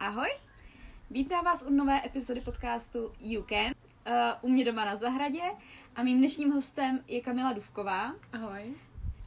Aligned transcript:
Ahoj! 0.00 0.28
Vítám 1.10 1.44
vás 1.44 1.62
u 1.66 1.70
nové 1.70 2.06
epizody 2.06 2.40
podcastu 2.40 3.12
You 3.20 3.42
Can. 3.42 3.66
Uh, 3.66 4.14
u 4.42 4.48
mě 4.48 4.64
doma 4.64 4.84
na 4.84 4.96
zahradě 4.96 5.42
a 5.96 6.02
mým 6.02 6.18
dnešním 6.18 6.52
hostem 6.52 7.00
je 7.08 7.20
Kamila 7.20 7.52
Duvková. 7.52 8.14
Ahoj. 8.32 8.74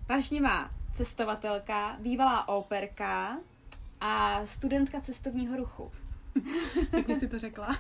Vášnivá 0.10 0.72
cestovatelka, 0.96 1.96
bývalá 2.00 2.48
operka 2.48 3.38
a 4.02 4.46
studentka 4.46 5.02
cestovního 5.02 5.58
ruchu. 5.58 5.92
Pěkně 6.92 7.20
si 7.20 7.28
to 7.28 7.40
řekla. 7.40 7.68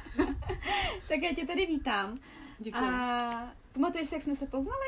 tak 1.09 1.21
já 1.23 1.33
tě 1.35 1.45
tady 1.47 1.65
vítám. 1.65 2.19
Děkuji. 2.59 2.77
A 2.83 3.51
pamatuješ 3.73 4.07
si, 4.07 4.15
jak 4.15 4.23
jsme 4.23 4.35
se 4.35 4.45
poznali? 4.45 4.87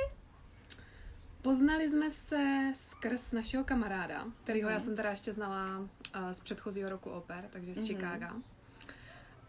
Poznali 1.41 1.89
jsme 1.89 2.11
se 2.11 2.71
skrz 2.73 3.31
našeho 3.31 3.63
kamaráda, 3.63 4.25
kterýho 4.43 4.67
Mhm. 4.67 4.73
já 4.73 4.79
jsem 4.79 4.95
teda 4.95 5.09
ještě 5.09 5.33
znala 5.33 5.89
z 6.31 6.39
předchozího 6.39 6.89
roku 6.89 7.09
oper, 7.09 7.45
takže 7.49 7.75
z 7.75 7.77
Mhm. 7.77 7.87
Chicaga. 7.87 8.33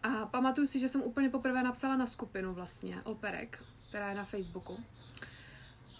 A 0.03 0.25
pamatuju 0.25 0.67
si, 0.67 0.79
že 0.79 0.89
jsem 0.89 1.01
úplně 1.01 1.29
poprvé 1.29 1.63
napsala 1.63 1.95
na 1.95 2.05
skupinu 2.07 2.53
vlastně 2.53 3.01
operek, 3.03 3.63
která 3.89 4.09
je 4.09 4.15
na 4.15 4.25
Facebooku. 4.25 4.77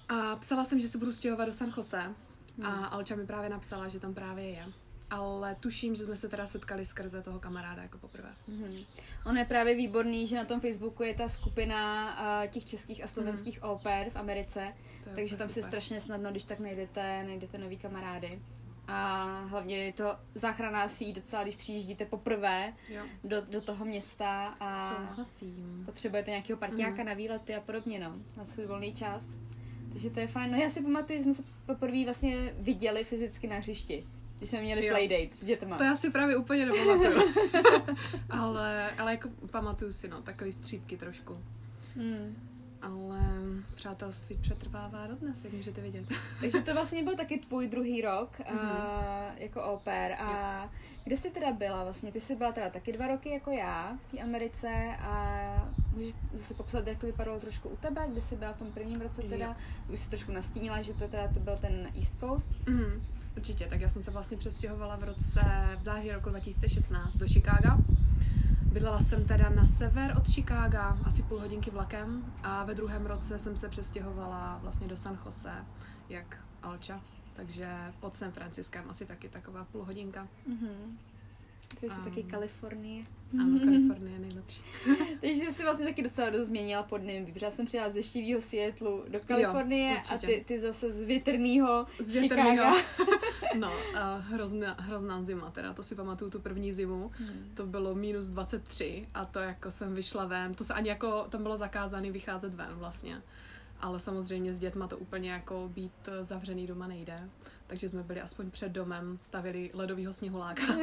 A 0.10 0.36
psala 0.36 0.66
jsem, 0.66 0.80
že 0.80 0.88
se 0.88 0.98
budu 0.98 1.12
stěhovat 1.12 1.48
do 1.48 1.54
San 1.54 1.74
Jose. 1.78 2.02
A 2.02 2.14
Mhm. 2.58 2.86
Alča 2.90 3.16
mi 3.16 3.26
právě 3.26 3.50
napsala, 3.50 3.88
že 3.88 4.00
tam 4.00 4.14
právě 4.14 4.50
je. 4.50 4.66
Ale 5.10 5.56
tuším, 5.60 5.96
že 5.96 6.04
jsme 6.04 6.16
se 6.16 6.30
teda 6.30 6.46
setkali 6.46 6.86
skrze 6.86 7.22
toho 7.22 7.40
kamaráda 7.40 7.82
jako 7.84 7.98
poprvé. 7.98 8.30
Mhm. 8.48 8.78
Ono 9.26 9.40
je 9.40 9.46
právě 9.46 9.76
výborný, 9.76 10.28
že 10.28 10.36
na 10.36 10.46
tom 10.46 10.60
Facebooku 10.62 11.04
je 11.04 11.14
ta 11.16 11.30
skupina 11.30 12.14
uh, 12.44 12.48
těch 12.52 12.66
českých 12.66 13.04
a 13.04 13.08
slovenských 13.08 13.62
Mhm. 13.62 13.70
oper 13.70 14.10
v 14.10 14.16
Americe, 14.16 14.74
takže 15.16 15.38
tam 15.38 15.48
si 15.48 15.54
super. 15.54 15.70
strašně 15.70 16.02
snadno, 16.02 16.32
když 16.32 16.46
tak 16.46 16.60
najdete, 16.60 17.24
najdete 17.24 17.58
nový 17.58 17.78
kamarády. 17.78 18.42
A 18.88 19.24
hlavně 19.48 19.78
je 19.78 19.94
to 19.94 20.16
záchranná 20.36 20.88
síť 20.90 21.16
docela, 21.16 21.44
když 21.44 21.56
přijíždíte 21.56 22.06
poprvé 22.06 22.74
Jo, 22.90 23.04
do, 23.24 23.42
do 23.42 23.62
toho 23.62 23.86
města 23.86 24.48
a 24.60 24.96
souhlasím. 25.10 25.84
potřebujete 25.86 26.32
nějakého 26.32 26.60
parťáka 26.60 26.92
Mhm. 26.98 27.06
na 27.06 27.14
výlety 27.14 27.56
a 27.56 27.62
podobně, 27.62 28.00
no, 28.00 28.16
na 28.38 28.46
svůj 28.46 28.66
volný 28.66 28.94
čas. 28.94 29.24
Takže 29.94 30.10
to 30.10 30.20
je 30.20 30.28
fajn. 30.28 30.52
No 30.52 30.58
já 30.58 30.70
si 30.70 30.82
pamatuju, 30.82 31.18
že 31.18 31.24
jsme 31.24 31.34
se 31.34 31.44
poprvé 31.66 32.04
vlastně 32.06 32.54
viděli 32.58 33.04
fyzicky 33.04 33.48
na 33.48 33.56
hřišti, 33.56 34.06
když 34.38 34.50
jsme 34.50 34.62
měli 34.62 34.86
Jo. 34.86 34.94
playdate 34.94 35.36
s 35.42 35.46
dětma. 35.46 35.78
To 35.78 35.84
já 35.84 35.96
si 35.96 36.10
právě 36.12 36.38
úplně 36.38 36.66
nepamatuju. 36.66 37.22
ale, 38.30 38.92
ale 38.92 39.12
jako 39.12 39.30
pamatuju 39.52 39.92
si, 39.92 40.08
no, 40.08 40.22
takový 40.22 40.52
střípky 40.52 40.98
trošku. 40.98 41.38
Hmm. 41.96 42.36
Ale 42.86 43.20
přátelství 43.76 44.38
přetrvává 44.42 45.08
dodnes, 45.08 45.44
jak 45.44 45.54
můžete 45.54 45.82
vidět. 45.82 46.06
Takže 46.42 46.62
to 46.62 46.74
vlastně 46.74 47.04
byl 47.04 47.16
taky 47.16 47.38
tvůj 47.38 47.68
druhý 47.68 48.02
rok 48.02 48.40
Mhm. 48.52 48.60
a, 48.60 49.26
jako 49.38 49.64
oper. 49.64 50.12
A 50.20 50.70
kde 51.04 51.18
jsi 51.18 51.30
teda 51.30 51.52
byla 51.52 51.84
vlastně? 51.84 52.12
Ty 52.12 52.22
jsi 52.22 52.36
byla 52.36 52.52
teda 52.52 52.70
taky 52.70 52.92
dva 52.94 53.08
roky 53.08 53.30
jako 53.30 53.52
já 53.52 53.98
v 54.08 54.12
té 54.12 54.20
Americe 54.24 54.96
a 55.00 55.68
můžeš 55.96 56.14
zase 56.34 56.54
popsat, 56.54 56.88
jak 56.88 57.00
to 57.00 57.06
vypadalo 57.06 57.40
trošku 57.40 57.70
u 57.70 57.76
tebe, 57.78 58.02
kde 58.12 58.22
jsi 58.22 58.36
byla 58.36 58.54
v 58.54 58.58
tom 58.58 58.72
prvním 58.72 59.02
roce 59.02 59.22
teda? 59.22 59.46
Jo. 59.46 59.56
Už 59.94 60.00
si 60.00 60.10
trošku 60.10 60.32
nastínila, 60.32 60.82
že 60.82 60.94
to 60.94 61.08
teda 61.08 61.28
to 61.34 61.40
byl 61.40 61.58
ten 61.62 61.88
East 61.96 62.20
Coast. 62.20 62.50
Mhm, 62.70 63.02
určitě, 63.38 63.66
tak 63.68 63.82
já 63.82 63.90
jsem 63.90 64.02
se 64.02 64.12
vlastně 64.12 64.38
přestěhovala 64.38 64.96
v 64.96 65.04
roce, 65.04 65.42
v 65.78 65.82
září 65.82 66.12
roku 66.12 66.30
2016 66.30 67.16
do 67.18 67.28
Chicaga. 67.28 67.78
Bydlela 68.76 69.00
jsem 69.00 69.26
teda 69.26 69.50
na 69.50 69.66
sever 69.66 70.14
od 70.18 70.28
Chicaga, 70.28 70.98
asi 71.06 71.24
půl 71.24 71.40
hodinky 71.40 71.72
vlakem 71.72 72.34
a 72.44 72.64
ve 72.64 72.76
druhém 72.76 73.06
roce 73.06 73.40
jsem 73.40 73.58
se 73.58 73.70
přestěhovala 73.70 74.60
vlastně 74.62 74.88
do 74.88 74.96
San 74.96 75.20
Jose, 75.26 75.66
jak 76.10 76.38
Alča. 76.64 77.02
Takže 77.36 77.94
pod 78.00 78.16
San 78.16 78.32
Franciskem 78.32 78.86
asi 78.90 79.06
taky 79.06 79.30
taková 79.30 79.66
půl 79.66 79.84
hodinka. 79.86 80.28
Mhm. 80.48 80.98
Takže 81.80 81.96
Am. 81.96 82.04
taky 82.04 82.24
Kalifornie. 82.24 83.04
Ano, 83.40 83.60
Kalifornie 83.60 84.14
je 84.14 84.20
nejlepší. 84.20 84.64
Takže 85.22 85.54
jsi 85.54 85.64
vlastně 85.64 85.86
taky 85.86 86.04
docela 86.04 86.30
dost 86.30 86.48
změnila 86.48 86.84
podnebí, 86.84 87.32
protože 87.32 87.46
já 87.46 87.52
jsem 87.52 87.66
přijela 87.66 87.90
z 87.90 87.94
deštivého 87.94 88.42
Seattleu 88.42 89.04
do 89.08 89.20
Kalifornie 89.20 89.96
a 89.96 90.00
určitě. 90.00 90.28
ty, 90.28 90.44
ty 90.48 90.60
zase 90.60 90.92
z 90.92 91.02
větrného 91.02 91.86
Z 92.00 92.10
větrnýho. 92.10 92.76
No, 93.56 93.72
a 93.96 94.16
hrozná, 94.16 94.76
hrozná 94.80 95.22
zima, 95.22 95.52
teda 95.52 95.74
to 95.74 95.84
si 95.84 95.96
pamatuju 95.96 96.32
tu 96.32 96.40
první 96.40 96.74
zimu. 96.74 97.12
Hmm. 97.14 97.52
To 97.54 97.66
bylo 97.66 97.96
minus 97.96 98.28
23 98.28 99.08
a 99.14 99.26
to 99.26 99.40
jako 99.40 99.72
jsem 99.72 99.96
vyšla 99.96 100.26
ven, 100.26 100.54
to 100.54 100.64
se 100.64 100.74
ani 100.74 100.90
jako, 100.90 101.26
tam 101.30 101.44
bylo 101.44 101.58
zakázané 101.58 102.12
vycházet 102.12 102.54
ven 102.54 102.74
vlastně. 102.74 103.22
Ale 103.80 104.00
samozřejmě 104.00 104.54
s 104.54 104.60
dětma 104.60 104.88
to 104.88 104.98
úplně 104.98 105.32
jako 105.32 105.72
být 105.74 106.08
eh, 106.08 106.24
zavřený 106.24 106.68
doma 106.68 106.88
nejde. 106.88 107.30
Takže 107.68 107.90
jsme 107.90 108.04
byli 108.04 108.22
aspoň 108.22 108.52
před 108.52 108.70
domem, 108.72 109.18
stavili 109.22 109.72
ledovýho 109.74 110.14
sněhuláka. 110.14 110.62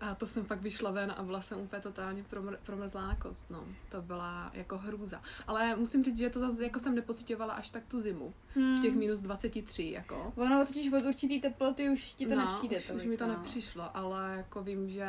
A 0.00 0.14
to 0.14 0.26
jsem 0.26 0.44
fakt 0.44 0.60
vyšla 0.60 0.90
ven 0.90 1.14
a 1.16 1.22
byla 1.22 1.40
jsem 1.40 1.60
úplně 1.60 1.82
totálně 1.82 2.22
promr- 2.22 2.56
promrzlá 2.62 3.06
na 3.06 3.16
kost, 3.16 3.50
no. 3.50 3.64
To 3.90 4.02
byla 4.02 4.50
jako 4.54 4.78
hrůza. 4.78 5.22
Ale 5.46 5.76
musím 5.76 6.04
říct, 6.04 6.18
že 6.18 6.30
to 6.30 6.40
zase 6.40 6.64
jako 6.64 6.78
jsem 6.78 6.94
nepocitovala 6.94 7.54
až 7.54 7.70
tak 7.70 7.86
tu 7.86 8.00
zimu. 8.00 8.34
V 8.54 8.82
těch 8.82 8.90
Hmm. 8.90 9.00
minus 9.00 9.20
23, 9.20 9.90
jako. 9.90 10.32
Ono 10.36 10.66
totiž 10.66 10.92
od 10.92 11.02
určitý 11.02 11.40
teploty 11.40 11.90
už 11.90 12.12
ti 12.14 12.26
to 12.26 12.34
no, 12.34 12.44
nepřijde. 12.44 12.76
Už, 12.76 12.82
už 12.82 12.88
tolik, 12.88 13.06
mi 13.06 13.16
to 13.16 13.26
no. 13.26 13.32
nepřišlo, 13.32 13.96
ale 13.96 14.34
jako 14.36 14.62
vím, 14.62 14.88
že 14.88 15.08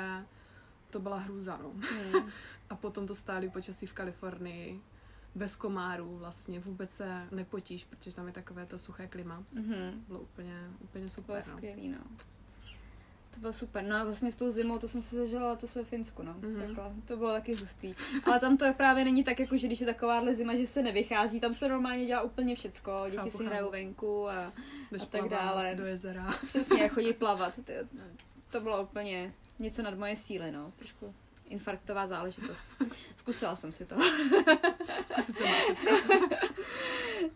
to 0.89 0.99
byla 0.99 1.17
hrůza, 1.17 1.59
no. 1.63 1.71
Hmm. 1.71 2.29
A 2.69 2.75
potom 2.75 3.07
to 3.07 3.15
stáli 3.15 3.49
počasí 3.49 3.85
v 3.85 3.93
Kalifornii 3.93 4.81
bez 5.35 5.55
komárů 5.55 6.17
vlastně, 6.17 6.59
vůbec 6.59 6.91
se 6.91 7.27
nepotíš, 7.31 7.85
protože 7.85 8.15
tam 8.15 8.27
je 8.27 8.33
takové 8.33 8.65
to 8.65 8.77
suché 8.77 9.07
klima. 9.07 9.43
Mhm. 9.53 10.03
Bylo 10.07 10.19
úplně, 10.19 10.53
úplně 10.81 11.05
To 11.05 11.09
bylo 11.09 11.09
super, 11.09 11.43
no. 11.47 11.53
skvělý, 11.53 11.87
no. 11.89 11.97
To 13.33 13.41
bylo 13.41 13.53
super. 13.53 13.83
No 13.83 13.95
a 13.95 14.03
vlastně 14.03 14.31
s 14.31 14.35
tou 14.35 14.49
zimou, 14.49 14.77
to 14.79 14.87
jsem 14.87 15.01
si 15.01 15.15
zažila 15.15 15.55
to 15.55 15.67
ve 15.75 15.83
Finsku, 15.83 16.23
no. 16.23 16.35
Mhm. 16.39 16.55
Takhle. 16.55 16.91
To 17.05 17.17
bylo 17.17 17.31
taky 17.33 17.55
hustý. 17.55 17.95
Ale 18.25 18.39
tam 18.39 18.57
to 18.57 18.65
právě 18.77 19.03
není 19.05 19.23
tak, 19.23 19.39
jako 19.39 19.57
že 19.57 19.67
když 19.67 19.79
je 19.79 19.85
takováhle 19.87 20.35
zima, 20.35 20.55
že 20.55 20.67
se 20.67 20.81
nevychází, 20.81 21.39
tam 21.39 21.53
se 21.53 21.67
normálně 21.67 22.05
dělá 22.05 22.21
úplně 22.21 22.55
všecko. 22.55 22.91
Děti 23.05 23.17
Chápu, 23.17 23.37
si 23.37 23.45
hrajou 23.45 23.71
venku 23.71 24.29
a 24.29 24.53
Jdeš 24.91 25.01
a 25.01 25.05
tak 25.05 25.29
dále. 25.29 25.75
do 25.75 25.85
jezera. 25.85 26.27
přesně 26.47 26.89
chodí 26.89 27.13
plavat. 27.19 27.55
To, 27.55 27.71
to 28.51 28.61
bylo 28.61 28.83
úplně 28.83 29.33
něco 29.59 29.81
nad 29.81 29.97
moje 29.97 30.15
síly, 30.15 30.51
no. 30.51 30.73
Trošku 30.75 31.13
infarktová 31.49 32.07
záležitost. 32.07 32.63
Zkusila 33.15 33.55
jsem 33.55 33.71
si 33.71 33.85
to. 33.85 33.95
Zkusit, 35.05 35.37
co 35.37 35.43
máš. 35.43 35.63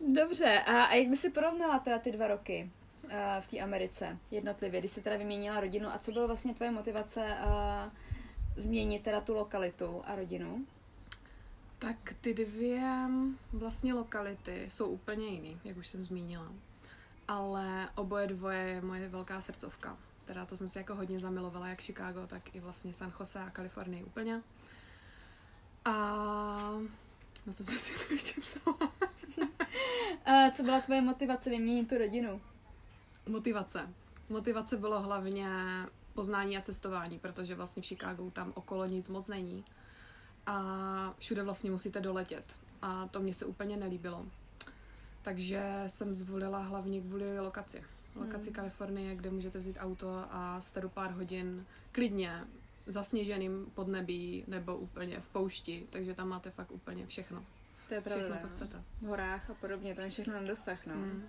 Dobře, 0.13 0.59
a, 0.59 0.83
a 0.83 0.93
jak 0.93 1.07
by 1.07 1.15
si 1.15 1.29
porovnala 1.29 1.79
teda 1.79 1.99
ty 1.99 2.11
dva 2.11 2.27
roky 2.27 2.71
uh, 3.03 3.11
v 3.39 3.47
té 3.47 3.59
Americe 3.59 4.17
jednotlivě, 4.31 4.79
když 4.79 4.91
jsi 4.91 5.01
teda 5.01 5.17
vyměnila 5.17 5.59
rodinu 5.59 5.89
a 5.89 5.97
co 5.97 6.11
byla 6.11 6.25
vlastně 6.25 6.53
tvoje 6.53 6.71
motivace 6.71 7.37
uh, 7.45 7.91
změnit 8.57 9.03
teda 9.03 9.21
tu 9.21 9.33
lokalitu 9.33 10.01
a 10.05 10.15
rodinu? 10.15 10.65
Tak 11.79 12.15
ty 12.21 12.33
dvě 12.33 13.07
vlastně 13.53 13.93
lokality 13.93 14.65
jsou 14.69 14.87
úplně 14.87 15.27
jiný, 15.27 15.59
jak 15.63 15.77
už 15.77 15.87
jsem 15.87 16.03
zmínila. 16.03 16.51
Ale 17.27 17.89
oboje 17.95 18.27
dvoje 18.27 18.59
je 18.59 18.81
moje 18.81 19.09
velká 19.09 19.41
srdcovka. 19.41 19.97
Teda 20.29 20.45
to 20.45 20.57
jsem 20.57 20.67
si 20.67 20.77
jako 20.77 20.95
hodně 20.95 21.19
zamilovala, 21.19 21.67
jak 21.67 21.81
Chicago, 21.81 22.27
tak 22.27 22.55
i 22.55 22.59
vlastně 22.59 22.93
San 22.93 23.13
Jose 23.19 23.39
a 23.39 23.49
Kalifornii 23.49 24.03
úplně. 24.03 24.41
A 25.85 25.91
no 27.45 27.53
co 27.53 27.63
jsem 27.63 27.77
si 27.77 28.07
to 28.07 28.13
ještě 28.13 28.41
psala? 28.41 28.77
Uh, 30.27 30.49
co 30.55 30.63
byla 30.63 30.81
tvoje 30.81 31.01
motivace 31.01 31.49
vyměnit 31.49 31.89
tu 31.89 31.97
rodinu? 31.97 32.41
Motivace. 33.29 33.89
Motivace 34.29 34.77
bylo 34.77 35.01
hlavně 35.01 35.49
poznání 36.13 36.57
a 36.57 36.61
cestování, 36.61 37.19
protože 37.19 37.55
vlastně 37.55 37.81
v 37.81 37.85
Chicagu 37.85 38.31
tam 38.31 38.51
okolo 38.55 38.85
nic 38.85 39.09
moc 39.09 39.27
není. 39.27 39.65
A 40.45 41.13
všude 41.17 41.43
vlastně 41.43 41.71
musíte 41.71 42.01
doletět. 42.01 42.59
A 42.81 43.07
to 43.07 43.19
mě 43.19 43.33
se 43.33 43.45
úplně 43.45 43.77
nelíbilo. 43.77 44.25
Takže 45.21 45.83
jsem 45.87 46.15
zvolila 46.15 46.59
hlavně 46.59 47.01
kvůli 47.01 47.39
lokaci. 47.39 47.83
Lokaci 48.15 48.45
Hmm. 48.45 48.53
Kalifornie, 48.53 49.15
kde 49.15 49.29
můžete 49.29 49.59
vzít 49.59 49.77
auto 49.79 50.07
a 50.29 50.61
jste 50.61 50.81
do 50.81 50.89
pár 50.89 51.11
hodin 51.11 51.65
klidně 51.91 52.43
zasněženým 52.85 53.65
podnebí 53.73 54.43
nebo 54.47 54.77
úplně 54.77 55.19
v 55.19 55.29
poušti, 55.29 55.87
takže 55.89 56.13
tam 56.13 56.27
máte 56.29 56.49
fakt 56.51 56.71
úplně 56.71 57.05
všechno. 57.07 57.45
To 57.87 57.93
je 57.93 58.01
pravda, 58.01 58.23
Všechno, 58.23 58.37
co 58.41 58.47
no. 58.47 58.53
chcete. 58.55 58.83
V 59.01 59.05
horách 59.05 59.49
a 59.49 59.53
podobně, 59.53 59.95
je 60.01 60.09
všechno 60.09 60.33
na 60.33 60.41
dosah, 60.41 60.85
no. 60.85 60.95
Mm. 60.95 61.23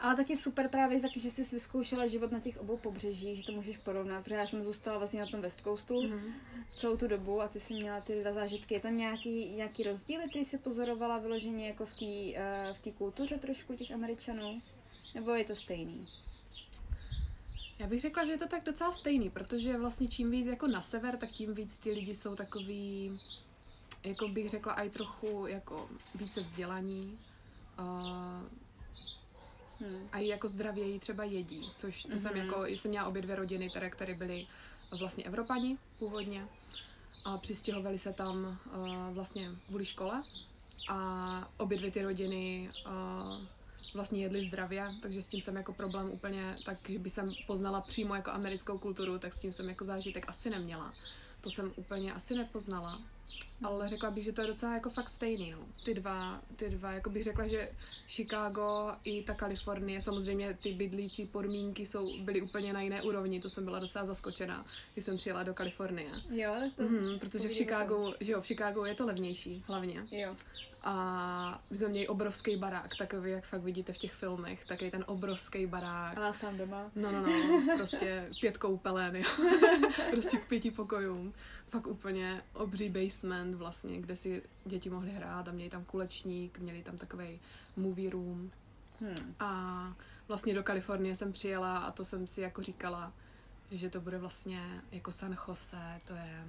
Ale 0.00 0.16
taky 0.16 0.36
super 0.36 0.68
právě 0.68 1.00
taky, 1.00 1.20
že 1.20 1.30
jsi 1.30 1.44
vyzkoušela 1.44 2.06
život 2.06 2.32
na 2.32 2.40
těch 2.40 2.60
obou 2.60 2.78
pobřežích, 2.78 3.38
že 3.38 3.44
to 3.44 3.52
můžeš 3.52 3.76
porovnat, 3.78 4.22
protože 4.24 4.34
já 4.34 4.46
jsem 4.46 4.62
zůstala 4.62 4.98
vlastně 4.98 5.20
na 5.20 5.26
tom 5.26 5.40
West 5.40 5.60
Coastu 5.60 6.02
Mhm. 6.02 6.32
celou 6.76 6.96
tu 6.96 7.08
dobu 7.08 7.40
a 7.40 7.48
ty 7.48 7.60
jsi 7.60 7.74
měla 7.74 8.00
ty 8.00 8.20
dva 8.22 8.32
zážitky. 8.32 8.74
Je 8.74 8.80
tam 8.80 8.96
nějaký, 8.96 9.50
nějaký 9.54 9.82
rozdíly, 9.82 10.24
který 10.28 10.44
jsi 10.44 10.58
pozorovala 10.58 11.18
vyloženě 11.18 11.66
jako 11.68 11.86
v 11.86 11.92
té 11.98 12.04
uh, 12.04 12.76
v 12.76 12.80
té 12.80 12.90
kultuře 12.90 13.38
trošku 13.38 13.74
těch 13.76 13.90
Američanů? 13.92 14.62
Nebo 15.14 15.30
je 15.30 15.44
to 15.44 15.54
stejný? 15.54 16.08
Já 17.78 17.86
bych 17.86 18.00
řekla, 18.00 18.24
že 18.24 18.30
je 18.30 18.38
to 18.38 18.48
tak 18.48 18.64
docela 18.64 18.92
stejný, 18.92 19.30
protože 19.30 19.78
vlastně 19.78 20.08
čím 20.08 20.30
víc 20.30 20.46
jako 20.46 20.66
na 20.66 20.82
sever, 20.82 21.16
tak 21.16 21.30
tím 21.30 21.54
víc 21.54 21.76
ty 21.76 21.90
lidi 21.90 22.14
jsou 22.14 22.36
takový, 22.36 23.20
jako 24.04 24.28
bych 24.28 24.48
řekla, 24.48 24.72
i 24.72 24.90
trochu 24.90 25.46
jako 25.46 25.88
více 26.14 26.40
vzdělaní. 26.40 27.18
Uh, 27.78 28.48
Hmm. 29.80 30.08
a 30.12 30.18
i 30.18 30.26
jako 30.26 30.48
zdravěji 30.48 30.98
třeba 30.98 31.24
jedí, 31.24 31.70
což 31.76 32.02
to 32.02 32.08
mm-hmm. 32.08 32.18
jsem 32.18 32.32
Mhm. 32.32 32.46
jako, 32.46 32.66
jsem 32.66 32.90
měla 32.90 33.06
obě 33.06 33.22
dvě 33.22 33.36
rodiny, 33.36 33.70
které, 33.70 33.90
které 33.90 34.14
byly 34.14 34.46
vlastně 34.98 35.24
Evropani 35.24 35.78
původně 35.98 36.46
a 37.24 37.38
přistěhovali 37.38 37.98
se 37.98 38.12
tam 38.12 38.58
uh, 38.76 39.14
vlastně 39.14 39.50
kvůli 39.66 39.84
škole 39.84 40.22
a 40.88 41.50
obě 41.56 41.78
dvě 41.78 41.90
ty 41.90 42.02
rodiny 42.02 42.70
uh, 42.86 43.42
vlastně 43.94 44.22
jedli 44.22 44.42
zdravě, 44.42 44.88
takže 45.02 45.22
s 45.22 45.28
tím 45.28 45.42
jsem 45.42 45.56
jako 45.56 45.72
problém 45.72 46.10
úplně, 46.10 46.54
tak, 46.64 46.78
že 46.88 46.98
by 46.98 47.10
jsem 47.10 47.32
poznala 47.46 47.80
přímo 47.80 48.14
jako 48.14 48.30
americkou 48.30 48.78
kulturu, 48.78 49.18
tak 49.18 49.34
s 49.34 49.38
tím 49.38 49.52
jsem 49.52 49.68
jako 49.68 49.84
zážitek 49.84 50.28
asi 50.28 50.50
neměla. 50.50 50.94
To 51.40 51.50
jsem 51.50 51.72
úplně 51.76 52.12
asi 52.12 52.34
nepoznala. 52.34 53.02
Ale 53.62 53.88
řekla 53.88 54.10
bych, 54.10 54.24
že 54.24 54.32
to 54.32 54.40
je 54.40 54.46
docela 54.46 54.74
jako 54.74 54.90
fakt 54.90 55.08
stejný, 55.08 55.50
no. 55.50 55.58
Ty 55.84 55.94
dva, 55.94 56.40
ty 56.56 56.70
dva, 56.70 56.92
jako 56.92 57.10
bych 57.10 57.24
řekla, 57.24 57.46
že 57.46 57.72
Chicago 58.08 58.92
i 59.04 59.22
ta 59.22 59.34
Kalifornie, 59.34 60.00
samozřejmě 60.00 60.58
ty 60.62 60.72
bydlící 60.72 61.26
podmínky 61.26 61.86
jsou, 61.86 62.18
byly 62.18 62.42
úplně 62.42 62.72
na 62.72 62.80
jiné 62.80 63.02
úrovni, 63.02 63.40
to 63.40 63.48
jsem 63.48 63.64
byla 63.64 63.78
docela 63.78 64.04
zaskočená, 64.04 64.64
když 64.92 65.04
jsem 65.04 65.16
přijela 65.16 65.42
do 65.42 65.54
Kalifornie. 65.54 66.10
Jo, 66.30 66.54
to... 66.76 66.82
Mm-hmm, 66.82 67.18
protože 67.18 67.48
v 67.48 67.52
Chicagu, 67.52 68.14
že 68.20 68.32
jo, 68.32 68.40
v 68.40 68.46
Chicagu 68.46 68.84
je 68.84 68.94
to 68.94 69.06
levnější 69.06 69.64
hlavně. 69.66 70.02
Jo. 70.10 70.36
A 70.84 71.62
my 71.70 71.76
jsme 71.76 71.88
měli 71.88 72.08
obrovský 72.08 72.56
barák, 72.56 72.96
takový, 72.96 73.30
jak 73.30 73.46
fakt 73.46 73.62
vidíte 73.62 73.92
v 73.92 73.98
těch 73.98 74.12
filmech, 74.12 74.64
taky 74.66 74.90
ten 74.90 75.04
obrovský 75.06 75.66
barák. 75.66 76.18
A 76.18 76.32
sám 76.32 76.56
doma. 76.56 76.90
No, 76.94 77.12
no, 77.12 77.20
no, 77.20 77.76
prostě 77.76 78.28
pět 78.40 78.56
koupelen, 78.56 79.16
jo. 79.16 79.24
prostě 80.10 80.36
k 80.36 80.48
pěti 80.48 80.70
pokojům. 80.70 81.32
Fakt 81.68 81.86
úplně 81.86 82.42
obří 82.52 82.88
basement 82.88 83.54
vlastně, 83.54 84.00
kde 84.00 84.16
si 84.16 84.42
děti 84.64 84.90
mohly 84.90 85.10
hrát 85.10 85.48
a 85.48 85.52
měli 85.52 85.70
tam 85.70 85.84
kulečník, 85.84 86.58
měli 86.58 86.82
tam 86.82 86.98
takový 86.98 87.40
movie 87.76 88.10
room. 88.10 88.50
Hmm. 89.00 89.34
A 89.40 89.92
vlastně 90.28 90.54
do 90.54 90.62
Kalifornie 90.62 91.16
jsem 91.16 91.32
přijela 91.32 91.78
a 91.78 91.90
to 91.90 92.04
jsem 92.04 92.26
si 92.26 92.40
jako 92.40 92.62
říkala, 92.62 93.12
že 93.70 93.90
to 93.90 94.00
bude 94.00 94.18
vlastně 94.18 94.82
jako 94.92 95.12
San 95.12 95.36
Jose, 95.48 96.00
to 96.04 96.14
je 96.14 96.46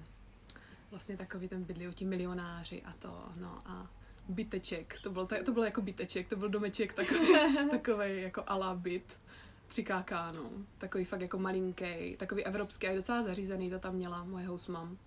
vlastně 0.91 1.17
takový 1.17 1.47
ten 1.47 1.63
bydlí 1.63 1.93
ti 1.93 2.05
milionáři 2.05 2.81
a 2.83 2.93
to, 2.99 3.29
no 3.35 3.59
a 3.65 3.87
byteček, 4.30 4.95
to 5.04 5.10
byl, 5.10 5.27
to 5.45 5.51
byl 5.51 5.63
jako 5.63 5.81
byteček, 5.81 6.27
to 6.27 6.36
byl 6.36 6.50
domeček 6.50 6.94
takový, 6.94 7.27
takový 7.72 8.22
jako 8.22 8.44
ala 8.48 8.75
byt 8.75 9.19
přikákáno, 9.68 10.50
takový 10.77 11.06
fakt 11.06 11.22
jako 11.22 11.38
malinký, 11.38 12.16
takový 12.18 12.45
evropský 12.45 12.88
a 12.88 12.95
docela 12.95 13.24
zařízený, 13.24 13.69
to 13.69 13.80
tam 13.80 13.95
měla 13.95 14.24
moje 14.24 14.48
housemam. 14.48 14.98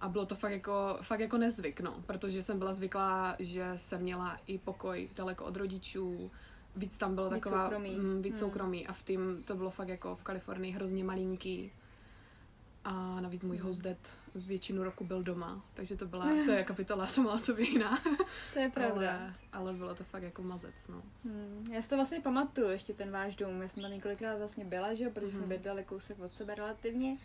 A 0.00 0.08
bylo 0.08 0.26
to 0.26 0.34
fakt 0.34 0.52
jako, 0.52 0.98
fakt 1.02 1.20
jako 1.20 1.38
nezvyk, 1.38 1.80
no, 1.80 2.02
protože 2.06 2.42
jsem 2.42 2.58
byla 2.58 2.72
zvyklá, 2.72 3.36
že 3.38 3.72
jsem 3.76 4.00
měla 4.00 4.38
i 4.46 4.58
pokoj 4.58 5.08
daleko 5.16 5.44
od 5.44 5.56
rodičů, 5.56 6.30
víc 6.76 6.96
tam 6.96 7.14
bylo 7.14 7.30
Víc 7.30 7.42
taková, 7.42 7.64
soukromí. 7.64 7.96
Mm, 7.96 8.22
víc 8.22 8.32
Hmm. 8.32 8.38
soukromí 8.40 8.86
a 8.86 8.92
v 8.92 9.02
tým 9.02 9.42
to 9.44 9.56
bylo 9.56 9.70
fakt 9.70 9.88
jako 9.88 10.16
v 10.16 10.22
Kalifornii 10.22 10.72
hrozně 10.72 11.04
malinký. 11.04 11.72
A 12.84 13.20
navíc 13.20 13.44
můj 13.44 13.56
Hmm. 13.56 13.66
host 13.66 13.80
dad 13.82 13.96
většinu 14.34 14.84
roku 14.84 15.04
byl 15.04 15.22
doma, 15.22 15.64
takže 15.74 15.96
to 15.96 16.06
byla, 16.06 16.24
to 16.46 16.50
je 16.52 16.64
kapitola 16.64 17.06
sama 17.06 17.32
o 17.32 17.38
sobě 17.38 17.70
jiná. 17.70 17.98
To 18.54 18.58
je 18.60 18.70
pravda. 18.70 19.18
Ale, 19.18 19.34
ale 19.52 19.72
bylo 19.72 19.94
to 19.94 20.04
fakt 20.04 20.22
jako 20.22 20.42
mazec, 20.42 20.74
no. 20.88 21.02
Hmm. 21.24 21.64
Já 21.72 21.82
si 21.82 21.88
to 21.88 21.96
vlastně 21.96 22.20
pamatuju, 22.20 22.70
ještě 22.70 22.92
ten 22.92 23.10
váš 23.10 23.36
dům. 23.36 23.62
Já 23.62 23.68
jsem 23.68 23.82
tam 23.82 23.92
několikrát 23.92 24.36
vlastně 24.38 24.64
byla, 24.64 24.94
že 24.94 25.04
jo, 25.04 25.10
protože 25.10 25.26
Mhm. 25.26 25.36
jsme 25.36 25.46
bydleli 25.46 25.84
kousek 25.84 26.18
od 26.20 26.28
sebe 26.30 26.54
relativně. 26.54 27.16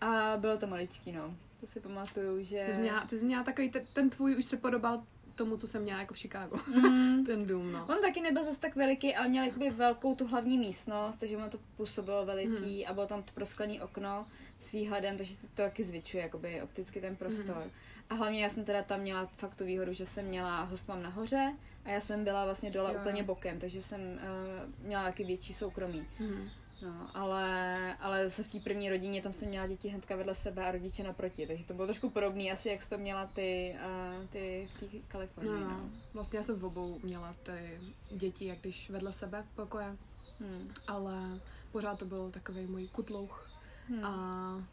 A 0.00 0.36
bylo 0.36 0.56
to 0.56 0.66
maličký, 0.66 1.12
no. 1.12 1.34
To 1.60 1.66
si 1.66 1.80
pamatuju, 1.80 2.42
že... 2.44 2.62
Ty 2.66 2.72
jsi 2.72 2.78
měla, 2.78 3.06
ty 3.06 3.18
jsi 3.18 3.24
měla 3.24 3.44
takový, 3.44 3.70
ten, 3.70 3.82
ten 3.92 4.10
tvůj 4.10 4.36
už 4.36 4.44
se 4.44 4.56
podobal 4.56 5.04
tomu, 5.36 5.56
co 5.56 5.66
jsem 5.66 5.82
měla 5.82 6.00
jako 6.00 6.14
v 6.14 6.18
Chicago. 6.18 6.56
Mm. 6.74 7.24
ten 7.26 7.46
dům, 7.46 7.72
no. 7.72 7.86
On 7.88 8.00
taky 8.02 8.20
nebyl 8.20 8.44
zase 8.44 8.58
tak 8.58 8.76
veliký, 8.76 9.14
ale 9.16 9.28
měl 9.28 9.44
jakoby 9.44 9.70
velkou 9.70 10.14
tu 10.14 10.26
hlavní 10.26 10.58
místnost, 10.58 11.16
takže 11.16 11.36
ono 11.36 11.48
to 11.50 11.58
působilo 11.76 12.26
veliký 12.26 12.86
a 12.86 12.92
bylo 12.94 13.06
tam 13.06 13.22
to 13.22 13.32
prosklený 13.32 13.80
okno 13.80 14.26
s 14.60 14.72
výhledem, 14.72 15.16
takže 15.16 15.36
to 15.36 15.46
taky 15.54 15.84
zvětšuje 15.84 16.22
jakoby 16.22 16.62
opticky 16.62 17.00
ten 17.00 17.16
prostor. 17.16 17.70
A 18.10 18.14
hlavně 18.14 18.42
já 18.42 18.48
jsem 18.48 18.64
teda 18.64 18.82
tam 18.82 19.00
měla 19.00 19.26
fakt 19.26 19.54
tu 19.54 19.64
výhodu, 19.64 19.92
že 19.92 20.06
jsem 20.06 20.24
měla 20.24 20.62
host 20.62 20.88
mám 20.88 21.02
nahoře 21.02 21.54
a 21.84 21.90
já 21.90 22.00
jsem 22.00 22.24
byla 22.24 22.44
vlastně 22.44 22.70
dole 22.70 22.92
Jo, 22.94 23.00
úplně 23.00 23.22
bokem, 23.22 23.58
takže 23.58 23.82
jsem 23.82 24.00
uh, 24.00 24.86
měla 24.86 25.04
taky 25.04 25.24
větší 25.24 25.52
soukromí. 25.54 26.06
Mhm. 26.20 26.48
No, 26.82 27.10
ale, 27.14 27.96
ale 28.00 28.28
zase 28.28 28.42
v 28.42 28.52
té 28.52 28.58
první 28.58 28.90
rodině 28.90 29.22
tam 29.22 29.32
jsem 29.32 29.48
měla 29.48 29.66
děti 29.66 29.88
hnedka 29.88 30.16
vedle 30.16 30.34
sebe 30.34 30.64
a 30.66 30.70
rodiče 30.70 31.02
naproti, 31.02 31.46
takže 31.46 31.64
to 31.64 31.74
bylo 31.74 31.86
trošku 31.86 32.10
podobný 32.10 32.52
asi, 32.52 32.68
jak 32.68 32.82
jsi 32.82 32.88
to 32.88 32.98
měla 32.98 33.26
ty, 33.26 33.76
uh, 34.20 34.26
ty 34.26 34.68
v 34.70 34.80
té 34.80 34.86
Kalifornii. 35.08 35.52
No, 35.52 35.60
No, 35.60 35.70
no. 35.70 35.90
Vlastně 36.14 36.36
já 36.36 36.42
jsem 36.42 36.56
v 36.58 36.64
obou 36.64 36.98
měla 37.02 37.32
ty 37.42 37.78
děti, 38.10 38.46
jak 38.46 38.58
když 38.58 38.90
vedle 38.90 39.12
sebe 39.12 39.44
pokoje, 39.54 39.96
Hmm. 40.40 40.68
ale 40.86 41.40
pořád 41.72 41.98
to 41.98 42.04
byl 42.04 42.30
takový 42.30 42.66
můj 42.66 42.88
kutlouch. 42.88 43.50
Hmm. 43.88 44.04
A 44.04 44.64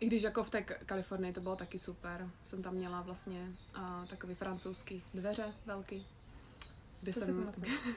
i 0.00 0.06
když 0.06 0.22
jako 0.22 0.44
v 0.44 0.50
té 0.50 0.62
Kalifornii 0.62 1.32
to 1.32 1.40
bylo 1.40 1.56
taky 1.56 1.78
super, 1.78 2.30
jsem 2.42 2.62
tam 2.62 2.74
měla 2.74 3.02
vlastně 3.02 3.48
a, 3.74 4.06
takový 4.06 4.34
francouzský 4.34 5.02
dveře 5.14 5.54
velký, 5.66 6.06
kde 7.00 7.12
To 7.12 7.20
jsem, 7.20 7.52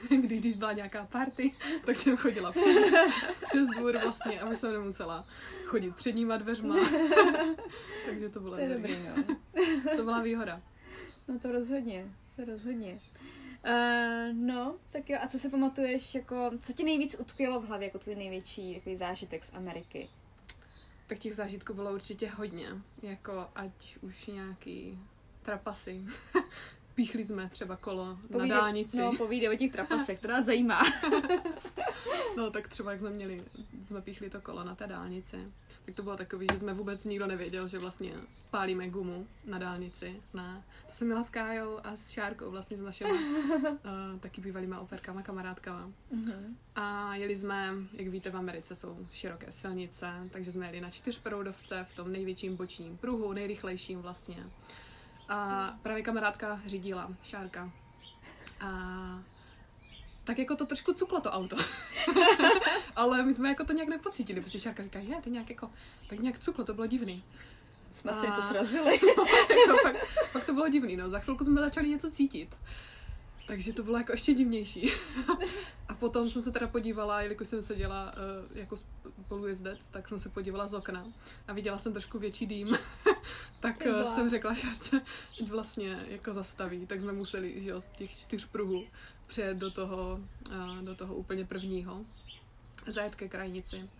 když, 0.20 0.40
když 0.40 0.54
byla 0.54 0.72
nějaká 0.72 1.06
party, 1.06 1.54
tak 1.86 1.96
jsem 1.96 2.16
chodila 2.16 2.52
přes, 2.52 2.76
přes 3.48 3.68
dvůr 3.68 3.98
vlastně, 3.98 4.40
aby 4.40 4.56
jsem 4.56 4.72
nemusela 4.72 5.24
chodit 5.64 5.96
předníma 5.96 6.36
dveřma. 6.36 6.76
Takže 8.06 8.28
to 8.28 8.40
bylo 8.40 8.56
To 8.56 8.62
dobrý. 8.62 8.74
dobrý, 8.74 8.96
no. 9.16 9.36
To 9.96 10.04
byla 10.04 10.22
výhoda. 10.22 10.62
No 11.28 11.38
to 11.38 11.52
rozhodně, 11.52 12.12
to 12.36 12.44
rozhodně. 12.44 13.00
Uh, 13.64 14.32
no, 14.32 14.76
tak 14.90 15.10
jo, 15.10 15.18
a 15.22 15.28
co 15.28 15.38
si 15.38 15.48
pamatuješ, 15.48 16.14
jako, 16.14 16.50
co 16.60 16.72
ti 16.72 16.84
nejvíc 16.84 17.16
utkvělo 17.18 17.60
v 17.60 17.66
hlavě, 17.66 17.86
jako 17.86 17.98
tvůj 17.98 18.14
největší 18.14 18.74
takový 18.74 18.96
zážitek 18.96 19.44
z 19.44 19.50
Ameriky? 19.54 20.08
Tak 21.08 21.18
těch 21.18 21.34
zážitků 21.34 21.74
bylo 21.74 21.92
určitě 21.92 22.28
hodně. 22.28 22.68
Jako 23.02 23.48
ať 23.54 23.96
už 24.00 24.26
nějaký 24.26 24.98
trapasy. 25.42 26.04
Píchli 26.94 27.26
jsme 27.26 27.48
třeba 27.48 27.76
kolo 27.76 28.18
na 28.38 28.46
dálnici. 28.46 28.96
No, 28.96 29.16
povídej 29.16 29.50
o 29.50 29.56
těch 29.56 29.72
trapasech, 29.72 30.22
nás 30.22 30.44
zajímá. 30.44 30.82
No 32.36 32.50
tak 32.50 32.68
třeba 32.68 32.90
jak 32.90 33.00
jsme 33.00 33.10
měli, 33.10 33.44
jsme 33.84 34.02
píchli 34.02 34.30
to 34.30 34.40
kolo 34.40 34.64
na 34.64 34.74
té 34.74 34.86
dálnici, 34.86 35.52
tak 35.88 35.96
to 35.96 36.02
bylo 36.02 36.16
takový, 36.16 36.46
že 36.52 36.58
jsme 36.58 36.74
vůbec 36.74 37.04
nikdo 37.04 37.26
nevěděl, 37.26 37.68
že 37.68 37.78
vlastně 37.78 38.12
pálíme 38.50 38.88
gumu 38.88 39.26
na 39.44 39.58
dálnici. 39.58 40.22
Ne. 40.34 40.62
To 40.86 40.94
jsem 40.94 41.06
měla 41.06 41.24
s 41.24 41.30
Kájou 41.30 41.80
a 41.84 41.96
s 41.96 42.10
Šárkou, 42.10 42.50
vlastně 42.50 42.76
s 42.76 42.80
našimi 42.80 43.10
uh, 43.10 44.20
taky 44.20 44.40
bývalýma 44.40 44.80
operkama, 44.80 45.22
kamarádkama. 45.22 45.90
Mhm. 46.10 46.56
A 46.74 47.14
jeli 47.16 47.36
jsme, 47.36 47.72
jak 47.92 48.08
víte, 48.08 48.30
v 48.30 48.36
Americe 48.36 48.74
jsou 48.74 48.96
široké 49.12 49.52
silnice, 49.52 50.06
takže 50.32 50.52
jsme 50.52 50.66
jeli 50.66 50.80
na 50.80 50.90
čtyřproudovce 50.90 51.86
v 51.90 51.94
tom 51.94 52.12
největším 52.12 52.56
bočním 52.56 52.96
pruhu, 52.96 53.32
nejrychlejším 53.32 53.98
vlastně. 53.98 54.36
A 55.28 55.72
právě 55.82 56.02
kamarádka 56.02 56.60
řídila, 56.66 57.14
Šárka. 57.22 57.70
A 58.60 59.22
tak 60.28 60.38
jako 60.38 60.56
to 60.56 60.66
trošku 60.66 60.92
cuklo 60.92 61.20
to 61.20 61.30
auto. 61.30 61.56
Ale 62.96 63.22
my 63.22 63.34
jsme 63.34 63.48
jako 63.48 63.64
to 63.64 63.72
nějak 63.72 63.88
nepocítili, 63.88 64.40
protože 64.40 64.60
Šárka 64.60 64.82
říká, 64.82 64.98
je, 64.98 65.16
to 65.22 65.30
nějak 65.30 65.50
jako, 65.50 65.70
tak 66.08 66.18
nějak 66.18 66.38
cuklo, 66.38 66.64
to 66.64 66.74
bylo 66.74 66.86
divný. 66.86 67.24
Jsme 67.92 68.12
A- 68.12 68.26
něco 68.26 68.42
srazili. 68.48 69.00
jako 69.60 69.76
fakt, 69.82 69.96
fakt, 70.32 70.44
to 70.46 70.52
bylo 70.52 70.68
divný, 70.68 70.96
no. 70.96 71.10
Za 71.10 71.18
chvilku 71.18 71.44
jsme 71.44 71.60
začali 71.60 71.88
něco 71.88 72.10
cítit. 72.10 72.56
Takže 73.46 73.72
to 73.72 73.82
bylo 73.82 73.98
jako 73.98 74.12
ještě 74.12 74.34
divnější. 74.34 74.92
a 75.88 75.94
potom 75.94 76.30
jsem 76.30 76.42
se 76.42 76.52
teda 76.52 76.68
podívala, 76.68 77.22
jelikož 77.22 77.48
jsem 77.48 77.62
seděla 77.62 78.12
uh, 78.12 78.56
jako 78.56 78.76
spolujezdec, 79.24 79.88
tak 79.88 80.08
jsem 80.08 80.18
se 80.18 80.28
podívala 80.28 80.66
z 80.66 80.74
okna 80.74 81.06
a 81.48 81.52
viděla 81.52 81.78
jsem 81.78 81.92
trošku 81.92 82.18
větší 82.18 82.46
dým. 82.46 82.78
tak 83.60 83.82
uh, 83.86 83.92
blá. 83.92 84.06
jsem 84.06 84.30
řekla 84.30 84.54
Šárce, 84.54 85.00
ať 85.42 85.48
vlastně 85.48 86.06
jako 86.08 86.32
zastaví. 86.32 86.86
Tak 86.86 87.00
jsme 87.00 87.12
museli, 87.12 87.60
že 87.62 87.70
jo, 87.70 87.80
z 87.80 87.88
těch 87.88 88.18
čtyř 88.18 88.44
pruhů 88.44 88.84
přijet 89.28 89.56
do 89.56 89.70
toho, 89.70 90.20
uh, 90.50 90.82
do 90.82 90.94
toho 90.94 91.14
úplně 91.14 91.44
prvního. 91.44 92.04
Zajet 92.86 93.14
ke 93.14 93.28
krajnici. 93.28 93.90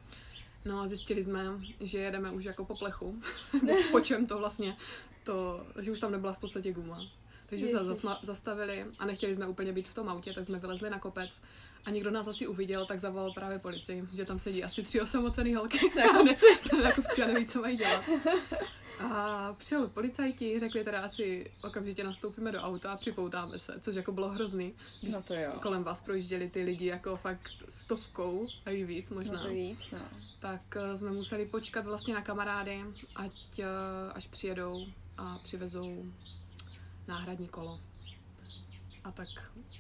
No 0.65 0.81
a 0.81 0.87
zjistili 0.87 1.23
jsme, 1.23 1.45
že 1.81 1.99
jedeme 1.99 2.31
už 2.31 2.45
jako 2.45 2.65
po 2.65 2.77
plechu, 2.77 3.23
po 3.91 4.01
čem 4.01 4.27
to 4.27 4.39
vlastně, 4.39 4.77
to, 5.25 5.67
že 5.81 5.91
už 5.91 6.01
tam 6.01 6.13
nebyla 6.13 6.33
v 6.33 6.39
podstatě 6.39 6.73
guma. 6.73 7.01
Takže 7.49 7.67
se 7.67 7.77
Ježiš. 7.77 7.87
zasma, 7.87 8.19
zastavili 8.23 8.85
a 8.99 9.07
nechtěli 9.07 9.35
jsme 9.35 9.47
úplně 9.47 9.73
být 9.73 9.89
v 9.89 9.95
tom 9.95 10.09
autě, 10.09 10.33
tak 10.33 10.45
jsme 10.45 10.59
vylezli 10.59 10.91
na 10.91 10.99
kopec 10.99 11.41
a 11.85 11.91
někdo 11.91 12.11
nás 12.11 12.29
asi 12.29 12.47
uviděl, 12.47 12.87
tak 12.87 12.99
zavolal 12.99 13.33
právě 13.33 13.59
policii, 13.59 14.05
že 14.15 14.25
tam 14.25 14.39
sedí 14.39 14.65
asi 14.65 14.83
tři 14.83 15.01
osamocený 15.01 15.55
holky 15.55 15.79
na 15.97 16.13
kopci, 16.19 16.47
na 16.83 16.93
kopci 16.93 17.23
a 17.23 17.27
neví, 17.27 17.47
co 17.47 17.61
mají 17.61 17.77
dělat. 17.77 18.05
A 19.01 19.53
přijeli 19.59 19.89
policajti, 19.89 20.59
řekli 20.59 20.85
teda 20.85 21.01
asi 21.01 21.51
okamžitě 21.65 22.05
nastoupíme 22.05 22.53
do 22.53 22.61
auta 22.61 22.93
a 22.93 22.97
připoutáme 22.97 23.59
se, 23.59 23.73
což 23.81 23.95
jako 23.97 24.13
bylo 24.13 24.29
hrozný, 24.29 24.75
když 25.01 25.15
No 25.15 25.23
to 25.23 25.35
jo. 25.35 25.53
kolem 25.63 25.83
vás 25.85 26.01
projížděli 26.01 26.51
ty 26.51 26.63
lidi 26.65 26.87
jako 26.87 27.17
fakt 27.17 27.51
stovkou 27.69 28.47
a 28.67 28.71
i 28.71 28.85
víc 28.85 29.11
možná 29.11 29.35
No 29.35 29.43
to 29.43 29.49
víc, 29.49 29.79
no. 29.93 29.99
tak 30.39 30.61
eh, 30.77 30.97
jsme 30.97 31.11
museli 31.13 31.47
počkat 31.47 31.85
vlastně 31.85 32.15
na 32.15 32.23
kamarády, 32.23 32.85
ať 33.17 33.59
eh, 33.59 33.65
až 34.13 34.27
přijedou 34.27 34.87
a 35.19 35.39
přivezou 35.43 36.05
náhradní 37.09 37.49
kolo. 37.49 37.81
A 39.05 39.13
tak 39.13 39.29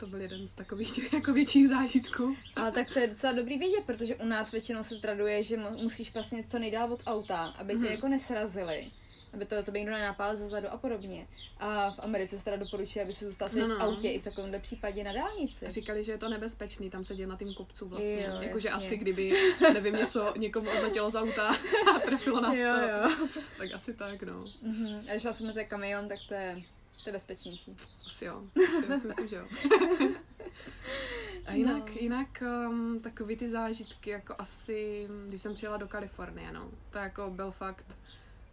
to 0.00 0.06
byl 0.06 0.20
jeden 0.20 0.48
z 0.48 0.54
takových 0.54 0.92
těch 0.94 1.12
jako 1.18 1.32
větších 1.32 1.68
zážitků. 1.68 2.36
Ale 2.56 2.72
tak 2.72 2.90
to 2.92 2.98
je 2.98 3.06
docela 3.06 3.32
dobrý 3.32 3.58
vědět, 3.58 3.84
protože 3.86 4.16
u 4.16 4.24
nás 4.26 4.52
většinou 4.52 4.82
se 4.82 4.94
traduje, 4.94 5.42
že 5.42 5.56
mu- 5.56 5.82
musíš 5.82 6.14
vlastně 6.14 6.44
co 6.48 6.58
nejdál 6.58 6.92
od 6.92 7.02
auta, 7.06 7.44
aby 7.44 7.72
tě 7.72 7.78
Mhm. 7.78 7.86
jako 7.86 8.08
nesrazili. 8.08 8.90
Aby 9.32 9.44
to, 9.44 9.62
to 9.62 9.72
by 9.72 9.78
někdo 9.78 9.92
nenapál 9.94 10.36
ze 10.36 10.48
zadu 10.48 10.68
a 10.68 10.76
podobně. 10.76 11.26
A 11.58 11.90
v 11.90 11.98
Americe 11.98 12.38
se 12.38 12.44
teda 12.44 12.56
doporučuje, 12.56 13.04
aby 13.04 13.12
si 13.12 13.24
zůstal 13.24 13.48
sedět 13.48 13.66
No, 13.68 13.74
v 13.74 13.78
no. 13.78 13.84
autě 13.84 14.10
i 14.10 14.18
v 14.20 14.24
takovémhle 14.24 14.58
případě 14.58 15.04
na 15.04 15.12
dálnici. 15.12 15.66
A 15.66 15.70
říkali, 15.70 16.04
že 16.04 16.12
je 16.12 16.18
to 16.18 16.28
nebezpečný 16.28 16.90
tam 16.90 17.04
sedět 17.04 17.26
na 17.26 17.36
tým 17.36 17.54
kopcu 17.54 17.88
vlastně. 17.88 18.24
Jo, 18.28 18.36
Jakože 18.40 18.70
asi 18.70 18.96
kdyby, 18.96 19.32
nevím, 19.72 19.96
něco 19.96 20.34
někomu 20.38 20.70
odletělo 20.70 21.10
z 21.10 21.14
auta 21.14 21.48
a 21.96 21.98
trefilo 21.98 22.40
nás 22.40 22.54
Jo, 22.58 22.74
to. 22.74 22.80
jo. 22.88 23.28
Tak 23.58 23.72
asi 23.74 23.94
tak, 23.94 24.22
no. 24.22 24.44
Mhm. 24.62 25.00
A 25.08 25.12
když 25.12 25.24
vás 25.24 25.38
ten 25.38 25.54
kamion, 25.68 26.08
tak 26.08 26.18
to 26.28 26.34
je, 26.34 26.62
to 27.04 27.08
je 27.08 27.12
bezpečnější. 27.12 27.76
Asi 28.06 28.24
jo. 28.24 28.42
Asi, 28.92 29.00
si 29.00 29.06
myslím, 29.06 29.28
že 29.28 29.36
jo. 29.36 29.44
A 31.46 31.52
jinak, 31.54 31.76
No. 31.78 31.86
no. 31.94 32.00
jinak 32.00 32.42
um, 32.70 33.00
takový 33.00 33.36
ty 33.36 33.48
zážitky, 33.48 34.10
jako 34.10 34.34
asi, 34.38 35.08
když 35.28 35.40
jsem 35.40 35.54
přijela 35.54 35.76
do 35.76 35.88
Kalifornie, 35.88 36.52
no. 36.52 36.70
To 36.90 36.98
jako 36.98 37.30
byl 37.30 37.50
fakt 37.50 37.96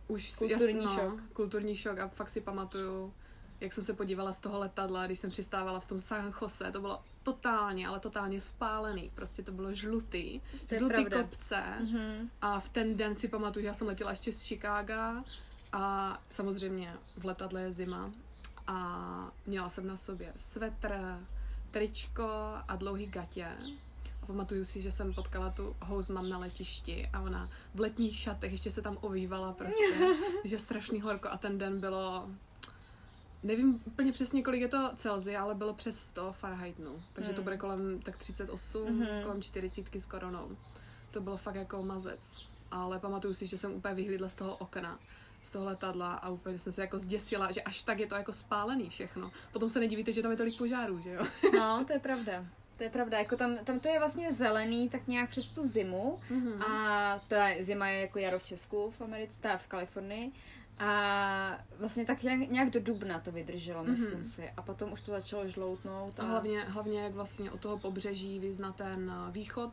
už 0.08 0.36
Kulturní 0.36 0.84
jasno, 0.84 1.02
šok. 1.04 1.22
Kulturní 1.34 1.76
šok 1.76 2.00
a 2.00 2.08
fakt 2.08 2.30
si 2.30 2.42
pamatuju, 2.42 3.14
jak 3.60 3.74
jsem 3.74 3.84
se 3.84 3.94
podívala 3.94 4.32
z 4.32 4.40
toho 4.40 4.60
letadla, 4.60 5.06
když 5.06 5.20
jsem 5.20 5.30
přistávala 5.30 5.80
v 5.80 5.86
tom 5.86 6.00
San 6.00 6.34
Jose, 6.42 6.72
to 6.72 6.82
bylo 6.82 7.02
totálně, 7.24 7.88
ale 7.88 8.00
totálně 8.00 8.42
spálený. 8.42 9.12
Prostě 9.16 9.44
to 9.44 9.52
bylo 9.52 9.74
žlutý, 9.74 10.42
To 10.68 10.76
žlutý 10.76 10.94
pravda. 11.06 11.22
kopce. 11.24 11.64
Mhm. 11.80 12.30
A 12.42 12.60
v 12.60 12.70
ten 12.70 12.98
den 12.98 13.16
si 13.16 13.28
pamatuju, 13.28 13.62
že 13.62 13.68
já 13.68 13.74
jsem 13.74 13.88
letěla 13.88 14.10
ještě 14.10 14.32
z 14.32 14.48
Chicaga 14.48 15.24
a 15.72 16.18
samozřejmě 16.30 16.94
v 17.18 17.26
letadle 17.26 17.62
je 17.62 17.74
zima 17.74 18.12
a 18.68 19.32
měla 19.46 19.70
jsem 19.70 19.88
na 19.88 19.98
sobě 19.98 20.34
svetr, 20.38 21.20
tričko 21.72 22.30
a 22.68 22.76
dlouhý 22.76 23.06
gatě. 23.06 23.48
A 24.26 24.28
pamatuju 24.28 24.66
si, 24.66 24.82
že 24.82 24.92
jsem 24.92 25.14
potkala 25.14 25.50
tu 25.50 25.76
housmam 25.82 26.30
na 26.30 26.38
letišti 26.38 27.10
a 27.14 27.22
ona 27.22 27.50
v 27.76 27.80
letních 27.80 28.16
šatech 28.18 28.52
ještě 28.52 28.72
se 28.72 28.82
tam 28.82 28.98
ovývala 29.02 29.54
prostě, 29.54 29.84
že 30.44 30.60
strašný 30.60 31.02
horko 31.02 31.30
a 31.30 31.38
ten 31.38 31.58
den 31.58 31.80
bylo 31.80 32.30
Nevím 33.44 33.82
úplně 33.86 34.12
přesně, 34.12 34.44
kolik 34.44 34.62
je 34.62 34.68
to 34.68 34.92
Celsia, 34.96 35.42
ale 35.42 35.56
bylo 35.56 35.74
přes 35.74 36.00
100 36.00 36.34
Fahrenheitů. 36.34 37.04
Takže 37.14 37.30
to 37.30 37.36
Hmm. 37.36 37.44
bude 37.44 37.58
kolem 37.58 38.00
tak 38.04 38.18
38, 38.18 38.90
Mhm. 39.00 39.08
kolem 39.24 39.42
40 39.42 40.00
s 40.00 40.06
koronou. 40.06 40.58
To 41.12 41.22
bylo 41.22 41.38
fakt 41.38 41.56
jako 41.56 41.84
mazec. 41.84 42.42
Ale 42.72 43.00
pamatuju 43.00 43.34
si, 43.34 43.46
že 43.46 43.58
jsem 43.58 43.72
úplně 43.74 43.94
vyhlídla 43.94 44.30
z 44.30 44.36
toho 44.36 44.56
okna, 44.58 45.00
z 45.42 45.50
toho 45.50 45.66
letadla 45.66 46.14
a 46.14 46.30
úplně 46.30 46.60
jsem 46.60 46.74
se 46.74 46.82
jako 46.82 47.00
zděsila, 47.00 47.52
že 47.52 47.62
až 47.62 47.84
tak 47.84 48.00
je 48.00 48.08
to 48.08 48.16
jako 48.16 48.34
spálený 48.34 48.90
všechno. 48.90 49.32
Potom 49.54 49.70
se 49.70 49.80
nedivíte, 49.80 50.12
že 50.12 50.22
tam 50.22 50.32
je 50.32 50.38
tolik 50.38 50.58
požárů, 50.58 51.00
že 51.02 51.10
jo? 51.12 51.24
No, 51.58 51.84
to 51.88 51.94
je 51.94 52.00
pravda. 52.00 52.46
To 52.78 52.84
je 52.84 52.90
pravda, 52.90 53.18
jako 53.18 53.36
tam, 53.38 53.58
tam 53.58 53.80
to 53.80 53.88
je 53.88 54.00
vlastně 54.00 54.34
zelený 54.34 54.90
tak 54.90 55.08
nějak 55.08 55.30
přes 55.30 55.50
tu 55.50 55.64
zimu 55.64 56.20
Mhm. 56.30 56.62
a 56.62 57.20
ta 57.28 57.46
zima 57.60 57.88
je 57.88 58.02
jako 58.02 58.20
jaro 58.20 58.40
v 58.40 58.44
Česku, 58.44 58.92
v 58.98 59.02
Americe, 59.02 59.34
ta 59.42 59.58
v 59.58 59.68
Kalifornii 59.68 60.32
a 60.80 61.58
vlastně 61.80 62.06
tak 62.06 62.24
nějak, 62.24 62.40
nějak 62.40 62.70
do 62.70 62.80
dubna 62.80 63.20
to 63.20 63.32
vydrželo, 63.32 63.84
myslím 63.84 64.14
Mhm. 64.14 64.24
si. 64.24 64.50
A 64.58 64.62
potom 64.62 64.92
už 64.92 65.02
to 65.02 65.12
začalo 65.12 65.48
žloutnout. 65.48 66.20
A 66.20 66.24
hlavně, 66.24 66.62
hlavně 66.64 67.02
jak 67.02 67.14
vlastně 67.14 67.52
od 67.52 67.60
toho 67.60 67.78
pobřeží 67.80 68.40
vyzna 68.40 68.72
ten 68.72 69.14
eh, 69.28 69.32
východ, 69.32 69.72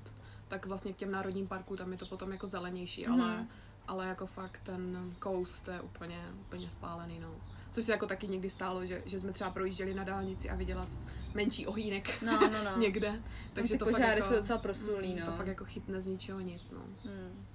tak 0.49 0.67
vlastně 0.67 0.93
k 0.93 0.97
těm 0.97 1.11
národním 1.11 1.49
parkům 1.49 1.77
tam 1.77 1.93
je 1.93 1.99
to 1.99 2.07
potom 2.07 2.33
jako 2.33 2.47
zelenější, 2.47 3.07
Mhm. 3.07 3.21
ale, 3.21 3.47
ale 3.89 4.07
jako 4.07 4.27
fakt 4.27 4.61
ten 4.63 5.15
coast 5.23 5.69
je 5.69 5.81
úplně, 5.81 6.21
úplně 6.41 6.71
spálený, 6.71 7.19
no. 7.21 7.35
Což 7.73 7.85
se 7.85 7.93
jako 7.93 8.07
taky 8.07 8.29
někdy 8.29 8.51
stálo, 8.51 8.87
že, 8.87 9.03
že 9.07 9.19
jsme 9.19 9.33
třeba 9.33 9.51
projížděli 9.51 9.95
na 9.95 10.05
dálnici 10.05 10.51
a 10.51 10.55
viděla 10.55 10.87
s 10.87 11.07
menší 11.35 11.67
ohýnek 11.67 12.23
No, 12.23 12.33
no, 12.41 12.65
no. 12.75 12.81
někde. 12.81 13.21
Takže 13.53 13.73
ty 13.75 13.79
to 13.79 13.85
fakt 13.85 13.95
požáry 13.95 14.21
jako, 14.21 14.29
jsou 14.29 14.35
docela 14.41 14.59
proslulý, 14.59 15.15
mm, 15.15 15.21
no. 15.21 15.27
To 15.27 15.33
fakt 15.33 15.47
jako 15.47 15.65
chytne 15.65 16.01
z 16.01 16.07
ničeho 16.07 16.41
nic, 16.41 16.71
no. 16.71 16.81
Hmm. 17.05 17.47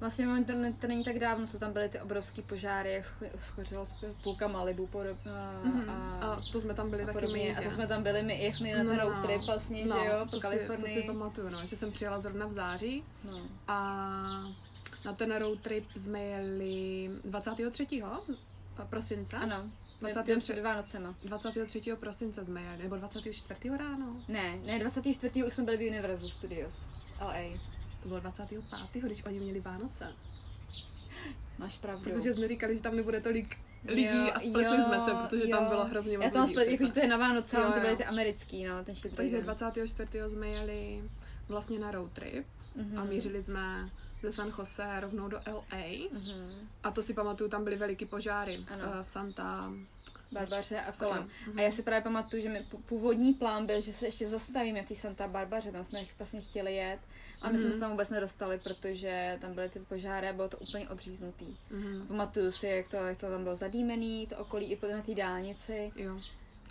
Vlastně 0.00 0.26
moment, 0.26 0.44
to, 0.44 0.52
to 0.80 0.86
není 0.86 1.04
tak 1.04 1.18
dávno, 1.18 1.46
co 1.46 1.58
tam 1.58 1.72
byly 1.72 1.88
ty 1.88 2.00
obrovský 2.00 2.42
požáry, 2.42 2.92
jak 2.92 3.02
scho- 3.04 3.30
schořilo 3.38 3.84
půlka 4.22 4.48
Malibu 4.48 4.86
podob, 4.86 5.18
a, 5.26 5.60
Mhm. 5.64 5.90
a, 5.90 6.18
A 6.20 6.38
to 6.52 6.60
jsme 6.60 6.74
tam 6.74 6.90
byli 6.90 7.02
a 7.02 7.06
taky 7.06 7.18
podobně. 7.18 7.42
my, 7.44 7.52
A 7.52 7.56
to 7.56 7.62
že? 7.62 7.70
jsme 7.70 7.86
tam 7.86 8.02
byli 8.02 8.22
my, 8.22 8.44
jak 8.44 8.54
jsme 8.54 8.84
na 8.84 8.84
ten 8.84 8.98
road 9.00 9.26
trip 9.26 9.42
vlastně, 9.46 9.82
že 9.82 9.88
jo, 9.88 10.24
po 10.24 10.30
to 10.30 10.40
Kalifornii. 10.40 10.88
Si, 10.88 10.94
to 10.94 11.00
si 11.00 11.06
pamatuju, 11.06 11.48
no, 11.48 11.64
že 11.66 11.76
jsem 11.76 11.92
přijela 11.92 12.20
zrovna 12.20 12.46
v 12.46 12.52
září 12.52 13.04
no. 13.30 13.40
a 13.68 13.78
na 15.04 15.12
ten 15.12 15.34
road 15.36 15.60
trip 15.60 15.84
jsme 15.96 16.20
jeli 16.20 17.10
23. 17.24 17.86
prosince. 18.84 19.36
Ano, 19.36 19.70
23. 20.00 20.30
den 20.32 20.38
před 20.40 20.62
Vánocema. 20.62 21.14
23. 21.24 21.80
prosince 22.00 22.44
jsme 22.44 22.62
jeli, 22.62 22.82
nebo 22.82 22.96
24. 22.96 23.70
ráno. 23.78 24.16
Ne, 24.28 24.56
ne, 24.66 24.78
24. 24.78 25.44
už 25.44 25.52
jsme 25.52 25.64
byli 25.64 25.76
v 25.76 25.88
Universal 25.88 26.28
Studios, 26.28 26.74
LA. 27.20 27.58
To 28.02 28.08
bylo 28.08 28.20
25. 28.20 29.02
když 29.02 29.24
oni 29.24 29.40
měli 29.40 29.60
Vánoce. 29.60 30.12
Máš 31.58 31.76
pravdu. 31.78 32.04
Protože 32.10 32.32
jsme 32.32 32.48
říkali, 32.48 32.74
že 32.74 32.80
tam 32.82 32.96
nebude 32.96 33.20
tolik 33.20 33.56
lidí 33.84 34.04
Jo, 34.04 34.30
a 34.34 34.38
spletli 34.40 34.78
jo, 34.78 34.84
jsme 34.84 35.00
se, 35.00 35.10
protože 35.14 35.42
jo. 35.48 35.56
tam 35.56 35.68
bylo 35.68 35.84
hrozně 35.84 36.18
moc 36.18 36.24
Já 36.24 36.30
to 36.30 36.36
mám 36.38 36.44
lidí. 36.44 36.54
splet, 36.54 36.62
přece. 36.64 36.72
jakože 36.74 36.92
to 36.92 37.00
je 37.00 37.08
na 37.08 37.16
Vánoce, 37.16 37.56
Jo, 37.56 37.62
ale 37.64 37.72
to 37.74 37.80
byly 37.80 37.96
ty 37.96 38.04
americký, 38.04 38.64
no, 38.64 38.84
ten 38.84 38.94
štědrý 38.94 39.16
Takže 39.16 39.36
den. 39.36 39.44
24. 39.44 40.08
jsme 40.30 40.48
jeli 40.48 41.04
vlastně 41.48 41.78
na 41.78 41.90
road 41.90 42.12
trip 42.12 42.46
Mhm. 42.76 42.98
a 42.98 43.04
mířili 43.04 43.42
jsme 43.42 43.90
ze 44.20 44.32
San 44.32 44.52
Jose 44.58 45.00
rovnou 45.00 45.28
do 45.28 45.36
LA. 45.46 46.08
Mhm. 46.12 46.68
A 46.82 46.90
to 46.90 47.02
si 47.02 47.14
pamatuju, 47.14 47.50
tam 47.50 47.64
byly 47.64 47.76
veliký 47.76 48.06
požáry 48.06 48.64
Ano. 48.68 48.84
v, 49.04 49.10
Santa... 49.10 49.72
Barbaře 50.32 50.80
a 50.80 50.92
v 50.92 50.98
kolem. 50.98 51.28
Mhm. 51.46 51.58
A 51.58 51.62
já 51.62 51.70
si 51.72 51.82
právě 51.82 52.02
pamatuju, 52.02 52.42
že 52.42 52.48
mi 52.48 52.66
původní 52.86 53.34
plán 53.34 53.66
byl, 53.66 53.80
že 53.80 53.92
se 53.92 54.06
ještě 54.06 54.28
zastavíme 54.28 54.82
v 54.82 54.88
té 54.88 54.94
Santa 54.94 55.28
Barbaře, 55.28 55.72
tam 55.72 55.84
jsme 55.84 56.00
vlastně 56.18 56.40
chtěli 56.40 56.74
jet. 56.74 56.98
A 57.42 57.50
my 57.50 57.58
jsme 57.58 57.64
Mhm. 57.66 57.74
se 57.74 57.80
tam 57.80 57.90
vůbec 57.90 58.10
nedostali, 58.10 58.58
protože 58.58 59.38
tam 59.40 59.54
byly 59.54 59.68
ty 59.68 59.78
požáry 59.80 60.28
a 60.28 60.32
bylo 60.32 60.48
to 60.48 60.58
úplně 60.58 60.88
odříznutý. 60.88 61.56
Mhm. 61.70 62.06
Pamatuju 62.06 62.50
si, 62.50 62.66
jak 62.66 62.88
to, 62.88 62.96
jak 62.96 63.18
to 63.18 63.30
tam 63.30 63.42
bylo 63.42 63.54
zadýmený, 63.56 64.26
to 64.26 64.36
okolí 64.36 64.66
i 64.66 64.76
po- 64.76 64.86
na 64.86 65.02
té 65.02 65.14
dálnici 65.14 65.92
Jo. 65.96 66.20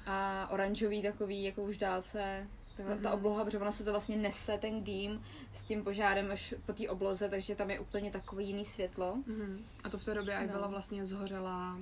a 0.06 0.48
oranžový 0.52 1.02
takový, 1.02 1.44
jako 1.44 1.62
už 1.64 1.78
dálce. 1.78 2.48
Ta, 2.78 2.84
ta 2.84 2.96
Mhm. 2.96 3.06
obloha, 3.20 3.46
protože 3.46 3.60
ono 3.60 3.72
se 3.72 3.84
to 3.84 3.92
vlastně 3.92 4.18
nese, 4.18 4.58
ten 4.58 4.84
dým 4.84 5.24
s 5.54 5.64
tím 5.64 5.84
požárem 5.84 6.32
až 6.32 6.54
po 6.66 6.74
té 6.74 6.90
obloze, 6.90 7.30
takže 7.30 7.56
tam 7.56 7.70
je 7.72 7.80
úplně 7.80 8.12
takový 8.12 8.48
jiný 8.48 8.66
světlo. 8.66 9.16
Mhm. 9.28 9.66
A 9.84 9.90
to 9.90 9.98
v 9.98 10.06
té 10.06 10.14
době, 10.14 10.40
No. 10.48 10.54
byla 10.54 10.68
vlastně 10.68 11.06
zhořela 11.06 11.80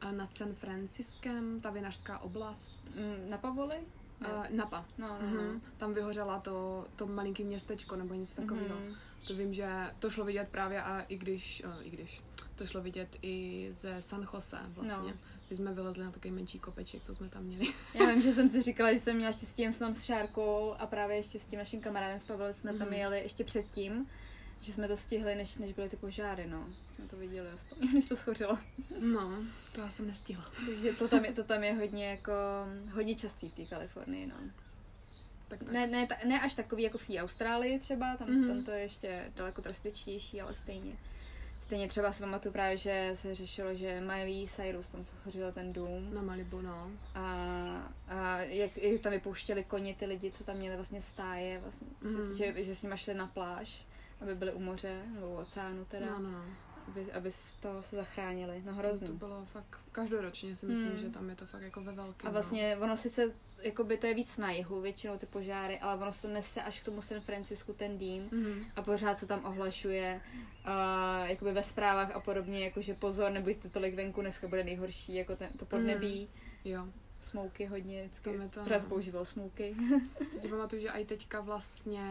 eh, 0.00 0.12
nad 0.12 0.36
San 0.36 0.54
Franciskem, 0.54 1.60
ta 1.60 1.70
vinařská 1.70 2.18
oblast, 2.18 2.80
Mm, 2.96 3.30
na 3.30 3.38
Pavoli? 3.38 3.76
Uh, 4.20 4.46
Napa. 4.50 4.84
No, 4.98 5.08
no, 5.08 5.30
no. 5.30 5.42
Mhm. 5.42 5.60
Tam 5.78 5.94
vyhořela 5.94 6.40
to, 6.40 6.86
to 6.96 7.06
malinký 7.06 7.44
městečko 7.44 7.96
nebo 7.96 8.14
něco 8.14 8.34
takového. 8.36 8.76
Mhm. 8.80 8.94
To 9.26 9.34
vím, 9.34 9.54
že 9.54 9.68
to 9.98 10.10
šlo 10.10 10.24
vidět 10.24 10.48
právě 10.50 10.82
a 10.82 11.00
i 11.00 11.16
když, 11.18 11.62
uh, 11.66 11.86
i 11.86 11.90
když, 11.90 12.20
to 12.56 12.66
šlo 12.66 12.80
vidět 12.82 13.08
i 13.22 13.68
ze 13.72 14.02
San 14.02 14.26
Jose 14.34 14.58
vlastně. 14.66 15.12
No. 15.12 15.18
Když 15.50 15.56
jsme 15.58 15.72
vylezli 15.72 16.04
na 16.04 16.10
takový 16.10 16.32
menší 16.34 16.58
kopeček, 16.58 17.02
co 17.02 17.14
jsme 17.14 17.28
tam 17.28 17.42
měli. 17.42 17.72
Já 17.94 18.06
vím, 18.06 18.22
že 18.22 18.32
jsem 18.32 18.48
si 18.48 18.62
říkala, 18.62 18.92
že 18.92 19.00
jsem 19.00 19.16
měla 19.16 19.32
štěstí 19.32 19.62
jen 19.62 19.72
tam 19.74 19.94
s 19.94 20.02
Šárkou 20.04 20.74
a 20.78 20.86
právě 20.86 21.16
ještě 21.16 21.38
s 21.38 21.46
tím 21.46 21.58
naším 21.58 21.80
kamarádem 21.80 22.20
s 22.20 22.24
Pavlem 22.24 22.52
jsme 22.52 22.72
tam 22.74 22.86
Mhm. 22.88 22.96
jeli 22.96 23.18
ještě 23.18 23.44
předtím, 23.44 24.06
že 24.60 24.72
jsme 24.72 24.88
to 24.88 24.96
stihli, 24.96 25.34
než, 25.34 25.56
než 25.56 25.72
byly 25.72 25.88
ty 25.88 25.96
požáry, 25.96 26.46
no. 26.46 26.66
Jsme 26.94 27.06
to 27.06 27.16
viděli 27.16 27.48
aspoň, 27.50 27.78
než 27.94 28.08
to 28.08 28.16
schořilo. 28.16 28.58
No, 29.00 29.38
to 29.74 29.80
já 29.80 29.90
jsem 29.90 30.06
nestihla. 30.06 30.50
Takže 30.66 30.92
to 30.92 31.08
tam 31.08 31.24
je, 31.24 31.32
to 31.32 31.44
tam 31.44 31.64
je 31.64 31.72
hodně 31.74 32.06
jako, 32.10 32.32
hodně 32.94 33.14
častý 33.14 33.48
v 33.48 33.54
té 33.54 33.64
Kalifornii, 33.64 34.26
no. 34.26 34.34
Tak, 35.48 35.58
tak. 35.58 35.72
Ne, 35.72 35.86
ne, 35.86 36.06
ta, 36.06 36.14
ne 36.24 36.40
až 36.40 36.54
takový 36.54 36.82
jako 36.82 36.98
v 36.98 37.06
té 37.06 37.18
Austrálii 37.18 37.78
třeba, 37.78 38.16
tam, 38.16 38.28
Mhm. 38.30 38.42
mm-hmm. 38.42 38.48
tam 38.48 38.64
to 38.64 38.70
je 38.70 38.80
ještě 38.80 39.32
daleko 39.36 39.60
drastičtější, 39.62 40.40
ale 40.40 40.54
stejně. 40.54 40.96
Stejně 41.70 41.88
třeba 41.88 42.12
si 42.12 42.22
pamatuju 42.22 42.52
právě, 42.52 42.76
že 42.76 43.10
se 43.14 43.34
řešilo, 43.34 43.74
že 43.74 44.00
Miley 44.00 44.46
Cyrus 44.48 44.88
tam 44.88 45.04
schořil 45.04 45.52
ten 45.52 45.72
dům 45.72 46.14
Na 46.14 46.22
Malibu, 46.22 46.60
no. 46.60 46.90
a, 47.14 47.24
a 48.08 48.38
jak, 48.38 48.76
jak 48.76 49.00
tam 49.00 49.12
vypouštěli 49.12 49.64
koně 49.64 49.94
ty 49.94 50.06
lidi, 50.06 50.30
co 50.30 50.44
tam 50.44 50.56
měli 50.56 50.74
vlastně 50.76 51.00
stáje, 51.00 51.58
vlastně, 51.60 51.86
Mhm. 52.02 52.34
že, 52.36 52.62
že 52.62 52.74
s 52.74 52.82
nimi 52.82 52.98
šli 52.98 53.14
na 53.14 53.26
pláž, 53.26 53.84
aby 54.20 54.34
byli 54.34 54.52
u 54.52 54.58
moře, 54.60 55.02
nebo 55.14 55.28
u 55.30 55.34
oceánu 55.36 55.84
teda, 55.84 56.06
No, 56.06 56.18
no, 56.18 56.30
no. 56.30 56.44
Aby, 56.90 57.12
aby 57.12 57.30
z 57.30 57.54
toho 57.54 57.82
se 57.82 57.96
zachránili. 57.96 58.62
No 58.66 58.72
To 58.72 58.78
hrozný. 58.78 59.08
bylo 59.08 59.44
fakt 59.44 59.78
každoročně, 59.92 60.56
si 60.56 60.66
myslím, 60.66 60.88
Hmm. 60.88 60.98
že 60.98 61.10
tam 61.10 61.28
je 61.30 61.36
to 61.36 61.46
fakt 61.46 61.62
jako 61.62 61.80
ve 61.80 61.92
velkém. 61.92 62.28
A 62.28 62.32
vlastně 62.32 62.76
ono 62.80 62.96
sice, 62.96 63.32
jakoby 63.62 63.96
to 63.96 64.06
je 64.06 64.14
víc 64.14 64.36
na 64.36 64.50
jihu, 64.50 64.80
většinou 64.80 65.18
ty 65.18 65.26
požáry, 65.26 65.78
ale 65.78 66.02
ono 66.02 66.12
se 66.12 66.22
to 66.22 66.34
nese 66.34 66.62
až 66.62 66.80
k 66.80 66.84
tomu 66.84 67.02
San 67.02 67.20
Francisku 67.20 67.72
ten 67.72 67.98
dým 67.98 68.28
No. 68.32 68.38
Mhm. 68.38 68.64
a 68.76 68.82
pořád 68.82 69.18
se 69.18 69.26
tam 69.26 69.44
ohlašuje 69.44 70.20
uh, 70.66 71.28
jakoby 71.30 71.52
ve 71.52 71.62
zprávách 71.62 72.10
a 72.14 72.20
podobně, 72.20 72.64
jakože 72.64 72.94
pozor, 72.94 73.32
nebuďte 73.32 73.68
tolik 73.68 73.94
venku, 73.94 74.20
dneska 74.20 74.48
bude 74.48 74.64
nejhorší, 74.64 75.14
jako 75.14 75.36
ten, 75.36 75.48
to 75.58 75.64
podnebí, 75.66 76.28
Jo, 76.64 76.86
smouky 77.20 77.66
hodně, 77.66 78.02
vždycky, 78.04 78.38
to, 78.50 78.60
pořád 78.62 78.82
no. 78.82 78.88
používal 78.88 79.24
smouky. 79.24 79.76
to 80.32 80.36
si 80.38 80.48
pamatuju, 80.48 80.82
že 80.82 80.88
i 80.88 81.04
teďka 81.04 81.40
vlastně, 81.40 82.02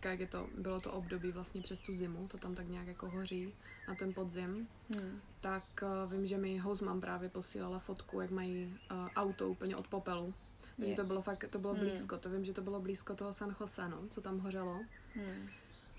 teďka 0.00 0.10
jak 0.10 0.20
je 0.20 0.26
to, 0.26 0.48
bylo 0.58 0.80
to 0.80 0.92
období 0.92 1.32
vlastně 1.32 1.62
přes 1.62 1.80
tu 1.80 1.92
zimu, 1.92 2.28
to 2.28 2.38
tam 2.38 2.54
tak 2.54 2.68
nějak 2.68 2.86
jako 2.86 3.10
hoří 3.10 3.54
na 3.88 3.94
ten 3.94 4.14
podzim, 4.14 4.68
hmm. 4.96 5.20
tak 5.40 5.64
uh, 5.82 6.12
vím, 6.12 6.26
že 6.26 6.38
mi 6.38 6.58
Housman 6.58 7.00
právě 7.00 7.28
posílala 7.28 7.78
fotku, 7.78 8.20
jak 8.20 8.30
mají 8.30 8.78
uh, 8.90 9.08
auto 9.16 9.48
úplně 9.48 9.76
od 9.76 9.88
popelu. 9.88 10.34
Takže 10.76 10.94
to 10.94 11.04
bylo 11.04 11.22
fakt, 11.22 11.44
to 11.50 11.58
bylo 11.58 11.74
Hmm. 11.74 11.84
blízko. 11.84 12.18
To 12.18 12.30
vím, 12.30 12.44
že 12.44 12.52
to 12.52 12.62
bylo 12.62 12.80
blízko 12.80 13.14
toho 13.14 13.32
San 13.32 13.56
Jose, 13.60 13.88
no, 13.88 14.02
co 14.10 14.20
tam 14.20 14.38
hořelo. 14.38 14.80
Hmm. 15.14 15.48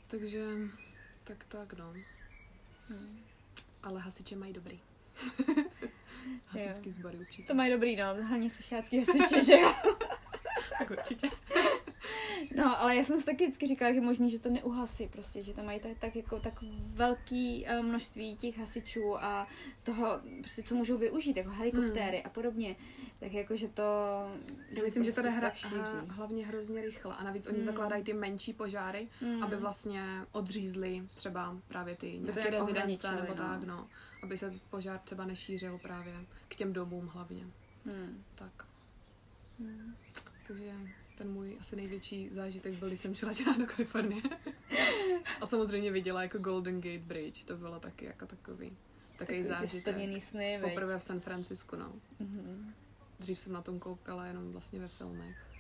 Takže, 0.07 0.45
tak 1.23 1.45
tak, 1.47 1.73
no. 1.73 1.93
Hmm. 2.87 3.19
Ale 3.83 4.01
hasiče 4.01 4.35
mají 4.35 4.53
dobrý. 4.53 4.79
Hasičský 6.45 6.91
sbory 6.91 7.17
určitě. 7.17 7.47
To 7.47 7.53
mají 7.53 7.71
dobrý, 7.71 7.95
no, 7.95 8.05
hlavně 8.05 8.49
fašácký 8.49 8.99
hasiče, 8.99 9.43
že 9.43 9.53
jo? 9.53 9.73
Tak 10.79 10.91
určitě. 10.91 11.29
No, 12.55 12.79
ale 12.81 12.95
já 12.95 13.03
jsem 13.03 13.19
si 13.19 13.25
taky 13.25 13.45
vždycky 13.45 13.67
říkala, 13.67 13.91
že 13.91 13.97
je 13.97 14.01
možný, 14.01 14.29
že 14.29 14.39
to 14.39 14.49
neuhasí 14.49 15.07
prostě, 15.07 15.43
že 15.43 15.53
tam 15.53 15.65
mají 15.65 15.79
tak, 15.79 15.99
tak 15.99 16.15
jako 16.15 16.39
tak 16.39 16.53
velký 16.87 17.67
eh, 17.67 17.81
množství 17.81 18.35
těch 18.37 18.57
hasičů 18.57 19.23
a 19.23 19.47
toho, 19.83 20.19
prostě, 20.39 20.63
co 20.63 20.75
můžou 20.75 20.97
využít, 20.97 21.37
jako 21.37 21.49
helikoptéry 21.49 22.17
Hmm. 22.17 22.25
a 22.25 22.29
podobně, 22.29 22.75
tak 23.19 23.33
jako, 23.33 23.55
že 23.55 23.67
to... 23.67 23.83
Já 24.69 24.83
myslím, 24.83 25.03
že 25.03 25.11
to 25.11 25.21
jde 25.21 25.31
prostě 25.39 25.67
hra, 25.67 26.05
hlavně 26.07 26.45
hrozně 26.47 26.81
rychle. 26.81 27.15
A 27.15 27.23
navíc 27.23 27.47
oni 27.47 27.57
Hmm. 27.57 27.65
zakládají 27.65 28.03
ty 28.03 28.13
menší 28.13 28.53
požáry, 28.53 29.07
Hmm. 29.21 29.43
aby 29.43 29.55
vlastně 29.55 30.03
odřízli 30.31 31.03
třeba 31.15 31.57
právě 31.67 31.95
ty 31.95 32.19
nějaké 32.19 32.39
nějak 32.39 32.53
rezidence 32.53 33.11
nebo 33.11 33.27
no. 33.27 33.35
tak, 33.35 33.63
no. 33.63 33.87
Aby 34.23 34.37
se 34.37 34.53
požár 34.69 34.99
třeba 34.99 35.25
nešířil 35.25 35.77
právě 35.77 36.13
k 36.47 36.55
těm 36.55 36.73
domům 36.73 37.07
hlavně. 37.07 37.43
Hmm. 37.85 38.23
Tak. 38.35 38.65
Hmm. 39.59 39.95
Takže 40.47 40.73
ten 41.21 41.31
můj 41.31 41.57
asi 41.59 41.75
největší 41.75 42.29
zážitek 42.29 42.73
byl, 42.73 42.87
když 42.87 42.99
jsem 42.99 43.13
dělat 43.13 43.57
do 43.57 43.65
Kalifornie. 43.65 44.21
A 45.41 45.45
samozřejmě 45.45 45.91
viděla 45.91 46.23
jako 46.23 46.37
Golden 46.37 46.81
Gate 46.81 47.05
Bridge, 47.05 47.43
to 47.45 47.57
bylo 47.57 47.79
taky 47.79 48.05
jako 48.05 48.25
takový, 48.25 48.77
takový 49.17 49.43
zážitek. 49.43 49.95
splněný 49.95 50.21
sny. 50.21 50.59
Poprvé 50.61 50.99
v 50.99 51.03
San 51.03 51.19
Francisku, 51.19 51.75
no. 51.75 51.93
Mhm. 52.19 52.73
Dřív 53.19 53.39
jsem 53.39 53.53
na 53.53 53.61
tom 53.61 53.79
koukala 53.79 54.25
jenom 54.25 54.51
vlastně 54.51 54.79
ve 54.79 54.87
filmech. 54.87 55.50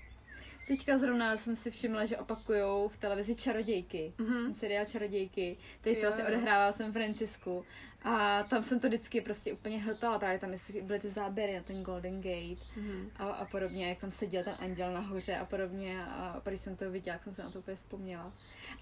Teďka 0.71 0.97
zrovna 0.97 1.37
jsem 1.37 1.55
si 1.55 1.71
všimla, 1.71 2.05
že 2.05 2.17
opakujou 2.17 2.87
v 2.87 2.97
televizi 2.97 3.35
Čarodějky. 3.35 4.13
Mhm. 4.17 4.43
Ten 4.43 4.53
seriál 4.53 4.85
Čarodějky, 4.85 5.57
který 5.81 5.95
se 5.95 6.01
vlastně 6.01 6.23
odehrává 6.25 6.71
v 6.71 6.75
San 6.75 6.91
Francisku. 6.91 7.65
A 8.03 8.43
tam 8.43 8.63
jsem 8.63 8.79
to 8.79 8.87
vždycky 8.87 9.21
prostě 9.21 9.53
úplně 9.53 9.79
hltala, 9.81 10.19
právě 10.19 10.39
tam 10.39 10.51
byly 10.81 10.99
ty 10.99 11.09
záběry 11.09 11.55
na 11.55 11.63
ten 11.63 11.83
Golden 11.83 12.21
Gate 12.21 12.61
Mhm. 12.77 13.09
a, 13.15 13.23
a 13.29 13.45
podobně, 13.45 13.89
jak 13.89 13.97
tam 13.97 14.11
seděl 14.11 14.43
ten 14.43 14.55
anděl 14.59 14.93
nahoře 14.93 15.35
a 15.37 15.45
podobně 15.45 16.05
a 16.05 16.41
když 16.47 16.59
jsem 16.59 16.75
to 16.75 16.91
viděla, 16.91 17.13
jak 17.15 17.23
jsem 17.23 17.35
se 17.35 17.43
na 17.43 17.51
to 17.51 17.59
úplně 17.59 17.75
vzpomněla. 17.75 18.33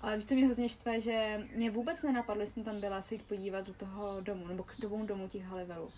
Ale 0.01 0.15
víš, 0.17 0.25
co 0.25 0.34
mě 0.34 0.46
hrozně 0.46 0.69
štve, 0.69 1.01
že 1.01 1.48
mě 1.55 1.72
vůbec 1.72 2.03
nenapadlo, 2.03 2.46
že 2.46 2.51
jsem 2.51 2.63
tam 2.63 2.79
byla 2.79 3.01
se 3.01 3.15
jít 3.15 3.24
podívat 3.24 3.67
do 3.67 3.74
toho 3.74 4.22
domu, 4.22 4.48
nebo 4.48 4.63
k 4.63 4.75
tomu 4.75 5.05
domu 5.05 5.27
těch 5.27 5.43
Halivelů. 5.43 5.91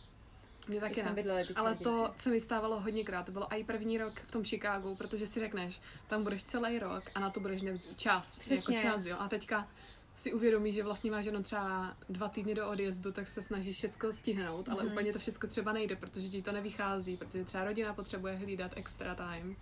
Mě 0.67 0.79
taky 0.79 1.03
ne. 1.03 1.11
bydlely 1.13 1.47
ty 1.47 1.53
Ale 1.53 1.75
to 1.75 2.13
se 2.17 2.29
mi 2.29 2.39
stávalo 2.39 2.79
hodněkrát. 2.79 3.25
To 3.25 3.31
bylo 3.31 3.53
i 3.53 3.63
první 3.63 3.97
rok 3.97 4.13
v 4.27 4.31
tom 4.31 4.43
Chicagu, 4.43 4.95
protože 4.95 5.27
si 5.27 5.39
řekneš, 5.39 5.81
tam 6.07 6.23
budeš 6.23 6.43
celý 6.43 6.79
rok 6.79 7.03
a 7.15 7.19
na 7.19 7.29
to 7.29 7.39
budeš 7.39 7.61
mít 7.61 7.81
čas. 7.95 8.39
Přesně. 8.39 8.75
Jako 8.75 8.87
čas, 8.87 9.05
jo. 9.05 9.15
A 9.19 9.27
teďka 9.27 9.67
si 10.15 10.33
uvědomíš, 10.33 10.75
že 10.75 10.83
vlastně 10.83 11.11
máš 11.11 11.25
jenom 11.25 11.43
třeba 11.43 11.97
dva 12.09 12.27
týdny 12.29 12.55
do 12.55 12.69
odjezdu, 12.69 13.11
tak 13.11 13.27
se 13.27 13.41
snažíš 13.41 13.75
všecko 13.77 14.13
stihnout, 14.13 14.69
ale 14.69 14.83
Mhm. 14.83 14.91
úplně 14.91 15.13
to 15.13 15.19
všecko 15.19 15.47
třeba 15.47 15.73
nejde, 15.73 15.95
protože 15.95 16.29
ti 16.29 16.41
to 16.41 16.51
nevychází, 16.51 17.17
protože 17.17 17.45
třeba 17.45 17.63
rodina 17.63 17.93
potřebuje 17.93 18.35
hlídat 18.35 18.71
extra 18.75 19.15
time. 19.15 19.55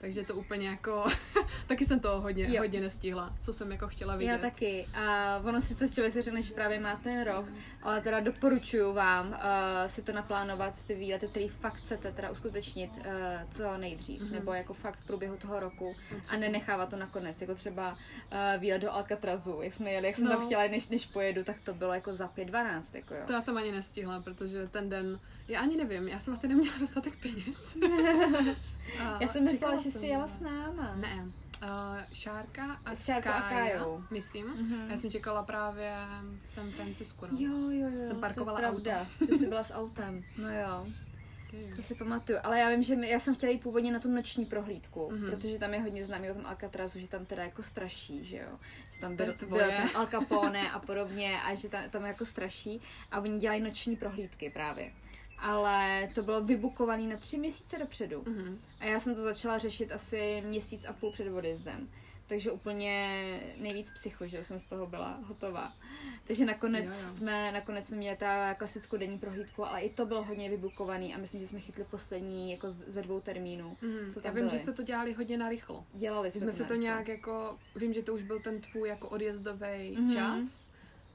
Takže 0.00 0.22
to 0.22 0.34
úplně 0.34 0.68
jako, 0.68 1.04
taky 1.66 1.84
jsem 1.84 2.00
toho 2.00 2.20
hodně, 2.20 2.44
Jo. 2.54 2.62
hodně 2.62 2.80
nestihla, 2.80 3.36
co 3.40 3.52
jsem 3.52 3.72
jako 3.72 3.88
chtěla 3.88 4.16
vidět. 4.16 4.30
Já 4.32 4.38
taky. 4.38 4.86
A 4.94 5.36
ono 5.44 5.60
sice 5.60 5.88
člověk 5.88 6.12
si 6.12 6.22
řekne, 6.22 6.42
že 6.42 6.54
právě 6.54 6.80
má 6.80 6.96
ten 6.96 7.24
rok, 7.24 7.44
ale 7.82 8.00
teda 8.00 8.20
doporučuju 8.20 8.92
vám 8.92 9.28
uh, 9.28 9.36
si 9.86 10.02
to 10.02 10.12
naplánovat, 10.12 10.74
ty 10.86 10.94
výlety, 10.94 11.28
který 11.28 11.48
fakt 11.48 11.74
chcete 11.74 12.12
teda 12.12 12.30
uskutečnit 12.30 12.90
uh, 12.96 13.02
co 13.50 13.76
nejdřív, 13.78 14.20
Mhm. 14.22 14.32
nebo 14.32 14.52
jako 14.54 14.74
fakt 14.74 14.98
v 15.00 15.06
průběhu 15.06 15.36
toho 15.36 15.60
roku 15.60 15.94
a 16.10 16.14
Určitě. 16.16 16.36
nenechávat 16.36 16.88
to 16.90 16.96
nakonec, 16.96 17.40
jako 17.40 17.54
třeba 17.54 17.88
uh, 17.92 17.96
výlet 18.60 18.78
do 18.82 18.92
Alcatrazu, 18.92 19.58
jak 19.62 19.74
jsme 19.74 19.90
jeli, 19.90 20.06
jak 20.06 20.16
jsem 20.16 20.24
No. 20.24 20.30
tam 20.30 20.46
chtěla, 20.46 20.62
než, 20.68 20.88
než 20.88 21.06
pojedu, 21.06 21.44
tak 21.44 21.60
to 21.60 21.74
bylo 21.74 21.94
jako 21.94 22.14
za 22.14 22.28
5-12, 22.28 22.82
jako 22.92 23.14
jo. 23.14 23.20
To 23.26 23.32
já 23.32 23.40
jsem 23.40 23.56
ani 23.56 23.72
nestihla, 23.72 24.20
protože 24.20 24.68
ten 24.68 24.88
den, 24.88 25.20
já 25.50 25.60
ani 25.60 25.76
nevím, 25.76 26.08
já 26.08 26.18
jsem 26.18 26.34
asi 26.34 26.48
neměla 26.48 26.74
dostatek 26.80 27.16
peněz. 27.16 27.76
A 29.00 29.18
Já 29.20 29.28
jsem 29.28 29.44
myslela, 29.44 29.76
že 29.76 29.90
jsi 29.90 30.06
jela 30.06 30.28
s 30.28 30.40
náma. 30.40 30.96
Ne, 30.96 31.32
uh, 31.62 31.68
Šárka 32.12 32.80
a 32.84 32.94
S 32.94 33.04
Šárkou 33.04 33.28
a 33.28 33.40
Kája, 33.40 33.78
Kájou. 33.78 34.02
myslím. 34.10 34.46
Mhm. 34.46 34.90
Já 34.90 34.96
jsem 34.96 35.10
čekala 35.10 35.42
právě 35.42 35.94
v 36.46 36.52
San 36.52 36.70
Francisco. 36.70 37.26
No. 37.26 37.38
Jo, 37.38 37.70
jo, 37.70 37.88
jo. 37.88 38.08
Jsem 38.08 38.20
parkovala 38.20 38.58
to 38.58 38.64
je 38.64 38.70
pravda. 38.70 39.06
Ty 39.18 39.38
jsi 39.38 39.46
byla 39.46 39.64
s 39.64 39.74
autem. 39.74 40.22
No 40.38 40.52
jo. 40.52 40.86
Okay. 41.48 41.72
To 41.76 41.82
si 41.82 41.94
pamatuju, 41.94 42.38
ale 42.42 42.58
já 42.58 42.70
vím, 42.70 42.82
že 42.82 42.96
my, 42.96 43.08
já 43.08 43.18
jsem 43.18 43.34
chtěla 43.34 43.52
jít 43.52 43.62
původně 43.62 43.92
na 43.92 43.98
tu 43.98 44.10
noční 44.10 44.46
prohlídku, 44.46 45.00
mm-hmm. 45.00 45.30
protože 45.30 45.58
tam 45.58 45.74
je 45.74 45.80
hodně 45.80 46.04
známý 46.04 46.30
o 46.30 46.34
tom 46.34 46.46
Alcatrazu, 46.46 47.00
že 47.00 47.08
tam 47.08 47.26
teda 47.26 47.42
jako 47.42 47.62
straší, 47.62 48.24
že 48.24 48.36
jo. 48.36 48.58
Že 48.94 49.00
tam 49.00 49.16
byl, 49.16 49.34
byl 49.48 49.58
ten 49.58 49.88
Al 49.94 50.06
Capone 50.06 50.70
a 50.70 50.78
podobně 50.78 51.40
a 51.42 51.54
že 51.54 51.68
tam, 51.68 51.90
tam 51.90 52.04
jako 52.04 52.24
straší 52.24 52.80
a 53.10 53.20
oni 53.20 53.38
dělají 53.38 53.60
noční 53.60 53.96
prohlídky 53.96 54.50
právě. 54.50 54.92
Ale 55.40 56.08
to 56.14 56.22
bylo 56.22 56.40
vybukované 56.44 57.02
na 57.02 57.16
tři 57.16 57.38
měsíce 57.38 57.78
dopředu. 57.78 58.22
Mhm. 58.26 58.58
A 58.80 58.84
já 58.84 59.00
jsem 59.00 59.14
to 59.14 59.20
začala 59.22 59.58
řešit 59.58 59.92
asi 59.92 60.42
měsíc 60.46 60.84
a 60.84 60.92
půl 60.92 61.12
před 61.12 61.32
odjezdem. 61.32 61.88
Takže 62.26 62.50
úplně 62.50 63.16
nejvíc 63.58 63.90
psycho, 63.90 64.26
že 64.26 64.44
jsem 64.44 64.58
z 64.58 64.64
toho 64.64 64.86
byla 64.86 65.18
hotová. 65.24 65.72
Takže 66.26 66.44
nakonec 66.44 66.84
Jo, 66.84 66.92
jo. 67.08 67.14
jsme, 67.14 67.52
nakonec 67.52 67.86
jsme 67.86 67.96
měli 67.96 68.16
ta 68.16 68.54
klasickou 68.54 68.96
denní 68.96 69.18
prohlídku, 69.18 69.66
ale 69.66 69.80
i 69.80 69.90
to 69.90 70.06
bylo 70.06 70.22
hodně 70.24 70.50
vybukovaný 70.50 71.14
a 71.14 71.18
myslím, 71.18 71.40
že 71.40 71.48
jsme 71.48 71.60
chytli 71.60 71.84
poslední 71.90 72.50
jako 72.50 72.70
ze 72.70 73.02
dvou 73.02 73.20
termínů. 73.20 73.76
Mhm. 73.82 74.12
Co 74.12 74.18
Já 74.18 74.22
tam 74.22 74.34
vím, 74.34 74.44
byly? 74.44 74.58
že 74.58 74.62
jste 74.62 74.72
to 74.72 74.82
dělali 74.82 75.12
hodně 75.12 75.38
narychlo. 75.38 75.84
Dělali 75.92 76.30
jsme, 76.30 76.40
jsme 76.40 76.52
se 76.52 76.64
to 76.64 76.74
nějak 76.74 77.08
jako, 77.08 77.58
vím, 77.76 77.92
že 77.92 78.02
to 78.02 78.14
už 78.14 78.22
byl 78.22 78.40
ten 78.40 78.60
tvůj 78.60 78.88
jako 78.88 79.08
odjezdový 79.08 79.96
Mhm. 79.98 80.14
čas. 80.14 80.69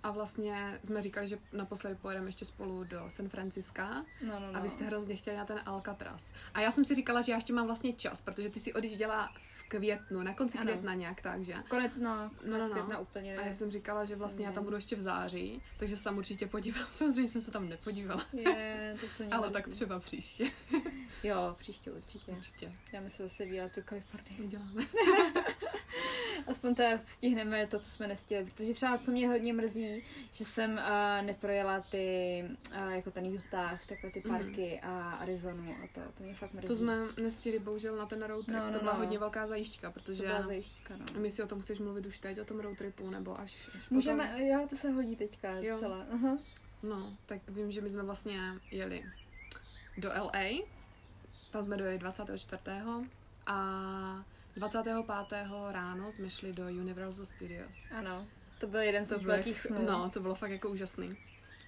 A 0.05 0.11
vlastně 0.11 0.79
jsme 0.83 1.01
říkali, 1.01 1.27
že 1.27 1.37
naposledy 1.53 1.95
pojedeme 1.95 2.27
ještě 2.27 2.45
spolu 2.45 2.83
do 2.83 3.05
San 3.09 3.29
Franciska. 3.29 4.03
No, 4.27 4.39
no, 4.39 4.51
no. 4.51 4.59
A 4.59 4.61
vy 4.61 4.69
jste 4.69 4.83
hrozně 4.83 5.15
chtěli 5.15 5.37
na 5.37 5.45
ten 5.45 5.61
Alcatraz. 5.65 6.31
A 6.53 6.61
já 6.61 6.71
jsem 6.71 6.83
si 6.83 6.95
říkala, 6.95 7.21
že 7.21 7.31
já 7.31 7.37
ještě 7.37 7.53
mám 7.53 7.65
vlastně 7.65 7.93
čas, 7.93 8.21
protože 8.21 8.49
ty 8.49 8.59
si 8.59 8.73
odjížděla 8.73 9.31
v 9.54 9.54
květnu, 9.67 10.23
na 10.23 10.33
konci 10.33 10.57
Ano. 10.57 10.71
května 10.71 10.93
nějak 10.93 11.21
tak, 11.21 11.43
že? 11.43 11.53
Konec, 11.69 11.91
no, 11.95 12.31
No, 12.45 12.57
no, 12.57 12.69
no, 12.69 12.87
no. 12.91 13.01
úplně. 13.01 13.37
A 13.37 13.45
já 13.45 13.53
jsem 13.53 13.71
říkala, 13.71 14.05
že 14.05 14.15
vlastně 14.15 14.45
já 14.45 14.51
tam 14.51 14.63
budu 14.63 14.75
ještě 14.75 14.95
v 14.95 14.99
září, 14.99 15.61
takže 15.79 15.97
se 15.97 16.03
tam 16.03 16.17
určitě 16.17 16.47
podívám. 16.47 16.87
Samozřejmě 16.91 17.27
jsem 17.27 17.41
se 17.41 17.51
tam 17.51 17.69
nepodívala, 17.69 18.25
Je, 18.33 18.97
to 19.17 19.23
ale 19.31 19.49
tak 19.49 19.67
třeba 19.67 19.99
příště. 19.99 20.45
Jo, 21.23 21.55
příště 21.59 21.91
určitě. 21.91 22.31
Určitě. 22.31 22.71
Dáme 22.93 23.09
se 23.09 23.23
zase 23.23 23.45
výlet 23.45 23.75
do 23.75 23.81
Kalifornie. 23.83 24.43
Uděláme. 24.43 24.83
Aspoň 26.47 26.75
teda 26.75 26.97
stihneme 26.97 27.67
to, 27.67 27.79
co 27.79 27.89
jsme 27.89 28.07
nestihli, 28.07 28.45
protože 28.45 28.73
třeba 28.73 28.97
co 28.97 29.11
mě 29.11 29.27
hodně 29.27 29.53
mrzí, 29.53 30.03
že 30.31 30.45
jsem 30.45 30.71
uh, 30.71 31.25
neprojela 31.25 31.81
ty, 31.81 32.43
uh, 32.85 32.91
jako 32.91 33.11
ten 33.11 33.25
Utah, 33.25 33.85
takové 33.85 34.13
ty 34.13 34.21
parky 34.21 34.79
mm. 34.83 34.89
a 34.89 35.11
Arizonu 35.11 35.75
a 35.83 35.87
to, 35.93 36.01
to 36.17 36.23
mě 36.23 36.35
fakt 36.35 36.53
mrzí. 36.53 36.67
To 36.67 36.75
jsme 36.75 36.97
nestihli 37.21 37.59
bohužel 37.59 37.97
na 37.97 38.05
ten 38.05 38.23
road 38.23 38.45
trip. 38.45 38.57
No, 38.57 38.67
no, 38.67 38.73
to 38.73 38.79
byla 38.79 38.93
no. 38.93 38.99
hodně 38.99 39.19
velká 39.19 39.47
zajišťka, 39.55 39.91
to 39.91 39.93
protože 39.99 40.23
byla 40.23 40.41
zajišťka, 40.41 40.93
no. 40.97 41.05
my 41.21 41.31
si 41.31 41.43
o 41.43 41.47
tom 41.47 41.61
chceš 41.61 41.79
mluvit 41.79 42.05
už 42.05 42.19
teď, 42.19 42.39
o 42.41 42.45
tom 42.45 42.59
road 42.59 42.77
tripu, 42.77 43.09
nebo 43.09 43.39
až, 43.39 43.69
až 43.75 43.89
Můžeme, 43.89 44.27
potom? 44.27 44.45
jo, 44.47 44.67
to 44.69 44.75
se 44.75 44.89
hodí 44.89 45.15
teďka 45.15 45.51
Jo. 45.57 45.73
docela. 45.75 46.05
Aha. 46.11 46.37
No, 46.83 47.17
tak 47.25 47.39
vím, 47.47 47.71
že 47.71 47.81
my 47.81 47.89
jsme 47.89 48.03
vlastně 48.03 48.39
jeli 48.71 49.03
do 49.97 50.09
LA, 50.09 50.65
tam 51.51 51.63
jsme 51.63 51.77
dojeli 51.77 51.97
24. 51.97 52.51
a 53.47 54.25
25. 54.55 54.95
ráno 55.71 56.11
jsme 56.11 56.29
šli 56.29 56.53
do 56.53 56.63
Universal 56.67 57.25
Studios. 57.25 57.91
Ano, 57.91 58.27
to 58.59 58.67
byl 58.67 58.79
jeden 58.81 59.05
z 59.05 59.09
To 59.09 59.19
bylo, 59.19 59.33
velkých 59.33 59.59
snů. 59.59 59.85
no, 59.85 60.09
to 60.09 60.19
bylo 60.19 60.35
fakt 60.35 60.51
jako 60.51 60.69
úžasný. 60.69 61.09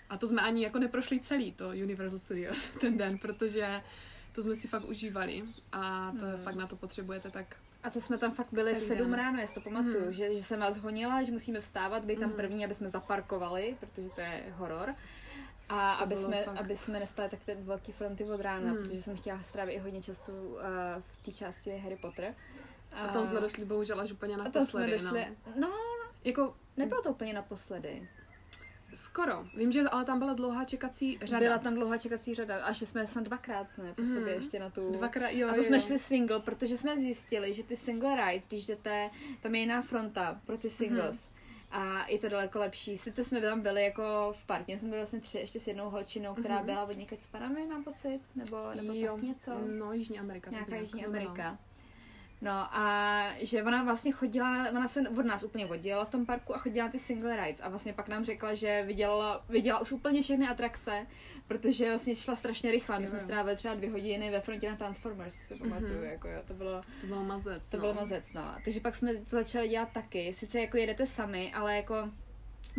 A 0.10 0.17
to 0.17 0.28
jsme 0.28 0.41
ani 0.41 0.63
jako 0.63 0.80
neprošli 0.80 1.19
celý 1.19 1.52
to 1.52 1.69
Universal 1.69 2.19
Studios 2.19 2.67
ten 2.82 2.97
den, 2.97 3.17
protože 3.17 3.82
to 4.32 4.41
jsme 4.41 4.56
si 4.56 4.67
fakt 4.67 4.84
užívali 4.86 5.43
a 5.71 6.12
to 6.19 6.26
je 6.26 6.34
Hmm. 6.34 6.43
fakt 6.43 6.56
na 6.56 6.67
to 6.67 6.76
potřebujete 6.76 7.32
tak 7.32 7.56
A 7.84 7.90
to 7.90 8.02
jsme 8.02 8.18
tam 8.18 8.32
fakt 8.32 8.48
byli 8.52 8.74
v 8.74 8.78
sedm 8.80 9.12
den. 9.12 9.20
ráno, 9.20 9.40
já 9.40 9.48
si 9.48 9.54
to 9.54 9.62
pamatuju, 9.62 10.02
Mhm. 10.04 10.13
že, 10.13 10.36
že 10.36 10.44
jsem 10.44 10.60
vás 10.60 10.78
honila, 10.78 11.24
že 11.24 11.32
musíme 11.32 11.60
vstávat, 11.60 12.06
být 12.06 12.20
tam 12.20 12.30
Mhm. 12.30 12.38
první, 12.38 12.66
aby 12.66 12.76
jsme 12.76 12.90
zaparkovali, 12.90 13.78
protože 13.80 14.10
to 14.10 14.22
je 14.22 14.44
horor. 14.56 14.96
A 15.70 15.96
To 15.98 16.04
aby 16.04 16.16
jsme, 16.16 16.44
fakt. 16.44 16.58
aby 16.58 16.78
jsme 16.78 17.00
nestali 17.00 17.30
tak 17.30 17.40
ty 17.46 17.56
velký 17.56 17.92
fronty 17.92 18.24
od 18.24 18.42
rána, 18.42 18.74
Mhm. 18.74 18.78
protože 18.78 19.02
jsem 19.02 19.18
chtěla 19.18 19.42
strávit 19.44 19.74
i 19.74 19.78
hodně 19.80 20.02
času 20.02 20.32
uh, 20.48 20.60
v 21.12 21.18
té 21.26 21.32
části 21.32 21.78
Harry 21.78 21.96
Potter. 21.96 22.36
a 22.94 23.08
tam 23.08 23.28
jsme 23.28 23.42
došli 23.42 23.66
bohužel 23.66 24.00
až 24.02 24.12
úplně 24.12 24.34
a 24.34 24.38
tam 24.38 24.46
naposledy. 24.46 25.00
jsme 25.00 25.10
došli, 25.12 25.36
No. 25.56 25.68
no. 25.68 25.74
Jako 26.24 26.56
nebylo 26.78 27.02
to 27.02 27.10
úplně 27.10 27.34
naposledy. 27.34 28.08
Skoro. 28.93 29.45
Vím, 29.58 29.71
že 29.71 29.82
ale 29.82 30.06
tam 30.06 30.19
byla 30.19 30.34
dlouhá 30.34 30.65
čekací 30.65 31.19
řada. 31.21 31.39
Byla 31.45 31.58
tam 31.58 31.76
dlouhá 31.76 31.97
čekací 31.97 32.36
řada, 32.36 32.65
a 32.65 32.71
že 32.71 32.86
jsme 32.86 33.08
snad 33.08 33.23
dvakrát 33.23 33.67
ne, 33.78 33.93
po 33.93 34.02
Mhm. 34.02 34.13
sobě 34.13 34.34
ještě 34.34 34.60
na 34.60 34.69
tu... 34.69 34.91
Dvakrát, 34.91 35.30
jo, 35.30 35.47
a 35.47 35.52
to 35.52 35.58
jo, 35.58 35.63
jsme 35.63 35.80
šli 35.80 36.00
single, 36.00 36.39
protože 36.39 36.78
jsme 36.78 36.97
zjistili, 36.97 37.54
že 37.54 37.63
ty 37.63 37.76
single 37.76 38.15
rides, 38.26 38.47
když 38.47 38.65
jdete, 38.65 39.10
tam 39.41 39.56
je 39.56 39.62
jiná 39.62 39.82
fronta 39.82 40.41
pro 40.45 40.58
ty 40.58 40.69
singles. 40.69 41.30
A 41.71 42.08
je 42.08 42.19
to 42.19 42.30
daleko 42.30 42.60
lepší. 42.60 42.97
Sice 42.97 43.23
jsme 43.23 43.41
tam 43.41 43.62
byli 43.62 43.84
jako 43.84 44.34
v 44.43 44.45
partě, 44.45 44.80
jsme 44.80 44.88
byli 44.89 45.00
vlastně 45.02 45.19
tři, 45.21 45.38
ještě 45.38 45.60
s 45.60 45.67
jednou 45.67 45.89
holčinou, 45.89 46.34
která 46.34 46.56
Mhm. 46.56 46.65
byla 46.65 46.84
od 46.84 46.97
někde 46.97 47.17
s 47.19 47.28
Panamy, 47.28 47.65
mám 47.67 47.84
pocit, 47.84 48.19
nebo, 48.36 48.58
nebo 48.76 48.93
jo, 48.93 49.13
tak 49.15 49.23
něco. 49.23 49.52
No, 49.80 49.93
Jižní 49.93 50.19
Amerika. 50.19 50.52
Nějaká 50.52 50.69
nějak. 50.69 50.82
Jižní 50.84 51.02
No, 51.02 51.08
no, 51.52 51.58
no. 52.41 52.52
A 52.52 53.23
že 53.41 53.63
ona 53.63 53.84
vlastně 53.84 54.12
chodila, 54.12 54.69
ona 54.69 54.88
se 54.88 55.02
od 55.10 55.26
nás 55.26 55.43
úplně 55.43 55.65
oddělila 55.65 56.06
v 56.06 56.10
tom 56.10 56.26
parku 56.26 56.56
a 56.56 56.58
chodila 56.58 56.86
na 56.86 56.91
ty 56.91 57.00
single 57.00 57.36
rides 57.45 57.62
a 57.63 57.69
vlastně 57.69 57.93
pak 57.93 58.08
nám 58.08 58.26
řekla, 58.26 58.54
že 58.54 58.84
viděla, 58.88 59.45
viděla 59.50 59.80
už 59.80 59.91
úplně 59.91 60.21
všechny 60.21 60.47
atrakce, 60.47 61.08
protože 61.47 61.89
vlastně 61.89 62.15
šla 62.15 62.36
strašně 62.36 62.71
rychle. 62.71 63.00
My 63.00 63.08
jsme 63.08 63.19
strávili 63.19 63.56
třeba 63.56 63.73
dvě 63.73 63.91
hodiny 63.91 64.32
ve 64.32 64.41
frontě 64.41 64.69
na 64.69 64.76
Transformers, 64.76 65.36
si 65.36 65.56
pamatuju, 65.56 65.93
Mhm. 66.00 66.04
jako 66.04 66.28
jo, 66.28 66.39
to 66.47 66.54
bylo, 66.54 66.82
To 67.02 67.08
bylo 67.08 67.23
mazec. 67.23 67.69
to 67.69 67.78
no. 67.78 67.82
bylo 67.82 67.93
mazec, 67.93 68.26
no. 68.34 68.56
Takže 68.63 68.80
pak 68.80 68.95
jsme 68.95 69.13
to 69.13 69.19
začali 69.26 69.67
dělat 69.67 69.89
taky, 69.91 70.34
sice 70.34 70.60
jako 70.62 70.78
jedete 70.78 71.06
sami, 71.06 71.54
ale 71.54 71.76
jako 71.76 71.95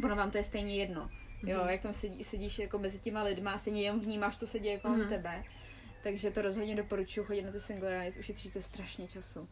ono 0.04 0.16
vám 0.16 0.30
to 0.30 0.36
je 0.36 0.42
stejně 0.42 0.76
jedno. 0.76 1.10
Jo, 1.46 1.58
Mhm. 1.60 1.68
jak 1.68 1.80
tam 1.80 1.92
sedí, 1.92 2.24
sedíš 2.24 2.58
jako 2.58 2.78
mezi 2.78 2.98
těma 2.98 3.22
lidma 3.22 3.52
a 3.52 3.58
stejně 3.58 3.82
jen 3.82 4.00
vnímáš, 4.00 4.36
co 4.38 4.46
se 4.46 4.58
děje 4.58 4.78
kolem 4.78 5.00
Mhm. 5.00 5.08
tebe. 5.08 5.44
Takže 6.08 6.30
to 6.30 6.42
rozhodně 6.42 6.76
doporučuji 6.76 7.24
chodit 7.24 7.42
na 7.42 7.52
ty 7.52 7.60
single 7.60 7.98
rides, 8.00 8.16
ušetří 8.16 8.50
to 8.50 8.60
strašně 8.60 9.08
času. 9.08 9.48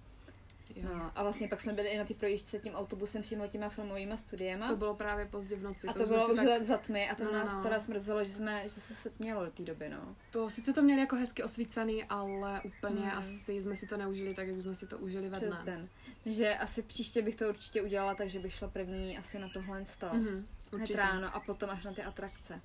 Jo. 0.76 0.88
No, 0.94 1.12
a 1.14 1.22
vlastně 1.22 1.48
pak 1.48 1.60
jsme 1.60 1.72
byli 1.72 1.88
i 1.88 1.98
na 1.98 2.04
ty 2.04 2.14
projížďce 2.14 2.58
tím 2.58 2.74
autobusem 2.74 3.22
přímo 3.22 3.46
těma 3.46 3.68
filmovými 3.68 4.18
studiema. 4.18 4.68
To 4.68 4.76
bylo 4.76 4.94
právě 4.94 5.26
pozdě 5.26 5.56
v 5.56 5.62
noci. 5.62 5.88
a 5.88 5.92
to, 5.92 6.06
jsme 6.06 6.16
bylo 6.16 6.28
už 6.32 6.36
tak, 6.38 6.62
za 6.62 6.76
tmy 6.76 7.10
a 7.10 7.14
to 7.14 7.24
No, 7.24 7.32
nás 7.32 7.52
no. 7.52 7.62
teda 7.62 7.80
smrzelo, 7.80 8.24
že, 8.24 8.30
jsme, 8.30 8.62
že 8.62 8.68
se 8.68 8.94
setmělo 8.94 9.44
do 9.44 9.50
té 9.50 9.62
doby, 9.62 9.88
no. 9.88 10.16
to 10.30 10.50
sice 10.50 10.72
to 10.72 10.82
měli 10.82 11.00
jako 11.00 11.16
hezky 11.16 11.42
osvícený, 11.42 12.04
ale 12.04 12.60
úplně 12.64 13.00
Hmm. 13.06 13.18
asi 13.18 13.62
jsme 13.62 13.76
si 13.76 13.86
to 13.86 13.96
neužili 13.96 14.34
tak, 14.34 14.48
jak 14.48 14.60
jsme 14.60 14.74
si 14.74 14.86
to 14.86 14.98
užili 14.98 15.28
ve 15.28 15.40
dne. 15.40 15.62
den. 15.64 15.88
Takže 16.24 16.54
asi 16.56 16.82
příště 16.82 17.22
bych 17.22 17.36
to 17.36 17.48
určitě 17.48 17.82
udělala, 17.82 18.14
takže 18.14 18.38
bych 18.38 18.52
šla 18.54 18.68
první 18.68 19.18
asi 19.18 19.38
na 19.38 19.48
tohle 19.48 19.84
sto. 19.84 20.06
Mm-hmm. 20.06 20.12
Mhm, 20.22 20.34
Hned 20.36 20.80
určitě. 20.80 20.96
ráno 20.98 21.36
a 21.36 21.40
potom 21.40 21.70
až 21.70 21.84
na 21.84 21.92
ty 21.92 22.02
atrakce. 22.02 22.60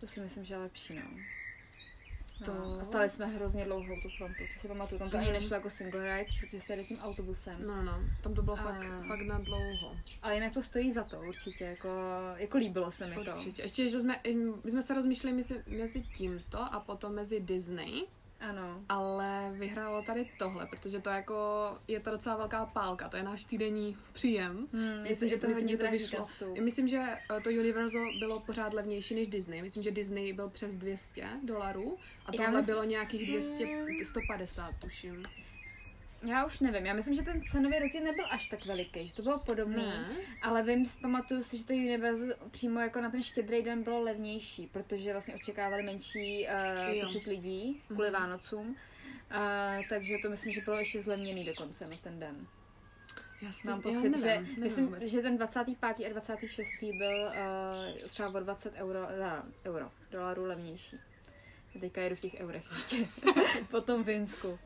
To 0.00 0.06
si 0.06 0.20
myslím, 0.20 0.44
že 0.44 0.54
je 0.54 0.58
lepší, 0.58 0.94
no. 0.94 1.10
No, 2.40 2.46
To- 2.46 2.80
A 2.80 2.84
stali 2.84 3.08
jsme 3.10 3.26
hrozně 3.26 3.64
dlouhou 3.64 4.00
tu 4.02 4.08
frontu, 4.18 4.42
to 4.54 4.60
si 4.60 4.68
pamatuju. 4.68 4.98
Tam 4.98 5.10
to 5.10 5.16
ani 5.16 5.26
Mhm. 5.26 5.34
nešlo 5.34 5.54
jako 5.54 5.70
single 5.70 6.16
rides, 6.18 6.34
protože 6.40 6.60
se 6.60 6.72
jede 6.72 6.84
tím 6.84 6.98
autobusem. 6.98 7.66
No, 7.66 7.82
no, 7.82 8.00
tam 8.22 8.34
to 8.34 8.42
bylo 8.42 8.58
A- 8.58 8.62
fakt, 8.62 9.06
fakt 9.08 9.22
na 9.22 9.38
dlouho. 9.38 9.96
Ale 10.22 10.34
jinak 10.34 10.52
to 10.54 10.62
stojí 10.62 10.92
za 10.92 11.04
to 11.04 11.20
určitě, 11.20 11.64
jako, 11.64 11.88
jako 12.36 12.58
líbilo 12.58 12.90
se 12.90 13.06
mi 13.06 13.14
to. 13.14 13.30
Určitě. 13.36 13.62
Ještě, 13.62 13.90
že 13.90 14.00
jsme, 14.00 14.20
my 14.64 14.70
jsme 14.70 14.82
se 14.82 14.94
rozmýšleli 14.94 15.36
mezi, 15.36 15.62
mezi 15.66 16.00
tímto 16.02 16.58
a 16.74 16.80
potom 16.80 17.12
mezi 17.14 17.40
Disney, 17.40 18.02
Ano. 18.48 18.84
ale 18.88 19.52
vyhrálo 19.54 20.02
tady 20.02 20.30
tohle, 20.38 20.66
protože 20.66 21.00
to 21.00 21.10
jako, 21.10 21.34
je 21.88 22.00
to 22.00 22.10
docela 22.10 22.36
velká 22.36 22.66
pálka, 22.66 23.08
to 23.08 23.16
je 23.16 23.22
náš 23.22 23.44
týdenní 23.44 23.96
příjem. 24.12 24.66
Hmm, 24.72 25.02
Myslím, 25.02 25.28
že 25.28 25.36
to 25.38 25.46
myslím, 25.48 25.68
že 25.68 25.76
to 25.76 25.90
vyšlo. 25.90 26.24
Myslím, 26.60 26.88
že 26.88 27.02
to 27.42 27.50
Universal 27.50 28.18
bylo 28.18 28.40
pořád 28.40 28.72
levnější 28.74 29.14
než 29.14 29.26
Disney. 29.26 29.62
Myslím, 29.62 29.82
že 29.82 29.90
Disney 29.90 30.32
byl 30.32 30.48
přes 30.50 30.76
200 30.76 31.26
dolarů 31.42 31.98
a 32.26 32.30
Já 32.32 32.36
tohle 32.36 32.50
myslím- 32.60 32.74
bylo 32.74 32.84
nějakých 32.84 33.26
200, 33.26 33.66
150, 34.04 34.72
tuším. 34.80 35.22
Já 36.26 36.44
už 36.44 36.60
nevím, 36.60 36.86
já 36.86 36.94
myslím, 36.94 37.14
že 37.14 37.22
ten 37.22 37.42
cenový 37.50 37.78
rozdíl 37.78 38.02
nebyl 38.02 38.24
až 38.30 38.46
tak 38.46 38.66
veliký, 38.66 39.08
že 39.08 39.14
to 39.14 39.22
bylo 39.22 39.38
podobný, 39.38 39.76
Ne? 39.76 40.08
ale 40.42 40.62
vím, 40.62 40.84
pamatuju 41.02 41.42
si, 41.42 41.58
že 41.58 41.64
to 41.64 41.72
Universal 41.72 42.28
přímo 42.50 42.80
jako 42.80 43.00
na 43.00 43.10
ten 43.10 43.22
štědrý 43.22 43.62
den 43.62 43.82
bylo 43.82 44.00
levnější, 44.02 44.66
protože 44.66 45.12
vlastně 45.12 45.34
očekávali 45.34 45.82
menší 45.82 46.46
uh, 46.88 46.94
Jo. 46.94 47.04
počet 47.06 47.24
lidí 47.24 47.82
kvůli 47.86 48.10
Mhm. 48.10 48.20
Vánocům, 48.22 48.68
uh, 48.68 48.76
takže 49.88 50.16
to 50.22 50.30
myslím, 50.30 50.52
že 50.52 50.60
bylo 50.60 50.78
ještě 50.78 51.00
zlevněný 51.00 51.44
dokonce 51.44 51.86
na 51.88 51.96
ten 51.96 52.20
den. 52.20 52.46
Jasně, 53.42 53.70
Mám 53.70 53.82
pocit, 53.82 53.94
nevím, 53.96 54.14
že, 54.20 54.26
nevím 54.26 54.62
myslím, 54.62 54.84
vůbec. 54.86 55.02
že 55.02 55.20
ten 55.20 55.36
25. 55.36 56.06
a 56.06 56.08
26. 56.08 56.68
byl 56.98 57.32
uh, 58.02 58.08
třeba 58.08 58.28
o 58.28 58.40
20 58.40 58.74
euro, 58.74 59.00
uh, 59.00 59.06
euro, 59.64 59.90
dolarů 60.10 60.44
levnější. 60.44 60.96
Teďka 61.80 62.00
jedu 62.02 62.16
v 62.16 62.20
těch 62.20 62.34
eurech 62.40 62.64
ještě, 62.70 62.96
po 63.70 63.80
tom 63.80 64.04
Finsku. 64.04 64.58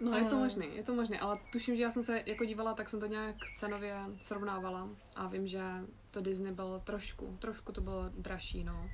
No, 0.00 0.16
je 0.16 0.24
to 0.24 0.36
A- 0.36 0.38
možný, 0.38 0.66
je 0.76 0.82
to 0.82 0.94
možný, 0.94 1.18
ale 1.18 1.38
tuším, 1.52 1.76
že 1.76 1.82
já 1.82 1.90
jsem 1.90 2.02
se 2.02 2.22
jako 2.26 2.44
dívala, 2.44 2.74
tak 2.74 2.88
jsem 2.90 3.00
to 3.00 3.06
nějak 3.06 3.36
cenově 3.56 3.96
srovnávala 4.22 4.88
a 5.16 5.26
vím, 5.28 5.46
že 5.46 5.62
to 6.10 6.20
Disney 6.20 6.52
bylo 6.52 6.78
trošku, 6.80 7.36
trošku 7.40 7.72
to 7.72 7.80
bylo 7.80 8.08
dražší, 8.18 8.64
no. 8.64 8.90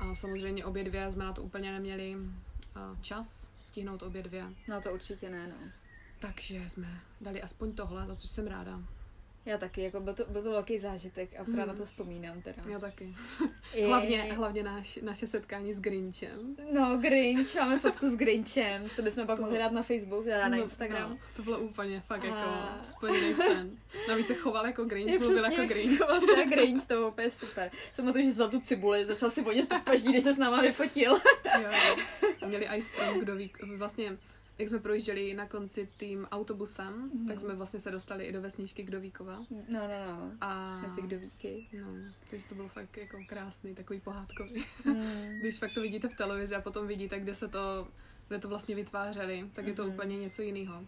A 0.00 0.14
samozřejmě 0.14 0.64
obě 0.64 0.84
dvě 0.84 1.10
jsme 1.12 1.24
na 1.24 1.32
to 1.32 1.42
úplně 1.42 1.72
neměli 1.72 2.16
uh, 2.16 3.00
čas 3.00 3.50
stihnout 3.60 4.02
obě 4.02 4.22
dvě, 4.22 4.44
No 4.68 4.80
to 4.80 4.92
určitě 4.92 5.30
ne, 5.30 5.46
no. 5.46 5.70
takže 6.18 6.70
jsme 6.70 7.00
dali 7.20 7.42
aspoň 7.42 7.74
tohle, 7.74 8.06
za 8.06 8.16
což 8.16 8.30
jsem 8.30 8.46
ráda. 8.46 8.80
Já 9.46 9.58
taky, 9.58 9.82
jako 9.82 10.00
byl 10.00 10.14
to, 10.14 10.24
byl 10.28 10.42
to 10.42 10.50
velký 10.50 10.78
zážitek 10.78 11.30
a 11.40 11.44
právě 11.44 11.56
Mhm. 11.58 11.68
na 11.68 11.74
to 11.74 11.84
vzpomínám 11.84 12.42
teda. 12.42 12.62
Já 12.70 12.78
taky. 12.78 13.14
I- 13.74 13.84
Hlavně, 13.84 14.22
hlavně 14.22 14.62
náš, 14.62 14.98
naše 15.02 15.26
setkání 15.26 15.74
s 15.74 15.80
Grinchem. 15.80 16.56
No, 16.72 16.96
Grinch, 17.00 17.54
máme 17.54 17.78
fotku 17.78 18.10
s 18.10 18.14
Grinchem, 18.16 18.88
to 18.96 19.02
bychom 19.02 19.26
pak 19.26 19.36
To- 19.36 19.42
mohli 19.42 19.58
dát 19.58 19.72
na 19.72 19.82
Facebook, 19.82 20.24
teda 20.24 20.48
na 20.48 20.56
No, 20.56 20.62
Instagram. 20.62 21.10
No, 21.10 21.18
to 21.36 21.42
bylo 21.42 21.58
úplně 21.58 22.00
fakt 22.06 22.24
A- 22.24 22.26
jako 22.26 22.50
splněný 22.82 23.34
sen. 23.34 23.70
Navíc 24.08 24.26
se 24.26 24.34
choval 24.34 24.66
jako 24.66 24.84
Grinch, 24.84 25.12
Je 25.12 25.18
mluvil 25.18 25.38
přesně 25.42 25.56
jako 25.56 25.68
Grinch. 25.74 25.98
choval 25.98 26.20
se 26.20 26.40
jak 26.40 26.48
Grinch, 26.48 26.86
to 26.86 26.94
bylo 26.94 27.08
úplně 27.08 27.30
super. 27.30 27.70
Jsem 27.92 28.12
to, 28.12 28.18
že 28.22 28.28
vzal 28.30 28.48
tu 28.48 28.60
cibuli, 28.60 29.06
začal 29.06 29.30
si 29.30 29.42
vonět 29.42 29.68
pod 29.68 29.82
paždí, 29.82 30.12
když 30.12 30.22
se 30.22 30.34
s 30.34 30.38
náma 30.38 30.60
vyfotil. 30.62 31.12
jo, 31.12 31.60
jo. 31.88 31.96
A 32.42 32.46
měli 32.46 32.66
i 32.66 32.82
strom, 32.82 33.18
kdo 33.20 33.36
ví, 33.36 33.52
vlastně, 33.76 34.18
jak 34.62 34.68
jsme 34.68 34.78
projížděli 34.78 35.34
na 35.34 35.46
konci 35.46 35.88
tím 35.98 36.24
autobusem, 36.30 37.10
Mhm. 37.14 37.26
tak 37.28 37.40
jsme 37.40 37.54
vlastně 37.54 37.80
se 37.80 37.90
dostali 37.90 38.24
i 38.24 38.32
do 38.32 38.40
vesničky 38.42 38.82
Kdovíkova. 38.82 39.38
No, 39.50 39.62
no, 39.68 39.78
no. 40.08 40.32
A, 40.40 40.78
Mezi 40.80 41.02
kdo 41.02 41.18
víky. 41.18 41.68
no, 41.80 41.88
takže 42.30 42.46
to 42.48 42.54
bylo 42.54 42.68
fakt 42.68 42.96
jako 42.96 43.18
krásný, 43.26 43.74
takový 43.74 44.00
pohádkový. 44.00 44.64
Hmm. 44.84 45.38
Když 45.40 45.58
fakt 45.58 45.74
to 45.74 45.80
vidíte 45.80 46.08
v 46.08 46.14
televizi 46.14 46.54
a 46.54 46.60
potom 46.60 46.86
vidíte, 46.86 47.20
kde 47.20 47.34
se 47.34 47.48
to, 47.48 47.88
kde 48.28 48.38
to 48.38 48.48
vlastně 48.48 48.74
vytvářeli, 48.74 49.50
tak 49.52 49.66
je 49.66 49.74
to 49.74 49.82
Mhm. 49.84 49.92
úplně 49.94 50.18
něco 50.18 50.42
jiného. 50.42 50.84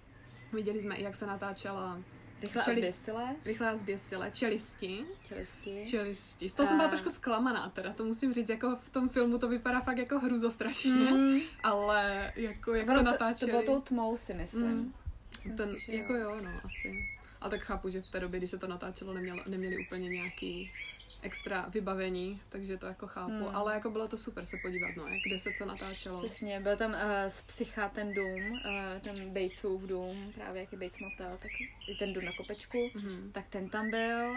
Viděli 0.52 0.80
jsme 0.80 0.96
i, 0.96 1.02
jak 1.02 1.16
se 1.16 1.26
natáčela 1.26 2.00
Rychle 2.42 2.62
a 2.62 2.64
Čili- 2.64 2.76
zběsile, 2.76 3.36
Rychlá 3.44 3.76
zběsile, 3.76 4.30
čelisti. 4.30 5.04
čelisti. 5.28 5.84
Čelisti. 5.86 6.48
Z 6.48 6.54
toho 6.54 6.66
jsem 6.68 6.76
byla 6.76 6.86
A- 6.88 6.90
trošku 6.90 7.10
zklamaná 7.10 7.68
teda, 7.70 7.92
to 7.92 8.04
musím 8.04 8.34
říct, 8.34 8.48
jako 8.48 8.76
v 8.80 8.90
tom 8.90 9.08
filmu 9.08 9.38
to 9.38 9.48
vypadá 9.48 9.80
fakt 9.80 9.98
jako 9.98 10.18
hruzostrašně, 10.18 10.90
Mm. 11.10 11.38
ale 11.62 12.32
jako 12.36 12.74
jak 12.74 12.88
Ono 12.88 12.98
to 12.98 13.04
to, 13.04 13.10
natáčeli. 13.10 13.52
to 13.52 13.58
bylo 13.58 13.76
tou 13.76 13.82
tmou, 13.82 14.16
si 14.16 14.34
myslím. 14.34 14.62
Mm. 14.66 14.92
Myslím 15.30 15.56
ten, 15.56 15.76
jako 15.88 16.14
jo, 16.14 16.40
no, 16.40 16.50
asi. 16.64 16.92
Ale 17.44 17.50
tak 17.50 17.60
chápu, 17.60 17.88
že 17.90 18.00
v 18.02 18.06
té 18.06 18.20
době, 18.20 18.38
kdy 18.40 18.48
se 18.48 18.58
to 18.58 18.66
natáčelo, 18.66 19.14
nemělo, 19.14 19.42
neměli 19.46 19.86
úplně 19.86 20.08
nějaký 20.08 20.72
extra 21.22 21.66
vybavení, 21.68 22.40
takže 22.48 22.76
to 22.76 22.86
jako 22.86 23.06
chápu. 23.06 23.32
Hmm. 23.32 23.56
Ale 23.56 23.74
jako 23.74 23.90
bylo 23.90 24.08
to 24.08 24.18
super 24.18 24.44
se 24.46 24.56
podívat, 24.62 24.90
no, 24.96 25.06
jak 25.06 25.18
kde 25.26 25.40
se 25.40 25.50
co 25.58 25.66
natáčelo. 25.66 26.22
Přesně, 26.22 26.60
byl 26.60 26.76
tam 26.76 26.90
uh, 26.90 26.98
z 27.28 27.42
Psycha 27.42 27.88
ten 27.88 28.14
dům, 28.14 28.52
uh, 28.52 28.58
ten 29.02 29.30
Batesův 29.30 29.82
dům, 29.82 30.32
právě 30.34 30.60
jak 30.60 30.72
je 30.72 30.78
Bates 30.78 30.98
Motel, 30.98 31.38
tak 31.42 31.50
i 31.88 31.94
ten 31.98 32.12
dům 32.12 32.24
na 32.24 32.32
kopečku, 32.36 32.78
Mhm. 32.94 33.30
tak 33.32 33.44
ten 33.50 33.68
tam 33.68 33.90
byl. 33.90 34.34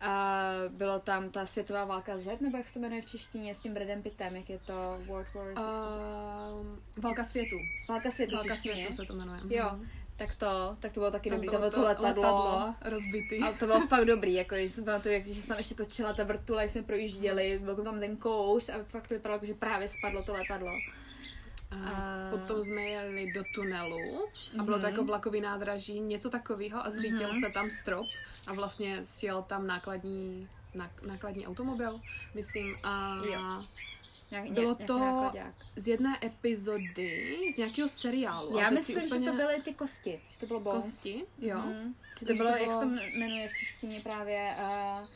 A 0.00 0.42
bylo 0.76 1.00
tam 1.00 1.30
ta 1.30 1.46
světová 1.46 1.84
válka 1.84 2.18
Z, 2.18 2.40
nebo 2.40 2.56
jak 2.56 2.66
se 2.66 2.72
to 2.74 2.78
jmenuje 2.80 3.02
v 3.02 3.06
češtině, 3.06 3.54
s 3.54 3.60
tím 3.60 3.74
Bradem 3.74 4.02
Pittem, 4.02 4.36
jak 4.36 4.50
je 4.50 4.58
to 4.58 5.00
World 5.06 5.34
War 5.34 5.54
Z. 5.54 5.58
Um, 5.58 6.82
Válka 7.02 7.24
světu. 7.24 7.56
válka 7.88 8.10
světu 8.10 8.34
Válka 8.36 8.54
češtině. 8.54 8.74
světu 8.74 8.92
se 8.92 9.02
to 9.04 9.14
jmenuje. 9.14 9.40
Jo, 9.48 9.70
Mhm. 9.72 9.88
Tak 10.26 10.34
to, 10.34 10.76
tak 10.80 10.92
to 10.92 11.00
bylo 11.00 11.10
taky 11.10 11.28
Tam 11.30 11.36
dobrý, 11.38 11.48
bylo 11.50 11.60
tam 11.60 11.70
bylo 11.70 11.82
to, 11.82 11.88
letadlo. 12.02 12.22
letadlo 12.22 12.74
rozbitý. 12.84 13.38
Ale 13.42 13.54
to 13.54 13.66
bylo 13.66 13.86
fakt 13.86 14.04
dobrý, 14.04 14.34
jako 14.34 14.54
když 14.54 14.72
jsem 14.72 14.84
pamatuju, 14.84 15.14
jak, 15.14 15.24
že 15.26 15.34
jsem 15.34 15.48
tam 15.48 15.58
ještě 15.58 15.74
točila 15.74 16.12
ta 16.12 16.24
vrtule, 16.24 16.62
jak 16.62 16.70
jsme 16.70 16.82
projížděli, 16.82 17.60
byl 17.64 17.76
tam 17.76 18.00
ten 18.00 18.16
kouš 18.16 18.68
a 18.68 18.72
fakt 18.88 19.08
to 19.08 19.14
vypadalo, 19.14 19.36
jako, 19.36 19.46
že 19.46 19.54
právě 19.54 19.88
spadlo 19.88 20.22
to 20.22 20.32
letadlo. 20.32 20.70
A 21.70 21.74
A- 21.90 22.30
potom 22.30 22.62
jsme 22.62 22.82
jeli 22.82 23.32
do 23.32 23.42
tunelu 23.54 24.28
a 24.58 24.62
bylo 24.62 24.76
to 24.78 24.82
Mhm. 24.82 24.90
jako 24.92 25.04
vlakový 25.04 25.40
nádraží, 25.40 26.00
něco 26.00 26.30
takového 26.30 26.86
a 26.86 26.90
zřítil 26.90 27.28
Mhm. 27.28 27.40
se 27.40 27.50
tam 27.52 27.70
strop 27.70 28.06
a 28.46 28.52
vlastně 28.52 29.04
sjel 29.04 29.42
tam 29.42 29.66
nákladní, 29.66 30.48
ná- 30.74 30.90
nákladní 31.06 31.46
automobil, 31.46 32.00
myslím, 32.34 32.76
a 32.84 33.16
Jo. 33.32 33.62
Nějak, 34.32 34.50
Bylo 34.50 34.64
nějaký 34.66 34.84
to- 34.86 35.32
z 35.76 35.88
jedné 35.88 36.18
epizody 36.24 37.38
z 37.54 37.56
nějakého 37.58 37.88
seriálu. 37.88 38.58
Já 38.58 38.70
myslím, 38.70 38.96
úplně 39.04 39.24
že 39.24 39.30
to 39.30 39.36
byly 39.36 39.62
ty 39.62 39.74
kosti, 39.74 40.20
že 40.28 40.38
to 40.38 40.46
bylo 40.46 40.60
bones. 40.60 40.84
kosti, 40.84 41.24
jo. 41.38 41.58
Mhm. 41.58 41.94
Že 42.20 42.26
to 42.26 42.34
bylo, 42.34 42.50
to 42.50 42.56
jak 42.56 42.72
se 42.72 42.78
to 42.78 42.86
bylo- 42.86 43.00
jmenuje 43.18 43.48
v 43.48 43.58
češtině 43.58 44.00
právě, 44.00 44.54
uh, 44.58 45.08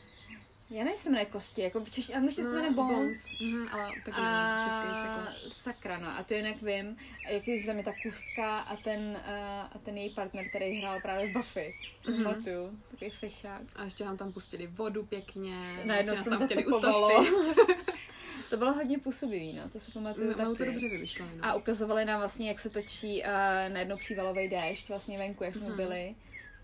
já 0.69 0.83
nevím, 0.83 0.97
se 0.97 1.09
jmenuje 1.09 1.25
kosti, 1.25 1.61
jako 1.61 1.79
v 1.85 1.89
češtině, 1.89 2.17
angličtině 2.17 2.43
se 2.43 2.49
to 2.49 2.55
jmenuje 2.55 2.73
No, 2.75 2.83
bones. 2.83 3.27
Mhm, 3.41 3.67
ale 3.71 3.89
taky 4.05 4.11
A 4.17 4.55
nevím, 4.55 4.65
český 4.69 4.97
překlad. 4.97 5.53
sakra, 5.63 5.99
no. 5.99 6.07
A 6.19 6.23
to 6.23 6.33
jinak 6.33 6.61
vím, 6.61 6.97
jak 7.29 7.47
je, 7.47 7.59
že 7.59 7.65
tam 7.67 7.77
je 7.77 7.83
ta 7.83 7.93
kustka 8.03 8.59
a 8.59 8.75
ten, 8.75 8.99
uh, 8.99 9.65
a 9.75 9.79
ten 9.83 9.97
její 9.97 10.09
partner, 10.09 10.49
který 10.49 10.79
hrál 10.79 10.99
právě 11.01 11.29
v 11.29 11.33
Buffy. 11.33 11.73
Mhm. 12.09 12.23
pamatuju, 12.23 12.79
takový 12.91 13.11
fešák. 13.11 13.61
A 13.75 13.83
ještě 13.83 14.05
nám 14.05 14.17
tam 14.17 14.33
pustili 14.33 14.67
vodu 14.67 15.05
pěkně. 15.05 15.81
Najednou 15.85 16.13
vlastně 16.13 16.23
se 16.23 16.29
nás 16.29 16.39
tam 16.39 16.47
chtěli 16.47 16.65
utopit. 16.65 17.33
to 18.49 18.57
bylo 18.57 18.73
hodně 18.73 18.99
působivý, 18.99 19.53
no, 19.53 19.69
to 19.69 19.79
se 19.79 19.91
pamatuju 19.91 20.27
No, 20.27 20.33
taky. 20.35 20.57
to 20.57 20.65
dobře 20.65 20.89
vymyšlené. 20.89 21.31
No. 21.35 21.45
A 21.45 21.53
ukazovali 21.53 22.05
nám 22.05 22.19
vlastně, 22.19 22.47
jak 22.47 22.59
se 22.59 22.69
točí 22.69 23.21
uh, 23.21 23.27
najednou 23.73 23.97
přívalový 23.97 24.47
déšť 24.49 24.89
vlastně 24.89 25.17
venku, 25.17 25.43
jak 25.43 25.55
jsme 25.55 25.67
Mhm. 25.67 25.75
byli. 25.77 26.15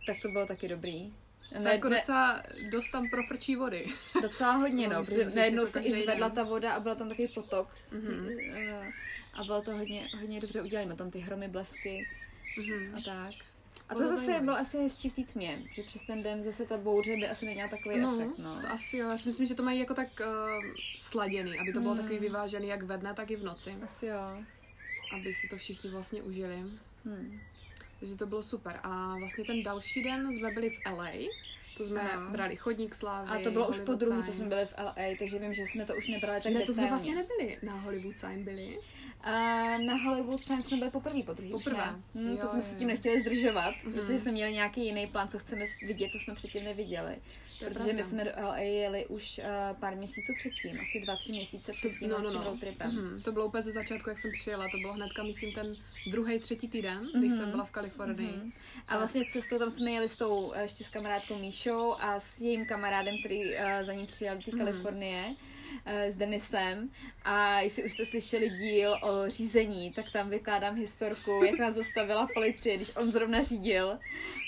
Tak 0.08 0.17
to 0.21 0.28
bylo 0.30 0.45
taky 0.45 0.67
dobrý. 0.67 1.13
Ne- 1.60 1.73
jako 1.73 1.89
ne- 1.89 1.97
docela 1.97 2.43
dost 2.71 2.91
tam 2.91 3.10
profrčí 3.10 3.56
vody. 3.56 3.86
Docela 4.21 4.52
hodně, 4.52 4.88
No, 4.89 4.93
no, 4.93 5.06
protože 5.06 5.30
najednou 5.36 5.65
se 5.65 5.80
i 5.80 6.02
zvedla 6.02 6.30
ta 6.30 6.43
voda 6.43 6.73
a 6.73 6.80
byl 6.80 6.95
tam 6.95 7.10
takový 7.10 7.28
potok. 7.28 7.76
Mhm. 7.91 8.30
Eh, 8.56 8.91
A 9.34 9.43
bylo 9.43 9.62
to 9.62 9.71
hodně, 9.71 10.08
hodně 10.19 10.39
dobře 10.39 10.62
udělané. 10.62 10.89
Má 10.89 10.95
tam 10.95 11.12
ty 11.12 11.19
hromy, 11.19 11.47
blesky 11.47 12.08
a 12.97 13.02
tak. 13.06 13.34
A 13.93 13.95
to 13.95 14.08
zase 14.17 14.39
bylo 14.41 14.58
asi 14.58 14.77
hezčí 14.77 15.10
v 15.10 15.13
té 15.13 15.21
tmě, 15.23 15.62
že 15.71 15.84
přes 15.84 16.01
ten 16.08 16.23
den 16.23 16.43
zase 16.43 16.65
ta 16.65 16.77
bouře 16.77 17.15
by 17.15 17.27
asi 17.27 17.45
neměla 17.45 17.69
takový 17.69 17.95
efekt, 17.95 18.38
no. 18.38 18.62
to 18.62 18.71
asi 18.71 18.97
jo. 18.97 19.10
Já 19.10 19.17
si 19.17 19.29
myslím, 19.29 19.47
že 19.47 19.56
to 19.56 19.63
mají 19.63 19.79
jako 19.79 19.93
tak 19.93 20.08
uh, 20.19 20.63
sladěný, 20.97 21.60
aby 21.60 21.73
to 21.73 21.79
bylo 21.79 21.93
Mm. 21.95 22.01
takový 22.01 22.19
vyvážený 22.19 22.67
jak 22.67 22.84
ve 22.84 22.97
dne, 22.97 23.13
tak 23.13 23.32
i 23.32 23.36
v 23.36 23.43
noci. 23.43 23.75
Asi 23.84 24.06
jo. 24.06 24.43
Aby 25.15 25.34
si 25.34 25.47
to 25.47 25.56
všichni 25.58 25.89
vlastně 25.89 26.21
užili. 26.23 26.63
Hm. 27.06 27.39
Takže 27.99 28.15
to 28.17 28.25
bylo 28.25 28.43
super. 28.43 28.79
A 28.84 29.15
vlastně 29.19 29.43
ten 29.45 29.63
další 29.63 30.03
den 30.03 30.34
jsme 30.34 30.51
byli 30.51 30.69
v 30.69 30.79
LA. 30.97 31.12
To 31.77 31.86
jsme 31.86 32.01
Ano. 32.12 32.31
brali 32.31 32.55
chodník 32.55 32.95
slávy. 32.95 33.29
A 33.29 33.39
to 33.43 33.51
bylo 33.51 33.67
už 33.67 33.79
po 33.79 33.93
druhý, 33.93 34.23
co 34.23 34.33
jsme 34.33 34.45
byli 34.45 34.65
v 34.65 34.73
LA, 34.77 34.95
takže 35.19 35.39
vím, 35.39 35.53
že 35.53 35.62
jsme 35.62 35.86
to 35.86 35.95
už 35.95 36.07
nebrali 36.07 36.41
tak 36.41 36.53
ne, 36.53 36.62
to 36.62 36.73
jsme 36.73 36.88
vlastně 36.88 37.15
nebyli. 37.15 37.57
Na 37.63 37.73
Hollywood 37.73 38.17
sign 38.17 38.43
byli. 38.43 38.79
A 39.21 39.31
na 39.77 39.95
Hollywood 39.95 40.45
Sign 40.45 40.62
jsme 40.63 40.77
byli 40.77 40.91
poprvé, 40.91 41.23
po 41.25 41.33
druhý 41.33 41.53
už 41.53 41.63
Poprvé. 41.63 41.77
ne. 41.86 42.01
Hm, 42.15 42.38
to 42.38 42.47
jsme 42.47 42.59
jo, 42.59 42.65
se 42.65 42.75
tím 42.75 42.88
nechtěli 42.88 43.21
zdržovat, 43.21 43.75
Mhm. 43.83 43.93
protože 43.93 44.19
jsme 44.19 44.31
měli 44.31 44.53
nějaký 44.53 44.86
jiný 44.86 45.07
plán, 45.07 45.27
co 45.27 45.39
chceme 45.39 45.65
vidět, 45.88 46.09
co 46.12 46.19
jsme 46.19 46.36
předtím 46.36 46.63
neviděli. 46.63 47.15
To 47.59 47.65
Protože 47.65 47.93
my 47.93 47.93
pravda. 47.93 48.03
jsme 48.03 48.23
do 48.23 48.31
LA 48.47 48.57
jeli 48.57 49.05
už 49.05 49.39
uh, 49.43 49.77
pár 49.79 49.95
měsíců 49.95 50.33
předtím, 50.39 50.81
asi 50.81 50.99
dva, 51.01 51.15
tři 51.15 51.31
měsíce 51.31 51.73
předtím 51.73 52.09
No, 52.09 52.17
no, 52.17 52.23
no, 52.23 52.29
s 52.29 52.31
tím 52.33 52.41
road 52.41 52.59
tripem. 52.59 52.91
Mhm, 52.95 53.21
to 53.21 53.31
bylo 53.31 53.45
úplně 53.45 53.63
ze 53.63 53.71
začátku, 53.71 54.09
jak 54.09 54.17
jsem 54.17 54.31
přijela. 54.39 54.65
To 54.71 54.77
bylo 54.77 54.93
hnedka, 54.93 55.23
myslím, 55.23 55.51
ten 55.53 55.75
druhý, 56.11 56.39
třetí 56.39 56.67
týden, 56.67 57.09
když 57.17 57.29
Mhm. 57.31 57.37
jsem 57.39 57.51
byla 57.51 57.63
v 57.63 57.71
Kalifornii. 57.71 58.31
Mhm. 58.37 58.51
A 58.87 58.97
vlastně 58.97 59.21
cestou 59.31 59.59
tam 59.59 59.69
jsme 59.69 59.91
jeli 59.91 60.09
s 60.09 60.15
tou 60.15 60.53
eh, 60.55 60.61
ještě 60.61 60.83
s 60.83 60.89
kamarádkou 60.89 61.39
Míšou 61.39 61.95
a 61.99 62.19
s 62.19 62.39
jejím 62.39 62.65
kamarádem, 62.65 63.15
který 63.19 63.39
uh, 63.55 63.85
za 63.85 63.93
ní 63.93 64.07
přijel 64.07 64.35
do 64.35 64.41
Mhm. 64.57 64.65
Kalifornie. 64.65 65.35
S 65.86 66.15
Denisem 66.15 66.89
a 67.23 67.59
jestli 67.59 67.83
už 67.83 67.91
jste 67.91 68.05
slyšeli 68.05 68.49
díl 68.49 68.97
o 69.01 69.29
řízení, 69.29 69.93
tak 69.93 70.05
tam 70.13 70.29
vykládám 70.29 70.75
historku, 70.75 71.43
jak 71.43 71.59
nás 71.59 71.73
zastavila 71.73 72.27
policie, 72.33 72.75
když 72.77 72.95
on 72.95 73.12
zrovna 73.12 73.43
řídil 73.43 73.99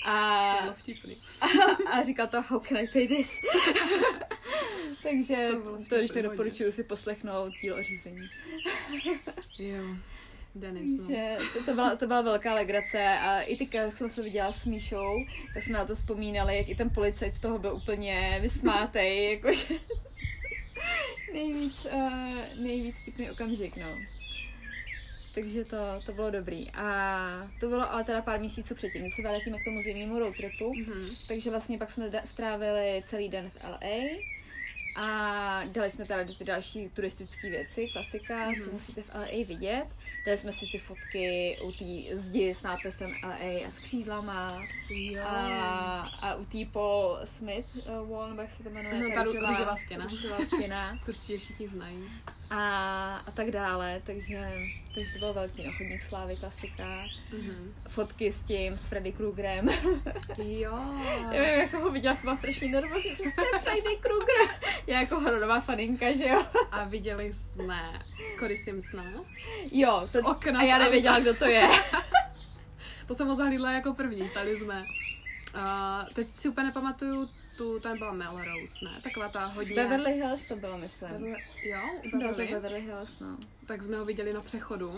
a, 0.06 0.54
vtipný. 0.72 1.16
a 1.90 2.02
říkal 2.02 2.26
to, 2.26 2.42
how 2.42 2.60
can 2.60 2.78
I 2.78 2.88
pay 2.92 3.08
this? 3.08 3.30
Takže 5.02 5.48
To 5.52 5.60
to, 5.88 5.96
když 5.98 6.10
tak 6.10 6.16
hodně. 6.16 6.22
doporučuji 6.22 6.72
si 6.72 6.84
poslechnout 6.84 7.52
díl 7.62 7.74
o 7.74 7.82
řízení. 7.82 8.28
Jo. 9.58 9.84
Denis, 10.54 11.00
no. 11.00 11.06
Že 11.08 11.36
to, 11.52 11.64
to, 11.64 11.74
byla, 11.74 11.96
to 11.96 12.06
byla 12.06 12.22
velká 12.22 12.54
legrace 12.54 13.04
a 13.18 13.40
i 13.40 13.56
ty, 13.56 13.76
jak 13.76 13.96
jsem 13.96 14.08
se 14.08 14.22
viděla 14.22 14.52
s 14.52 14.64
Míšou, 14.64 15.24
tak 15.54 15.62
jsme 15.62 15.78
na 15.78 15.84
to 15.84 15.94
vzpomínali, 15.94 16.56
jak 16.56 16.68
i 16.68 16.74
ten 16.74 16.90
policajt 16.90 17.34
z 17.34 17.38
toho 17.40 17.58
byl 17.58 17.74
úplně 17.74 18.38
vysmátej, 18.42 19.30
jakože 19.32 19.74
nejvíc, 21.32 21.84
uh, 21.84 22.62
nejvíc 22.62 23.02
vtipný 23.02 23.30
okamžik, 23.30 23.76
no. 23.76 23.98
Takže 25.34 25.64
to, 25.64 25.76
to 26.06 26.12
bylo 26.12 26.30
dobrý. 26.30 26.70
A 26.70 27.50
to 27.60 27.68
bylo 27.68 27.92
ale 27.92 28.04
teda 28.04 28.22
pár 28.22 28.40
měsíců 28.40 28.74
předtím, 28.74 29.02
když 29.02 29.16
se 29.16 29.22
vrátíme 29.22 29.58
k 29.58 29.64
tomu 29.64 29.82
zimnímu 29.82 30.18
road 30.18 30.36
tripu. 30.36 30.74
Mhm. 30.74 31.08
Takže 31.28 31.50
vlastně 31.50 31.78
pak 31.78 31.90
jsme 31.90 32.08
da- 32.08 32.24
strávili 32.24 33.02
celý 33.06 33.28
den 33.28 33.50
v 33.50 33.64
LA 33.64 33.78
a 34.96 35.62
dali 35.72 35.90
jsme 35.90 36.04
teda 36.06 36.24
ty 36.38 36.44
další 36.44 36.88
turistické 36.88 37.50
věci, 37.50 37.88
klasika, 37.92 38.50
Mhm. 38.50 38.62
co 38.64 38.70
musíte 38.72 39.02
v 39.02 39.14
LA 39.14 39.44
vidět. 39.46 39.86
Dali 40.26 40.38
jsme 40.38 40.52
si 40.52 40.66
ty 40.72 40.78
fotky 40.78 41.56
u 41.64 41.72
té 41.72 42.16
zdi 42.16 42.54
s 42.54 42.62
nápisem 42.62 43.14
LA 43.24 43.66
a 43.66 43.70
s 43.70 43.78
křídlama 43.78 44.62
Jo. 44.90 45.22
a, 45.26 46.00
a 46.20 46.34
u 46.34 46.44
té 46.44 46.58
Paul 46.72 47.18
Smith 47.24 47.66
uh, 47.76 48.08
wall, 48.10 48.28
nebo 48.28 48.40
jak 48.42 48.50
se 48.52 48.62
to 48.62 48.70
jmenuje, 48.70 49.02
No, 49.08 49.14
ta 49.14 49.22
růžová- 49.22 49.50
růžová 49.50 49.76
stěna. 49.76 50.04
růžová 50.06 50.36
stěna 50.56 50.98
určitě 51.08 51.38
všichni 51.38 51.68
znají. 51.68 52.04
a, 52.50 53.16
a 53.26 53.30
tak 53.30 53.50
dále, 53.50 54.02
takže, 54.06 54.50
takže 54.96 55.12
to 55.12 55.18
bylo 55.18 55.34
velký 55.34 55.66
no, 55.66 55.72
chodník 55.72 56.02
slávy, 56.02 56.36
klasika. 56.36 57.04
Mhm. 57.32 57.74
Fotky 57.88 58.32
s 58.32 58.42
tím, 58.42 58.76
s 58.76 58.86
Freddy 58.86 59.12
Kruegerem. 59.12 59.68
Jo. 60.38 60.72
Já 61.32 61.42
vím, 61.42 61.58
jak 61.58 61.68
jsem 61.68 61.80
ho 61.80 61.90
viděla, 61.90 62.14
jsem 62.14 62.22
byla 62.22 62.36
strašně 62.36 62.68
nervózní, 62.68 63.10
protože 63.10 63.30
to 63.30 63.40
je 63.40 63.60
Friday 63.60 63.96
Krueger. 63.96 64.60
Já 64.86 65.00
jako 65.00 65.20
hororová 65.20 65.60
faninka, 65.60 66.12
že 66.12 66.28
jo? 66.28 66.46
A 66.70 66.84
viděli 66.84 67.34
jsme 67.34 68.00
Cody 68.38 68.56
Simpsona. 68.56 69.04
Jo, 69.72 70.02
Z 70.04 70.12
to, 70.22 70.28
okna 70.28 70.60
a 70.60 70.62
já 70.62 70.76
z 70.76 70.80
nevěděla, 70.80 71.18
kdo 71.20 71.34
to 71.34 71.44
je. 71.44 71.68
To 73.06 73.14
jsem 73.14 73.28
ho 73.28 73.36
zahlídla 73.36 73.72
jako 73.72 73.94
první, 73.94 74.28
stali 74.28 74.58
jsme. 74.58 74.84
Uh, 75.54 76.08
teď 76.14 76.28
si 76.34 76.48
úplně 76.48 76.66
nepamatuju, 76.66 77.28
tu, 77.56 77.80
tam 77.80 77.98
byla 77.98 78.12
Melrose, 78.12 78.84
ne? 78.84 78.90
Taková 79.02 79.28
ta 79.28 79.44
hodně... 79.46 79.74
Beverly 79.74 80.12
Hills 80.12 80.42
to 80.42 80.56
bylo, 80.56 80.78
myslím. 80.78 81.10
Beverly 81.10 81.36
jo, 81.64 81.80
u 82.06 82.10
Bylo 82.10 82.22
to 82.22 82.28
Beverly. 82.28 82.46
Beverly 82.52 82.80
Hills, 82.80 83.20
no. 83.20 83.36
Tak 83.66 83.82
jsme 83.82 83.96
ho 83.96 84.04
viděli 84.04 84.32
na 84.32 84.40
přechodu. 84.40 84.96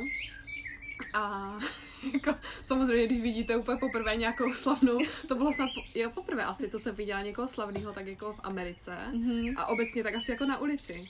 A 1.15 1.53
jako, 2.13 2.35
samozřejmě, 2.63 3.07
když 3.07 3.21
vidíte 3.21 3.57
úplně 3.57 3.79
poprvé 3.79 4.17
nějakou 4.17 4.53
slavnou, 4.55 4.99
to 5.29 5.35
bylo 5.35 5.53
snad, 5.53 5.71
po, 5.75 5.99
jo, 5.99 6.11
poprvé 6.11 6.45
asi, 6.45 6.69
to 6.69 6.79
jsem 6.79 6.95
viděla 6.95 7.23
někoho 7.23 7.49
slavného 7.49 7.93
tak 7.93 8.07
jako 8.07 8.33
v 8.33 8.41
Americe 8.43 8.97
Mhm. 9.13 9.55
a 9.57 9.67
obecně 9.67 10.03
tak 10.03 10.15
asi 10.15 10.31
jako 10.31 10.45
na 10.47 10.59
ulici. 10.59 11.05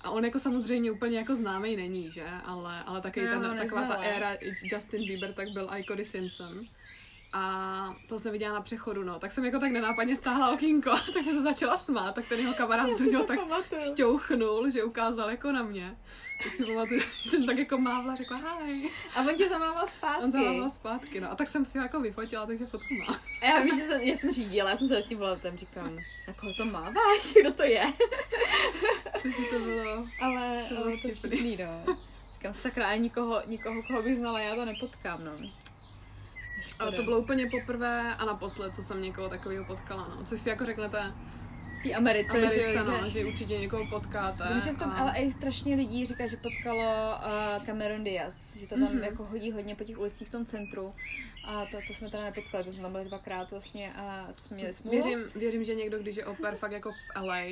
A 0.00 0.10
on 0.10 0.24
jako 0.24 0.38
samozřejmě 0.38 0.90
úplně 0.90 1.18
jako 1.18 1.34
známý 1.34 1.76
není, 1.76 2.10
že? 2.10 2.24
Ale, 2.44 2.82
ale 2.82 3.00
taky 3.00 3.26
ho 3.26 3.40
ten, 3.40 3.56
taková 3.58 3.82
ta 3.88 3.94
éra 3.94 4.36
Justin 4.62 5.06
Bieber, 5.06 5.32
tak 5.32 5.48
byl 5.48 5.68
i 5.70 5.84
Cody 5.84 6.04
Simpson. 6.04 6.66
A 7.34 7.94
to 8.08 8.18
jsem 8.18 8.32
viděla 8.32 8.54
na 8.54 8.60
přechodu, 8.60 9.04
no. 9.04 9.18
Tak 9.18 9.32
jsem 9.32 9.44
jako 9.44 9.58
tak 9.58 9.72
nenápadně 9.72 10.16
stáhla 10.16 10.50
okýnko, 10.50 10.90
tak 11.12 11.22
jsem 11.22 11.34
se 11.36 11.42
začala 11.42 11.76
smát, 11.76 12.14
tak 12.14 12.28
ten 12.28 12.38
jeho 12.40 12.54
kamarád 12.54 12.98
do 12.98 13.04
něho 13.04 13.24
tak 13.24 13.40
pamatuju. 13.40 13.80
šťouchnul, 13.80 14.70
že 14.70 14.84
ukázal 14.84 15.30
jako 15.30 15.52
na 15.52 15.62
mě. 15.62 15.96
Tak 16.44 16.54
si 16.54 16.64
pamatuju, 16.64 17.00
že 17.24 17.30
jsem 17.30 17.46
tak 17.46 17.58
jako 17.58 17.78
mávla, 17.78 18.14
řekla 18.14 18.36
hi. 18.66 18.90
A 19.16 19.20
on 19.20 19.34
tě 19.34 19.48
zamával 19.48 19.86
zpátky. 19.86 20.24
On 20.24 20.30
zamával 20.30 20.70
zpátky, 20.70 21.20
no. 21.20 21.30
A 21.30 21.34
tak 21.34 21.48
jsem 21.48 21.64
si 21.64 21.78
ho 21.78 21.84
jako 21.84 22.00
vyfotila, 22.00 22.46
takže 22.46 22.66
fotku 22.66 22.94
má. 22.94 23.20
A 23.42 23.46
já 23.46 23.60
víš, 23.60 23.74
že 23.76 23.82
jsem, 23.82 24.00
já 24.00 24.16
jsem 24.16 24.32
řídila, 24.32 24.70
já 24.70 24.76
jsem 24.76 24.88
se 24.88 24.94
zatím 24.94 25.18
volatem 25.18 25.56
říkám, 25.56 25.96
na 26.28 26.34
koho 26.40 26.52
to 26.54 26.64
máváš, 26.64 27.34
kdo 27.40 27.52
to 27.52 27.62
je? 27.62 27.84
Takže 29.22 29.42
to 29.50 29.58
bylo... 29.58 30.06
Ale 30.20 30.64
To 30.68 30.74
bylo 30.74 30.86
ale 30.86 30.92
to 30.92 30.98
vtipný. 30.98 31.28
vtipný, 31.30 31.56
no. 31.56 31.96
Říkám, 32.34 32.52
sakra, 32.52 32.86
a 32.86 32.94
nikoho, 32.96 33.42
nikoho, 33.46 33.82
koho 33.82 34.02
bych 34.02 34.16
znala, 34.16 34.38
já 34.40 34.54
to 34.54 34.64
nepotkám, 34.64 35.24
no. 35.24 35.32
Škoda. 36.62 36.88
Ale 36.88 36.96
to 36.96 37.02
bylo 37.02 37.18
úplně 37.18 37.50
poprvé 37.50 38.14
a 38.14 38.24
naposled, 38.24 38.74
co 38.76 38.82
jsem 38.82 39.02
někoho 39.02 39.28
takového 39.28 39.64
potkala, 39.64 40.08
no. 40.16 40.24
Což 40.24 40.40
si 40.40 40.48
jako 40.48 40.64
řeknete, 40.64 41.14
v 41.80 41.82
té 41.82 41.94
Americe, 41.94 42.30
Americe, 42.38 42.72
že, 42.72 42.78
no, 42.84 43.04
že, 43.04 43.10
že 43.10 43.24
určitě 43.26 43.58
někoho 43.58 43.86
potkáte. 43.86 44.48
Vím, 44.52 44.60
že 44.60 44.72
v 44.72 44.76
tom 44.78 44.90
a... 44.90 45.04
LA 45.04 45.30
strašně 45.30 45.76
lidí 45.76 46.06
říká, 46.06 46.26
že 46.26 46.36
potkalo 46.36 47.14
uh, 47.58 47.66
Cameron 47.66 48.04
Diaz, 48.04 48.52
že 48.56 48.66
to 48.66 48.74
tam 48.74 48.94
Mhm. 48.94 49.04
jako 49.04 49.24
hodí 49.24 49.52
hodně 49.52 49.74
po 49.74 49.84
těch 49.84 49.98
ulicích 49.98 50.28
v 50.28 50.30
tom 50.30 50.44
centru. 50.44 50.90
A 51.44 51.66
to, 51.66 51.76
to 51.86 51.94
jsme 51.94 52.10
teda 52.10 52.22
nepotkali, 52.22 52.64
to 52.64 52.72
jsme 52.72 52.82
tam 52.82 52.92
byli 52.92 53.04
dvakrát 53.04 53.50
vlastně 53.50 53.92
a 53.92 54.28
jsme 54.32 54.56
měli 54.56 54.72
smůlu. 54.72 54.92
Věřím, 55.02 55.24
věřím, 55.34 55.64
že 55.64 55.74
někdo, 55.74 55.98
když 55.98 56.16
je 56.16 56.26
oper 56.26 56.56
fakt 56.56 56.72
jako 56.72 56.92
v 56.92 56.96
LA, 57.22 57.42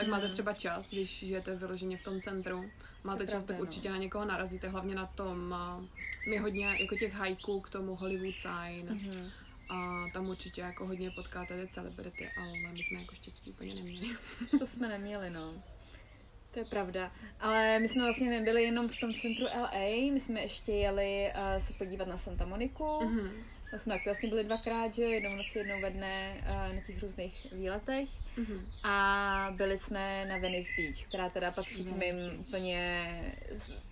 tak 0.00 0.08
máte 0.08 0.28
třeba 0.28 0.52
čas, 0.52 0.90
když 0.90 1.18
žijete 1.18 1.56
vyloženě 1.56 1.96
v 1.96 2.04
tom 2.04 2.20
centru. 2.20 2.70
Máte 3.04 3.24
To 3.26 3.30
čas, 3.32 3.44
tak 3.44 3.56
no. 3.56 3.62
určitě 3.62 3.90
na 3.90 3.96
někoho 3.96 4.24
narazíte, 4.24 4.68
hlavně 4.68 4.94
na 4.94 5.06
tom, 5.06 5.54
my 6.28 6.38
hodně 6.38 6.66
jako 6.80 6.96
těch 6.96 7.12
hajků 7.14 7.60
k 7.60 7.70
tomu 7.70 7.94
Hollywood 7.96 8.36
sign 8.36 8.86
Mhm. 8.90 9.30
a 9.68 10.06
tam 10.12 10.28
určitě 10.28 10.60
jako 10.60 10.86
hodně 10.86 11.10
potkáte 11.10 11.62
ty 11.66 11.68
celebrity, 11.72 12.28
ale 12.40 12.52
my 12.72 12.82
jsme 12.82 12.98
jako 13.00 13.14
štěstí 13.14 13.50
úplně 13.50 13.74
neměli. 13.74 14.16
To 14.58 14.66
jsme 14.66 14.88
neměli, 14.88 15.30
no. 15.30 15.54
To 16.50 16.58
je 16.58 16.64
pravda. 16.64 17.12
Ale 17.40 17.78
my 17.78 17.88
jsme 17.88 18.02
vlastně 18.02 18.30
nebyli 18.30 18.62
jenom 18.62 18.88
v 18.88 18.96
tom 19.00 19.14
centru 19.14 19.44
LA, 19.44 20.12
my 20.12 20.20
jsme 20.20 20.40
ještě 20.40 20.72
jeli 20.72 21.32
uh, 21.34 21.62
se 21.62 21.72
podívat 21.72 22.08
na 22.08 22.16
Santa 22.16 22.46
Moniku. 22.46 23.00
Mhm. 23.04 23.30
Tam 23.70 23.80
jsme 23.80 23.94
taky 23.94 24.04
vlastně 24.04 24.28
byli 24.28 24.44
dvakrát, 24.44 24.94
že 24.94 25.02
jednou 25.02 25.34
noci, 25.36 25.58
jednou 25.58 25.80
ve 25.80 25.90
dne 25.90 26.34
uh, 26.40 26.74
na 26.76 26.80
těch 26.86 27.02
různých 27.02 27.46
výletech. 27.52 28.08
Mhm. 28.36 28.66
A 28.82 29.52
byli 29.56 29.78
jsme 29.78 30.24
na 30.24 30.36
Venice 30.38 30.68
Beach, 30.78 31.08
která 31.08 31.28
teda 31.28 31.50
patří 31.50 31.84
k 31.84 31.96
mým 31.96 32.16
Beach. 32.16 32.38
úplně 32.40 33.06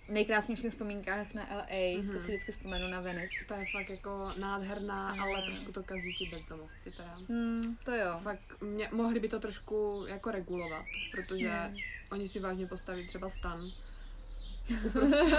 nejkrásnějších 0.09 0.69
vzpomínkách 0.69 1.33
na 1.33 1.47
LA. 1.55 1.97
Mhm. 2.01 2.11
To 2.13 2.19
si 2.19 2.25
vždycky 2.27 2.51
vzpomenu 2.51 2.87
na 2.87 3.01
Venice. 3.01 3.45
Ta 3.47 3.57
je 3.57 3.65
fakt 3.71 3.89
jako 3.89 4.31
nádherná, 4.39 5.13
Mm. 5.13 5.19
ale 5.19 5.41
trošku 5.41 5.71
to 5.71 5.83
kazí 5.83 6.13
ti 6.13 6.29
bezdomovci 6.31 6.91
teda. 6.91 7.17
Hmm, 7.29 7.77
to 7.83 7.91
jo. 7.95 8.19
Fakt 8.23 8.61
mě, 8.61 8.89
mohli 8.91 9.19
by 9.19 9.29
to 9.29 9.39
trošku 9.39 10.05
jako 10.07 10.31
regulovat, 10.31 10.85
protože 11.11 11.49
Hmm. 11.49 11.75
oni 12.11 12.27
si 12.27 12.39
vážně 12.39 12.67
postaví 12.67 13.07
třeba 13.07 13.29
stan 13.29 13.71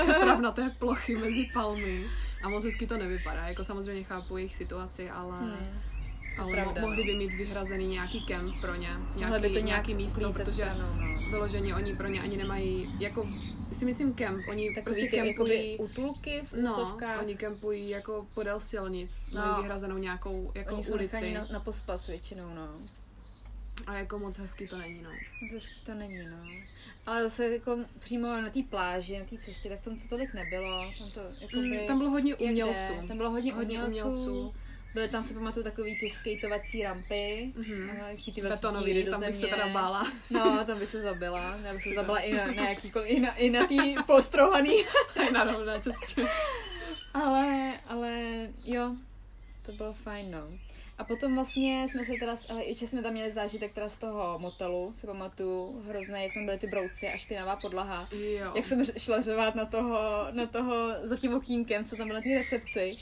té 0.06 0.14
travnaté 0.20 0.70
plochy 0.78 1.16
mezi 1.16 1.50
palmy 1.52 2.04
a 2.42 2.48
moc 2.48 2.64
hezky 2.64 2.86
to 2.86 2.96
nevypadá. 2.96 3.48
Jako 3.48 3.64
samozřejmě 3.64 4.04
chápu 4.04 4.36
jejich 4.36 4.54
situaci, 4.56 5.10
ale, 5.10 5.38
Hmm. 5.38 5.80
ale 6.38 6.52
pravda, 6.52 6.72
mo- 6.72 6.80
mohli 6.80 6.96
no. 6.96 7.04
by 7.04 7.14
mít 7.14 7.32
vyhrazený 7.32 7.86
nějaký 7.88 8.24
kemp 8.26 8.54
pro 8.60 8.74
ně, 8.74 8.88
nějaký, 9.16 9.42
by 9.42 9.48
to 9.48 9.54
nějak 9.54 9.64
nějaký 9.66 9.94
místo, 9.94 10.32
protože 10.32 10.52
stranou, 10.52 10.94
no. 11.00 11.30
vyloženě 11.30 11.74
oni 11.74 11.96
pro 11.96 12.08
ně 12.08 12.20
ani 12.22 12.36
nemají, 12.36 12.88
jako 13.00 13.26
si 13.72 13.84
myslím 13.84 14.14
kemp, 14.14 14.48
oni 14.48 14.68
Takový 14.74 14.84
prostě 14.84 15.00
ty 15.10 15.16
kempují, 15.22 15.78
útulky 15.78 16.42
v 16.52 16.56
no, 16.62 16.72
úzovkách. 16.72 17.22
oni 17.22 17.36
kempují 17.36 17.88
jako 17.88 18.26
podél 18.34 18.60
silnic, 18.60 19.30
No. 19.34 19.40
mají 19.40 19.62
vyhrazenou 19.62 19.98
nějakou 19.98 20.52
jako 20.54 20.74
Oni 20.74 20.86
ulici. 20.88 21.14
nechaní 21.14 21.32
na, 21.34 21.46
na 21.52 21.60
pospas 21.60 22.06
většinou, 22.06 22.54
no. 22.54 22.68
A 23.86 23.94
jako 23.98 24.18
moc 24.18 24.38
hezký 24.38 24.68
to 24.68 24.78
není, 24.78 25.02
no. 25.02 25.10
Moc 25.42 25.52
hezký 25.52 25.80
to 25.86 25.94
není, 25.94 26.18
no. 26.26 26.36
Ale 27.06 27.22
zase 27.22 27.48
jako 27.48 27.78
přímo 27.98 28.26
na 28.40 28.50
té 28.50 28.62
pláži, 28.70 29.18
na 29.18 29.24
té 29.24 29.38
cestě, 29.38 29.68
tak 29.68 29.80
tam 29.80 29.96
to 29.98 30.08
tolik 30.08 30.34
nebylo. 30.34 30.92
Tam 30.98 31.10
to 31.10 31.20
jakoby, 31.40 31.80
Mm, 31.80 31.86
tam 31.86 31.98
bylo 31.98 32.10
hodně 32.10 32.34
jde. 32.38 32.44
umělců. 32.50 33.06
Tam 33.08 33.16
bylo 33.16 33.30
hodně, 33.30 33.52
Hodně 33.52 33.84
umělců. 33.84 34.08
umělců. 34.10 34.54
Byly 34.94 35.08
tam, 35.08 35.22
si 35.22 35.34
pamatuju, 35.34 35.64
takový 35.64 35.98
ty 36.00 36.10
skatebovací 36.10 36.82
rampy. 36.82 37.52
Mhm. 37.56 37.90
a 38.04 38.08
jaký 38.08 38.32
ty 38.32 38.40
Betonový, 38.42 39.04
tam 39.04 39.20
bych 39.20 39.36
se 39.36 39.46
teda 39.46 39.68
bála. 39.68 40.12
No, 40.30 40.64
tam 40.66 40.78
bych 40.78 40.88
se 40.88 41.02
zabila. 41.02 41.56
Já 41.64 41.72
bych 41.72 41.82
se 41.82 41.94
zabila 41.94 42.18
i 42.18 42.32
na, 42.34 42.46
na 42.46 42.68
jakýkoliv, 42.68 43.10
i 43.10 43.20
na, 43.20 43.34
i 43.34 43.50
na 43.50 43.66
tý 43.66 43.94
postrohaný. 44.06 44.74
na 45.32 45.44
rovné 45.44 45.80
cestě. 45.80 46.26
ale, 47.14 47.72
ale 47.86 48.20
jo, 48.64 48.96
to 49.66 49.72
bylo 49.72 49.92
fajn, 49.92 50.30
no. 50.30 50.40
A 51.00 51.04
potom 51.04 51.34
vlastně 51.34 51.88
jsme 51.88 52.04
se 52.04 52.12
teda, 52.20 52.36
ale 52.50 52.64
ještě 52.64 52.86
jsme 52.86 53.02
tam 53.02 53.12
měli 53.12 53.30
zážitek 53.30 53.72
teda 53.72 53.88
z 53.88 53.96
toho 53.96 54.38
motelu, 54.38 54.92
si 54.94 55.06
pamatuju, 55.06 55.82
hrozné, 55.88 56.22
jak 56.22 56.34
tam 56.34 56.44
byly 56.44 56.58
ty 56.58 56.66
brouci 56.66 57.08
a 57.08 57.16
špinavá 57.16 57.56
podlaha. 57.56 58.08
Jo. 58.12 58.52
Jak 58.54 58.64
jsem 58.64 58.84
šla 58.84 59.20
řovat 59.20 59.54
na 59.54 59.64
toho, 59.64 59.98
na 60.30 60.46
toho 60.46 60.74
za 61.02 61.16
tím 61.16 61.34
okýnkem, 61.34 61.84
co 61.84 61.96
tam 61.96 62.06
bylo 62.06 62.18
na 62.18 62.22
té 62.22 62.34
recepci, 62.34 62.96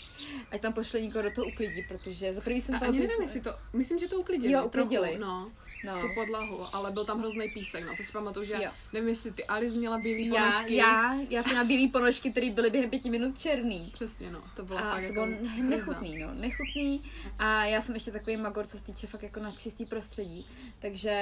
ať 0.50 0.60
tam 0.60 0.72
pošle 0.72 1.00
někoho 1.00 1.22
do 1.22 1.30
toho 1.30 1.46
uklidí, 1.46 1.82
protože 1.88 2.32
za 2.32 2.40
prvý 2.40 2.60
jsem 2.60 2.74
A 2.74 2.78
tam 2.78 2.88
ani 2.88 3.00
nevím, 3.00 3.22
jestli 3.22 3.40
to, 3.40 3.50
myslím, 3.72 3.98
že 3.98 4.08
to 4.08 4.16
uklidili. 4.16 4.52
Jo, 4.52 4.66
uklidili. 4.66 5.08
Trochu, 5.08 5.20
no, 5.20 5.52
no. 5.84 6.00
tu 6.00 6.08
podlahu, 6.14 6.66
ale 6.76 6.90
byl 6.90 7.04
tam 7.04 7.18
hrozný 7.18 7.48
písek, 7.50 7.84
no, 7.86 7.96
to 7.96 8.02
si 8.02 8.12
pamatuju, 8.12 8.46
že, 8.46 8.54
Jo. 8.54 8.70
nevím, 8.92 9.08
jestli 9.08 9.32
ty 9.32 9.44
Alice 9.44 9.78
měla 9.78 9.98
bílý 9.98 10.26
Já, 10.26 10.40
ponožky. 10.50 10.74
já, 10.76 11.14
já 11.30 11.42
jsem 11.42 11.52
měla 11.52 11.64
bílý 11.64 11.88
ponožky, 11.88 12.30
které 12.30 12.50
byly 12.50 12.70
během 12.70 12.90
pěti 12.90 13.10
minut 13.10 13.38
černý. 13.38 13.90
Přesně, 13.94 14.30
no, 14.30 14.42
to 14.56 14.64
bylo 14.64 14.78
A 14.78 14.82
fakt 14.82 14.94
to 14.96 15.00
jako 15.02 15.12
bylo 15.12 15.26
hrůza. 15.26 15.62
nechutný, 15.76 16.18
no, 16.18 16.34
nechutný. 16.34 17.02
A 17.38 17.64
já 17.64 17.80
jsem 17.80 17.94
ještě 17.94 18.10
takový 18.12 18.36
magor, 18.36 18.66
co 18.66 18.76
se 18.78 18.84
týče 18.84 19.06
fakt 19.06 19.22
jako 19.22 19.40
na 19.40 19.52
čistý 19.52 19.86
prostředí. 19.86 20.46
Takže 20.78 21.14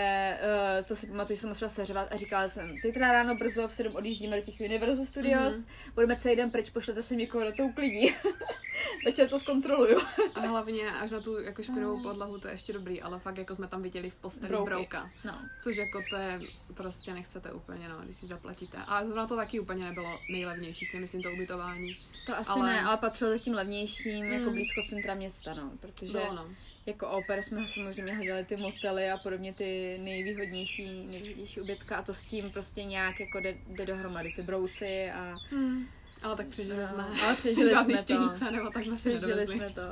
uh, 0.81 0.85
to 0.87 0.97
si 0.97 1.07
pamatuju, 1.07 1.37
že 1.37 1.40
jsem 1.40 1.49
musela 1.51 1.69
seřvat 1.69 2.09
a 2.11 2.16
říkala 2.16 2.49
jsem, 2.49 2.79
zítra 2.79 3.12
ráno 3.12 3.35
brzo 3.37 3.69
v 3.69 3.73
7 3.73 3.97
odjíždíme 3.97 4.37
do 4.37 4.42
těch 4.42 4.61
Universal 4.61 5.05
Studios, 5.05 5.55
Mhm. 5.55 5.64
budeme 5.95 6.16
celý 6.16 6.37
den 6.37 6.51
pryč, 6.51 6.71
pošlete 6.71 7.03
si 7.03 7.16
někoho 7.16 7.45
do 7.45 7.53
toho 7.53 7.69
uklidí. 7.69 8.14
Večer 9.05 9.29
to 9.29 9.38
zkontroluju. 9.38 9.99
A 10.35 10.40
hlavně 10.40 10.90
až 10.90 11.11
na 11.11 11.21
tu 11.21 11.40
jako 11.40 11.62
špinovou 11.62 12.03
podlahu, 12.03 12.38
to 12.38 12.49
je 12.49 12.55
ještě 12.55 12.73
dobrý, 12.73 13.03
ale 13.03 13.19
fakt 13.19 13.38
jako 13.38 13.55
jsme 13.55 13.66
tam 13.69 13.83
viděli 13.83 14.11
v 14.11 14.14
posteli 14.14 14.46
Brouky. 14.49 14.71
brouka. 14.71 15.11
No. 15.25 15.39
Což 15.63 15.77
jako 15.77 16.03
to 16.11 16.17
je, 16.17 16.41
prostě 16.77 17.15
nechcete 17.15 17.53
úplně, 17.53 17.89
no, 17.89 17.99
když 18.05 18.17
si 18.17 18.27
zaplatíte. 18.27 18.79
A 18.87 19.05
zrovna 19.05 19.27
to 19.27 19.37
taky 19.37 19.61
úplně 19.61 19.85
nebylo 19.85 20.19
nejlevnější, 20.31 20.87
si 20.87 20.99
myslím, 21.01 21.23
to 21.23 21.33
ubytování. 21.33 21.97
To 22.27 22.37
asi 22.37 22.51
Ale- 22.51 22.67
ne, 22.73 22.81
ale 22.81 22.97
patřilo 22.97 23.31
to 23.33 23.39
tím 23.39 23.55
levnějším, 23.55 24.25
jako 24.25 24.47
Mm. 24.51 24.53
blízko 24.55 24.83
centra 24.89 25.15
města, 25.15 25.55
no, 25.55 25.73
protože 25.81 26.13
Bylo, 26.13 26.35
no. 26.35 26.47
jako 26.87 27.09
oper 27.09 27.43
jsme 27.43 27.67
samozřejmě 27.67 28.15
hledali 28.15 28.45
ty 28.45 28.57
motely 28.57 29.11
a 29.11 29.19
podobně 29.19 29.55
ty 29.55 29.99
nejvýhodnější, 30.03 31.07
nejvýhodnější 31.07 31.61
ubytka 31.61 31.97
a 31.97 32.03
to 32.03 32.15
s 32.15 32.23
tím 32.23 32.51
prostě 32.51 32.85
nějak 32.85 33.21
jako 33.21 33.41
jde, 33.41 33.55
jde 33.67 33.87
dohromady, 33.87 34.33
ty 34.37 34.43
brouci 34.43 35.11
a 35.11 35.37
Hmm. 35.51 35.89
Ale 36.22 36.37
tak 36.37 36.46
přežili 36.46 36.81
No, 36.81 36.87
jsme. 36.87 37.07
ale 37.24 37.35
přežili 37.37 37.70
Žádný 37.70 37.96
jsme 37.96 38.16
to. 38.38 38.50
nebo 38.50 38.70
tak 38.70 38.85
jsme 38.85 38.98
si 38.98 39.11
přežili 39.11 39.31
nedovezli. 39.31 39.57
jsme 39.57 39.70
to. 39.70 39.83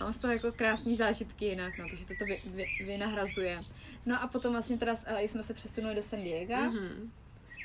Mám 0.00 0.12
z 0.12 0.16
toho 0.16 0.32
jako 0.32 0.52
krásný 0.52 0.96
zážitky 0.96 1.44
jinak, 1.44 1.78
no, 1.78 1.86
takže 1.90 2.04
to 2.04 2.14
to 2.18 2.24
vy, 2.24 2.40
vy, 2.44 2.66
vynahrazuje. 2.86 3.60
No 4.06 4.22
a 4.22 4.26
potom 4.26 4.52
vlastně 4.52 4.78
teda 4.78 4.96
s 4.96 5.06
LA 5.12 5.20
jsme 5.20 5.42
se 5.42 5.54
přesunuli 5.54 5.94
do 5.94 6.02
San 6.02 6.22
Diego, 6.22 6.54
mm-hmm. 6.54 6.70
Mhm. 6.72 7.12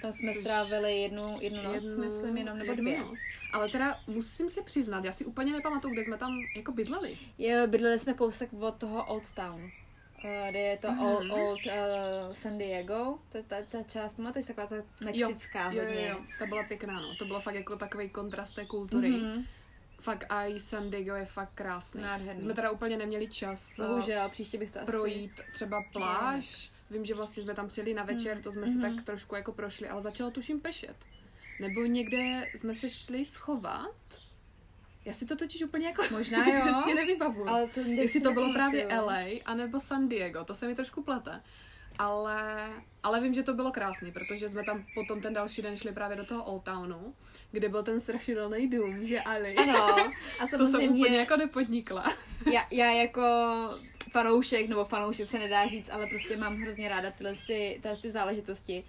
tam 0.02 0.12
jsme 0.14 0.32
Což- 0.34 0.42
strávili 0.42 1.02
jednu, 1.02 1.38
jednu 1.42 1.64
noc, 1.64 1.74
jednu, 1.74 1.98
myslím, 2.06 2.38
jenom 2.38 2.58
nebo 2.58 2.74
dvě. 2.76 3.00
Noc. 3.00 3.18
Ale 3.54 3.70
teda 3.70 4.00
musím 4.08 4.50
se 4.50 4.62
přiznat, 4.62 5.06
já 5.06 5.12
si 5.12 5.26
úplně 5.26 5.52
nepamatuju, 5.52 5.94
kde 5.94 6.04
jsme 6.04 6.18
tam 6.18 6.32
jako 6.56 6.72
bydleli. 6.72 7.18
Je, 7.38 7.68
bydleli 7.68 8.00
jsme 8.00 8.14
kousek 8.14 8.50
od 8.54 8.76
toho 8.76 9.06
Old 9.06 9.32
Town. 9.32 9.72
Uh, 10.24 10.50
kde 10.50 10.60
je 10.60 10.78
to 10.78 10.92
Mhm. 10.92 11.06
Old, 11.06 11.32
Old 11.32 11.60
uh, 11.66 12.34
San 12.34 12.58
Diego, 12.58 13.20
to 13.32 13.38
je 13.38 13.44
ta, 13.44 13.56
ta 13.70 13.84
část, 13.84 14.14
pamatuješ, 14.14 14.46
taková 14.46 14.68
ta 14.68 14.76
mexická 15.06 15.72
jo, 15.72 15.84
hodně. 15.84 16.08
jo, 16.08 16.16
jo, 16.18 16.26
ta 16.40 16.46
byla 16.46 16.64
pěkná, 16.64 17.02
no. 17.02 17.16
To 17.16 17.26
bylo 17.26 17.40
fakt 17.40 17.56
jako 17.56 17.76
takový 17.76 18.10
kontrast 18.10 18.56
té 18.56 18.66
kultury. 18.66 19.10
Mhm. 19.10 19.44
Fakt 20.02 20.26
a 20.30 20.46
i 20.46 20.60
San 20.60 20.90
Diego 20.90 21.16
je 21.16 21.26
fakt 21.26 21.52
krásný. 21.56 22.02
Nádherný. 22.02 22.42
Jsme 22.42 22.54
teda 22.54 22.72
úplně 22.72 22.98
neměli 22.98 23.28
čas 23.28 23.80
eh, 23.80 23.88
Bohužel, 23.88 24.30
příště 24.30 24.58
bych 24.58 24.72
to 24.72 24.80
asi... 24.80 24.86
projít 24.86 25.42
třeba 25.54 25.84
pláž. 25.94 26.72
Vím, 26.92 27.06
že 27.06 27.16
vlastně 27.16 27.44
jsme 27.44 27.54
tam 27.54 27.68
přijeli 27.68 27.94
na 27.94 28.04
večer, 28.04 28.42
to 28.42 28.52
jsme 28.52 28.68
si 28.68 28.78
Mhm. 28.78 28.96
tak 28.96 29.06
trošku 29.06 29.36
jako 29.36 29.52
prošli, 29.52 29.90
ale 29.90 30.02
začalo 30.02 30.32
tuším 30.32 30.60
pršet. 30.60 30.96
Nebo 31.60 31.82
někde 31.82 32.48
jsme 32.56 32.76
se 32.76 32.90
šli 32.90 33.26
schovat. 33.26 33.96
Já 35.06 35.14
si 35.14 35.26
to 35.26 35.36
totiž 35.36 35.64
úplně 35.64 35.88
jako 35.88 36.04
Možná 36.12 36.48
jo. 36.48 36.62
přesně 36.62 36.96
nevybavuju. 36.96 37.48
Ale 37.50 37.68
to 37.68 37.80
Jestli 37.80 38.22
to 38.22 38.32
bylo 38.34 38.54
právě 38.54 38.84
nepamatuju. 38.86 39.08
LA, 39.10 39.40
anebo 39.46 39.80
San 39.80 40.10
Diego, 40.10 40.44
to 40.44 40.56
se 40.56 40.68
mi 40.68 40.76
trošku 40.76 41.04
plete. 41.04 41.42
Ale, 42.00 42.70
ale 43.04 43.22
vím, 43.22 43.34
že 43.34 43.44
to 43.44 43.54
bylo 43.54 43.72
krásný, 43.72 44.12
protože 44.12 44.50
jsme 44.50 44.64
tam 44.64 44.86
potom 44.96 45.22
ten 45.22 45.34
další 45.34 45.62
den 45.62 45.78
šli 45.78 45.92
právě 45.92 46.18
do 46.18 46.26
toho 46.26 46.44
Old 46.44 46.64
Townu, 46.64 47.14
kde 47.52 47.70
byl 47.70 47.84
ten 47.84 48.00
strašidelný 48.00 48.70
dům, 48.70 49.08
že 49.08 49.22
Ali. 49.22 49.56
Ano, 49.56 49.86
a 50.40 50.42
to 50.42 50.48
jsem 50.48 50.68
samozřejmě 50.68 51.06
úplně 51.06 51.18
jako 51.18 51.38
nepodnikla. 51.38 52.14
já, 52.54 52.66
já 52.72 52.92
jako 52.92 53.22
fanoušek, 54.12 54.68
nebo 54.70 54.86
fanoušek 54.86 55.30
se 55.30 55.40
nedá 55.40 55.68
říct, 55.68 55.90
ale 55.90 56.08
prostě 56.08 56.38
mám 56.38 56.56
hrozně 56.62 56.90
ráda 56.90 57.12
tyhle, 57.12 57.34
ty, 57.48 57.80
tyhle 57.82 57.98
ty 57.98 58.12
záležitosti. 58.12 58.84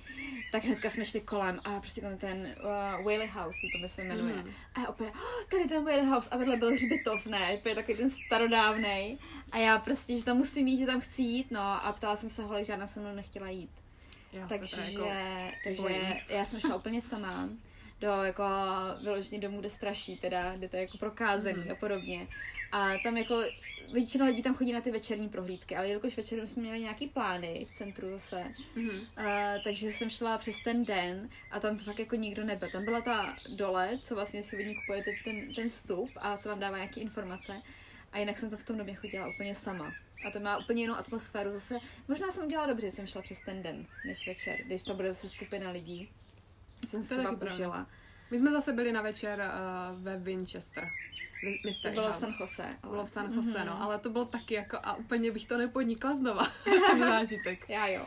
Tak 0.52 0.64
hnedka 0.64 0.90
jsme 0.90 1.04
šli 1.04 1.20
kolem 1.20 1.60
a 1.64 1.80
prostě 1.80 2.00
tam 2.00 2.16
ten 2.18 2.54
uh, 2.60 3.04
Whaley 3.04 3.26
House, 3.26 3.58
to 3.76 3.82
by 3.82 3.88
se 3.88 4.04
jmenuje. 4.04 4.34
Mhm. 4.34 4.50
A 4.74 4.80
já 4.80 4.86
opět, 4.88 5.10
oh, 5.10 5.44
tady 5.50 5.64
ten 5.64 5.84
Whaley 5.84 6.06
House 6.06 6.30
a 6.30 6.36
vedle 6.36 6.56
byl 6.56 6.70
hřbitov, 6.72 7.26
ne, 7.26 7.58
to 7.62 7.68
je 7.68 7.74
takový 7.74 7.96
ten 7.96 8.10
starodávnej. 8.10 9.18
A 9.52 9.58
já 9.58 9.78
prostě, 9.78 10.16
že 10.16 10.24
tam 10.24 10.36
musím 10.36 10.66
jít, 10.68 10.78
že 10.78 10.86
tam 10.86 11.00
chci 11.00 11.22
jít, 11.22 11.50
no 11.50 11.60
a 11.60 11.92
ptala 11.92 12.16
jsem 12.16 12.30
se 12.30 12.42
holek, 12.42 12.64
žádná 12.66 12.86
se 12.86 13.00
mnou 13.00 13.14
nechtěla 13.14 13.48
jít. 13.48 13.70
Já 14.32 14.46
Takže, 14.48 14.76
jako 14.92 15.08
takže 15.64 15.82
bojím. 15.82 15.98
já 16.28 16.44
jsem 16.44 16.60
šla 16.60 16.76
úplně 16.76 17.02
sama 17.02 17.48
do 18.00 18.06
jako 18.08 18.44
vyloženě 19.02 19.40
domů, 19.40 19.60
kde 19.60 19.70
straší, 19.70 20.16
teda, 20.16 20.56
kde 20.56 20.68
to 20.68 20.76
je 20.76 20.82
jako 20.82 20.98
prokázený 20.98 21.58
Mhm. 21.62 21.70
a 21.72 21.74
podobně. 21.74 22.26
A 22.72 22.92
tam 23.02 23.16
jako 23.16 23.42
většina 23.92 24.26
lidí 24.26 24.42
tam 24.42 24.54
chodí 24.54 24.72
na 24.72 24.80
ty 24.80 24.90
večerní 24.90 25.28
prohlídky, 25.28 25.76
ale 25.76 25.88
jelikož 25.88 26.16
večer 26.16 26.46
jsme 26.48 26.62
měli 26.62 26.80
nějaký 26.80 27.06
plány 27.06 27.66
v 27.68 27.72
centru 27.78 28.08
zase, 28.08 28.44
Mhm. 28.76 28.88
uh, 28.90 29.04
takže 29.64 29.86
jsem 29.92 30.10
šla 30.10 30.38
přes 30.38 30.54
ten 30.64 30.84
den 30.84 31.28
a 31.50 31.60
tam 31.60 31.78
fakt 31.78 31.98
jako 31.98 32.16
nikdo 32.16 32.44
nebyl. 32.44 32.68
Tam 32.72 32.84
byla 32.84 33.00
ta 33.00 33.36
dole, 33.56 33.98
co 34.02 34.14
vlastně 34.14 34.42
si 34.42 34.56
od 34.56 34.66
ní 34.66 34.74
kupujete 34.74 35.10
ten, 35.24 35.54
ten 35.54 35.68
vstup 35.68 36.10
a 36.16 36.36
co 36.36 36.48
vám 36.48 36.60
dává 36.60 36.76
nějaké 36.76 37.00
informace. 37.00 37.62
A 38.12 38.18
jinak 38.18 38.38
jsem 38.38 38.50
to 38.50 38.56
v 38.56 38.62
tom 38.64 38.78
době 38.78 38.94
chodila 38.94 39.28
úplně 39.34 39.54
sama. 39.54 39.92
A 40.26 40.30
to 40.30 40.40
má 40.40 40.58
úplně 40.58 40.82
jinou 40.82 40.94
atmosféru. 40.94 41.50
Zase, 41.50 41.78
možná 42.08 42.30
jsem 42.30 42.44
udělala 42.46 42.68
dobře, 42.68 42.86
že 42.86 42.92
jsem 42.96 43.06
šla 43.06 43.22
přes 43.22 43.38
ten 43.46 43.62
den, 43.62 43.86
než 44.06 44.26
večer, 44.26 44.56
když 44.66 44.82
to 44.82 44.94
bude 44.94 45.08
zase 45.12 45.28
skupina 45.28 45.70
lidí. 45.70 46.08
Jsem 46.86 47.00
To 47.00 47.06
se 47.06 47.14
je 47.14 47.22
to 47.22 47.36
pak 47.36 47.52
užila. 47.52 47.86
My 48.30 48.38
jsme 48.38 48.52
zase 48.52 48.72
byli 48.72 48.92
na 48.92 49.02
večer 49.02 49.38
uh, 49.38 50.02
ve 50.02 50.18
Winchester. 50.18 50.88
To 51.44 51.68
Mystery 51.68 51.94
bylo 51.94 52.06
v 52.06 52.08
House. 52.08 52.20
San 52.26 52.34
Jose. 52.40 52.68
To 52.80 52.88
bylo 52.88 53.06
v 53.06 53.10
San 53.10 53.32
Jose, 53.32 53.58
Mhm. 53.58 53.66
no, 53.66 53.82
ale 53.82 53.98
to 53.98 54.10
bylo 54.10 54.24
taky 54.24 54.54
jako, 54.54 54.78
a 54.82 54.94
úplně 54.94 55.30
bych 55.32 55.46
to 55.46 55.58
nepodnikla 55.58 56.14
znova, 56.14 56.46
ten 56.90 56.98
zážitek. 56.98 57.68
Já 57.68 57.86
jo. 57.86 58.06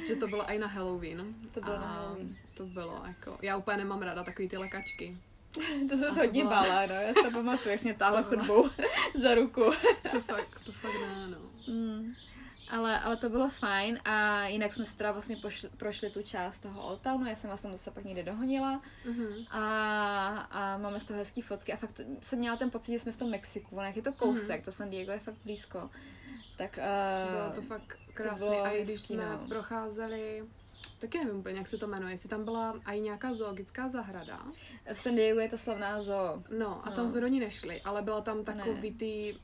Protože 0.00 0.16
to 0.16 0.28
bylo 0.28 0.50
i 0.50 0.58
na 0.58 0.66
Halloween. 0.66 1.34
To 1.54 1.60
bylo 1.60 1.76
a 1.76 1.80
na 1.80 1.86
Halloween. 1.86 2.36
To 2.54 2.66
bylo 2.66 3.02
jako, 3.06 3.38
já 3.42 3.56
úplně 3.56 3.76
nemám 3.76 4.02
ráda 4.02 4.24
takový 4.24 4.48
ty 4.48 4.56
lekačky. 4.56 5.16
To 5.88 5.96
jsem 5.96 5.98
se 5.98 6.06
to 6.08 6.14
hodně 6.14 6.42
byla- 6.44 6.62
bála, 6.62 6.86
no. 6.86 6.94
Já 6.94 7.14
to 7.14 7.30
pamatuju, 7.30 7.70
jak 7.70 7.82
mě 7.82 7.94
táhla 7.94 8.22
To 8.22 8.28
chodbou 8.36 8.68
za 9.14 9.34
ruku. 9.34 9.64
To 10.10 10.20
fakt, 10.20 10.60
to 10.64 10.72
fakt 10.72 10.92
ne, 11.00 11.28
no. 11.28 11.38
Mm. 11.74 12.12
Ale, 12.72 13.00
ale 13.00 13.16
to 13.16 13.28
bylo 13.28 13.48
fajn 13.50 13.98
a 14.04 14.46
jinak 14.46 14.72
jsme 14.72 14.84
si 14.84 14.96
teda 14.96 15.12
vlastně 15.12 15.36
pošli, 15.36 15.68
prošli 15.76 16.10
tu 16.10 16.22
část 16.22 16.58
toho 16.58 16.86
Old 16.86 17.00
Townu, 17.00 17.26
já 17.28 17.36
jsem 17.36 17.50
vás 17.50 17.60
tam 17.60 17.72
zase 17.72 17.90
pak 17.90 18.04
někde 18.04 18.22
dohonila 18.22 18.82
Mhm. 19.06 19.28
a, 19.50 19.66
a 20.50 20.78
máme 20.78 21.00
z 21.00 21.04
toho 21.04 21.18
hezký 21.18 21.42
fotky 21.42 21.72
a 21.72 21.76
fakt 21.76 22.00
jsem 22.20 22.38
měla 22.38 22.56
ten 22.56 22.70
pocit, 22.70 22.92
že 22.92 22.98
jsme 22.98 23.12
v 23.12 23.16
tom 23.16 23.30
Mexiku, 23.30 23.76
ono 23.76 23.86
jak 23.86 23.96
je 23.96 24.02
to 24.02 24.12
kousek, 24.12 24.56
Mhm. 24.56 24.64
to 24.64 24.72
San 24.72 24.88
Diego 24.90 25.12
je 25.12 25.18
fakt 25.18 25.36
blízko. 25.44 25.90
Tak 26.58 26.78
Bylo 27.30 27.48
uh, 27.48 27.54
to 27.54 27.62
fakt 27.62 27.98
krásné. 28.14 28.46
bylo 28.46 28.64
A 28.64 28.68
i 28.70 28.82
když 28.82 28.88
hezký, 28.98 29.14
jsme 29.14 29.24
no. 29.40 29.46
procházeli, 29.48 30.44
taky 30.98 31.18
nevím 31.18 31.36
úplně, 31.40 31.58
jak 31.58 31.68
se 31.68 31.78
to 31.78 31.86
jmenuje, 31.86 32.12
jestli 32.14 32.28
tam 32.28 32.44
byla 32.44 32.80
i 32.84 33.00
nějaká 33.00 33.32
zoologická 33.32 33.88
zahrada. 33.88 34.42
v 34.92 34.98
San 34.98 35.14
Diego 35.14 35.40
je 35.40 35.48
ta 35.48 35.56
slavná 35.56 36.00
zoo. 36.02 36.42
No, 36.58 36.86
a 36.86 36.90
No. 36.90 36.96
tam 36.96 37.08
jsme 37.08 37.20
do 37.20 37.26
ní 37.26 37.40
nešli, 37.40 37.82
ale 37.82 38.02
byla 38.02 38.20
tam 38.20 38.44
takový 38.44 38.90
Ne. 38.90 38.96
ty 38.96 39.36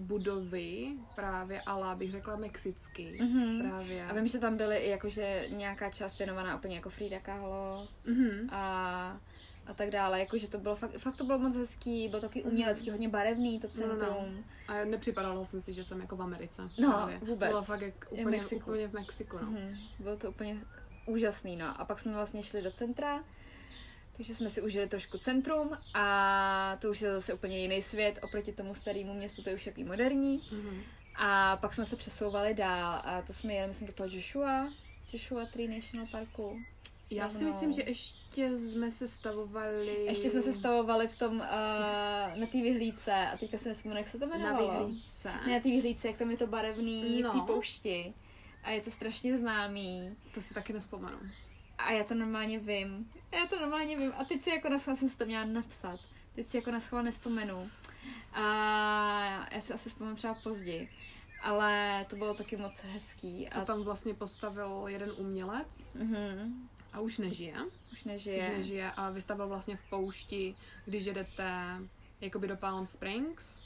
budovy, 0.00 0.88
právě 1.14 1.60
ala, 1.60 1.94
bych 1.94 2.10
řekla 2.10 2.36
mexický. 2.36 3.22
Mhm. 3.22 3.68
Právě. 3.68 4.04
A 4.06 4.14
vím, 4.14 4.26
že 4.26 4.38
tam 4.38 4.56
byly 4.56 4.76
i 4.76 4.90
jakože 4.90 5.46
nějaká 5.48 5.90
část 5.90 6.18
věnovaná 6.18 6.56
úplně 6.56 6.76
jako 6.76 6.90
Frida 6.90 7.20
Kahlo 7.20 7.88
Mhm. 8.06 8.48
a, 8.50 8.60
a 9.66 9.74
tak 9.74 9.90
dále, 9.90 10.20
jakože 10.20 10.48
to 10.48 10.58
bylo 10.58 10.76
fakt, 10.76 10.98
fakt 10.98 11.16
to 11.16 11.24
bylo 11.24 11.38
moc 11.38 11.56
hezký, 11.56 12.08
bylo 12.08 12.20
taky 12.20 12.40
Mhm. 12.42 12.50
umělecký, 12.52 12.90
hodně 12.90 13.08
barevný 13.08 13.60
to 13.60 13.66
No, 13.66 13.72
no, 13.86 13.88
centrum. 13.88 14.36
no. 14.36 14.42
A 14.74 14.84
nepřipadalo 14.84 15.44
jsem 15.44 15.60
si, 15.60 15.72
že 15.72 15.84
jsem 15.84 16.00
jako 16.00 16.16
v 16.16 16.22
Americe. 16.22 16.62
No, 16.78 16.90
právě. 16.92 17.18
vůbec. 17.18 17.38
To 17.48 17.52
bylo 17.52 17.62
fakt 17.62 17.80
jak 17.80 17.94
Je 18.10 18.16
v 18.16 18.20
úplně, 18.20 18.36
Mexiku. 18.36 18.70
úplně 18.70 18.88
v 18.88 18.92
Mexiku, 18.92 19.36
no. 19.38 19.50
Mhm, 19.50 19.74
bylo 19.98 20.16
to 20.16 20.28
úplně 20.30 20.56
úžasný, 21.06 21.56
no. 21.56 21.80
A 21.80 21.84
pak 21.84 21.98
jsme 21.98 22.12
vlastně 22.12 22.42
šli 22.42 22.62
do 22.62 22.70
centra, 22.70 23.24
takže 24.20 24.34
jsme 24.34 24.50
si 24.50 24.62
užili 24.62 24.88
trošku 24.88 25.18
centrum 25.18 25.70
a 25.94 26.76
to 26.80 26.90
už 26.90 27.00
je 27.00 27.12
zase 27.12 27.34
úplně 27.34 27.58
jiný 27.58 27.82
svět 27.82 28.18
oproti 28.22 28.52
tomu 28.52 28.74
starému 28.74 29.14
městu, 29.14 29.42
to 29.42 29.48
je 29.48 29.54
už 29.54 29.64
takový 29.64 29.84
moderní. 29.84 30.42
Mhm. 30.52 30.82
A 31.16 31.56
pak 31.56 31.74
jsme 31.74 31.84
se 31.84 31.96
přesouvali 31.96 32.54
dál 32.54 33.02
a 33.04 33.22
to 33.26 33.32
jsme 33.32 33.54
jeli, 33.54 33.68
myslím, 33.68 33.86
do 33.86 33.92
toho 33.92 34.08
Joshua, 34.12 34.68
Joshua 35.12 35.46
Tree 35.46 35.68
National 35.68 36.06
Parku. 36.06 36.60
Já 37.10 37.30
si 37.30 37.44
myslím, 37.44 37.72
že 37.72 37.82
ještě 37.82 38.56
jsme 38.58 38.90
se 38.90 39.08
stavovali... 39.08 40.04
Ještě 40.04 40.30
jsme 40.30 40.42
se 40.42 40.52
stavovali 40.52 41.08
v 41.08 41.16
tom, 41.18 41.32
uh, 41.34 41.40
na 42.40 42.46
té 42.52 42.62
vyhlídce 42.62 43.12
a 43.12 43.36
teďka 43.36 43.58
si 43.58 43.68
nespomenu, 43.68 43.98
jak 44.00 44.08
se 44.08 44.18
to 44.18 44.26
na 44.26 44.36
jmenovalo. 44.36 44.86
vyhlídce. 44.86 45.32
Ne, 45.46 45.52
na 45.52 45.60
té 45.60 45.68
vyhlídce, 45.68 46.08
jak 46.08 46.16
tam 46.16 46.30
je 46.30 46.36
to 46.36 46.46
barevný 46.46 47.22
No. 47.22 47.30
v 47.30 47.40
té 47.40 47.46
poušti. 47.52 48.14
A 48.62 48.70
je 48.70 48.80
to 48.80 48.90
strašně 48.90 49.38
známý. 49.38 50.16
To 50.34 50.40
si 50.40 50.54
taky 50.54 50.72
nespomenu. 50.72 51.18
A 51.84 51.92
já 51.92 52.04
to 52.04 52.14
normálně 52.14 52.58
vím. 52.58 53.12
Já 53.32 53.46
to 53.46 53.60
normálně 53.60 53.96
vím. 53.96 54.12
A 54.18 54.24
teď 54.24 54.42
si 54.42 54.50
jako 54.50 54.68
na 54.68 54.78
schvál 54.78 54.96
jsem 54.96 55.08
si 55.08 55.16
to 55.16 55.24
měla 55.26 55.44
napsat. 55.44 56.00
Teď 56.34 56.46
si 56.46 56.56
jako 56.56 56.70
na 56.70 56.80
schvál 56.80 57.02
nespomenu. 57.02 57.70
A 58.32 58.42
já 59.52 59.60
si 59.60 59.72
asi 59.72 59.88
vzpomenu 59.88 60.16
třeba 60.16 60.34
později. 60.34 60.90
Ale 61.42 62.06
to 62.10 62.16
bylo 62.16 62.34
taky 62.34 62.56
moc 62.56 62.80
hezký. 62.80 63.48
To 63.54 63.60
A 63.60 63.64
tam 63.64 63.82
vlastně 63.82 64.14
postavil 64.14 64.84
jeden 64.86 65.10
umělec 65.16 65.94
Mhm, 65.94 66.68
a 66.92 67.00
už 67.00 67.18
nežije. 67.18 67.54
už 67.92 68.04
nežije. 68.04 68.50
Už 68.50 68.56
nežije 68.56 68.90
a 68.92 69.10
vystavil 69.10 69.48
vlastně 69.48 69.76
v 69.76 69.90
poušti, 69.90 70.56
když 70.84 71.04
jedete 71.04 71.54
jakoby 72.20 72.48
do 72.48 72.56
Palm 72.56 72.86
Springs, 72.86 73.60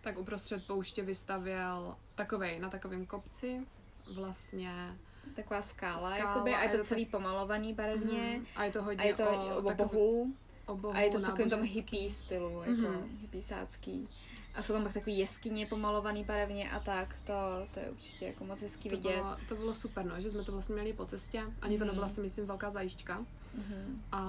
tak 0.00 0.18
uprostřed 0.18 0.66
pouště 0.66 1.02
vystavěl 1.02 1.96
takovej, 2.14 2.58
na 2.60 2.68
takovém 2.70 3.06
kopci 3.06 3.66
vlastně. 4.14 4.98
Taková 5.36 5.62
skála, 5.62 5.98
Skála, 6.10 6.16
jakoby, 6.16 6.54
a 6.54 6.62
je 6.62 6.68
to 6.68 6.76
to 6.76 6.84
celý 6.84 7.06
pomalovaný 7.06 7.74
barevně. 7.74 8.32
Mhm. 8.36 8.46
A 8.56 8.64
je 8.64 8.72
to 8.72 8.82
hodně 8.82 9.04
A 9.04 9.06
je 9.06 9.14
to 9.14 9.30
o, 9.30 9.56
o 9.58 9.62
bohu. 9.74 10.34
o 10.66 10.76
bohu 10.76 10.94
A 10.96 11.00
je 11.00 11.10
to 11.10 11.18
v 11.18 11.22
takovém 11.22 11.50
tom 11.50 11.62
hippie 11.62 12.10
stylu, 12.10 12.60
jako 12.62 12.70
Mhm. 12.70 13.18
hippiesácký. 13.20 14.08
A 14.54 14.62
jsou 14.62 14.72
tam 14.72 14.82
pak 14.82 14.92
takový 14.92 15.18
jeskyně 15.18 15.66
pomalovaný 15.66 16.24
barevně 16.24 16.70
a 16.70 16.80
tak, 16.80 17.16
to, 17.24 17.32
to 17.74 17.80
je 17.80 17.90
určitě 17.90 18.26
jako 18.26 18.44
moc 18.44 18.60
hezký 18.62 18.88
To 18.88 18.96
vidět. 18.96 19.14
bylo, 19.16 19.36
to 19.48 19.54
bylo 19.54 19.74
super, 19.74 20.04
no, 20.04 20.20
že 20.20 20.30
jsme 20.30 20.44
to 20.44 20.52
vlastně 20.52 20.74
měli 20.74 20.92
po 20.92 21.06
cestě. 21.06 21.42
Ani 21.62 21.78
to 21.78 21.84
Mhm. 21.84 21.88
nebyla 21.94 22.08
si 22.08 22.20
myslím 22.20 22.46
velká 22.46 22.70
zajišťka. 22.70 23.18
Mhm. 23.54 24.02
A 24.12 24.22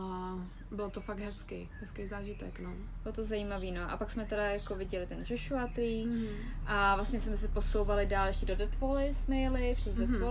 bylo 0.72 0.90
to 0.90 1.02
fakt 1.02 1.20
hezký, 1.20 1.70
hezký 1.80 2.08
zážitek, 2.08 2.60
no. 2.60 2.74
Bylo 3.04 3.14
to 3.14 3.24
zajímavý, 3.24 3.72
no. 3.72 3.92
A 3.92 3.98
pak 3.98 4.12
jsme 4.12 4.26
teda 4.26 4.44
jako 4.46 4.76
viděli 4.76 5.08
ten 5.08 5.26
Joshua 5.30 5.68
Tree 5.68 6.06
Mhm. 6.06 6.28
a 6.66 6.96
vlastně 6.96 7.20
jsme 7.20 7.38
se 7.38 7.48
posouvali 7.48 8.06
dál 8.06 8.28
ještě 8.28 8.46
do 8.46 8.56
Death 8.56 8.80
Valley, 8.80 9.14
jsme 9.14 9.38
jeli 9.40 9.76
přes 9.76 9.96
Death 9.96 10.10
Mhm. 10.12 10.22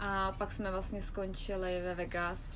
A 0.00 0.32
pak 0.32 0.52
jsme 0.52 0.70
vlastně 0.70 1.02
skončili 1.02 1.80
ve 1.82 1.94
Vegas. 1.94 2.50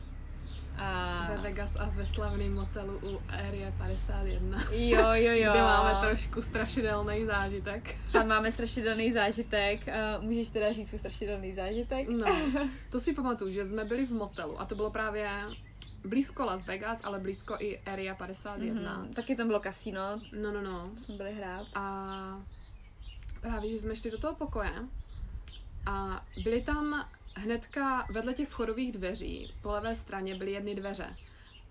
A... 0.79 1.27
Ve 1.31 1.37
Vegas 1.39 1.77
a 1.77 1.85
ve 1.85 2.07
slavném 2.07 2.55
motelu 2.55 2.99
u 3.03 3.23
Area 3.29 3.73
51. 3.79 4.63
Jo, 4.71 4.99
jo, 5.13 5.33
jo. 5.33 5.53
Kde 5.53 5.63
máme 5.63 6.01
trošku 6.01 6.43
strašidelný 6.43 7.27
zážitek. 7.27 7.95
Tam 8.13 8.29
máme 8.29 8.53
strašidelný 8.53 9.13
zážitek. 9.13 9.81
Můžeš 10.21 10.49
teda 10.49 10.73
říct 10.73 10.89
svůj 10.89 10.99
strašidelný 10.99 11.55
zážitek? 11.55 12.09
No, 12.09 12.27
to 12.91 13.01
si 13.01 13.15
pamatuju, 13.15 13.51
že 13.53 13.65
jsme 13.65 13.85
byli 13.85 14.07
v 14.07 14.13
motelu 14.13 14.61
a 14.61 14.65
to 14.65 14.75
bylo 14.75 14.91
právě 14.91 15.31
blízko 16.05 16.45
Las 16.45 16.67
Vegas, 16.67 17.01
ale 17.05 17.19
blízko 17.21 17.57
i 17.59 17.79
Area 17.79 18.15
51. 18.15 18.99
Mhm. 18.99 19.15
Taky 19.15 19.37
tam 19.37 19.47
bylo 19.47 19.61
kasino, 19.61 20.01
No, 20.43 20.53
no, 20.53 20.63
no. 20.63 20.91
jsme 20.97 21.15
byli 21.17 21.33
hrát. 21.33 21.67
A 21.75 22.07
právě, 23.41 23.71
že 23.71 23.79
jsme 23.79 23.97
šli 23.97 24.11
do 24.11 24.19
toho 24.19 24.35
pokoje 24.35 24.73
a 25.87 26.25
byly 26.45 26.63
tam 26.63 27.09
hnedka 27.35 28.07
vedle 28.11 28.35
těch 28.35 28.49
vchodových 28.49 28.93
dveří, 28.93 29.55
po 29.63 29.71
levé 29.71 29.95
straně 29.95 30.35
byly 30.35 30.53
jedny 30.53 30.75
dveře. 30.75 31.17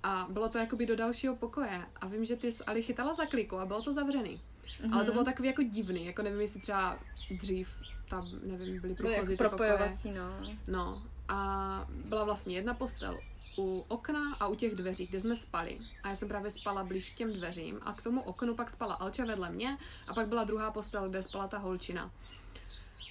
A 0.03 0.27
bylo 0.29 0.49
to 0.49 0.57
jakoby 0.57 0.85
do 0.85 0.95
dalšího 0.95 1.35
pokoje. 1.35 1.81
A 2.01 2.07
vím, 2.07 2.25
že 2.25 2.35
ty 2.35 2.51
jsi 2.51 2.63
Ali 2.63 2.81
chytala 2.81 3.13
za 3.13 3.25
kliku 3.25 3.59
a 3.59 3.65
bylo 3.65 3.81
to 3.81 3.93
zavřený. 3.93 4.41
Mm-hmm. 4.81 4.93
Ale 4.93 5.05
to 5.05 5.11
bylo 5.11 5.23
takový 5.23 5.47
jako 5.47 5.63
divný, 5.63 6.05
jako 6.05 6.21
nevím, 6.21 6.41
jestli 6.41 6.61
třeba 6.61 6.99
dřív 7.31 7.69
tam, 8.09 8.27
nevím, 8.43 8.81
byly 8.81 8.93
Byly 8.93 9.13
jako 9.13 9.21
pokoje. 9.21 9.37
propojovací, 9.37 10.11
no. 10.11 10.55
No 10.67 11.03
a 11.31 11.87
byla 11.89 12.23
vlastně 12.23 12.55
jedna 12.55 12.73
postel 12.73 13.19
u 13.57 13.85
okna 13.87 14.35
a 14.39 14.47
u 14.47 14.55
těch 14.55 14.75
dveří, 14.75 15.07
kde 15.07 15.21
jsme 15.21 15.35
spali. 15.35 15.77
A 16.03 16.09
já 16.09 16.15
jsem 16.15 16.27
právě 16.27 16.51
spala 16.51 16.83
blíž 16.83 17.09
k 17.09 17.13
těm 17.13 17.33
dveřím 17.33 17.79
a 17.81 17.93
k 17.93 18.01
tomu 18.01 18.21
oknu 18.21 18.55
pak 18.55 18.69
spala 18.69 18.93
Alča 18.93 19.25
vedle 19.25 19.51
mě 19.51 19.77
a 20.07 20.13
pak 20.13 20.27
byla 20.27 20.43
druhá 20.43 20.71
postel, 20.71 21.09
kde 21.09 21.23
spala 21.23 21.47
ta 21.47 21.57
holčina. 21.57 22.11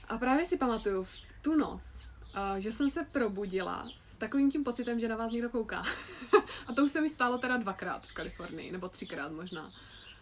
A 0.09 0.19
právě 0.19 0.45
si 0.45 0.57
pamatuju 0.57 1.03
v 1.03 1.13
tu 1.43 1.55
noc, 1.55 2.01
že 2.59 2.73
jsem 2.73 2.91
se 2.91 3.05
probudila 3.05 3.89
s 3.95 4.17
takovým 4.17 4.51
tím 4.51 4.65
pocitem, 4.65 5.01
že 5.01 5.09
na 5.09 5.17
vás 5.17 5.33
někdo 5.33 5.51
kouká. 5.51 5.83
a 6.67 6.73
to 6.73 6.85
už 6.85 6.91
se 6.91 7.01
mi 7.01 7.09
stalo 7.09 7.39
teda 7.39 7.57
dvakrát 7.57 8.07
v 8.07 8.13
Kalifornii, 8.13 8.73
nebo 8.73 8.89
třikrát 8.89 9.33
možná. 9.33 9.71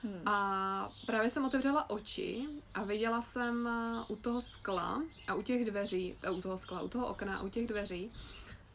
Hmm. 0.02 0.28
A 0.28 0.90
právě 1.06 1.30
jsem 1.30 1.44
otevřela 1.44 1.90
oči 1.90 2.46
a 2.74 2.84
viděla 2.84 3.20
jsem 3.20 3.66
eh, 3.66 4.04
u 4.08 4.16
toho 4.16 4.40
skla 4.40 5.02
a 5.28 5.34
u 5.34 5.42
těch 5.42 5.64
dveří, 5.64 6.14
eh, 6.22 6.30
u 6.30 6.40
toho 6.40 6.58
skla, 6.58 6.80
u 6.80 6.88
toho 6.88 7.06
okna 7.06 7.38
a 7.38 7.42
u 7.42 7.48
těch 7.48 7.66
dveří, 7.66 8.10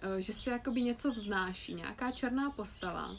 eh, 0.01 0.21
že 0.21 0.33
se 0.33 0.51
jakoby 0.51 0.81
něco 0.81 1.11
vznáší, 1.11 1.73
nějaká 1.73 2.11
černá 2.11 2.51
postava. 2.51 3.15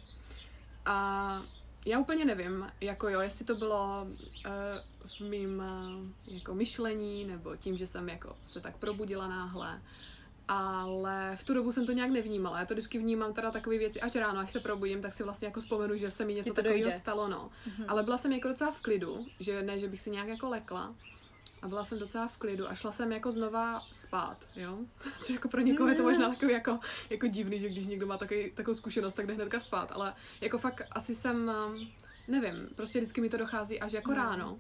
A 0.87 1.43
já 1.85 1.99
úplně 1.99 2.25
nevím, 2.25 2.67
jako 2.81 3.09
jo, 3.09 3.21
jestli 3.21 3.45
to 3.45 3.55
bylo 3.55 4.07
uh, 4.07 5.09
v 5.09 5.21
mým 5.21 5.59
uh, 5.59 6.35
jako 6.35 6.55
myšlení, 6.55 7.25
nebo 7.25 7.57
tím, 7.57 7.77
že 7.77 7.87
jsem 7.87 8.09
jako 8.09 8.37
se 8.45 8.61
tak 8.61 8.77
probudila 8.77 9.29
náhle. 9.29 9.83
Ale 10.49 11.33
v 11.37 11.45
tu 11.45 11.55
dobu 11.55 11.73
jsem 11.73 11.87
to 11.87 11.93
nějak 11.93 12.11
nevnímala. 12.11 12.59
Já 12.59 12.67
to 12.67 12.75
vždycky 12.75 12.99
vnímám 12.99 13.33
teda 13.35 13.51
takové 13.51 13.79
věci, 13.79 14.01
až 14.01 14.15
ráno, 14.15 14.41
až 14.41 14.51
se 14.51 14.61
probudím, 14.61 15.03
tak 15.03 15.13
si 15.13 15.23
vlastně 15.23 15.47
jako 15.49 15.61
vzpomenu, 15.61 15.97
že 15.97 16.11
se 16.11 16.25
mi 16.25 16.35
něco 16.35 16.55
takového 16.55 16.91
stalo, 16.93 17.29
no. 17.29 17.51
Ale 17.89 18.03
byla 18.03 18.19
jsem 18.19 18.33
jako 18.33 18.49
docela 18.49 18.71
v 18.71 18.81
klidu, 18.81 19.27
že 19.41 19.63
ne, 19.63 19.79
že 19.79 19.89
bych 19.89 20.01
si 20.01 20.11
nějak 20.11 20.29
jako 20.29 20.49
lekla. 20.49 20.95
A 21.65 21.69
byla 21.69 21.85
jsem 21.85 21.99
docela 21.99 22.29
v 22.29 22.39
klidu 22.39 22.69
a 22.71 22.75
šla 22.75 22.93
jsem 22.93 23.13
jako 23.13 23.31
znova 23.31 23.83
spát, 23.93 24.37
jo. 24.57 24.79
Což 25.21 25.31
jako 25.35 25.49
pro 25.49 25.61
někoho 25.61 25.89
je 25.89 25.95
to 25.95 26.03
možná 26.03 26.29
takový 26.29 26.53
jako, 26.53 26.79
jako 27.11 27.27
divný, 27.27 27.61
že 27.61 27.69
když 27.69 27.87
někdo 27.87 28.07
má 28.07 28.19
takový, 28.19 28.51
takovou 28.51 28.75
zkušenost, 28.75 29.15
tak 29.15 29.27
jde 29.27 29.35
hnedka 29.35 29.61
spát. 29.61 29.93
Ale 29.93 30.15
jako 30.41 30.59
fakt 30.59 30.83
asi 30.93 31.15
jsem, 31.15 31.53
um, 31.67 31.89
nevím, 32.29 32.69
prostě 32.77 32.99
vždycky 32.99 33.21
mi 33.21 33.29
to 33.29 33.37
dochází 33.37 33.81
až 33.81 33.93
jako 33.93 34.11
Hmm. 34.11 34.21
ráno. 34.21 34.59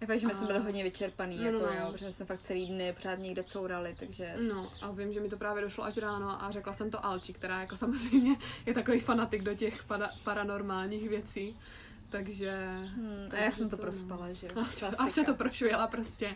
Jako, 0.00 0.18
že 0.18 0.26
my 0.26 0.34
jsme 0.34 0.44
A- 0.44 0.46
byli 0.46 0.58
hodně 0.58 0.84
vyčerpaný, 0.84 1.36
No, 1.38 1.44
jako 1.44 1.58
no, 1.58 1.66
no. 1.66 1.72
jo, 1.80 1.88
protože 1.92 2.12
jsme 2.12 2.26
fakt 2.26 2.40
celý 2.40 2.66
dny 2.66 2.92
pořád 2.92 3.18
někde 3.18 3.44
courali, 3.44 3.96
takže... 3.98 4.34
No 4.48 4.72
a 4.82 4.90
vím, 4.90 5.12
že 5.12 5.20
mi 5.20 5.28
to 5.28 5.36
právě 5.36 5.62
došlo 5.62 5.84
až 5.84 5.96
ráno 5.96 6.42
a 6.44 6.50
řekla 6.50 6.72
jsem 6.72 6.90
to 6.90 7.06
Alči, 7.06 7.32
která 7.32 7.60
jako 7.60 7.76
samozřejmě 7.76 8.36
je 8.66 8.74
takový 8.74 9.00
fanatik 9.00 9.42
do 9.42 9.54
těch 9.54 9.84
para, 9.84 10.10
paranormálních 10.24 11.08
věcí. 11.08 11.56
Takže... 12.10 12.52
Hmm, 12.94 13.28
a 13.32 13.36
já 13.36 13.50
jsem 13.50 13.68
to 13.68 13.76
no. 13.76 13.82
prospala, 13.82 14.32
že 14.32 14.46
jo. 14.46 14.52
Alča, 14.56 14.78
klasika. 14.80 15.02
Alča 15.04 15.24
to 15.24 15.34
prošujela 15.34 15.86
prostě. 15.86 16.34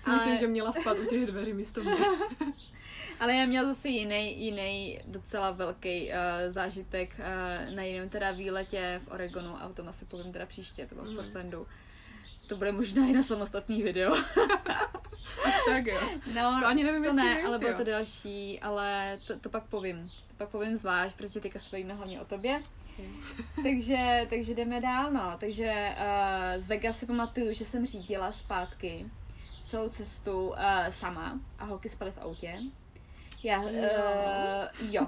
Si 0.00 0.10
Ale- 0.10 0.14
myslím, 0.18 0.38
že 0.38 0.46
měla 0.46 0.72
spát 0.72 0.98
u 0.98 1.04
těch 1.06 1.26
dveří 1.26 1.52
místo 1.52 1.82
mě. 1.82 1.94
Ale 3.20 3.34
já 3.34 3.46
měla 3.46 3.68
zase 3.74 3.88
jiný, 3.88 4.44
jiný 4.44 5.00
docela 5.06 5.50
velký 5.50 6.08
uh, 6.08 6.14
zážitek 6.48 7.16
uh, 7.18 7.74
na 7.74 7.82
jiném 7.82 8.08
teda 8.08 8.30
výletě 8.30 9.00
v 9.04 9.08
Oregonu 9.10 9.62
a 9.62 9.66
o 9.66 9.72
tom 9.72 9.88
asi 9.88 10.04
povím 10.04 10.32
teda 10.32 10.46
příště, 10.46 10.86
to 10.86 10.94
bylo 10.94 11.06
v 11.06 11.08
Mhm. 11.10 11.16
Portlandu. 11.16 11.66
To 12.48 12.56
bude 12.56 12.72
možná 12.72 13.06
i 13.06 13.12
na 13.12 13.22
samostatný 13.22 13.82
video. 13.82 14.14
Až 15.44 15.54
tak, 15.68 15.86
jo. 15.86 16.00
No, 16.34 16.60
To 16.60 16.66
ani 16.66 16.84
nevím, 16.84 17.04
to 17.04 17.12
ne, 17.14 17.36
vím, 17.36 17.46
ale 17.46 17.58
bylo 17.58 17.76
to 17.76 17.84
další, 17.84 18.60
ale 18.60 19.18
to, 19.26 19.38
to 19.38 19.48
pak 19.50 19.64
povím. 19.64 20.08
To 20.28 20.34
pak 20.36 20.48
povím 20.48 20.76
zvlášť, 20.76 21.16
protože 21.16 21.40
teďka 21.40 21.58
se 21.58 21.68
bavíme 21.72 21.94
hlavně 21.94 22.20
o 22.20 22.24
tobě. 22.24 22.62
takže, 23.62 24.26
takže 24.30 24.54
jdeme 24.54 24.80
dál, 24.80 25.12
no. 25.12 25.36
Takže 25.40 25.96
uh, 25.98 26.62
z 26.62 26.68
Vegas 26.68 26.98
si 26.98 27.06
pamatuju, 27.06 27.52
že 27.52 27.64
jsem 27.64 27.86
řídila 27.86 28.32
zpátky 28.32 29.06
celou 29.66 29.88
cestu 29.88 30.48
uh, 30.48 30.56
sama 30.88 31.40
a 31.58 31.64
holky 31.64 31.88
spaly 31.88 32.10
v 32.10 32.18
autě. 32.18 32.58
Já, 33.42 33.62
uh, 33.62 33.70
jo. 34.90 35.06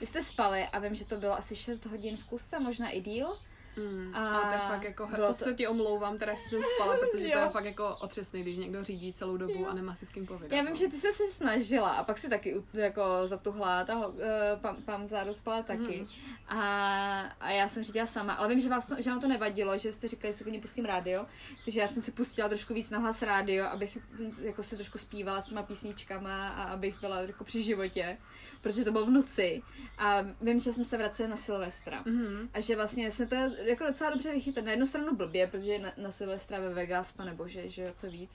Vy 0.00 0.06
jste 0.06 0.22
spali 0.22 0.64
a 0.64 0.78
vím, 0.78 0.94
že 0.94 1.04
to 1.04 1.16
bylo 1.16 1.34
asi 1.34 1.56
6 1.56 1.86
hodin 1.86 2.16
v 2.16 2.24
kuse, 2.24 2.58
možná 2.58 2.90
i 2.90 3.00
díl. 3.00 3.36
Mm, 3.78 4.14
A 4.14 4.38
a 4.38 4.48
to 4.48 4.54
je 4.54 4.60
fakt 4.60 4.82
jako, 4.84 5.06
to, 5.16 5.26
to- 5.26 5.32
se 5.32 5.54
ti 5.54 5.66
omlouvám, 5.66 6.18
teda 6.18 6.32
jestli 6.32 6.50
jsem 6.50 6.60
spala, 6.74 6.96
protože 6.96 7.26
to 7.28 7.38
Jo. 7.38 7.44
je 7.44 7.48
fakt 7.48 7.64
jako 7.64 7.96
otřesný, 8.00 8.42
když 8.42 8.58
někdo 8.58 8.82
řídí 8.82 9.12
celou 9.12 9.36
dobu 9.36 9.68
a 9.68 9.74
nemá 9.74 9.94
si 9.94 10.06
s 10.06 10.08
kým 10.08 10.26
povídat. 10.26 10.52
Já 10.52 10.62
vím, 10.62 10.70
no. 10.70 10.76
že 10.76 10.88
ty 10.88 10.96
se 10.96 11.12
si 11.12 11.22
snažila 11.30 11.90
a 11.90 12.04
pak 12.04 12.18
si 12.18 12.28
taky 12.28 12.62
jako 12.72 13.02
zatuhla, 13.24 13.84
ta 13.84 14.06
uh, 14.06 14.14
pam, 14.60 14.76
pam 14.82 15.08
spala 15.32 15.62
taky. 15.62 15.98
Mhm. 15.98 16.06
A, 16.48 17.20
a 17.40 17.50
já 17.50 17.68
jsem 17.68 17.82
řídila 17.82 18.06
sama, 18.06 18.32
ale 18.32 18.48
vím, 18.48 18.60
že, 18.60 18.68
vás 18.68 18.86
to, 18.86 18.94
že 19.02 19.10
vám 19.10 19.20
to 19.20 19.28
nevadilo, 19.28 19.78
že 19.78 19.92
jste 19.92 20.08
říkali, 20.08 20.32
že 20.32 20.38
si 20.38 20.44
klidně 20.44 20.60
pustím 20.60 20.84
rádio, 20.84 21.26
takže 21.64 21.80
já 21.80 21.88
jsem 21.88 22.02
si 22.02 22.12
pustila 22.12 22.48
trošku 22.48 22.74
víc 22.74 22.90
na 22.90 22.98
hlas 22.98 23.22
rádio, 23.22 23.64
abych 23.66 23.98
jako 24.42 24.62
si 24.62 24.76
trošku 24.76 24.98
zpívala 24.98 25.40
s 25.40 25.46
těma 25.46 25.62
písničkama 25.62 26.48
a 26.48 26.62
abych 26.62 27.00
byla 27.00 27.20
jako 27.20 27.44
při 27.44 27.62
životě, 27.62 28.18
protože 28.60 28.84
to 28.84 28.92
bylo 28.92 29.06
v 29.06 29.10
noci. 29.10 29.62
A 29.98 30.22
vím, 30.40 30.58
že 30.58 30.72
jsme 30.72 30.84
se 30.84 30.96
vraceli 30.96 31.28
na 31.28 31.36
Silvestra. 31.36 32.02
Mhm. 32.06 32.48
A 32.54 32.60
že 32.60 32.76
vlastně 32.76 33.10
jsme 33.10 33.26
to 33.26 33.34
jako 33.62 33.84
docela 33.86 34.10
dobře 34.10 34.32
vychytali. 34.32 34.64
Na 34.66 34.70
jednu 34.70 34.86
stranu 34.86 35.16
blbě, 35.16 35.46
protože 35.46 35.78
na, 35.78 35.92
na 35.96 36.10
Silvestra 36.10 36.60
ve 36.60 36.68
Vegas, 36.74 37.12
pane 37.12 37.34
bože, 37.34 37.70
že 37.70 37.82
jo, 37.82 37.88
co 37.96 38.10
víc. 38.10 38.30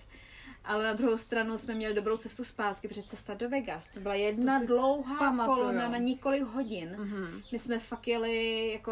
Ale 0.66 0.84
na 0.84 0.94
druhou 0.94 1.18
stranu 1.18 1.58
jsme 1.58 1.74
měli 1.76 1.94
dobrou 1.94 2.18
cestu 2.18 2.44
zpátky, 2.44 2.88
protože 2.88 3.04
cesta 3.04 3.34
do 3.34 3.50
Vegas. 3.50 3.86
To 3.94 4.00
byla 4.00 4.16
jedna 4.16 4.60
To 4.60 4.66
dlouhá 4.66 5.20
pamatuju. 5.20 5.58
kolona 5.58 5.90
na 5.90 5.98
několik 5.98 6.44
hodin. 6.44 6.96
Mhm. 6.98 7.42
My 7.52 7.60
jsme 7.60 7.80
fakt 7.80 8.08
jeli 8.08 8.72
jako 8.72 8.92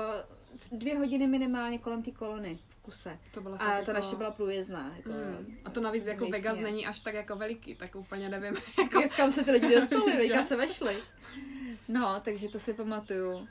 dvě 0.71 0.97
hodiny 0.97 1.27
minimálně 1.27 1.77
kolem 1.79 2.03
té 2.03 2.11
kolony 2.11 2.59
kuse. 2.81 3.19
To 3.33 3.41
bylo 3.41 3.55
A 3.55 3.57
ta 3.57 3.73
jako... 3.77 3.91
naše 3.93 4.15
byla 4.15 4.31
průjezdná. 4.31 4.91
Jako, 4.95 5.09
Mm. 5.09 5.57
A 5.65 5.69
to 5.69 5.81
navíc 5.81 6.07
jako. 6.07 6.25
Vegas 6.29 6.59
není 6.59 6.87
až 6.87 7.01
tak 7.01 7.13
jako 7.13 7.35
veliký, 7.35 7.75
tak 7.75 7.95
úplně 7.95 8.29
nevím. 8.29 8.53
Jako, 8.79 9.09
kam 9.15 9.31
se 9.31 9.43
ty 9.43 9.51
lidi 9.51 9.75
dostali, 9.79 10.29
kam 10.29 10.43
se 10.43 10.55
vešli. 10.55 10.97
No, 11.87 12.21
takže 12.25 12.49
to 12.49 12.59
si 12.59 12.73
pamatuju. 12.73 13.47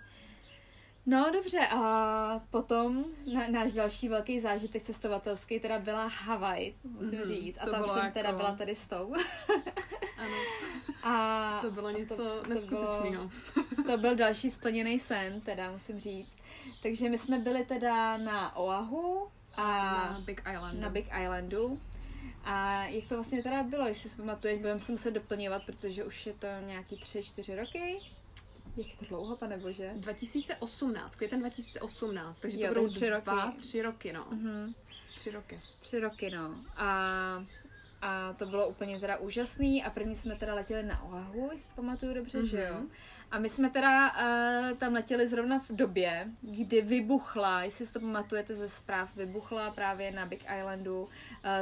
No 1.06 1.30
dobře, 1.32 1.58
a 1.70 2.40
potom 2.50 3.04
na, 3.34 3.46
náš 3.48 3.72
další 3.72 4.08
velký 4.08 4.40
zážitek 4.40 4.82
cestovatelský 4.82 5.60
teda 5.60 5.78
byla 5.78 6.06
Havaj, 6.06 6.72
musím 6.84 7.18
Mhm, 7.18 7.24
říct. 7.24 7.58
A 7.60 7.64
to 7.64 7.70
tam 7.70 7.84
jsem 7.84 7.98
jako- 7.98 8.12
teda 8.14 8.32
byla 8.32 8.54
tady 8.56 8.74
s 8.74 8.86
tou. 8.86 9.14
Ano, 10.18 10.34
A 11.02 11.58
to 11.62 11.70
bylo 11.70 11.90
něco 11.90 12.16
to 12.16 12.42
neskutečného. 12.48 13.30
to 13.86 13.98
byl 13.98 14.14
další 14.16 14.50
splněný 14.50 14.98
sen, 14.98 15.40
teda 15.40 15.70
musím 15.72 16.00
říct. 16.00 16.28
Takže 16.82 17.08
my 17.08 17.18
jsme 17.18 17.38
byli 17.38 17.64
teda 17.64 18.16
na 18.16 18.56
Oahu 18.56 19.28
a 19.56 19.66
Na 20.12 20.20
Big 20.24 20.42
Island. 20.52 20.80
na 20.80 20.90
Big 20.90 21.06
Islandu. 21.06 21.80
A 22.44 22.84
jak 22.84 23.04
to 23.08 23.14
vlastně 23.14 23.42
teda 23.42 23.62
bylo, 23.62 23.86
jestli 23.88 24.10
si 24.10 24.16
pamatuješ, 24.16 24.58
budeme 24.60 24.80
si 24.80 24.92
muset 24.92 25.10
doplňovat, 25.10 25.62
protože 25.66 26.04
už 26.04 26.26
je 26.26 26.32
to 26.32 26.46
nějaký 26.66 26.96
tři, 27.00 27.22
čtyři 27.22 27.56
roky. 27.56 27.98
Jak 28.76 28.86
je 28.86 28.96
to 28.98 29.04
dlouho, 29.04 29.36
pane 29.36 29.58
bože? 29.58 29.92
2018, 29.96 31.16
květen 31.16 31.40
2018, 31.40 32.38
takže 32.38 32.60
Jo, 32.60 32.74
to 32.74 32.80
budou 32.80 32.92
tři 32.94 33.10
roky. 33.10 33.22
dva, 33.24 33.52
tři 33.60 33.82
roky, 33.82 34.12
no. 34.12 34.26
Mhm. 34.30 34.74
Tři 35.16 35.30
roky. 35.30 35.60
Tři 35.80 35.98
roky, 36.00 36.30
no. 36.30 36.54
A, 36.76 36.86
a 38.02 38.32
to 38.32 38.46
bylo 38.46 38.68
úplně 38.68 39.00
teda 39.00 39.16
úžasný 39.16 39.84
a 39.84 39.90
první 39.90 40.16
jsme 40.16 40.36
teda 40.36 40.54
letěli 40.54 40.82
na 40.82 41.02
Oahu, 41.02 41.48
jestli 41.52 41.74
pamatuju 41.74 42.14
dobře, 42.14 42.38
mm-hmm. 42.38 42.50
že 42.50 42.60
jo. 42.60 42.74
Mhm. 42.74 42.88
A 43.30 43.38
my 43.38 43.48
jsme 43.48 43.70
teda 43.70 44.10
uh, 44.10 44.78
tam 44.78 44.92
letěli 44.92 45.28
zrovna 45.28 45.58
v 45.58 45.70
době, 45.70 46.28
kdy 46.40 46.82
vybuchla, 46.82 47.62
jestli 47.62 47.86
si 47.86 47.92
to 47.92 48.00
pamatujete 48.00 48.54
ze 48.54 48.68
zpráv, 48.68 49.16
vybuchla 49.16 49.70
právě 49.70 50.10
na 50.10 50.26
Big 50.26 50.44
Islandu 50.58 51.02
uh, 51.02 51.08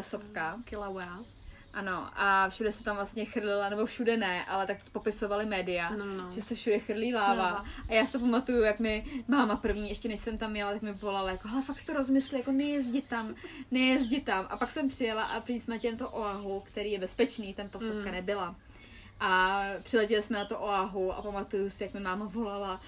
sopka. 0.00 0.58
Kilauea. 0.64 1.18
Ano, 1.74 2.10
a 2.14 2.48
všude 2.48 2.72
se 2.72 2.84
tam 2.84 2.96
vlastně 2.96 3.24
chrlila, 3.24 3.68
nebo 3.68 3.86
všude 3.86 4.16
ne, 4.16 4.44
ale 4.44 4.66
tak 4.66 4.84
to 4.84 4.90
popisovaly 4.90 5.46
média, 5.46 5.90
No, 5.90 6.04
no, 6.06 6.14
no. 6.14 6.30
že 6.30 6.42
se 6.42 6.54
všude 6.54 6.78
chrlí 6.78 7.14
láva. 7.14 7.42
Láva. 7.42 7.64
A 7.88 7.92
já 7.94 8.06
si 8.06 8.12
to 8.12 8.18
pamatuju, 8.18 8.62
jak 8.62 8.78
mi 8.80 9.04
máma 9.28 9.56
první, 9.56 9.88
ještě 9.88 10.08
než 10.08 10.20
jsem 10.20 10.38
tam 10.38 10.56
jela, 10.56 10.72
tak 10.72 10.82
mi 10.82 10.92
volala, 10.92 11.30
jako, 11.30 11.48
hele, 11.48 11.62
fakt 11.62 11.78
si 11.78 11.86
to 11.86 11.92
rozmysli, 11.92 12.38
jako 12.38 12.52
nejezdit 12.52 13.04
tam, 13.08 13.34
nejezdit 13.70 14.24
tam. 14.24 14.46
A 14.50 14.56
pak 14.56 14.70
jsem 14.70 14.88
přijela 14.88 15.22
a 15.24 15.40
prý 15.40 15.58
jsme 15.60 15.78
to 15.78 16.10
Oahu, 16.10 16.60
který 16.60 16.92
je 16.92 16.98
bezpečný, 16.98 17.54
tam 17.54 17.68
ta 17.68 17.78
sopka 17.78 18.08
Mm. 18.08 18.12
nebyla. 18.12 18.56
A 19.20 19.62
přiletěli 19.82 20.22
jsme 20.22 20.38
na 20.38 20.44
to 20.44 20.58
Oahu 20.58 21.12
a 21.12 21.22
pamatuju 21.22 21.70
si, 21.70 21.82
jak 21.82 21.94
mi 21.94 22.00
máma 22.00 22.26
volala, 22.26 22.80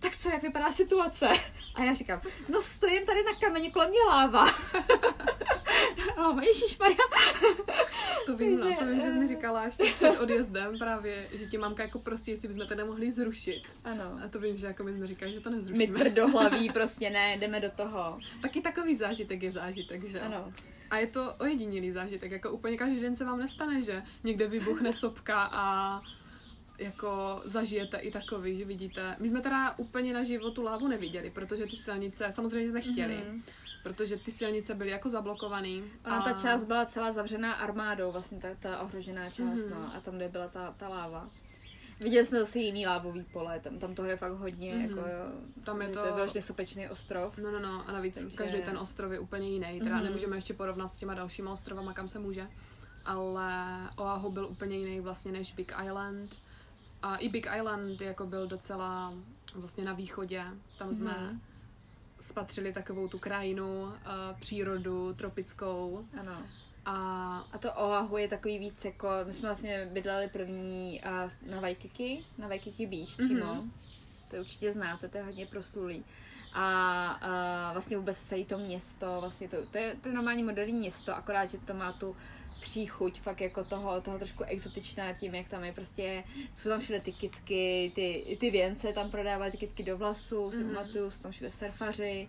tak 0.00 0.16
co, 0.16 0.30
jak 0.30 0.42
vypadá 0.42 0.72
situace? 0.72 1.28
A 1.74 1.82
já 1.82 1.94
říkám, 1.94 2.20
no 2.48 2.62
stojím 2.62 3.06
tady 3.06 3.22
na 3.22 3.34
kameni, 3.40 3.70
kolem 3.70 3.90
mě 3.90 3.98
láva. 4.08 4.44
A 6.16 6.22
máma, 6.22 6.42
ježišmarja. 6.42 6.96
To 8.26 8.36
vím, 8.36 8.56
no, 8.56 8.62
Takže, 8.62 8.76
to 8.78 8.86
vím, 8.86 9.00
že 9.00 9.10
jsi 9.10 9.16
eh. 9.16 9.20
mi 9.20 9.26
říkala 9.26 9.64
ještě 9.64 9.84
před 9.84 10.18
odjezdem 10.20 10.78
právě, 10.78 11.28
že 11.32 11.46
tě 11.46 11.58
mamka 11.58 11.82
jako 11.82 11.98
prosí, 11.98 12.30
jestli 12.30 12.48
bychom 12.48 12.66
to 12.66 12.74
nemohli 12.74 13.12
zrušit. 13.12 13.62
Ano. 13.84 14.18
A 14.24 14.28
to 14.28 14.40
vím, 14.40 14.56
že 14.56 14.66
jako 14.66 14.84
my 14.84 14.92
jsme 14.92 15.06
říkali, 15.06 15.32
že 15.32 15.40
to 15.40 15.50
My 15.50 15.56
nezrušíme. 15.56 15.98
tvrdohlaví, 15.98 16.70
prostě 16.72 17.10
ne, 17.10 17.36
jdeme 17.36 17.60
do 17.60 17.70
toho. 17.70 18.18
Taky 18.42 18.60
takový 18.60 18.96
zážitek 18.96 19.42
je 19.42 19.50
zážitek, 19.50 20.04
že? 20.04 20.20
Ano. 20.20 20.52
A 20.90 20.96
je 20.96 21.06
to 21.06 21.34
ojedinělý 21.38 21.90
zážitek, 21.90 22.32
jako 22.32 22.50
úplně 22.50 22.76
každý 22.76 23.00
den 23.00 23.16
se 23.16 23.24
vám 23.24 23.38
nestane, 23.38 23.82
že 23.82 24.02
někde 24.24 24.46
vybuchne 24.48 24.92
sopka 24.92 25.42
a 25.52 26.00
jako 26.78 27.42
zažijete 27.44 27.96
i 27.96 28.10
takový, 28.10 28.56
že 28.56 28.64
vidíte. 28.64 29.16
My 29.18 29.28
jsme 29.28 29.40
teda 29.40 29.74
úplně 29.78 30.14
na 30.14 30.22
životu 30.22 30.62
lávu 30.62 30.88
neviděli, 30.88 31.30
protože 31.30 31.64
ty 31.66 31.76
silnice, 31.76 32.26
samozřejmě 32.32 32.70
jsme 32.70 32.80
chtěli, 32.80 33.14
Mhm. 33.16 33.36
mm-hmm. 33.38 33.42
protože 33.82 34.16
ty 34.16 34.30
silnice 34.30 34.74
byly 34.74 34.90
jako 34.90 35.08
zablokovaný. 35.08 35.84
Ona 36.06 36.16
a... 36.16 36.22
ta 36.22 36.32
část 36.42 36.64
byla 36.64 36.86
celá 36.86 37.12
zavřená 37.12 37.52
armádou, 37.52 38.12
vlastně 38.12 38.38
ta, 38.40 38.48
ta 38.60 38.80
ohrožená 38.80 39.30
část, 39.30 39.60
Mhm. 39.60 39.70
no, 39.70 39.90
a 39.96 40.00
tam, 40.00 40.16
kde 40.16 40.28
byla 40.28 40.48
ta, 40.48 40.74
ta 40.76 40.88
láva. 40.88 41.28
Viděli 42.00 42.26
jsme 42.26 42.38
zase 42.38 42.58
jiný 42.58 42.86
lávový 42.86 43.22
pole, 43.22 43.60
tam, 43.60 43.78
tam 43.78 43.94
toho 43.94 44.08
je 44.08 44.16
fakt 44.16 44.32
hodně, 44.32 44.74
Mhm. 44.74 44.82
jako. 44.82 45.00
Tam 45.64 45.82
je 45.82 45.88
to- 45.88 46.00
To 46.00 46.06
je 46.06 46.12
vyloženě 46.12 46.42
sopečný 46.42 46.88
ostrov. 46.88 47.38
No, 47.38 47.50
no, 47.50 47.60
no, 47.60 47.88
a 47.88 47.92
navíc 47.92 48.22
Takže- 48.22 48.36
každý 48.36 48.62
ten 48.62 48.78
ostrov 48.78 49.12
je 49.12 49.18
úplně 49.18 49.48
jiný. 49.48 49.78
Teda 49.78 49.90
Mhm. 49.90 50.00
mm-hmm. 50.00 50.04
nemůžeme 50.04 50.36
ještě 50.36 50.54
porovnat 50.54 50.88
s 50.88 50.96
těma 50.96 51.14
dalšíma 51.14 51.52
ostrovama, 51.52 51.92
kam 51.92 52.08
se 52.08 52.18
může. 52.18 52.46
Ale 53.04 53.52
Oahu 53.96 54.30
byl 54.30 54.46
úplně 54.46 54.76
jiný 54.78 55.00
vlastně 55.00 55.32
než 55.32 55.54
Big 55.54 55.72
Island. 55.86 56.36
A 57.02 57.16
i 57.16 57.28
Big 57.28 57.46
Island 57.56 58.00
jako 58.00 58.26
byl 58.26 58.46
docela 58.46 59.14
vlastně 59.54 59.84
na 59.84 59.92
východě. 59.92 60.44
Tam 60.78 60.92
jsme 60.92 61.10
Mhm. 61.18 61.28
mm-hmm. 61.28 61.40
spatřili 62.20 62.72
takovou 62.72 63.08
tu 63.08 63.18
krajinu, 63.18 63.82
uh, 63.82 63.92
přírodu 64.40 65.14
tropickou. 65.14 66.04
Ano. 66.20 66.42
A 66.84 67.46
A 67.52 67.58
to 67.58 67.72
Oahu 67.72 68.16
je 68.16 68.28
takový 68.28 68.58
víc 68.58 68.84
jako, 68.84 69.08
my 69.26 69.32
jsme 69.32 69.48
vlastně 69.48 69.88
bydleli 69.92 70.28
první 70.28 71.00
uh, 71.06 71.50
na 71.54 71.60
Waikiki, 71.60 72.24
na 72.38 72.48
Waikiki 72.48 72.86
Beach 72.86 73.16
přímo. 73.16 73.54
Mhm. 73.54 73.72
To 74.30 74.36
určitě 74.36 74.72
znáte, 74.72 75.08
to 75.08 75.16
je 75.18 75.24
hodně 75.24 75.46
proslulý. 75.46 76.04
A 76.52 77.20
uh, 77.22 77.72
vlastně 77.72 77.96
vůbec 77.96 78.18
celé 78.20 78.44
to 78.44 78.58
město, 78.58 79.16
vlastně 79.20 79.48
to, 79.48 79.66
to, 79.66 79.78
je, 79.78 79.96
to 80.02 80.08
je 80.08 80.14
normální 80.14 80.42
moderní 80.42 80.78
město, 80.78 81.16
akorát, 81.16 81.50
že 81.50 81.58
to 81.58 81.74
má 81.74 81.92
tu 81.92 82.16
příchuť 82.60 83.20
fakt 83.20 83.40
jako 83.40 83.64
toho, 83.64 84.00
toho 84.00 84.18
trošku 84.18 84.44
exotičná 84.44 85.12
tím, 85.12 85.34
jak 85.34 85.48
tam 85.48 85.64
je 85.64 85.72
prostě, 85.72 86.24
jsou 86.54 86.68
tam 86.68 86.80
všude 86.80 87.00
ty 87.00 87.12
kitky, 87.12 87.92
ty, 87.94 88.36
ty 88.40 88.50
věnce 88.50 88.92
tam 88.92 89.10
prodávají 89.10 89.52
ty 89.52 89.56
kitky 89.56 89.82
do 89.82 89.98
vlasů, 89.98 90.50
Mhm. 90.50 90.74
pamatuju, 90.74 91.10
jsou 91.10 91.22
tam 91.22 91.32
všude 91.32 91.50
surfaři 91.50 92.28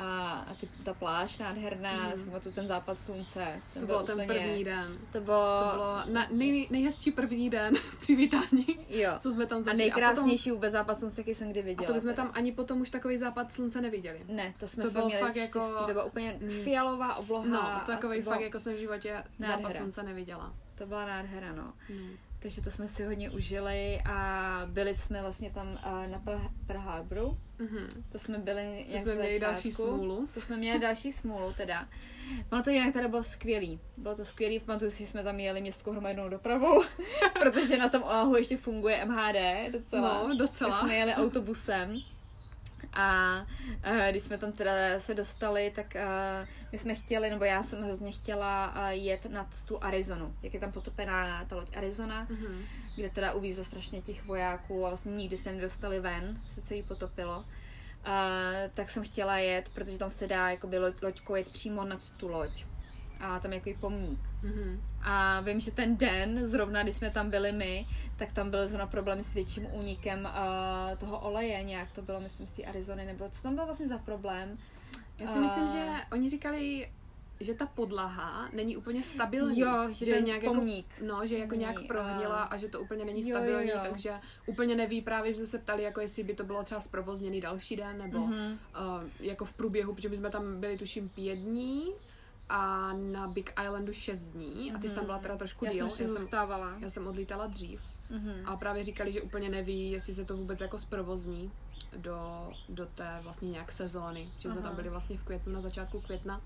a, 0.00 0.30
a 0.50 0.54
ty, 0.54 0.68
ta 0.84 0.94
pláž 0.94 1.38
nádherná, 1.38 2.12
si 2.16 2.24
pamatuju 2.24 2.54
ten 2.54 2.66
západ 2.66 3.00
slunce. 3.00 3.46
to 3.80 3.86
byl 3.86 4.02
ten 4.02 4.26
první 4.26 4.64
den. 4.64 4.92
To 5.12 5.20
bylo, 5.20 5.60
To 5.70 5.76
bylo 5.76 6.02
na, 6.14 6.26
nej, 6.30 6.68
nejhezčí 6.70 7.10
první 7.10 7.50
den 7.50 7.74
přivítání, 8.00 8.66
jo. 8.88 9.12
co 9.18 9.32
jsme 9.32 9.46
tam 9.46 9.58
A 9.58 9.62
zažili. 9.62 9.82
nejkrásnější 9.82 10.50
vůbec 10.50 10.72
západ 10.72 10.98
slunce, 10.98 11.20
jaký 11.20 11.34
jsem 11.34 11.50
kdy 11.50 11.60
A, 11.60 11.64
viděla. 11.64 11.86
potom, 11.86 11.96
a 11.96 12.00
to 12.00 12.06
teda. 12.08 12.14
tam 12.16 12.30
ani 12.34 12.52
potom 12.52 12.80
už 12.80 12.90
takový 12.90 13.18
západ 13.18 13.52
slunce 13.52 13.80
neviděli. 13.80 14.20
Ne, 14.28 14.54
to 14.60 14.68
jsme 14.68 14.84
To 14.84 14.90
bylo 14.90 15.10
fakt 15.10 15.30
štěstí, 15.30 15.58
jako- 15.58 15.74
to 15.86 15.92
byla 15.92 16.04
úplně 16.04 16.38
Mm. 16.40 16.48
fialová 16.48 17.14
obloha. 17.16 17.46
No, 17.46 17.62
a 17.62 17.80
takový 17.86 18.20
bylo, 18.22 18.32
fakt, 18.34 18.40
jako 18.42 18.58
jsem 18.58 18.74
v 18.74 18.78
životě 18.78 19.24
Nádhera. 19.38 19.70
slunce 19.74 20.02
neviděla. 20.02 20.54
To 20.78 20.86
byla 20.86 21.06
nádhera, 21.06 21.52
no. 21.52 21.62
No. 21.90 21.96
Takže 22.42 22.60
to 22.62 22.70
jsme 22.70 22.88
si 22.88 23.04
hodně 23.04 23.30
užili 23.30 24.00
a 24.04 24.62
byli 24.66 24.94
jsme 24.94 25.20
vlastně 25.22 25.50
tam 25.50 25.68
uh, 25.68 26.10
na 26.10 26.18
Pearl- 26.66 26.78
Harboru. 26.78 27.38
Mhm. 27.58 28.04
To 28.12 28.18
jsme 28.18 28.38
byli 28.38 28.82
Co 28.84 28.90
nějak 28.90 29.02
jsme 29.02 29.14
měli 29.14 29.38
začátku. 29.38 29.52
další 29.54 29.72
smůlu. 29.72 30.28
To 30.34 30.40
jsme 30.40 30.56
měli 30.56 30.78
další 30.78 31.12
smůlu 31.12 31.52
teda. 31.56 31.88
Ono 32.52 32.62
to 32.62 32.70
jinak 32.70 32.92
teda 32.92 33.08
bylo 33.08 33.24
skvělý. 33.24 33.80
Bylo 33.96 34.14
to 34.16 34.24
skvělý, 34.24 34.60
pamatuju 34.60 34.90
si, 34.90 34.98
že 35.04 35.10
jsme 35.10 35.22
tam 35.24 35.40
jeli 35.40 35.60
městskou 35.60 35.90
hromadnou 35.92 36.28
dopravou, 36.28 36.82
protože 37.40 37.76
na 37.78 37.88
tom 37.88 38.02
Oahu 38.02 38.36
ještě 38.36 38.56
funguje 38.56 39.04
MHD 39.04 39.72
docela. 39.72 40.28
No, 40.28 40.36
docela. 40.36 40.70
Tak 40.70 40.80
jsme 40.80 40.94
jeli 40.94 41.14
autobusem. 41.14 41.96
A 42.92 43.40
uh, 43.90 43.96
když 44.10 44.22
jsme 44.22 44.38
tam 44.38 44.52
teda 44.52 44.72
se 44.98 45.14
dostali, 45.14 45.72
tak 45.74 45.94
uh, 45.94 46.48
my 46.72 46.78
jsme 46.78 46.94
chtěli, 46.94 47.30
nebo 47.30 47.44
já 47.44 47.62
jsem 47.62 47.82
hrozně 47.82 48.12
chtěla 48.12 48.68
uh, 48.76 48.88
jet 48.88 49.24
nad 49.26 49.64
tu 49.64 49.84
Arizonu. 49.84 50.34
Jak 50.42 50.54
je 50.54 50.60
tam 50.60 50.72
potopená 50.72 51.44
ta 51.44 51.56
loď 51.56 51.76
Arizona, 51.76 52.26
Mhm. 52.30 52.62
kde 52.96 53.10
teda 53.10 53.32
uvízlo 53.32 53.64
strašně 53.64 54.02
těch 54.02 54.24
vojáků 54.26 54.86
a 54.86 54.88
vlastně 54.88 55.12
nikdy 55.12 55.36
se 55.36 55.52
nedostali 55.52 56.00
ven, 56.00 56.36
se 56.54 56.60
celý 56.62 56.82
potopilo. 56.82 57.38
Uh, 57.38 57.44
tak 58.74 58.90
jsem 58.90 59.02
chtěla 59.04 59.38
jet, 59.38 59.68
protože 59.74 59.98
tam 59.98 60.10
se 60.10 60.26
dá 60.26 60.50
jakoby 60.50 60.78
loď, 60.78 61.02
loďkou 61.02 61.34
jet 61.34 61.52
přímo 61.52 61.84
nad 61.84 62.10
tu 62.10 62.28
loď. 62.28 62.64
A 63.20 63.38
tam 63.40 63.52
je 63.52 63.62
jako 63.66 63.80
pomník. 63.80 64.20
Mhm. 64.42 64.82
A 65.02 65.40
vím, 65.40 65.60
že 65.60 65.70
ten 65.70 65.96
den, 65.96 66.46
zrovna 66.46 66.82
když 66.82 66.94
jsme 66.94 67.10
tam 67.10 67.30
byli 67.30 67.52
my, 67.52 67.86
tak 68.16 68.32
tam 68.32 68.50
byl 68.50 68.68
zrovna 68.68 68.86
problém 68.86 69.22
s 69.22 69.34
větším 69.34 69.66
únikem 69.72 70.24
uh, 70.24 70.98
toho 70.98 71.18
oleje 71.20 71.62
nějak, 71.62 71.92
to 71.92 72.02
bylo 72.02 72.20
myslím 72.20 72.46
z 72.46 72.50
té 72.50 72.62
Arizony, 72.64 73.04
nebo 73.04 73.28
co 73.28 73.42
tam 73.42 73.54
byl 73.54 73.64
vlastně 73.64 73.88
za 73.88 73.98
problém? 73.98 74.58
Já 75.18 75.26
si 75.26 75.38
A- 75.38 75.42
myslím, 75.42 75.68
že 75.68 75.86
oni 76.12 76.28
říkali, 76.30 76.90
že 77.40 77.54
ta 77.54 77.66
podlaha 77.66 78.48
není 78.52 78.76
úplně 78.76 79.02
stabilní. 79.02 79.60
Jo, 79.60 79.88
že 79.92 80.06
ten 80.06 80.24
nějak 80.24 80.44
pomník 80.44 80.86
Jako, 81.00 81.06
no, 81.14 81.26
že 81.26 81.38
jako 81.38 81.54
nějak 81.54 81.86
prohnila 81.86 82.42
a- 82.42 82.44
a 82.44 82.56
že 82.56 82.68
to 82.68 82.80
úplně 82.80 83.04
není 83.04 83.20
Jo, 83.28 83.36
jo, 83.36 83.42
stabilní, 83.42 83.70
jo. 83.70 83.78
takže 83.90 84.12
úplně 84.46 84.74
neví 84.76 85.02
právě, 85.02 85.34
že 85.34 85.46
se 85.46 85.58
ptali, 85.58 85.82
jako 85.82 86.00
jestli 86.00 86.22
by 86.22 86.34
to 86.34 86.44
bylo 86.44 86.62
třeba 86.64 86.80
zprovozněný 86.80 87.40
další 87.40 87.76
den, 87.76 87.98
nebo 87.98 88.18
Mhm. 88.18 88.36
uh, 88.36 89.04
jako 89.20 89.44
v 89.44 89.52
průběhu, 89.52 89.94
protože 89.94 90.08
my 90.08 90.16
jsme 90.16 90.30
tam 90.30 90.60
byli 90.60 90.78
tuším 90.78 91.08
pět 91.08 91.36
dní 91.38 91.86
a 92.50 92.92
na 92.92 93.28
Big 93.28 93.52
Islandu 93.62 93.92
šest 93.92 94.24
dní 94.24 94.72
a 94.72 94.78
ty 94.78 94.88
jsi 94.88 94.94
tam 94.94 95.04
byla 95.04 95.18
teda 95.18 95.36
trošku 95.36 95.64
Já 95.64 95.72
díl. 95.72 95.90
jsem 95.90 96.06
já, 96.06 96.12
jsem, 96.12 96.22
zůstávala. 96.22 96.72
já 96.78 96.88
jsem 96.90 97.06
odlítala 97.06 97.46
dřív 97.46 97.80
Mhm. 98.10 98.42
a 98.44 98.56
právě 98.56 98.84
říkali, 98.84 99.12
že 99.12 99.22
úplně 99.22 99.48
neví, 99.48 99.90
jestli 99.90 100.14
se 100.14 100.24
to 100.24 100.36
vůbec 100.36 100.60
jako 100.60 100.78
zprovozní 100.78 101.50
do, 101.96 102.50
do 102.68 102.86
té 102.86 103.18
vlastně 103.22 103.50
nějak 103.50 103.72
sezóny, 103.72 104.28
že 104.38 104.48
jsme 104.50 104.62
tam 104.62 104.76
byli 104.76 104.88
vlastně 104.88 105.18
v 105.18 105.22
květnu, 105.22 105.52
na 105.52 105.60
začátku 105.60 106.00
května 106.00 106.40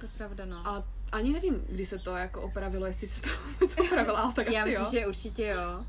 To 0.00 0.04
je 0.06 0.10
pravda, 0.16 0.44
no. 0.44 0.56
A 0.68 0.84
ani 1.12 1.32
nevím, 1.32 1.64
kdy 1.68 1.86
se 1.86 1.98
to 1.98 2.16
jako 2.16 2.42
opravilo, 2.42 2.86
jestli 2.86 3.08
se 3.08 3.20
to 3.20 3.28
vůbec 3.52 3.76
opravilo, 3.80 4.18
ale 4.18 4.32
tak 4.34 4.50
Já 4.50 4.60
asi 4.60 4.68
myslím, 4.68 4.84
jo. 4.86 4.90
že 4.92 5.06
určitě 5.06 5.46
jo. 5.46 5.84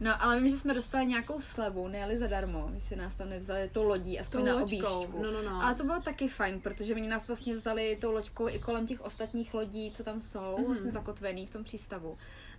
No, 0.00 0.22
ale 0.22 0.40
vím, 0.40 0.50
že 0.50 0.56
jsme 0.56 0.74
dostali 0.74 1.06
nějakou 1.06 1.40
slevu, 1.40 1.88
nejeli 1.88 2.18
zadarmo, 2.18 2.68
když 2.70 2.82
si 2.82 2.96
nás 2.96 3.14
tam 3.14 3.28
nevzali 3.30 3.68
tou 3.72 3.82
lodí, 3.84 4.20
aspoň 4.20 4.40
Tou 4.40 4.46
na 4.46 4.52
loďkou, 4.54 4.64
objížďku. 4.64 5.22
no, 5.22 5.30
no, 5.32 5.42
no. 5.42 5.62
Ale 5.62 5.74
to 5.74 5.84
bylo 5.84 6.00
taky 6.00 6.28
fajn, 6.28 6.60
protože 6.60 6.94
oni 6.94 7.08
nás 7.08 7.28
vlastně 7.28 7.54
vzali 7.54 7.98
tou 8.00 8.12
loďkou 8.12 8.48
i 8.48 8.58
kolem 8.58 8.86
těch 8.86 9.00
ostatních 9.00 9.54
lodí, 9.54 9.90
co 9.90 10.04
tam 10.04 10.20
jsou, 10.20 10.40
Mhm. 10.40 10.54
mm-hmm. 10.56 10.66
vlastně 10.66 10.90
zakotvený 10.92 11.46
v 11.46 11.50
tom 11.50 11.64
přístavu. 11.64 12.16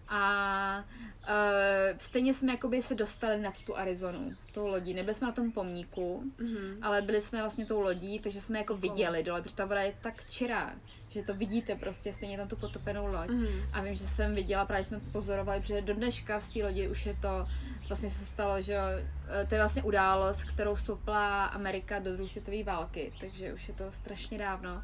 A 0.07 0.83
uh, 1.21 1.97
stejně 1.97 2.33
jsme 2.33 2.51
jakoby 2.51 2.81
se 2.81 2.95
dostali 2.95 3.41
nad 3.41 3.63
tu 3.63 3.77
Arizonu, 3.77 4.31
tou 4.53 4.67
lodí. 4.67 4.93
Nebyli 4.93 5.15
jsme 5.15 5.27
na 5.27 5.33
tom 5.33 5.51
pomníku, 5.51 6.23
Mhm. 6.39 6.77
ale 6.81 7.01
byli 7.01 7.21
jsme 7.21 7.39
vlastně 7.39 7.65
tou 7.65 7.81
lodí, 7.81 8.19
takže 8.19 8.41
jsme 8.41 8.57
jako 8.57 8.77
viděli 8.77 9.23
dole, 9.23 9.41
protože 9.41 9.55
ta 9.55 9.65
voda 9.65 9.81
je 9.81 9.93
tak 10.01 10.29
čirá, 10.29 10.73
že 11.09 11.21
to 11.23 11.33
vidíte 11.33 11.75
prostě, 11.75 12.13
stejně 12.13 12.37
tam 12.37 12.47
tu 12.47 12.55
potopenou 12.55 13.05
loď. 13.05 13.29
Mhm. 13.29 13.47
A 13.73 13.81
vím, 13.81 13.95
že 13.95 14.03
jsem 14.07 14.35
viděla, 14.35 14.65
právě 14.65 14.83
jsme 14.83 14.99
pozorovali, 15.11 15.61
protože 15.61 15.81
do 15.81 15.93
dneška 15.93 16.39
z 16.39 16.47
té 16.53 16.63
lodi 16.63 16.87
už 16.89 17.05
je 17.05 17.17
to, 17.21 17.47
vlastně 17.87 18.09
se 18.09 18.25
stalo, 18.25 18.61
že 18.61 18.75
eh, 18.77 19.45
to 19.49 19.55
je 19.55 19.61
vlastně 19.61 19.83
událost, 19.83 20.43
kterou 20.43 20.75
stoupla 20.75 21.45
Amerika 21.45 21.99
do 21.99 22.11
druhé 22.13 22.29
světové 22.29 22.63
války, 22.63 23.13
takže 23.19 23.53
už 23.53 23.67
je 23.67 23.73
to 23.73 23.91
strašně 23.91 24.37
dávno. 24.37 24.83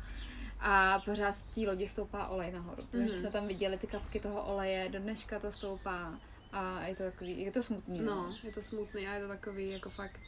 A 0.59 0.99
pořád 1.05 1.31
z 1.35 1.41
té 1.43 1.61
lodi 1.61 1.87
stoupá 1.87 2.27
olej 2.27 2.51
nahoru. 2.51 2.83
Takže 2.91 3.13
Mhm. 3.13 3.21
jsme 3.21 3.31
tam 3.31 3.47
viděli 3.47 3.77
ty 3.77 3.87
kapky 3.87 4.19
toho 4.19 4.43
oleje, 4.43 4.89
do 4.89 4.99
dneška 4.99 5.39
to 5.39 5.51
stoupá 5.51 6.13
a 6.51 6.81
je 6.87 6.95
to 6.95 7.03
takový, 7.03 7.41
je 7.41 7.51
to 7.51 7.63
smutný. 7.63 7.99
No, 8.01 8.35
je 8.43 8.51
to 8.51 8.61
smutný 8.61 9.07
a 9.07 9.13
je 9.13 9.21
to 9.21 9.27
takový 9.27 9.69
jako 9.71 9.89
fakt, 9.89 10.19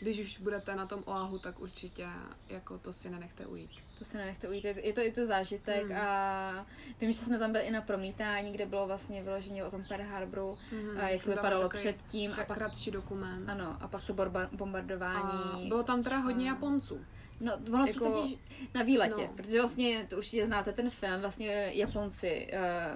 když 0.00 0.18
už 0.20 0.38
budete 0.40 0.76
na 0.76 0.86
tom 0.86 1.02
Oahu, 1.06 1.38
tak 1.38 1.60
určitě 1.60 2.06
jako 2.48 2.78
to 2.78 2.92
si 2.92 3.10
nenechte 3.10 3.46
ujít. 3.46 3.70
To 3.98 4.04
se 4.04 4.18
nenechte 4.18 4.48
ujít, 4.48 4.64
je 4.64 4.92
to, 4.92 5.00
je 5.00 5.12
to 5.12 5.26
zážitek 5.26 5.82
Hmm. 5.86 5.96
a 5.96 6.66
vím, 7.00 7.12
že 7.12 7.18
jsme 7.18 7.38
tam 7.38 7.52
byli 7.52 7.64
i 7.64 7.70
na 7.70 7.80
promítání, 7.80 8.52
kde 8.52 8.66
bylo 8.66 8.86
vlastně 8.86 9.22
vyloženě 9.22 9.64
o 9.64 9.70
tom 9.70 9.84
Pearl 9.88 10.04
Harboru, 10.04 10.58
Mhm. 10.72 11.00
a 11.00 11.08
jak 11.08 11.24
to 11.24 11.30
vypadalo 11.30 11.68
předtím 11.68 12.32
a 12.32 12.44
pak 12.44 12.58
kratší 12.58 12.90
dokument. 12.90 13.48
Ano, 13.48 13.76
a 13.80 13.88
pak 13.88 14.04
to 14.04 14.14
borba- 14.14 14.44
A 14.52 14.56
bombardování. 14.56 15.68
bylo 15.68 15.82
tam 15.82 16.02
teda 16.02 16.18
hodně 16.18 16.44
a- 16.50 16.54
Japonců. 16.54 17.04
No, 17.40 17.52
ono 17.72 17.86
jako- 17.86 18.04
to 18.04 18.12
totiž 18.22 18.38
na 18.74 18.82
výletě, 18.82 19.20
no. 19.26 19.32
protože 19.36 19.60
vlastně, 19.60 20.06
to 20.08 20.16
určitě 20.16 20.46
znáte 20.46 20.72
ten 20.72 20.90
film, 20.90 21.20
vlastně 21.20 21.70
Japonci 21.74 22.48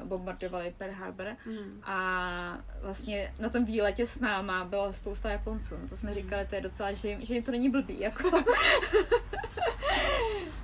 uh, 0.02 0.08
bombardovali 0.08 0.74
Pearl 0.78 0.92
Harbor 0.94 1.36
Mhm. 1.46 1.80
a 1.84 2.58
vlastně 2.82 3.34
na 3.40 3.48
tom 3.48 3.64
výletě 3.64 4.06
s 4.06 4.18
náma 4.18 4.64
bylo 4.64 4.92
spousta 4.92 5.30
Japonců. 5.30 5.74
No 5.82 5.88
to 5.88 5.96
jsme 5.96 6.14
říkali, 6.14 6.46
to 6.46 6.54
je 6.54 6.60
docela, 6.60 6.92
že 6.92 7.08
jim, 7.08 7.24
že 7.24 7.34
jim 7.34 7.42
to 7.42 7.50
není 7.50 7.70
blbý, 7.70 8.00
jako. 8.00 8.30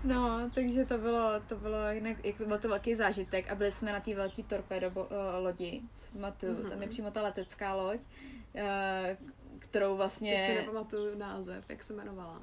no, 0.04 0.50
takže 0.54 0.84
to 0.84 0.98
bylo, 0.98 1.30
to 1.48 1.56
bylo 1.56 1.90
jinak, 1.90 2.16
byl 2.46 2.58
to 2.58 2.68
velký 2.68 2.94
zážitek 2.94 3.50
a 3.50 3.54
byli 3.54 3.72
jsme 3.72 3.92
na 3.92 4.00
té 4.00 4.14
velké 4.14 4.42
torpedo 4.42 4.88
uh, 4.88 5.04
lodi, 5.38 5.80
si 5.98 6.12
pamatuju, 6.12 6.52
Mhm. 6.52 6.70
tam 6.70 6.82
je 6.82 6.88
přímo 6.88 7.10
ta 7.10 7.22
letecká 7.22 7.74
loď, 7.74 8.00
uh, 8.00 8.60
kterou 9.58 9.86
Teď 9.88 9.94
si 9.94 9.96
vlastně, 9.98 10.54
nepamatuju 10.60 11.18
název, 11.18 11.64
jak 11.68 11.82
se 11.84 11.92
jmenovala. 11.92 12.42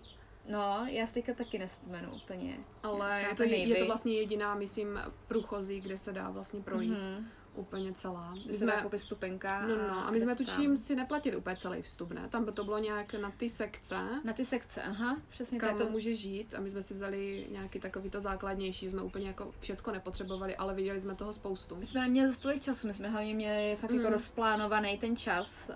No, 0.49 0.85
já 0.89 1.07
si 1.07 1.13
teďka 1.13 1.33
taky 1.33 1.59
nespomenu 1.59 2.15
úplně. 2.15 2.57
Ale 2.83 3.21
je 3.29 3.35
to, 3.35 3.43
je, 3.43 3.75
to 3.75 3.85
vlastně 3.85 4.13
jediná, 4.13 4.55
myslím, 4.55 4.99
průchozí, 5.27 5.81
kde 5.81 5.97
se 5.97 6.13
dá 6.13 6.29
vlastně 6.29 6.61
projít 6.61 6.89
Mhm. 6.89 7.27
Úplně 7.55 7.93
celá. 7.93 8.33
My 8.47 8.57
Jsme... 8.57 8.71
Koupit 8.81 8.99
stupenka. 9.01 9.67
no, 9.67 9.75
no, 9.75 10.07
a 10.07 10.11
my 10.11 10.21
jsme 10.21 10.35
teď 10.35 10.47
tuším 10.49 10.77
si 10.77 10.95
neplatili 10.95 11.35
úplně 11.37 11.55
celý 11.55 11.81
vstup, 11.81 12.11
ne? 12.11 12.27
Tam 12.29 12.45
by 12.45 12.51
to 12.51 12.63
bylo 12.63 12.77
nějak 12.79 13.13
na 13.13 13.31
ty 13.37 13.49
sekce, 13.49 13.95
Na 14.23 14.33
ty 14.33 14.45
sekce, 14.45 14.81
aha, 14.81 15.17
přesně 15.29 15.59
kam 15.59 15.77
tak. 15.77 15.87
To... 15.87 15.91
může 15.91 16.15
žít 16.15 16.55
a 16.55 16.59
my 16.61 16.69
jsme 16.69 16.81
si 16.81 16.93
vzali 16.93 17.47
nějaký 17.51 17.79
takový 17.79 18.09
to 18.09 18.21
základnější, 18.21 18.89
jsme 18.89 19.01
úplně 19.01 19.27
jako 19.27 19.53
všecko 19.59 19.91
nepotřebovali, 19.91 20.55
ale 20.55 20.73
viděli 20.73 21.01
jsme 21.01 21.15
toho 21.15 21.33
spoustu. 21.33 21.75
My 21.75 21.85
jsme 21.85 22.07
měli 22.07 22.31
za 22.31 22.39
tolik 22.39 22.61
času, 22.63 22.87
my 22.87 22.93
jsme 22.93 23.09
hlavně 23.09 23.33
měli 23.35 23.75
fakt 23.81 23.91
jako 23.91 24.03
Mm. 24.07 24.11
rozplánovaný 24.11 24.97
ten 24.97 25.15
čas, 25.15 25.69
uh, 25.69 25.75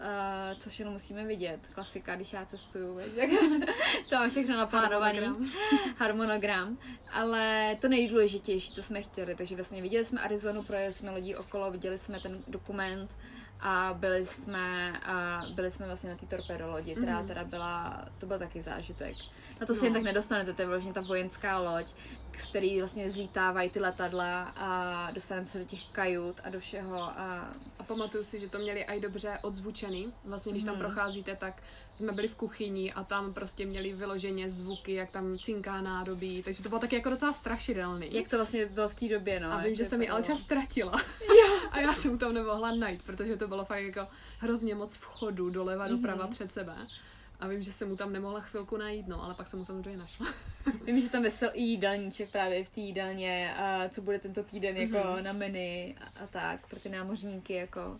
což 0.60 0.80
jenom 0.80 0.94
musíme 0.94 1.26
vidět. 1.28 1.60
Klasika, 1.74 2.16
když 2.16 2.34
já 2.34 2.46
cestuju, 2.46 3.00
tak 3.16 3.30
to 4.10 4.16
mám 4.16 4.30
všechno 4.30 4.58
naplánovaný. 4.58 5.20
Harmonogram. 5.20 5.52
Harmonogram. 5.98 6.78
Ale 7.12 7.78
to 7.82 7.88
nejdůležitější, 7.88 8.72
co 8.74 8.84
jsme 8.84 9.02
chtěli, 9.02 9.36
takže 9.36 9.56
vlastně 9.56 9.82
viděli 9.82 10.06
jsme 10.06 10.22
Arizonu, 10.22 10.64
projeli 10.64 10.94
jsme 10.94 11.12
lodí 11.12 11.36
okolo, 11.36 11.69
viděli 11.72 11.98
jsme 11.98 12.20
ten 12.20 12.44
dokument 12.48 13.16
a 13.62 13.94
byli 14.00 14.26
jsme, 14.26 15.00
a 15.00 15.42
byli 15.54 15.72
jsme 15.72 15.86
vlastně 15.86 16.10
na 16.10 16.16
té 16.16 16.26
torpedo 16.26 16.68
lodi, 16.72 16.96
která 16.96 17.20
Mhm. 17.20 17.28
teda 17.28 17.44
byla, 17.44 18.06
to 18.18 18.26
byl 18.26 18.40
taky 18.40 18.62
zážitek. 18.62 19.16
Na 19.62 19.68
to 19.68 19.74
si 19.74 19.80
No. 19.80 19.86
jen 19.86 19.94
tak 19.94 20.04
nedostanete, 20.04 20.54
to 20.54 20.62
je 20.62 20.68
vlastně 20.68 20.94
ta 20.94 21.02
vojenská 21.02 21.60
loď, 21.60 21.86
z 22.38 22.46
který 22.46 22.78
vlastně 22.80 23.10
zlítávají 23.10 23.70
ty 23.70 23.80
letadla 23.80 24.44
a 24.44 25.12
dostanete 25.12 25.48
se 25.48 25.60
do 25.60 25.66
těch 25.66 25.84
kajut 25.92 26.42
a 26.44 26.50
do 26.50 26.60
všeho 26.60 27.04
a 27.04 27.50
A 27.80 27.84
pamatuju 27.84 28.24
si, 28.24 28.40
že 28.40 28.50
to 28.50 28.58
měli 28.58 28.84
i 28.84 29.00
dobře 29.02 29.40
odzvučený. 29.42 30.14
Vlastně, 30.26 30.52
když 30.52 30.64
tam 30.64 30.76
Mhm. 30.76 30.84
procházíte, 30.86 31.36
tak 31.36 31.64
jsme 32.00 32.12
byli 32.12 32.28
v 32.28 32.36
kuchyni 32.36 32.94
a 32.94 33.04
tam 33.04 33.34
prostě 33.34 33.66
měli 33.66 33.94
vyloženě 33.94 34.50
zvuky, 34.50 34.94
jak 34.94 35.12
tam 35.12 35.38
cinká 35.38 35.82
nádobí, 35.82 36.44
takže 36.44 36.64
to 36.64 36.70
bylo 36.70 36.82
taky 36.82 36.96
jako 36.96 37.10
docela 37.10 37.34
strašidelný. 37.34 38.08
jak 38.12 38.30
to 38.30 38.36
vlastně 38.38 38.66
bylo 38.66 38.90
v 38.90 38.96
té 38.96 39.08
době, 39.08 39.40
no. 39.40 39.52
a 39.54 39.58
vím, 39.64 39.76
že 39.76 39.86
jsem 39.86 40.02
ji. 40.02 40.10
Alča 40.10 40.36
ztratila. 40.36 40.94
a 41.72 41.80
já 41.80 41.94
jsem 41.94 42.18
tam 42.18 42.34
nemohla 42.34 42.76
najít, 42.76 43.04
protože 43.06 43.38
to 43.38 43.48
bylo 43.48 43.66
fakt 43.66 43.84
jako 43.84 44.08
hrozně 44.40 44.76
moc 44.76 44.98
vchodu 44.98 45.50
doleva, 45.50 45.88
doprava 45.88 46.24
Mhm. 46.24 46.34
před 46.34 46.52
sebe. 46.54 46.76
A 47.40 47.48
vím, 47.48 47.62
že 47.64 47.72
jsem 47.72 47.90
mu 47.90 47.96
tam 47.96 48.14
nemohla 48.14 48.40
chvilku 48.42 48.78
najít, 48.78 49.08
no, 49.08 49.24
ale 49.24 49.34
pak 49.34 49.48
jsem 49.50 49.60
mu 49.60 49.66
samozřejmě 49.66 49.98
našla. 50.00 50.28
Vím, 50.86 51.00
že 51.02 51.10
tam 51.10 51.24
vysel 51.24 51.50
i 51.54 51.62
jídelníček 51.62 52.30
právě 52.30 52.64
v 52.64 52.70
té 52.70 52.80
jídelně, 52.82 53.54
a 53.58 53.90
co 53.90 54.02
bude 54.02 54.20
tento 54.20 54.44
týden 54.44 54.78
jako 54.78 54.98
Mhm. 55.14 55.24
na 55.24 55.34
menu 55.34 55.96
a, 56.02 56.24
a 56.24 56.28
tak, 56.30 56.68
pro 56.68 56.80
ty 56.80 56.90
námořníky 56.90 57.54
jako. 57.54 58.00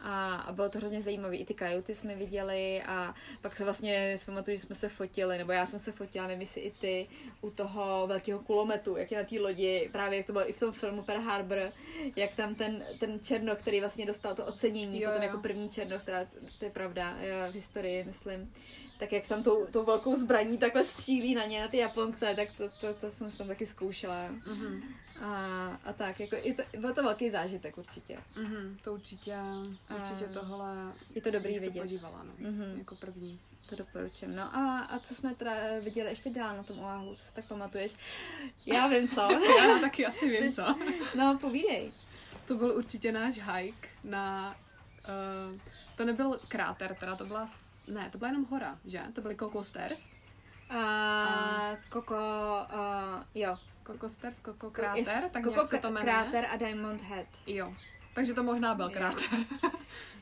A, 0.00 0.34
a 0.34 0.52
bylo 0.52 0.68
to 0.70 0.78
hrozně 0.78 1.02
zajímavé. 1.02 1.36
I 1.36 1.44
ty 1.44 1.54
kajuty 1.54 1.94
jsme 1.94 2.14
viděli 2.14 2.82
a 2.82 3.14
pak 3.42 3.56
se 3.56 3.64
vlastně, 3.64 4.18
si 4.18 4.26
pamatuju, 4.26 4.56
že 4.56 4.62
jsme 4.62 4.74
se 4.74 4.88
fotili, 4.88 5.38
nebo 5.38 5.52
já 5.52 5.66
jsem 5.66 5.78
se 5.78 5.92
fotila, 5.92 6.26
nevím 6.26 6.40
jestli 6.40 6.60
i 6.60 6.70
ty, 6.70 7.06
u 7.40 7.50
toho 7.50 8.06
velkého 8.06 8.40
kulometu, 8.40 8.96
jak 8.96 9.10
je 9.12 9.18
na 9.18 9.24
té 9.24 9.40
lodi, 9.40 9.88
právě 9.92 10.16
jak 10.16 10.26
to 10.26 10.32
bylo 10.32 10.50
i 10.50 10.52
v 10.52 10.60
tom 10.60 10.72
filmu 10.72 11.02
Pearl 11.02 11.22
Harbor, 11.22 11.72
jak 12.16 12.34
tam 12.34 12.54
ten, 12.54 12.84
ten 12.98 13.20
černoch, 13.20 13.58
který 13.58 13.80
vlastně 13.80 14.06
dostal 14.06 14.34
to 14.34 14.46
ocenění, 14.46 15.00
Jo, 15.00 15.08
potom 15.08 15.22
jo. 15.22 15.26
jako 15.26 15.42
první 15.42 15.68
černoch, 15.68 16.04
teda 16.04 16.26
to 16.58 16.64
je 16.64 16.70
pravda, 16.70 17.16
jo, 17.20 17.50
v 17.50 17.54
historii, 17.54 18.04
myslím, 18.04 18.52
tak 18.98 19.12
jak 19.12 19.26
tam 19.28 19.42
tou, 19.42 19.66
tou 19.66 19.84
velkou 19.84 20.14
zbraní 20.16 20.58
takhle 20.58 20.84
střílí 20.84 21.34
na 21.34 21.44
ně, 21.44 21.60
na 21.60 21.68
ty 21.68 21.76
Japonce, 21.76 22.34
tak 22.36 22.48
to, 22.56 22.68
to, 22.80 22.94
to 22.94 23.10
jsem 23.10 23.30
tam 23.30 23.48
taky 23.48 23.66
zkoušela. 23.66 24.28
Mhm. 24.28 24.82
A, 25.22 25.66
a 25.84 25.92
tak, 25.92 26.20
jako, 26.20 26.36
je 26.36 26.54
to, 26.54 26.62
byl 26.78 26.94
to 26.94 27.02
velký 27.02 27.30
zážitek 27.30 27.78
určitě. 27.78 28.18
Mhm, 28.36 28.78
to 28.84 28.92
určitě, 28.94 29.36
určitě 29.96 30.24
A- 30.26 30.32
tohle 30.32 30.92
Je 31.14 31.22
to 31.22 31.30
dobrý 31.30 31.58
vidět. 31.58 31.80
podívala, 31.82 32.22
no, 32.22 32.32
Mhm. 32.50 32.74
jako 32.78 32.94
první. 32.94 33.40
To 33.68 33.76
doporučím. 33.76 34.36
No 34.36 34.56
a, 34.56 34.80
a 34.80 34.98
co 34.98 35.14
jsme 35.14 35.34
teda 35.34 35.52
eh, 35.54 35.80
viděli 35.80 36.08
ještě 36.10 36.30
dál 36.30 36.56
na 36.56 36.62
tom 36.62 36.78
Oahu, 36.78 37.14
co 37.14 37.24
si 37.24 37.34
tak 37.34 37.44
pamatuješ? 37.44 37.96
Já 38.66 38.86
vím 38.88 39.08
co. 39.08 39.20
Já 39.60 39.78
taky 39.80 40.06
asi 40.06 40.28
vím, 40.40 40.52
co. 40.52 40.62
No, 41.18 41.38
povídej. 41.40 41.92
To 42.48 42.54
byl 42.56 42.70
určitě 42.72 43.12
náš 43.12 43.34
hike 43.34 43.88
na... 44.04 44.56
Uh, 45.52 45.58
to 45.96 46.04
nebyl 46.04 46.40
kráter, 46.48 46.94
teda 46.94 47.16
to 47.16 47.24
byla... 47.26 47.46
Ne, 47.88 48.10
to 48.10 48.18
byla 48.18 48.28
jenom 48.30 48.44
hora, 48.44 48.78
že? 48.84 49.02
To 49.14 49.20
byly 49.20 49.36
Coco 49.36 49.64
Stairs. 49.64 50.16
A 50.70 51.76
Koko, 51.90 52.14
uh, 52.14 53.22
jo. 53.34 53.56
Coco 53.92 54.08
Stairs, 54.08 54.40
Coco 54.40 54.70
kráter, 54.70 55.30
tak 55.30 55.44
Koko 55.44 55.66
se 55.66 55.78
to 55.78 55.88
jmenuje. 55.90 56.04
Kráter 56.04 56.46
a 56.50 56.56
Diamond 56.56 57.00
Head. 57.02 57.26
Jo. 57.46 57.74
Takže 58.14 58.34
to 58.34 58.42
možná 58.42 58.74
byl 58.74 58.86
Jo. 58.86 58.92
kráter. 58.92 59.24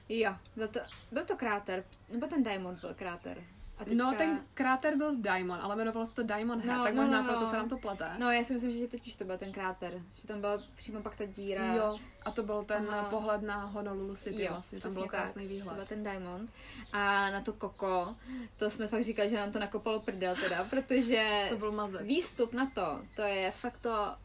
Jo, 0.09 0.37
byl 0.57 0.69
to, 0.69 0.81
byl 1.13 1.25
to 1.25 1.37
kráter, 1.37 1.85
nebo 2.09 2.27
ten 2.27 2.43
Diamond 2.43 2.81
byl 2.81 2.95
kráter. 2.95 3.45
A 3.79 3.85
teďka... 3.85 4.05
No, 4.05 4.15
ten 4.19 4.41
kráter 4.55 4.97
byl 4.97 5.17
Diamond, 5.17 5.63
ale 5.63 5.75
jmenovalo 5.77 6.07
se 6.07 6.15
to 6.15 6.23
Diamond 6.23 6.65
Head, 6.65 6.79
No, 6.79 6.85
tak 6.85 6.95
no, 6.95 7.03
možná 7.03 7.23
no, 7.23 7.29
proto 7.29 7.41
no. 7.41 7.47
se 7.51 7.57
nám 7.57 7.69
to 7.69 7.79
plete. 7.79 8.11
No, 8.19 8.31
já 8.33 8.45
si 8.45 8.53
myslím, 8.53 8.71
že 8.71 8.89
totiž 8.89 9.15
to 9.15 9.25
byl 9.25 9.39
ten 9.39 9.53
kráter, 9.53 10.03
že 10.15 10.27
tam 10.29 10.41
byla 10.41 10.59
přímo 10.75 11.03
pak 11.03 11.17
ta 11.17 11.25
díra. 11.25 11.67
Jo, 11.75 11.99
a 12.25 12.31
to 12.31 12.43
byl 12.43 12.65
ten 12.65 12.87
Aha. 12.91 13.03
pohled 13.11 13.43
na 13.43 13.65
Honolulu 13.65 14.15
City 14.17 14.43
Jo, 14.43 14.49
vlastně, 14.51 14.81
tam 14.81 14.95
byl 14.95 15.03
tak. 15.03 15.11
krásný 15.11 15.43
To 15.43 15.49
byl 15.49 15.57
výhled. 15.57 15.89
ten 15.89 16.03
Diamond. 16.03 16.51
A 16.93 17.31
na 17.31 17.41
to 17.41 17.53
Koko, 17.53 18.17
to 18.57 18.71
jsme 18.71 18.87
fakt 18.89 19.05
říkali, 19.05 19.29
že 19.29 19.37
nám 19.37 19.53
to 19.53 19.59
nakopalo 19.59 20.01
prdel 20.01 20.35
teda, 20.43 20.65
protože 20.65 21.47
To 21.49 21.57
byl 21.57 21.73
mazec. 21.73 22.03
výstup 22.03 22.53
na 22.53 22.71
to, 22.75 23.01
to 23.17 23.23
je 23.23 23.51
fakt 23.51 23.79
to, 23.81 24.17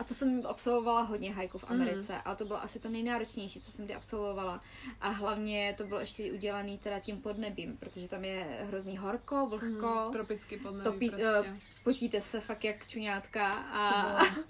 a 0.00 0.04
to 0.04 0.14
jsem 0.14 0.42
absolvovala 0.46 1.00
hodně 1.02 1.32
hajku 1.32 1.58
v 1.58 1.64
Americe, 1.70 2.12
mm. 2.12 2.20
a 2.24 2.34
to 2.34 2.44
bylo 2.44 2.62
asi 2.62 2.78
to 2.78 2.88
nejnáročnější, 2.88 3.60
co 3.60 3.72
jsem 3.72 3.84
kdy 3.84 3.94
absolvovala. 3.94 4.60
A 5.00 5.08
hlavně 5.08 5.74
to 5.76 5.84
bylo 5.84 6.00
ještě 6.00 6.32
udělaný 6.32 6.78
teda 6.78 6.98
tím 7.00 7.20
podnebím, 7.22 7.76
protože 7.76 8.08
tam 8.08 8.24
je 8.24 8.46
hrozný 8.60 8.96
horko, 8.96 9.46
vlhko, 9.46 10.02
Mm, 10.06 10.12
tropický 10.12 10.56
podnebí 10.56 10.84
topí, 10.84 11.08
prostě. 11.10 11.26
eh, 11.28 11.56
potíte 11.84 12.20
se 12.20 12.40
fakt 12.40 12.64
jak 12.64 12.86
čuňátka 12.86 13.48
a... 13.52 14.18
To, 14.18 14.24
bylo, 14.34 14.44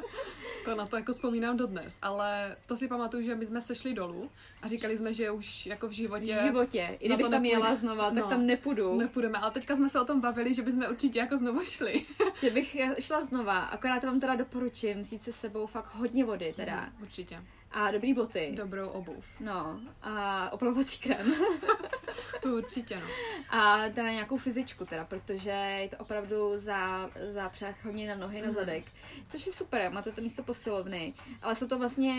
to 0.64 0.74
na 0.74 0.87
to 0.87 0.97
jako 0.97 1.12
vzpomínám 1.12 1.57
dodnes, 1.57 1.99
ale 2.03 2.57
to 2.66 2.76
si 2.76 2.89
pamatuju, 2.89 3.24
že 3.26 3.35
my 3.35 3.47
jsme 3.47 3.62
sešli 3.62 3.95
dolů 3.95 4.31
a 4.62 4.68
říkali 4.68 4.99
jsme, 4.99 5.12
že 5.14 5.31
už 5.31 5.66
jako 5.66 5.89
v 5.89 5.93
životě, 5.93 6.39
v 6.43 6.47
životě. 6.47 6.97
I 7.01 7.07
kdybych 7.07 7.28
tam 7.28 7.45
jela 7.45 7.74
znova, 7.74 8.11
tak 8.11 8.24
No. 8.24 8.28
tam 8.28 8.47
nepůjdu. 8.47 8.99
nepůjdeme, 8.99 9.39
ale 9.39 9.51
teďka 9.51 9.76
jsme 9.76 9.89
se 9.89 10.01
o 10.01 10.05
tom 10.05 10.20
bavili, 10.20 10.55
že 10.55 10.62
bychom 10.62 10.85
určitě 10.91 11.18
jako 11.18 11.37
znovu 11.37 11.64
šli. 11.64 12.07
Že 12.41 12.51
bych 12.51 12.76
šla 12.99 13.20
znova, 13.20 13.59
akorát 13.59 14.05
vám 14.05 14.20
teda 14.20 14.35
doporučím 14.35 15.01
vzít 15.01 15.22
se 15.22 15.33
sebou 15.33 15.66
fakt 15.66 15.95
hodně 15.95 16.24
vody 16.24 16.53
teda. 16.57 16.81
Mm, 16.81 17.03
určitě. 17.03 17.43
A 17.72 17.91
dobrý 17.91 18.14
boty. 18.14 18.53
Dobrou 18.57 18.89
obuv. 18.89 19.24
No, 19.41 19.81
a 20.03 20.51
opalovací 20.53 20.99
krém. 20.99 21.35
to 22.43 22.49
určitě, 22.49 22.97
no. 22.97 23.07
A 23.51 23.89
teda 23.89 24.11
nějakou 24.11 24.39
fyzičku 24.39 24.85
teda, 24.85 25.05
protože 25.05 25.51
je 25.51 25.89
to 25.89 25.97
opravdu 25.97 26.59
za, 26.59 27.11
zápřah 27.33 27.85
hodně 27.85 28.09
na 28.09 28.14
nohy, 28.14 28.41
mm. 28.41 28.47
na 28.47 28.53
zadek. 28.53 28.85
Což 29.29 29.47
je 29.47 29.53
super, 29.53 29.93
má 29.93 30.03
to 30.03 30.12
to 30.12 30.21
místo 30.21 30.43
posilovny. 30.43 31.14
Ale 31.43 31.55
jsou 31.55 31.66
to 31.66 31.79
vlastně, 31.79 32.14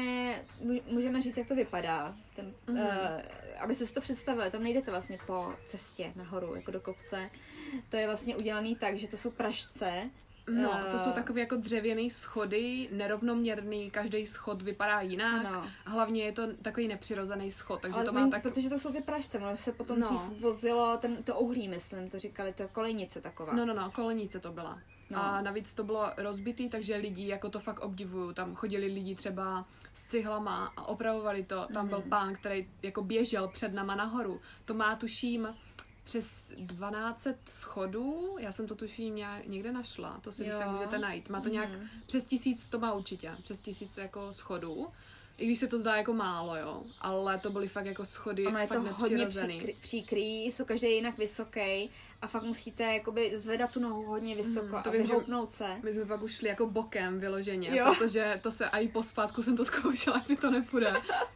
můžeme 0.87 1.21
říct, 1.21 1.37
jak 1.37 1.47
to 1.47 1.55
vypadá. 1.55 2.15
Ten, 2.35 2.53
mm. 2.67 2.79
uh, 2.79 2.85
aby 3.59 3.75
se 3.75 3.87
si 3.87 3.93
to 3.93 4.01
představili, 4.01 4.51
tam 4.51 4.63
nejdete 4.63 4.91
vlastně 4.91 5.19
po 5.27 5.53
cestě 5.67 6.13
nahoru, 6.15 6.55
jako 6.55 6.71
do 6.71 6.79
kopce. 6.79 7.29
To 7.89 7.97
je 7.97 8.07
vlastně 8.07 8.35
udělaný 8.35 8.75
tak, 8.75 8.97
že 8.97 9.07
to 9.07 9.17
jsou 9.17 9.31
pražce, 9.31 10.09
No, 10.49 10.79
to 10.91 10.99
jsou 10.99 11.09
eh. 11.09 11.13
takové 11.13 11.39
jako 11.39 11.55
dřevěné 11.55 12.09
schody, 12.09 12.89
nerovnoměrný, 12.91 13.91
každý 13.91 14.25
schod 14.25 14.61
vypadá 14.61 15.01
jinak. 15.01 15.45
Ano. 15.45 15.65
Hlavně 15.85 16.23
je 16.23 16.31
to 16.31 16.47
takový 16.61 16.87
nepřirozený 16.87 17.51
schod, 17.51 17.81
takže 17.81 17.95
Ale 17.95 18.05
to 18.05 18.13
má 18.13 18.27
tak... 18.27 18.41
Protože 18.41 18.69
to 18.69 18.79
jsou 18.79 18.91
ty 18.91 19.01
pražce, 19.01 19.37
ono 19.37 19.57
se 19.57 19.71
potom 19.71 19.99
no. 19.99 20.07
dřív 20.07 20.41
vozilo, 20.41 20.97
ten, 20.97 21.23
to 21.23 21.39
uhlí, 21.39 21.67
myslím, 21.67 22.09
to 22.09 22.19
říkali, 22.19 22.53
to 22.53 22.67
kolejnice 22.67 23.21
taková. 23.21 23.53
No, 23.53 23.65
no, 23.65 23.73
no, 23.73 23.91
kolejnice 23.91 24.39
to 24.39 24.51
byla. 24.51 24.79
No. 25.11 25.23
A 25.23 25.41
navíc 25.41 25.73
to 25.73 25.83
bylo 25.83 26.11
rozbitý, 26.17 26.69
takže 26.69 26.95
lidi 26.95 27.27
jako 27.27 27.49
to 27.49 27.59
fakt 27.59 27.79
obdivují. 27.79 28.33
Tam 28.33 28.55
chodili 28.55 28.87
lidi 28.87 29.15
třeba 29.15 29.65
s 29.93 30.05
cihlama 30.05 30.73
a 30.77 30.87
opravovali 30.87 31.43
to. 31.43 31.67
Tam 31.73 31.85
mm-hmm. 31.85 31.89
byl 31.89 31.99
mhm. 31.99 32.09
pán, 32.09 32.35
který 32.35 32.69
jako 32.83 33.03
běžel 33.03 33.47
před 33.47 33.73
nama 33.73 33.95
nahoru. 33.95 34.41
To 34.65 34.73
má 34.73 34.95
tuším 34.95 35.47
přes 36.03 36.53
12 36.57 37.27
schodů, 37.49 38.35
já 38.39 38.51
jsem 38.51 38.67
to 38.67 38.75
tuším 38.75 39.15
někde 39.45 39.71
našla, 39.71 40.19
to 40.21 40.31
si 40.31 40.43
když 40.43 40.55
tak 40.55 40.71
můžete 40.71 40.99
najít. 40.99 41.29
Má 41.29 41.41
to 41.41 41.49
nějak 41.49 41.69
mm. 41.69 41.87
přes 42.05 42.25
tisíc, 42.25 42.69
to 42.69 42.79
má 42.79 42.93
určitě, 42.93 43.31
přes 43.41 43.61
tisíc 43.61 43.97
jako 43.97 44.33
schodů. 44.33 44.87
I 45.41 45.45
když 45.45 45.59
se 45.59 45.67
to 45.67 45.77
zdá 45.77 45.95
jako 45.95 46.13
málo, 46.13 46.55
jo, 46.55 46.81
ale 47.01 47.39
to 47.39 47.49
byly 47.49 47.67
fakt 47.67 47.85
jako 47.85 48.05
schody 48.05 48.47
ono 48.47 48.59
je 48.59 48.67
fakt 48.67 48.83
to 48.83 48.93
hodně 48.93 49.25
příkrý, 49.25 49.75
příkrý, 49.81 50.45
jsou 50.45 50.65
každý 50.65 50.91
jinak 50.91 51.17
vysoký 51.17 51.89
a 52.21 52.27
fakt 52.27 52.43
musíte 52.43 52.83
jakoby 52.83 53.37
zvedat 53.37 53.71
tu 53.71 53.79
nohu 53.79 54.03
hodně 54.03 54.35
vysoko 54.35 54.75
mm, 54.75 54.83
to 54.83 54.89
a 54.89 54.91
vyhoupnout 54.91 55.51
se. 55.51 55.65
My 55.83 55.93
jsme 55.93 56.05
pak 56.05 56.21
už 56.21 56.35
šli 56.35 56.49
jako 56.49 56.67
bokem 56.67 57.19
vyloženě, 57.19 57.77
jo. 57.77 57.95
protože 57.97 58.39
to 58.43 58.51
se, 58.51 58.69
a 58.69 58.77
i 58.77 58.87
po 58.87 59.03
spátku 59.03 59.43
jsem 59.43 59.57
to 59.57 59.65
zkoušela, 59.65 60.17
jestli 60.17 60.35
to 60.35 60.51
nepůjde. 60.51 60.93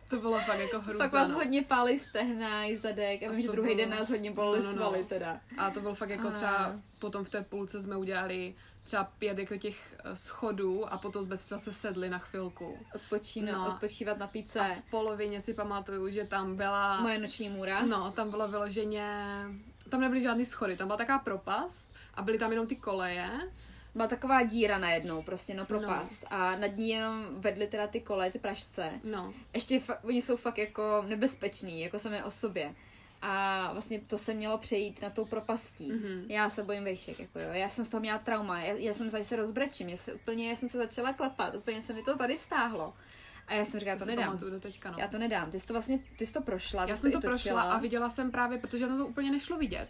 To 0.10 0.20
bylo 0.20 0.40
fakt 0.40 0.60
jako 0.60 0.80
hrůza. 0.86 1.04
Pak 1.04 1.14
vás 1.14 1.30
no. 1.30 1.36
hodně 1.36 1.62
pálí 1.62 2.00
stehna 2.00 2.66
i 2.66 2.78
zadek 2.78 3.24
a 3.24 3.32
vím, 3.32 3.42
že 3.42 3.48
druhý 3.48 3.76
bylo... 3.76 3.78
den 3.78 3.90
nás 3.90 4.10
hodně 4.10 4.32
bolely 4.32 4.60
no, 4.60 4.66
no, 4.66 4.72
no. 4.72 4.78
svaly 4.78 5.04
teda. 5.04 5.40
A 5.58 5.72
to 5.72 5.82
bylo 5.82 5.96
fakt 5.96 6.10
jako 6.10 6.28
a... 6.28 6.32
třeba 6.32 6.80
potom 7.00 7.26
v 7.26 7.30
té 7.30 7.42
půlce 7.44 7.82
jsme 7.82 7.98
udělali 7.98 8.56
třeba 8.86 9.04
pět 9.04 9.40
jako 9.40 9.58
těch 9.58 9.96
eh, 10.04 10.16
schodů 10.16 10.94
a 10.94 10.98
potom 10.98 11.24
jsme 11.24 11.38
si 11.38 11.50
zase 11.50 11.74
sedli 11.74 12.10
na 12.10 12.20
chvilku. 12.20 12.78
Odpočínat, 12.96 13.56
no. 13.56 13.74
odpočívat 13.74 14.18
na 14.18 14.28
píce. 14.28 14.60
A 14.60 14.74
v 14.74 14.82
polovině 14.82 15.42
si 15.42 15.54
pamatuju, 15.54 16.10
že 16.10 16.24
tam 16.24 16.56
byla... 16.56 17.02
Moje 17.02 17.20
noční 17.20 17.50
můra. 17.50 17.86
No, 17.86 18.12
tam 18.12 18.30
bylo 18.30 18.48
vyloženě... 18.48 19.18
Tam 19.90 20.02
nebyly 20.02 20.22
žádný 20.22 20.46
schody, 20.46 20.78
tam 20.78 20.88
byla 20.88 20.98
taková 20.98 21.20
propast 21.20 21.94
a 22.14 22.22
byly 22.22 22.38
tam 22.38 22.52
jenom 22.52 22.68
ty 22.68 22.76
koleje. 22.76 23.30
Byla 23.96 24.08
taková 24.08 24.44
díra 24.44 24.78
najednou, 24.78 25.24
prostě 25.24 25.54
no 25.54 25.66
propast. 25.66 26.24
No. 26.24 26.38
A 26.38 26.56
nad 26.56 26.78
ní 26.78 26.90
jenom 26.90 27.26
vedly 27.32 27.68
teda 27.68 27.88
ty 27.88 28.00
koleje, 28.00 28.32
ty 28.32 28.40
pražce. 28.40 28.92
No. 29.04 29.34
Ještě 29.54 29.80
fa- 29.80 29.98
oni 30.04 30.22
jsou 30.22 30.38
fakt 30.38 30.58
jako 30.58 31.04
nebezpeční, 31.08 31.82
jako 31.82 32.00
samé 32.00 32.24
o 32.24 32.32
sobě 32.32 32.76
a 33.28 33.70
vlastně 33.74 34.00
to 34.00 34.18
se 34.18 34.34
mělo 34.34 34.58
přejít 34.58 35.02
na 35.02 35.10
tou 35.10 35.26
propastí. 35.26 35.92
Mm-hmm. 35.92 36.26
Já 36.28 36.50
se 36.50 36.64
bojím 36.64 36.84
vejšek, 36.84 37.20
jako 37.20 37.40
jo. 37.40 37.50
Já 37.52 37.70
jsem 37.70 37.86
z 37.86 37.90
toho 37.90 38.02
měla 38.02 38.18
trauma, 38.18 38.62
já, 38.62 38.74
já 38.74 38.94
jsem 38.94 39.10
se 39.10 39.36
rozbrečím, 39.36 39.90
já, 39.90 39.98
se 39.98 40.14
úplně, 40.14 40.50
já 40.50 40.56
jsem 40.56 40.70
se 40.70 40.78
začala 40.78 41.14
klepat, 41.14 41.56
úplně 41.56 41.82
se 41.82 41.94
mi 41.94 42.04
to 42.04 42.18
tady 42.18 42.38
stáhlo. 42.38 42.94
A 43.48 43.54
já 43.54 43.66
jsem 43.66 43.80
říkala, 43.80 43.98
to, 43.98 44.06
to 44.06 44.12
nedám. 44.12 44.38
Do 44.38 44.60
teďka, 44.60 44.92
no. 44.92 44.98
Já 45.00 45.08
to 45.08 45.18
nedám. 45.18 45.52
Ty 45.52 45.60
jsi 45.60 45.66
to 45.66 45.74
vlastně, 45.74 46.00
ty 46.18 46.26
jsi 46.26 46.34
to 46.34 46.42
prošla. 46.42 46.86
Já 46.88 46.96
jsem 46.96 47.12
to, 47.12 47.22
to 47.22 47.28
prošla 47.28 47.62
a 47.62 47.78
viděla 47.80 48.10
jsem 48.10 48.32
právě, 48.32 48.58
protože 48.58 48.88
na 48.88 48.98
to 48.98 49.08
úplně 49.08 49.32
nešlo 49.32 49.58
vidět. 49.58 49.88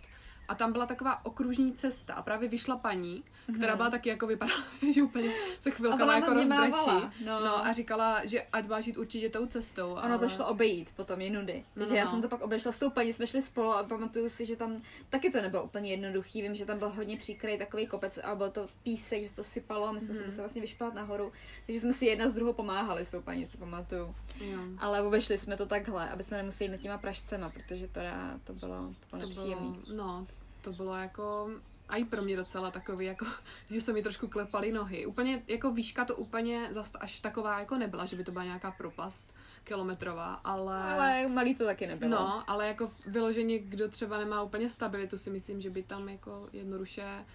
A 0.48 0.56
tam 0.56 0.72
byla 0.72 0.86
taková 0.86 1.26
okružní 1.26 1.74
cesta 1.74 2.14
a 2.14 2.22
právě 2.22 2.50
vyšla 2.50 2.78
paní, 2.78 3.24
mm-hmm. 3.24 3.56
která 3.56 3.76
byla 3.76 3.90
taky 3.90 4.10
jako 4.10 4.28
vypadala, 4.28 4.64
že 4.94 5.04
úplně 5.04 5.32
se 5.60 5.72
chvilkala 5.72 6.16
jako 6.16 6.34
rozbrečí. 6.34 6.92
No. 7.26 7.40
no. 7.40 7.66
a 7.66 7.72
říkala, 7.72 8.26
že 8.26 8.42
ať 8.42 8.68
máš 8.68 8.88
jít 8.88 8.98
určitě 8.98 9.30
tou 9.30 9.46
cestou. 9.46 9.92
Ono 9.92 10.04
ale... 10.04 10.20
to 10.20 10.30
šlo 10.30 10.48
obejít 10.48 10.92
potom 10.96 11.22
je 11.22 11.30
nudy. 11.30 11.64
No, 11.76 11.80
Takže 11.80 11.94
no, 11.94 11.98
já 11.98 12.06
no. 12.06 12.12
jsem 12.12 12.22
to 12.22 12.30
pak 12.30 12.42
obešla 12.42 12.72
s 12.72 12.78
tou 12.78 12.90
paní, 12.90 13.14
jsme 13.14 13.28
šli 13.28 13.42
spolu 13.42 13.72
a 13.72 13.84
pamatuju 13.84 14.30
si, 14.30 14.46
že 14.46 14.56
tam 14.56 14.82
taky 15.10 15.30
to 15.30 15.42
nebylo 15.42 15.64
úplně 15.64 15.92
jednoduchý. 15.92 16.42
Vím, 16.42 16.56
že 16.56 16.66
tam 16.66 16.80
byl 16.80 16.90
hodně 16.90 17.18
příkrý 17.18 17.58
takový 17.58 17.88
kopec 17.88 18.18
a 18.18 18.36
byl 18.36 18.52
to 18.52 18.68
písek, 18.84 19.24
že 19.24 19.34
to 19.34 19.44
sypalo 19.44 19.88
a 19.88 19.92
my 19.92 20.00
jsme 20.00 20.14
mm-hmm. 20.14 20.18
se 20.18 20.26
museli 20.26 20.42
vlastně 20.42 20.62
vyšpat 20.62 20.94
nahoru. 20.94 21.32
Takže 21.66 21.82
jsme 21.82 21.94
si 21.94 22.06
jedna 22.06 22.28
z 22.28 22.34
druhou 22.34 22.54
pomáhali 22.54 23.06
s 23.06 23.12
tou 23.12 23.22
paní, 23.22 23.46
si 23.46 23.58
pamatuju. 23.58 24.16
Jo. 24.42 24.60
Ale 24.78 25.02
obešli 25.02 25.38
jsme 25.38 25.58
to 25.58 25.66
takhle, 25.66 26.10
aby 26.10 26.24
jsme 26.24 26.38
nemuseli 26.38 26.72
jít 26.72 26.82
těma 26.82 26.98
pražcema, 26.98 27.50
protože 27.50 27.88
to, 27.88 28.02
to 28.44 28.54
bylo, 28.54 28.94
to 29.10 29.18
bylo 29.18 29.30
nepříjemné. 29.30 29.78
No, 29.96 30.28
to 30.66 30.72
bylo 30.72 30.96
jako 30.96 31.50
a 31.90 31.96
i 31.96 32.06
pro 32.06 32.22
mě 32.22 32.38
docela 32.38 32.72
takový, 32.72 33.06
jako, 33.06 33.26
že 33.70 33.82
se 33.82 33.94
mi 33.94 34.04
trošku 34.04 34.28
klepaly 34.28 34.72
nohy. 34.72 35.06
Úplně, 35.06 35.44
jako 35.48 35.72
výška 35.72 36.06
to 36.06 36.16
úplně 36.16 36.68
zas 36.72 36.92
až 37.00 37.20
taková 37.20 37.60
jako 37.60 37.78
nebyla, 37.78 38.06
že 38.06 38.16
by 38.16 38.24
to 38.24 38.32
byla 38.32 38.44
nějaká 38.44 38.72
propast 38.72 39.34
kilometrová, 39.64 40.34
ale... 40.34 40.84
Ale 40.84 41.28
malý 41.28 41.56
to 41.56 41.66
taky 41.66 41.88
nebylo. 41.88 42.12
No, 42.12 42.50
ale 42.50 42.68
jako 42.68 42.92
vyloženě, 43.08 43.60
kdo 43.60 43.90
třeba 43.90 44.18
nemá 44.18 44.42
úplně 44.42 44.70
stabilitu, 44.70 45.18
si 45.18 45.30
myslím, 45.30 45.62
že 45.62 45.70
by 45.70 45.84
tam 45.84 46.10
jako 46.10 46.50
jednoduše 46.54 47.26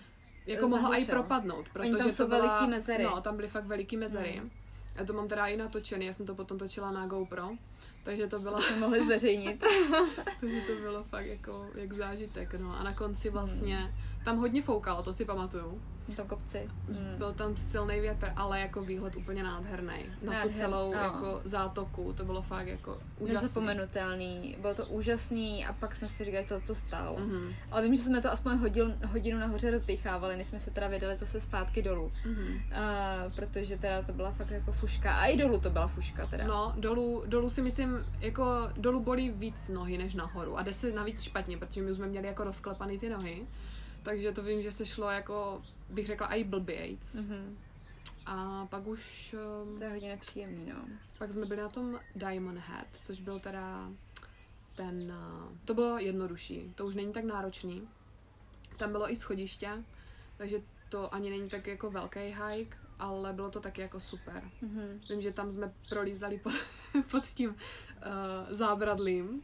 jako 0.47 0.69
mohla 0.69 0.97
i 0.97 1.05
propadnout, 1.05 1.69
protože 1.73 1.99
tam 1.99 2.15
to 2.15 2.27
byla, 2.27 2.47
veliký 2.47 2.71
mezery. 2.71 3.05
No, 3.05 3.21
tam 3.21 3.37
byly 3.37 3.49
fakt 3.49 3.67
veliký 3.67 3.97
mezery. 3.97 4.33
Hmm. 4.39 4.51
Já 4.95 5.05
to 5.05 5.13
mám 5.13 5.29
teda 5.29 5.47
i 5.47 5.57
natočený, 5.57 6.07
já 6.07 6.13
jsem 6.13 6.27
to 6.27 6.35
potom 6.35 6.59
točila 6.59 6.91
na 6.91 7.07
GoPro, 7.07 7.51
takže 8.03 8.27
to 8.27 8.39
bylo... 8.39 8.63
To 8.63 8.77
mohli 8.79 9.05
zveřejnit. 9.05 9.65
takže 10.41 10.61
to 10.61 10.75
bylo 10.81 11.05
fakt 11.05 11.27
jako 11.27 11.67
jak 11.75 11.93
zážitek, 11.93 12.55
no. 12.55 12.79
A 12.79 12.83
na 12.83 12.95
konci 12.95 13.31
vlastně... 13.31 13.77
Hmm 13.77 14.10
tam 14.25 14.39
hodně 14.39 14.63
foukalo, 14.63 15.03
to 15.03 15.13
si 15.13 15.25
pamatuju. 15.25 15.81
Na 16.09 16.17
tom 16.17 16.27
kopci. 16.27 16.69
Mm. 16.89 17.15
Byl 17.19 17.33
tam 17.33 17.57
silný 17.57 18.01
větr, 18.01 18.33
ale 18.37 18.61
jako 18.61 18.83
výhled 18.83 19.17
úplně 19.17 19.43
nádherný. 19.43 20.07
Na 20.23 20.33
Nádher, 20.33 20.53
tu 20.53 20.59
celou 20.59 20.93
no. 20.93 20.99
jako 20.99 21.41
zátoku, 21.45 22.13
to 22.13 22.25
bylo 22.25 22.43
fakt 22.43 22.67
jako 22.67 22.99
úžasný. 23.19 23.43
Nezapomenutelný, 23.43 24.57
bylo 24.61 24.75
to 24.75 24.87
úžasný 24.87 25.67
a 25.67 25.73
pak 25.73 25.95
jsme 25.95 26.09
si 26.09 26.25
říkali, 26.25 26.43
že 26.43 26.49
to 26.49 26.61
to 26.61 26.75
stálo. 26.75 27.17
Mm-hmm. 27.17 27.55
Ale 27.71 27.83
vím, 27.83 27.95
že 27.95 28.03
jsme 28.03 28.23
to 28.23 28.33
aspoň 28.33 28.57
hodil, 28.57 28.95
hodinu 29.07 29.39
nahoře 29.39 29.71
rozdýchávali, 29.71 30.37
než 30.37 30.47
jsme 30.47 30.59
se 30.59 30.71
teda 30.71 30.89
vydali 30.89 31.17
zase 31.17 31.41
zpátky 31.41 31.83
dolů. 31.83 32.13
Mm-hmm. 32.27 32.55
Uh, 32.55 33.35
protože 33.35 33.79
teda 33.79 34.03
to 34.03 34.13
byla 34.13 34.31
fakt 34.31 34.51
jako 34.51 34.73
fuška. 34.73 35.15
A 35.15 35.27
i 35.27 35.37
dolů 35.37 35.61
to 35.61 35.71
byla 35.71 35.89
fuška 35.89 36.25
teda. 36.25 36.47
No, 36.47 36.75
dolů, 36.77 37.23
dolů 37.27 37.51
si 37.51 37.63
myslím, 37.63 38.07
jako 38.21 38.45
dolů 38.77 39.01
bolí 39.01 39.31
víc 39.31 39.69
nohy 39.69 39.99
než 39.99 40.15
nahoru. 40.15 40.59
A 40.59 40.63
jde 40.63 40.73
se 40.73 40.93
navíc 40.93 41.23
špatně, 41.23 41.59
protože 41.59 41.83
my 41.83 41.91
už 41.91 41.97
jsme 41.97 42.07
měli 42.07 42.27
jako 42.27 42.45
rozklepaný 42.45 42.99
ty 42.99 43.09
nohy. 43.09 43.47
Takže 44.03 44.33
to 44.33 44.43
vím, 44.43 44.63
že 44.63 44.73
se 44.73 44.87
šlo 44.87 45.11
jako, 45.11 45.63
bych 45.89 46.07
řekla, 46.07 46.27
i 46.27 46.45
blbějc. 46.45 47.17
Mm-hmm. 47.17 47.57
A 48.27 48.67
pak 48.67 48.87
už... 48.87 49.35
Um, 49.65 49.79
to 49.79 49.85
je 49.85 49.91
hodně 49.91 50.09
nepříjemný, 50.09 50.67
no. 50.67 50.85
Pak 51.19 51.33
jsme 51.33 51.47
byli 51.47 51.61
na 51.61 51.69
tom 51.69 52.01
Diamond 52.17 52.59
Head, 52.59 52.87
což 53.03 53.21
byl 53.21 53.41
teda 53.41 53.91
ten... 54.77 55.13
Uh, 55.13 55.57
to 55.65 55.75
bylo 55.75 55.99
jednodušší, 55.99 56.73
to 56.75 56.87
už 56.87 56.95
není 56.95 57.13
tak 57.13 57.25
náročný. 57.25 57.89
Tam 58.79 58.93
bylo 58.93 59.13
i 59.13 59.17
schodiště, 59.17 59.85
takže 60.37 60.63
to 60.89 61.15
ani 61.15 61.31
není 61.31 61.51
tak 61.51 61.67
jako 61.67 61.91
velký 61.91 62.21
hike, 62.21 62.77
ale 62.99 63.33
bylo 63.33 63.51
to 63.51 63.61
taky 63.61 63.81
jako 63.81 64.01
super. 64.01 64.51
Mm-hmm. 64.63 65.11
Vím, 65.11 65.21
že 65.21 65.33
tam 65.33 65.53
jsme 65.53 65.73
prolízali 65.89 66.39
pod, 66.39 66.53
pod 67.11 67.27
tím 67.27 67.51
uh, 67.51 67.57
zábradlím 68.51 69.43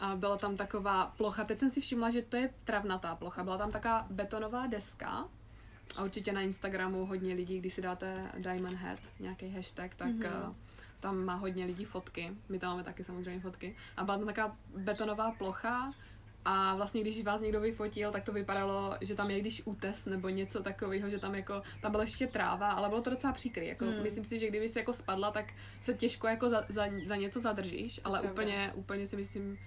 a 0.00 0.16
byla 0.16 0.36
tam 0.36 0.56
taková 0.56 1.06
plocha, 1.16 1.44
teď 1.44 1.58
jsem 1.58 1.70
si 1.70 1.80
všimla, 1.80 2.10
že 2.10 2.22
to 2.22 2.36
je 2.36 2.50
travnatá 2.64 3.16
plocha, 3.16 3.44
byla 3.44 3.58
tam 3.58 3.70
taková 3.70 4.06
betonová 4.10 4.66
deska. 4.66 5.28
A 5.96 6.04
určitě 6.04 6.32
na 6.32 6.40
Instagramu 6.40 7.06
hodně 7.06 7.34
lidí, 7.34 7.58
když 7.58 7.74
si 7.74 7.82
dáte 7.82 8.32
Diamond 8.38 8.76
Head, 8.76 9.00
nějaký 9.20 9.54
hashtag, 9.54 9.94
tak 9.94 10.08
mm-hmm. 10.08 10.48
uh, 10.48 10.54
tam 11.00 11.24
má 11.24 11.34
hodně 11.34 11.64
lidí 11.64 11.84
fotky, 11.84 12.32
my 12.48 12.58
tam 12.58 12.70
máme 12.70 12.84
taky 12.84 13.04
samozřejmě 13.04 13.40
fotky. 13.40 13.76
A 13.96 14.04
byla 14.04 14.16
tam 14.16 14.26
taková 14.26 14.56
betonová 14.76 15.30
plocha. 15.30 15.90
A 16.44 16.74
vlastně, 16.74 17.00
když 17.00 17.24
vás 17.24 17.40
někdo 17.40 17.60
vyfotil, 17.60 18.12
tak 18.12 18.24
to 18.24 18.32
vypadalo, 18.32 18.96
že 19.00 19.14
tam 19.14 19.30
je 19.30 19.40
když 19.40 19.62
útes 19.64 20.06
nebo 20.06 20.28
něco 20.28 20.62
takového, 20.62 21.10
že 21.10 21.18
tam 21.18 21.34
jako, 21.34 21.62
tam 21.82 21.90
byla 21.90 22.02
ještě 22.02 22.26
tráva, 22.26 22.70
ale 22.70 22.88
bylo 22.88 23.02
to 23.02 23.10
docela 23.10 23.32
příkrý. 23.32 23.66
Jako, 23.66 23.84
hmm. 23.84 24.02
Myslím 24.02 24.24
si, 24.24 24.38
že 24.38 24.48
kdyby 24.48 24.68
si 24.68 24.78
jako 24.78 24.92
spadla, 24.92 25.30
tak 25.30 25.52
se 25.80 25.94
těžko 25.94 26.28
jako 26.28 26.48
za, 26.48 26.64
za, 26.68 26.84
za 27.06 27.16
něco 27.16 27.40
zadržíš, 27.40 28.00
ale 28.04 28.20
úplně, 28.20 28.72
úplně 28.74 29.06
si 29.06 29.16
myslím, 29.16 29.58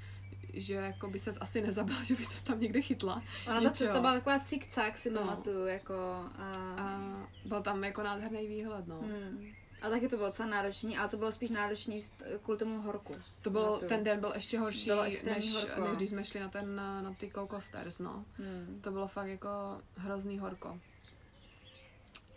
že 0.53 0.73
jako 0.73 1.09
by 1.09 1.19
ses 1.19 1.37
asi 1.41 1.61
nezabila, 1.61 2.03
že 2.03 2.15
by 2.15 2.25
ses 2.25 2.43
tam 2.43 2.59
někde 2.59 2.81
chytla. 2.81 3.23
Ona 3.47 3.61
ta 3.61 3.69
cesta 3.69 3.99
byla 3.99 4.13
taková 4.13 4.39
cik-cak, 4.39 4.95
si 4.95 5.09
no. 5.09 5.19
pamatuju, 5.21 5.65
jako... 5.65 5.93
A... 6.37 6.51
a... 6.77 7.01
byl 7.45 7.61
tam 7.61 7.83
jako 7.83 8.03
nádherný 8.03 8.47
výhled, 8.47 8.87
no. 8.87 8.99
Hmm. 8.99 9.51
A 9.81 9.89
taky 9.89 10.07
to 10.07 10.15
bylo 10.15 10.27
docela 10.27 10.49
náročný, 10.49 10.97
ale 10.97 11.09
to 11.09 11.17
bylo 11.17 11.31
spíš 11.31 11.49
náročný 11.49 11.99
kvůli 12.43 12.57
tomu 12.57 12.81
horku. 12.81 13.15
To 13.41 13.49
byl, 13.49 13.81
ten 13.87 14.03
den 14.03 14.19
byl 14.19 14.31
ještě 14.35 14.59
horší, 14.59 14.85
bylo 14.85 15.03
než, 15.03 15.21
než 15.21 15.65
když 15.95 16.09
jsme 16.09 16.23
šli 16.23 16.39
na 16.39 16.49
ten, 16.49 16.75
na 16.75 17.13
ty 17.19 17.31
Coco 17.35 17.61
Stairs, 17.61 17.99
no. 17.99 18.25
Hmm. 18.37 18.79
To 18.83 18.91
bylo 18.91 19.07
fakt 19.07 19.27
jako 19.27 19.49
hrozný 19.95 20.39
horko. 20.39 20.79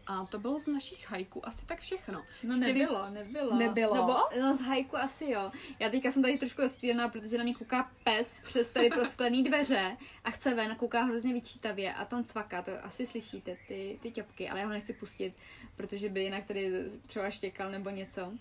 A 0.07 0.27
to 0.27 0.39
bylo 0.39 0.59
z 0.61 0.67
našich 0.67 1.11
hajků 1.11 1.47
asi 1.49 1.67
tak 1.67 1.81
všechno. 1.81 2.23
No 2.43 2.57
Chtěli 2.57 2.73
nebylo, 2.79 3.07
s- 3.07 3.11
nebylo. 3.13 3.55
Nebylo? 3.57 3.95
Nebo, 3.95 4.15
no 4.41 4.57
z 4.57 4.61
hajku 4.61 4.97
asi 4.97 5.31
jo. 5.31 5.51
Já 5.79 5.89
teďka 5.89 6.11
jsem 6.11 6.23
tady 6.23 6.39
trošku 6.39 6.63
rozptýlená, 6.63 7.09
protože 7.09 7.39
na 7.39 7.45
mě 7.45 7.55
kouká 7.55 7.91
pes 8.05 8.41
přes 8.45 8.71
tady 8.71 8.89
prosklený 8.91 9.43
dveře 9.43 9.97
a 10.25 10.31
chce 10.31 10.55
ven, 10.55 10.77
kouká 10.77 11.03
hrozně 11.03 11.33
vyčítavě 11.33 11.95
a 11.95 12.05
tam 12.05 12.25
cvaká, 12.25 12.63
to 12.63 12.71
asi 12.85 13.07
slyšíte, 13.07 13.57
ty, 13.69 13.99
ty 14.03 14.11
ťapky, 14.11 14.49
ale 14.49 14.61
já 14.61 14.67
ho 14.67 14.73
nechci 14.73 14.93
pustit, 14.93 15.35
protože 15.77 16.09
by 16.09 16.23
jinak 16.23 16.45
tady 16.45 16.73
třeba 17.07 17.31
štěkal 17.31 17.71
nebo 17.71 17.91
něco. 17.91 18.33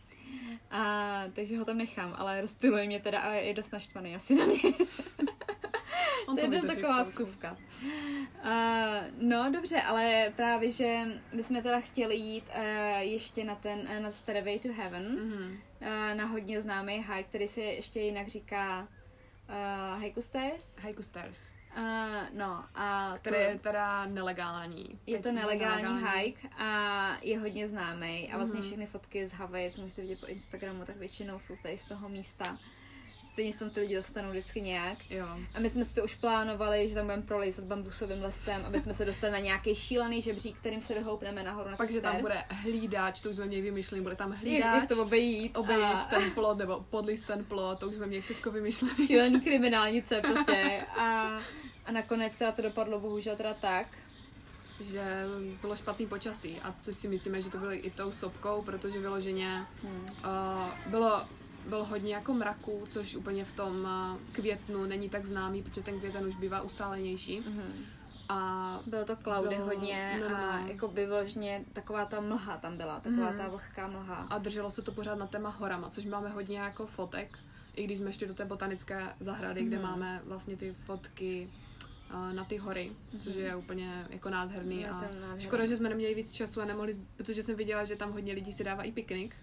A, 0.72 1.24
takže 1.34 1.58
ho 1.58 1.66
tam 1.66 1.78
nechám, 1.78 2.14
ale 2.18 2.42
rozptyluje 2.42 2.88
mě 2.88 3.00
teda 3.00 3.20
a 3.20 3.34
je 3.34 3.54
dost 3.54 3.72
naštvaný 3.72 4.16
asi 4.16 4.36
na 4.36 4.46
mě. 4.46 4.58
On 6.28 6.36
to 6.36 6.42
je 6.42 6.48
vydrží 6.50 6.68
taková 6.76 7.04
vsuvka. 7.04 7.58
Uh, 8.46 8.50
no 9.22 9.52
dobře, 9.52 9.82
ale 9.82 10.34
právě, 10.36 10.72
že 10.72 11.00
bychom 11.34 11.62
teda 11.62 11.80
chtěli 11.80 12.16
jít 12.16 12.44
uh, 12.58 12.64
ještě 13.00 13.44
na 13.44 13.56
ten, 13.56 13.80
uh, 13.80 14.00
na 14.00 14.12
Stairway 14.12 14.60
to 14.60 14.74
Heaven, 14.74 15.04
Mhm. 15.30 15.58
uh, 15.82 15.88
na 16.18 16.26
hodně 16.26 16.62
známý 16.62 16.94
hike, 16.94 17.24
který 17.24 17.48
se 17.48 17.62
ještě 17.62 18.00
jinak 18.00 18.28
říká 18.28 18.88
uh, 19.50 20.00
Haiku 20.00 20.22
Stairs. 20.22 20.74
Haiku 20.78 21.04
Stairs, 21.04 21.54
Uh, 21.78 21.84
no 22.34 22.64
a 22.76 23.14
který 23.18 23.36
to, 23.36 23.42
je 23.42 23.60
teda 23.60 24.06
nelegální. 24.06 25.00
je 25.06 25.20
to 25.20 25.30
už 25.30 25.36
nelegální 25.36 26.04
hike 26.06 26.48
a 26.58 27.08
je 27.22 27.40
hodně 27.40 27.68
známý 27.68 28.32
a 28.34 28.38
vlastně 28.38 28.60
Mhm. 28.60 28.68
všechny 28.68 28.86
fotky 28.86 29.28
z 29.28 29.32
Havaje, 29.32 29.72
co 29.72 29.82
můžete 29.82 30.02
vidět 30.02 30.20
po 30.20 30.26
Instagramu, 30.26 30.86
tak 30.86 30.96
většinou 30.98 31.40
jsou 31.40 31.56
tady 31.64 31.78
z 31.78 31.84
toho 31.84 32.10
místa. 32.10 32.58
Stejně 33.34 33.54
se 33.54 33.60
tam 33.60 33.70
ty 33.70 33.80
lidi 33.80 33.96
dostanou 33.96 34.30
vždycky 34.30 34.62
nějak. 34.62 34.98
Jo. 35.10 35.28
A 35.54 35.60
my 35.60 35.70
jsme 35.70 35.86
si 35.86 35.96
to 35.96 36.04
už 36.04 36.16
plánovali, 36.16 36.90
že 36.90 36.96
tam 36.96 37.06
budeme 37.06 37.24
prolejzat 37.24 37.66
bambusovým 37.66 38.22
lesem, 38.22 38.66
aby 38.66 38.80
jsme 38.80 38.94
se 38.94 39.06
dostali 39.06 39.34
na 39.34 39.40
nějaký 39.40 39.76
šílený 39.76 40.22
žebřík, 40.22 40.58
kterým 40.58 40.82
se 40.82 40.94
vyhoupneme 40.94 41.44
nahoru 41.44 41.70
na 41.70 41.78
Pak, 41.78 41.92
že 41.92 42.02
tam 42.02 42.22
bude 42.22 42.44
hlídač, 42.50 43.22
to 43.22 43.30
už 43.30 43.36
jsme 43.36 43.46
měli 43.46 43.62
vymyšlený, 43.62 44.04
bude 44.04 44.16
tam 44.16 44.32
hlídač, 44.32 44.76
jak 44.76 44.90
to 44.90 45.02
obejít. 45.02 45.58
obejít 45.58 45.84
a 45.84 46.06
ten 46.10 46.32
plot, 46.32 46.58
nebo 46.58 46.86
podlist 46.90 47.28
ten 47.28 47.46
plot, 47.46 47.80
to 47.80 47.88
už 47.88 47.96
jsme 47.96 48.08
měli 48.08 48.22
všechno 48.22 48.52
vymyšlené. 48.52 49.08
šílený 49.08 49.42
kriminálnice 49.48 50.22
prostě. 50.22 50.86
A, 50.98 51.40
a 51.86 51.92
nakonec 51.92 52.36
teda 52.36 52.52
to 52.52 52.62
dopadlo 52.62 53.00
bohužel 53.00 53.36
teda 53.36 53.54
tak, 53.54 53.88
že 54.80 55.26
bylo 55.62 55.76
špatný 55.76 56.08
počasí 56.08 56.60
a 56.64 56.76
což 56.80 56.96
si 56.96 57.08
myslíme, 57.08 57.42
že 57.42 57.50
to 57.50 57.58
bylo 57.58 57.72
i 57.72 57.92
tou 57.96 58.12
sopkou, 58.12 58.62
protože 58.62 59.00
vyloženě 59.00 59.66
hmm. 59.84 60.06
uh, 60.24 60.92
bylo, 60.92 61.28
bylo 61.70 61.86
hodně 61.86 62.14
jako 62.14 62.34
mraků, 62.34 62.84
což 62.90 63.16
úplně 63.16 63.46
v 63.46 63.52
tom 63.52 63.82
uh, 63.82 64.18
květnu 64.32 64.86
není 64.86 65.10
tak 65.10 65.26
známý, 65.26 65.64
protože 65.64 65.82
ten 65.82 66.00
květen 66.00 66.26
už 66.28 66.36
bývá 66.36 66.62
ustálenější. 66.62 67.40
Mhm. 67.40 67.86
A 68.30 68.80
Bylo 68.86 69.06
to 69.06 69.16
cloudy 69.16 69.56
Bylo- 69.56 69.66
hodně 69.68 70.18
no, 70.22 70.30
no, 70.30 70.36
a 70.38 70.60
jako 70.68 70.88
by 70.88 71.06
vyloženě 71.06 71.66
taková 71.74 72.06
ta 72.06 72.22
mlha 72.22 72.58
tam 72.58 72.78
byla, 72.78 73.00
taková 73.00 73.30
Mhm. 73.30 73.38
ta 73.38 73.48
vlhká 73.48 73.88
mlha. 73.88 74.16
a 74.30 74.38
drželo 74.38 74.70
se 74.70 74.82
to 74.82 74.92
pořád 74.92 75.16
na 75.16 75.28
téma 75.28 75.50
horama, 75.50 75.90
což 75.90 76.06
máme 76.06 76.30
hodně 76.30 76.58
jako 76.60 76.86
fotek, 76.88 77.40
i 77.76 77.84
když 77.84 77.98
jsme 77.98 78.14
šli 78.14 78.28
do 78.28 78.34
té 78.34 78.46
botanické 78.46 79.10
zahrady, 79.20 79.64
kde 79.64 79.78
Mhm. 79.80 79.90
máme 79.90 80.22
vlastně 80.26 80.58
ty 80.58 80.76
fotky 80.86 81.50
uh, 82.14 82.34
na 82.34 82.46
ty 82.46 82.58
hory, 82.58 82.92
což 83.20 83.36
je 83.36 83.56
úplně 83.56 84.06
jako 84.10 84.30
nádherný. 84.30 84.86
A 84.88 84.92
nádherný. 84.92 85.42
škoda, 85.42 85.66
že 85.66 85.76
jsme 85.78 85.90
neměli 85.90 86.16
víc 86.16 86.32
času 86.32 86.62
a 86.62 86.66
nemohli, 86.66 86.96
protože 87.18 87.44
jsem 87.44 87.56
viděla, 87.56 87.84
že 87.86 87.96
tam 87.96 88.12
hodně 88.12 88.34
lidí 88.34 88.52
si 88.52 88.64
dávají 88.64 88.92
piknik 88.92 89.36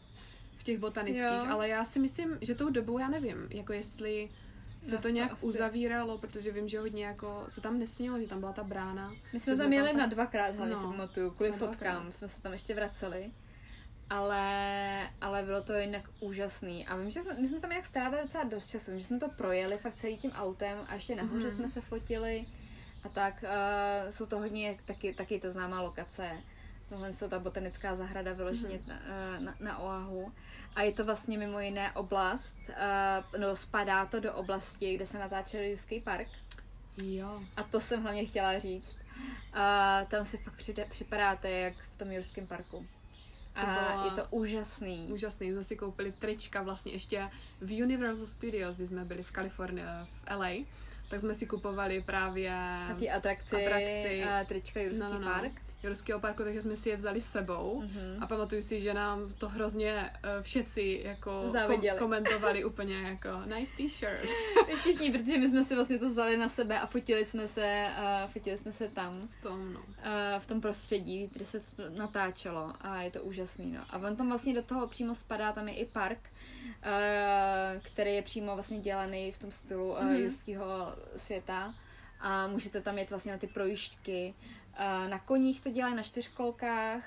v 0.61 0.65
těch 0.65 0.79
botanických, 0.79 1.23
Jo. 1.25 1.47
ale 1.51 1.69
já 1.69 1.85
si 1.85 1.99
myslím, 1.99 2.39
že 2.41 2.55
tou 2.55 2.71
dobou 2.71 2.99
já 2.99 3.09
nevím, 3.09 3.47
jako 3.51 3.73
jestli 3.73 4.29
se 4.83 4.91
Nás 4.93 5.03
to 5.03 5.09
to 5.09 5.15
nějak 5.15 5.33
asi- 5.33 5.47
uzavíralo, 5.47 6.19
protože 6.19 6.53
vím, 6.53 6.69
že 6.69 6.79
hodně 6.79 7.05
jako 7.05 7.45
se 7.49 7.61
tam 7.61 7.79
nesmělo, 7.79 8.19
že 8.21 8.27
tam 8.29 8.41
byla 8.41 8.53
ta 8.53 8.65
brána. 8.65 9.15
My 9.33 9.41
jsme 9.41 9.57
tam 9.57 9.73
jeli 9.73 9.89
pak- 9.89 9.97
na 9.97 10.07
dvakrát, 10.07 10.57
hlavně 10.57 10.75
No, 10.75 10.81
si 10.81 10.87
pamatuju, 10.87 11.31
kvůli 11.31 11.53
fotkám, 11.53 11.69
dvakrát. 11.95 12.13
jsme 12.15 12.29
se 12.29 12.41
tam 12.41 12.53
ještě 12.53 12.75
vraceli. 12.75 13.31
Ale, 14.11 15.11
ale 15.21 15.43
bylo 15.43 15.63
to 15.63 15.73
jinak 15.73 16.03
úžasný. 16.21 16.87
A 16.87 16.97
vím, 16.97 17.11
že 17.11 17.23
jsme, 17.23 17.35
my 17.35 17.49
jsme 17.49 17.61
tam 17.61 17.71
jinak 17.71 17.87
strávili 17.87 18.23
docela 18.23 18.45
dost 18.45 18.67
času, 18.67 18.91
že 18.99 19.05
jsme 19.05 19.19
to 19.21 19.29
projeli 19.29 19.79
fakt 19.79 19.95
celý 19.95 20.17
tím 20.17 20.31
autem 20.33 20.79
a 20.89 20.95
ještě 20.95 21.17
nahoře 21.17 21.47
Mhm. 21.47 21.57
jsme 21.57 21.69
se 21.71 21.81
fotili. 21.81 22.45
A 23.05 23.09
tak 23.09 23.45
uh, 23.45 24.11
jsou 24.11 24.27
to 24.27 24.39
hodně, 24.39 24.79
taky, 24.87 25.15
taky 25.15 25.41
to 25.41 25.51
známá 25.51 25.81
lokace. 25.81 26.31
Tohle 26.91 27.09
je 27.09 27.29
ta 27.29 27.39
botanická 27.39 27.95
zahrada 27.95 28.33
vyloženě 28.33 28.77
Mhm. 28.79 28.89
na, 28.89 29.01
eh, 29.07 29.41
na, 29.41 29.55
na 29.61 29.79
Oahu. 29.79 30.33
A 30.77 30.83
je 30.83 30.93
to 30.93 31.05
vlastně 31.05 31.39
mimo 31.39 31.61
jiné 31.61 31.93
oblast, 31.93 32.57
uh, 32.69 33.41
no 33.41 33.57
spadá 33.57 34.07
to 34.07 34.21
do 34.21 34.35
oblasti, 34.35 34.95
kde 34.95 35.07
se 35.07 35.19
natáčel 35.19 35.63
Jurský 35.65 36.01
park. 36.01 36.29
Jo. 37.03 37.41
A 37.57 37.63
to 37.63 37.81
jsem 37.81 38.03
hlavně 38.03 38.27
chtěla 38.27 38.59
říct. 38.59 38.97
A 39.53 40.01
tam 40.05 40.25
si 40.25 40.39
fakt 40.39 40.55
přijde, 40.57 40.85
připadáte 40.91 41.51
jak 41.51 41.75
v 41.93 41.97
tom 41.97 42.13
Jurském 42.13 42.47
parku. 42.47 42.87
A 43.55 43.61
To 43.61 43.67
bylo- 43.67 44.05
je 44.05 44.11
to 44.11 44.27
úžasný. 44.31 45.09
Úžasný, 45.13 45.53
jsme 45.53 45.63
si 45.63 45.77
koupili 45.77 46.13
trička 46.13 46.63
vlastně 46.63 46.93
ještě 46.93 47.31
v 47.61 47.83
Universal 47.83 48.27
Studios, 48.27 48.77
kdy 48.77 48.87
jsme 48.87 49.05
byli 49.05 49.23
v 49.23 49.31
Kalifornii, 49.31 49.85
v 49.85 50.31
LA, 50.37 50.65
tak 51.09 51.21
jsme 51.21 51.35
si 51.35 51.47
kupovali 51.47 52.03
právě 52.03 52.51
Na 52.89 52.95
té 52.99 53.09
atrakci, 53.09 53.67
atrakci. 53.67 54.25
a 54.25 54.45
trička 54.45 54.81
Jurský 54.81 55.05
no, 55.05 55.13
no, 55.13 55.19
no, 55.21 55.33
park. 55.33 55.53
Jurského 55.83 56.21
parku, 56.21 56.43
takže 56.45 56.63
jsme 56.63 56.77
si 56.77 56.89
je 56.89 56.97
vzali 56.97 57.21
s 57.21 57.31
sebou. 57.31 57.81
Mhm. 57.85 58.23
A 58.23 58.27
pamatuju 58.27 58.63
si, 58.63 58.81
že 58.81 58.95
nám 58.95 59.33
to 59.39 59.49
hrozně 59.49 60.11
uh, 60.11 60.43
všetci 60.43 61.01
jako 61.05 61.45
Záviděli. 61.53 61.99
komentovali 61.99 62.65
úplně 62.65 62.97
jako 63.03 63.29
nice 63.57 63.77
t-shirt. 63.77 64.31
Všichni, 64.77 65.11
protože 65.13 65.39
my 65.39 65.49
jsme 65.51 65.65
si 65.65 65.75
vlastně 65.75 65.99
to 65.99 66.07
vzali 66.09 66.37
na 66.37 66.49
sebe 66.49 66.81
a 66.81 66.87
fotili 66.87 67.25
jsme 67.25 67.49
se, 67.49 67.87
uh, 67.99 68.31
fotili 68.31 68.59
jsme 68.59 68.73
se 68.73 68.89
tam. 68.89 69.29
V 69.29 69.43
tom, 69.43 69.73
no. 69.73 69.81
uh, 69.81 69.87
v 70.39 70.47
tom 70.47 70.61
prostředí, 70.61 71.31
kde 71.33 71.45
se 71.45 71.61
to 71.61 71.83
natáčelo 71.99 72.73
a 72.81 73.03
je 73.03 73.11
to 73.11 73.23
úžasný, 73.23 73.73
no. 73.73 73.81
A 73.91 73.99
on 73.99 74.17
tam 74.17 74.29
vlastně 74.29 74.55
do 74.55 74.63
toho 74.63 74.87
přímo 74.89 75.15
spadá, 75.15 75.53
tam 75.53 75.69
je 75.69 75.75
i 75.75 75.85
park, 75.87 76.19
uh, 76.85 77.83
který 77.83 78.15
je 78.15 78.23
přímo 78.23 78.55
vlastně 78.55 78.81
dělaný 78.81 79.33
v 79.33 79.39
tom 79.39 79.51
stylu 79.51 79.91
uh, 79.91 80.01
Mhm. 80.05 80.15
jurského 80.17 80.95
světa 81.17 81.75
a 82.21 82.47
můžete 82.47 82.81
tam 82.81 82.99
jet 82.99 83.11
vlastně 83.11 83.33
na 83.33 83.39
ty 83.39 83.47
projížďky. 83.47 84.35
Na 85.09 85.19
koních 85.19 85.61
to 85.61 85.71
dělají, 85.71 85.95
na 85.95 86.03
čtyřkolkách 86.03 87.05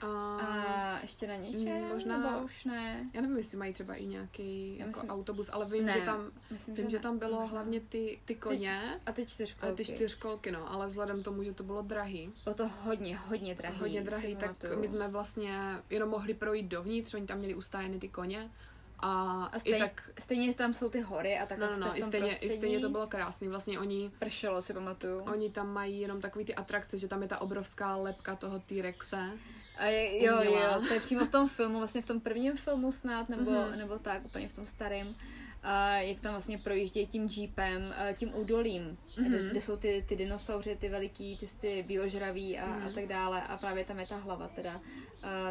A, 0.00 0.06
a 0.36 0.98
ještě 1.02 1.26
na 1.26 1.36
něčem, 1.36 1.88
možná- 1.88 2.18
nebo 2.18 2.44
už 2.44 2.64
ne. 2.64 3.10
já 3.12 3.20
nevím, 3.20 3.36
jestli 3.36 3.58
mají 3.58 3.72
třeba 3.72 3.94
i 3.94 4.06
nějaký 4.06 4.72
Já 4.78 4.86
jako 4.86 4.86
myslím- 4.98 5.10
autobus, 5.10 5.50
ale 5.52 5.64
vím, 5.66 5.84
Ne, 5.84 5.92
že 5.92 6.00
tam, 6.00 6.30
Myslím, 6.50 6.74
vím, 6.74 6.90
že 6.90 6.96
ne. 6.96 7.02
tam 7.02 7.18
bylo 7.18 7.40
Možná. 7.40 7.46
hlavně 7.52 7.80
ty, 7.80 8.18
ty 8.24 8.34
koně 8.34 9.00
A 9.06 9.12
ty 9.12 9.22
a 9.22 9.26
čtyřkolky. 9.26 9.74
ty 9.76 9.84
čtyřkolky, 9.84 10.50
no, 10.50 10.72
ale 10.72 10.86
vzhledem 10.86 11.20
k 11.20 11.24
tomu, 11.24 11.42
že 11.42 11.52
to 11.52 11.62
bylo 11.62 11.82
drahý, 11.82 12.32
Bylo 12.44 12.54
to 12.54 12.68
hodně, 12.68 13.16
hodně 13.16 13.54
drahý. 13.54 13.78
hodně 13.78 14.02
drahý, 14.02 14.36
tak 14.36 14.56
my 14.80 14.88
jsme 14.88 15.08
vlastně 15.08 15.58
jenom 15.90 16.08
mohli 16.08 16.34
projít 16.34 16.66
dovnitř, 16.66 17.14
oni 17.14 17.26
tam 17.26 17.38
měli 17.38 17.54
ustájeny 17.54 17.98
ty 17.98 18.08
koně 18.08 18.50
a, 18.98 19.44
A 19.52 19.56
i 19.56 19.60
stejně, 19.60 19.78
tak, 19.78 20.10
stejně 20.18 20.54
tam 20.54 20.74
jsou 20.74 20.88
ty 20.88 21.00
hory 21.00 21.38
a 21.38 21.46
tak 21.46 21.58
no, 21.58 21.66
no, 21.70 21.78
no, 21.78 21.96
i 21.98 22.02
stejně, 22.02 22.26
i 22.26 22.30
prostředí. 22.30 22.54
stejně 22.56 22.80
to 22.80 22.88
bylo 22.88 23.06
krásný, 23.06 23.48
vlastně 23.48 23.78
oni, 23.80 24.10
Pršelo, 24.18 24.62
si 24.62 24.74
pamatuju. 24.74 25.20
oni 25.20 25.50
tam 25.50 25.72
mají 25.72 26.00
jenom 26.00 26.20
takový 26.20 26.44
ty 26.44 26.54
atrakce, 26.54 26.98
že 26.98 27.08
tam 27.08 27.22
je 27.22 27.28
ta 27.28 27.40
obrovská 27.40 27.96
lepka 27.96 28.36
toho 28.36 28.58
T-Rexe, 28.58 29.30
A 29.78 29.84
je, 29.86 30.24
jo, 30.24 30.36
umělá. 30.36 30.74
jo, 30.76 30.82
to 30.88 30.94
je 30.94 31.00
přímo 31.00 31.24
v 31.24 31.28
tom 31.30 31.48
filmu, 31.48 31.78
vlastně 31.78 32.02
v 32.02 32.06
tom 32.06 32.20
prvním 32.20 32.56
filmu 32.56 32.92
snad, 32.92 33.28
nebo, 33.28 33.50
Mhm. 33.50 33.78
nebo 33.78 33.98
tak, 33.98 34.24
úplně 34.24 34.48
v 34.48 34.52
tom 34.52 34.66
starém. 34.66 35.14
A 35.62 35.96
jak 35.96 36.20
tam 36.20 36.30
vlastně 36.32 36.58
projíždějí 36.58 37.06
tím 37.06 37.28
jeepem, 37.36 37.94
tím 38.16 38.34
údolím, 38.34 38.98
Mhm. 39.18 39.26
kde, 39.28 39.50
kde, 39.50 39.60
jsou 39.60 39.76
ty, 39.76 40.04
ty 40.08 40.16
dinosauři, 40.16 40.76
ty 40.76 40.88
veliký, 40.88 41.36
ty, 41.38 41.46
ty 41.60 41.84
bíložraví 41.88 42.58
a, 42.58 42.66
Mhm. 42.66 42.86
a 42.86 42.90
tak 42.90 43.06
dále. 43.06 43.42
A 43.42 43.56
právě 43.56 43.84
tam 43.84 43.98
je 44.00 44.06
ta 44.06 44.16
hlava, 44.16 44.48
teda 44.48 44.80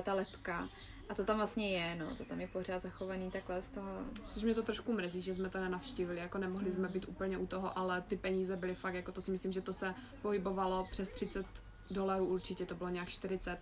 ta 0.03 0.13
lepka. 0.13 0.69
A 1.09 1.15
to 1.15 1.25
tam 1.25 1.37
vlastně 1.37 1.69
je, 1.69 1.95
no, 1.95 2.15
to 2.15 2.25
tam 2.25 2.41
je 2.41 2.47
pořád 2.47 2.81
zachovaný 2.81 3.31
takhle 3.31 3.61
z 3.61 3.67
toho. 3.67 3.99
Což 4.29 4.43
mě 4.43 4.55
to 4.55 4.63
trošku 4.63 4.93
mrzí, 4.93 5.21
že 5.21 5.33
jsme 5.33 5.49
to 5.49 5.57
nenavštívili, 5.57 6.19
jako 6.19 6.37
nemohli 6.37 6.71
jsme 6.71 6.87
být 6.87 7.07
úplně 7.07 7.37
u 7.37 7.47
toho, 7.47 7.77
ale 7.77 8.01
ty 8.01 8.17
peníze 8.17 8.55
byly 8.55 8.75
fakt, 8.75 8.93
jako 8.93 9.11
to 9.11 9.21
si 9.21 9.31
myslím, 9.31 9.51
že 9.51 9.61
to 9.61 9.73
se 9.73 9.95
pohybovalo 10.21 10.87
přes 10.91 11.09
30 11.09 11.45
dolarů 11.91 12.25
určitě, 12.25 12.65
to 12.65 12.75
bylo 12.75 12.89
nějak 12.89 13.09
40. 13.09 13.57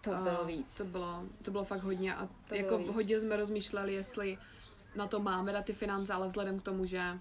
To 0.00 0.10
bylo 0.14 0.44
víc. 0.44 0.76
To 0.76 0.84
bylo, 0.84 1.24
to 1.42 1.50
bylo 1.50 1.64
fakt 1.64 1.82
hodně 1.82 2.14
a 2.14 2.28
To 2.48 2.54
jako 2.54 2.78
hodně 2.92 3.20
jsme 3.20 3.36
rozmýšleli, 3.36 3.94
jestli 3.94 4.38
na 4.96 5.06
to 5.06 5.20
máme 5.20 5.52
dát 5.52 5.64
ty 5.64 5.72
finance, 5.72 6.12
ale 6.12 6.28
vzhledem 6.28 6.60
k 6.60 6.62
tomu, 6.62 6.84
že 6.84 7.18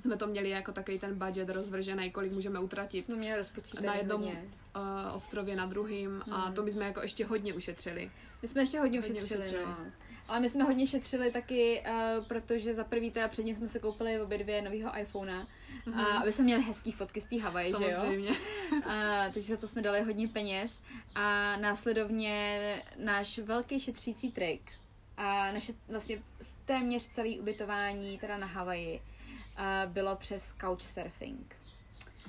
jsme 0.00 0.16
to 0.16 0.26
měli 0.26 0.50
jako 0.50 0.72
takový 0.72 0.98
ten 0.98 1.18
budget 1.18 1.48
rozvržený, 1.48 2.10
kolik 2.10 2.32
můžeme 2.32 2.60
utratit 2.60 3.04
Jsme 3.04 3.16
měli 3.16 3.42
na 3.80 3.94
jednom 3.94 4.22
hodně. 4.22 4.44
uh, 4.76 5.14
ostrově, 5.14 5.56
na 5.56 5.66
druhým 5.66 6.22
a 6.30 6.40
Hmm. 6.40 6.54
to 6.54 6.62
my 6.62 6.72
jsme 6.72 6.84
jako 6.84 7.00
ještě 7.00 7.26
hodně 7.26 7.54
ušetřili. 7.54 8.10
My 8.42 8.48
jsme 8.48 8.62
ještě 8.62 8.80
hodně, 8.80 9.00
Hodně 9.00 9.14
ušetřili, 9.14 9.40
ušetřili. 9.40 9.64
no. 9.66 9.76
Ale 10.28 10.40
my 10.40 10.48
jsme 10.48 10.64
hodně 10.64 10.86
šetřili 10.86 11.30
taky, 11.32 11.82
uh, 12.18 12.24
protože 12.24 12.74
za 12.74 12.84
prvý 12.84 13.10
teda 13.10 13.28
předtím 13.28 13.54
jsme 13.54 13.68
si 13.68 13.80
koupili 13.80 14.20
obě 14.20 14.38
dvě 14.38 14.62
novýho 14.62 14.98
iPhonea. 15.00 15.46
Mhm. 15.86 16.00
A 16.00 16.06
aby 16.18 16.32
jsme 16.32 16.44
měli 16.44 16.62
hezký 16.62 16.92
fotky 16.92 17.20
z 17.20 17.24
té 17.24 17.40
Havaji, 17.40 17.66
že 17.78 17.84
jo? 17.84 17.98
Samozřejmě. 17.98 18.30
A, 18.86 19.24
takže 19.34 19.48
za 19.48 19.56
to 19.56 19.68
jsme 19.68 19.82
dali 19.82 20.02
hodně 20.02 20.28
peněz. 20.28 20.80
A 21.14 21.56
následovně 21.56 22.58
náš 22.96 23.38
velký 23.38 23.80
šetřící 23.80 24.32
trik 24.32 24.72
a 25.16 25.52
naše 25.52 25.72
vlastně 25.88 26.22
téměř 26.64 27.06
celé 27.06 27.28
ubytování 27.40 28.18
teda 28.18 28.38
na 28.38 28.46
Havaji 28.46 28.96
a 28.98 29.02
bylo 29.86 30.16
přes 30.16 30.54
couchsurfing. 30.60 31.56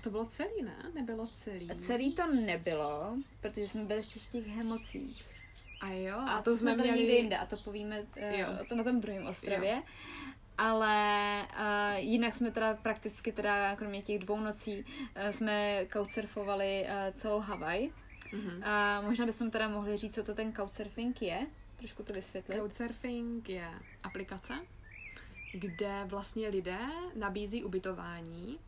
To 0.03 0.09
bylo 0.09 0.25
celý, 0.25 0.63
ne? 0.63 0.75
Nebylo 0.93 1.27
celý. 1.27 1.69
Celý 1.79 2.15
to 2.15 2.33
nebylo, 2.33 3.17
protože 3.41 3.67
jsme 3.67 3.83
byli 3.83 3.99
ještě 3.99 4.19
v 4.19 4.25
těch 4.25 4.47
hemocích. 4.47 5.25
A 5.81 5.89
jo, 5.91 6.15
a, 6.17 6.29
a 6.31 6.41
to, 6.41 6.51
to 6.51 6.57
jsme 6.57 6.75
byli 6.75 6.83
měli... 6.83 6.99
někde 6.99 7.13
jinde 7.13 7.37
a 7.37 7.45
to 7.45 7.57
povíme 7.57 8.01
uh, 8.01 8.67
to 8.69 8.75
na 8.75 8.83
tom 8.83 9.01
druhém 9.01 9.25
ostrově. 9.25 9.71
Jo. 9.75 9.81
Ale 10.57 11.47
uh, 11.51 11.97
jinak 11.97 12.33
jsme 12.33 12.51
teda 12.51 12.73
prakticky 12.73 13.31
teda, 13.31 13.75
kromě 13.75 14.01
těch 14.01 14.19
dvou 14.19 14.39
nocí, 14.39 14.79
uh, 14.79 15.29
jsme 15.29 15.85
couchsurfovali 15.93 16.85
uh, 16.85 17.19
celou 17.19 17.39
Havaj. 17.39 17.89
Mm-hmm. 18.33 18.67
A 18.67 19.01
možná 19.01 19.25
bychom 19.25 19.51
teda 19.51 19.67
mohli 19.67 19.97
říct, 19.97 20.15
co 20.15 20.23
to 20.23 20.33
ten 20.33 20.53
couchsurfing 20.53 21.21
je. 21.21 21.47
Trošku 21.77 22.03
to 22.03 22.13
vysvětlit. 22.13 22.57
Couchsurfing 22.57 23.49
je 23.49 23.69
aplikace, 24.03 24.53
kde 25.53 26.05
vlastně 26.05 26.49
lidé 26.49 26.79
nabízí 27.15 27.63
ubytování 27.63 28.59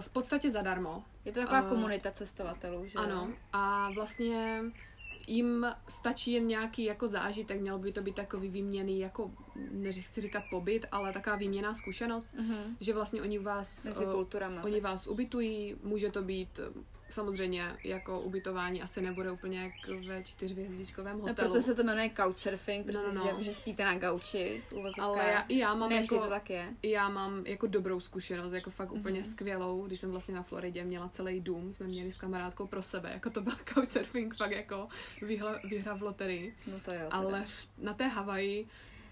v 0.00 0.08
podstatě 0.08 0.50
zadarmo. 0.50 1.04
Je 1.24 1.32
to 1.32 1.40
taková 1.40 1.62
uh, 1.62 1.68
komunita 1.68 2.10
cestovatelů, 2.10 2.86
že 2.86 2.98
Ano. 2.98 3.32
A 3.52 3.90
vlastně 3.90 4.62
jim 5.26 5.66
stačí 5.88 6.32
jen 6.32 6.46
nějaký 6.46 6.84
jako 6.84 7.08
zážitek, 7.08 7.60
měl 7.60 7.78
by 7.78 7.92
to 7.92 8.02
být 8.02 8.14
takový 8.14 8.48
výměný, 8.48 9.00
jako 9.00 9.30
nechci 9.70 10.20
říkat 10.20 10.44
pobyt, 10.50 10.86
ale 10.92 11.12
taková 11.12 11.36
výměná 11.36 11.74
zkušenost, 11.74 12.34
uh-huh. 12.34 12.76
že 12.80 12.94
vlastně 12.94 13.22
oni 13.22 13.38
vás, 13.38 13.86
Mezi 13.86 14.04
kulturama, 14.04 14.64
oni 14.64 14.80
vás 14.80 15.06
ubytují, 15.06 15.76
může 15.82 16.10
to 16.10 16.22
být 16.22 16.60
samozřejmě 17.10 17.76
jako 17.84 18.20
ubytování 18.20 18.82
asi 18.82 19.02
nebude 19.02 19.30
úplně 19.30 19.62
jak 19.62 20.04
ve 20.06 20.24
čtyřvězdičkovém 20.24 21.18
no, 21.18 21.22
hotelu. 21.22 21.48
No, 21.48 21.52
proto 21.52 21.62
se 21.62 21.74
to 21.74 21.82
jmenuje 21.82 22.10
couchsurfing, 22.16 22.86
protože 22.86 23.12
no, 23.12 23.24
no. 23.24 23.42
že 23.42 23.54
spíte 23.54 23.84
na 23.84 23.98
gauči 23.98 24.62
v 24.70 25.00
Ale 25.00 25.18
já, 25.28 25.44
já 25.48 25.74
mám 25.74 25.90
ne, 25.90 25.96
jako, 25.96 26.20
to 26.20 26.28
tak 26.28 26.50
je. 26.50 26.74
Já 26.82 27.08
mám 27.08 27.46
jako 27.46 27.66
dobrou 27.66 28.00
zkušenost, 28.00 28.52
jako 28.52 28.70
fakt 28.70 28.90
mm-hmm. 28.90 28.98
úplně 28.98 29.24
skvělou, 29.24 29.86
když 29.86 30.00
jsem 30.00 30.10
vlastně 30.10 30.34
na 30.34 30.42
Floridě 30.42 30.84
měla 30.84 31.08
celý 31.08 31.40
dům, 31.40 31.72
jsme 31.72 31.86
měli 31.86 32.12
s 32.12 32.18
kamarádkou 32.18 32.66
pro 32.66 32.82
sebe, 32.82 33.10
jako 33.12 33.30
to 33.30 33.40
byl 33.40 33.52
couchsurfing 33.74 34.36
fakt 34.36 34.52
jako 34.52 34.88
vyhra, 35.22 35.60
vyhra 35.64 35.94
v 35.94 36.02
loterii. 36.02 36.54
No 36.66 36.80
to 36.84 36.94
jo. 36.94 37.00
Teda. 37.00 37.10
Ale 37.10 37.44
na 37.78 37.94
té 37.94 38.06
Havaji 38.08 38.68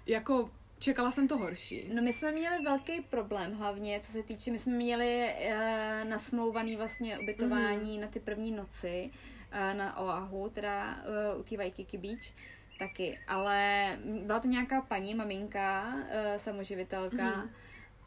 jako 0.06 0.50
Čekala 0.78 1.10
jsem 1.10 1.28
to 1.28 1.38
horší. 1.38 1.90
No 1.94 2.02
my 2.02 2.12
jsme 2.12 2.32
měli 2.32 2.64
velký 2.64 3.00
problém 3.00 3.54
hlavně, 3.54 4.00
co 4.00 4.12
se 4.12 4.22
týče, 4.22 4.50
my 4.50 4.58
jsme 4.58 4.72
měli 4.72 5.34
uh, 5.34 6.08
nasmlouvaný 6.08 6.76
vlastně 6.76 7.18
ubytování 7.18 7.96
mm. 7.96 8.00
na 8.00 8.08
ty 8.08 8.20
první 8.20 8.50
noci 8.50 9.10
uh, 9.52 9.78
na 9.78 9.98
Oahu, 9.98 10.48
teda 10.48 10.96
uh, 11.34 11.40
u 11.40 11.42
té 11.42 11.56
Waikiki 11.56 11.98
Beach 11.98 12.24
taky, 12.78 13.18
ale 13.28 13.88
byla 14.22 14.40
to 14.40 14.48
nějaká 14.48 14.80
paní, 14.80 15.14
maminka, 15.14 15.94
uh, 15.94 16.02
samoživitelka 16.36 17.36
mm. 17.36 17.50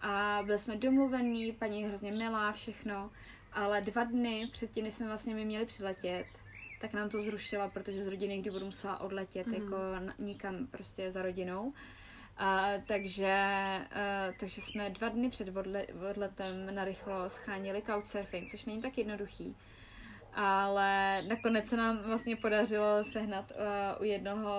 a 0.01 0.41
byli 0.45 0.57
jsme 0.57 0.75
domluvení, 0.75 1.51
paní 1.51 1.85
hrozně 1.85 2.11
milá, 2.11 2.51
všechno, 2.51 3.11
ale 3.53 3.81
dva 3.81 4.03
dny 4.03 4.47
předtím, 4.51 4.83
než 4.83 4.93
jsme 4.93 5.07
vlastně 5.07 5.35
my 5.35 5.45
měli 5.45 5.65
přiletět, 5.65 6.27
tak 6.81 6.93
nám 6.93 7.09
to 7.09 7.21
zrušila, 7.21 7.69
protože 7.69 8.03
z 8.03 8.07
rodiny 8.07 8.37
kdy 8.37 8.51
budu 8.51 8.65
musela 8.65 9.01
odletět 9.01 9.47
mm. 9.47 9.53
jako 9.53 9.77
nikam 10.19 10.67
prostě 10.67 11.11
za 11.11 11.21
rodinou. 11.21 11.73
A, 12.39 12.71
takže, 12.85 13.33
a, 13.33 14.33
takže 14.39 14.61
jsme 14.61 14.89
dva 14.89 15.09
dny 15.09 15.29
před 15.29 15.57
odle, 15.57 15.85
odletem 16.11 16.75
narychlo 16.75 17.29
schánili 17.29 17.81
couchsurfing, 17.81 18.51
což 18.51 18.65
není 18.65 18.81
tak 18.81 18.97
jednoduchý. 18.97 19.55
Ale 20.33 21.21
nakonec 21.27 21.65
se 21.65 21.77
nám 21.77 21.97
vlastně 21.97 22.35
podařilo 22.35 23.03
sehnat 23.03 23.51
uh, 23.51 24.01
u 24.01 24.03
jednoho, 24.03 24.51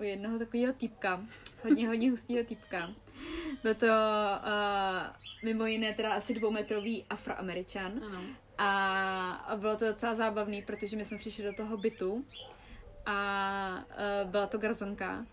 u 0.00 0.02
jednoho 0.02 0.38
takového 0.38 0.72
typka, 0.72 1.22
hodně, 1.64 1.88
hodně 1.88 2.10
hustého 2.10 2.44
typka. 2.44 2.90
Byl 3.62 3.74
to 3.74 3.86
uh, 3.86 3.92
mimo 5.44 5.66
jiné 5.66 5.92
teda 5.92 6.14
asi 6.14 6.34
dvoumetrový 6.34 7.04
afroameričan. 7.10 7.92
Ano. 8.06 8.20
A, 8.58 9.30
a 9.30 9.56
bylo 9.56 9.76
to 9.76 9.86
docela 9.86 10.14
zábavný, 10.14 10.62
protože 10.62 10.96
my 10.96 11.04
jsme 11.04 11.18
přišli 11.18 11.44
do 11.44 11.52
toho 11.52 11.76
bytu 11.76 12.24
a 13.06 13.84
uh, 14.24 14.30
byla 14.30 14.46
to 14.46 14.58
garzonka 14.58 15.26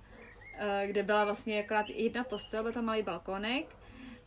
kde 0.85 1.03
byla 1.03 1.25
vlastně 1.25 1.63
akorát 1.63 1.89
jedna 1.89 2.23
postel, 2.23 2.63
byl 2.63 2.71
tam 2.71 2.85
malý 2.85 3.03
balkónek, 3.03 3.65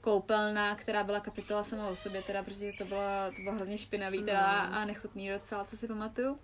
koupelna, 0.01 0.75
která 0.75 1.05
byla 1.05 1.21
kapitola 1.21 1.63
sama 1.63 1.89
o 1.89 1.97
sobě, 1.97 2.23
teda, 2.23 2.43
protože 2.43 2.73
to 2.79 2.85
bylo, 2.85 3.01
to 3.37 3.43
bylo 3.43 3.55
hrozně 3.55 3.79
špinavý 3.79 4.19
teda, 4.19 4.69
no. 4.69 4.77
a 4.77 4.85
nechutný 4.85 5.31
docela, 5.31 5.65
co 5.65 5.77
si 5.77 5.89
pamatuju. 5.89 6.39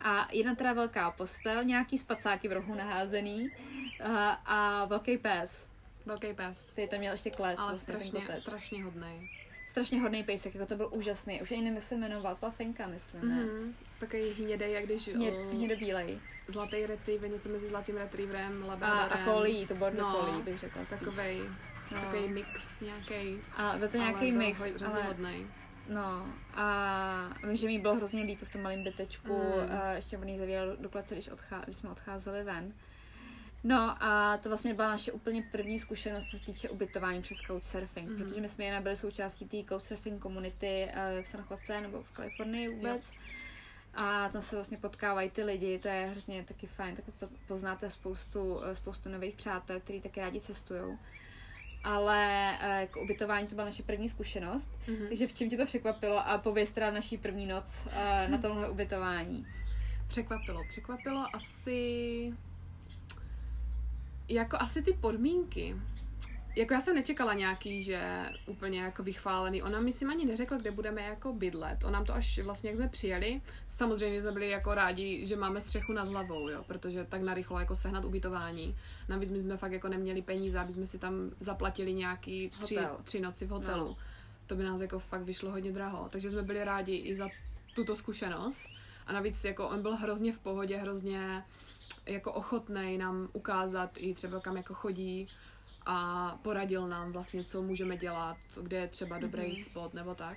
A 0.00 0.28
jedna 0.32 0.54
teda 0.54 0.72
velká 0.72 1.10
postel, 1.10 1.64
nějaký 1.64 1.98
spacáky 1.98 2.48
v 2.48 2.52
rohu 2.52 2.74
naházený 2.74 3.50
a, 4.04 4.32
eh, 4.32 4.36
a 4.44 4.84
velký 4.84 5.18
pes. 5.18 5.68
Velký 6.06 6.34
pes. 6.34 6.72
Který 6.72 6.88
tam 6.88 6.98
měl 6.98 7.12
ještě 7.12 7.30
klec. 7.30 7.58
Ale 7.58 7.68
vlastně, 7.68 7.94
strašně, 7.94 8.36
strašně 8.36 8.84
hodný. 8.84 9.30
Strašně 9.68 10.00
hodný 10.00 10.22
pejsek, 10.22 10.54
jako 10.54 10.66
to 10.66 10.76
byl 10.76 10.90
úžasný. 10.92 11.42
Už 11.42 11.50
ani 11.50 11.60
nevím, 11.60 11.76
jak 11.76 11.84
se 11.84 11.94
jmenoval, 11.94 12.34
to 12.34 12.38
byla 12.38 12.50
Fenka, 12.50 12.86
myslím, 12.86 13.28
ne? 13.28 13.44
Mm-hmm. 13.44 13.72
Takový 13.98 14.32
hnědej, 14.32 14.72
jak 14.72 14.84
když... 14.84 15.08
Hně, 15.08 15.30
hnědobílej. 15.30 16.20
Zlatý 16.48 16.86
retriever, 16.86 17.30
něco 17.30 17.48
mezi 17.48 17.68
zlatým 17.68 17.96
retrieverem, 17.96 18.64
labradorem. 18.64 19.08
A, 19.10 19.14
a 19.14 19.24
kolí, 19.24 19.66
to 19.66 19.74
border 19.74 20.00
no, 20.00 20.12
collie 20.12 20.42
bych 20.42 20.58
řekla 20.58 20.84
spíš. 20.84 20.98
Takovej, 20.98 21.40
no. 21.92 22.00
takový 22.00 22.28
mix 22.28 22.80
nějaký. 22.80 23.38
A 23.56 23.74
byl 23.78 23.88
to 23.88 23.96
nějaký 23.96 24.32
mix, 24.32 24.60
ho, 24.60 24.66
ale... 24.86 25.02
hodnej. 25.02 25.46
No 25.88 26.26
a 26.54 27.34
vím, 27.46 27.56
že 27.56 27.66
mi 27.66 27.78
bylo 27.78 27.94
hrozně 27.94 28.22
líto 28.22 28.46
v 28.46 28.50
tom 28.50 28.62
malém 28.62 28.84
bytečku, 28.84 29.34
mm. 29.34 29.78
a 29.78 29.92
ještě 29.92 30.18
on 30.18 30.36
zavíral 30.36 30.76
do 30.76 30.88
klece, 30.88 31.14
když, 31.14 31.30
odchá- 31.30 31.64
když 31.64 31.76
jsme 31.76 31.90
odcházeli 31.90 32.44
ven. 32.44 32.74
No 33.64 34.02
a 34.04 34.38
to 34.42 34.48
vlastně 34.48 34.74
byla 34.74 34.88
naše 34.88 35.12
úplně 35.12 35.42
první 35.52 35.78
zkušenost, 35.78 36.24
co 36.30 36.38
se 36.38 36.44
týče 36.44 36.68
ubytování 36.68 37.22
přes 37.22 37.38
Couchsurfing, 37.38 38.08
mm-hmm. 38.08 38.16
protože 38.16 38.40
my 38.40 38.48
jsme 38.48 38.64
jen 38.64 38.82
byli 38.82 38.96
součástí 38.96 39.48
té 39.48 39.68
Couchsurfing 39.68 40.22
komunity 40.22 40.88
uh, 40.88 41.22
v 41.22 41.26
San 41.26 41.44
Jose 41.50 41.80
nebo 41.80 42.02
v 42.02 42.10
Kalifornii 42.10 42.68
vůbec. 42.68 43.10
Jo. 43.10 43.18
A 43.94 44.28
tam 44.28 44.42
se 44.42 44.56
vlastně 44.56 44.78
potkávají 44.78 45.30
ty 45.30 45.42
lidi, 45.42 45.78
to 45.78 45.88
je 45.88 46.06
hrozně 46.06 46.44
taky 46.44 46.66
fajn, 46.66 46.96
tak 46.96 47.30
poznáte 47.46 47.90
spoustu, 47.90 48.60
eh, 48.64 48.74
spoustu 48.74 49.08
nových 49.08 49.36
přátel, 49.36 49.80
kteří 49.80 50.00
taky 50.00 50.20
rádi 50.20 50.40
cestují. 50.40 50.98
Ale 51.84 52.52
uh, 52.62 52.80
jako 52.80 53.00
ubytování 53.00 53.46
to 53.46 53.54
byla 53.54 53.64
naše 53.64 53.82
první 53.82 54.08
zkušenost, 54.08 54.70
mm-hmm. 54.86 55.08
takže 55.08 55.26
v 55.26 55.32
čem 55.32 55.48
tě 55.48 55.56
to 55.56 55.66
překvapilo 55.66 56.28
a 56.28 56.38
pověz 56.38 56.70
teda 56.70 56.90
naší 56.90 57.18
první 57.18 57.46
noc 57.46 57.82
uh, 57.86 58.30
na 58.30 58.38
tomhle 58.38 58.70
ubytování. 58.70 59.46
Překvapilo, 60.08 60.64
překvapilo 60.68 61.26
asi 61.34 62.32
jako 64.28 64.56
asi 64.60 64.82
ty 64.82 64.92
podmínky. 64.92 65.76
Jako 66.56 66.74
já 66.74 66.80
jsem 66.80 66.94
nečekala 66.94 67.34
nějaký, 67.34 67.82
že 67.82 68.28
úplně 68.46 68.80
jako 68.80 69.02
vychválený. 69.02 69.62
Ona 69.62 69.80
mi 69.80 69.92
si 69.92 70.04
ani 70.04 70.24
neřekla, 70.24 70.56
kde 70.56 70.70
budeme 70.70 71.02
jako 71.02 71.32
bydlet. 71.32 71.84
On 71.84 71.92
nám 71.92 72.04
to 72.04 72.14
až 72.14 72.38
vlastně, 72.38 72.70
jak 72.70 72.76
jsme 72.76 72.88
přijeli, 72.88 73.40
samozřejmě 73.66 74.22
jsme 74.22 74.32
byli 74.32 74.50
jako 74.50 74.74
rádi, 74.74 75.26
že 75.26 75.36
máme 75.36 75.60
střechu 75.60 75.92
nad 75.92 76.08
hlavou, 76.08 76.48
jo, 76.48 76.64
protože 76.66 77.04
tak 77.04 77.22
narychlo 77.22 77.58
jako 77.58 77.74
sehnat 77.74 78.04
ubytování. 78.04 78.76
Navíc 79.08 79.30
my 79.30 79.38
jsme 79.38 79.56
fakt 79.56 79.72
jako 79.72 79.88
neměli 79.88 80.22
peníze, 80.22 80.58
aby 80.58 80.72
jsme 80.72 80.86
si 80.86 80.98
tam 80.98 81.30
zaplatili 81.40 81.92
nějaký 81.92 82.50
tři, 82.60 82.78
tři 83.04 83.20
noci 83.20 83.46
v 83.46 83.50
hotelu. 83.50 83.86
No. 83.86 83.96
To 84.46 84.56
by 84.56 84.64
nás 84.64 84.80
jako 84.80 84.98
fakt 84.98 85.22
vyšlo 85.22 85.50
hodně 85.50 85.72
draho. 85.72 86.08
Takže 86.10 86.30
jsme 86.30 86.42
byli 86.42 86.64
rádi 86.64 86.96
i 86.96 87.16
za 87.16 87.28
tuto 87.74 87.96
zkušenost. 87.96 88.60
A 89.06 89.12
navíc 89.12 89.44
jako 89.44 89.68
on 89.68 89.82
byl 89.82 89.96
hrozně 89.96 90.32
v 90.32 90.38
pohodě, 90.38 90.76
hrozně 90.76 91.44
jako 92.06 92.32
ochotný 92.32 92.98
nám 92.98 93.28
ukázat 93.32 93.90
i 93.96 94.14
třeba 94.14 94.40
kam 94.40 94.56
jako 94.56 94.74
chodí 94.74 95.28
a 95.86 96.38
poradil 96.42 96.88
nám 96.88 97.12
vlastně, 97.12 97.44
co 97.44 97.62
můžeme 97.62 97.96
dělat, 97.96 98.36
kde 98.62 98.76
je 98.76 98.88
třeba 98.88 99.18
dobrý 99.18 99.42
mm-hmm. 99.42 99.64
spot 99.64 99.94
nebo 99.94 100.14
tak. 100.14 100.36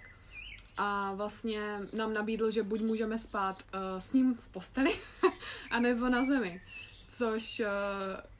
A 0.77 1.13
vlastně 1.13 1.79
nám 1.93 2.13
nabídl, 2.13 2.51
že 2.51 2.63
buď 2.63 2.81
můžeme 2.81 3.19
spát 3.19 3.63
uh, 3.73 3.99
s 3.99 4.13
ním 4.13 4.35
v 4.35 4.47
posteli, 4.47 4.91
anebo 5.71 6.09
na 6.09 6.23
zemi. 6.23 6.61
Což 7.07 7.59
uh, 7.59 7.65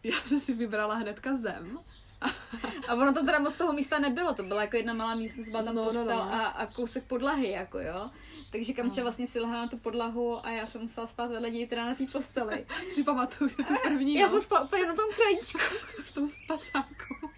já 0.04 0.18
jsem 0.26 0.40
si 0.40 0.54
vybrala 0.54 0.96
hnedka 0.96 1.36
zem. 1.36 1.80
a 2.88 2.94
ono 2.94 3.14
to 3.14 3.26
teda 3.26 3.40
moc 3.40 3.56
toho 3.56 3.74
místa 3.74 4.00
nebylo, 4.00 4.34
to 4.34 4.44
byla 4.44 4.62
jako 4.62 4.78
jedna 4.78 4.94
malá 4.94 5.16
místnost, 5.16 5.50
byla 5.50 5.64
tam 5.64 5.76
no, 5.76 5.84
postel 5.84 6.06
no, 6.06 6.16
no. 6.16 6.34
A, 6.34 6.46
a 6.46 6.66
kousek 6.66 7.04
podlahy, 7.04 7.52
jako 7.52 7.80
jo. 7.80 8.10
Takže 8.56 8.74
Kamča 8.74 8.96
no. 9.02 9.04
vlastně 9.04 9.28
si 9.28 9.40
lehla 9.40 9.58
na 9.58 9.68
tu 9.68 9.78
podlahu 9.78 10.46
a 10.46 10.52
já 10.52 10.66
jsem 10.66 10.82
musela 10.82 11.08
spát 11.08 11.32
vedle 11.32 11.50
něj 11.50 11.68
teda 11.68 11.86
na 11.86 11.96
té 11.96 12.06
posteli. 12.12 12.66
si 12.90 13.04
pamatuju, 13.04 13.50
že 13.50 13.56
to 13.56 13.74
první 13.84 14.16
Já 14.16 14.30
jsem 14.30 14.42
spala 14.42 14.62
úplně 14.62 14.86
na 14.86 14.94
tom 14.94 15.06
krajíčku. 15.16 15.76
v 16.04 16.12
tom 16.12 16.28
spacáku. 16.28 17.30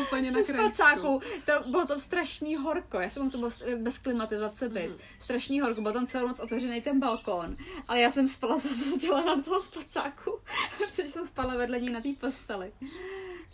úplně 0.00 0.30
na 0.30 0.42
krajíčku. 0.42 0.74
spacáku. 0.74 1.20
To, 1.44 1.70
bylo 1.70 1.86
to 1.86 1.98
strašný 1.98 2.56
horko. 2.56 3.00
Já 3.00 3.08
jsem 3.08 3.30
to 3.30 3.38
bylo 3.38 3.50
bez 3.76 3.98
klimatizace 3.98 4.68
byt. 4.68 4.90
Mm. 4.90 4.96
Strašný 5.20 5.60
horko. 5.60 5.80
Byl 5.80 5.92
tam 5.92 6.06
celou 6.06 6.28
noc 6.28 6.40
otevřený 6.40 6.80
ten 6.80 7.00
balkón. 7.00 7.56
Ale 7.88 8.00
já 8.00 8.10
jsem 8.10 8.28
spala 8.28 8.58
zase 8.58 8.98
dělala 8.98 9.36
na 9.36 9.42
toho 9.42 9.62
spacáku. 9.62 10.40
protože 10.78 11.08
jsem 11.08 11.26
spala 11.26 11.56
vedle 11.56 11.80
ní 11.80 11.90
na 11.90 12.00
té 12.00 12.12
posteli. 12.20 12.72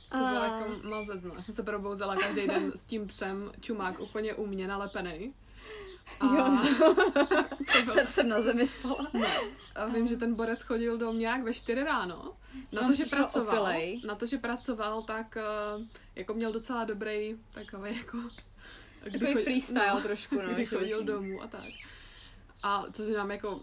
To 0.09 0.19
bylo 0.19 0.43
a... 0.43 0.45
jako 0.45 0.89
mazec, 0.89 1.25
no. 1.25 1.35
Já 1.35 1.43
jsem 1.43 1.55
se 1.55 1.63
probouzela 1.63 2.17
každý 2.17 2.47
den 2.47 2.73
s 2.75 2.87
tím 2.87 3.07
psem, 3.07 3.53
čumák 3.61 4.01
úplně 4.01 4.35
u 4.35 4.47
mě 4.47 4.69
nalepený. 4.69 5.35
A... 6.21 6.27
Jo, 6.27 6.49
no. 6.51 6.63
jsem, 7.93 8.07
jsem 8.07 8.29
na 8.29 8.43
zemi 8.43 8.67
spala. 8.67 9.07
No. 9.13 9.27
A 9.75 9.87
vím, 9.87 10.07
že 10.09 10.17
ten 10.17 10.35
borec 10.35 10.63
chodil 10.63 10.99
do 10.99 11.13
mě 11.13 11.27
jak 11.27 11.43
ve 11.43 11.55
4 11.55 11.83
ráno. 11.83 12.33
Na 12.73 12.87
to, 12.87 12.95
že 12.95 13.05
pracoval, 13.05 13.49
opilej. 13.63 14.03
na 14.07 14.15
to, 14.15 14.27
že 14.27 14.39
pracoval, 14.39 15.03
tak 15.03 15.37
uh, 15.77 15.83
jako 16.15 16.35
měl 16.35 16.53
docela 16.53 16.85
dobrý 16.85 17.37
takový 17.51 17.97
jako 17.99 18.19
Takový 19.05 19.19
chodil- 19.27 19.43
freestyle 19.43 20.03
trošku, 20.03 20.35
no, 20.43 20.53
kdy 20.55 20.67
chodil 20.67 20.87
životní. 20.89 21.07
domů 21.07 21.43
a 21.43 21.47
tak. 21.47 21.65
A 22.63 22.85
co 22.93 23.03
se 23.03 23.11
nám 23.13 23.31
jako, 23.31 23.61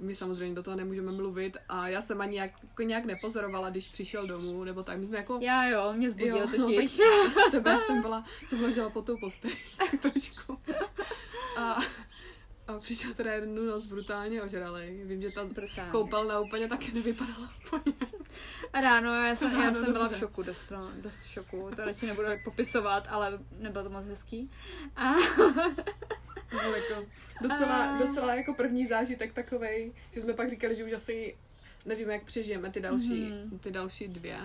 my- 0.00 0.14
samozřejmě 0.14 0.54
do 0.54 0.62
toho 0.62 0.76
nemůžeme 0.76 1.12
mluvit 1.12 1.56
a 1.68 1.88
já 1.88 2.00
jsem 2.00 2.20
ani 2.20 2.36
jak, 2.38 2.50
jako 2.62 2.82
nějak 2.82 3.04
nepozorovala, 3.04 3.70
když 3.70 3.88
přišel 3.88 4.26
domů, 4.26 4.64
nebo 4.64 4.82
tak, 4.82 4.98
my 4.98 5.06
jsme 5.06 5.16
jako, 5.16 5.38
Já 5.42 5.68
jo, 5.68 5.92
mě 5.96 6.10
zbudil 6.10 6.36
Jo, 6.36 6.46
no, 6.58 6.66
totiž. 6.66 6.98
tebe 7.50 7.78
jsem 7.80 8.02
byla, 8.02 8.24
jsem 8.46 8.62
ležela 8.62 8.90
pod 8.90 9.06
tou 9.06 9.16
postelí 9.16 9.54
trošku. 10.00 10.58
A, 11.58 11.78
a 12.66 12.78
přišel 12.78 13.14
teda 13.14 13.32
jednu 13.32 13.64
noc 13.66 13.86
brutálně 13.86 14.42
ožralej. 14.42 15.00
Vím, 15.04 15.22
že 15.22 15.30
ta 15.30 15.44
Brutálně. 15.44 15.90
koupelna 15.92 16.40
úplně 16.40 16.68
taky 16.68 16.92
nevypadala 16.92 17.50
úplně. 17.66 17.96
A 18.72 18.80
ráno 18.80 19.14
já 19.14 19.36
jsem, 19.36 19.52
já 19.52 19.58
Ráno, 19.58 19.80
jsem 19.84 19.92
byla 19.92 20.08
v 20.08 20.16
šoku, 20.18 20.42
dost, 20.42 20.70
no, 20.70 20.90
dost 20.96 21.18
v 21.20 21.28
šoku, 21.30 21.70
to 21.76 21.84
radši 21.84 22.06
nebudu 22.06 22.28
popisovat, 22.44 23.06
ale 23.10 23.38
nebylo 23.58 23.84
to 23.84 23.90
moc 23.90 24.06
hezký. 24.06 24.50
A 24.96 25.12
To 26.50 26.56
byl 26.56 26.74
jako 26.74 27.06
docela, 27.42 27.98
docela 27.98 28.34
jako 28.34 28.54
první 28.54 28.86
zážitek 28.86 29.34
takovej, 29.34 29.92
že 30.14 30.20
jsme 30.20 30.32
pak 30.32 30.50
říkali, 30.50 30.74
že 30.74 30.84
už 30.84 30.92
asi 30.92 31.36
nevíme, 31.86 32.12
jak 32.12 32.24
přežijeme 32.24 32.70
ty 32.70 32.80
další, 32.80 33.20
Mhm. 33.20 33.58
ty 33.58 33.70
další 33.70 34.08
dvě 34.08 34.38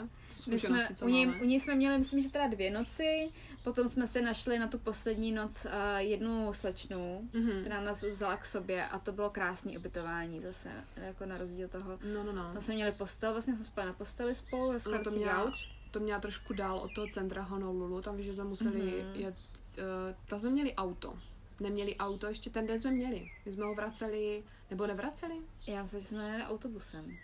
my 0.48 0.60
jsme, 0.60 0.88
co 0.96 1.06
u, 1.06 1.10
něj, 1.10 1.26
máme. 1.26 1.42
u 1.42 1.46
něj 1.46 1.60
jsme 1.60 1.76
měli, 1.76 1.98
myslím, 1.98 2.22
že 2.22 2.30
teda 2.30 2.48
dvě 2.48 2.72
noci, 2.72 3.30
potom 3.64 3.88
jsme 3.90 4.08
se 4.08 4.22
našli 4.22 4.60
na 4.60 4.68
tu 4.68 4.78
poslední 4.80 5.32
noc 5.32 5.66
uh, 5.66 5.72
jednu 5.98 6.54
slečnu, 6.54 7.30
Mhm. 7.34 7.62
která 7.62 7.82
nás 7.82 8.02
vzala 8.02 8.38
k 8.38 8.46
sobě 8.46 8.88
a 8.88 9.00
to 9.00 9.12
bylo 9.12 9.30
krásné 9.30 9.78
ubytování 9.78 10.42
zase, 10.42 10.70
jako 10.96 11.26
na 11.26 11.38
rozdíl 11.38 11.68
toho. 11.68 12.00
No, 12.14 12.24
no, 12.24 12.32
no. 12.34 12.54
Tam 12.54 12.62
jsme 12.62 12.74
měli 12.74 12.92
postel, 12.92 13.32
vlastně 13.32 13.56
jsme 13.56 13.66
spali 13.66 13.88
na 13.88 13.94
posteli 13.94 14.36
spolu, 14.36 14.74
No, 14.92 15.04
to 15.04 15.12
měla, 15.12 15.44
gauč. 15.44 15.70
to 15.92 16.00
měla 16.00 16.20
trošku 16.20 16.54
dál 16.54 16.78
od 16.78 16.94
toho 16.96 17.08
centra 17.08 17.42
Honolulu, 17.42 18.02
tam 18.02 18.18
víš, 18.18 18.26
že 18.26 18.34
jsme 18.34 18.44
museli 18.44 18.80
Mhm. 18.82 19.22
jet, 19.22 19.36
uh, 19.78 19.84
tam 20.28 20.40
jsme 20.40 20.50
měli 20.50 20.74
auto. 20.76 21.14
Neměli 21.60 21.95
auto, 21.97 22.28
ještě 22.28 22.49
ten 22.49 22.68
den 22.68 22.80
jsme 22.80 22.91
měli. 22.91 23.32
My 23.45 23.51
jsme 23.54 23.66
ho 23.66 23.76
vraceli, 23.76 24.43
nebo 24.70 24.88
nevraceli? 24.88 25.36
Já 25.68 25.84
myslím, 25.84 25.99
že 25.99 26.08
jsme 26.08 26.30
jeli 26.30 26.43
autobusem. 26.43 27.18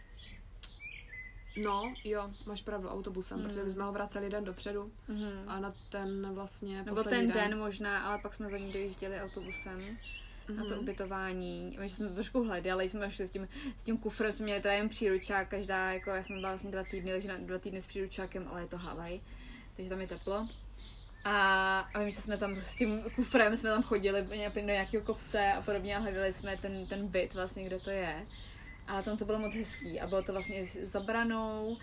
No, 1.63 1.93
jo, 2.03 2.32
máš 2.45 2.61
pravdu, 2.61 2.88
autobusem, 2.89 3.39
Mhm. 3.39 3.47
protože 3.47 3.63
my 3.63 3.69
jsme 3.69 3.84
ho 3.84 3.91
vraceli 3.91 4.30
den 4.30 4.43
dopředu 4.43 4.91
Mhm. 5.07 5.43
a 5.47 5.59
na 5.59 5.73
ten 5.89 6.34
vlastně 6.34 6.84
Nebo 6.84 6.95
poslední 6.95 7.32
ten 7.32 7.49
den 7.49 7.59
možná, 7.59 7.99
ale 8.03 8.19
pak 8.21 8.34
jsme 8.34 8.49
za 8.49 8.57
ní 8.57 8.71
dojížděli 8.73 9.21
autobusem. 9.21 9.97
na 10.55 10.63
to 10.63 10.69
Mhm. 10.69 10.80
ubytování. 10.80 11.77
My 11.80 11.89
jsme 11.89 12.07
to 12.09 12.13
trošku 12.15 12.43
hledali, 12.43 12.89
jsme 12.89 13.11
šli 13.11 13.27
s 13.27 13.32
tím, 13.32 13.47
s 13.77 13.84
tím 13.84 13.97
kufrem, 13.97 14.32
jsme 14.32 14.43
měli 14.43 14.61
teda 14.61 14.73
jen 14.73 14.89
příručák, 14.89 15.47
každá, 15.49 15.91
jako 15.93 16.09
já 16.09 16.23
jsem 16.23 16.36
byla 16.39 16.51
vlastně 16.51 16.71
dva 16.71 16.84
týdny, 16.84 17.11
takže 17.11 17.27
na 17.27 17.38
dva 17.38 17.57
týdny 17.59 17.82
s 17.82 17.88
příručákem, 17.88 18.47
ale 18.51 18.61
je 18.61 18.67
to 18.67 18.77
Havaj, 18.77 19.19
takže 19.75 19.89
tam 19.89 20.01
je 20.01 20.07
teplo. 20.07 20.47
A, 21.24 21.80
a 21.80 21.99
vím, 21.99 22.11
že 22.11 22.22
jsme 22.22 22.38
tam 22.38 22.55
s 22.55 22.76
tím 22.76 23.01
kufrem, 23.15 23.55
jsme 23.55 23.70
tam 23.70 23.84
chodili 23.84 24.22
do 24.55 24.61
nějakého 24.61 25.03
kopce 25.03 25.53
a 25.53 25.61
podobně 25.61 25.95
a 25.95 25.99
hledali 25.99 26.34
jsme 26.34 26.57
ten, 26.57 26.88
ten 26.88 27.07
byt 27.07 27.34
vlastně, 27.34 27.63
kde 27.63 27.80
to 27.80 27.89
je. 27.89 28.26
A 28.89 29.01
tam 29.01 29.17
to 29.17 29.25
bylo 29.25 29.39
moc 29.39 29.53
hezký 29.55 29.99
a 30.01 30.07
bylo 30.07 30.21
to 30.21 30.31
vlastně 30.31 30.67
s 30.67 30.77
zabranou, 30.91 31.69
uh, 31.69 31.77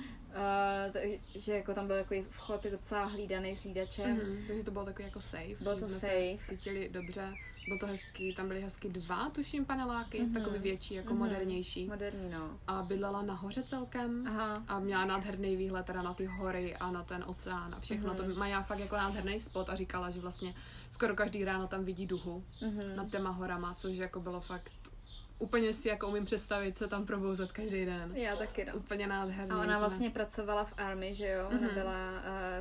že 1.34 1.54
jako 1.54 1.74
tam 1.74 1.86
byl 1.86 1.96
takový 1.96 2.22
vchod 2.30 2.64
je 2.64 2.70
docela 2.70 3.04
hlídaný 3.04 3.54
s 3.56 3.62
hlídačem. 3.62 4.16
Mhm, 4.16 4.44
takže 4.46 4.62
to 4.64 4.70
bylo 4.70 4.84
takový 4.84 5.04
jako 5.04 5.20
safe. 5.20 5.54
Bylo 5.60 5.78
to 5.78 5.88
jsme 5.88 5.98
safe. 5.98 6.36
Se 6.46 6.56
cítili 6.56 6.88
dobře. 6.92 7.34
Bylo 7.66 7.78
to 7.78 7.86
hezký, 7.86 8.34
tam 8.34 8.48
byly 8.48 8.60
hezky 8.60 8.88
dva, 8.88 9.30
tuším, 9.30 9.64
paneláky, 9.64 10.22
Mhm. 10.22 10.34
takový 10.34 10.58
větší, 10.58 10.94
jako 10.94 11.14
Mhm. 11.14 11.18
modernější. 11.22 11.86
Moderní, 11.86 12.30
no. 12.32 12.58
A 12.66 12.82
bydlela 12.82 13.22
nahoře 13.22 13.62
celkem. 13.62 14.26
Aha. 14.26 14.62
A 14.68 14.78
měla 14.80 15.04
nádherný 15.04 15.56
výhled 15.56 15.86
teda 15.86 16.02
na 16.02 16.14
ty 16.14 16.24
hory 16.26 16.76
a 16.76 16.90
na 16.90 17.02
ten 17.04 17.24
oceán 17.26 17.74
a 17.74 17.80
všechno. 17.80 18.14
Mhm. 18.14 18.16
To 18.34 18.34
má 18.40 18.62
fakt 18.62 18.78
jako 18.78 18.96
nádherný 18.96 19.40
spot 19.40 19.68
a 19.70 19.74
říkala, 19.74 20.10
že 20.10 20.20
vlastně 20.20 20.54
skoro 20.90 21.14
každý 21.16 21.44
ráno 21.44 21.66
tam 21.66 21.84
vidí 21.84 22.06
duhu 22.06 22.44
Mhm. 22.62 22.96
nad 22.96 23.10
těma 23.10 23.30
horama, 23.30 23.74
což 23.74 23.96
jako 23.96 24.20
bylo 24.20 24.40
fakt 24.40 24.72
úplně 25.38 25.72
si 25.72 25.88
jako 25.88 26.08
umím 26.08 26.24
představit 26.24 26.78
se 26.78 26.88
tam 26.88 27.06
probouzet 27.06 27.52
každý 27.52 27.84
den. 27.84 28.12
Já 28.16 28.36
taky, 28.36 28.64
no. 28.64 28.72
Úplně 28.74 29.06
nádherný. 29.06 29.50
A 29.50 29.54
ona 29.54 29.64
jsme- 29.64 29.78
vlastně 29.78 30.10
pracovala 30.10 30.64
v 30.64 30.74
army, 30.76 31.14
že 31.14 31.26
jo? 31.28 31.46
Ona 31.48 31.58
Mhm. 31.58 31.74
byla 31.74 31.92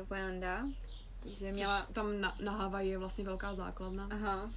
uh, 0.02 0.08
vojanda, 0.08 0.66
takže 1.20 1.48
Což 1.50 1.56
měla... 1.58 1.86
tam 1.92 2.20
na, 2.20 2.36
na 2.44 2.52
Havaji 2.52 2.90
je 2.90 2.98
vlastně 2.98 3.24
velká 3.24 3.54
základna 3.54 4.08
Aha, 4.10 4.50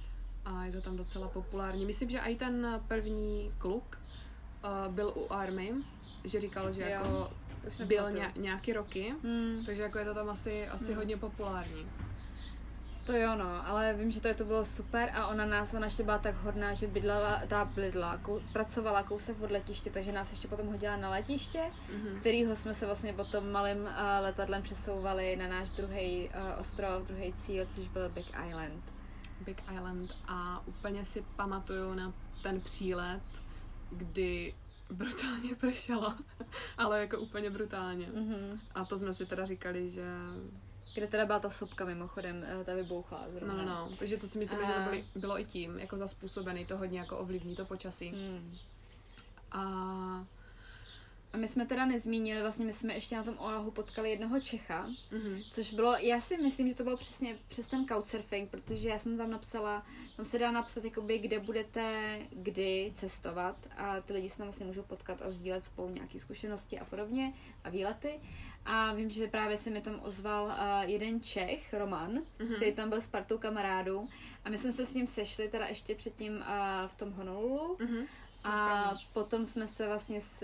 a 0.44 0.64
je 0.64 0.72
to 0.72 0.80
tam 0.80 0.96
docela 0.96 1.28
populární. 1.28 1.84
Myslím, 1.86 2.10
že 2.10 2.18
i 2.18 2.36
ten 2.36 2.80
první 2.88 3.52
kluk 3.58 3.98
uh, 4.86 4.94
byl 4.94 5.12
u 5.16 5.32
army, 5.32 5.72
že 6.24 6.40
říkal, 6.40 6.72
že 6.72 6.82
Jo, 6.82 6.88
jako 6.88 7.30
byl 7.84 8.10
ně, 8.10 8.32
nějaký 8.36 8.72
roky, 8.72 9.14
Hmm, 9.22 9.62
takže 9.66 9.82
jako 9.82 9.98
je 9.98 10.04
to 10.04 10.14
tam 10.14 10.30
asi, 10.30 10.68
asi 10.68 10.86
Hmm. 10.86 10.96
hodně 10.96 11.16
populární. 11.16 11.86
To 13.06 13.12
jo, 13.12 13.34
no, 13.36 13.68
ale 13.68 13.94
vím, 13.94 14.10
že 14.10 14.20
to, 14.20 14.34
to 14.34 14.44
bylo 14.44 14.64
super 14.64 15.10
a 15.14 15.26
ona 15.26 15.46
nás, 15.46 15.74
ona 15.74 15.84
ještě 15.86 16.02
byla 16.02 16.18
tak 16.18 16.34
hodná, 16.34 16.72
že 16.74 16.86
bydlela, 16.86 17.42
ta 17.48 17.64
bydla, 17.64 18.16
kou, 18.16 18.40
pracovala 18.52 19.02
kousek 19.02 19.40
od 19.42 19.50
letiště, 19.50 19.90
takže 19.90 20.12
nás 20.12 20.30
ještě 20.30 20.48
potom 20.48 20.66
hodila 20.66 20.96
na 20.96 21.10
letiště, 21.10 21.62
z 21.88 21.94
Mhm. 22.10 22.20
kterého 22.20 22.56
jsme 22.56 22.74
se 22.74 22.86
vlastně 22.86 23.12
potom 23.12 23.52
malým 23.52 23.78
uh, 23.78 23.88
letadlem 24.20 24.62
přesouvali 24.62 25.36
na 25.36 25.48
náš 25.48 25.70
druhý 25.70 26.28
uh, 26.28 26.60
ostrov, 26.60 27.06
druhý 27.06 27.32
cíl, 27.32 27.66
což 27.70 27.88
byl 27.88 28.08
Big 28.08 28.26
Island. 28.48 28.84
Big 29.44 29.62
Island 29.74 30.10
a 30.28 30.62
úplně 30.66 31.04
si 31.04 31.24
pamatuju 31.36 31.94
na 31.94 32.12
ten 32.42 32.60
přílet, 32.60 33.20
kdy 33.90 34.54
brutálně 34.90 35.54
pršelo, 35.54 36.14
ale 36.78 37.00
jako 37.00 37.18
úplně 37.18 37.50
brutálně. 37.50 38.06
Mhm. 38.14 38.60
A 38.74 38.84
to 38.84 38.98
jsme 38.98 39.12
si 39.12 39.26
teda 39.26 39.44
říkali, 39.44 39.90
že 39.90 40.04
Kde 41.00 41.06
teda 41.08 41.26
byla 41.26 41.40
ta 41.40 41.50
sopka 41.50 41.84
mimochodem, 41.84 42.44
eh, 42.60 42.64
ta 42.64 42.74
vybouchla 42.74 43.24
no, 43.26 43.32
zrovna. 43.32 43.54
no, 43.54 43.64
no. 43.64 43.96
Takže 43.98 44.16
to 44.16 44.26
si 44.26 44.38
myslím, 44.38 44.60
A- 44.60 44.66
že 44.66 44.72
to 44.72 44.80
byly, 44.80 45.04
bylo 45.16 45.40
i 45.40 45.44
tím, 45.44 45.78
jako 45.78 45.96
zaspůsobený, 45.96 46.66
to 46.66 46.76
hodně 46.76 46.98
jako 46.98 47.18
ovlivní 47.18 47.56
to 47.56 47.64
počasí. 47.64 48.08
Hmm. 48.08 48.54
A 49.52 50.26
A 51.32 51.36
my 51.36 51.48
jsme 51.48 51.66
teda 51.66 51.86
nezmínili, 51.86 52.40
vlastně 52.40 52.66
my 52.66 52.72
jsme 52.72 52.94
ještě 52.94 53.16
na 53.16 53.22
tom 53.22 53.38
Oahu 53.38 53.70
potkali 53.70 54.10
jednoho 54.10 54.40
Čecha, 54.40 54.86
mhm. 55.10 55.40
což 55.50 55.74
bylo, 55.74 55.96
já 55.96 56.20
si 56.20 56.36
myslím, 56.36 56.68
že 56.68 56.74
to 56.74 56.84
bylo 56.84 56.96
přesně 56.96 57.38
přes 57.48 57.66
ten 57.66 57.86
couchsurfing, 57.86 58.50
protože 58.50 58.88
já 58.88 58.98
jsem 58.98 59.18
tam 59.18 59.30
napsala, 59.30 59.86
tam 60.16 60.24
se 60.24 60.38
dá 60.38 60.50
napsat, 60.50 60.84
jakoby, 60.84 61.18
kde 61.18 61.38
budete 61.38 62.18
kdy 62.30 62.92
cestovat 62.94 63.56
a 63.76 64.00
ty 64.00 64.12
lidi 64.12 64.28
se 64.28 64.36
tam 64.36 64.46
vlastně 64.46 64.66
můžou 64.66 64.82
potkat 64.82 65.22
a 65.22 65.30
sdílet 65.30 65.64
spolu 65.64 65.90
nějaké 65.90 66.18
zkušenosti 66.18 66.78
a 66.78 66.84
podobně 66.84 67.32
a 67.64 67.70
výlety. 67.70 68.20
A 68.64 68.92
vím, 68.94 69.10
že 69.10 69.26
právě 69.28 69.56
se 69.56 69.70
mi 69.70 69.80
tam 69.80 70.00
ozval 70.02 70.44
uh, 70.44 70.90
jeden 70.90 71.20
Čech, 71.20 71.74
Roman, 71.74 72.12
Mhm. 72.38 72.54
který 72.54 72.72
tam 72.72 72.88
byl 72.88 73.00
s 73.00 73.08
partou 73.08 73.38
kamarádů 73.38 74.08
a 74.44 74.50
my 74.50 74.58
jsme 74.58 74.72
se 74.72 74.86
s 74.86 74.94
ním 74.94 75.06
sešli 75.06 75.48
teda 75.48 75.66
ještě 75.66 75.94
předtím 75.94 76.36
uh, 76.36 76.42
v 76.88 76.94
tom 76.94 77.12
Honolulu 77.12 77.76
Mhm. 77.80 77.98
a 78.44 78.92
potom 79.12 79.44
jsme 79.46 79.66
se 79.66 79.86
vlastně, 79.86 80.20
s, 80.20 80.42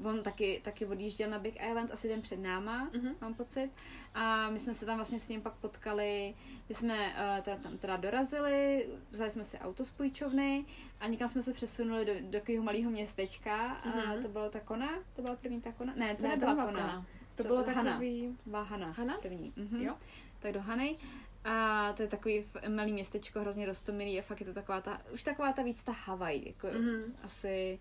uh, 0.00 0.06
on 0.06 0.22
taky, 0.22 0.60
taky 0.64 0.86
odjížděl 0.86 1.30
na 1.30 1.38
Big 1.38 1.54
Island, 1.70 1.92
asi 1.92 2.08
den 2.08 2.22
před 2.22 2.38
náma, 2.40 2.90
Mhm. 2.96 3.14
mám 3.20 3.34
pocit. 3.34 3.70
A 4.14 4.50
my 4.50 4.58
jsme 4.58 4.74
se 4.74 4.86
tam 4.86 4.96
vlastně 4.96 5.20
s 5.20 5.28
ním 5.28 5.42
pak 5.42 5.54
potkali, 5.54 6.34
my 6.68 6.74
jsme 6.74 6.94
uh, 7.06 7.42
teda, 7.44 7.56
tam 7.56 7.78
teda 7.78 7.96
dorazili, 7.96 8.88
vzali 9.10 9.30
jsme 9.30 9.44
si 9.44 9.58
auto 9.58 9.84
z 9.84 9.90
půjčovny 9.90 10.64
a 11.00 11.06
někam 11.06 11.28
jsme 11.28 11.42
se 11.42 11.52
přesunuli 11.52 12.04
do, 12.04 12.12
do 12.20 12.38
takového 12.38 12.64
malého 12.64 12.90
městečka 12.90 13.56
a 13.72 13.88
Mhm. 13.88 14.22
to 14.22 14.28
bylo 14.28 14.50
ta 14.50 14.60
Kona, 14.60 14.88
to 15.16 15.22
byla 15.22 15.36
první 15.36 15.60
ta 15.60 15.72
Kona, 15.72 15.92
ne, 15.96 16.14
to 16.16 16.22
Ne, 16.22 16.28
nebyla 16.28 16.50
nebyla 16.54 16.66
Kona, 16.66 16.80
Kona. 16.80 17.06
To 17.34 17.42
To 17.42 17.48
bylo 17.48 17.64
Hana. 17.64 17.84
takový... 17.90 18.38
byla 18.46 18.62
Hana, 18.62 18.90
Hana? 18.92 19.18
první. 19.22 19.52
Mhm. 19.56 19.82
Jo. 19.82 19.94
Tak 20.38 20.52
do 20.52 20.60
Hany. 20.60 20.96
A 21.44 21.92
to 21.92 22.02
je 22.02 22.08
takový 22.08 22.44
malý 22.68 22.92
městečko, 22.92 23.40
hrozně 23.40 23.66
rostomilý 23.66 24.18
a 24.18 24.22
fakt 24.22 24.40
je 24.40 24.46
to 24.46 24.52
taková 24.52 24.80
ta, 24.80 25.00
už 25.12 25.22
taková 25.22 25.52
ta 25.52 25.62
víc 25.62 25.82
ta 25.82 25.92
Havaj, 25.92 26.42
jako 26.46 26.66
Mhm. 26.78 27.14
asi 27.22 27.78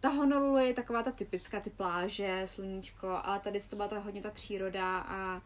ta 0.00 0.08
Honolulu 0.08 0.56
je 0.56 0.74
taková 0.74 1.02
ta 1.02 1.10
typická, 1.10 1.60
ty 1.60 1.70
pláže, 1.70 2.42
sluníčko, 2.44 3.08
ale 3.22 3.40
tady 3.40 3.60
to 3.60 3.76
byla 3.76 3.88
ta 3.88 3.98
hodně 3.98 4.22
ta 4.22 4.30
příroda 4.30 4.98
a 4.98 5.42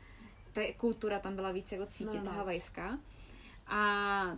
ta 0.53 0.61
kultura 0.77 1.19
tam 1.19 1.35
byla 1.37 1.53
víc 1.53 1.73
jako 1.73 1.87
cítit, 1.87 2.15
No, 2.15 2.25
no. 2.25 2.31
ta 2.31 2.37
havajská. 2.37 2.99
A 3.67 3.77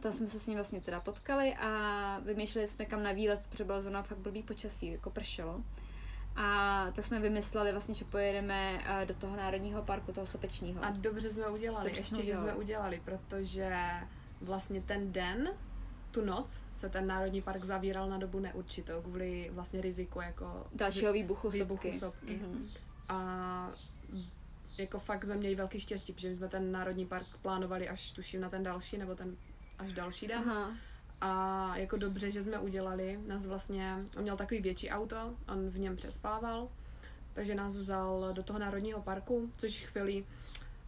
tam 0.00 0.12
jsme 0.12 0.26
se 0.26 0.40
s 0.40 0.46
ním 0.46 0.56
vlastně 0.56 0.80
teda 0.80 1.00
potkali 1.00 1.54
a 1.54 2.18
vymýšleli 2.24 2.68
jsme 2.68 2.84
kam 2.84 3.02
na 3.02 3.12
výlet, 3.12 3.46
protože 3.50 3.64
bylo 3.64 3.82
zrovna 3.82 4.02
fakt 4.02 4.18
blbý 4.18 4.42
počasí, 4.42 4.92
jako 4.92 5.10
pršelo. 5.10 5.62
A 6.40 6.86
tak 6.94 7.04
jsme 7.04 7.20
vymysleli 7.20 7.72
vlastně, 7.72 7.94
že 7.94 8.04
pojedeme 8.04 8.80
eh, 8.84 9.06
do 9.06 9.14
toho 9.14 9.36
národního 9.36 9.82
parku, 9.82 10.12
toho 10.12 10.26
sopečního. 10.26 10.84
A 10.84 10.90
dobře 10.90 11.30
jsme 11.30 11.46
udělali, 11.48 11.84
Dobře 11.84 12.00
ještě, 12.00 12.14
jsme 12.14 12.24
že 12.24 12.36
jsme 12.36 12.54
udělali, 12.54 13.02
protože 13.04 13.76
vlastně 14.40 14.82
ten 14.82 15.12
den, 15.12 15.50
tu 16.10 16.24
noc, 16.24 16.64
se 16.72 16.88
ten 16.88 17.06
národní 17.06 17.42
park 17.42 17.64
zavíral 17.64 18.08
na 18.10 18.18
dobu 18.18 18.40
neurčitou 18.40 19.02
kvůli 19.02 19.50
vlastně 19.52 19.80
riziku 19.80 20.20
jako 20.20 20.66
Dalšího 20.72 21.12
výbuchu, 21.12 21.50
výbuchu 21.50 21.92
sopky. 21.92 21.98
sopky. 21.98 22.36
Mhm. 22.36 22.68
A 23.08 23.70
jako 24.78 24.98
fakt 24.98 25.24
jsme 25.24 25.36
měli 25.36 25.54
velký 25.54 25.80
štěstí, 25.80 26.12
protože 26.12 26.28
my 26.28 26.34
jsme 26.34 26.48
ten 26.48 26.72
národní 26.72 27.06
park 27.06 27.26
plánovali 27.42 27.88
až 27.88 28.12
tuším 28.12 28.40
na 28.40 28.48
ten 28.50 28.62
další, 28.62 28.98
nebo 28.98 29.14
ten 29.14 29.36
až 29.78 29.92
další 29.92 30.26
den. 30.26 30.38
Aha. 30.38 30.76
A 31.20 31.72
jako 31.76 31.96
dobře, 31.96 32.30
že 32.30 32.42
jsme 32.42 32.58
udělali, 32.58 33.20
nás 33.26 33.46
vlastně, 33.46 33.96
on 34.16 34.22
měl 34.22 34.36
takový 34.36 34.60
větší 34.60 34.90
auto, 34.90 35.16
on 35.52 35.68
v 35.70 35.78
něm 35.78 35.96
přespával, 35.96 36.68
takže 37.32 37.54
nás 37.54 37.76
vzal 37.76 38.28
do 38.32 38.42
toho 38.42 38.58
národního 38.58 39.02
parku, 39.02 39.50
což 39.58 39.84
chvíli 39.84 40.24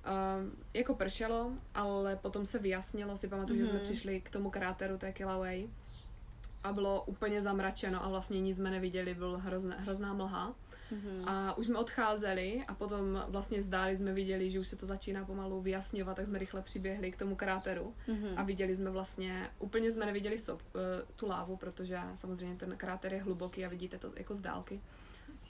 Um, 0.01 0.52
jako 0.74 0.94
pršelo, 0.94 1.52
ale 1.74 2.16
potom 2.16 2.47
se 2.47 2.59
vyjasnilo, 2.59 3.16
si 3.16 3.28
pamatuju, 3.28 3.57
mm-hmm. 3.59 3.62
že 3.62 3.66
jsme 3.66 3.78
Mhm. 3.78 3.85
přišli 3.85 4.20
k 4.20 4.31
tomu 4.31 4.51
kráteru 4.51 4.98
té 4.98 5.12
Kilauea 5.12 5.69
a 6.65 6.73
bylo 6.73 7.02
úplně 7.07 7.43
zamračeno 7.43 8.05
a 8.05 8.09
vlastně 8.09 8.40
nic 8.40 8.57
jsme 8.57 8.70
neviděli, 8.70 9.15
byl 9.15 9.39
hrozná, 9.39 9.77
hrozná 9.78 10.12
mlha. 10.12 10.55
Mhm. 10.90 11.28
A 11.28 11.56
už 11.58 11.66
jsme 11.66 11.78
odcházeli 11.78 12.64
a 12.68 12.74
potom 12.74 13.24
vlastně 13.28 13.62
zdáli 13.62 13.96
jsme 13.96 14.12
viděli, 14.12 14.50
že 14.50 14.60
už 14.60 14.68
se 14.68 14.76
to 14.76 14.86
začíná 14.86 15.24
pomalu 15.24 15.60
vyjasňovat, 15.60 16.16
tak 16.16 16.26
jsme 16.26 16.38
rychle 16.38 16.62
přiběhli 16.62 17.10
k 17.12 17.16
tomu 17.16 17.36
kráteru 17.36 17.94
Mhm. 18.08 18.28
a 18.36 18.42
viděli 18.42 18.74
jsme 18.74 18.90
vlastně, 18.90 19.50
úplně 19.58 19.90
jsme 19.90 20.06
neviděli 20.06 20.38
sop, 20.38 20.62
eh, 20.74 21.04
tu 21.16 21.26
lávu, 21.28 21.56
protože 21.56 21.98
samozřejmě 22.14 22.56
ten 22.56 22.76
kráter 22.76 23.12
je 23.12 23.22
hluboký 23.22 23.64
a 23.64 23.68
vidíte 23.68 23.98
to 23.98 24.12
jako 24.16 24.34
z 24.34 24.40
dálky. 24.40 24.80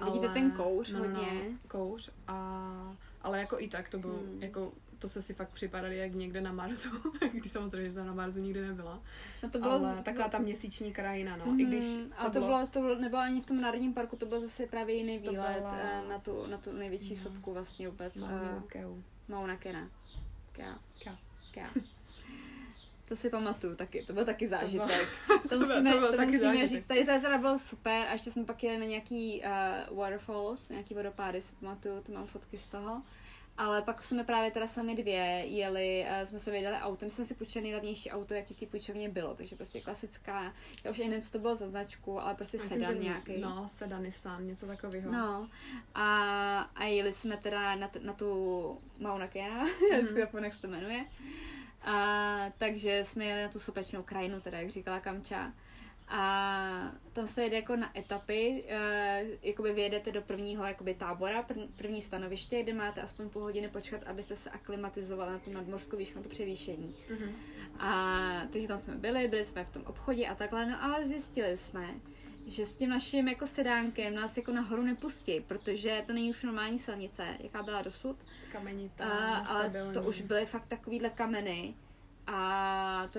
Vidíte 0.05 0.29
ten 0.29 0.51
kouř 0.51 0.93
hodně. 0.93 1.33
No, 1.51 1.57
kouř, 1.69 2.11
a, 2.29 2.97
ale 3.23 3.39
jako 3.39 3.61
i 3.61 3.69
tak 3.69 3.89
to 3.89 3.99
byl, 3.99 4.11
Hmm. 4.11 4.43
jako 4.43 4.73
to 5.01 5.09
se 5.09 5.23
si 5.23 5.35
fakt 5.35 5.51
připadali 5.53 5.97
jak 5.99 6.15
někde 6.15 6.41
na 6.41 6.53
Marsu, 6.53 6.89
když 7.33 7.53
samozřejmě 7.53 7.91
jsem 7.91 8.07
na 8.07 8.13
Marsu 8.13 8.41
nikdy 8.41 8.61
nebyla. 8.67 9.03
No 9.43 9.51
to 9.51 9.59
bylo 9.59 9.71
ale 9.73 9.81
z- 10.01 10.05
taková 10.05 10.29
ta 10.29 10.39
měsíční 10.39 10.93
krajina, 10.93 11.37
no, 11.37 11.55
i 11.59 11.65
když 11.65 11.85
Mhm, 11.85 12.13
ale 12.19 12.31
to 12.31 12.41
bylo, 12.41 12.67
to 12.67 12.81
bylo, 12.81 12.95
nebylo 12.95 13.21
ani 13.23 13.41
v 13.41 13.47
tom 13.47 13.61
národním 13.61 13.95
parku, 13.95 14.17
to 14.17 14.27
byl 14.27 14.41
zase 14.41 14.67
právě 14.67 14.95
jiný 14.97 15.19
To 15.21 15.31
výlet 15.31 15.59
byla- 15.59 15.77
eh, 15.79 16.03
na, 16.09 16.19
tu, 16.19 16.47
na 16.47 16.59
tu 16.59 16.73
největší 16.73 17.15
No. 17.15 17.21
sopku 17.23 17.53
vlastně 17.53 17.89
vůbec. 17.89 18.15
Mauna 18.15 18.65
Kea. 18.67 18.89
Mauna 19.29 19.57
Kea. 19.57 19.89
Kea. 20.53 20.79
Kea. 21.51 21.71
To 23.09 23.17
si 23.17 23.31
pamatuju 23.31 23.77
taky, 23.77 24.05
to 24.07 24.13
byl 24.13 24.25
taky 24.25 24.49
zážitek. 24.49 25.09
To, 25.43 25.49
to 25.49 25.59
byl- 25.59 25.67
musíme, 25.69 25.93
to 25.93 25.99
byl 25.99 26.11
to 26.11 26.17
taky 26.17 26.27
musíme 26.33 26.45
zážitek. 26.45 26.69
říct. 26.69 26.87
Tady 26.87 27.01
to 27.01 27.07
teda 27.13 27.39
bylo 27.39 27.59
super 27.59 28.07
a 28.09 28.13
ještě 28.13 28.31
jsme 28.33 28.45
pak 28.45 28.63
jeli 28.63 28.79
na 28.79 28.85
nějaký 28.85 29.43
uh, 29.91 29.97
waterfalls, 29.99 30.69
nějaký 30.69 30.95
vodopády, 30.95 31.41
si 31.41 31.53
pamatuju, 31.61 32.01
to 32.03 32.13
mám 32.13 32.27
fotky 32.27 32.59
z 32.59 32.67
toho. 32.67 33.03
Ale 33.61 33.83
pak 33.83 34.05
jsme 34.05 34.25
právě 34.25 34.51
teda 34.51 34.67
sami 34.67 34.95
dvě 34.95 35.45
jeli, 35.47 36.07
uh, 36.21 36.29
jsme 36.29 36.39
se 36.39 36.51
vydali 36.51 36.77
autem, 36.77 37.11
jsme 37.11 37.25
si 37.25 37.35
půjčili 37.35 37.63
nejlevnější 37.63 38.11
auto, 38.11 38.35
jaký 38.35 38.55
v 38.55 38.57
té 38.57 38.67
půjčovně 38.67 39.09
bylo, 39.09 39.35
takže 39.35 39.57
prostě 39.57 39.81
klasická, 39.81 40.53
já 40.85 40.91
už 40.91 40.99
ani 40.99 41.09
nevím, 41.09 41.25
co 41.25 41.31
to 41.31 41.39
bylo 41.39 41.55
za 41.55 41.69
značku, 41.69 42.21
ale 42.21 42.35
prostě 42.35 42.57
Myslím, 42.59 42.79
sedan 42.81 42.95
že 42.97 43.03
nějaký. 43.03 43.41
No, 43.41 43.69
sedan 43.69 44.03
Nissan, 44.03 44.47
něco 44.47 44.67
takového. 44.67 45.13
No, 45.13 45.49
a, 45.95 46.59
a 46.75 46.85
jeli 46.85 47.13
jsme 47.13 47.37
teda 47.37 47.75
na, 47.75 47.89
t- 47.89 48.01
na 48.03 48.13
tu 48.13 48.79
Mauna 48.99 49.27
Kea, 49.29 49.65
Mhm. 50.03 50.07
zapomenu, 50.21 50.45
jak 50.47 50.55
se 50.55 50.61
to 50.61 50.69
jmenuje. 50.69 51.05
A, 51.83 52.37
takže 52.59 53.05
jsme 53.05 53.25
jeli 53.25 53.43
na 53.43 53.49
tu 53.49 53.59
sopečnou 53.59 54.03
krajinu, 54.03 54.41
teda, 54.41 54.59
jak 54.59 54.71
říkala 54.71 55.01
Kamča. 55.01 55.53
A 56.13 56.93
tam 57.13 57.27
se 57.27 57.43
jede 57.43 57.57
jako 57.57 57.77
na 57.77 57.99
etapy, 57.99 58.65
e, 58.69 59.25
jakoby 59.43 59.73
vyjedete 59.73 60.13
do 60.13 60.23
prvního 60.23 60.65
jakoby 60.65 60.95
tábora, 60.95 61.43
prv, 61.43 61.59
první 61.77 62.03
stanoviště, 62.03 62.63
kde 62.63 62.75
máte 62.75 63.03
aspoň 63.03 63.29
půl 63.29 63.43
hodiny 63.43 63.69
počkat, 63.69 64.03
abyste 64.07 64.37
se 64.37 64.51
aklimatizovali 64.51 65.33
na 65.33 65.39
tu 65.39 65.53
nadmorskou 65.53 65.97
výšku, 65.97 66.19
na 66.19 66.23
to 66.23 66.29
převýšení. 66.29 66.95
Mhm. 67.11 67.35
A 67.79 68.43
takže 68.53 68.69
tam 68.69 68.79
jsme 68.79 68.95
byli, 68.95 69.29
byli 69.29 69.45
jsme 69.45 69.65
v 69.65 69.71
tom 69.71 69.83
obchodě 69.87 70.27
a 70.27 70.35
takhle, 70.35 70.67
no 70.67 70.85
ale 70.85 71.07
zjistili 71.07 71.57
jsme, 71.57 71.89
že 72.47 72.67
s 72.67 72.77
tím 72.77 72.91
naším 72.91 73.29
jako 73.29 73.47
sedánkem 73.47 74.15
nás 74.15 74.37
jako 74.37 74.53
nahoru 74.53 74.83
nepustí, 74.83 75.41
protože 75.41 76.05
to 76.07 76.13
není 76.13 76.31
už 76.31 76.43
normální 76.43 76.79
silnice, 76.79 77.27
jaká 77.41 77.63
byla 77.63 77.83
dosud, 77.83 78.17
Kamenitá, 78.53 79.05
a, 79.05 79.49
ale 79.49 79.73
to 79.95 80.03
už 80.03 80.23
byly 80.23 80.47
fakt 80.47 80.67
takovýhle 80.69 81.11
kameny 81.11 81.75
a 82.27 83.07
to 83.13 83.19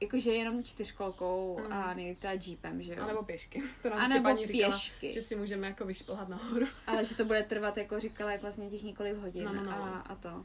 jakože 0.00 0.32
jenom 0.32 0.64
čtyřkolkou 0.64 1.60
Mm. 1.66 1.72
a 1.72 1.94
nejde 1.94 2.20
teda 2.20 2.32
jeepem, 2.46 2.82
že 2.82 2.94
jo. 2.94 3.02
A 3.02 3.06
nebo 3.06 3.22
pěšky. 3.22 3.62
To 3.82 3.90
nám 3.90 3.98
A 3.98 4.02
ještě 4.02 4.14
nebo 4.14 4.24
paní 4.28 4.46
říkala, 4.46 4.72
pěšky. 4.72 5.12
že 5.12 5.20
si 5.20 5.36
můžeme 5.36 5.66
jako 5.66 5.84
vyšplhat 5.84 6.28
nahoru. 6.28 6.66
Ale 6.86 7.04
že 7.04 7.14
to 7.14 7.24
bude 7.24 7.42
trvat, 7.42 7.76
jako 7.76 8.00
říkala, 8.00 8.32
jak 8.32 8.42
vlastně 8.42 8.70
těch 8.70 8.82
několik 8.82 9.16
hodin 9.16 9.44
No, 9.44 9.52
no, 9.54 9.62
no. 9.62 9.72
A, 9.72 9.98
a 10.00 10.14
to. 10.14 10.44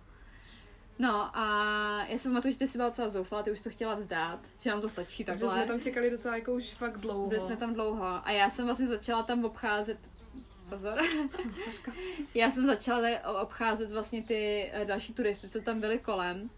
No 0.99 1.37
a 1.37 2.05
já 2.07 2.17
si 2.17 2.27
pamatuju, 2.29 2.51
že 2.51 2.57
ty 2.57 2.67
jsi 2.67 2.77
byla 2.77 2.89
docela 2.89 3.09
zoufalá, 3.09 3.43
ty 3.43 3.51
už 3.51 3.59
to 3.59 3.69
chtěla 3.69 3.95
vzdát, 3.95 4.39
že 4.59 4.69
nám 4.69 4.81
to 4.81 4.89
stačí 4.89 5.23
Takže 5.23 5.45
takhle. 5.45 5.59
jsme 5.63 5.67
tam 5.73 5.81
čekali 5.81 6.09
docela 6.11 6.35
jako 6.35 6.53
už 6.53 6.69
fakt 6.73 6.97
dlouho. 6.97 7.27
Byli 7.27 7.41
jsme 7.41 7.57
tam 7.57 7.73
dlouho 7.73 8.05
a 8.27 8.31
já 8.31 8.49
jsem 8.49 8.65
vlastně 8.65 8.87
začala 8.87 9.23
tam 9.23 9.45
obcházet 9.45 9.97
Pozor. 10.69 10.99
Já 12.33 12.51
jsem 12.51 12.65
začala 12.67 13.07
obcházet 13.41 13.91
vlastně 13.91 14.23
ty 14.23 14.69
eh, 14.73 14.85
další 14.85 15.13
turisty, 15.13 15.49
co 15.49 15.61
tam 15.61 15.79
byly 15.79 15.99
kolem. 15.99 16.49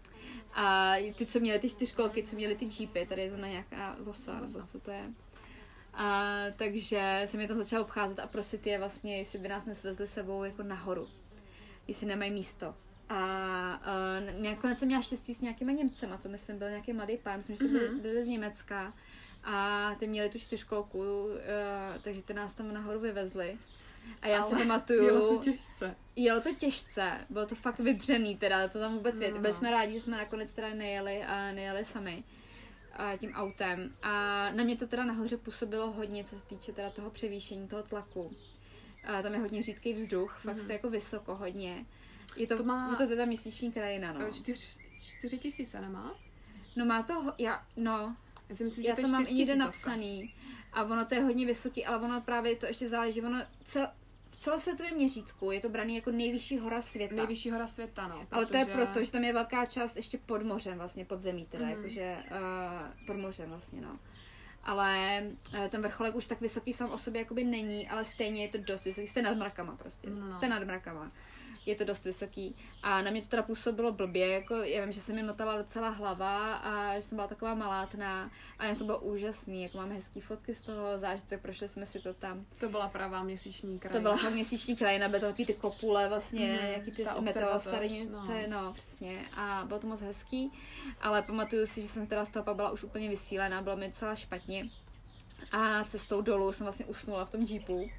A 0.54 0.92
ty, 1.16 1.26
co 1.26 1.40
měli 1.40 1.58
ty 1.58 1.70
čtyřkolky, 1.70 2.22
co 2.22 2.36
měli 2.36 2.54
ty 2.56 2.68
jeepy, 2.80 3.06
tady 3.06 3.22
je 3.22 3.28
zrovna 3.30 3.48
nějaká 3.48 3.96
vosa, 4.00 4.40
Vosa. 4.40 4.52
nebo 4.58 4.66
co 4.66 4.80
to 4.80 4.90
je. 4.90 5.04
A, 5.94 6.32
takže 6.56 7.22
jsem 7.24 7.40
je 7.40 7.48
tam 7.48 7.58
začala 7.58 7.84
obcházet 7.84 8.18
a 8.18 8.26
prosit 8.26 8.66
je 8.66 8.78
vlastně, 8.78 9.18
jestli 9.18 9.38
by 9.38 9.48
nás 9.48 9.64
nesvezli 9.64 10.06
sebou 10.06 10.44
jako 10.44 10.62
nahoru. 10.62 11.08
Jestli 11.88 12.06
nemají 12.06 12.30
místo. 12.30 12.74
A 13.08 13.80
uh, 14.36 14.42
nakonec 14.42 14.78
jsem 14.78 14.88
měla 14.88 15.02
štěstí 15.02 15.34
s 15.34 15.40
nějakýma 15.40 15.72
Němcema, 15.72 16.16
to 16.16 16.28
myslím 16.28 16.58
byl 16.58 16.68
nějaký 16.70 16.92
mladý 16.92 17.16
pár, 17.16 17.36
myslím, 17.36 17.56
že 17.56 17.64
to 17.64 17.70
byli, 17.70 17.88
Mhm. 17.88 18.00
byli 18.00 18.24
z 18.24 18.28
Německa. 18.28 18.92
A 19.44 19.90
ty 19.98 20.06
měli 20.06 20.28
tu 20.28 20.38
čtyřkolku, 20.38 20.98
uh, 20.98 21.32
takže 22.02 22.22
ty 22.22 22.34
nás 22.34 22.52
tam 22.54 22.72
nahoru 22.74 23.00
vyvezli. 23.00 23.58
A 24.22 24.26
já 24.28 24.42
si 24.42 24.54
Ale 24.54 24.62
pamatuju, 24.62 25.04
Jelo 25.04 25.38
se 25.38 25.44
těžce. 25.50 25.96
jelo 26.16 26.40
to 26.40 26.54
těžce, 26.54 27.12
bylo 27.30 27.46
to 27.46 27.54
fakt 27.54 27.78
vydřený 27.78 28.36
teda, 28.36 28.68
to 28.68 28.78
tam 28.78 28.94
vůbec 28.94 29.18
vědět. 29.18 29.34
No, 29.34 29.40
Byli 29.40 29.52
no. 29.52 29.58
jsme 29.58 29.70
rádi, 29.70 29.92
že 29.92 30.00
jsme 30.00 30.16
nakonec 30.16 30.50
teda 30.50 30.74
nejeli 30.74 31.22
a 31.22 31.52
nejeli 31.52 31.84
sami 31.84 32.24
a 32.92 33.16
tím 33.16 33.32
autem. 33.34 33.94
A 34.02 34.10
na 34.50 34.64
mě 34.64 34.76
to 34.76 34.86
teda 34.86 35.04
nahoře 35.04 35.36
působilo 35.36 35.90
hodně, 35.92 36.24
co 36.24 36.38
se 36.38 36.44
týče 36.44 36.72
teda 36.72 36.90
toho 36.90 37.10
převýšení, 37.10 37.68
toho 37.68 37.82
tlaku. 37.82 38.32
A 39.04 39.22
tam 39.22 39.32
je 39.34 39.40
hodně 39.40 39.62
řídký 39.62 39.92
vzduch, 39.94 40.38
fakt 40.42 40.58
jste 40.58 40.72
jako 40.72 40.90
vysoko 40.90 41.34
hodně. 41.36 41.86
Je 42.36 42.46
to, 42.46 42.56
To 42.56 42.64
má- 42.64 42.90
je 42.90 42.96
to 42.96 43.06
teda 43.06 43.24
měsíční 43.24 43.72
krajina, 43.72 44.12
no. 44.12 44.32
Čtyř, 44.32 44.78
čtyři 45.00 45.38
tisíce 45.38 45.80
nemá? 45.80 46.14
No 46.76 46.84
má 46.84 47.02
to, 47.02 47.20
ho- 47.20 47.32
já, 47.38 47.66
no, 47.76 48.16
Já 48.48 48.54
si 48.56 48.64
myslím, 48.64 48.84
já 48.84 48.92
že 48.94 49.02
to 49.02 49.06
je 49.08 49.12
mám 49.12 49.24
i 49.28 49.34
někde 49.34 49.56
napsaný. 49.56 50.34
A 50.74 50.84
ono 50.84 51.04
to 51.04 51.14
je 51.14 51.20
hodně 51.22 51.46
vysoký, 51.46 51.84
ale 51.84 51.98
ono 51.98 52.20
právě 52.20 52.56
to 52.56 52.66
ještě 52.66 52.88
záleží, 52.88 53.22
ono 53.22 53.42
cel, 53.64 53.88
v 54.30 54.36
celosvětovém 54.36 54.94
měřítku 54.94 55.50
je 55.50 55.60
to 55.60 55.68
braný 55.68 55.94
jako 55.94 56.10
nejvyšší 56.10 56.58
hora 56.58 56.82
světa. 56.82 57.14
Nejvyšší 57.14 57.50
hora 57.50 57.66
světa, 57.66 58.08
no. 58.08 58.26
Ale 58.30 58.46
to 58.46 58.56
je 58.56 58.64
proto, 58.64 59.04
že 59.04 59.10
tam 59.10 59.24
je 59.24 59.32
velká 59.32 59.66
část 59.66 59.96
ještě 59.96 60.18
pod 60.18 60.42
mořem, 60.42 60.78
vlastně 60.78 61.04
pod 61.04 61.20
zemí 61.20 61.46
teda, 61.46 61.64
mm. 61.64 61.70
jakože 61.70 62.16
uh, 62.30 63.06
pod 63.06 63.16
mořem 63.16 63.48
vlastně, 63.48 63.80
no. 63.80 63.98
Ale 64.64 65.22
uh, 65.54 65.68
ten 65.68 65.82
vrcholek 65.82 66.14
už 66.14 66.26
tak 66.26 66.40
vysoký 66.40 66.72
sám 66.72 66.90
o 66.90 66.98
sobě 66.98 67.18
jakoby 67.18 67.44
není, 67.44 67.88
ale 67.88 68.04
stejně 68.04 68.42
je 68.42 68.48
to 68.48 68.58
dost 68.58 68.84
vysoký. 68.84 69.06
Jste 69.06 69.22
nad 69.22 69.36
mrakama 69.36 69.76
prostě. 69.76 70.10
No, 70.10 70.26
no. 70.26 70.36
Jste 70.36 70.48
nad 70.48 70.64
mrakama. 70.64 71.12
Je 71.66 71.74
to 71.74 71.84
dost 71.84 72.04
vysoký. 72.04 72.56
A 72.82 73.02
na 73.02 73.10
mě 73.10 73.22
to 73.22 73.28
teda 73.28 73.42
působilo 73.42 73.92
blbě, 73.92 74.28
jako 74.28 74.54
já 74.54 74.84
vím, 74.84 74.92
že 74.92 75.00
se 75.00 75.12
mi 75.12 75.22
motala 75.22 75.56
docela 75.56 75.88
hlava 75.88 76.54
a 76.54 76.94
že 76.94 77.02
jsem 77.02 77.16
byla 77.16 77.28
taková 77.28 77.54
malátná. 77.54 78.30
A 78.58 78.74
to 78.74 78.84
bylo 78.84 78.98
úžasný, 78.98 79.62
jako 79.62 79.76
máme 79.78 79.94
hezký 79.94 80.20
fotky 80.20 80.54
z 80.54 80.60
toho 80.60 80.98
zážitek, 80.98 81.40
prošli 81.42 81.68
jsme 81.68 81.86
si 81.86 82.00
to 82.00 82.14
tam. 82.14 82.46
To 82.60 82.68
byla 82.68 82.88
pravá 82.88 83.22
měsíční 83.22 83.78
krajina. 83.78 83.98
To 83.98 84.02
byla 84.02 84.16
fakt 84.16 84.32
měsíční 84.32 84.76
krajina, 84.76 85.08
byly 85.08 85.20
to 85.20 85.26
takový 85.26 85.46
ty 85.46 85.54
kopule 85.54 86.08
vlastně, 86.08 86.58
Mhm, 86.62 86.70
jaký 86.72 86.90
ty 86.90 87.04
ta 87.04 87.20
meteorostarinice, 87.20 88.16
observatoř, 88.16 88.50
no. 88.50 88.64
no 88.64 88.72
přesně. 88.72 89.26
A 89.36 89.64
bylo 89.66 89.80
to 89.80 89.86
moc 89.86 90.00
hezký, 90.00 90.52
ale 91.00 91.22
pamatuju 91.22 91.66
si, 91.66 91.82
že 91.82 91.88
jsem 91.88 92.06
teda 92.06 92.24
z 92.24 92.30
toho 92.30 92.44
pak 92.44 92.56
byla 92.56 92.70
už 92.70 92.82
úplně 92.84 93.08
vysílená, 93.08 93.62
bylo 93.62 93.76
mi 93.76 93.86
docela 93.86 94.14
špatně. 94.14 94.62
A 95.52 95.84
cestou 95.84 96.20
dolů 96.20 96.52
jsem 96.52 96.64
vlastně 96.64 96.84
usnula 96.84 97.24
v 97.24 97.30
tom 97.30 97.40
jeepu. 97.42 97.90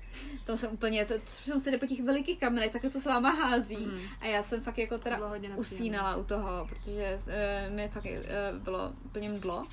Tam 0.45 0.57
jsem 0.57 0.71
úplně, 0.71 1.05
to, 1.05 1.13
jsem 1.25 1.59
se 1.59 1.71
jde 1.71 1.77
po 1.77 1.85
těch 1.85 2.03
velikých 2.03 2.39
kamenech, 2.39 2.71
tak 2.71 2.81
to 2.91 2.99
s 2.99 3.05
váma 3.05 3.29
hází. 3.29 3.77
Mhm. 3.77 4.01
A 4.21 4.25
já 4.25 4.43
jsem 4.43 4.61
fakt 4.61 4.77
jako 4.77 4.97
To 4.97 5.03
teda 5.03 5.19
usínala 5.55 6.15
u 6.15 6.23
toho, 6.23 6.67
protože 6.69 7.19
uh, 7.27 7.75
mi 7.75 7.87
fakt 7.87 8.05
uh, 8.05 8.59
bylo 8.63 8.93
úplně 9.05 9.29
mdlo. 9.29 9.63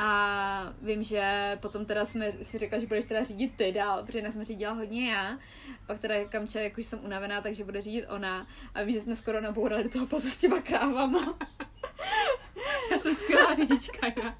A 0.00 0.72
vím, 0.82 1.02
že 1.02 1.58
potom 1.60 1.84
teda 1.84 2.04
jsme 2.04 2.32
si 2.42 2.58
řekla, 2.58 2.78
že 2.78 2.86
budeš 2.86 3.04
teda 3.04 3.24
řídit 3.24 3.52
ty 3.56 3.72
dál, 3.72 4.02
protože 4.02 4.18
jinak 4.18 4.32
jsem 4.32 4.44
řídila 4.44 4.72
hodně 4.72 5.12
já. 5.12 5.38
Pak 5.86 6.00
teda 6.00 6.24
Kamča, 6.24 6.60
jakož 6.60 6.86
jsem 6.86 7.04
unavená, 7.04 7.40
takže 7.40 7.64
bude 7.64 7.82
řídit 7.82 8.06
ona. 8.06 8.46
A 8.74 8.82
vím, 8.82 8.94
že 8.94 9.00
jsme 9.00 9.16
skoro 9.16 9.40
nabourali 9.40 9.84
do 9.84 9.90
toho 9.90 10.06
plazu 10.06 10.30
s 10.30 10.36
těma 10.36 10.60
krávama. 10.60 11.38
Já 12.90 12.98
jsem 12.98 13.14
skvělá 13.14 13.54
řidička 13.54 14.06
jinak. 14.06 14.34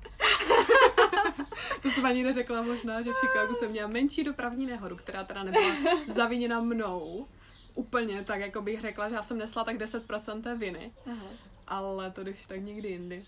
to 1.82 1.90
jsem 1.90 2.06
ani 2.06 2.22
neřekla 2.22 2.62
možná, 2.62 3.02
že 3.02 3.10
v 3.10 3.16
Chicagu 3.16 3.54
jsem 3.54 3.70
měla 3.70 3.88
menší 3.88 4.24
dopravní 4.24 4.66
nehodu, 4.66 4.96
která 4.96 5.24
teda 5.24 5.42
nebyla 5.42 5.74
zaviněna 6.08 6.60
mnou. 6.60 7.26
Úplně 7.74 8.24
tak, 8.24 8.40
jako 8.40 8.62
bych 8.62 8.80
řekla, 8.80 9.08
že 9.08 9.14
já 9.14 9.22
jsem 9.22 9.38
nesla 9.38 9.64
tak 9.64 9.76
10% 9.76 10.42
té 10.42 10.54
viny, 10.54 10.92
Aha. 11.06 11.26
ale 11.66 12.10
to 12.10 12.22
když 12.22 12.46
tak 12.46 12.60
někdy 12.60 12.88
jindy. 12.88 13.24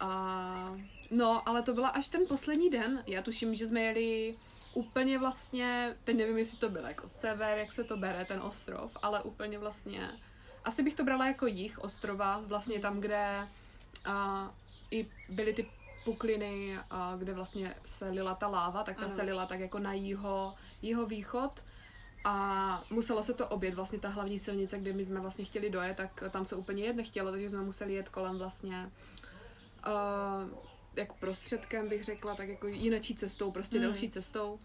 A 0.00 0.78
no, 1.10 1.48
ale 1.48 1.62
to 1.62 1.74
byla 1.74 1.88
až 1.88 2.08
ten 2.08 2.26
poslední 2.26 2.70
den. 2.70 3.02
Já 3.06 3.22
tuším, 3.22 3.54
že 3.54 3.66
jsme 3.66 3.80
jeli 3.80 4.36
úplně 4.74 5.18
vlastně, 5.18 5.96
teď 6.04 6.16
nevím, 6.16 6.38
jestli 6.38 6.58
to 6.58 6.68
byl 6.68 6.84
jako 6.84 7.08
sever, 7.08 7.58
jak 7.58 7.72
se 7.72 7.84
to 7.84 7.96
bere, 7.96 8.24
ten 8.24 8.40
ostrov, 8.40 8.96
ale 9.02 9.22
úplně 9.22 9.58
vlastně, 9.58 10.10
asi 10.64 10.82
bych 10.82 10.94
to 10.94 11.04
brala 11.04 11.26
jako 11.26 11.46
jich 11.46 11.78
ostrova, 11.78 12.42
vlastně 12.46 12.80
tam, 12.80 13.00
kde 13.00 13.48
a, 14.04 14.50
i 14.90 15.06
byly 15.28 15.52
ty 15.52 15.66
pukliny, 16.04 16.78
kde 17.18 17.32
vlastně 17.32 17.74
se 17.84 18.08
lila 18.10 18.34
ta 18.34 18.48
láva, 18.48 18.82
tak 18.82 18.96
ta 18.96 19.04
Ano. 19.04 19.14
se 19.14 19.22
lila 19.22 19.46
tak 19.46 19.60
jako 19.60 19.78
na 19.78 19.92
jiho, 19.92 20.54
jiho 20.82 21.06
východ 21.06 21.64
A 22.24 22.84
muselo 22.90 23.22
se 23.22 23.34
to 23.34 23.48
obět, 23.48 23.74
vlastně 23.74 23.98
ta 23.98 24.08
hlavní 24.08 24.38
silnice, 24.38 24.78
kde 24.78 24.92
my 24.92 25.04
jsme 25.04 25.20
vlastně 25.20 25.44
chtěli 25.44 25.70
dojet, 25.70 25.96
tak 25.96 26.24
tam 26.30 26.44
se 26.44 26.56
úplně 26.56 26.84
jet 26.84 26.96
nechtělo, 26.96 27.30
takže 27.30 27.50
jsme 27.50 27.62
museli 27.62 27.94
jet 27.94 28.08
kolem 28.08 28.38
vlastně 28.38 28.90
uh, 29.86 30.50
jak 30.96 31.12
prostředkem 31.12 31.88
bych 31.88 32.04
řekla, 32.04 32.34
tak 32.34 32.48
jako 32.48 32.66
jinačí 32.66 33.14
cestou, 33.14 33.50
prostě 33.50 33.78
mm. 33.78 33.82
delší 33.82 34.10
cestou. 34.10 34.60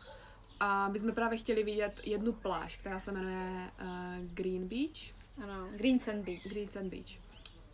A 0.59 0.87
my 0.87 0.99
jsme 0.99 1.11
právě 1.11 1.37
chtěli 1.37 1.63
vidět 1.63 2.01
jednu 2.03 2.33
pláž, 2.33 2.77
která 2.77 2.99
se 2.99 3.11
jmenuje 3.11 3.71
uh, 3.81 3.87
Green 4.33 4.67
Beach. 4.67 5.17
Ano, 5.43 5.69
Green 5.75 5.99
Sand 5.99 6.25
Beach. 6.25 6.43
Green 6.43 6.69
Sand 6.69 6.89
Beach. 6.89 7.26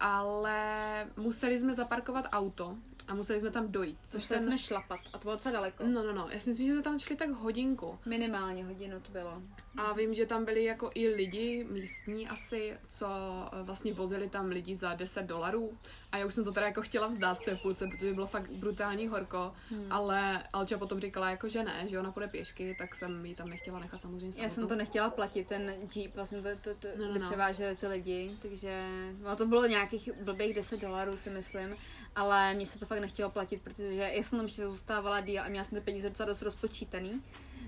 Ale 0.06 1.08
museli 1.18 1.58
jsme 1.58 1.74
zaparkovat 1.74 2.26
auto 2.32 2.78
a 3.08 3.14
museli 3.16 3.40
jsme 3.40 3.52
tam 3.52 3.72
dojít. 3.72 3.98
Což 4.08 4.24
museli 4.24 4.40
ten... 4.40 4.48
jsme 4.48 4.58
šlapat 4.58 5.00
a 5.14 5.18
to 5.18 5.24
bylo 5.24 5.36
docela 5.36 5.54
daleko. 5.54 5.84
No, 5.88 6.04
no, 6.04 6.14
no. 6.14 6.28
Já 6.32 6.40
si 6.40 6.50
myslím, 6.50 6.68
že 6.68 6.74
jsme 6.74 6.82
tam 6.82 7.00
šli 7.00 7.16
tak 7.16 7.30
hodinku. 7.30 8.00
Minimálně 8.06 8.66
hodinu 8.66 9.00
to 9.00 9.12
bylo. 9.12 9.42
A 9.78 9.94
vím, 9.94 10.14
že 10.14 10.26
tam 10.26 10.46
byli 10.46 10.64
jako 10.64 10.92
i 10.96 11.08
lidi 11.08 11.68
místní 11.72 12.28
asi, 12.28 12.78
co 12.88 13.08
eh, 13.54 13.64
vlastně 13.64 13.94
vozili 13.94 14.30
tam 14.30 14.50
lidi 14.50 14.76
za 14.76 14.94
10 14.94 15.24
dolarů. 15.24 15.78
A 16.14 16.18
já 16.18 16.26
už 16.26 16.34
jsem 16.34 16.44
to 16.44 16.52
teda 16.52 16.66
jako 16.66 16.82
chtěla 16.82 17.08
vzdát 17.08 17.40
v 17.40 17.46
té 17.46 17.56
půlce, 17.56 17.88
protože 17.88 18.14
bylo 18.14 18.28
fakt 18.28 18.52
brutální 18.52 19.08
horko. 19.08 19.54
Hmm. 19.70 19.92
Ale 19.92 20.44
Alča 20.54 20.78
potom 20.78 21.00
říkala 21.00 21.30
jako, 21.30 21.50
že 21.50 21.64
ne, 21.64 21.84
že 21.88 22.00
ona 22.00 22.12
půjde 22.12 22.28
pěšky, 22.28 22.76
tak 22.80 22.96
jsem 22.96 23.26
ji 23.26 23.36
tam 23.36 23.50
nechtěla 23.50 23.80
nechat 23.80 24.02
samozřejmě 24.02 24.44
Já 24.44 24.50
jsem 24.50 24.68
to 24.68 24.76
nechtěla 24.76 25.10
platit, 25.10 25.48
ten 25.48 25.74
jeep, 25.96 26.16
vlastně 26.16 26.42
to, 26.42 26.50
to, 26.62 26.76
to 26.76 26.88
no, 26.98 27.08
no, 27.08 27.20
no. 27.20 27.30
převáželi 27.30 27.76
ty 27.76 27.88
lidi, 27.88 28.38
takže 28.42 28.88
no, 29.24 29.36
to 29.36 29.46
bylo 29.46 29.66
nějakých 29.66 30.10
blbých 30.24 30.54
10 30.54 30.82
dolarů 30.82 31.18
si 31.18 31.30
myslím 31.30 31.76
ale 32.16 32.54
mě 32.54 32.66
se 32.66 32.80
to 32.80 32.86
fakt 32.86 33.00
nechtělo 33.00 33.30
platit, 33.30 33.62
protože 33.62 33.94
já 33.94 34.24
jsem 34.24 34.40
tam 34.40 34.46
ještě 34.46 34.66
zůstávala 34.66 35.22
díl 35.22 35.44
a 35.44 35.48
měla 35.48 35.64
jsem 35.64 35.80
ty 35.80 35.86
peníze 35.86 36.10
docela 36.10 36.30
dost 36.30 36.42
rozpočítaný. 36.42 37.22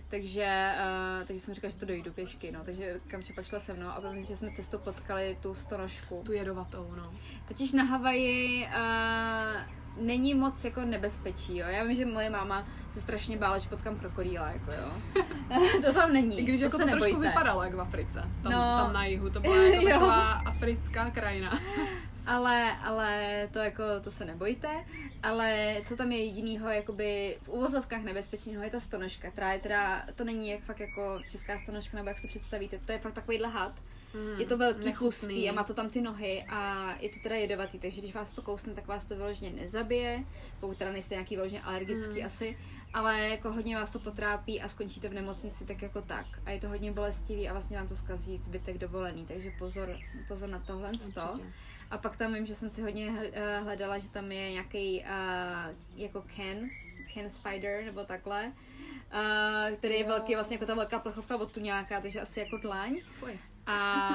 Takže, 0.07 0.73
uh, 1.19 1.27
takže 1.27 1.41
jsem 1.41 1.53
říkala, 1.53 1.71
že 1.71 1.77
to 1.77 1.85
dojdu 1.85 2.13
pěšky, 2.13 2.51
no. 2.51 2.59
Takže 2.63 2.99
Kamče 3.07 3.33
pak 3.33 3.45
šla 3.45 3.59
se 3.59 3.73
mnou 3.73 3.87
a 3.87 3.99
myslím, 3.99 4.25
že 4.25 4.35
jsme 4.35 4.51
cestou 4.51 4.77
potkali 4.77 5.37
tu 5.41 5.53
stonožku. 5.53 6.21
Tu 6.25 6.31
jedovatou, 6.31 6.93
no. 6.97 7.13
Totiž 7.47 7.71
na 7.71 7.83
Havaji 7.83 8.67
uh, 8.67 10.05
není 10.05 10.33
moc 10.33 10.63
jako 10.63 10.81
nebezpečí, 10.81 11.57
jo. 11.57 11.67
Já 11.67 11.83
vím, 11.83 11.95
že 11.95 12.05
moje 12.05 12.29
máma 12.29 12.67
se 12.89 13.01
strašně 13.01 13.37
bála, 13.37 13.57
že 13.57 13.69
potkám 13.69 13.99
krokodýla, 13.99 14.47
jako 14.47 14.71
jo. 14.71 14.91
to 15.85 15.93
tam 15.93 16.13
není. 16.13 16.39
I 16.39 16.43
když 16.43 16.59
to 16.59 16.65
jako 16.65 16.77
to 16.77 16.87
trošku 16.87 17.19
vypadalo 17.19 17.63
jak 17.63 17.73
v 17.73 17.81
Africe. 17.81 18.19
Tam, 18.43 18.51
no, 18.51 18.59
tam 18.59 18.93
na 18.93 19.05
jihu, 19.05 19.29
to 19.29 19.39
byla 19.39 19.55
jako 19.63 19.89
taková 19.89 20.31
africká 20.31 21.09
krajina 21.09 21.59
ale, 22.25 22.77
ale 22.83 23.47
to 23.53 23.59
jako, 23.59 23.83
to 24.03 24.11
se 24.11 24.25
nebojte, 24.25 24.85
ale 25.23 25.75
co 25.85 25.95
tam 25.95 26.11
je 26.11 26.25
jedinýho, 26.25 26.69
jakoby 26.69 27.37
v 27.41 27.49
uvozovkách 27.49 28.03
nebezpečného 28.03 28.63
je 28.63 28.69
ta 28.69 28.79
stonožka, 28.79 29.31
která 29.31 29.53
je 29.53 29.59
teda, 29.59 30.05
to 30.15 30.23
není 30.23 30.49
jak 30.49 30.61
fakt 30.63 30.79
jako 30.79 31.19
česká 31.29 31.59
stonožka, 31.59 31.97
nebo 31.97 32.09
jak 32.09 32.17
si 32.17 32.27
představíte, 32.27 32.79
to 32.85 32.91
je 32.91 32.99
fakt 32.99 33.13
takovýhle 33.13 33.47
had, 33.47 33.81
Mm, 34.15 34.39
je 34.39 34.45
to 34.45 34.57
velký, 34.57 34.91
chustý 34.91 35.49
a 35.49 35.53
má 35.53 35.63
to 35.63 35.73
tam 35.73 35.89
ty 35.89 36.01
nohy 36.01 36.45
a 36.49 36.91
je 36.99 37.09
to 37.09 37.19
teda 37.23 37.35
jedovatý, 37.35 37.79
takže 37.79 38.01
když 38.01 38.13
vás 38.13 38.31
to 38.31 38.41
kousne, 38.41 38.73
tak 38.73 38.87
vás 38.87 39.05
to 39.05 39.15
vyloženě 39.15 39.49
nezabije, 39.49 40.23
pokud 40.59 40.77
teda 40.77 40.91
nejste 40.91 41.15
nějaký 41.15 41.35
vyloženě 41.35 41.61
alergický 41.61 42.19
mm. 42.19 42.25
asi, 42.25 42.57
ale 42.93 43.19
jako 43.19 43.51
hodně 43.51 43.75
vás 43.75 43.89
to 43.89 43.99
potrápí 43.99 44.61
a 44.61 44.67
skončíte 44.67 45.09
v 45.09 45.13
nemocnici 45.13 45.65
tak 45.65 45.81
jako 45.81 46.01
tak. 46.01 46.25
A 46.45 46.51
je 46.51 46.59
to 46.59 46.69
hodně 46.69 46.91
bolestivý 46.91 47.49
a 47.49 47.51
vlastně 47.51 47.77
vám 47.77 47.87
to 47.87 47.95
zkazí 47.95 48.37
zbytek 48.37 48.77
dovolený, 48.77 49.25
takže 49.25 49.51
pozor, 49.59 49.97
pozor 50.27 50.49
na 50.49 50.59
tohle. 50.59 50.91
A 51.91 51.97
pak 51.97 52.17
tam 52.17 52.33
vím, 52.33 52.45
že 52.45 52.55
jsem 52.55 52.69
si 52.69 52.81
hodně 52.81 53.11
eh, 53.33 53.59
hledala, 53.59 53.97
že 53.97 54.09
tam 54.09 54.31
je 54.31 54.51
nějaký 54.51 54.99
uh, 55.01 55.75
jako 55.95 56.21
Ken, 56.35 56.69
Ken 57.15 57.29
Spider 57.29 57.83
nebo 57.83 58.03
takhle, 58.03 58.51
uh, 59.13 59.75
který 59.77 59.93
je 59.93 60.01
jo. 60.01 60.07
velký, 60.07 60.35
vlastně 60.35 60.55
jako 60.55 60.65
ta 60.65 60.75
velká 60.75 60.99
plechovka 60.99 61.37
od 61.37 61.51
tuňáka, 61.51 62.01
takže 62.01 62.21
asi 62.21 62.39
jako 62.39 62.57
dlaň. 62.57 63.01
Fuj. 63.13 63.39
A 63.65 64.09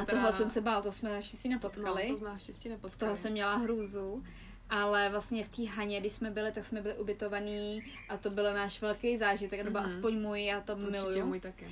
a 0.00 0.04
toho 0.04 0.32
jsem 0.32 0.50
se 0.50 0.60
bál, 0.60 0.82
to 0.82 0.92
jsme 0.92 1.10
naštěstí 1.10 1.48
nepotkali. 1.48 2.08
No, 2.08 2.14
to 2.14 2.18
jsme 2.18 2.28
naštěstí 2.28 2.68
nepotkali. 2.68 2.90
Z 2.90 2.96
toho 2.96 3.16
jsem 3.16 3.32
měla 3.32 3.56
hrůzu. 3.56 4.24
Ale 4.70 5.08
vlastně 5.08 5.44
v 5.44 5.48
té 5.48 5.66
Haně, 5.66 6.00
když 6.00 6.12
jsme 6.12 6.30
byli, 6.30 6.52
tak 6.52 6.64
jsme 6.64 6.80
byli 6.80 6.94
ubytovaní 6.94 7.82
a 8.08 8.16
to 8.16 8.30
byl 8.30 8.54
náš 8.54 8.80
velký 8.80 9.16
zážitek, 9.16 9.64
nebo 9.64 9.78
mm-hmm. 9.78 9.86
aspoň 9.86 10.20
můj, 10.20 10.44
já 10.44 10.60
to 10.60 10.72
Určitě 10.72 10.90
miluju. 10.90 11.26
můj 11.26 11.40
taky. 11.40 11.64
Uh, 11.64 11.70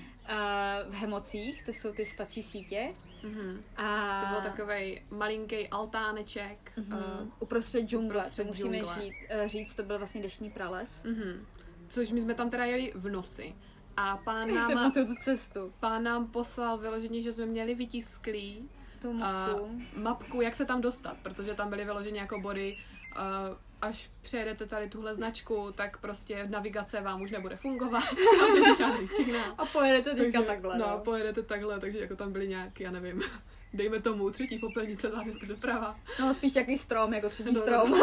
v 0.92 0.94
Hemocích, 0.94 1.64
to 1.64 1.72
jsou 1.72 1.92
ty 1.92 2.06
spací 2.06 2.42
sítě. 2.42 2.94
Mm-hmm. 3.22 3.60
A... 3.76 4.20
To 4.22 4.40
byl 4.40 4.51
takový 4.51 5.02
malinký 5.10 5.68
altáneček. 5.68 6.72
Mm-hmm. 6.78 7.22
Uh, 7.22 7.28
uprostřed 7.40 7.82
džungle, 7.82 8.18
uprostřed 8.18 8.42
to 8.42 8.47
musíme 8.47 8.78
džungle. 8.78 9.02
Žít, 9.02 9.14
uh, 9.42 9.47
říct, 9.47 9.74
to 9.74 9.82
byl 9.82 9.98
vlastně 9.98 10.22
deštní 10.22 10.51
prales. 10.51 11.02
Mm-hmm. 11.05 11.44
Což 11.88 12.12
my 12.12 12.20
jsme 12.20 12.34
tam 12.34 12.51
teda 12.51 12.64
jeli 12.64 12.92
v 12.94 13.09
noci. 13.09 13.55
A 13.97 14.16
pán 14.16 14.48
nám, 14.55 14.74
na 14.74 14.90
tu 14.90 15.14
cestu. 15.22 15.72
pán 15.80 16.02
nám 16.02 16.26
poslal 16.26 16.78
vyloženě, 16.78 17.22
že 17.22 17.32
jsme 17.32 17.47
měli 17.47 17.74
vytisklý 17.74 18.68
tu 19.02 19.12
mapku. 19.12 19.60
Uh, 19.60 19.82
mapku, 19.97 20.40
jak 20.40 20.56
se 20.56 20.64
tam 20.64 20.80
dostat, 20.80 21.16
protože 21.22 21.55
tam 21.55 21.70
byly 21.70 21.84
vyloženě 21.84 22.20
jako 22.20 22.40
body, 22.40 22.76
uh, 23.16 23.56
až 23.82 24.11
přejedete 24.23 24.66
tady 24.66 24.89
tuhle 24.89 25.15
značku, 25.15 25.73
tak 25.77 25.97
prostě 25.97 26.47
navigace 26.48 27.01
vám 27.01 27.23
už 27.23 27.31
nebude 27.31 27.57
fungovat, 27.57 28.05
tam 28.40 28.55
není 28.55 28.77
žádný 28.78 29.07
signál. 29.07 29.55
A 29.59 29.65
pojedete 29.65 30.15
teďka 30.15 30.43
takhle. 30.43 30.78
No, 30.78 30.89
no, 30.89 30.98
pojedete 30.98 31.43
takhle, 31.43 31.81
takže 31.81 31.98
jako 31.98 32.16
tam 32.16 32.32
byly 32.32 32.48
nějaký, 32.48 32.82
já 32.82 32.90
nevím, 32.90 33.23
dejme 33.74 34.01
tomu 34.01 34.31
třetí 34.31 34.59
popelnice 34.59 35.11
tady 35.11 35.35
doprava. 35.47 35.97
No 36.20 36.35
spíš 36.35 36.57
jaký 36.57 36.78
strom, 36.78 37.15
jako 37.15 37.28
třetí 37.28 37.52
no, 37.52 37.61
strom. 37.61 38.01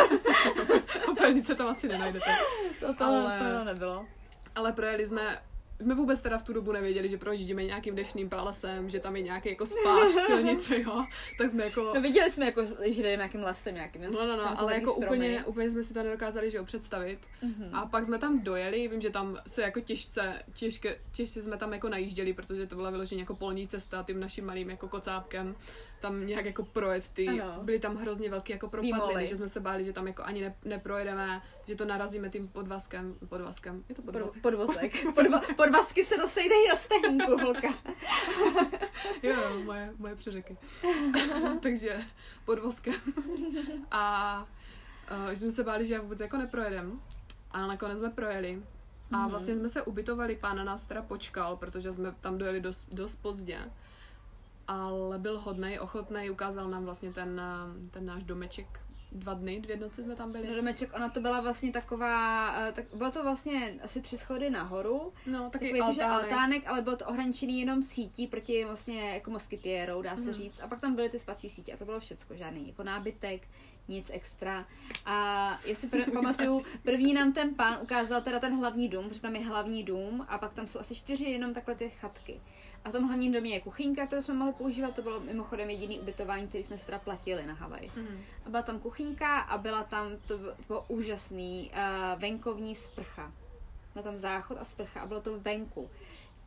popelnice 1.06 1.56
tam 1.56 1.68
asi 1.68 1.88
nenajdete. 1.88 2.32
To, 2.80 2.94
to, 2.94 3.06
ale, 3.06 3.40
to 3.40 3.64
nebylo. 3.64 4.06
Ale 4.56 4.74
projeli 4.74 5.06
jsme 5.06 5.42
jsme 5.82 5.96
vůbec 5.96 6.22
teda 6.22 6.38
v 6.38 6.44
tu 6.44 6.54
dobu 6.54 6.72
nevěděli, 6.72 7.10
že 7.10 7.18
projíždíme 7.18 7.64
nějakým 7.64 7.96
dešným 7.96 8.30
pralesem, 8.30 8.90
že 8.90 9.00
tam 9.00 9.16
je 9.16 9.22
nějaký 9.22 9.50
jako 9.50 9.66
spát 9.66 10.12
silnice, 10.26 10.82
jo. 10.82 11.06
Tak 11.38 11.50
jsme 11.50 11.66
jako... 11.66 11.92
No 11.96 12.02
viděli 12.02 12.32
jsme 12.32 12.46
jako, 12.46 12.66
že 12.66 13.02
jdeme 13.02 13.16
nějakým 13.16 13.42
lesem 13.42 13.74
nějakým. 13.74 14.02
No, 14.02 14.26
no, 14.26 14.38
no, 14.38 14.60
ale 14.60 14.74
jako 14.74 14.94
úplně, 14.94 15.46
úplně 15.46 15.70
jsme 15.70 15.84
si 15.84 15.94
to 15.94 16.04
nedokázali, 16.04 16.52
že 16.52 16.58
jo, 16.58 16.66
představit. 16.66 17.20
Mm-hmm. 17.44 17.70
A 17.74 17.86
pak 17.86 18.06
jsme 18.06 18.18
tam 18.18 18.44
dojeli, 18.44 18.88
vím, 18.88 19.02
že 19.02 19.10
tam 19.10 19.38
se 19.48 19.62
jako 19.62 19.80
těžce, 19.80 20.44
těžké, 20.54 20.98
těžce 21.12 21.44
jsme 21.44 21.58
tam 21.58 21.74
jako 21.74 21.90
najížděli, 21.90 22.34
protože 22.34 22.68
to 22.68 22.76
byla 22.76 22.90
vyloženě 22.90 23.22
jako 23.22 23.36
polní 23.36 23.68
cesta 23.68 24.04
tím 24.08 24.20
naším 24.20 24.46
malým 24.46 24.70
jako 24.70 24.88
kocápkem 24.88 25.56
tam 26.00 26.28
nějak 26.28 26.46
jako 26.46 26.66
projet 26.66 27.10
ty, 27.10 27.28
ano. 27.28 27.64
byly 27.64 27.80
tam 27.80 27.96
hrozně 27.96 28.30
velké 28.30 28.54
jako 28.54 28.70
propadliny, 28.70 29.28
že 29.28 29.38
jsme 29.38 29.48
se 29.48 29.60
báli, 29.60 29.86
že 29.86 29.94
tam 29.94 30.08
jako 30.08 30.24
ani 30.24 30.42
ne, 30.42 30.56
neprojedeme, 30.66 31.42
že 31.68 31.76
to 31.76 31.86
narazíme 31.86 32.30
tím 32.30 32.48
podvazkem, 32.48 33.16
podvazkem, 33.30 33.84
je 33.90 33.96
to 33.96 34.02
podvazek? 34.02 34.42
Podvozek, 34.42 35.14
Podva, 35.16 35.42
podvazky 35.56 36.04
se 36.04 36.18
dosejdejí 36.18 36.68
na 36.68 36.76
stehínku, 36.76 37.38
holka. 37.38 37.74
jo, 39.24 39.36
moje, 39.64 39.94
moje 39.98 40.16
přeřeky. 40.16 40.58
Takže 41.62 41.98
podvozkem. 42.46 42.94
A 43.92 44.46
uh, 45.26 45.30
že 45.30 45.40
jsme 45.40 45.52
se 45.52 45.64
báli, 45.64 45.86
že 45.86 45.94
já 45.94 46.02
vůbec 46.02 46.20
jako 46.20 46.38
neprojedem, 46.38 47.02
a 47.52 47.68
nakonec 47.68 47.98
jsme 47.98 48.10
projeli. 48.10 48.64
A 49.12 49.18
mhm. 49.18 49.30
vlastně 49.30 49.56
jsme 49.56 49.70
se 49.70 49.82
ubytovali, 49.82 50.36
pán 50.36 50.66
nás 50.66 50.86
teda 50.86 51.02
počkal, 51.02 51.58
protože 51.58 51.92
jsme 51.92 52.16
tam 52.22 52.38
dojeli 52.38 52.62
dost, 52.62 52.88
dost 52.92 53.16
pozdě 53.16 53.60
ale 54.68 55.20
byl 55.20 55.40
hodnej, 55.40 55.80
ochotný, 55.80 56.30
ukázal 56.30 56.70
nám 56.70 56.86
vlastně 56.86 57.14
ten, 57.14 57.42
eh, 57.44 57.90
ten 57.90 58.06
náš 58.06 58.24
domeček, 58.24 58.68
dva 59.12 59.34
dny, 59.34 59.60
dvě 59.60 59.78
noci 59.78 60.04
jsme 60.04 60.16
tam 60.16 60.32
byli. 60.32 60.56
Domeček, 60.56 60.96
ona 60.96 61.10
to 61.10 61.20
byla 61.20 61.42
vlastně 61.42 61.72
taková, 61.72 62.54
eh, 62.60 62.72
tak 62.72 62.86
bylo 62.96 63.12
to 63.12 63.24
vlastně 63.24 63.74
asi 63.84 64.02
tři 64.02 64.18
schody 64.18 64.50
nahoru. 64.50 65.14
No, 65.26 65.50
taky 65.50 65.66
takový 65.66 65.82
altánek. 65.82 66.24
altánek. 66.24 66.64
ale 66.68 66.82
bylo 66.82 66.96
to 66.96 67.06
ohraničený 67.06 67.60
jenom 67.60 67.82
sítí 67.82 68.28
proti 68.28 68.66
vlastně 68.66 69.14
jako 69.14 69.32
moskytiérou, 69.32 70.02
dá 70.02 70.16
se 70.16 70.22
mm. 70.22 70.34
říct. 70.34 70.60
A 70.60 70.68
pak 70.68 70.82
tam 70.82 70.96
byly 70.96 71.10
ty 71.10 71.20
spací 71.20 71.50
sítě 71.50 71.74
a 71.74 71.78
to 71.78 71.86
bylo 71.86 72.00
všecko, 72.00 72.36
žádný 72.36 72.68
jako 72.68 72.84
nábytek, 72.84 73.48
nic 73.88 74.10
extra. 74.14 74.66
A 75.06 75.60
jestli 75.66 75.88
pr- 75.88 76.12
pamatuju, 76.14 76.62
první 76.84 77.14
nám 77.14 77.34
ten 77.34 77.56
pán 77.56 77.78
ukázal 77.82 78.22
teda 78.22 78.40
ten 78.40 78.58
hlavní 78.58 78.88
dům, 78.88 79.10
protože 79.10 79.22
tam 79.22 79.36
je 79.36 79.46
hlavní 79.46 79.84
dům 79.84 80.26
a 80.30 80.38
pak 80.38 80.54
tam 80.54 80.68
jsou 80.68 80.80
asi 80.80 80.96
čtyři 80.96 81.26
jenom 81.26 81.54
takhle 81.54 81.76
ty 81.76 81.90
chatky. 81.90 82.42
A 82.86 82.90
v 82.90 82.92
tom 82.92 83.08
hlavním 83.08 83.32
domě 83.32 83.54
je 83.54 83.62
kuchyňka, 83.62 84.08
kterou 84.08 84.22
jsme 84.22 84.34
mohli 84.34 84.54
používat, 84.54 84.96
to 84.96 85.02
bylo 85.02 85.20
mimochodem 85.20 85.70
jediný 85.70 86.00
ubytování, 86.00 86.48
který 86.48 86.64
jsme 86.64 86.78
teda 86.78 87.00
platili 87.00 87.46
na 87.46 87.54
Havaji. 87.54 87.92
Mm. 87.96 88.20
A 88.46 88.50
byla 88.50 88.62
tam 88.62 88.80
kuchyňka 88.80 89.40
a 89.40 89.58
byla 89.58 89.84
tam, 89.84 90.18
to 90.28 90.38
bylo 90.68 90.86
úžasný, 90.88 91.72
uh, 91.74 92.22
venkovní 92.22 92.76
sprcha. 92.76 93.32
Byl 93.94 94.04
tam 94.04 94.16
záchod 94.16 94.58
a 94.62 94.66
sprcha 94.66 95.02
a 95.02 95.08
bylo 95.08 95.22
to 95.22 95.40
venku. 95.40 95.90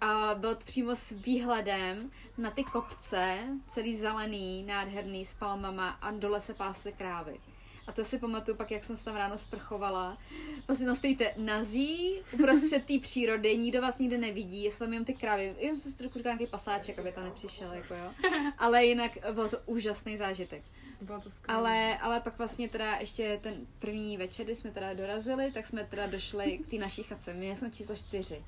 A 0.01 0.35
bylo 0.35 0.55
to 0.55 0.65
přímo 0.65 0.97
s 0.97 1.11
výhledem 1.11 2.11
na 2.39 2.51
ty 2.51 2.65
kopce, 2.65 3.39
celý 3.71 3.97
zelený, 3.97 4.63
nádherný, 4.63 5.25
s 5.25 5.35
palmama 5.35 5.91
a 5.91 6.11
dole 6.11 6.41
se 6.41 6.55
pásly 6.55 6.93
krávy. 6.93 7.41
A 7.87 7.93
to 7.93 8.05
si 8.05 8.19
pamatuju 8.19 8.57
pak, 8.57 8.71
jak 8.71 8.85
jsem 8.85 8.97
se 8.97 9.05
tam 9.05 9.17
ráno 9.17 9.39
sprchovala. 9.39 10.19
Vlastně 10.67 10.87
no 10.87 10.95
stojíte 10.95 11.33
nazí, 11.37 12.21
uprostřed 12.33 12.85
té 12.85 12.99
přírody, 12.99 13.57
nikdo 13.57 13.83
vás 13.83 13.99
nikde 13.99 14.19
nevidí, 14.19 14.67
jsou 14.67 14.79
tam 14.79 14.93
jenom 14.93 15.05
ty 15.05 15.15
krávy. 15.15 15.55
Jenom 15.59 15.79
jsem 15.79 15.93
si 15.93 15.99
trošku 15.99 16.19
říkala 16.19 16.35
nějaký 16.35 16.51
pasáček, 16.51 16.99
aby 16.99 17.13
tam 17.13 17.25
nepřišel, 17.25 17.73
jako 17.73 17.95
jo. 17.95 18.13
Ale 18.59 18.85
jinak 18.85 19.13
bylo 19.33 19.49
to 19.49 19.59
úžasný 19.67 20.17
zážitek. 20.17 20.63
Bylo 21.01 21.21
to 21.21 21.31
ale, 21.49 21.99
ale 21.99 22.21
pak 22.21 22.39
vlastně 22.39 22.69
teda 22.69 22.97
ještě 22.97 23.39
ten 23.43 23.67
první 23.79 24.17
večer, 24.17 24.45
kdy 24.45 24.57
jsme 24.57 24.71
teda 24.71 24.95
dorazili, 24.95 25.53
tak 25.53 25.67
jsme 25.67 25.85
teda 25.85 26.07
došli 26.07 26.59
k 26.59 26.71
té 26.71 26.77
naší 26.77 27.03
chatce. 27.03 27.35
My 27.35 27.57
jsme 27.57 27.71
číslo 27.71 27.97
čtyři. 27.97 28.45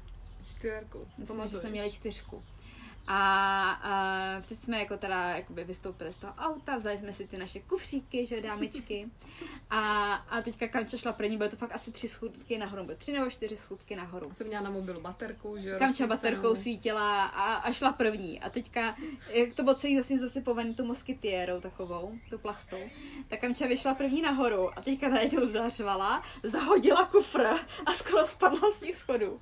Čtyřku, 0.47 1.07
Myslím, 1.19 1.47
že 1.49 1.61
jsme 1.61 1.71
měli 1.71 1.93
čtyřku. 1.93 2.43
A, 3.07 3.71
a 3.71 4.41
teď 4.49 4.59
jsme 4.59 4.79
jako 4.79 4.97
teda 4.97 5.25
jakoby 5.31 5.65
vystoupili 5.65 6.13
z 6.13 6.17
toho 6.17 6.33
auta, 6.39 6.77
vzali 6.77 6.99
jsme 6.99 7.13
si 7.13 7.27
ty 7.27 7.39
naše 7.39 7.61
kufříky, 7.61 8.27
že 8.27 8.41
dámečky. 8.41 9.09
A, 9.71 10.13
a 10.15 10.43
teďka 10.43 10.69
Kamča 10.69 10.97
šla 10.97 11.13
první, 11.13 11.37
bylo 11.37 11.51
to 11.51 11.57
fakt 11.57 11.75
asi 11.75 11.93
tři 11.93 12.09
schůdky 12.09 12.59
nahoru, 12.59 12.85
bylo 12.85 12.99
tři 12.99 13.13
nebo 13.13 13.31
čtyři 13.31 13.57
schůdky 13.57 13.97
nahoru. 13.97 14.31
Jsem 14.33 14.47
měla 14.47 14.63
na 14.63 14.71
mobilu 14.71 15.01
baterku, 15.01 15.59
že 15.59 15.69
jo. 15.71 15.79
Kamča 15.79 16.07
baterkou 16.07 16.55
svítila 16.55 17.25
a, 17.27 17.55
a 17.55 17.73
šla 17.73 17.93
první. 17.93 18.41
A 18.41 18.51
teďka, 18.51 18.97
jak 19.29 19.55
to 19.55 19.63
bylo 19.63 19.75
celý 19.75 19.97
zase 19.97 20.19
zasypovaný 20.19 20.75
tou 20.75 20.85
moskytiérou 20.85 21.61
takovou, 21.61 22.13
tou 22.31 22.39
plachtou, 22.39 22.81
tak 23.29 23.41
Kamča 23.41 23.67
vyšla 23.67 23.95
první 23.95 24.23
nahoru 24.23 24.79
a 24.79 24.83
teďka 24.83 25.09
najednou 25.09 25.47
zařvala, 25.47 26.23
zahodila 26.43 27.05
kufr 27.07 27.47
a 27.87 27.93
skoro 27.93 28.27
spadla 28.27 28.71
z 28.71 28.81
těch 28.81 28.97
schodů. 28.97 29.41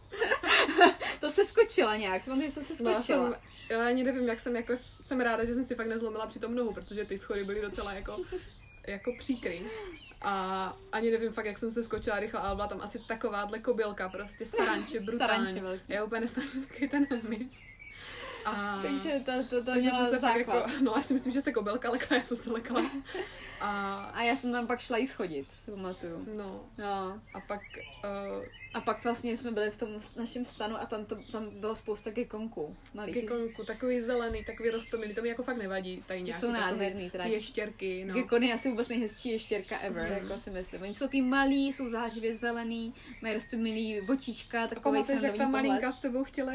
to 1.20 1.31
se 1.31 1.45
skočila 1.45 1.97
nějak, 1.97 2.23
si 2.23 2.31
pamatuju, 2.31 2.53
co 2.53 2.61
se 2.61 2.82
No, 2.82 2.93
skočila. 3.01 3.31
jsem, 3.31 3.41
já 3.68 3.86
ani 3.86 4.05
nevím, 4.05 4.28
jak 4.28 4.40
jsem, 4.40 4.56
jako, 4.56 4.72
jsem 4.77 5.20
ráda, 5.20 5.44
že 5.44 5.55
jsem 5.55 5.64
si 5.64 5.74
fakt 5.74 5.86
nezlomila 5.86 6.27
při 6.27 6.39
tom 6.39 6.55
nohu, 6.55 6.72
protože 6.72 7.05
ty 7.05 7.18
schody 7.18 7.44
byly 7.44 7.60
docela 7.60 7.93
jako, 7.93 8.16
jako 8.86 9.12
příkrý. 9.18 9.62
A 10.22 10.77
ani 10.93 11.10
nevím 11.10 11.32
fakt, 11.32 11.47
jak 11.47 11.59
jsem 11.59 11.70
se 11.70 11.82
skočila 11.82 12.20
rychle, 12.20 12.40
ale 12.40 12.55
byla 12.55 12.68
tam 12.68 12.81
asi 12.81 12.98
takováhle 12.98 13.59
kobylka, 13.59 14.09
prostě 14.09 14.47
saranče, 14.47 15.01
brutální. 15.06 15.36
Saranče 15.36 15.60
velký. 15.60 15.82
Já 15.89 16.05
úplně 16.05 16.20
nesnáším 16.20 16.64
taky 16.66 16.89
ten 16.89 17.06
mis. 17.28 17.60
A... 18.44 18.81
Takže 18.82 19.20
to, 19.24 19.32
to, 19.51 19.64
to 19.64 19.64
takže 19.64 19.89
měla 19.90 20.05
jsem 20.05 20.10
se 20.10 20.18
fakt 20.18 20.36
jako, 20.36 20.64
no 20.82 20.93
já 20.97 21.02
si 21.02 21.12
myslím, 21.14 21.32
že 21.32 21.40
se 21.40 21.52
kobylka 21.52 21.90
lekla, 21.90 22.16
já 22.16 22.22
jsem 22.22 22.36
se 22.36 22.51
lekla. 22.51 22.90
A 23.60 23.97
A 24.14 24.22
já 24.22 24.36
jsem 24.36 24.52
tam 24.52 24.66
pak 24.66 24.81
šla 24.81 24.97
jí 24.97 25.06
schodit, 25.06 25.48
si 25.64 25.70
pamatuju. 25.70 26.27
no, 26.36 26.64
No. 26.78 27.20
a 27.35 27.40
pak 27.40 27.60
uh, 28.05 28.44
A 28.74 28.80
pak 28.80 29.05
vlastně 29.05 29.36
jsme 29.36 29.51
byli 29.51 29.70
v 29.70 29.76
tom 29.76 29.88
našem 30.16 30.44
stanu 30.44 30.76
a 30.80 30.86
tam, 30.86 31.05
to, 31.05 31.16
tam 31.32 31.51
bylo 31.51 31.74
spousta 31.74 32.10
gekonků 32.10 32.76
malých. 32.94 33.14
gekonku, 33.14 33.64
takový 33.64 34.01
zelený, 34.01 34.44
takový 34.44 34.70
rostomilý, 34.70 35.14
to 35.14 35.22
mi 35.22 35.28
jako 35.28 35.42
fakt 35.42 35.56
nevadí, 35.56 36.05
tady 36.06 36.22
nějaký 36.22 36.40
jsou 36.40 36.52
nádherný, 36.52 37.10
teda. 37.10 37.24
ty 37.24 37.30
ještěrky, 37.30 38.05
no. 38.05 38.14
Gekon 38.14 38.42
je 38.42 38.55
asi 38.55 38.70
vůbec 38.70 38.88
nejhezčí 38.88 39.28
ještěrka 39.30 39.78
ever, 39.78 40.10
Mhm. 40.10 40.28
jako 40.28 40.42
si 40.42 40.51
myslím. 40.51 40.82
Oni 40.82 40.94
jsou 40.94 41.05
takový 41.05 41.22
malí, 41.22 41.72
jsou 41.72 41.86
zářivě 41.86 42.36
zelený, 42.36 42.94
mají 43.22 43.34
rostomilý 43.34 44.01
očička, 44.01 44.66
takový 44.66 44.82
pamatuješ, 44.82 45.22
jak 45.22 45.36
ta 45.36 45.48
malinka 45.48 45.76
pohled. 45.76 45.94
s 45.94 45.98
tebou 45.98 46.24
chtěla, 46.24 46.52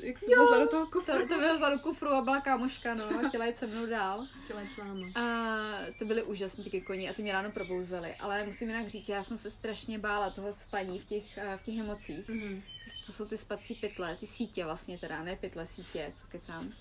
jak 0.00 0.18
jsi 0.18 0.32
Jo. 0.32 0.58
do 0.58 0.68
toho 0.68 0.86
kufru, 0.86 1.12
To, 1.12 1.28
to 1.28 1.38
bylo 1.38 1.58
za 1.58 1.78
kufru 1.78 2.08
a 2.08 2.22
byla 2.22 2.40
kámoška, 2.40 2.94
no, 2.94 3.04
a 3.04 3.28
chtěla 3.28 3.44
jít 3.46 3.56
se 3.56 3.66
mnou 3.66 3.86
dál. 3.86 4.26
chtěla 4.44 4.60
jít 4.60 4.72
s 4.72 4.76
náma. 4.76 5.06
A 5.14 5.56
to 5.98 6.04
byly 6.04 6.22
úžasní 6.22 6.64
ty 6.64 6.70
gekoni 6.70 7.08
a 7.10 7.12
ty 7.12 7.22
mě 7.22 7.32
ráno 7.32 7.50
probouzely. 7.50 8.14
Ale 8.20 8.44
musím 8.46 8.68
jinak 8.68 8.88
říct, 8.88 9.06
že 9.06 9.12
já 9.12 9.22
jsem 9.22 9.38
se 9.38 9.50
strašně 9.50 9.98
bála 9.98 10.30
toho 10.30 10.52
spaní 10.52 10.98
v 10.98 11.04
těch, 11.04 11.38
eh, 11.38 11.55
v 11.56 11.62
těch 11.62 11.78
emocích. 11.78 12.28
Mhm. 12.28 12.62
To 13.06 13.12
jsou 13.12 13.24
ty 13.26 13.38
spací 13.38 13.74
pytle, 13.74 14.16
ty 14.16 14.26
sítě 14.26 14.64
vlastně 14.64 14.98
teda, 14.98 15.22
ne 15.24 15.36
pytle, 15.36 15.66
sítě, 15.66 16.12
co 16.20 16.26
kecám. 16.28 16.72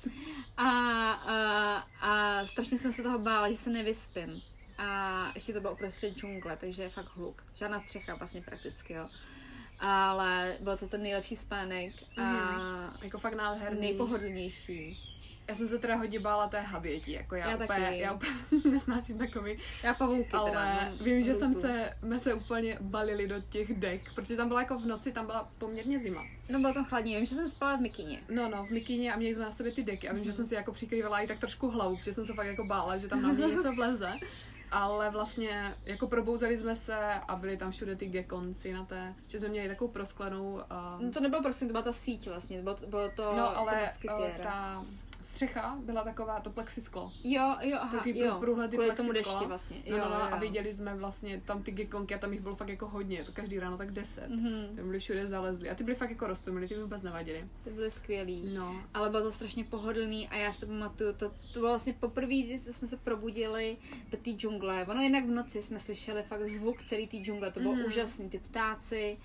A, 0.57 0.64
a, 1.11 1.77
a 2.02 2.45
strašně 2.45 2.77
jsem 2.77 2.93
se 2.93 3.03
toho 3.03 3.19
bála, 3.19 3.49
že 3.52 3.57
se 3.57 3.69
nevyspím. 3.69 4.41
A 4.77 5.31
ještě 5.35 5.53
to 5.53 5.61
bylo 5.61 5.73
uprostřed 5.73 6.18
džungle, 6.18 6.57
takže 6.57 6.89
fakt 6.89 7.15
hluk. 7.15 7.43
Žádná 7.56 7.80
střecha 7.80 8.15
vlastně 8.15 8.41
prakticky, 8.41 8.93
jo. 8.93 9.07
Ale 9.80 10.57
byl 10.60 10.77
to 10.77 10.88
ten 10.88 11.02
nejlepší 11.03 11.35
spánek 11.35 11.93
a 12.18 12.23
Jako 13.02 13.18
fakt 13.19 13.35
nádherný. 13.35 13.80
nejpohodlnější. 13.81 14.97
Já 15.47 15.55
jsem 15.55 15.67
se 15.67 15.80
teda 15.80 15.95
hodně 15.95 16.19
bála 16.19 16.47
té 16.47 16.59
haběti, 16.61 17.11
jako 17.11 17.35
já, 17.35 17.49
Já 17.49 17.55
úplně, 17.55 17.67
taky. 17.67 17.99
já 17.99 18.13
úplně 18.13 18.31
nesnáším 18.72 19.17
takový, 19.17 19.57
Já 19.84 19.93
pavouky 19.93 20.30
ale 20.31 20.49
teda, 20.51 20.89
no, 20.99 21.05
vím, 21.05 21.23
že 21.23 21.34
jsem 21.34 21.53
se, 21.53 21.93
jsme 21.99 22.19
se 22.19 22.34
úplně 22.34 22.77
balili 22.81 23.27
do 23.27 23.35
těch 23.49 23.73
dek, 23.73 24.01
protože 24.15 24.35
tam 24.35 24.47
byla 24.47 24.59
jako 24.61 24.80
v 24.80 24.85
noci, 24.85 25.11
tam 25.11 25.26
byla 25.26 25.49
poměrně 25.57 25.99
zima. 25.99 26.23
No 26.49 26.59
bylo 26.59 26.73
tam 26.73 26.85
chladně, 26.85 27.17
vím, 27.17 27.26
že 27.26 27.35
jsem 27.35 27.49
spala 27.49 27.76
v 27.76 27.81
mikině. 27.81 28.19
No, 28.30 28.49
no, 28.49 28.65
v 28.65 28.69
mikině 28.69 29.13
a 29.13 29.17
měli 29.17 29.35
jsme 29.35 29.43
na 29.45 29.51
sobě 29.51 29.72
ty 29.72 29.84
deky 29.84 30.09
a 30.09 30.13
vím, 30.13 30.23
že 30.23 30.31
jsem 30.31 30.45
si 30.45 30.55
jako 30.55 30.72
přikrývala 30.72 31.19
i 31.19 31.27
tak 31.27 31.39
trošku 31.39 31.69
hlavu, 31.69 31.97
protože 31.97 32.13
jsem 32.13 32.26
se 32.26 32.34
fakt 32.34 32.47
jako 32.47 32.63
bála, 32.65 32.97
že 32.97 33.07
tam 33.07 33.22
na 33.22 33.30
mě 33.31 33.45
něco 33.45 33.73
vleze. 33.73 34.13
Ale 34.72 35.09
vlastně 35.09 35.76
jako 35.84 36.07
probouzeli 36.07 36.57
jsme 36.57 36.76
se 36.76 36.95
a 37.27 37.35
byly 37.35 37.57
tam 37.57 37.72
všude 37.72 37.95
ty 37.95 38.05
gekonci 38.05 38.73
na 38.73 38.85
té, 38.85 39.13
že 39.27 39.39
jsme 39.39 39.47
měli 39.49 39.67
takovou 39.67 39.91
prosklenou 39.91 40.53
uh, 40.53 41.01
No 41.01 41.11
to 41.11 41.19
nebylo 41.19 41.41
prostě, 41.43 41.65
to 41.65 41.72
byla 41.72 41.84
ta 41.84 41.91
síť 41.93 42.27
vlastně, 42.27 42.61
bylo 42.61 42.76
to, 42.76 42.88
bylo 42.88 43.09
to 43.09 43.34
No, 43.38 43.57
ale 43.57 43.73
to 43.73 43.80
moskytiéra. 43.85 44.43
ta 44.43 44.85
střecha 45.26 45.77
byla 45.85 46.03
taková, 46.03 46.39
to 46.39 46.49
plexisklo. 46.49 47.11
Jo, 47.23 47.56
jo, 47.61 47.77
aha, 47.81 47.97
Takový 47.97 48.19
jo, 48.19 48.38
průhledný 48.39 48.77
kvůli 48.77 48.95
tomu 48.95 49.11
dešti 49.11 49.45
vlastně. 49.45 49.77
Jo, 49.85 49.97
no, 49.97 50.03
no, 50.10 50.15
jo, 50.15 50.22
a 50.22 50.30
jo. 50.35 50.39
viděli 50.41 50.73
jsme 50.73 50.95
vlastně 50.95 51.41
tam 51.45 51.64
ty 51.64 51.72
gekonky 51.72 52.15
a 52.15 52.18
tam 52.18 52.31
jich 52.34 52.41
bylo 52.41 52.56
fakt 52.56 52.69
jako 52.69 52.88
hodně, 52.88 53.23
to 53.23 53.31
každý 53.31 53.60
ráno 53.60 53.77
tak 53.77 53.91
deset. 53.91 54.30
Mhm, 54.30 54.76
Ty 54.76 54.84
byly 54.84 54.99
všude 54.99 55.27
zalezly 55.27 55.69
a 55.69 55.76
ty 55.76 55.84
byly 55.84 55.95
fakt 55.95 56.10
jako 56.10 56.27
rostomilý, 56.27 56.68
ty 56.68 56.76
mi 56.76 56.81
vůbec 56.81 57.02
nevadily. 57.03 57.47
ty 57.64 57.69
byly 57.69 57.91
skvělý. 57.91 58.53
No, 58.56 58.81
Ale 58.93 59.10
bylo 59.10 59.23
to 59.23 59.31
strašně 59.31 59.64
pohodlný 59.64 60.27
a 60.27 60.35
já 60.38 60.52
si 60.52 60.65
pamatuju, 60.65 61.14
to, 61.14 61.30
to 61.30 61.60
bylo 61.60 61.69
vlastně 61.69 61.93
poprvé, 61.93 62.27
kdy 62.41 62.57
jsme 62.60 62.88
se 62.88 62.97
probudili 62.97 63.77
do 64.11 64.18
té 64.18 64.30
džungle. 64.31 64.85
Ono 64.89 65.02
jinak 65.02 65.23
v 65.26 65.30
noci 65.31 65.61
jsme 65.61 65.80
slyšeli 65.80 66.23
fakt 66.23 66.47
zvuk 66.47 66.84
celý 66.84 67.07
té 67.07 67.18
džungle, 67.18 67.52
to 67.52 67.60
bylo 67.60 67.73
Mhm. 67.76 67.85
úžasný, 67.85 68.30
ty 68.30 68.39
ptáci, 68.39 69.18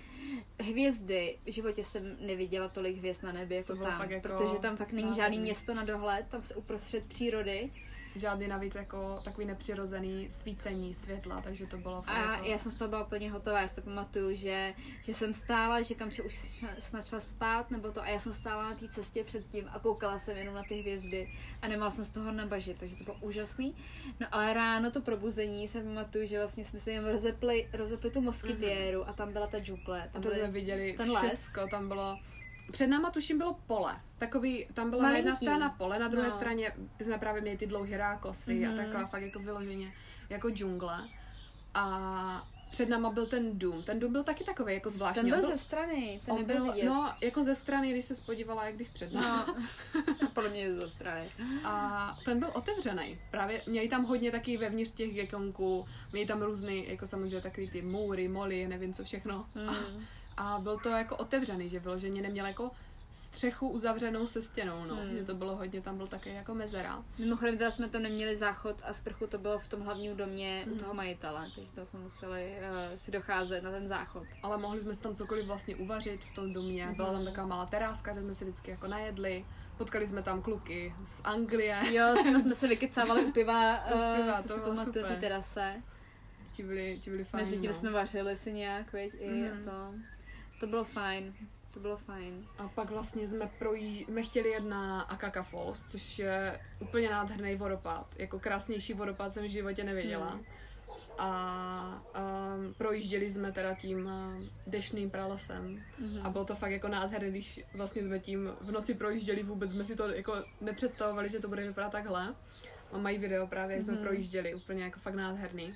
hvězdy. 0.59 1.37
V 1.45 1.51
životě 1.51 1.83
jsem 1.83 2.17
neviděla 2.19 2.67
tolik 2.67 2.97
hvězd 2.97 3.23
na 3.23 3.31
nebi 3.31 3.55
jako 3.55 3.75
tam, 3.75 4.09
jako 4.11 4.27
protože 4.27 4.59
tam 4.61 4.77
fakt 4.77 4.93
není 4.93 5.13
žádný 5.15 5.39
město 5.39 5.73
na 5.73 5.85
dohled, 5.91 6.25
tam 6.29 6.41
se 6.41 6.55
uprostřed 6.55 7.03
přírody. 7.05 7.69
žádný 8.15 8.47
navíc 8.47 8.75
jako 8.75 9.19
takový 9.23 9.45
nepřirozený 9.47 10.27
svícení 10.31 10.93
světla, 10.93 11.41
takže 11.41 11.67
to 11.67 11.77
bylo 11.77 12.01
fakt 12.01 12.15
A 12.17 12.31
jako... 12.33 12.45
já 12.45 12.57
jsem 12.57 12.71
z 12.71 12.75
toho 12.77 12.89
byla 12.89 13.03
plně 13.03 13.31
hotová, 13.31 13.61
já 13.61 13.67
si 13.67 13.75
to 13.75 13.81
pamatuju, 13.81 14.33
že, 14.35 14.73
že 15.01 15.13
jsem 15.13 15.33
stála, 15.33 15.81
že 15.81 15.95
Kamče 15.95 16.23
už 16.23 16.65
šla 17.03 17.19
spát, 17.19 17.71
nebo 17.71 17.91
to, 17.91 18.01
a 18.01 18.07
já 18.07 18.19
jsem 18.19 18.33
stála 18.33 18.63
na 18.69 18.75
té 18.75 18.87
cestě 18.87 19.23
předtím 19.23 19.65
a 19.73 19.79
koukala 19.79 20.19
jsem 20.19 20.37
jenom 20.37 20.55
na 20.55 20.63
ty 20.63 20.75
hvězdy 20.81 21.29
a 21.61 21.67
nemohla 21.67 21.89
jsem 21.91 22.05
z 22.05 22.09
toho 22.09 22.31
nabažit, 22.31 22.77
takže 22.77 22.95
to 22.95 23.03
bylo 23.03 23.17
úžasný. 23.21 23.75
No 24.19 24.27
ale 24.31 24.53
ráno 24.53 24.91
to 24.91 25.01
probuzení 25.01 25.67
se 25.67 25.81
pamatuju, 25.83 26.25
že 26.27 26.37
vlastně 26.37 26.65
jsme 26.65 26.79
si 26.79 26.91
jenom 26.91 27.11
rozepli, 27.11 27.69
rozepli 27.73 28.11
tu 28.11 28.21
moskytiéru 28.21 29.07
a 29.09 29.13
tam 29.13 29.33
byla 29.33 29.47
ta 29.47 29.59
džuple. 29.59 30.03
A 30.03 30.07
Tam 30.07 30.21
to 30.21 30.27
byly- 30.27 30.39
jsme 30.41 30.51
viděli 30.51 30.93
ten 30.97 31.11
les. 31.11 31.25
všecko, 31.25 31.67
tam 31.71 31.87
bylo... 31.87 32.19
Před 32.71 32.87
náma 32.87 33.09
tuším 33.11 33.37
bylo 33.37 33.55
pole. 33.67 34.01
Takový, 34.17 34.67
tam 34.73 34.89
byla 34.89 35.01
Malinký. 35.01 35.19
jedna 35.19 35.35
strana 35.35 35.69
pole, 35.69 35.99
na 35.99 36.07
druhé 36.07 36.27
No. 36.27 36.31
straně 36.35 36.71
jsme 37.03 37.17
právě 37.17 37.41
měli 37.41 37.57
ty 37.57 37.67
dlouhé 37.67 37.97
rákosy 37.97 38.53
Mhm. 38.53 38.73
a 38.73 38.83
taková 38.83 39.05
fakt 39.05 39.21
jako 39.21 39.39
vyloženě 39.39 39.93
jako 40.29 40.49
džungle. 40.49 40.99
A 41.73 42.47
před 42.71 42.89
náma 42.89 43.09
byl 43.09 43.25
ten 43.25 43.59
dům. 43.59 43.83
Ten 43.83 43.99
dům 43.99 44.11
byl 44.11 44.23
taky 44.23 44.43
takový 44.43 44.73
jako 44.73 44.89
zvláštní. 44.89 45.23
ten 45.31 45.33
On 45.33 45.39
byl 45.39 45.49
ze 45.49 45.57
strany, 45.57 46.21
ten 46.25 46.35
nebyl 46.35 46.55
byl, 46.63 46.73
vidět. 46.73 46.85
no, 46.85 47.13
jako 47.21 47.43
ze 47.43 47.55
strany, 47.55 47.91
když 47.91 48.05
se 48.05 48.15
spodívala, 48.15 48.65
jak 48.65 48.75
když 48.75 48.87
před 48.87 49.13
náma. 49.13 49.45
no. 50.21 50.27
podle 50.33 50.49
mě 50.49 50.59
je 50.61 50.75
ze 50.81 50.89
strany. 50.89 51.29
A 51.63 52.17
ten 52.25 52.39
byl 52.39 52.49
otevřený. 52.53 53.19
Právě 53.31 53.61
měli 53.67 53.87
tam 53.89 54.03
hodně 54.05 54.31
taky 54.31 54.57
vevnitř 54.57 54.91
těch 54.91 55.13
gekonků, 55.13 55.85
měli 56.11 56.27
tam 56.27 56.41
různý, 56.41 56.89
jako 56.89 57.07
samozřejmě 57.07 57.41
takový 57.41 57.69
ty 57.69 57.81
můry, 57.81 58.27
moly, 58.27 58.67
nevím 58.67 58.93
co 58.93 59.03
všechno. 59.03 59.45
Mm. 59.55 59.69
A 59.69 59.73
byl 60.59 60.77
to 60.79 60.89
jako 60.89 61.17
otevřený, 61.17 61.69
že 61.69 61.79
vyloženě 61.79 62.21
neměl 62.21 62.45
jako 62.45 62.71
střechu 63.13 63.69
uzavřenou 63.69 64.27
se 64.27 64.41
stěnou, 64.41 64.85
no. 64.85 64.95
Hmm. 64.95 65.17
Že 65.17 65.25
to 65.25 65.35
bylo 65.35 65.55
hodně, 65.55 65.81
tam 65.81 65.97
byl 65.97 66.07
také 66.07 66.29
jako 66.33 66.55
mezera. 66.55 67.03
Mimochodem 67.19 67.57
teda 67.57 67.71
jsme 67.71 67.89
to 67.89 67.99
neměli 67.99 68.35
záchod 68.35 68.81
a 68.85 68.93
sprchu 68.93 69.27
to 69.27 69.37
bylo 69.37 69.59
v 69.59 69.67
tom 69.67 69.81
hlavním 69.81 70.17
domě 70.17 70.63
Mhm. 70.65 70.75
u 70.75 70.79
toho 70.79 70.93
majitele, 70.93 71.47
takže 71.55 71.71
tam 71.75 71.85
jsme 71.85 71.99
museli 71.99 72.53
uh, 72.91 72.97
si 72.97 73.11
docházet 73.11 73.63
na 73.63 73.71
ten 73.71 73.87
záchod. 73.87 74.23
Ale 74.43 74.57
mohli 74.57 74.81
jsme 74.81 74.93
si 74.93 75.01
tam 75.01 75.15
cokoliv 75.15 75.45
vlastně 75.45 75.75
uvařit 75.75 76.21
v 76.21 76.33
tom 76.35 76.53
domě. 76.53 76.85
Mhm. 76.85 76.95
Byla 76.95 77.13
tam 77.13 77.25
taková 77.25 77.47
malá 77.47 77.65
teráska, 77.65 78.11
kde 78.13 78.21
jsme 78.21 78.33
si 78.33 78.45
vždycky 78.45 78.71
jako 78.71 78.87
najedli. 78.87 79.45
Potkali 79.77 80.07
jsme 80.07 80.21
tam 80.23 80.41
kluky 80.41 80.93
z 81.03 81.21
Anglie. 81.23 81.79
Jo, 81.93 82.15
s 82.21 82.23
nimi 82.25 82.41
jsme 82.41 82.55
se 82.55 82.67
vykecávali 82.67 83.25
u 83.25 83.31
piva, 83.31 83.85
U 83.85 84.15
piva, 84.15 84.37
uh, 84.39 84.41
to 84.41 84.47
to 84.47 84.53
si 84.53 84.59
bylo 84.59 84.75
pamatuju, 84.75 85.05
ty 85.05 85.15
terase. 85.15 85.81
Ti 86.53 86.63
byli, 86.63 86.99
ti 87.01 87.09
byli 87.09 87.23
fajn, 87.23 87.45
Mezi 87.45 87.57
tím 87.57 87.71
no. 87.71 87.73
jsme 87.77 87.91
vařili 87.91 88.37
si 88.37 88.53
nějak, 88.53 88.93
veď, 88.93 89.11
i 89.19 89.29
Mhm. 89.29 89.69
a 89.69 89.71
to. 89.71 89.93
To 90.61 90.67
bylo 90.67 90.83
fajn, 90.83 91.33
to 91.73 91.79
bylo 91.79 91.97
fajn. 91.97 92.47
A 92.57 92.67
pak 92.67 92.89
vlastně 92.89 93.27
jsme 93.27 93.49
projíž... 93.59 94.05
jsme 94.05 94.21
chtěli 94.23 94.49
jet 94.49 94.63
na 94.63 95.01
Akaka 95.01 95.43
Falls, 95.43 95.83
což 95.91 96.19
je 96.19 96.59
úplně 96.79 97.09
nádherný 97.09 97.55
vodopád. 97.55 98.15
Jako 98.17 98.39
krásnější 98.39 98.93
vodopád 98.93 99.33
jsem 99.33 99.43
v 99.43 99.49
životě 99.49 99.83
neviděla. 99.83 100.29
Hmm. 100.29 100.43
A 101.17 102.03
um, 102.57 102.73
projížděli 102.73 103.29
jsme 103.29 103.51
teda 103.51 103.75
tím 103.75 104.05
uh, 104.05 104.43
dešným 104.67 105.09
pralesem. 105.09 105.83
Mhm. 105.99 106.19
A 106.25 106.29
bylo 106.29 106.45
to 106.45 106.55
fakt 106.55 106.71
jako 106.71 106.87
nádherné, 106.87 107.29
když 107.29 107.59
vlastně 107.75 108.03
jsme 108.03 108.19
tím 108.19 108.49
v 108.61 108.71
noci 108.71 108.93
projížděli, 108.93 109.43
vůbec 109.43 109.71
jsme 109.71 109.85
si 109.85 109.95
to 109.95 110.09
jako 110.09 110.33
nepředstavovali, 110.61 111.29
že 111.29 111.39
to 111.39 111.47
bude 111.47 111.67
vypadat 111.67 111.91
takhle. 111.91 112.35
A 112.91 112.97
mají 112.97 113.17
video 113.17 113.47
právě, 113.47 113.75
jak 113.75 113.83
jsme 113.83 113.93
Mhm. 113.93 114.03
projížděli, 114.03 114.55
úplně 114.55 114.83
jako 114.83 114.99
fakt 114.99 115.15
nádherný. 115.15 115.73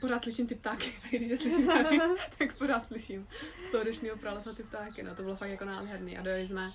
Pořád 0.00 0.22
slyším 0.22 0.46
ty 0.46 0.54
ptáky, 0.54 0.92
když 1.16 1.30
je 1.30 1.36
slyším 1.36 1.66
tady, 1.66 1.98
tak 2.38 2.58
pořád 2.58 2.84
slyším 2.84 3.28
z 3.68 3.70
toho 3.70 3.84
dešního 3.84 4.16
pralesa 4.16 4.52
ty 4.52 4.62
ptáky, 4.62 5.02
no 5.02 5.14
to 5.14 5.22
bylo 5.22 5.36
fakt 5.36 5.50
jako 5.50 5.64
nádherný. 5.64 6.18
A 6.18 6.22
dojeli 6.22 6.46
jsme 6.46 6.72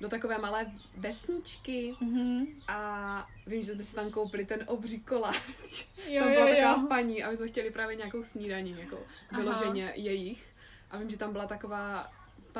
do 0.00 0.08
takové 0.08 0.38
malé 0.38 0.72
vesničky 0.96 1.96
Mhm. 2.00 2.46
a 2.68 3.28
vím, 3.46 3.62
že 3.62 3.72
jsme 3.72 3.82
si 3.82 3.94
tam 3.94 4.10
koupili 4.10 4.46
ten 4.46 4.64
obří 4.66 5.00
koláč. 5.00 5.86
Jo, 6.08 6.24
tam 6.24 6.32
jo, 6.32 6.34
byla 6.34 6.46
taková 6.46 6.80
jo. 6.82 6.86
paní 6.88 7.24
a 7.24 7.30
my 7.30 7.36
jsme 7.36 7.48
chtěli 7.48 7.70
právě 7.70 7.96
nějakou 7.96 8.22
snídaní, 8.22 8.76
jako 8.80 8.98
Aha. 9.30 9.42
vyloženě 9.42 9.92
jejich. 9.96 10.46
A 10.90 10.98
vím, 10.98 11.10
že 11.10 11.16
tam 11.16 11.32
byla 11.32 11.46
taková 11.46 12.12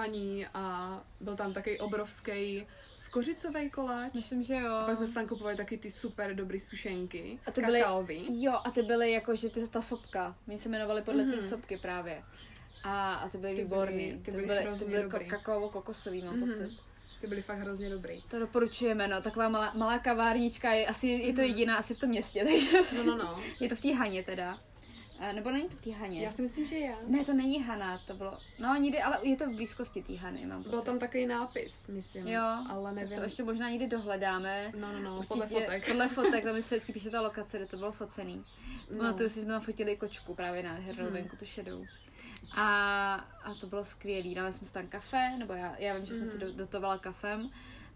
paní 0.05 0.47
a 0.55 1.01
byl 1.21 1.37
tam 1.37 1.53
takový 1.53 1.79
obrovský 1.79 2.67
skořicový 2.97 3.71
koláč. 3.71 4.13
Myslím, 4.15 4.43
že 4.43 4.55
jo. 4.55 4.73
A 4.75 4.87
pak 4.87 4.97
jsme 4.97 5.07
si 5.07 5.15
tam 5.15 5.27
kupovali 5.29 5.57
taky 5.57 5.79
ty 5.79 5.91
super 5.91 6.35
dobrý 6.35 6.61
sušenky, 6.61 7.39
A 7.47 7.51
ty 7.51 7.61
byly, 7.61 7.81
kakaový. 7.81 8.43
jo, 8.45 8.53
a 8.65 8.71
ty 8.71 8.83
byly 8.83 9.13
jako, 9.13 9.37
že 9.37 9.49
ty, 9.51 9.69
ta 9.69 9.83
sopka. 9.83 10.37
My 10.47 10.59
se 10.59 10.69
jmenovali 10.69 11.03
podle 11.03 11.23
mm-hmm. 11.23 11.27
Mhm. 11.29 11.39
ty 11.39 11.45
sopky 11.49 11.77
právě. 11.77 12.23
A, 12.85 13.15
a 13.15 13.29
ty 13.29 13.39
byly 13.39 13.55
Ty 13.55 13.63
výborný. 13.65 14.07
byly- 14.11 14.19
ty 14.23 14.31
byly 14.31 14.47
byly, 14.47 14.63
hrozně 14.63 14.87
ty 14.87 14.91
byly 14.93 15.03
dobrý. 15.03 15.27
kakaovo-kokosový, 15.31 16.25
mám 16.25 16.37
Mhm. 16.41 16.49
pocit. 16.51 16.79
Ty 17.21 17.27
byly 17.27 17.43
fakt 17.43 17.59
hrozně 17.59 17.91
dobrý. 17.91 18.23
To 18.23 18.39
doporučujeme, 18.39 19.09
no. 19.09 19.21
Taková 19.23 19.49
malá, 19.49 19.73
malá 19.77 19.99
kavárnička, 19.99 20.73
je, 20.73 20.87
asi 20.87 21.09
je 21.09 21.33
to 21.33 21.41
Mhm. 21.41 21.51
jediná 21.51 21.77
asi 21.77 21.95
v 21.95 21.99
tom 21.99 22.09
městě, 22.09 22.45
takže 22.53 22.79
No, 22.97 23.17
no, 23.17 23.17
no. 23.25 23.41
je 23.61 23.69
to 23.69 23.75
v 23.77 23.81
té 23.81 23.95
Haně 23.95 24.23
teda. 24.23 24.59
A, 25.19 25.33
nebo 25.33 25.51
není 25.51 25.69
to 25.69 25.77
v 25.77 25.81
té 25.83 25.91
Haně? 25.93 26.21
Já 26.23 26.31
si 26.31 26.43
myslím, 26.43 26.67
že 26.67 26.79
já. 26.79 26.95
Ne, 27.07 27.25
to 27.25 27.33
není 27.33 27.63
Hana, 27.63 27.99
to 28.07 28.15
bylo, 28.15 28.39
no 28.59 28.77
někdy, 28.77 29.03
ale 29.03 29.19
je 29.23 29.37
to 29.37 29.47
v 29.47 29.55
blízkosti 29.55 30.03
té 30.03 30.13
Hany, 30.17 30.47
mám 30.47 30.63
Byl 30.63 30.83
tam 30.83 30.99
takový 30.99 31.27
nápis, 31.27 31.89
myslím. 31.89 32.29
Jo, 32.29 32.43
ale 32.69 32.93
nevím. 32.93 33.17
To 33.19 33.23
ještě 33.25 33.43
možná 33.45 33.69
někdy 33.71 33.87
dohledáme. 33.87 34.73
No, 34.77 34.93
no, 34.93 34.99
no, 35.03 35.17
Určitě, 35.19 35.29
podle 35.35 35.47
fotek. 35.47 35.87
Podle 35.89 36.09
fotek, 36.09 36.45
tam 36.45 36.63
se 36.63 36.75
vždycky 36.77 36.93
píše 36.93 37.11
ta 37.11 37.21
lokace, 37.21 37.57
kde 37.57 37.67
to 37.67 37.77
bylo 37.77 37.93
focený. 37.93 38.45
No. 38.91 38.99
Pamatuju 38.99 39.29
si, 39.29 39.35
že 39.35 39.41
jsme 39.41 39.53
tam 39.53 39.63
fotili 39.63 39.97
kočku 39.97 40.35
právě 40.35 40.63
na 40.63 40.73
hernou 40.73 41.05
Hmm. 41.05 41.13
venku, 41.15 41.37
tu 41.37 41.47
šedou. 41.47 41.85
A, 42.57 43.15
a 43.45 43.55
to 43.61 43.67
bylo 43.67 43.85
skvělý. 43.85 44.35
Dali 44.35 44.53
jsme 44.53 44.67
si 44.67 44.73
tam 44.73 44.87
kafe, 44.87 45.31
nebo 45.39 45.53
já, 45.53 45.77
já 45.79 45.95
vím, 45.97 46.07
že 46.07 46.15
jsem 46.15 46.27
si 46.27 46.39
do, 46.39 46.53
dotovala 46.53 46.99
kafem. 46.99 47.51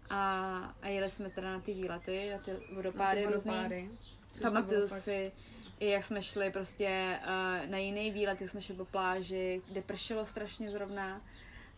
A, 0.09 0.75
a 0.81 0.87
jeli 0.87 1.09
jsme 1.09 1.29
teda 1.29 1.51
na 1.53 1.59
ty 1.59 1.73
výlety, 1.73 2.29
na 2.31 2.37
ty 2.37 2.51
vodopády, 2.75 3.21
Na 3.21 3.27
ty 3.27 3.33
různý. 3.33 3.51
vodopády. 3.51 3.89
To 4.37 4.41
Pamatuju 4.41 4.75
bylo 4.75 4.87
fakt- 4.87 4.99
si, 5.01 5.31
i 5.79 5.89
jak 5.89 6.03
jsme 6.03 6.21
šli 6.21 6.51
prostě 6.51 7.19
uh, 7.23 7.69
na 7.71 7.77
jiný 7.77 8.11
výlet, 8.11 8.41
jak 8.41 8.49
jsme 8.49 8.61
šli 8.61 8.75
po 8.75 8.85
pláži, 8.85 9.61
kde 9.71 9.81
pršelo 9.81 10.25
strašně 10.25 10.69
zrovna. 10.69 11.21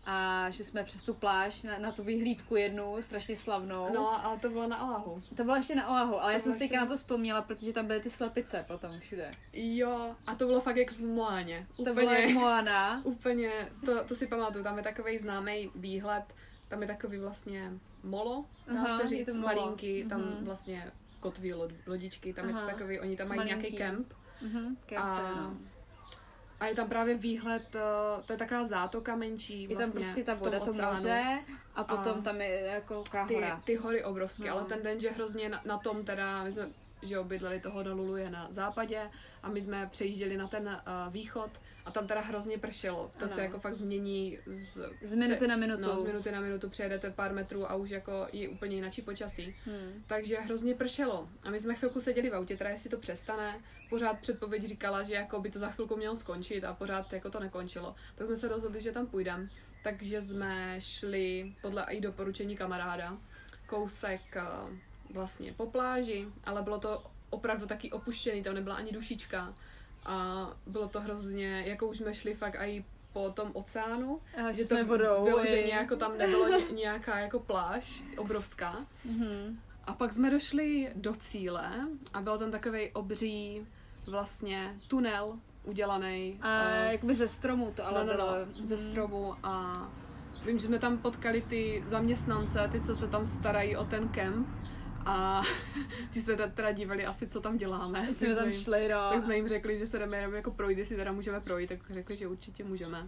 A 0.06 0.45
že 0.49 0.64
jsme 0.64 0.84
přes 0.84 1.03
tu 1.03 1.14
pláž 1.14 1.64
na, 1.64 1.78
na 1.80 1.91
tu 1.91 2.03
vyhlídku 2.03 2.56
jednu, 2.56 3.02
strašně 3.02 3.36
slavnou. 3.38 3.94
No, 3.94 4.26
ale 4.26 4.38
to 4.40 4.49
bylo 4.49 4.68
na 4.68 4.76
Alahu. 4.78 5.19
To 5.36 5.44
bylo 5.44 5.56
ještě 5.56 5.76
na 5.76 5.88
Oahu, 5.90 6.15
ale 6.22 6.32
To 6.32 6.34
já 6.34 6.40
jsem 6.40 6.53
si 6.53 6.60
teďka 6.60 6.76
na 6.78 6.84
na- 6.84 6.90
to 6.90 6.95
vzpomněla, 6.98 7.41
protože 7.41 7.73
tam 7.73 7.88
byly 7.88 7.99
ty 7.99 8.10
slepice 8.10 8.65
potom 8.68 8.99
všude. 8.99 9.32
Jo, 9.53 10.15
a 10.28 10.36
to 10.36 10.45
bylo 10.45 10.61
fakt 10.61 10.76
jak 10.78 10.91
v 10.91 10.99
Moáně. 10.99 11.68
To 11.86 11.94
bylo 11.94 12.11
jak 12.11 12.30
Moana. 12.30 13.02
Úplně, 13.06 13.52
to, 13.86 14.03
to 14.03 14.15
si 14.15 14.28
pamatuju, 14.28 14.64
tam 14.64 14.78
je 14.78 14.84
takový 14.84 15.18
známý 15.18 15.72
výhled, 15.76 16.23
tam 16.68 16.82
je 16.82 16.88
takový 16.88 17.18
vlastně 17.18 17.72
molo, 18.03 18.45
dá 18.68 18.73
Aha, 18.82 18.99
se 18.99 19.07
říct, 19.07 19.36
malinký, 19.36 20.03
tam 20.10 20.22
Mhm. 20.22 20.45
vlastně 20.45 20.91
kotví 21.22 21.53
lod, 21.53 21.72
lodičky, 21.88 22.34
tam 22.34 22.48
je 22.48 22.53
Aha. 22.53 22.61
to 22.61 22.68
takový, 22.72 22.99
oni 22.99 23.15
tam 23.18 23.27
mají 23.27 23.38
Malinký. 23.38 23.60
nějaký 23.61 23.77
kemp 23.77 24.14
Mhm, 24.41 24.77
kemp, 24.85 25.02
A 25.06 25.15
to 25.19 25.26
je, 25.27 25.35
no. 25.35 25.57
a 26.60 26.65
je 26.68 26.76
tam 26.76 26.89
právě 26.89 27.15
výhled, 27.15 27.76
eh, 27.76 28.23
to 28.26 28.34
je 28.34 28.38
taková 28.38 28.64
zátoka 28.65 29.15
menší 29.15 29.61
Je 29.64 29.76
vlastně 29.76 29.93
tam 29.93 30.03
prostě 30.03 30.23
ta 30.23 30.34
voda, 30.34 30.60
to 30.60 30.73
moře 30.73 31.39
a 31.76 31.84
potom 31.84 32.19
A 32.19 32.22
tam 32.22 32.41
je 32.41 32.60
jako 32.61 32.95
kouká 32.95 33.27
ty, 33.27 33.34
hora. 33.34 33.61
ty 33.65 33.76
hory 33.76 34.03
obrovské, 34.03 34.49
No. 34.49 34.53
ale 34.56 34.64
ten 34.65 34.84
den, 34.84 34.99
že 34.99 35.11
hrozně 35.11 35.49
na, 35.49 35.61
na 35.65 35.77
tom 35.77 36.06
teda, 36.06 36.43
my 36.43 36.53
jsme 36.53 36.69
že 37.02 37.14
jo, 37.14 37.23
bydleli 37.23 37.60
to 37.60 37.72
Honolulu 37.72 38.18
je 38.18 38.30
na 38.30 38.48
západě 38.49 39.10
a 39.44 39.49
my 39.49 39.61
jsme 39.61 39.88
přejížděli 39.91 40.38
na 40.38 40.48
ten 40.48 40.68
uh, 40.68 41.14
východ 41.14 41.61
a 41.86 41.91
tam 41.91 42.07
teda 42.07 42.22
hrozně 42.22 42.57
pršelo. 42.57 43.11
To 43.19 43.26
Ano. 43.26 43.34
se 43.34 43.41
jako 43.41 43.60
fakt 43.60 43.76
změní 43.76 44.38
z, 44.45 44.90
Z 45.02 45.15
minuty 45.15 45.48
na 45.48 45.56
minutu. 45.56 45.82
No, 45.82 45.98
z 45.98 46.03
minuty 46.03 46.32
na 46.32 46.40
minutu 46.40 46.69
přejedete 46.69 47.11
pár 47.11 47.34
metrů 47.34 47.72
a 47.72 47.76
už 47.76 47.90
jako 47.90 48.28
je 48.34 48.49
úplně 48.49 48.76
jináčí 48.76 49.02
počasí. 49.02 49.56
Hmm. 49.65 50.03
Takže 50.07 50.40
hrozně 50.40 50.76
pršelo. 50.76 51.30
A 51.44 51.49
my 51.49 51.60
jsme 51.60 51.76
chvilku 51.76 51.99
seděli 51.99 52.30
v 52.30 52.36
autě, 52.36 52.57
teda 52.57 52.69
jestli 52.69 52.90
to 52.90 52.98
přestane. 52.98 53.60
Pořád 53.90 54.19
předpověď 54.19 54.64
říkala, 54.64 55.03
že 55.03 55.14
jako 55.14 55.40
by 55.40 55.52
to 55.52 55.60
za 55.60 55.69
chvilku 55.69 55.95
mělo 55.95 56.15
skončit 56.15 56.64
a 56.64 56.73
pořád 56.73 57.14
jako 57.14 57.30
to 57.30 57.40
nekončilo. 57.40 57.95
Tak 58.15 58.28
jsme 58.28 58.36
se 58.36 58.48
rozhodli, 58.48 58.82
že 58.82 58.91
tam 58.91 59.07
půjdeme. 59.07 59.48
Takže 59.84 60.22
jsme 60.22 60.76
šli 60.80 61.53
podle 61.61 61.86
i 61.90 62.02
doporučení 62.02 62.57
kamaráda 62.57 63.18
kousek 63.68 64.22
eh, 64.36 64.41
vlastně 65.13 65.53
po 65.53 65.65
pláži, 65.65 66.27
ale 66.45 66.61
bylo 66.61 66.79
to 66.79 67.03
opravdu 67.29 67.65
taky 67.65 67.91
opuštěný, 67.91 68.43
tam 68.43 68.53
nebyla 68.55 68.75
ani 68.75 68.91
dušička. 68.91 69.53
A 70.05 70.47
bylo 70.67 70.88
to 70.88 71.01
hrozně, 71.01 71.63
jako 71.67 71.88
už 71.88 71.97
jsme 71.97 72.13
šli 72.13 72.33
fakt 72.33 72.55
i 72.59 72.85
po 73.13 73.29
tom 73.29 73.49
oceánu, 73.53 74.19
A 74.47 74.51
že 74.51 74.65
jsme 74.65 74.79
to 74.79 74.85
vodou. 74.85 75.23
vyloženě 75.23 75.61
i- 75.61 75.69
jako 75.69 75.95
tam 75.95 76.17
nebylo 76.17 76.47
ně- 76.47 76.65
nějaká 76.75 77.19
jako 77.19 77.39
pláž 77.39 78.03
obrovská. 78.17 78.85
Mhm. 79.05 79.59
A 79.85 79.93
pak 79.93 80.13
jsme 80.13 80.29
došli 80.31 80.91
do 80.95 81.13
cíle 81.15 81.71
a 82.13 82.21
byl 82.21 82.38
tam 82.38 82.51
takový 82.51 82.91
obří 82.91 83.67
vlastně 84.07 84.75
tunel 84.88 85.39
udělaný 85.63 86.38
A 86.41 86.63
eh, 86.63 86.91
jakoby 86.91 87.13
ze 87.13 87.27
stromů 87.27 87.71
to 87.75 87.85
ale 87.88 87.99
no, 87.99 88.05
no, 88.05 88.13
bylo. 88.17 88.31
no, 88.59 88.65
ze 88.65 88.75
Mhm. 88.75 88.83
stromu 88.91 89.35
a 89.43 89.73
vím, 90.45 90.59
že 90.59 90.65
jsme 90.67 90.79
tam 90.79 90.97
potkali 90.97 91.41
ty 91.41 91.83
zaměstnance, 91.88 92.69
ty, 92.71 92.81
co 92.81 92.95
se 92.95 93.07
tam 93.07 93.27
starají 93.27 93.77
o 93.77 93.85
ten 93.85 94.09
kemp 94.09 94.47
a 95.06 95.41
ti 96.11 96.22
se 96.22 96.26
teda, 96.26 96.48
teda 96.48 96.72
dívali 96.72 97.06
asi, 97.06 97.28
co 97.28 97.41
tam 97.41 97.57
děláme. 97.57 98.14
Jsme 98.14 98.36
tam 98.36 98.49
jim, 98.49 98.61
šli, 98.61 98.88
no. 98.88 99.10
tak 99.10 99.22
jsme 99.22 99.36
jim 99.36 99.48
řekli, 99.48 99.78
že 99.78 99.86
se 99.86 99.99
jdeme 99.99 100.18
jenom 100.18 100.34
jako 100.34 100.52
projít, 100.52 100.78
jestli 100.78 100.95
teda 100.95 101.11
můžeme 101.11 101.40
projít, 101.40 101.68
tak 101.68 101.80
řekli, 101.90 102.18
že 102.18 102.28
určitě 102.28 102.64
můžeme. 102.64 103.07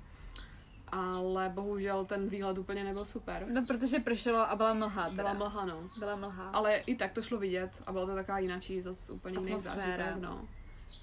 Ale 0.88 1.50
bohužel 1.50 2.06
ten 2.06 2.30
výhled 2.30 2.58
úplně 2.58 2.84
nebyl 2.84 3.06
super. 3.06 3.46
No, 3.50 3.66
protože 3.68 4.00
pršelo 4.00 4.50
a 4.52 4.56
byla 4.56 4.74
mlha. 4.74 5.04
Teda. 5.10 5.16
Byla 5.16 5.34
mlha, 5.34 5.66
no. 5.66 5.90
Byla 6.00 6.16
mlha. 6.16 6.50
Ale 6.50 6.76
i 6.76 6.96
tak 6.96 7.12
to 7.12 7.22
šlo 7.22 7.38
vidět 7.38 7.84
a 7.86 7.92
byla 7.92 8.06
to 8.06 8.16
taková 8.16 8.40
jináčí, 8.40 8.82
zase 8.82 9.14
úplně 9.14 9.40
jiný 9.40 9.60
zážitek, 9.60 10.16
no. 10.20 10.48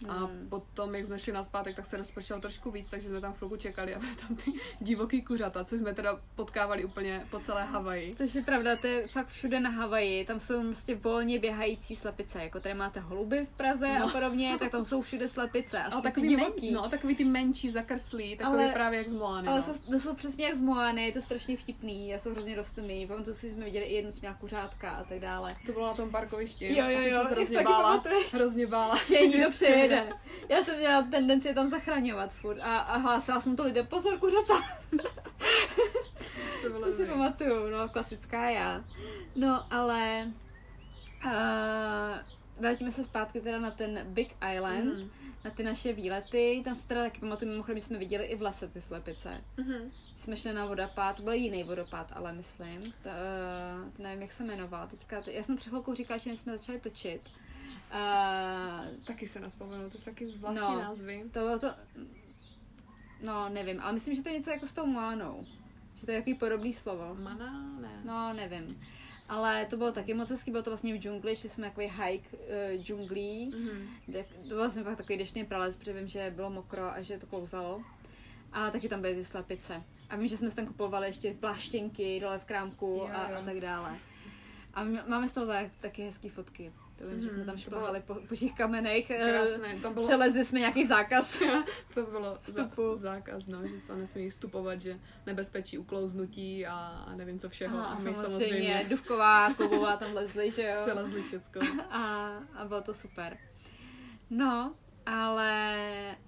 A 0.08 0.12
Hmm. 0.12 0.46
potom, 0.48 0.94
jak 0.94 1.06
jsme 1.06 1.18
šli 1.18 1.32
na 1.32 1.42
zpátek, 1.42 1.76
tak 1.76 1.86
se 1.86 1.96
rozpršelo 1.96 2.40
trošku 2.40 2.70
víc, 2.70 2.88
takže 2.88 3.08
jsme 3.08 3.20
tam 3.20 3.32
chvilku 3.32 3.56
čekali 3.56 3.94
a 3.94 3.98
byly 3.98 4.16
tam 4.16 4.36
ty 4.36 4.52
divoký 4.80 5.22
kuřata, 5.22 5.64
což 5.64 5.78
jsme 5.78 5.94
teda 5.94 6.20
potkávali 6.36 6.84
úplně 6.84 7.26
po 7.30 7.38
celé 7.40 7.64
Havaji. 7.64 8.14
Což 8.14 8.34
je 8.34 8.42
pravda, 8.42 8.76
to 8.76 8.86
je 8.86 9.06
fakt 9.06 9.28
všude 9.28 9.60
na 9.60 9.70
Havaji, 9.70 10.24
tam 10.24 10.40
jsou 10.40 10.62
prostě 10.62 10.94
volně 10.94 11.38
běhající 11.38 11.96
slepice, 11.96 12.42
jako 12.42 12.60
tady 12.60 12.74
máte 12.74 13.00
holuby 13.00 13.46
v 13.52 13.56
Praze 13.56 13.88
no. 13.88 13.94
a 13.94 13.98
No. 13.98 14.08
podobně, 14.12 14.56
tak 14.58 14.70
tam 14.70 14.84
jsou 14.84 15.02
všude 15.02 15.28
slepice 15.28 15.78
a 15.82 15.90
jsou 15.90 15.94
Ale 15.94 16.02
takový 16.02 16.28
men, 16.36 16.38
divoký. 16.44 16.70
no, 16.72 16.88
takový 16.88 17.14
ty 17.16 17.24
menší, 17.24 17.70
zakrslí, 17.70 18.36
takový 18.36 18.62
Ale- 18.64 18.72
právě 18.72 18.98
jak 18.98 19.08
z 19.08 19.14
Moany, 19.14 19.48
Ale 19.48 19.56
no. 19.56 19.62
jsou, 19.62 19.72
to 19.90 19.98
jsou 19.98 20.14
přesně 20.14 20.44
jak 20.44 20.54
z 20.54 20.60
Moany, 20.60 21.04
je 21.06 21.12
to 21.12 21.20
strašně 21.20 21.56
vtipný, 21.56 22.14
a 22.14 22.18
jsou 22.18 22.30
hrozně 22.30 22.54
rostomný. 22.54 23.06
Pamatuju 23.06 23.36
si, 23.36 23.50
jsme 23.50 23.64
viděli 23.64 23.84
i 23.86 23.94
jednu 23.94 24.12
směla 24.12 24.34
kuřátka 24.34 24.90
a 24.90 25.04
tak 25.04 25.18
dále. 25.18 25.56
To 25.66 25.72
bylo 25.72 25.86
na 25.86 25.94
tom 25.94 26.10
parkovišti 26.10 26.66
Jo, 26.76 26.84
jo, 26.88 26.98
a 26.98 27.02
ty 27.02 27.08
jo, 27.10 27.22
se 27.22 27.28
ty 27.28 27.34
hrozně 27.34 27.44
si 27.46 27.54
taky 27.54 27.64
bála, 27.64 27.82
pamatuješ? 27.90 28.34
hrozně 28.34 28.66
bála. 28.66 28.96
Že 29.08 29.14
je 29.14 29.26
někdo 29.28 29.50
přijede. 29.98 30.12
Já 30.48 30.62
jsem 30.62 30.76
měla 30.78 31.02
tendenci 31.02 31.48
je 31.48 31.54
tam 31.54 31.66
zachraňovat 31.66 32.34
furt 32.34 32.58
a, 32.60 32.78
a 32.78 32.96
hlásila 32.96 33.40
jsem 33.40 33.56
to 33.56 33.64
lidem, 33.64 33.86
pozor 33.86 34.18
kuřata. 34.18 34.54
To 36.62 36.68
bylo 36.70 36.80
To 36.86 36.92
si 36.92 37.06
pamatuju, 37.06 37.70
no, 37.70 37.88
klasická 37.88 38.50
já. 38.50 38.84
No, 39.36 39.72
ale 39.72 40.30
uh, 41.24 41.30
vrátíme 42.60 42.90
se 42.90 43.04
zpátky 43.04 43.40
teda 43.40 43.58
na 43.58 43.70
ten 43.70 44.00
Big 44.04 44.34
Island, 44.54 44.84
Mhm. 44.98 45.10
na 45.44 45.50
ty 45.50 45.62
naše 45.62 45.92
výlety. 45.92 46.62
Tam 46.64 46.74
se 46.74 46.88
teda 46.88 47.02
taky 47.02 47.20
pamatuju, 47.20 47.50
mimochodem, 47.50 47.78
že 47.78 47.84
jsme 47.84 47.98
viděli 47.98 48.24
i 48.24 48.36
v 48.36 48.42
lese 48.42 48.68
ty 48.68 48.80
slepice. 48.80 49.44
Mhm. 49.56 49.90
Jsme 50.16 50.36
šli 50.36 50.52
na 50.52 50.66
vodopád, 50.66 51.16
to 51.16 51.22
byl 51.22 51.32
jiný 51.32 51.64
vodopád, 51.64 52.12
ale 52.12 52.32
myslím. 52.32 52.80
To, 52.82 52.88
uh, 53.08 53.92
to 53.96 54.02
nevím, 54.02 54.22
jak 54.22 54.32
se 54.32 54.44
jmenoval. 54.44 54.88
Teďka, 54.88 55.22
já 55.26 55.42
jsem 55.42 55.56
před 55.56 55.68
chvilkou 55.68 55.94
říkala, 55.94 56.18
že 56.18 56.36
jsme 56.36 56.58
začali 56.58 56.80
točit. 56.80 57.20
Uh, 57.94 59.04
Taky 59.04 59.26
se 59.28 59.40
nespomenu, 59.40 59.90
to 59.90 59.98
jsou 59.98 60.04
taky 60.04 60.26
zvláštní 60.28 60.60
No. 60.66 60.78
názvy. 60.82 61.24
to 61.32 61.40
bylo 61.40 61.58
to... 61.58 61.74
No, 63.22 63.48
nevím, 63.48 63.80
ale 63.80 63.92
myslím, 63.92 64.14
že 64.14 64.22
to 64.22 64.28
je 64.28 64.34
něco 64.34 64.50
jako 64.50 64.66
s 64.66 64.72
tou 64.72 64.86
Moanou. 64.86 65.46
Že 66.00 66.06
to 66.06 66.10
je 66.12 66.16
jaký 66.16 66.34
podobný 66.34 66.72
slovo. 66.72 67.16
Mana? 67.22 67.76
Ne. 67.80 68.00
No, 68.04 68.32
nevím. 68.32 68.80
Ale 69.28 69.66
to 69.66 69.76
bylo 69.76 69.92
taky 69.92 70.14
moc 70.14 70.30
hezký, 70.30 70.50
bylo 70.50 70.62
to 70.62 70.70
vlastně 70.70 70.94
v 70.94 70.98
džungli, 70.98 71.36
šli 71.36 71.48
jsme 71.48 71.68
takový 71.68 71.86
hike 71.86 72.36
uh, 72.36 72.82
džunglí. 72.82 73.46
Mhm. 73.56 73.88
kde- 74.06 74.22
To 74.42 74.48
byl 74.48 74.56
vlastně 74.56 74.82
fakt 74.82 74.96
takový 74.96 75.18
deštný 75.18 75.44
prales, 75.44 75.76
protože 75.76 75.92
vím, 75.92 76.08
že 76.08 76.32
bylo 76.36 76.50
mokro 76.50 76.92
a 76.92 77.00
že 77.02 77.18
to 77.18 77.26
klouzalo. 77.26 77.82
A 78.52 78.70
taky 78.70 78.88
tam 78.88 79.00
byly 79.00 79.14
ty 79.14 79.24
slepice. 79.24 79.82
A 80.10 80.16
vím, 80.16 80.26
že 80.28 80.36
jsme 80.36 80.50
si 80.50 80.56
tam 80.56 80.66
kupovali 80.66 81.06
ještě 81.06 81.34
pláštěnky 81.34 82.20
dole 82.20 82.38
v 82.38 82.44
krámku 82.44 82.86
Jo, 82.86 83.10
a, 83.14 83.30
jo. 83.30 83.38
a 83.38 83.44
tak 83.44 83.60
dále. 83.60 83.98
A 84.74 84.84
máme 84.84 85.28
z 85.28 85.32
toho 85.32 85.46
tak, 85.46 85.66
taky 85.80 86.02
hezký 86.02 86.28
fotky. 86.28 86.72
To 87.00 87.06
vím, 87.08 87.20
že 87.20 87.28
jsme 87.28 87.44
tam 87.44 87.54
to 87.54 87.60
šplhali 87.60 88.00
po, 88.00 88.14
po 88.28 88.36
těch 88.36 88.52
kamenech. 88.54 89.10
eh, 89.10 89.30
Krásné, 89.30 89.74
tam 89.82 89.94
bylo, 89.94 90.06
Přelezli 90.06 90.44
jsme 90.44 90.58
nějaký 90.58 90.86
zákaz. 90.86 91.42
to 91.94 92.06
bylo 92.06 92.36
Vstupu. 92.40 92.82
Za, 92.96 92.96
zákaz, 92.96 93.46
no, 93.48 93.68
že 93.68 93.78
se 93.78 93.86
tam 93.86 93.98
nesmí 93.98 94.30
vstupovat, 94.30 94.80
že 94.80 95.00
nebezpečí 95.26 95.78
uklouznutí 95.78 96.66
a 96.66 97.06
nevím 97.16 97.38
co 97.38 97.48
všeho. 97.48 97.78
Aha, 97.78 97.86
a 97.86 97.90
a 97.90 97.94
my 97.94 98.00
samozřejmě, 98.00 98.16
samozřejmě 98.16 98.86
Duvková, 98.88 99.54
Klubová 99.54 99.96
tam 99.96 100.14
lezli, 100.14 100.50
že 100.50 100.62
jo. 100.62 100.74
přelezli 100.76 101.22
všecko. 101.22 101.60
A, 101.90 102.30
a 102.54 102.64
bylo 102.64 102.80
to 102.80 102.94
super. 102.94 103.38
No, 104.30 104.74
ale 105.06 105.76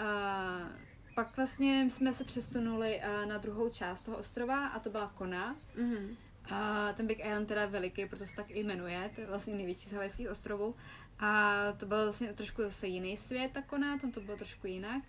uh, 0.01 0.71
pak 1.15 1.37
vlastně 1.37 1.91
jsme 1.91 2.13
se 2.15 2.25
přesunuli 2.25 3.01
uh, 3.21 3.27
na 3.29 3.39
druhou 3.39 3.69
část 3.69 4.03
toho 4.03 4.17
ostrova 4.17 4.67
a 4.67 4.79
to 4.79 4.91
byla 4.91 5.13
Kona. 5.15 5.57
Mhm. 5.77 6.17
A 6.51 6.93
ten 6.93 7.07
Big 7.07 7.19
Island 7.19 7.49
teda 7.49 7.61
je 7.61 7.67
veliký, 7.67 8.07
proto 8.07 8.27
se 8.27 8.37
tak 8.37 8.51
i 8.51 8.65
jmenuje, 8.65 9.11
to 9.15 9.21
je 9.21 9.27
vlastně 9.27 9.55
největší 9.55 9.89
z 9.89 9.93
havajských 9.93 10.31
ostrovů. 10.31 10.75
A 11.19 11.55
to 11.77 11.87
byl 11.87 12.03
vlastně 12.03 12.33
trošku 12.33 12.63
zase 12.63 12.87
jiný 12.87 13.17
svět, 13.17 13.51
ta 13.53 13.63
Kona, 13.63 13.99
tam 13.99 14.13
to 14.13 14.21
bylo 14.21 14.37
trošku 14.37 14.67
jinak. 14.67 15.03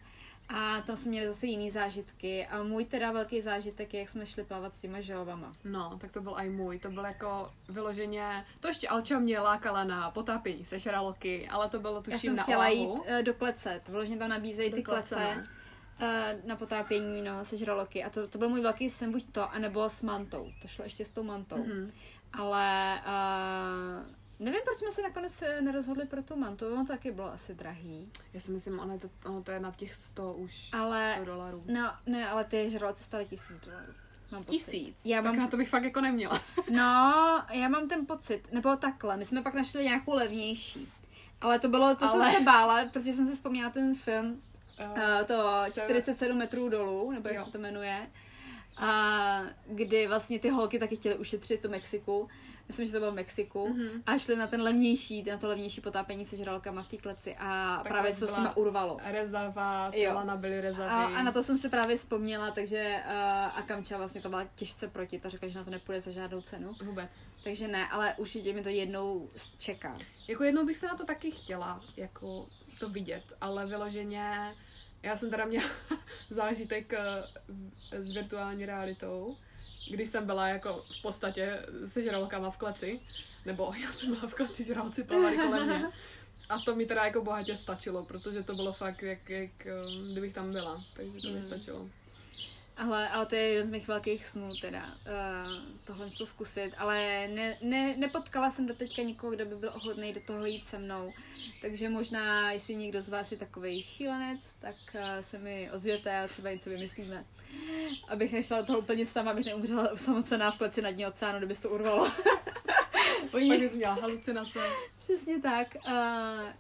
A 0.50 0.82
tam 0.82 0.98
jsme 0.98 1.10
měli 1.10 1.28
zase 1.28 1.48
jiný 1.48 1.72
zážitky. 1.72 2.46
A 2.46 2.64
můj 2.64 2.86
teda 2.86 3.12
velký 3.12 3.42
zážitek 3.42 3.94
je, 3.94 4.00
jak 4.00 4.10
jsme 4.10 4.26
šli 4.26 4.44
plavat 4.44 4.76
s 4.76 4.80
těma 4.80 5.02
želvama. 5.02 5.52
No, 5.64 5.98
tak 6.02 6.12
to 6.12 6.22
byl 6.22 6.36
i 6.38 6.50
můj. 6.50 6.80
To 6.80 6.92
byl 6.92 7.06
jako 7.06 7.52
vyloženě... 7.70 8.46
To 8.60 8.68
ještě 8.68 8.88
Alča 8.88 9.20
mě 9.20 9.40
lákala 9.40 9.84
na 9.84 10.12
potápění 10.12 10.66
se 10.66 10.80
šraloky, 10.80 11.48
ale 11.48 11.70
to 11.70 11.80
bylo 11.80 11.96
Já 11.96 12.02
tuším 12.02 12.20
jsem 12.20 12.36
na 12.36 12.44
chtěla 12.44 12.66
Oahu. 12.66 12.74
jít 12.74 12.90
uh, 12.90 13.24
do 13.24 13.34
klece. 13.34 13.82
Vyloženě 13.88 14.18
tam 14.18 14.30
nabízejí 14.30 14.70
Do 14.70 14.76
ty 14.76 14.84
klece, 14.84 15.16
klece. 15.16 15.48
Uh, 16.02 16.48
na 16.48 16.56
potápění, 16.56 17.22
no, 17.22 17.46
se 17.46 17.58
žraloky. 17.58 18.04
A 18.04 18.10
to, 18.10 18.28
to 18.28 18.38
byl 18.38 18.50
můj 18.50 18.62
velký 18.62 18.90
sen, 18.90 19.12
buď 19.12 19.26
to, 19.32 19.52
anebo 19.52 19.90
s 19.90 20.02
mantou. 20.02 20.52
To 20.62 20.68
šlo 20.68 20.84
ještě 20.84 21.06
s 21.06 21.10
tou 21.10 21.24
mantou. 21.24 21.58
Mhm. 21.58 21.92
Ale 22.34 23.00
uh, 23.06 24.06
nevím, 24.46 24.62
proč 24.66 24.78
jsme 24.78 24.92
se 24.92 25.02
nakonec 25.02 25.42
eh, 25.42 25.62
nerozhodli 25.62 26.06
pro 26.06 26.24
tu 26.24 26.36
mantu. 26.36 26.68
Ono 26.68 26.82
to 26.86 26.94
taky 26.94 27.12
bylo 27.12 27.34
asi 27.34 27.56
drahý. 27.56 28.10
Já 28.34 28.40
si 28.40 28.52
myslím, 28.52 28.80
ono, 28.80 29.00
to, 29.00 29.10
ono 29.26 29.44
to 29.44 29.52
je 29.52 29.60
na 29.60 29.72
těch 29.72 29.96
100 29.96 30.34
už 30.34 30.70
Ale- 30.72 31.14
100 31.16 31.26
dolarů. 31.26 31.64
No, 31.68 31.92
ne, 32.06 32.30
ale 32.30 32.44
ty 32.44 32.70
žraloci 32.70 33.04
stály 33.04 33.26
tisíc 33.26 33.60
dolarů. 33.66 33.94
Mám 34.32 34.44
pocit. 34.44 34.58
Tisíc? 34.58 34.98
Já 35.06 35.18
tak 35.18 35.26
mám, 35.26 35.38
na 35.40 35.48
to 35.48 35.58
bych 35.58 35.70
fakt 35.70 35.84
jako 35.84 36.02
neměla. 36.02 36.42
no, 36.72 37.14
já 37.52 37.68
mám 37.70 37.88
ten 37.90 38.06
pocit, 38.06 38.52
nebo 38.52 38.76
takhle, 38.76 39.18
my 39.18 39.26
jsme 39.26 39.42
pak 39.42 39.54
našli 39.54 39.84
nějakou 39.84 40.14
levnější. 40.14 40.88
Ale 41.42 41.60
to 41.60 41.68
bylo, 41.68 41.96
to 41.96 42.06
Ale- 42.06 42.32
jsem 42.32 42.40
se 42.40 42.46
bála, 42.46 42.86
protože 42.86 43.14
jsem 43.14 43.28
se 43.28 43.34
vzpomněla 43.34 43.70
ten 43.70 43.96
film, 43.96 44.42
uh, 44.80 45.26
to 45.28 45.62
se- 45.66 45.82
47 45.82 46.38
metrů 46.38 46.70
dolů, 46.70 47.12
nebo 47.12 47.28
jak 47.30 47.38
Jo. 47.38 47.46
se 47.46 47.52
to 47.52 47.58
jmenuje, 47.58 48.08
a 48.78 49.42
kdy 49.66 50.08
vlastně 50.08 50.40
ty 50.40 50.50
holky 50.50 50.80
taky 50.80 50.96
chtěly 50.96 51.16
ušetřit 51.16 51.62
to 51.62 51.70
Mexiku, 51.70 52.30
myslím, 52.68 52.86
že 52.86 52.92
to 52.92 53.00
bylo 53.00 53.12
v 53.12 53.16
Mexiku, 53.16 53.68
Mhm. 53.68 54.04
a 54.06 54.18
šli 54.18 54.36
na 54.36 54.48
ten 54.48 54.62
levnější, 54.62 55.24
na 55.24 55.38
to 55.38 55.48
levnější 55.48 55.82
potápění 55.82 56.26
se 56.26 56.38
žralokama 56.38 56.84
v 56.84 56.88
té 56.88 56.98
kleci 56.98 57.36
a 57.40 57.76
Takhle 57.76 57.90
právě 57.92 58.14
se 58.14 58.20
to 58.20 58.28
s 58.28 58.38
nimi 58.38 58.50
urvalo. 58.56 58.98
Jo. 59.96 60.14
Lana 60.14 60.38
byly 60.38 60.62
rezavy. 60.62 60.90
A, 60.90 61.04
a 61.04 61.24
na 61.24 61.32
to 61.32 61.44
jsem 61.44 61.58
si 61.58 61.70
právě 61.70 61.96
vzpomněla, 61.96 62.52
takže 62.52 63.04
uh, 63.06 63.12
a 63.58 63.62
Kamča 63.68 63.98
vlastně 63.98 64.22
to 64.22 64.30
byla 64.30 64.44
těžce 64.56 64.88
proti, 64.88 65.20
ta 65.20 65.30
řekla, 65.30 65.48
že 65.48 65.60
na 65.60 65.66
to 65.66 65.72
nepůjde 65.72 66.02
za 66.02 66.12
žádnou 66.12 66.42
cenu. 66.42 66.76
Vůbec. 66.86 67.10
Takže 67.44 67.68
ne, 67.68 67.88
ale 67.90 68.14
určitě 68.18 68.54
mi 68.54 68.62
to 68.64 68.70
jednou 68.70 69.30
čeká. 69.58 69.98
Jako 70.28 70.44
jednou 70.44 70.66
bych 70.66 70.78
se 70.78 70.88
na 70.88 70.96
to 70.96 71.06
taky 71.06 71.32
chtěla, 71.32 71.82
jako 71.98 72.48
to 72.80 72.90
vidět, 72.90 73.34
ale 73.42 73.66
vyloženě, 73.66 74.56
já 75.04 75.18
jsem 75.18 75.30
teda 75.30 75.46
měla 75.46 75.66
zážitek 76.30 76.94
eh, 76.94 77.24
s 77.92 78.12
virtuální 78.12 78.66
realitou, 78.66 79.38
když 79.92 80.10
jsem 80.10 80.26
byla 80.26 80.48
jako 80.48 80.84
v 81.00 81.02
podstatě 81.02 81.66
se 81.86 82.02
žralokama 82.02 82.52
v 82.52 82.58
kleci, 82.58 83.00
nebo 83.46 83.74
já 83.84 83.92
jsem 83.92 84.10
byla 84.16 84.28
v 84.28 84.34
kleci, 84.34 84.64
žraloci 84.64 85.04
plavali 85.04 85.38
kolem 85.38 85.66
mě. 85.68 85.86
A 86.50 86.60
to 86.60 86.76
mi 86.76 86.86
teda 86.86 87.06
jako 87.06 87.22
bohatě 87.22 87.56
stačilo, 87.56 88.06
protože 88.06 88.44
to 88.44 88.56
bylo 88.56 88.74
fakt, 88.74 89.02
jak, 89.04 89.30
jak 89.30 89.66
eh, 89.68 89.80
kdybych 90.12 90.34
tam 90.34 90.52
byla, 90.52 90.84
takže 90.94 91.22
to 91.22 91.28
mi 91.28 91.36
Mm. 91.40 91.42
stačilo. 91.48 91.90
Ale, 92.78 93.10
ale 93.10 93.26
to 93.26 93.36
je 93.36 93.42
jeden 93.42 93.68
z 93.68 93.72
mých 93.72 93.88
velkých 93.88 94.26
snů 94.26 94.50
teda, 94.62 94.86
uh, 94.86 95.84
tohle 95.84 96.10
to 96.18 96.26
zkusit, 96.26 96.72
ale 96.78 97.28
ne, 97.28 97.58
ne, 97.62 97.96
nepotkala 97.98 98.52
jsem 98.52 98.66
do 98.68 98.74
teďka 98.74 99.02
nikoho, 99.02 99.32
kdo 99.34 99.46
by 99.46 99.56
byl 99.56 99.70
ochotný 99.70 100.14
do 100.14 100.20
toho 100.28 100.46
jít 100.46 100.66
se 100.66 100.78
mnou, 100.78 101.14
takže 101.62 101.90
možná, 101.90 102.52
jestli 102.52 102.76
někdo 102.76 103.02
z 103.02 103.10
vás 103.10 103.32
je 103.32 103.38
takový 103.38 103.82
šílenec, 103.82 104.40
tak 104.60 104.76
uh, 104.96 105.02
se 105.22 105.38
mi 105.38 105.70
ozvěte 105.72 106.20
a 106.20 106.28
třeba 106.28 106.52
něco 106.52 106.70
vymyslíme. 106.70 107.26
Abych 108.08 108.34
nešla 108.34 108.58
do 108.60 108.66
toho 108.66 108.80
úplně 108.80 109.06
sama, 109.06 109.32
abych 109.32 109.46
neumřela 109.46 109.96
samocená 109.96 110.52
v 110.52 110.58
kleci 110.58 110.82
na 110.82 110.92
dně 110.92 111.08
oceánu, 111.08 111.38
kdyby 111.38 111.56
to 111.56 111.70
urvalo. 111.70 112.12
Oni- 113.34 113.50
Pak 113.50 113.70
jsem 113.70 113.78
měla 113.78 113.94
halucinace. 113.94 114.60
Přesně 115.00 115.40
tak. 115.42 115.68
Uh, 115.88 115.92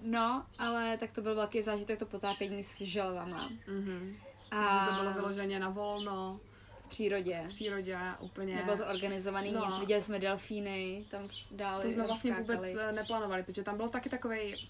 no, 0.03 0.45
ale 0.60 0.98
tak 0.98 1.11
to 1.11 1.22
byl 1.22 1.35
velký 1.35 1.61
zážitek 1.61 1.99
to 1.99 2.06
potápění 2.06 2.64
s 2.64 2.81
želvama. 2.81 3.49
Mhm. 3.68 4.15
A 4.53 4.85
Že 4.85 4.89
to 4.95 5.01
bylo 5.01 5.13
vyloženě 5.13 5.59
na 5.59 5.69
volno, 5.69 6.39
v 6.85 6.89
přírodě. 6.89 7.41
v 7.45 7.47
přírodě 7.47 7.97
úplně. 8.21 8.55
Nebylo 8.55 8.77
to 8.77 8.85
organizovaný 8.85 9.51
No. 9.51 9.65
nic, 9.65 9.80
viděli 9.80 10.03
jsme 10.03 10.19
delfíny, 10.19 11.05
tam 11.11 11.21
dále 11.51 11.84
To 11.84 11.91
jsme 11.91 12.03
vlastně 12.07 12.34
skákali. 12.34 12.57
vůbec 12.57 12.75
eh, 12.75 12.91
neplánovali, 12.91 13.43
protože 13.43 13.63
tam 13.63 13.77
byl 13.77 13.89
taky 13.89 14.09
takový 14.09 14.69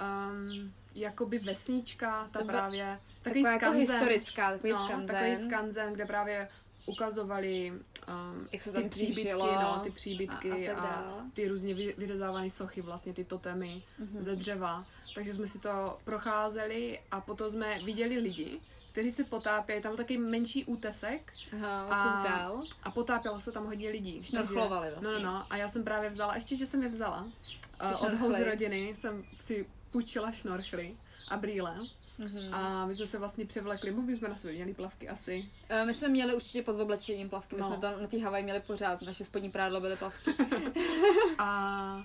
um, 0.00 0.72
jakoby 0.94 1.38
vesnička, 1.38 2.28
tam 2.32 2.42
To 2.42 2.48
právě 2.48 3.00
takový 3.22 3.42
Taková 3.42 3.52
jako 3.52 3.64
skanzen, 3.86 3.96
historická, 4.08 4.50
takový 4.52 4.72
no, 4.72 4.84
skanzen. 4.86 5.06
takový 5.06 5.36
skanzen, 5.36 5.92
kde 5.92 6.06
právě 6.06 6.48
ukazovali 6.86 7.70
um, 8.08 8.46
Jak 8.52 8.62
se 8.62 8.70
ty 8.72 8.80
tam 8.80 8.88
příbytky, 8.88 9.20
křížilo 9.20 9.52
no, 9.62 9.80
ty 9.82 9.90
příbytky 9.90 10.70
a- 10.70 10.76
a 10.76 10.80
a, 10.80 10.96
dál. 11.00 11.22
ty 11.32 11.48
různě 11.48 11.74
vy, 11.74 11.94
vyřezávané 11.98 12.50
sochy, 12.50 12.80
vlastně 12.80 13.14
ty 13.14 13.24
totemy 13.24 13.82
Mhm. 13.98 14.22
ze 14.22 14.32
dřeva. 14.36 14.84
Takže 15.14 15.34
jsme 15.34 15.46
si 15.46 15.58
to 15.60 15.98
procházeli 16.04 17.00
a 17.10 17.20
potom 17.20 17.50
jsme 17.50 17.78
viděli 17.84 18.18
lidi, 18.18 18.60
kteří 18.92 19.10
se 19.10 19.24
potápějí, 19.24 19.82
tam 19.82 19.90
byl 19.90 19.96
takový 19.96 20.18
menší 20.18 20.64
útesek 20.64 21.32
Aha, 21.52 21.82
A- 21.88 21.94
a... 22.20 22.28
dál. 22.28 22.62
a 22.82 22.90
potápělo 22.90 23.40
se 23.40 23.52
tam 23.52 23.66
hodně 23.66 23.90
lidí. 23.90 24.22
Šnorchlovali 24.22 24.90
Takže- 24.90 25.00
vlastně. 25.08 25.24
No, 25.24 25.32
no, 25.32 25.38
no. 25.38 25.46
A 25.50 25.56
já 25.56 25.68
jsem 25.68 25.84
právě 25.84 26.10
vzala, 26.10 26.34
ještě, 26.34 26.56
že 26.56 26.66
jsem 26.66 26.82
je 26.82 26.88
vzala. 26.88 27.22
Uh, 27.22 28.02
od 28.06 28.12
house 28.14 28.44
rodiny 28.44 28.92
jsem 28.96 29.24
si 29.40 29.66
půjčila 29.92 30.32
šnorchly 30.32 30.96
a 31.28 31.36
brýle. 31.36 31.76
Mhm. 32.18 32.54
A 32.54 32.86
my 32.86 32.94
jsme 32.94 33.06
se 33.06 33.18
vlastně 33.18 33.46
převlekli, 33.46 33.92
bo 33.92 34.02
my 34.02 34.16
jsme 34.16 34.28
na 34.28 34.36
sebe 34.36 34.52
měli 34.54 34.74
plavky 34.74 35.08
asi. 35.08 35.48
Eh, 35.68 35.84
My 35.86 35.94
jsme 35.94 36.08
měli 36.08 36.34
určitě 36.34 36.62
pod 36.62 36.80
oblečením 36.80 37.28
plavky, 37.30 37.54
my 37.54 37.60
No. 37.60 37.66
jsme 37.66 37.76
to 37.76 38.00
na 38.00 38.06
té 38.06 38.18
Havaji 38.24 38.44
měli 38.44 38.60
pořád, 38.60 39.02
naše 39.02 39.24
spodní 39.24 39.50
prádlo 39.50 39.80
byly 39.80 39.96
plavky. 39.96 40.30
A 41.38 42.04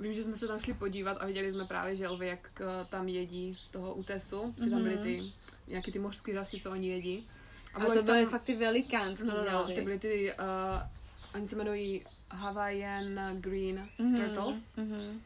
vím, 0.00 0.14
že 0.14 0.22
jsme 0.24 0.36
se 0.36 0.46
tam 0.48 0.58
šli 0.58 0.74
podívat 0.74 1.16
a 1.20 1.26
viděli 1.26 1.50
jsme 1.52 1.64
právě 1.64 1.96
želvy, 1.96 2.26
jak 2.28 2.60
eh, 2.60 2.84
tam 2.90 3.08
jedí 3.08 3.54
z 3.54 3.68
toho 3.68 3.94
útesu, 3.94 4.54
že 4.64 4.70
tam 4.70 4.82
byly 4.82 4.94
Mhm. 4.94 5.02
ty, 5.04 5.32
nějaký 5.68 5.92
ty 5.92 5.98
mořské 5.98 6.34
rasy, 6.34 6.60
co 6.60 6.70
oni 6.70 6.88
jedí. 6.88 7.28
A 7.74 7.80
bylo 7.80 7.94
to 7.94 8.02
byly 8.02 8.20
tam- 8.22 8.30
fakt 8.30 8.44
ty 8.44 8.56
velikánský 8.56 9.26
No, 9.26 9.34
no, 9.36 9.52
no, 9.52 9.74
ty 9.74 9.80
byly 9.80 9.98
ty, 9.98 10.32
uh, 10.32 10.46
oni 11.34 11.46
se 11.46 11.54
jmenují 11.54 12.04
Hawaiian 12.30 13.36
Green 13.40 13.88
Mhm, 13.98 14.16
Turtles. 14.16 14.76
mhm. 14.76 15.20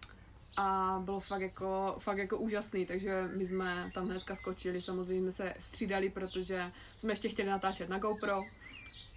a 0.57 1.01
bylo 1.05 1.21
fakt 1.21 1.41
jako, 1.41 1.97
fakt 1.99 2.19
jako 2.19 2.39
úžasný, 2.39 2.87
takže 2.87 3.29
my 3.37 3.47
jsme 3.47 3.91
tam 3.95 4.07
hnedka 4.07 4.35
skočili, 4.35 4.81
samozřejmě 4.81 5.33
se 5.33 5.55
střídali, 5.59 6.11
protože 6.11 6.73
jsme 6.91 7.13
ještě 7.13 7.29
chtěli 7.29 7.49
natáčet 7.49 7.89
na 7.89 7.99
GoPro 7.99 8.43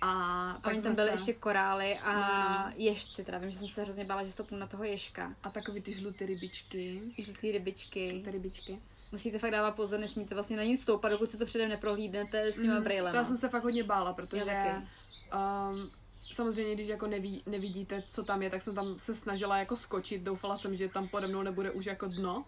a 0.02 0.58
jsme 0.72 0.82
tam 0.82 0.96
byly 0.96 1.08
se, 1.08 1.14
ještě 1.14 1.34
korály 1.34 1.98
a 2.00 2.14
No, 2.14 2.66
no. 2.70 2.74
ježci, 2.76 3.24
teda 3.24 3.38
vím, 3.38 3.52
že 3.52 3.58
jsem 3.58 3.68
se 3.68 3.82
hrozně 3.82 4.06
bála, 4.06 4.24
že 4.24 4.32
stopnu 4.32 4.58
na 4.58 4.68
toho 4.68 4.84
ježka. 4.84 5.34
a 5.44 5.52
takový 5.52 5.82
ty 5.82 5.94
žluté 5.94 6.26
rybičky, 6.26 7.02
Žlutý 7.20 7.52
rybičky. 7.52 8.22
ty 8.26 8.32
rybičky. 8.32 8.80
Musíte 9.12 9.40
fakt 9.40 9.52
dávat 9.52 9.72
pozor, 9.72 10.00
nesmíte 10.00 10.36
vlastně 10.36 10.58
na 10.58 10.64
nic 10.64 10.82
stoupat, 10.82 11.12
dokud 11.12 11.32
se 11.32 11.38
to 11.38 11.46
předem 11.46 11.70
neprohlídnete 11.70 12.52
s 12.52 12.56
těma 12.56 12.76
Mm, 12.78 12.84
brýlema. 12.84 13.12
To 13.12 13.18
já 13.18 13.24
jsem 13.24 13.38
se 13.38 13.50
fakt 13.50 13.64
hodně 13.64 13.84
bála, 13.84 14.14
protože 14.14 14.74
um, 15.34 15.92
samozřejmě, 16.32 16.76
když 16.76 16.88
jako 16.88 17.08
neví, 17.08 17.44
nevidíte, 17.46 18.04
co 18.08 18.24
tam 18.24 18.42
je, 18.42 18.50
tak 18.50 18.62
jsem 18.62 18.76
tam 18.76 19.00
se 19.00 19.16
snažila 19.16 19.58
jako 19.58 19.76
skočit, 19.76 20.22
doufala 20.22 20.58
jsem, 20.58 20.76
že 20.76 20.88
tam 20.90 21.08
pode 21.08 21.28
mnou 21.28 21.42
nebude 21.42 21.72
už 21.72 21.86
jako 21.86 22.08
dno, 22.08 22.46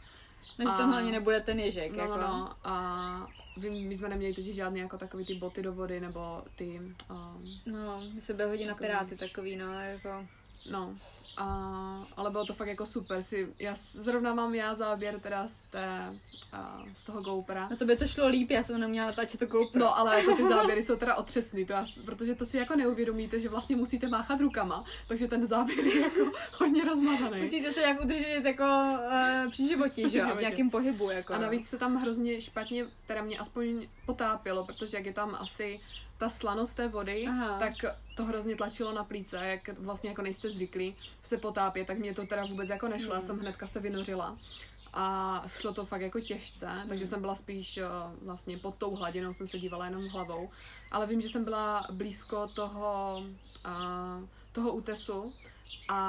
No, 0.60 0.66
že 0.66 0.72
a- 0.72 0.78
tam 0.78 0.92
hlavně 0.92 1.12
nebude 1.12 1.40
ten 1.40 1.60
ježek, 1.60 1.92
No, 1.92 1.98
jako. 2.04 2.18
no, 2.18 2.28
no. 2.28 2.56
A 2.64 3.28
vím, 3.58 3.88
my 3.88 3.96
jsme 3.96 4.10
neměli 4.10 4.34
totiž 4.34 4.56
žádný 4.56 4.80
jako 4.80 4.98
takový 4.98 5.26
ty 5.26 5.36
boty 5.36 5.62
do 5.62 5.74
vody, 5.74 6.00
nebo 6.00 6.44
ty, 6.56 6.80
um, 7.10 7.42
No, 7.66 8.02
my 8.14 8.22
jsme 8.22 8.36
byli 8.36 8.50
hodně 8.50 8.68
na 8.68 8.76
piráty 8.76 9.18
takový, 9.18 9.56
no, 9.56 9.74
jako. 9.82 10.26
No. 10.72 10.96
A, 11.38 12.08
ale 12.18 12.32
bylo 12.32 12.46
to 12.46 12.54
fakt 12.54 12.68
jako 12.68 12.86
super. 12.86 13.24
Si, 13.24 13.48
já 13.60 13.74
zrovna 13.92 14.34
mám 14.34 14.56
já 14.56 14.74
záběr 14.74 15.20
teda 15.20 15.48
z, 15.48 15.62
té, 15.62 16.14
a, 16.54 16.84
z 16.94 17.04
toho 17.04 17.22
GoPra. 17.22 17.68
No 17.72 17.78
to 17.78 17.86
by 17.86 17.98
to 17.98 18.08
šlo 18.08 18.28
líp, 18.28 18.52
já 18.52 18.64
jsem 18.64 18.80
neměla 18.80 19.08
natáčet 19.08 19.40
to 19.40 19.46
GoPro. 19.46 19.80
No, 19.80 19.98
ale 19.98 20.20
jako 20.20 20.36
ty 20.36 20.48
záběry 20.48 20.84
jsou 20.84 20.96
teda 20.96 21.16
otřesný, 21.16 21.66
to 21.66 21.74
já, 21.74 21.86
protože 22.06 22.36
to 22.36 22.46
si 22.46 22.58
jako 22.58 22.76
neuvědomíte, 22.76 23.40
že 23.40 23.50
vlastně 23.50 23.76
musíte 23.76 24.08
máchat 24.08 24.42
rukama, 24.42 24.84
takže 25.08 25.28
ten 25.28 25.48
záběr 25.48 25.86
je 25.86 26.02
jako 26.02 26.32
hodně 26.58 26.86
rozmazaný. 26.86 27.42
Musíte 27.42 27.72
se 27.72 27.82
jak 27.82 28.04
udržet 28.04 28.46
jako 28.46 28.64
uh, 28.64 29.52
při 29.52 29.68
životě, 29.68 30.10
že 30.10 30.20
jo, 30.20 30.36
v 30.36 30.40
nějakém 30.40 30.70
pohybu, 30.70 31.10
jako. 31.10 31.34
A 31.34 31.38
navíc 31.38 31.70
se 31.70 31.78
tam 31.78 31.96
hrozně 31.96 32.42
špatně, 32.42 32.86
teda 33.08 33.22
mě 33.22 33.40
aspoň 33.40 33.88
potápělo, 34.06 34.66
protože 34.66 34.98
jak 34.98 35.06
je 35.06 35.14
tam 35.14 35.36
asi 35.40 35.80
ta 36.20 36.30
slanost 36.30 36.76
té 36.76 36.88
vody, 36.88 37.26
Aha. 37.28 37.60
tak 37.60 37.74
to 38.16 38.26
hrozně 38.26 38.56
tlačilo 38.56 38.94
na 38.94 39.04
plíce, 39.04 39.38
jak 39.38 39.80
vlastně 39.80 40.10
jako 40.10 40.22
nejste 40.22 40.50
zvyklí 40.50 40.96
se 41.24 41.38
potápět, 41.38 41.86
tak 41.88 41.98
mě 41.98 42.14
to 42.14 42.26
teda 42.26 42.46
vůbec 42.46 42.70
jako 42.70 42.88
nešlo, 42.88 43.14
já 43.14 43.20
Hmm. 43.20 43.28
jsem 43.28 43.40
hnedka 43.40 43.68
se 43.68 43.80
vynořila. 43.80 44.38
A 44.94 45.44
šlo 45.48 45.74
to 45.74 45.86
fakt 45.86 46.02
jako 46.02 46.20
těžce, 46.20 46.70
takže 46.90 47.06
jsem 47.06 47.22
byla 47.22 47.36
spíš 47.36 47.78
eh, 47.78 47.84
vlastně 48.22 48.58
pod 48.58 48.76
tou 48.76 48.96
hladinou, 48.96 49.34
jsem 49.34 49.48
se 49.48 49.60
dívala 49.60 49.86
jenom 49.86 50.08
hlavou. 50.08 50.50
Ale 50.92 51.08
vím, 51.08 51.22
že 51.22 51.30
jsem 51.30 51.44
byla 51.44 51.88
blízko 51.92 52.48
toho, 52.48 53.24
a, 53.66 53.74
toho 54.60 54.74
útesu 54.76 55.34
a 55.90 56.00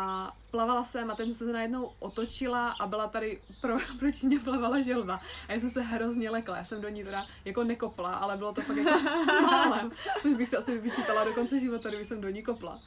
plavala 0.50 0.84
jsem 0.84 1.10
a 1.10 1.14
ten 1.14 1.34
se 1.34 1.44
najednou 1.44 1.92
otočila 1.98 2.68
a 2.80 2.86
byla 2.86 3.06
tady, 3.06 3.40
pro, 3.60 3.76
proti 3.98 4.26
mě 4.26 4.40
plavala 4.40 4.80
želva. 4.80 5.20
A 5.48 5.52
já 5.52 5.60
jsem 5.60 5.70
se 5.70 5.82
hrozně 5.82 6.30
lekla, 6.30 6.56
já 6.56 6.64
jsem 6.64 6.80
do 6.80 6.88
ní 6.88 7.04
teda 7.04 7.26
jako 7.44 7.64
nekopla, 7.64 8.14
ale 8.14 8.36
bylo 8.36 8.52
to 8.54 8.60
fakt 8.62 8.76
jako 8.76 9.00
málem, 9.42 9.92
což 10.22 10.32
bych 10.34 10.48
si 10.48 10.56
asi 10.56 10.78
vyčítala 10.78 11.24
do 11.24 11.32
konce 11.34 11.58
života, 11.58 11.88
kdyby 11.88 12.04
jsem 12.04 12.20
do 12.20 12.28
ní 12.28 12.42
kopla. 12.42 12.78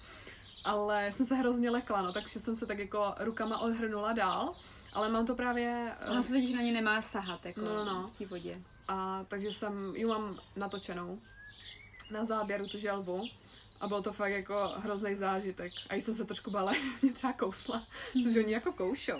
Ale 0.65 1.11
jsem 1.11 1.25
se 1.25 1.35
hrozně 1.35 1.69
lekla, 1.69 2.01
no, 2.01 2.13
takže 2.13 2.39
jsem 2.39 2.55
se 2.55 2.65
tak 2.65 2.79
jako 2.79 3.15
rukama 3.19 3.59
odhrnula 3.59 4.13
dál 4.13 4.53
Ale 4.93 5.09
mám 5.09 5.25
to 5.25 5.35
právě... 5.35 5.95
eh, 6.01 6.09
Ono 6.09 6.23
se 6.23 6.33
totiž 6.33 6.51
na 6.51 6.61
ně 6.61 6.71
nemá 6.71 7.01
sahat, 7.01 7.45
jako 7.45 7.61
No, 7.61 7.85
no. 7.85 8.09
v 8.13 8.17
té 8.17 8.25
vodě. 8.25 8.61
A 8.87 9.25
takže 9.27 9.51
jsem 9.53 9.93
ju 9.95 10.09
mám 10.09 10.39
natočenou 10.55 11.19
na 12.11 12.23
záběru 12.25 12.67
tu 12.67 12.77
želvu 12.77 13.23
a 13.83 13.87
byl 13.87 14.01
to 14.01 14.13
fakt 14.13 14.31
jako 14.31 14.71
hrozný 14.77 15.15
zážitek. 15.15 15.71
A 15.89 15.95
jsem 15.95 16.13
se 16.13 16.25
trošku 16.25 16.51
bála, 16.51 16.73
že 16.81 16.87
mě 17.01 17.13
třeba 17.13 17.33
kousla, 17.33 17.87
což 18.23 18.35
oni 18.35 18.53
jako 18.53 18.71
koušou. 18.71 19.19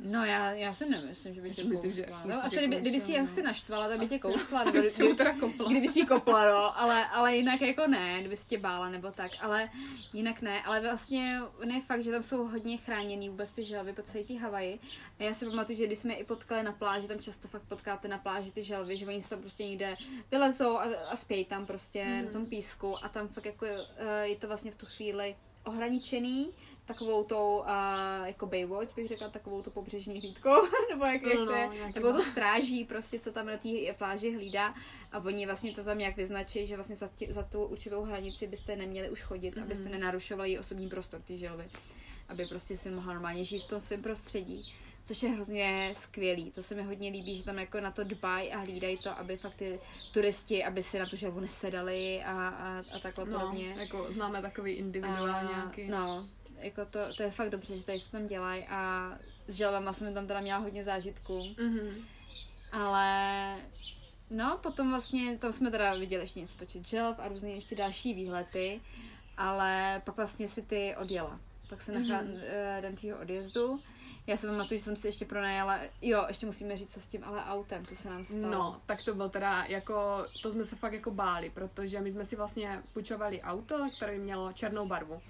No 0.00 0.24
já, 0.24 0.50
já 0.52 0.72
si 0.72 0.88
nemyslím, 0.88 1.34
že 1.34 1.40
by 1.40 1.48
tě 1.50 1.62
si 1.62 1.68
myslím, 1.68 1.92
že 1.92 2.02
kousla. 2.02 2.16
určitě 2.18 2.34
No, 2.38 2.44
asi 2.44 2.56
kdyby, 2.56 2.76
kdyby 2.80 3.00
si 3.00 3.12
kousla, 3.12 3.24
asi 3.24 3.42
no. 3.42 3.46
naštvala, 3.46 3.88
tak 3.88 3.98
by 3.98 4.08
tě 4.08 4.18
kousla. 4.18 4.64
Kdyby 4.70 4.90
si 4.90 5.14
teda 5.14 5.32
kopla. 5.40 5.70
Kdyby 5.70 5.88
si 5.88 6.06
kopla, 6.06 6.44
no, 6.44 6.80
ale, 6.80 7.06
ale 7.08 7.36
jinak 7.36 7.60
jako 7.60 7.86
ne, 7.86 8.20
kdyby 8.20 8.36
si 8.36 8.46
tě 8.46 8.58
bála 8.58 8.88
nebo 8.88 9.10
tak, 9.10 9.30
ale 9.40 9.68
jinak 10.12 10.40
ne, 10.42 10.62
ale 10.62 10.80
vlastně 10.80 11.40
ne 11.64 11.80
fakt, 11.80 12.04
že 12.04 12.10
tam 12.10 12.22
jsou 12.22 12.46
hodně 12.46 12.76
chráněný 12.76 13.28
vůbec 13.28 13.50
ty 13.50 13.64
želvy 13.64 13.92
po 13.92 14.02
celé 14.02 14.24
té 14.24 14.38
Havaji. 14.38 14.78
A 15.18 15.22
já 15.22 15.34
si 15.34 15.46
pamatuju, 15.46 15.78
že 15.78 15.86
když 15.86 15.98
jsme 15.98 16.12
je 16.12 16.16
i 16.18 16.24
potkali 16.24 16.62
na 16.62 16.72
pláži, 16.72 17.08
tam 17.08 17.18
často 17.20 17.48
fakt 17.48 17.62
potkáte 17.68 18.08
na 18.08 18.18
pláži 18.18 18.50
ty 18.50 18.62
želvy, 18.62 18.96
že 18.96 19.06
oni 19.06 19.22
se 19.22 19.30
tam 19.30 19.40
prostě 19.40 19.66
někde 19.66 19.94
vylezou 20.30 20.78
a, 20.78 20.84
a 21.10 21.16
spějí 21.16 21.44
tam 21.44 21.66
prostě 21.66 22.04
Mhm. 22.04 22.24
na 22.24 22.30
tom 22.30 22.46
písku 22.46 23.04
a 23.04 23.08
tam 23.08 23.28
fakt 23.28 23.46
jako 23.46 23.66
eh, 23.66 24.26
je 24.28 24.36
to 24.36 24.46
vlastně 24.46 24.70
v 24.70 24.76
tu 24.76 24.86
chvíli 24.86 25.36
ohraničený 25.64 26.50
takovou 26.84 27.24
tou, 27.24 27.58
uh, 27.58 28.26
jako 28.26 28.46
Baywatch 28.46 28.94
bych 28.94 29.08
řekla, 29.08 29.28
takovou 29.28 29.62
tu 29.62 29.70
pobřežní 29.70 30.20
hlídkou, 30.20 30.54
nebo 30.90 31.04
jak, 31.04 31.22
No, 31.22 31.30
jak 31.30 31.38
no, 31.38 31.46
to 31.46 31.52
je, 31.52 31.68
nebo 31.94 32.12
ba- 32.12 32.16
to 32.16 32.22
stráží 32.22 32.84
prostě, 32.84 33.18
co 33.18 33.32
tam 33.32 33.46
na 33.46 33.56
té 33.56 33.68
pláži 33.98 34.34
hlídá 34.34 34.74
a 35.12 35.18
oni 35.18 35.46
vlastně 35.46 35.72
to 35.72 35.84
tam 35.84 35.98
nějak 35.98 36.16
vyznačí, 36.16 36.66
že 36.66 36.76
vlastně 36.76 36.96
za, 36.96 37.08
tě, 37.14 37.32
za 37.32 37.42
tu 37.42 37.64
určitou 37.64 38.02
hranici 38.02 38.46
byste 38.46 38.76
neměli 38.76 39.10
už 39.10 39.22
chodit, 39.22 39.54
mm-hmm. 39.54 39.62
abyste 39.62 39.88
nenarušovali 39.88 40.50
její 40.50 40.58
osobní 40.58 40.88
prostor, 40.88 41.22
ty 41.22 41.38
želvy, 41.38 41.68
aby 42.28 42.46
prostě 42.46 42.76
si 42.76 42.90
mohla 42.90 43.12
normálně 43.12 43.44
žít 43.44 43.62
v 43.62 43.68
tom 43.68 43.80
svém 43.80 44.02
prostředí. 44.02 44.74
Což 45.04 45.22
je 45.22 45.28
hrozně 45.30 45.90
skvělý. 45.94 46.50
To 46.50 46.62
se 46.62 46.74
mi 46.74 46.82
hodně 46.82 47.10
líbí, 47.10 47.36
že 47.36 47.44
tam 47.44 47.58
jako 47.58 47.80
na 47.80 47.90
to 47.90 48.04
dbají 48.04 48.52
a 48.52 48.58
hlídají 48.58 48.96
to, 49.02 49.18
aby 49.18 49.36
fakt 49.36 49.54
ty 49.54 49.80
turisti, 50.12 50.64
aby 50.64 50.82
si 50.82 50.98
na 50.98 51.06
tu 51.06 51.16
želvu 51.16 51.40
nesedali 51.40 52.22
a, 52.24 52.48
a, 52.48 52.82
a 52.96 52.98
takhle 53.02 53.24
No, 53.24 53.38
podobně. 53.40 53.74
jako 53.78 54.06
známe 54.12 54.42
takový 54.42 54.72
individuál 54.72 55.44
nějaký. 55.44 55.88
No, 55.88 56.28
jako 56.58 56.84
to, 56.84 57.14
to 57.16 57.22
je 57.22 57.30
fakt 57.30 57.50
dobře, 57.50 57.76
že 57.76 57.82
tady 57.84 57.98
se 58.00 58.12
tam 58.12 58.26
dělají 58.26 58.64
a 58.70 59.12
s 59.48 59.54
želvama 59.54 59.92
jsem 59.92 60.14
tam 60.14 60.26
teda 60.26 60.40
měla 60.40 60.58
hodně 60.58 60.84
zážitků. 60.84 61.54
Mhm. 61.60 61.94
Ale 62.72 63.56
no, 64.30 64.58
potom 64.62 64.90
vlastně, 64.90 65.38
tam 65.38 65.52
jsme 65.52 65.70
teda 65.70 65.94
viděli 65.94 66.22
ještě 66.22 66.40
něco 66.40 66.58
počet 66.58 66.88
želv 66.88 67.16
a 67.18 67.28
různé 67.28 67.50
ještě 67.50 67.74
další 67.76 68.14
výlety, 68.14 68.80
ale 69.36 70.02
pak 70.04 70.16
vlastně 70.16 70.48
si 70.48 70.62
ty 70.62 70.94
odjela. 70.96 71.40
Pak 71.68 71.82
se 71.82 71.92
Mhm. 71.92 72.02
mm-hmm. 72.02 72.80
den 72.80 72.96
tvýho 72.96 73.18
odjezdu. 73.18 73.80
Já 74.26 74.36
si 74.36 74.46
pamatuju, 74.46 74.78
že 74.78 74.84
jsem 74.84 74.96
si 74.96 75.08
ještě 75.08 75.24
pronajala, 75.24 75.78
jo, 76.02 76.24
ještě 76.28 76.46
musíme 76.46 76.76
říct, 76.76 76.94
co 76.94 77.00
s 77.00 77.06
tím 77.06 77.24
ale 77.24 77.44
autem, 77.44 77.84
co 77.86 77.96
se 77.96 78.10
nám 78.10 78.24
stalo. 78.24 78.40
No, 78.50 78.80
tak 78.86 79.02
to 79.04 79.14
byl 79.14 79.28
teda 79.30 79.64
jako, 79.68 80.24
to 80.42 80.50
jsme 80.50 80.64
se 80.64 80.76
fakt 80.76 80.92
jako 80.92 81.10
báli, 81.10 81.50
protože 81.50 82.00
my 82.00 82.10
jsme 82.10 82.24
si 82.24 82.36
vlastně 82.36 82.82
půjčovali 82.92 83.42
auto, 83.42 83.86
které 83.96 84.18
mělo 84.18 84.52
černou 84.52 84.86
barvu. 84.86 85.22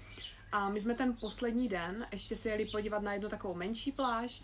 A 0.51 0.69
my 0.69 0.81
jsme 0.81 0.93
ten 0.93 1.15
poslední 1.21 1.67
den 1.67 2.05
ještě 2.11 2.35
si 2.35 2.49
jeli 2.49 2.65
podívat 2.65 3.01
na 3.03 3.13
jednu 3.13 3.29
takovou 3.29 3.53
menší 3.55 3.91
pláž 3.91 4.41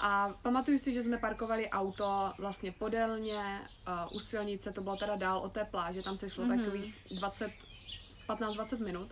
a 0.00 0.34
pamatuju 0.42 0.78
si, 0.78 0.92
že 0.92 1.02
jsme 1.02 1.18
parkovali 1.18 1.70
auto 1.70 2.32
vlastně 2.38 2.72
podélně 2.72 3.60
uh, 4.10 4.16
u 4.16 4.20
silnice, 4.20 4.72
to 4.72 4.80
bylo 4.80 4.96
teda 4.96 5.16
dál 5.16 5.38
od 5.38 5.52
té 5.52 5.64
pláže, 5.64 6.02
tam 6.02 6.16
se 6.16 6.30
šlo 6.30 6.44
Mhm. 6.44 6.52
mm-hmm. 6.58 6.64
takových 6.64 6.98
20, 7.18 7.50
15-20 8.28 8.84
minut. 8.84 9.10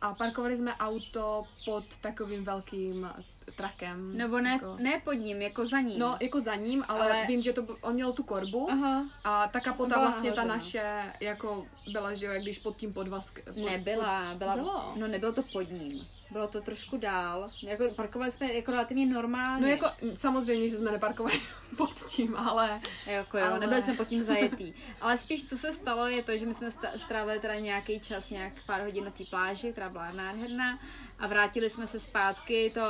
A 0.00 0.14
parkovali 0.14 0.56
jsme 0.56 0.74
auto 0.76 1.44
pod 1.64 1.84
takovým 2.00 2.44
velkým 2.44 3.10
trakem. 3.56 4.16
Nebo 4.16 4.40
ne, 4.40 4.50
jako, 4.50 4.76
ne 4.80 5.00
pod 5.04 5.12
ním, 5.12 5.42
jako 5.42 5.66
za 5.66 5.80
ním. 5.80 5.98
No, 5.98 6.16
jako 6.20 6.40
za 6.40 6.54
ním, 6.54 6.84
ale, 6.88 7.00
Ale- 7.00 7.24
vím, 7.26 7.42
že 7.42 7.52
to, 7.52 7.66
on 7.82 7.94
měl 7.94 8.12
tu 8.12 8.22
korbu 8.22 8.70
Aha. 8.70 9.02
a 9.24 9.48
ta 9.48 9.60
kapota 9.60 9.88
Byla 9.94 10.00
vlastně 10.04 10.32
ta 10.32 10.44
nahořena. 10.44 10.54
naše, 10.94 11.12
jako 11.20 11.66
byla, 11.92 12.14
že 12.14 12.26
jo, 12.26 12.32
jak 12.32 12.42
když 12.42 12.58
pod 12.58 12.76
tím 12.76 12.92
podvazk... 12.92 13.40
Pod, 13.44 13.56
Nebyla, 13.56 14.34
byla, 14.34 14.54
Bylo. 14.56 14.94
no 14.96 15.06
nebylo 15.06 15.32
to 15.32 15.42
pod 15.52 15.70
ním. 15.70 16.06
Bylo 16.34 16.48
to 16.48 16.60
trošku 16.60 16.96
dál. 16.96 17.48
Jako 17.62 17.84
parkovali 17.94 18.30
jsme 18.30 18.52
jako 18.52 18.70
relativně 18.70 19.06
normálně. 19.06 19.62
No 19.62 19.68
jako, 19.68 19.86
samozřejmě, 20.14 20.68
že 20.68 20.76
jsme 20.76 20.92
neparkovali 20.92 21.40
pod 21.76 22.06
tím, 22.06 22.36
ale... 22.36 22.80
Jako 23.06 23.38
jo, 23.38 23.46
Ale- 23.46 23.60
nebyli 23.60 23.82
jsme 23.82 23.94
pod 23.94 24.08
tím 24.08 24.22
zajetý. 24.22 24.72
Ale 25.00 25.18
spíš, 25.18 25.48
co 25.48 25.58
se 25.58 25.72
stalo, 25.72 26.06
je 26.06 26.22
to, 26.22 26.36
že 26.36 26.46
my 26.46 26.54
jsme 26.54 26.70
strávili 26.96 27.40
teda 27.40 27.54
nějaký 27.54 28.00
čas, 28.00 28.30
nějak 28.30 28.52
pár 28.66 28.80
hodin 28.84 29.04
na 29.04 29.10
té 29.10 29.24
pláži, 29.30 29.72
která 29.72 29.88
byla 29.88 30.12
nádherná, 30.12 30.78
a 31.18 31.26
vrátili 31.26 31.70
jsme 31.70 31.86
se 31.86 32.00
zpátky. 32.00 32.70
To 32.74 32.80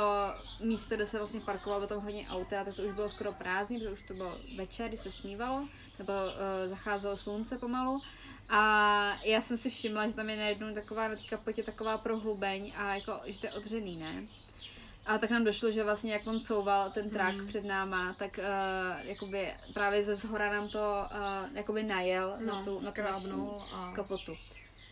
místo, 0.59 0.95
kde 0.95 1.05
se 1.05 1.17
vlastně 1.17 1.39
parkovalo, 1.39 1.87
tam 1.87 1.99
hodně 1.99 2.27
auta, 2.29 2.63
tak 2.63 2.75
to 2.75 2.81
už 2.81 2.93
bylo 2.93 3.09
skoro 3.09 3.33
prázdný, 3.33 3.77
protože 3.77 3.89
už 3.89 4.03
to 4.03 4.13
bylo 4.13 4.37
večer, 4.57 4.87
kdy 4.87 4.97
se 4.97 5.11
stmívalo, 5.11 5.67
nebo 5.99 6.13
uh, 6.13 6.69
zacházelo 6.69 7.17
slunce 7.17 7.57
pomalu. 7.57 8.01
A 8.49 9.13
já 9.23 9.41
jsem 9.41 9.57
si 9.57 9.69
všimla, 9.69 10.07
že 10.07 10.13
tam 10.13 10.29
je 10.29 10.35
najednou 10.35 10.73
taková 10.73 11.07
na 11.07 11.15
té 11.15 11.21
kapotě 11.29 11.63
taková 11.63 11.97
prohlubeň 11.97 12.73
a 12.77 12.95
jako, 12.95 13.19
že 13.25 13.39
to 13.39 13.45
je 13.45 13.53
odřený, 13.53 13.97
ne? 13.97 14.23
A 15.05 15.17
tak 15.17 15.29
nám 15.29 15.43
došlo, 15.43 15.71
že 15.71 15.83
vlastně 15.83 16.13
jak 16.13 16.27
on 16.27 16.39
couval 16.39 16.91
ten 16.91 17.09
trak 17.09 17.35
mm. 17.35 17.47
před 17.47 17.63
náma, 17.63 18.13
tak 18.13 18.39
uh, 18.39 19.07
jakoby 19.07 19.53
právě 19.73 20.03
ze 20.03 20.15
zhora 20.15 20.53
nám 20.53 20.69
to 20.69 20.79
uh, 21.11 21.57
jakoby 21.57 21.83
najel 21.83 22.35
No, 22.39 22.55
na 22.55 22.63
tu, 22.63 22.79
na 22.81 22.91
tu 22.91 23.01
a- 23.73 23.91
kapotu. 23.95 24.35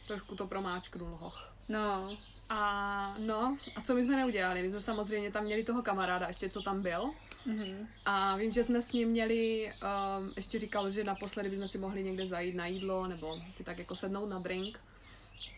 Trošku 0.08 0.36
to 0.36 0.48
promáčknul 0.48 1.18
hoch. 1.22 1.50
No, 1.70 2.18
A 2.50 3.16
no, 3.18 3.58
a 3.76 3.82
co 3.82 3.94
my 3.96 4.04
jsme 4.04 4.16
neudělali? 4.16 4.64
My 4.64 4.70
jsme 4.70 4.80
samozřejmě 4.82 5.32
tam 5.32 5.44
měli 5.44 5.64
toho 5.64 5.82
kamaráda, 5.82 6.28
ještě 6.28 6.50
co 6.50 6.62
tam 6.62 6.82
byl. 6.82 7.12
Mhm. 7.46 7.88
A 8.06 8.38
vím, 8.38 8.52
že 8.52 8.64
jsme 8.64 8.82
s 8.82 8.94
ním 8.94 9.10
měli, 9.10 9.72
um, 9.74 10.34
ještě 10.36 10.60
říkal, 10.60 10.90
že 10.90 11.04
naposledy 11.04 11.50
bychom 11.50 11.68
si 11.68 11.78
mohli 11.78 12.04
někde 12.04 12.28
zajít 12.28 12.56
na 12.56 12.68
jídlo 12.68 13.08
nebo 13.08 13.42
si 13.52 13.64
tak 13.64 13.78
jako 13.78 13.96
sednout 13.96 14.30
na 14.30 14.40
drink. 14.40 14.80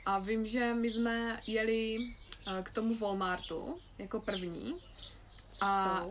A 0.06 0.20
vím, 0.20 0.45
že 0.45 0.74
my 0.74 0.91
jsme 0.91 1.40
jeli 1.48 1.98
uh, 1.98 2.64
k 2.64 2.72
tomu 2.72 2.98
Walmartu 2.98 3.78
jako 3.99 4.20
první. 4.20 4.76
A 5.62 6.06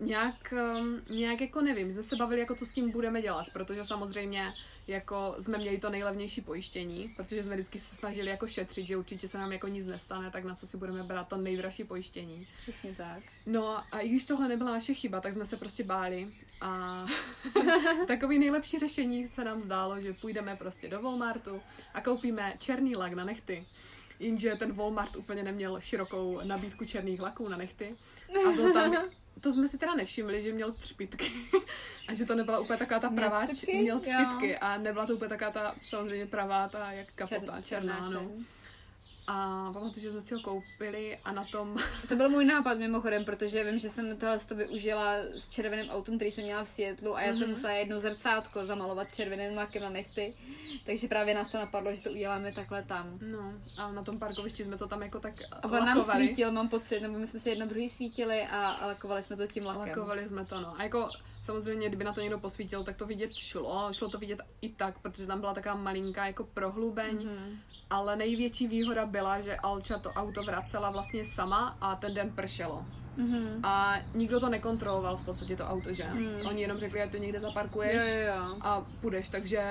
nějak, 0.00 0.54
um, 0.78 1.00
nějak 1.16 1.40
jako 1.40 1.62
nevím, 1.62 1.86
my 1.86 1.92
jsme 1.92 2.02
se 2.02 2.16
bavili, 2.16 2.40
jako 2.40 2.54
co 2.54 2.66
s 2.66 2.72
tím 2.72 2.90
budeme 2.90 3.22
dělat, 3.22 3.46
protože 3.52 3.84
samozřejmě 3.84 4.52
jako 4.86 5.34
jsme 5.38 5.58
měli 5.58 5.78
to 5.78 5.90
nejlevnější 5.90 6.40
pojištění, 6.40 7.12
protože 7.16 7.42
jsme 7.42 7.54
vždycky 7.54 7.78
se 7.78 7.96
snažili 7.96 8.30
jako 8.30 8.46
šetřit, 8.46 8.86
že 8.86 8.96
určitě 8.96 9.28
se 9.28 9.38
nám 9.38 9.52
jako 9.52 9.68
nic 9.68 9.86
nestane, 9.86 10.30
tak 10.30 10.44
na 10.44 10.54
co 10.54 10.66
si 10.66 10.76
budeme 10.76 11.02
brát 11.02 11.28
to 11.28 11.36
nejdražší 11.36 11.84
pojištění. 11.84 12.46
přesně 12.62 12.94
tak. 12.94 13.22
No 13.46 13.76
a 13.94 14.00
i 14.00 14.08
když 14.08 14.24
tohle 14.24 14.48
nebyla 14.48 14.72
naše 14.72 14.94
chyba, 14.94 15.20
tak 15.20 15.32
jsme 15.32 15.44
se 15.44 15.56
prostě 15.56 15.84
báli 15.84 16.26
a 16.60 17.04
takový 18.06 18.38
nejlepší 18.38 18.78
řešení 18.78 19.28
se 19.28 19.44
nám 19.44 19.62
zdálo, 19.62 20.00
že 20.00 20.12
půjdeme 20.12 20.56
prostě 20.56 20.88
do 20.88 21.02
Walmartu 21.02 21.60
a 21.94 22.00
koupíme 22.00 22.54
černý 22.58 22.96
lak 22.96 23.12
na 23.12 23.24
nechty. 23.24 23.66
Jenže 24.18 24.56
ten 24.56 24.72
Walmart 24.72 25.16
úplně 25.16 25.42
neměl 25.42 25.80
širokou 25.80 26.40
nabídku 26.44 26.84
černých 26.84 27.20
laků 27.20 27.48
na 27.48 27.56
nechty 27.56 27.96
a 28.48 28.52
byl 28.52 28.72
tam 28.72 28.96
to 29.40 29.52
jsme 29.52 29.68
si 29.68 29.78
teda 29.78 29.94
nevšimli, 29.94 30.42
že 30.42 30.52
měl 30.52 30.72
třpitky 30.72 31.32
a 32.08 32.14
že 32.14 32.24
to 32.26 32.34
nebyla 32.34 32.58
úplně 32.58 32.78
taková 32.78 33.00
ta 33.00 33.08
Měl 33.08 33.20
pravá, 33.30 33.46
třpitky? 33.46 33.76
měl 33.82 33.96
Jo. 33.96 34.00
třpitky 34.02 34.58
a 34.58 34.76
nebyla 34.78 35.06
to 35.06 35.14
úplně 35.14 35.28
taková 35.28 35.50
ta 35.50 35.74
samozřejmě 35.82 36.26
pravá 36.26 36.68
ta 36.68 36.92
jak 36.92 37.14
kapota, 37.14 37.58
Čer- 37.58 37.62
černá, 37.62 38.10
no. 38.10 38.30
A 39.26 39.70
pamatuju, 39.72 40.00
že 40.02 40.10
jsme 40.10 40.20
si 40.20 40.34
ho 40.34 40.40
koupili 40.40 41.18
a 41.24 41.32
na 41.32 41.44
tom 41.44 41.76
To 42.08 42.16
byl 42.16 42.28
můj 42.28 42.44
nápad 42.44 42.78
mimochodem, 42.78 43.24
protože 43.24 43.64
vím, 43.64 43.78
že 43.78 43.88
jsem 43.90 44.16
toho 44.16 44.32
to 44.48 44.54
využila 44.54 45.14
s 45.22 45.48
červeným 45.48 45.90
autem, 45.90 46.16
který 46.16 46.30
jsem 46.30 46.44
měla 46.44 46.64
v 46.64 46.68
Světlu 46.68 47.16
a 47.16 47.22
já 47.22 47.30
Mhm. 47.30 47.38
jsem 47.38 47.50
musela 47.50 47.72
jedno 47.72 47.98
zrcátko 48.00 48.66
zamalovat 48.66 49.14
červeným 49.14 49.56
lakem 49.56 49.82
na 49.82 49.90
nechty. 49.90 50.34
Takže 50.86 51.08
právě 51.08 51.34
nás 51.34 51.50
to 51.50 51.58
napadlo, 51.58 51.94
že 51.94 52.00
to 52.00 52.10
uděláme 52.10 52.52
takhle 52.52 52.82
tam. 52.82 53.18
No, 53.22 53.52
a 53.78 53.92
na 53.92 54.02
tom 54.02 54.18
parkovišti 54.18 54.64
jsme 54.64 54.78
to 54.78 54.88
tam 54.88 55.02
jako 55.02 55.20
tak 55.20 55.34
A 55.62 55.64
on 55.64 55.84
nám 55.86 56.00
svítil, 56.02 56.52
mám 56.52 56.68
pocit, 56.68 57.00
nebo 57.00 57.18
my 57.18 57.26
jsme 57.26 57.40
si 57.40 57.48
jedno 57.48 57.66
druhý 57.66 57.88
svítili 57.88 58.42
a, 58.42 58.66
a 58.68 58.86
lakovali 58.86 59.22
jsme 59.22 59.36
to 59.36 59.46
tím 59.46 59.66
lakem. 59.66 59.88
Lakovali 59.88 60.28
jsme 60.28 60.44
to, 60.44 60.60
no. 60.60 60.74
A 60.78 60.82
jako 60.82 61.08
samozřejmě, 61.42 61.88
kdyby 61.88 62.04
na 62.04 62.12
to 62.12 62.20
někdo 62.20 62.38
posvítil, 62.38 62.84
tak 62.84 62.96
to 62.96 63.06
vidět 63.06 63.32
šlo. 63.32 63.88
Šlo 63.92 64.08
to 64.08 64.18
vidět 64.18 64.40
i 64.60 64.68
tak, 64.68 64.98
protože 64.98 65.26
tam 65.26 65.40
byla 65.40 65.54
taková 65.54 65.74
malinká 65.74 66.26
jako 66.26 66.44
prohlubeň. 66.44 67.16
Mhm. 67.16 67.26
Mm-hmm. 67.26 67.56
Ale 67.90 68.16
největší 68.16 68.68
výhoda 68.68 69.06
byla, 69.06 69.40
že 69.40 69.56
Alča 69.56 69.98
to 69.98 70.10
auto 70.10 70.42
vracela 70.42 70.90
vlastně 70.90 71.24
sama 71.24 71.76
a 71.80 71.96
ten 71.96 72.14
den 72.14 72.30
pršelo. 72.30 72.86
Mhm. 73.16 73.60
A 73.62 73.98
nikdo 74.14 74.40
to 74.40 74.48
nekontroloval 74.48 75.16
v 75.16 75.24
podstatě 75.24 75.56
to 75.56 75.66
auto, 75.66 75.92
že? 75.92 76.04
Mm. 76.04 76.46
Oni 76.46 76.62
jenom 76.62 76.78
řekli, 76.78 77.00
že 77.00 77.06
to 77.06 77.16
někde 77.16 77.40
zaparkuješ 77.40 78.02
Jo, 78.14 78.18
jo, 78.18 78.26
jo. 78.26 78.56
a 78.60 78.86
půjdeš, 79.00 79.28
takže 79.28 79.62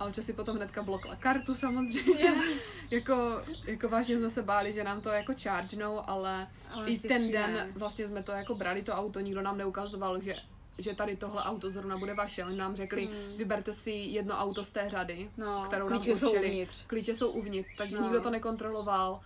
Alča 0.00 0.22
si 0.22 0.32
potom 0.32 0.56
hnedka 0.56 0.82
blokla 0.82 1.16
kartu 1.16 1.54
samozřejmě. 1.54 2.32
jako, 2.90 3.42
jako 3.66 3.88
vážně 3.88 4.18
jsme 4.18 4.30
se 4.30 4.42
báli, 4.42 4.72
že 4.72 4.84
nám 4.84 5.00
to 5.00 5.08
jako 5.08 5.34
chargenou, 5.42 6.10
ale, 6.10 6.46
Ale 6.74 6.88
i 6.88 6.98
ten 6.98 7.30
den 7.30 7.68
vlastně 7.78 8.06
jsme 8.06 8.22
to 8.22 8.32
jako 8.32 8.54
brali 8.54 8.82
to 8.82 8.92
auto, 8.92 9.20
nikdo 9.20 9.42
nám 9.42 9.58
neukazoval, 9.58 10.20
že 10.20 10.36
že 10.78 10.94
tady 10.94 11.16
tohle 11.16 11.42
auto 11.42 11.70
zrovna 11.70 11.98
bude 11.98 12.14
vaše. 12.14 12.44
Oni 12.44 12.56
nám 12.56 12.76
řekli, 12.76 13.06
Hmm. 13.06 13.36
vyberte 13.36 13.72
si 13.72 13.90
jedno 13.90 14.34
auto 14.38 14.64
z 14.64 14.70
té 14.70 14.88
řady, 14.88 15.30
No, 15.36 15.62
kterou 15.66 15.88
klíče 15.88 16.10
nám 16.10 16.18
jsou 16.18 16.26
určili. 16.30 16.46
uvnitř. 16.50 16.84
Klíče 16.86 17.14
jsou 17.14 17.30
uvnitř, 17.30 17.68
takže 17.78 17.96
No. 17.96 18.02
nikdo 18.02 18.20
to 18.20 18.30
nekontroloval. 18.30 19.20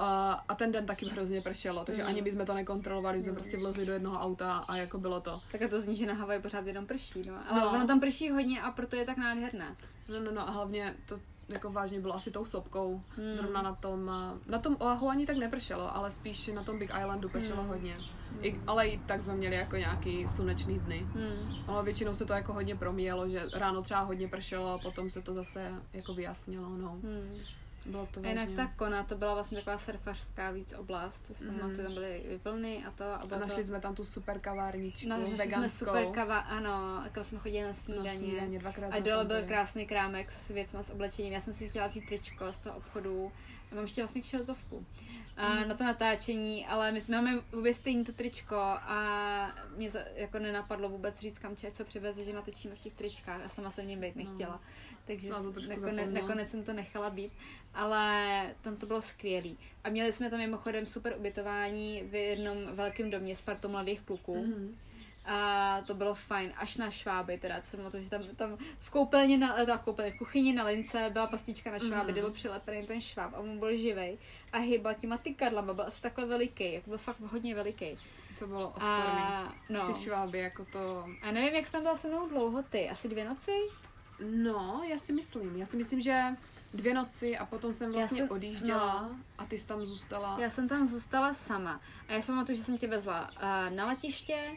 A, 0.00 0.32
a 0.48 0.54
ten 0.54 0.72
den 0.72 0.86
taky 0.86 1.06
hrozně 1.08 1.40
pršelo, 1.40 1.84
takže 1.84 2.02
Mm. 2.02 2.08
ani 2.08 2.22
bychom 2.22 2.46
to 2.46 2.54
nekontrolovali, 2.54 3.22
jsme 3.22 3.32
prostě 3.32 3.56
vlezli 3.56 3.86
do 3.86 3.92
jednoho 3.92 4.18
auta 4.20 4.62
a 4.68 4.76
jako 4.76 4.98
bylo 4.98 5.20
to. 5.20 5.40
Tak 5.52 5.60
to 5.70 5.80
zní, 5.80 5.96
že 5.96 6.06
na 6.06 6.14
Havaji 6.14 6.40
pořád 6.42 6.66
jenom 6.66 6.86
prší, 6.86 7.22
no. 7.26 7.34
Ale 7.48 7.60
No. 7.60 7.70
ono 7.70 7.86
tam 7.86 8.00
prší 8.00 8.30
hodně 8.30 8.62
a 8.62 8.70
proto 8.70 8.96
je 8.96 9.04
tak 9.04 9.16
nádherné. 9.16 9.76
No, 10.08 10.20
no, 10.20 10.30
no 10.32 10.48
a 10.48 10.50
hlavně 10.50 10.94
to 11.08 11.20
jako 11.48 11.70
vážně 11.70 12.00
bylo 12.00 12.14
asi 12.14 12.30
tou 12.30 12.44
sopkou. 12.44 13.02
Hmm. 13.16 13.34
Zrovna 13.34 13.62
na 13.62 13.74
tom, 13.74 14.10
eh, 14.10 14.50
na 14.50 14.58
tom 14.58 14.76
Oahu 14.80 15.08
ani 15.08 15.26
tak 15.26 15.36
nepršelo, 15.36 15.96
ale 15.96 16.10
spíš 16.10 16.46
na 16.46 16.62
tom 16.64 16.78
Big 16.78 16.90
Islandu 17.00 17.28
pršelo 17.28 17.60
Hmm. 17.60 17.68
hodně. 17.68 17.96
I, 18.40 18.60
ale 18.66 18.88
i 18.88 18.98
tak 18.98 19.22
jsme 19.22 19.34
měli 19.34 19.56
jako 19.56 19.76
nějaký 19.76 20.28
slunečný 20.28 20.78
dny. 20.78 20.98
Hmm. 20.98 21.54
Ale 21.66 21.82
většinou 21.84 22.14
se 22.14 22.24
to 22.24 22.32
jako 22.32 22.52
hodně 22.52 22.76
promíjelo, 22.76 23.28
že 23.28 23.46
ráno 23.52 23.82
třeba 23.82 24.00
hodně 24.00 24.28
pršelo 24.28 24.72
a 24.72 24.78
potom 24.78 25.10
se 25.10 25.22
to 25.22 25.34
zase 25.34 25.72
jako 25.92 26.14
vyjasnilo, 26.14 26.68
no. 26.68 26.88
Hmm. 27.02 27.38
Bylo 27.88 28.06
to 28.06 28.20
A 28.24 28.26
jinak 28.28 28.44
vážně. 28.48 28.56
ta 28.56 28.72
Kona, 28.76 29.02
to 29.02 29.16
byla 29.16 29.34
vlastně 29.34 29.58
taková 29.58 29.78
surfařská 29.78 30.50
víc 30.50 30.72
oblast. 30.72 31.22
To 31.28 31.34
si 31.34 31.44
Mhm. 31.44 31.58
pamatuju, 31.58 31.84
tam 31.84 31.94
byly 31.94 32.40
vlny 32.44 32.84
a 32.84 32.90
to. 32.90 33.04
A, 33.04 33.16
A 33.16 33.38
našli 33.38 33.62
to... 33.62 33.66
jsme 33.68 33.80
tam 33.80 33.94
tu 33.94 34.04
super 34.04 34.38
kavárničku, 34.38 35.08
No, 35.08 35.18
našli 35.18 35.36
jsme 35.36 35.44
veganskou. 35.44 35.78
super 35.86 36.06
kava, 36.06 36.38
ano, 36.38 37.04
kam 37.12 37.24
jsme 37.24 37.38
chodili 37.38 37.62
na 37.62 37.68
na 37.68 37.74
snídaně. 37.74 38.58
dvakrát 38.58 38.88
A 38.88 38.90
jsme 38.96 39.00
dole 39.00 39.24
byl 39.24 39.36
byli. 39.36 39.48
krásný 39.48 39.86
krámek 39.86 40.30
s 40.32 40.48
věcma, 40.48 40.82
s 40.82 40.90
oblečením. 40.90 41.32
Já 41.32 41.40
jsem 41.40 41.54
si 41.54 41.68
chtěla 41.68 41.86
vzít 41.86 42.06
tričko 42.08 42.52
z 42.52 42.58
toho 42.58 42.76
obchodu. 42.76 43.32
A 43.72 43.74
mám 43.74 43.84
ještě 43.84 44.00
vlastně 44.00 44.20
kšeltovku. 44.20 44.86
A 45.36 45.48
Mhm. 45.54 45.68
na 45.68 45.74
to 45.74 45.84
natáčení, 45.84 46.66
ale 46.66 46.92
my 46.92 47.00
jsme 47.00 47.22
máme 47.22 47.40
obě 47.58 47.74
stejný 47.74 48.04
to 48.04 48.12
tričko 48.12 48.56
a 48.56 49.52
mě 49.76 49.90
jako 50.14 50.38
nenapadlo 50.38 50.88
vůbec 50.88 51.20
říct 51.20 51.38
kam 51.38 51.56
co 51.56 51.84
přiveze, 51.84 52.24
že 52.24 52.32
natočíme 52.32 52.74
v 52.74 52.78
těch 52.78 52.94
tričkách 52.94 53.40
a 53.44 53.48
sama 53.48 53.70
jsem 53.70 53.84
v 53.84 53.88
něm 53.88 54.00
být 54.00 54.16
nechtěla. 54.16 54.60
Takže 55.08 55.26
Jsem 55.26 55.36
na 55.36 55.42
to 55.42 55.52
trošku 55.52 55.70
nakone, 55.70 55.90
zapomněla. 55.96 56.22
nakonec 56.26 56.50
jsem 56.50 56.64
to 56.64 56.72
nechala 56.72 57.10
být, 57.10 57.32
ale 57.74 58.54
tam 58.60 58.76
to 58.76 58.86
bylo 58.86 59.02
skvělý. 59.02 59.58
A 59.84 59.88
měli 59.90 60.12
jsme 60.12 60.30
tam 60.30 60.38
mimochodem 60.38 60.86
super 60.86 61.14
ubytování 61.18 62.02
v 62.02 62.14
jednom 62.14 62.58
velkém 62.76 63.10
domě 63.10 63.36
s 63.36 63.42
partou 63.42 63.68
mladých 63.68 64.00
kluků. 64.00 64.42
Mhm. 64.44 64.76
A 65.24 65.80
to 65.86 65.94
bylo 65.94 66.14
fajn, 66.14 66.52
až 66.56 66.76
na 66.76 66.90
šváby, 66.90 67.38
teda, 67.38 67.56
to 67.56 67.62
jsem 67.66 67.90
to, 67.90 68.00
že 68.00 68.10
tam, 68.10 68.22
tam 68.36 68.56
v 68.78 68.90
koupelně, 68.90 69.38
na, 69.38 69.54
teda 69.56 69.76
v 69.78 69.82
koupelně, 69.82 70.10
v 70.12 70.18
kuchyni 70.18 70.52
na 70.52 70.64
lince 70.64 71.10
byla 71.12 71.26
pastička 71.26 71.70
na 71.70 71.78
šváby, 71.78 71.94
Mhm. 71.96 72.12
kde 72.12 72.20
byl 72.20 72.30
přilepený 72.30 72.86
ten 72.86 73.00
šváb 73.00 73.34
a 73.34 73.38
on 73.38 73.58
byl 73.58 73.76
živej 73.76 74.18
a 74.52 74.58
hýbal 74.58 74.94
těma 74.94 75.18
tykadlama, 75.18 75.72
byl 75.74 75.84
asi 75.84 76.02
takhle 76.02 76.26
veliký, 76.26 76.72
jako 76.72 76.90
byl 76.90 76.98
fakt 76.98 77.20
hodně 77.20 77.54
veliký. 77.54 77.98
To 78.38 78.46
bylo 78.46 78.66
odporný. 78.68 78.88
A, 79.20 79.54
no, 79.68 79.86
Ty 79.92 79.94
šváby, 80.00 80.38
jako 80.38 80.64
to... 80.72 81.04
a 81.22 81.30
nevím, 81.32 81.54
jak 81.54 81.66
jsi 81.66 81.72
tam 81.72 81.82
byla 81.82 81.96
se 81.96 82.08
mnou 82.08 82.28
dlouho 82.28 82.62
ty, 82.62 82.88
asi 82.90 83.08
dvě 83.08 83.24
noci? 83.24 83.52
No, 84.26 84.82
já 84.90 84.98
si 84.98 85.12
myslím. 85.12 85.56
Já 85.56 85.66
si 85.66 85.76
myslím, 85.76 86.00
že 86.00 86.22
dvě 86.74 86.94
noci 86.94 87.38
a 87.38 87.46
potom 87.46 87.72
jsem 87.72 87.92
vlastně 87.92 88.18
jsem- 88.18 88.30
odjížděla 88.30 89.02
no. 89.12 89.16
a 89.38 89.44
ty 89.46 89.58
jsi 89.58 89.66
tam 89.66 89.86
zůstala. 89.86 90.36
Já 90.40 90.50
jsem 90.50 90.68
tam 90.68 90.86
zůstala 90.86 91.34
sama 91.34 91.80
a 92.08 92.12
já 92.12 92.22
jsem 92.22 92.34
pamatuju, 92.34 92.56
že 92.58 92.64
jsem 92.64 92.78
tě 92.78 92.86
vezla 92.86 93.30
uh, 93.30 93.74
na 93.76 93.86
letiště, 93.86 94.52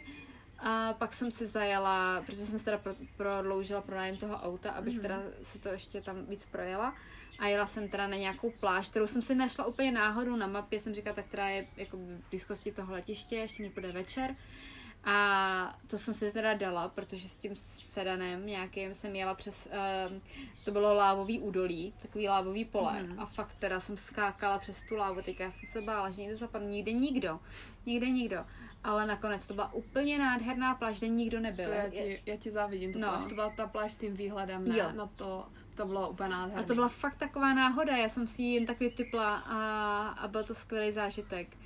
a 0.60 0.94
pak 0.94 1.14
jsem 1.14 1.32
si 1.32 1.48
zajela, 1.48 2.22
protože 2.26 2.38
jsem 2.46 2.60
si 2.60 2.66
teda 2.66 2.78
pro, 2.78 2.94
prodloužila 3.18 3.82
pronájem 3.82 4.18
toho 4.18 4.36
auta, 4.36 4.72
abych 4.72 4.94
Mhm. 4.94 5.02
teda 5.02 5.22
si 5.42 5.60
to 5.60 5.70
ještě 5.70 6.02
tam 6.02 6.26
víc 6.26 6.46
projela. 6.46 6.96
A 7.40 7.48
jela 7.48 7.66
jsem 7.66 7.90
teda 7.90 8.08
na 8.08 8.18
nějakou 8.18 8.52
pláž, 8.60 8.90
kterou 8.90 9.08
jsem 9.08 9.22
si 9.22 9.36
našla 9.36 9.66
úplně 9.66 9.92
náhodou 9.92 10.36
na 10.36 10.48
mapě. 10.48 10.80
Jsem 10.80 10.94
říkala, 10.94 11.16
tak 11.16 11.26
která 11.26 11.50
je 11.50 11.68
jako 11.78 11.98
v 11.98 12.30
blízkosti 12.30 12.72
toho 12.72 12.94
letiště, 12.94 13.36
ještě 13.36 13.64
mi 13.64 13.70
bude 13.70 13.92
večer. 13.92 14.36
A 15.04 15.78
to 15.88 15.98
jsem 15.98 16.14
si 16.14 16.32
teda 16.32 16.54
dala, 16.54 16.88
protože 16.88 17.28
s 17.28 17.36
tím 17.36 17.56
sedanem 17.92 18.46
nějakým 18.46 18.94
jsem 18.94 19.16
jela 19.16 19.34
přes, 19.36 19.68
um, 20.10 20.22
to 20.64 20.72
bylo 20.72 20.94
lávový 20.94 21.40
údolí, 21.40 21.94
takový 22.02 22.28
lávový 22.28 22.66
pole. 22.66 23.04
Mhm. 23.04 23.20
A 23.20 23.26
fakt 23.26 23.56
teda 23.60 23.80
jsem 23.80 23.98
skákala 23.98 24.60
přes 24.60 24.84
tu 24.84 24.96
lávu, 24.96 25.22
teď 25.22 25.40
já 25.40 25.52
jsem 25.52 25.70
se 25.72 25.82
bála, 25.82 26.10
že 26.10 26.22
někde 26.22 26.36
zapadnu, 26.36 26.68
nikde 26.68 26.92
nikdo, 26.92 27.40
nikde 27.86 28.10
nikdo. 28.10 28.46
Ale 28.84 29.06
nakonec 29.06 29.48
to 29.48 29.54
byla 29.54 29.74
úplně 29.74 30.20
nádherná 30.20 30.76
pláž, 30.76 30.98
kde 30.98 31.08
nikdo 31.08 31.40
nebyl. 31.40 31.66
To 31.66 31.72
já 31.72 31.90
ti, 31.90 32.22
já 32.26 32.38
ti 32.38 32.52
závidím, 32.52 32.94
tu 32.94 33.00
No. 33.00 33.08
no. 33.08 33.14
pláž, 33.14 33.28
to 33.28 33.36
byla 33.36 33.50
ta 33.50 33.68
pláž 33.68 33.92
s 33.92 33.98
tím 33.98 34.14
výhledem? 34.14 34.68
Jo. 34.68 34.92
Na 34.92 35.08
to, 35.08 35.48
to 35.76 35.86
bylo 35.86 36.10
úplně 36.10 36.30
nádherné. 36.30 36.64
A 36.64 36.68
to 36.68 36.76
byla 36.76 36.90
fakt 36.90 37.18
taková 37.18 37.54
náhoda, 37.54 37.98
já 37.98 38.10
jsem 38.10 38.28
si 38.28 38.42
ji 38.42 38.54
jen 38.54 38.66
tak 38.66 38.80
vytypla 38.80 39.36
a, 39.36 40.08
a 40.08 40.28
byl 40.28 40.44
to 40.44 40.54
skvělý 40.54 40.92
zážitek. 40.92 41.58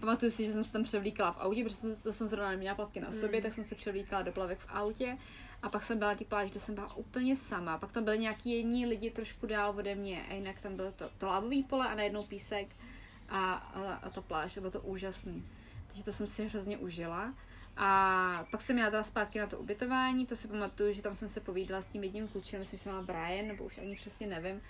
Pamatuju 0.00 0.30
si, 0.30 0.44
že 0.44 0.52
jsem 0.52 0.64
se 0.64 0.72
tam 0.72 0.82
převlíkala 0.82 1.32
v 1.32 1.38
autě, 1.38 1.64
protože 1.64 2.02
to, 2.02 2.12
jsem 2.12 2.28
zrovna 2.28 2.50
neměla 2.50 2.74
plavky 2.74 3.00
na 3.00 3.12
sobě, 3.12 3.40
Mm. 3.40 3.42
tak 3.42 3.52
jsem 3.52 3.64
se 3.64 3.74
převlíkala 3.74 4.22
do 4.22 4.32
plavek 4.32 4.58
v 4.58 4.66
autě. 4.68 5.18
A 5.62 5.68
pak 5.68 5.82
jsem 5.82 5.98
byla 5.98 6.10
na 6.10 6.16
té 6.16 6.24
pláži, 6.24 6.50
kde 6.50 6.60
jsem 6.60 6.74
byla 6.74 6.94
úplně 6.94 7.36
sama. 7.36 7.78
Pak 7.78 7.92
tam 7.92 8.04
byli 8.04 8.18
nějaký 8.18 8.50
jední 8.56 8.86
lidi 8.86 9.10
trošku 9.10 9.46
dál 9.46 9.74
ode 9.76 9.94
mě 9.94 10.26
a 10.30 10.34
jinak 10.34 10.60
tam 10.60 10.76
bylo 10.76 10.92
to, 10.92 11.10
to 11.18 11.26
lávový 11.26 11.62
pole 11.62 11.88
a 11.88 11.94
najednou 11.94 12.24
písek 12.24 12.66
a, 13.28 13.54
a, 13.54 13.94
a 13.94 14.10
ta 14.10 14.20
pláž, 14.20 14.58
bylo 14.58 14.70
to 14.70 14.80
úžasný. 14.80 15.46
Takže 15.86 16.04
to 16.04 16.12
jsem 16.12 16.26
si 16.26 16.44
hrozně 16.48 16.78
užila. 16.78 17.34
A 17.76 18.46
pak 18.50 18.60
jsem 18.60 18.78
jela 18.78 18.90
teda 18.90 19.02
zpátky 19.02 19.38
na 19.38 19.46
to 19.46 19.58
ubytování, 19.58 20.26
to 20.26 20.36
si 20.36 20.48
pamatuju, 20.48 20.92
že 20.92 21.02
tam 21.02 21.14
jsem 21.14 21.28
se 21.28 21.40
povídala 21.40 21.82
s 21.82 21.86
tím 21.86 22.04
jedním 22.04 22.28
klučem, 22.28 22.60
myslím, 22.60 22.76
že 22.76 22.82
se 22.82 22.88
jmenoval 22.88 23.06
Brian, 23.06 23.48
nebo 23.48 23.64
už 23.64 23.78
ani 23.78 23.96
přesně 23.96 24.26
nevím. 24.26 24.60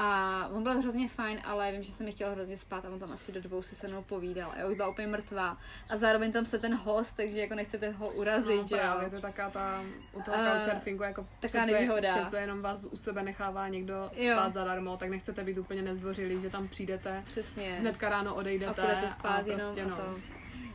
A 0.00 0.48
on 0.52 0.62
byl 0.62 0.78
hrozně 0.78 1.08
fajn, 1.08 1.40
ale 1.44 1.72
vím, 1.72 1.82
že 1.82 1.92
jsem 1.92 2.06
mi 2.06 2.12
chtěla 2.12 2.30
hrozně 2.30 2.56
spát 2.56 2.84
a 2.84 2.88
on 2.90 2.98
tam 2.98 3.12
asi 3.12 3.32
do 3.32 3.40
dvou 3.40 3.62
si 3.62 3.74
se 3.74 3.88
mnou 3.88 4.02
povídal. 4.02 4.50
A 4.50 4.58
já 4.58 4.66
už 4.66 4.76
byla 4.76 4.88
úplně 4.88 5.06
mrtvá. 5.06 5.56
A 5.90 5.96
zároveň 5.96 6.32
tam 6.32 6.44
se 6.44 6.58
ten 6.58 6.74
host, 6.74 7.16
takže 7.16 7.40
jako 7.40 7.54
nechcete 7.54 7.90
ho 7.90 8.08
urazit, 8.10 8.60
no, 8.60 8.66
že 8.66 8.76
právě, 8.76 9.04
jo. 9.04 9.10
to 9.10 9.20
taká 9.20 9.50
ta, 9.50 9.82
u 10.12 10.22
toho 10.22 10.36
A- 10.36 10.54
couchsurfingu, 10.60 11.02
jako 11.02 11.22
taková 11.22 11.38
přece, 11.64 11.72
nevýhoda. 11.72 12.08
přece 12.08 12.40
jenom 12.40 12.62
vás 12.62 12.84
u 12.84 12.96
sebe 12.96 13.22
nechává 13.22 13.68
někdo 13.68 14.10
Jo. 14.16 14.32
spát 14.36 14.54
zadarmo, 14.54 14.96
tak 14.96 15.08
nechcete 15.10 15.44
být 15.44 15.58
úplně 15.58 15.82
nezdvořilí, 15.82 16.40
že 16.40 16.50
tam 16.50 16.68
přijdete, 16.68 17.22
Přesně. 17.26 17.76
hnedka 17.80 18.08
ráno 18.08 18.30
a 18.30 18.34
odejdete 18.34 18.82
půjdete 18.82 19.08
spát 19.08 19.28
a 19.36 19.38
jenom 19.46 19.58
prostě 19.60 19.82
a 19.82 19.86
no. 19.88 19.96
to. 19.96 20.20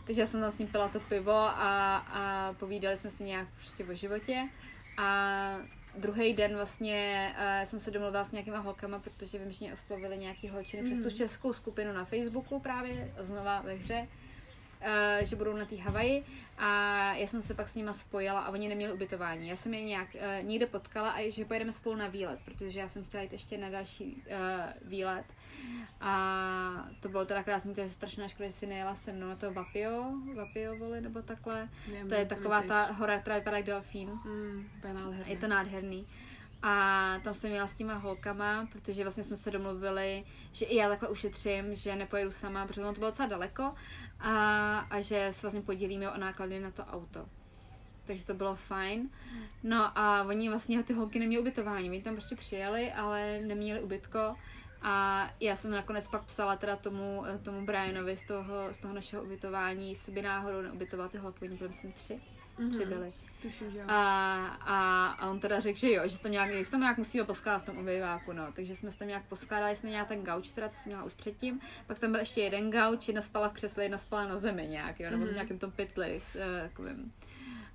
Takže 0.06 0.22
já 0.22 0.28
jsem 0.28 0.42
tam 0.42 0.52
s 0.52 0.60
ním 0.60 0.68
pila 0.68 0.88
to 0.88 1.00
pivo 1.00 1.38
a, 1.38 1.98
a 1.98 2.54
povídali 2.60 2.98
jsme 2.98 3.10
si 3.10 3.24
nějak 3.24 3.48
prostě 3.58 3.86
o 3.86 3.94
životě. 3.94 4.50
A 4.98 5.58
druhý 5.98 6.34
den 6.34 6.56
vlastně 6.56 7.30
uh, 7.38 7.68
jsem 7.68 7.80
se 7.80 7.92
domluvila 7.92 8.24
s 8.24 8.32
nějakýma 8.32 8.60
holkama, 8.60 9.00
protože 9.00 9.38
vím, 9.40 9.52
že 9.52 9.58
mě 9.62 9.74
oslovili 9.74 10.18
nějaký 10.18 10.50
holčiny 10.50 10.84
mm. 10.84 10.90
přes 10.90 10.98
tu 11.00 11.08
Mhm. 11.08 11.16
českou 11.18 11.54
skupinu 11.54 11.94
na 11.94 12.06
Facebooku 12.06 12.60
právě, 12.60 13.14
znova 13.20 13.62
ve 13.62 13.74
hře. 13.74 14.08
Uh, 14.84 15.26
že 15.26 15.36
budou 15.36 15.54
na 15.54 15.66
té 15.66 15.76
Havaji 15.76 16.24
a 16.58 16.68
já 17.14 17.28
jsem 17.28 17.42
se 17.42 17.54
pak 17.54 17.70
s 17.70 17.76
nima 17.76 17.94
spojila 17.94 18.42
a 18.42 18.50
oni 18.50 18.68
neměli 18.68 18.94
ubytování. 18.94 19.50
Já 19.50 19.56
jsem 19.56 19.74
je 19.74 19.84
nějak 19.84 20.08
uh, 20.16 20.48
někde 20.48 20.66
potkala 20.66 21.10
a 21.10 21.30
že 21.30 21.46
pojedeme 21.46 21.74
spolu 21.74 21.96
na 21.96 22.08
výlet, 22.08 22.40
protože 22.46 22.80
já 22.80 22.90
jsem 22.90 23.04
chtěla 23.04 23.24
jít 23.24 23.34
ještě 23.34 23.58
na 23.58 23.70
další 23.70 24.24
uh, 24.32 24.90
výlet. 24.90 25.26
A 26.02 26.90
to 27.00 27.10
bylo 27.10 27.26
teda 27.26 27.44
krásný, 27.44 27.74
to 27.74 27.82
je 27.82 27.90
strašná 27.90 28.28
škoda, 28.28 28.48
že 28.50 28.54
si 28.54 28.66
nejela 28.66 28.96
se 28.96 29.14
mnou 29.14 29.28
na 29.28 29.36
to 29.36 29.54
Vapio, 29.54 30.06
Vapio 30.36 30.78
voli, 30.78 31.02
nebo 31.02 31.22
takhle. 31.22 31.70
Nevím, 31.92 32.10
To 32.10 32.16
je 32.16 32.26
taková 32.26 32.58
myslíš. 32.58 32.70
ta 32.70 32.86
hora, 32.92 33.20
která 33.20 33.36
vypadá 33.36 33.58
jak 33.58 33.66
delfín. 33.66 34.10
Mm, 34.10 34.70
úplně 34.78 34.94
nádherný. 34.94 35.32
Je 35.32 35.38
to 35.38 35.48
nádherný. 35.48 36.08
A 36.66 37.20
tam 37.24 37.34
jsem 37.34 37.52
jela 37.52 37.68
s 37.68 37.76
těma 37.76 37.94
holkama, 37.94 38.68
protože 38.72 39.04
vlastně 39.04 39.24
jsme 39.24 39.36
se 39.36 39.52
domluvili, 39.52 40.24
že 40.52 40.66
i 40.66 40.76
já 40.76 40.90
takhle 40.90 41.10
ušetřím, 41.10 41.76
že 41.76 41.96
nepojedu 41.96 42.32
sama, 42.32 42.68
protože 42.68 42.82
ono 42.82 42.94
to 42.94 43.00
bylo 43.00 43.12
docela 43.12 43.30
daleko 43.30 43.74
a, 44.24 44.78
a 44.80 45.02
že 45.02 45.28
se 45.32 45.42
vlastně 45.42 45.62
podělíme 45.62 46.12
o 46.12 46.18
náklady 46.18 46.60
na 46.60 46.72
to 46.72 46.84
auto. 46.84 47.26
Takže 48.06 48.26
to 48.26 48.34
bylo 48.34 48.56
fajn. 48.56 49.10
No 49.64 49.98
a 49.98 50.24
oni 50.24 50.50
vlastně, 50.50 50.84
ty 50.84 50.94
holky 50.94 51.20
neměly 51.20 51.42
ubytování. 51.42 51.90
Oni 51.90 52.02
tam 52.02 52.16
prostě 52.16 52.36
přijeli, 52.36 52.92
ale 52.92 53.40
neměli 53.40 53.82
ubytko. 53.82 54.36
A 54.82 55.28
já 55.40 55.56
jsem 55.56 55.72
nakonec 55.72 56.08
pak 56.08 56.26
psala 56.26 56.56
teda 56.56 56.76
tomu, 56.76 57.24
tomu 57.44 57.66
Brianovi 57.66 58.18
z 58.18 58.28
toho, 58.28 58.74
z 58.74 58.78
toho 58.78 58.94
našeho 58.94 59.24
ubytování, 59.24 59.90
jestli 59.90 60.12
by 60.12 60.22
náhodou 60.22 60.62
neubytoval 60.62 61.10
ty 61.10 61.18
holky, 61.18 61.46
oni 61.46 61.58
byly 61.58 61.68
myslím 61.68 61.92
tři, 61.92 62.22
tři 62.72 62.86
byly. 62.86 63.14
Tuším, 63.44 63.72
že 63.72 63.78
jo. 63.78 63.84
A, 63.88 64.46
a, 64.48 65.08
a 65.08 65.30
on 65.30 65.40
teda 65.40 65.60
řekl, 65.60 65.80
že 65.80 65.92
jo, 65.92 66.08
že 66.08 66.20
to 66.20 66.28
nějak, 66.28 66.54
že 66.54 66.72
to 66.72 66.78
nějak 66.78 66.98
musíme 66.98 67.24
poskládat 67.24 67.60
v 67.60 67.66
tom 67.66 67.78
obyváku, 67.78 68.34
no. 68.34 68.52
Takže 68.54 68.76
jsme 68.76 68.92
se 68.92 68.98
tam 68.98 69.08
nějak 69.08 69.24
poskládali, 69.26 69.76
jsme 69.76 69.90
nějak 69.90 70.08
ten 70.08 70.24
gauč, 70.24 70.52
teda, 70.52 70.70
co 70.70 70.76
jsem 70.76 70.90
měla 70.90 71.04
už 71.04 71.14
předtím. 71.14 71.60
Pak 71.88 72.00
tam 72.00 72.12
byl 72.12 72.20
ještě 72.20 72.42
jeden 72.42 72.72
gauč, 72.72 73.08
jedna 73.08 73.22
spala 73.22 73.50
v 73.50 73.54
křesle, 73.54 73.84
jedna 73.84 73.98
spala 73.98 74.28
na 74.28 74.38
zemi 74.38 74.68
nějak, 74.68 75.00
jo, 75.00 75.10
nebo 75.10 75.24
v 75.24 75.26
Mhm. 75.26 75.34
nějakém 75.36 75.60
tom 75.60 75.72
pytli 75.72 76.20
s 76.20 76.36
uh, 76.36 76.42
takovým 76.70 77.14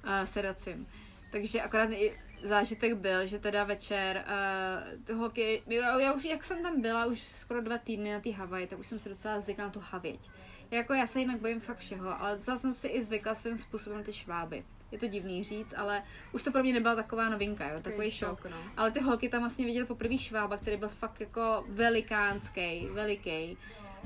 uh, 0.05 0.25
sedacím. 0.25 0.87
Takže 1.33 1.63
akorát 1.63 1.91
i 1.91 2.19
zážitek 2.43 2.95
byl, 2.95 3.27
že 3.27 3.39
teda 3.39 3.65
večer 3.65 4.25
uh, 4.27 5.05
ty 5.05 5.13
holky, 5.13 5.63
já, 5.67 6.01
já 6.01 6.13
už, 6.13 6.25
jak 6.25 6.45
jsem 6.45 6.63
tam 6.63 6.81
byla 6.81 7.07
už 7.07 7.21
skoro 7.21 7.61
dva 7.63 7.79
týdny 7.79 8.13
na 8.13 8.21
té 8.21 8.31
Havaji, 8.33 8.67
tak 8.67 8.79
už 8.79 8.87
jsem 8.87 8.99
se 8.99 9.09
docela 9.09 9.41
zvykla 9.41 9.65
na 9.65 9.71
tu 9.71 9.81
Havěť. 9.83 10.31
Jako 10.71 10.95
já 10.95 11.07
se 11.07 11.21
jinak 11.21 11.41
bojím 11.41 11.61
fakt 11.61 11.79
všeho, 11.79 12.21
ale 12.21 12.37
docela 12.37 12.59
jsem 12.59 12.73
si 12.73 12.87
i 12.87 13.05
zvykla 13.05 13.35
svým 13.35 13.59
způsobem 13.59 14.03
ty 14.05 14.13
šváby. 14.13 14.65
Je 14.93 14.99
to 14.99 15.07
divný 15.07 15.45
říct, 15.45 15.75
ale 15.77 16.03
už 16.33 16.43
to 16.43 16.53
pro 16.53 16.63
mě 16.63 16.73
nebyla 16.73 16.95
taková 16.95 17.29
novinka, 17.29 17.69
jo, 17.69 17.81
takový 17.81 18.11
šok. 18.11 18.45
no. 18.45 18.57
Ale 18.77 18.91
ty 18.91 19.01
holky 19.01 19.29
tam 19.29 19.41
vlastně 19.41 19.67
viděly 19.67 19.87
poprvé 19.87 20.19
švába, 20.19 20.57
který 20.57 20.77
byl 20.77 20.89
fakt 20.89 21.21
jako 21.21 21.65
velikánský, 21.69 22.87
veliký. 22.93 23.57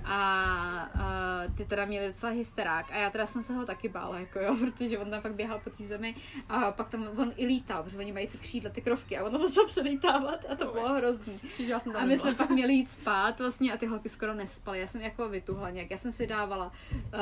A 0.04 0.88
uh, 0.94 1.54
ty 1.54 1.64
teda 1.64 1.84
měli 1.84 2.06
docela 2.06 2.32
hysterák 2.32 2.90
a 2.90 2.96
já 2.96 3.10
teda 3.10 3.26
jsem 3.26 3.42
se 3.42 3.52
ho 3.52 3.66
taky 3.66 3.88
bála, 3.88 4.18
jako 4.18 4.38
jo, 4.38 4.56
protože 4.60 4.98
on 4.98 5.10
tam 5.10 5.22
pak 5.22 5.34
běhal 5.34 5.60
po 5.64 5.70
té 5.70 5.84
zemi 5.84 6.14
a 6.48 6.72
pak 6.72 6.88
tam 6.88 7.08
on 7.16 7.32
i 7.36 7.46
lítal, 7.46 7.82
protože 7.82 7.98
oni 7.98 8.12
mají 8.12 8.26
ty 8.26 8.38
křídla, 8.38 8.70
ty 8.70 8.80
krovky 8.80 9.18
a 9.18 9.24
on 9.24 9.32
to 9.32 9.48
začal 9.48 9.66
přelítávat 9.66 10.44
a 10.48 10.54
to 10.54 10.72
bylo 10.72 10.94
hrozný. 10.94 11.38
Čiže 11.56 11.72
já 11.72 11.78
jsem 11.78 11.92
tam 11.92 12.02
A 12.02 12.04
my 12.04 12.10
nebyla. 12.10 12.28
jsme 12.28 12.38
pak 12.38 12.50
měli 12.50 12.72
jít 12.72 12.90
spát 12.90 13.40
vlastně 13.40 13.72
a 13.72 13.76
ty 13.76 13.86
holky 13.86 14.08
skoro 14.08 14.34
nespaly. 14.34 14.80
Já 14.80 14.86
jsem 14.86 15.00
jako 15.00 15.28
vytuhla 15.28 15.70
nějak. 15.70 15.90
Já 15.90 15.96
jsem 15.96 16.12
si 16.12 16.26
dávala 16.26 16.66
uh, 16.66 17.20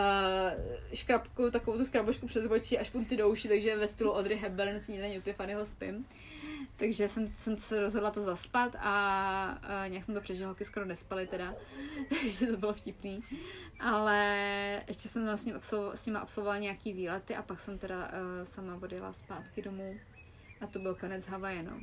škrabku, 0.94 1.50
takovou 1.50 1.78
tu 1.78 1.84
škrabošku 1.84 2.26
přes 2.26 2.46
oči 2.50 2.78
až 2.78 2.90
po 2.90 2.98
ty 2.98 3.16
douši, 3.16 3.48
takže 3.48 3.76
ve 3.76 3.86
stylu 3.86 4.12
Audrey 4.12 4.36
Hepburn 4.36 4.80
snídaní 4.80 5.18
u 5.18 5.22
Tiffanyho 5.22 5.66
spím. 5.66 6.06
Takže 6.76 7.08
jsem, 7.08 7.26
jsem 7.36 7.58
se 7.58 7.80
rozhodla 7.80 8.10
to 8.10 8.22
zaspat 8.22 8.76
a, 8.78 8.90
a 9.62 9.86
nějak 9.86 10.04
jsem 10.04 10.14
to 10.14 10.20
přežila, 10.20 10.48
holky 10.48 10.64
skoro 10.64 10.86
nespaly 10.86 11.26
teda, 11.26 11.54
takže 12.08 12.46
to 12.46 12.56
bylo 12.60 12.72
vtipný. 12.72 13.24
Ale 13.80 14.82
ještě 14.88 15.08
jsem 15.08 15.26
tam 15.26 15.36
s, 15.36 15.44
ním 15.44 15.56
absolvo, 15.56 15.96
s 15.96 16.06
nimi 16.06 16.18
absolvovala 16.18 16.58
nějaký 16.58 16.92
výlety 16.92 17.36
a 17.36 17.42
pak 17.42 17.60
jsem 17.60 17.78
teda 17.78 17.96
uh, 18.08 18.44
sama 18.44 18.78
odjela 18.82 19.12
zpátky 19.12 19.62
domů. 19.62 20.00
A 20.60 20.66
to 20.66 20.78
byl 20.78 20.94
konec 20.94 21.26
Havaje, 21.26 21.62
no. 21.62 21.80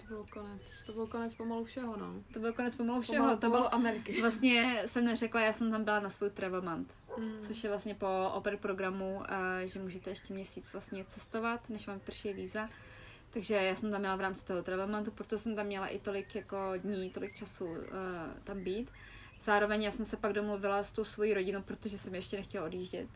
To 0.00 0.06
byl 0.06 0.26
konec, 0.32 0.82
to 0.86 0.92
byl 0.92 1.06
konec 1.06 1.34
pomalu 1.34 1.64
všeho, 1.64 1.96
no. 1.96 2.14
To 2.32 2.40
byl 2.40 2.52
konec 2.52 2.76
pomalu 2.76 3.00
všeho. 3.00 3.18
Pomalu, 3.18 3.38
to 3.38 3.50
bylo 3.50 3.74
Ameriky. 3.74 4.20
Vlastně 4.20 4.82
jsem 4.86 5.04
neřekla, 5.04 5.40
já 5.40 5.52
jsem 5.52 5.70
tam 5.70 5.84
byla 5.84 6.00
na 6.00 6.10
svůj 6.10 6.30
travel 6.30 6.62
month, 6.62 6.94
Mm. 7.18 7.40
což 7.40 7.64
je 7.64 7.70
vlastně 7.70 7.94
po 7.94 8.30
oper 8.34 8.56
programu, 8.56 9.22
eh, 9.28 9.68
že 9.68 9.80
můžete 9.80 10.10
ještě 10.10 10.34
měsíc 10.34 10.72
vlastně 10.72 11.04
cestovat, 11.04 11.70
než 11.70 11.86
vám 11.86 12.00
prší 12.00 12.32
víza. 12.32 12.68
Takže 13.30 13.54
já 13.54 13.74
jsem 13.74 13.90
tam 13.90 14.00
měla 14.00 14.16
v 14.16 14.20
rámci 14.20 14.44
toho 14.44 14.62
travel 14.62 14.86
monthu, 14.86 15.12
proto 15.12 15.38
jsem 15.38 15.56
tam 15.56 15.66
měla 15.66 15.86
i 15.86 15.98
tolik 15.98 16.34
jako 16.34 16.72
dní, 16.76 17.10
tolik 17.10 17.34
času 17.34 17.64
uh, 17.64 17.78
tam 18.44 18.60
být. 18.64 18.90
Zároveň 19.40 19.82
já 19.82 19.90
jsem 19.90 20.06
se 20.06 20.16
pak 20.16 20.32
domluvila 20.32 20.82
s 20.82 20.92
tou 20.92 21.04
svojí 21.04 21.34
rodinou, 21.34 21.62
protože 21.62 21.98
jsem 21.98 22.14
ještě 22.14 22.36
nechtěla 22.36 22.66
odjíždět. 22.66 23.08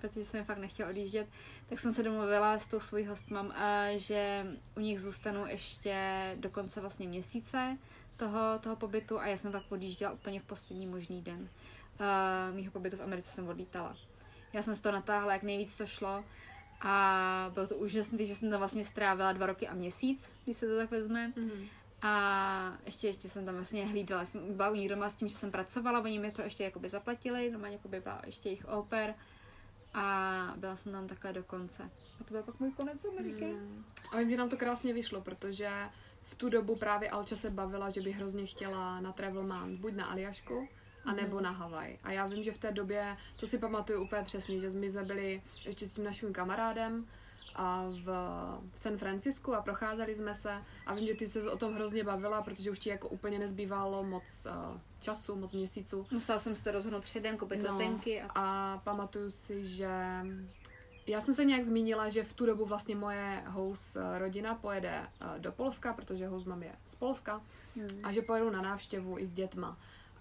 Protože 0.00 0.24
jsem 0.24 0.44
fakt 0.44 0.58
nechtěla 0.58 0.90
odjíždět, 0.90 1.28
tak 1.68 1.78
jsem 1.78 1.94
se 1.94 2.02
domluvila 2.02 2.58
s 2.58 2.66
tou 2.66 2.80
svojí 2.80 3.06
hostmam, 3.06 3.46
uh, 3.46 3.52
že 3.96 4.46
u 4.76 4.80
nich 4.80 5.00
zůstanu 5.00 5.46
ještě 5.46 5.96
do 6.40 6.50
konce 6.50 6.80
vlastně 6.80 7.08
měsíce 7.08 7.78
toho, 8.16 8.58
toho 8.58 8.76
pobytu 8.76 9.18
a 9.18 9.26
já 9.26 9.36
jsem 9.36 9.52
pak 9.52 9.62
odjížděla 9.72 10.12
úplně 10.12 10.40
v 10.40 10.44
poslední 10.44 10.86
možný 10.86 11.22
den 11.22 11.48
uh, 12.00 12.56
mýho 12.56 12.72
pobytu 12.72 12.96
v 12.96 13.02
Americe 13.02 13.30
jsem 13.30 13.48
odlítala. 13.48 13.96
Já 14.52 14.62
jsem 14.62 14.74
z 14.74 14.80
toho 14.80 14.92
natáhla, 14.92 15.32
jak 15.32 15.42
nejvíc 15.42 15.76
to 15.76 15.86
šlo 15.86 16.24
a 16.80 17.50
bylo 17.54 17.66
to 17.66 17.76
úžasné, 17.76 18.26
že 18.26 18.34
jsem 18.34 18.50
tam 18.50 18.58
vlastně 18.58 18.84
strávila 18.84 19.32
dva 19.32 19.46
roky 19.46 19.68
a 19.68 19.74
měsíc, 19.74 20.32
když 20.44 20.56
se 20.56 20.66
to 20.66 20.76
tak 20.76 20.90
vezme. 20.90 21.32
Mm. 21.36 21.68
A 22.06 22.78
ještě, 22.86 23.06
ještě 23.06 23.28
jsem 23.28 23.44
tam 23.44 23.54
vlastně 23.54 23.86
hlídala, 23.86 24.24
jsem 24.24 24.56
byla 24.56 24.70
u 24.70 24.74
nich 24.74 24.88
doma 24.88 25.08
s 25.08 25.14
tím, 25.14 25.28
že 25.28 25.34
jsem 25.34 25.50
pracovala, 25.50 26.00
oni 26.00 26.18
mi 26.18 26.30
to 26.30 26.42
ještě 26.42 26.64
jakoby 26.64 26.88
zaplatili, 26.88 27.50
doma 27.50 27.68
jakoby 27.68 28.00
byla 28.00 28.22
ještě 28.26 28.48
jejich 28.48 28.64
oper 28.64 29.14
a 29.94 30.54
byla 30.56 30.76
jsem 30.76 30.92
tam 30.92 31.06
takhle 31.06 31.32
do 31.32 31.44
konce. 31.44 31.90
A 32.20 32.24
to 32.24 32.34
byl 32.34 32.42
pak 32.42 32.60
můj 32.60 32.72
konec 32.72 33.04
Ameriky. 33.04 33.44
Mm. 33.44 33.84
A 34.10 34.18
vím, 34.18 34.30
že 34.30 34.36
nám 34.36 34.48
to 34.48 34.56
krásně 34.56 34.94
vyšlo, 34.94 35.20
protože 35.20 35.70
v 36.22 36.34
tu 36.34 36.48
dobu 36.48 36.76
právě 36.76 37.10
Alča 37.10 37.36
se 37.36 37.50
bavila, 37.50 37.90
že 37.90 38.00
by 38.00 38.12
hrozně 38.12 38.46
chtěla 38.46 39.00
na 39.00 39.12
Travel 39.12 39.42
Man, 39.42 39.76
buď 39.76 39.94
na 39.94 40.04
Aljašku, 40.04 40.68
a 41.04 41.12
nebo 41.12 41.40
na 41.40 41.50
Havaj. 41.50 41.98
A 42.02 42.12
já 42.12 42.26
vím, 42.26 42.42
že 42.42 42.52
v 42.52 42.58
té 42.58 42.72
době, 42.72 43.16
to 43.40 43.46
si 43.46 43.58
pamatuju 43.58 44.02
úplně 44.02 44.22
přesně, 44.22 44.58
že 44.58 44.70
my 44.70 44.90
jsme 44.90 45.04
byli 45.04 45.42
ještě 45.64 45.86
s 45.86 45.92
tím 45.92 46.04
naším 46.04 46.32
kamarádem 46.32 47.06
v, 47.90 48.04
v 48.74 48.80
San 48.80 48.96
Francisku 48.96 49.54
a 49.54 49.62
procházeli 49.62 50.14
jsme 50.14 50.34
se 50.34 50.62
a 50.86 50.94
vím, 50.94 51.06
že 51.06 51.14
ty 51.14 51.26
se 51.26 51.50
o 51.50 51.56
tom 51.56 51.74
hrozně 51.74 52.04
bavila, 52.04 52.42
protože 52.42 52.70
už 52.70 52.78
ti 52.78 52.90
jako 52.90 53.08
úplně 53.08 53.38
nezbývalo 53.38 54.04
moc 54.04 54.46
uh, 54.46 54.80
času, 55.00 55.36
moc 55.36 55.52
měsíců. 55.52 56.06
Musela 56.10 56.38
jsem 56.38 56.54
se 56.54 56.64
to 56.64 56.72
rozhodnout 56.72 57.04
předem, 57.04 57.36
koupit 57.36 57.62
No. 57.62 57.72
letenky 57.72 58.22
a 58.22 58.28
A 58.34 58.80
pamatuju 58.84 59.30
si, 59.30 59.66
že 59.66 59.88
já 61.06 61.20
jsem 61.20 61.34
se 61.34 61.44
nějak 61.44 61.64
zmínila, 61.64 62.08
že 62.08 62.24
v 62.24 62.32
tu 62.32 62.46
dobu 62.46 62.66
vlastně 62.66 62.96
moje 62.96 63.42
house 63.46 64.00
eh, 64.00 64.18
rodina 64.18 64.54
pojede 64.54 65.02
eh, 65.02 65.38
do 65.38 65.52
Polska, 65.52 65.92
protože 65.92 66.26
house 66.26 66.48
mám 66.48 66.62
je 66.62 66.72
z 66.84 66.94
Polska 66.94 67.40
hmm. 67.76 68.00
a 68.02 68.12
že 68.12 68.22
pojedou 68.22 68.50
na 68.50 68.62
návštěvu 68.62 69.18
i 69.18 69.26
s 69.26 69.32
dětma. 69.32 69.78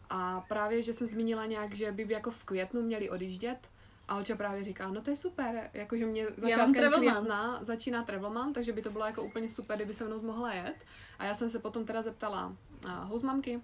A 0.10 0.42
právě, 0.42 0.82
že 0.82 0.94
jsem 0.94 1.08
zmínila 1.08 1.46
nějak, 1.46 1.74
že 1.74 1.92
by 1.92 2.08
jako 2.10 2.32
v 2.32 2.44
květnu 2.44 2.82
měli 2.82 3.10
odjíždět, 3.10 3.70
a 4.08 4.16
Olča 4.18 4.36
právě 4.36 4.64
říká, 4.64 4.88
no 4.92 5.02
to 5.02 5.10
je 5.10 5.16
super, 5.16 5.70
jakože 5.74 6.06
mě 6.06 6.26
začátkem 6.38 6.74
května 7.00 7.60
začíná 7.64 8.04
Travelman, 8.04 8.54
takže 8.54 8.72
by 8.74 8.82
to 8.82 8.90
bylo 8.90 9.06
jako 9.06 9.24
úplně 9.24 9.50
super, 9.50 9.76
kdyby 9.78 9.94
se 9.94 10.04
mnou 10.04 10.22
mohla 10.22 10.54
jet. 10.54 10.86
A 11.20 11.26
já 11.26 11.34
jsem 11.36 11.50
se 11.50 11.60
potom 11.60 11.86
teda 11.86 12.02
zeptala 12.02 12.56
housmamky 13.04 13.62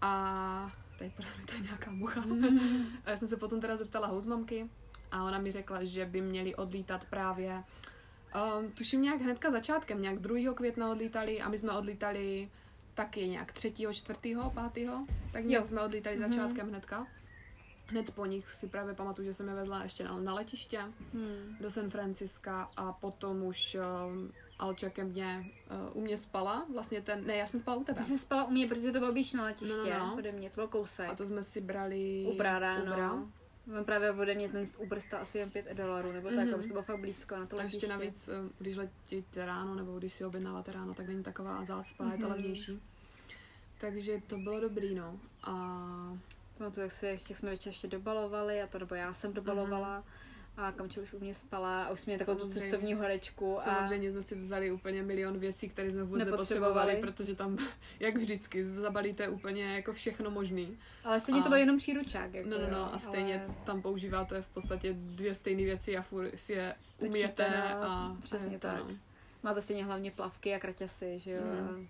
a 0.00 0.70
tady 0.98 1.12
právě 1.16 1.46
tady 1.46 1.62
nějaká 1.62 1.90
mucha. 1.90 2.20
a 3.04 3.10
já 3.10 3.16
jsem 3.16 3.28
se 3.28 3.36
potom 3.36 3.60
teda 3.60 3.76
zeptala 3.76 4.06
housmamky 4.06 4.70
a 5.10 5.24
ona 5.24 5.38
mi 5.38 5.52
řekla, 5.52 5.84
že 5.84 6.04
by 6.06 6.20
měli 6.20 6.54
odlítat 6.54 7.04
právě 7.04 7.64
Um, 8.58 8.72
tuším 8.72 9.02
nějak 9.02 9.20
hnedka 9.20 9.50
začátkem, 9.50 10.02
nějak 10.02 10.18
2. 10.18 10.54
května 10.54 10.90
odlítali 10.90 11.40
a 11.40 11.48
my 11.48 11.58
jsme 11.58 11.72
odlítali 11.72 12.50
taky 12.94 13.28
nějak 13.28 13.52
3., 13.52 13.72
4., 13.92 14.18
5. 14.72 14.90
Tak 15.32 15.44
nějak 15.44 15.62
Jo. 15.62 15.66
jsme 15.66 15.80
odlítali 15.80 16.16
Mhm. 16.18 16.32
začátkem 16.32 16.68
hnedka. 16.68 17.06
Hned 17.90 18.10
po 18.10 18.26
nich 18.26 18.48
si 18.48 18.68
právě 18.68 18.94
pamatuju, 18.94 19.26
že 19.26 19.34
jsem 19.34 19.48
je 19.48 19.54
vezla 19.54 19.82
ještě 19.82 20.04
na, 20.04 20.18
na 20.20 20.34
letiště 20.34 20.80
Hmm. 21.12 21.56
do 21.60 21.70
San 21.70 21.90
Franciska 21.90 22.70
a 22.76 22.92
potom 22.92 23.42
už 23.42 23.76
um, 24.10 24.32
Alča 24.58 24.90
ke 24.90 25.04
mně 25.04 25.50
uh, 25.92 25.96
u 25.96 26.00
mě 26.00 26.16
spala. 26.16 26.66
Vlastně 26.72 27.02
ten, 27.02 27.26
ne, 27.26 27.36
já 27.36 27.46
jsem 27.46 27.60
spala 27.60 27.76
u 27.76 27.84
tebe. 27.84 27.98
Ty 27.98 28.04
jsi 28.04 28.18
spala 28.18 28.44
u 28.44 28.50
mě, 28.50 28.66
protože 28.68 28.92
to 28.92 28.98
bylo 28.98 29.12
blíž 29.12 29.32
na 29.32 29.44
letiště, 29.44 29.76
No, 29.76 29.98
no, 29.98 30.06
no. 30.06 30.14
ode 30.18 30.32
mě, 30.32 30.50
to 30.50 30.54
byl 30.54 30.68
kousek. 30.68 31.08
A 31.10 31.14
to 31.14 31.26
jsme 31.26 31.42
si 31.42 31.60
brali 31.60 32.26
Ubra 32.32 32.58
ráno. 32.58 32.82
Ubra. 32.92 33.14
Mám 33.66 33.84
právě 33.84 34.10
ode 34.12 34.34
mě 34.34 34.48
ten 34.48 34.64
Uber 34.78 35.00
stál 35.00 35.22
asi 35.22 35.38
jen 35.38 35.50
5 35.50 35.74
dolarů, 35.74 36.12
nebo 36.12 36.28
tak, 36.28 36.38
Mhm. 36.38 36.48
mm-hmm. 36.48 36.62
to 36.62 36.68
bylo 36.68 36.82
fakt 36.82 37.00
blízko 37.00 37.36
na 37.36 37.46
to 37.46 37.56
A 37.56 37.58
letiště. 37.58 37.76
ještě 37.76 37.88
navíc, 37.88 38.28
um, 38.42 38.50
když 38.58 38.76
letíte 38.76 39.46
ráno, 39.46 39.74
nebo 39.74 39.98
když 39.98 40.12
si 40.12 40.24
objednáváte 40.24 40.72
ráno, 40.72 40.94
tak 40.94 41.06
není 41.08 41.22
taková 41.22 41.64
zácpa, 41.64 42.04
mm-hmm. 42.04 42.12
je 42.12 42.18
to 42.18 42.24
Mhm. 42.26 42.32
levnější. 42.32 42.80
Takže 43.80 44.20
to 44.26 44.38
bylo 44.38 44.60
dobrý, 44.60 44.94
no. 44.94 45.20
A 45.42 46.18
Pamatuju, 46.58 46.84
jak, 46.84 46.92
se, 46.92 47.06
ještě 47.06 47.34
jsme 47.34 47.50
večer 47.50 47.70
ještě 47.70 47.88
dobalovali, 47.88 48.62
a 48.62 48.66
to 48.66 48.78
nebo 48.78 48.94
já 48.94 49.12
jsem 49.12 49.32
dobalovala. 49.32 50.04
A 50.56 50.72
Kamče 50.72 51.00
už 51.00 51.12
u 51.12 51.18
mě 51.18 51.34
spala 51.34 51.84
a 51.84 51.90
už 51.90 52.00
jsme 52.00 52.10
měli 52.10 52.18
takovou 52.26 52.38
tu 52.46 52.52
cestovní 52.54 52.94
horečku. 52.94 53.58
A 53.58 53.62
Samozřejmě 53.62 54.10
jsme 54.10 54.22
si 54.22 54.34
vzali 54.34 54.70
úplně 54.72 55.02
milion 55.02 55.38
věcí, 55.38 55.68
které 55.68 55.92
jsme 55.92 56.02
vůbec 56.04 56.18
Nepotřebovali. 56.24 56.74
nepotřebovali, 56.92 57.12
protože 57.14 57.34
tam, 57.34 57.58
jak 58.00 58.16
vždycky, 58.16 58.64
zabalíte 58.64 59.28
úplně 59.28 59.74
jako 59.74 59.92
všechno 59.92 60.30
možný. 60.30 60.78
ale 61.04 61.20
stejně 61.20 61.40
a- 61.40 61.42
to 61.42 61.48
byl 61.48 61.58
jenom 61.58 61.76
příručák. 61.76 62.34
Jako, 62.34 62.48
No, 62.48 62.58
no, 62.58 62.70
no, 62.70 62.94
a 62.94 62.98
stejně 62.98 63.42
ale 63.44 63.54
tam 63.64 63.82
používáte 63.82 64.42
v 64.42 64.48
podstatě 64.48 64.92
dvě 64.98 65.34
stejné 65.34 65.62
věci 65.64 65.96
a 65.96 66.02
furt 66.02 66.30
si 66.40 66.52
je 66.52 66.74
Točíte, 66.98 67.08
umíjete 67.08 67.50
no, 67.74 67.82
a 67.82 68.16
přesně 68.22 68.56
a 68.56 68.58
tak. 68.58 68.84
No. 68.88 68.96
Máte 69.42 69.60
stejně 69.60 69.84
hlavně 69.84 70.10
plavky 70.10 70.54
a 70.54 70.58
kraťasy, 70.58 71.18
že 71.18 71.30
jo. 71.30 71.40
Mhm. 71.44 71.88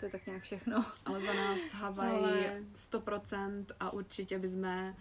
To 0.00 0.04
je 0.06 0.10
tak 0.10 0.26
nějak 0.26 0.42
všechno. 0.42 0.84
Ale 1.04 1.20
za 1.22 1.32
nás 1.34 1.60
Havaj 1.72 2.10
Ale- 2.10 2.62
100% 2.76 3.64
a 3.80 3.90
určitě 3.92 4.38
bychom 4.38 4.94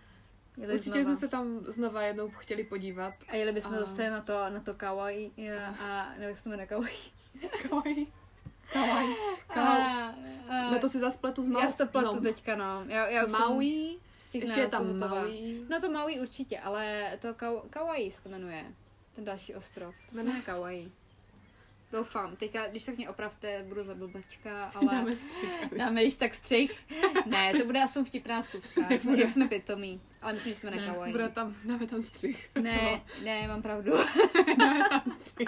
Jeli 0.57 0.73
Určitě 0.73 0.91
znova. 0.91 1.03
jsme 1.03 1.15
se 1.15 1.27
tam 1.27 1.59
znova 1.65 2.01
jednou 2.01 2.29
chtěli 2.29 2.63
podívat. 2.63 3.13
A 3.27 3.35
jeli 3.35 3.51
bychom 3.51 3.73
A- 3.73 3.79
zase 3.79 4.09
na 4.09 4.21
to, 4.21 4.33
na 4.49 4.59
to 4.59 4.73
kawaii, 4.73 5.31
a 5.81 6.09
nebo 6.13 6.23
jak 6.27 6.37
se 6.37 6.49
jmenuje 6.49 6.67
kawaii. 6.67 6.97
Kawaii. 7.69 8.07
Kawaii. 8.73 9.15
A, 9.49 10.71
No 10.71 10.79
to 10.79 10.89
si 10.89 10.99
zase 10.99 11.19
pletu 11.19 11.43
s 11.43 11.47
Mau. 11.47 11.61
já 11.61 11.71
si 11.71 11.77
to 11.77 11.85
pletu 11.87 12.15
no. 12.15 12.21
teďka, 12.21 12.55
no. 12.55 12.83
Já, 12.87 13.07
já 13.09 13.25
už 13.25 13.31
jsem 13.31 13.39
Maui. 13.41 13.97
těch 14.31 14.41
Ještě 14.41 14.59
je 14.59 14.67
tam. 14.69 14.99
Maui. 14.99 15.65
No 15.69 15.81
to 15.81 15.89
Maui 15.91 16.19
určitě, 16.19 16.59
ale 16.59 17.11
to 17.21 17.33
Kauai 17.69 18.11
se 18.11 18.21
to 18.23 18.29
jmenuje. 18.29 18.65
Ten 19.15 19.25
další 19.25 19.55
ostrov. 19.55 19.95
To 20.09 20.15
se 20.15 20.23
Jmenuje- 20.23 20.41
Kauai. 20.41 20.91
Doufám. 21.91 22.35
Teďka, 22.35 22.67
když 22.67 22.83
tak 22.83 22.97
mě 22.97 23.09
opravte, 23.09 23.63
budu 23.67 23.83
za 23.83 23.95
blbačka, 23.95 24.65
ale... 24.75 24.91
Dáme 24.91 25.11
střih. 25.11 25.49
Dáme 25.77 26.01
když 26.01 26.15
tak 26.15 26.33
střih. 26.33 26.75
Ne, 27.25 27.53
to 27.53 27.65
bude 27.65 27.83
aspoň 27.83 28.05
vtipná 28.05 28.39
vsuvka. 28.39 28.81
Jak 28.89 28.99
jsme, 29.01 29.19
jak 29.19 29.29
jsme 29.29 29.47
pitomí. 29.47 30.01
Ale 30.21 30.33
myslím, 30.33 30.53
že 30.53 30.59
se 30.59 30.61
to 30.61 30.67
jmenuje 30.71 30.87
Ne, 30.87 30.93
Kauai. 30.93 31.11
bude 31.11 31.29
tam, 31.29 31.55
dáme 31.65 31.87
tam 31.87 32.01
střih. 32.01 32.49
Ne, 32.61 33.01
ne, 33.23 33.47
mám 33.47 33.61
pravdu. 33.61 33.91
dáme 34.59 34.89
tam 34.89 35.01
střih. 35.19 35.47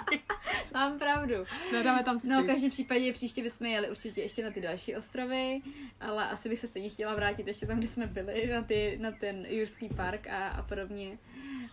mám 0.74 0.98
pravdu. 0.98 1.34
Ne, 1.72 1.82
dáme 1.82 2.04
tam 2.04 2.18
střih. 2.18 2.32
No, 2.32 2.42
v 2.42 2.46
každém 2.46 2.70
případě 2.70 3.12
příště 3.12 3.42
bychom 3.42 3.66
jeli 3.66 3.90
určitě 3.90 4.20
ještě 4.22 4.44
na 4.44 4.50
ty 4.50 4.60
další 4.60 4.96
ostrovy, 4.96 5.60
ale 6.00 6.28
asi 6.28 6.48
bych 6.48 6.58
se 6.58 6.68
stejně 6.68 6.88
chtěla 6.88 7.14
vrátit 7.14 7.46
ještě 7.46 7.66
tam, 7.66 7.78
kde 7.78 7.86
jsme 7.86 8.06
byli, 8.06 8.46
na, 8.46 8.62
ty, 8.62 8.98
na 9.00 9.12
ten 9.12 9.46
Jurský 9.48 9.88
park 9.88 10.26
a, 10.26 10.48
a 10.48 10.62
podobně. 10.62 11.18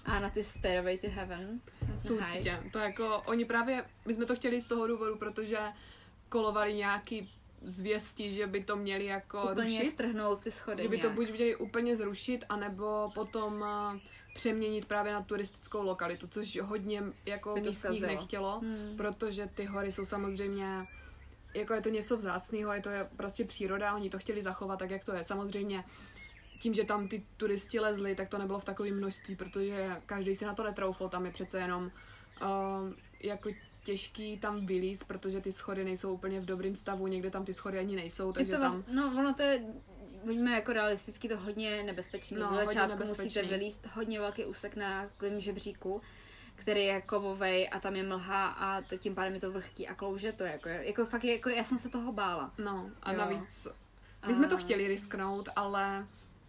A 0.08 0.20
na 0.20 0.30
ty 0.30 0.44
Stairway 0.44 0.98
to 0.98 1.08
Heaven. 1.10 1.62
To 2.08 2.14
hike. 2.14 2.24
určitě. 2.26 2.60
To 2.72 2.80
jako, 2.80 3.22
oni 3.26 3.46
právě, 3.46 3.86
my 4.06 4.14
jsme 4.14 4.26
to 4.26 4.36
chtěli 4.36 4.62
z 4.62 4.66
toho 4.68 4.88
důvodu, 4.88 5.18
protože 5.18 5.58
kolovali 6.30 6.74
nějaký 6.74 7.32
zvěsti, 7.62 8.34
že 8.34 8.48
by 8.48 8.64
to 8.64 8.76
měli 8.76 9.06
jako 9.06 9.42
Úplně 9.52 9.80
rušit. 9.80 9.92
strhnout 9.92 10.42
ty 10.44 10.52
schody 10.52 10.84
Že 10.84 10.90
by 10.90 10.98
to 10.98 11.02
nějak. 11.08 11.16
buď 11.16 11.32
měli 11.32 11.56
úplně 11.56 11.96
zrušit, 11.96 12.46
anebo 12.50 13.12
potom 13.16 13.64
eh, 13.96 14.00
přeměnit 14.36 14.86
právě 14.86 15.14
na 15.14 15.22
turistickou 15.22 15.84
lokalitu, 15.84 16.28
což 16.28 16.60
hodně 16.62 17.04
jako 17.26 17.54
By 17.54 17.62
to 17.62 17.66
místních 17.70 18.02
nechtělo, 18.02 18.60
Hmm. 18.60 18.94
protože 18.98 19.48
ty 19.48 19.66
hory 19.66 19.92
jsou 19.92 20.06
samozřejmě 20.06 20.88
jako 21.54 21.74
je 21.74 21.82
to 21.82 21.90
něco 21.90 22.18
vzácného, 22.18 22.74
je 22.74 22.82
to 22.82 22.90
je 22.90 23.10
prostě 23.18 23.46
příroda, 23.46 23.96
oni 23.96 24.10
to 24.10 24.20
chtěli 24.20 24.42
zachovat 24.42 24.80
tak, 24.80 24.92
jak 24.92 25.06
to 25.06 25.14
je. 25.14 25.24
Samozřejmě 25.24 25.84
tím, 26.60 26.74
že 26.74 26.84
tam 26.84 27.08
ty 27.08 27.26
turisti 27.38 27.80
lezli, 27.80 28.16
tak 28.16 28.30
to 28.30 28.38
nebylo 28.38 28.60
v 28.60 28.66
takovém 28.66 28.98
množství, 28.98 29.36
protože 29.36 30.02
každý 30.06 30.36
si 30.36 30.46
na 30.46 30.54
to 30.54 30.64
netroufl, 30.64 31.10
tam 31.10 31.26
je 31.26 31.32
přece 31.32 31.60
jenom 31.60 31.92
uh, 32.42 32.94
jako 33.20 33.50
těžký 33.84 34.38
tam 34.38 34.66
vylíz, 34.66 35.04
protože 35.04 35.42
ty 35.42 35.52
schody 35.52 35.84
nejsou 35.84 36.14
úplně 36.14 36.40
v 36.40 36.46
dobrém 36.46 36.76
stavu, 36.76 37.08
někde 37.08 37.30
tam 37.30 37.46
ty 37.46 37.54
schody 37.54 37.80
ani 37.80 37.96
nejsou, 37.96 38.32
takže 38.32 38.52
to 38.52 38.60
tam... 38.60 38.76
Vás, 38.76 38.86
no, 38.92 39.14
ono 39.18 39.34
to 39.34 39.42
je 39.42 39.64
buďme 40.26 40.52
jako 40.52 40.74
realisticky 40.74 41.30
to 41.30 41.38
hodně 41.38 41.84
nebezpečný. 41.84 42.38
No, 42.40 42.50
Z 42.50 42.66
začátku 42.66 43.04
musíte 43.08 43.44
vylíst 43.44 43.88
hodně 43.94 44.20
velký 44.20 44.46
úsek 44.46 44.76
na 44.76 45.02
takovém 45.02 45.40
žebříku, 45.40 46.02
který 46.56 46.84
je 46.84 47.02
kovovej 47.02 47.70
a 47.72 47.80
tam 47.80 47.96
je 47.96 48.04
mlha 48.04 48.48
a 48.48 48.82
to, 48.82 48.98
tím 48.98 49.16
pádem 49.16 49.34
je 49.34 49.40
to 49.40 49.52
vlhký 49.52 49.88
a 49.88 49.96
klouže 49.96 50.32
to. 50.32 50.44
Jako, 50.44 50.70
jako 50.70 51.06
fakt, 51.06 51.24
je, 51.24 51.34
jako 51.34 51.50
já 51.50 51.64
jsem 51.64 51.80
se 51.80 51.90
toho 51.90 52.12
bála. 52.12 52.54
No 52.58 52.92
a 53.04 53.12
Jo. 53.12 53.18
navíc, 53.18 53.68
my 54.28 54.36
jsme 54.36 54.48
to 54.48 54.58
chtěli 54.58 54.88
risknout, 54.88 55.50
ale 55.56 56.08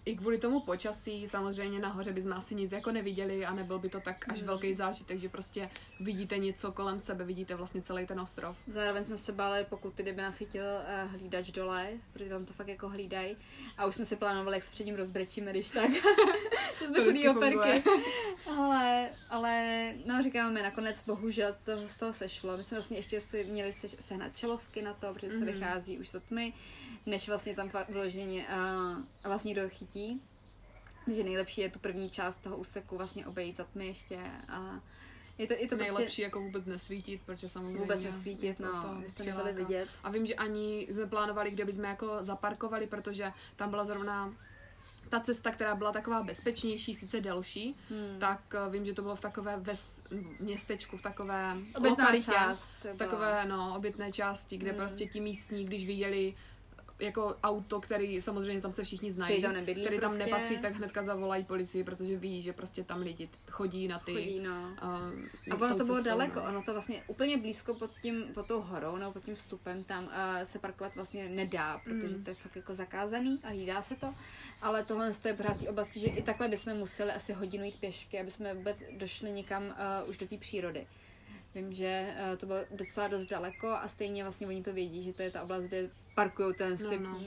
i 0.09 0.17
kvůli 0.17 0.39
tomu 0.39 0.61
počasí, 0.61 1.27
samozřejmě 1.29 1.79
nahoře 1.81 2.13
bychom 2.13 2.33
asi 2.33 2.55
nic 2.55 2.73
jako 2.73 2.93
neviděli 2.93 3.47
a 3.47 3.55
nebyl 3.55 3.79
by 3.79 3.89
to 3.89 4.01
tak 4.01 4.29
až 4.29 4.39
Hmm. 4.39 4.47
velký 4.47 4.75
zážitek, 4.75 5.19
že 5.19 5.29
prostě 5.29 5.71
vidíte 6.01 6.39
něco 6.39 6.73
kolem 6.73 7.01
sebe, 7.01 7.25
vidíte 7.25 7.55
vlastně 7.55 7.83
celý 7.83 8.07
ten 8.07 8.21
ostrov. 8.21 8.57
Zároveň 8.67 9.05
jsme 9.05 9.17
se 9.17 9.33
báli, 9.33 9.67
pokud 9.69 9.95
ty 9.95 10.03
kdyby 10.03 10.23
nás 10.23 10.37
chytil 10.37 10.65
uh, 10.65 11.11
hlídač 11.13 11.51
dole, 11.51 11.89
protože 12.13 12.31
tam 12.31 12.45
to 12.45 12.53
fakt 12.53 12.69
jako 12.69 12.89
hlídají. 12.89 13.37
A 13.79 13.87
už 13.87 13.95
jsme 13.95 14.05
si 14.05 14.17
plánovali, 14.17 14.57
jak 14.57 14.63
se 14.63 14.71
před 14.71 14.85
ním 14.85 14.95
rozbrečíme, 14.97 15.51
když 15.51 15.69
tak. 15.69 15.91
že 16.81 16.87
jsme 16.87 16.97
To 16.97 17.05
chudý 17.05 17.29
operky. 17.29 17.83
ale, 18.59 19.11
ale, 19.31 19.95
no 20.07 20.23
říkáme, 20.23 20.63
nakonec 20.63 21.03
bohužel 21.07 21.55
to 21.65 21.89
z 21.89 21.97
toho 21.97 22.13
sešlo. 22.13 22.57
My 22.57 22.65
jsme 22.65 22.77
vlastně 22.77 22.97
ještě 22.99 23.21
si 23.21 23.45
měli 23.45 23.73
se, 23.73 23.89
sehnat 23.89 24.37
čelovky 24.37 24.83
na 24.83 24.95
to, 24.95 25.13
protože 25.15 25.29
se 25.31 25.37
Mhm. 25.37 25.47
vychází 25.47 25.99
už 25.99 26.11
za 26.11 26.21
tmy, 26.21 26.53
než 27.07 27.29
vlastně 27.29 27.55
tam 27.55 27.69
fakt 27.69 27.89
vyloženě 27.89 28.47
uh, 28.49 29.03
vlastně 29.25 29.53
kdo 29.53 29.69
chytí. 29.99 30.21
Takže 31.05 31.25
nejlepší 31.25 31.61
je 31.61 31.71
tu 31.71 31.79
první 31.79 32.11
část 32.11 32.37
toho 32.37 32.57
úseku 32.57 32.97
vlastně 32.97 33.27
obejít 33.27 33.57
za 33.57 33.65
tmy 33.65 33.87
ještě 33.87 34.19
a 34.49 34.81
je 35.39 35.47
to, 35.47 35.53
je 35.53 35.69
to 35.69 35.77
Nejlepší 35.77 36.05
prostě 36.05 36.23
jako 36.23 36.41
vůbec 36.41 36.65
nesvítit, 36.67 37.23
protože 37.27 37.49
samozřejmě... 37.49 37.79
vůbec 37.81 38.01
nesvítit, 38.03 38.61
jako 38.61 38.63
no, 38.77 38.83
to 38.83 38.95
vy 39.01 39.09
jste 39.09 39.23
přiláká. 39.23 39.45
nebyli 39.45 39.65
vidět. 39.65 39.89
A 40.05 40.11
vím, 40.11 40.27
že 40.27 40.35
ani 40.35 40.87
jsme 40.91 41.07
plánovali, 41.07 41.51
kde 41.51 41.65
bychom 41.65 41.85
jako 41.85 42.17
zaparkovali, 42.21 42.87
protože 42.87 43.33
tam 43.57 43.71
byla 43.71 43.85
zrovna 43.85 44.35
ta 45.09 45.21
cesta, 45.21 45.51
která 45.51 45.75
byla 45.75 45.93
taková 45.93 46.23
bezpečnější, 46.23 46.95
sice 46.95 47.21
delší, 47.21 47.77
Hmm. 47.91 48.19
tak 48.21 48.55
eh, 48.55 48.71
vím, 48.71 48.85
že 48.87 48.95
to 48.95 49.03
bylo 49.03 49.17
v 49.17 49.21
takové 49.21 49.57
ves, 49.57 50.03
městečku, 50.41 50.97
v 50.97 51.03
takové 51.03 51.53
Obytná 51.77 51.91
lokalitě, 51.91 52.25
část. 52.33 52.71
v 52.95 52.97
takové 52.97 53.45
no, 53.45 53.75
obytné 53.77 54.13
části, 54.13 54.57
kde 54.59 54.71
Hmm. 54.71 54.79
prostě 54.79 55.07
ti 55.07 55.21
místní, 55.21 55.65
když 55.65 55.87
viděli 55.87 56.35
jako 57.01 57.37
auto, 57.43 57.81
který 57.81 58.21
samozřejmě 58.21 58.61
tam 58.63 58.73
se 58.73 58.85
všichni 58.85 59.11
znají, 59.11 59.33
Který 59.33 59.43
tam 59.43 59.55
nebydlí 59.55 59.83
který 59.85 59.99
tam 59.99 60.11
prostě. 60.11 60.25
nepatří, 60.25 60.59
tak 60.59 60.75
hnedka 60.75 61.03
zavolají 61.03 61.45
policii, 61.45 61.85
protože 61.85 62.17
ví, 62.17 62.43
že 62.43 62.53
prostě 62.53 62.85
tam 62.85 63.01
lidi 63.01 63.29
chodí 63.51 63.89
na 63.89 63.99
ty 63.99 64.13
Chodí, 64.15 64.41
no. 64.41 64.71
uh, 64.83 64.89
A 65.51 65.55
ono 65.55 65.77
to 65.77 65.85
bylo 65.85 65.97
cestou, 65.97 66.05
daleko, 66.05 66.41
no. 66.41 66.49
ono 66.49 66.63
to 66.63 66.73
vlastně 66.73 67.03
úplně 67.07 67.37
blízko 67.37 67.75
pod 67.75 67.91
tím, 68.03 68.25
pod 68.35 68.47
tou 68.47 68.61
horou, 68.61 68.97
nebo 68.97 69.13
pod 69.13 69.25
tím 69.25 69.37
stupem, 69.37 69.85
tam 69.85 70.05
uh, 70.05 70.11
se 70.43 70.59
parkovat 70.59 70.95
vlastně 70.95 71.29
nedá, 71.29 71.79
protože 71.85 72.17
Mm. 72.17 72.25
to 72.25 72.31
je 72.31 72.35
fakt 72.35 72.57
jako 72.57 72.75
zakázaný 72.75 73.41
a 73.45 73.49
hlídá 73.49 73.83
se 73.83 73.97
to. 73.97 74.15
Ale 74.63 74.85
tohle 74.85 75.13
je 75.27 75.35
pořád 75.35 75.61
té 75.61 75.69
oblasti, 75.69 76.01
že 76.01 76.07
i 76.07 76.23
takhle 76.23 76.49
bychom 76.49 76.75
museli 76.75 77.13
asi 77.13 77.33
hodinu 77.33 77.65
jít 77.65 77.81
pěšky, 77.81 78.21
aby 78.21 78.31
jsme 78.31 78.55
vůbec 78.55 78.77
došli 78.97 79.31
někam 79.31 79.63
uh, 80.03 80.11
už 80.11 80.19
do 80.19 80.27
té 80.27 80.37
přírody. 80.37 80.87
Vím, 81.55 81.73
že 81.73 82.15
uh, 82.31 82.37
to 82.39 82.47
bylo 82.47 82.59
docela 82.71 83.09
dost 83.09 83.27
daleko 83.27 83.69
a 83.69 83.89
stejně 83.89 84.23
vlastně 84.23 84.47
oni 84.47 84.63
to 84.63 84.73
vědí, 84.73 85.03
že 85.03 85.13
to 85.13 85.23
je 85.23 85.31
ta 85.31 85.43
oblast, 85.43 85.63
kde 85.63 85.91
parkují 86.15 86.55
ten 86.55 86.77
No, 86.83 86.91
ty, 86.91 86.99
no. 86.99 87.17
uh, 87.17 87.25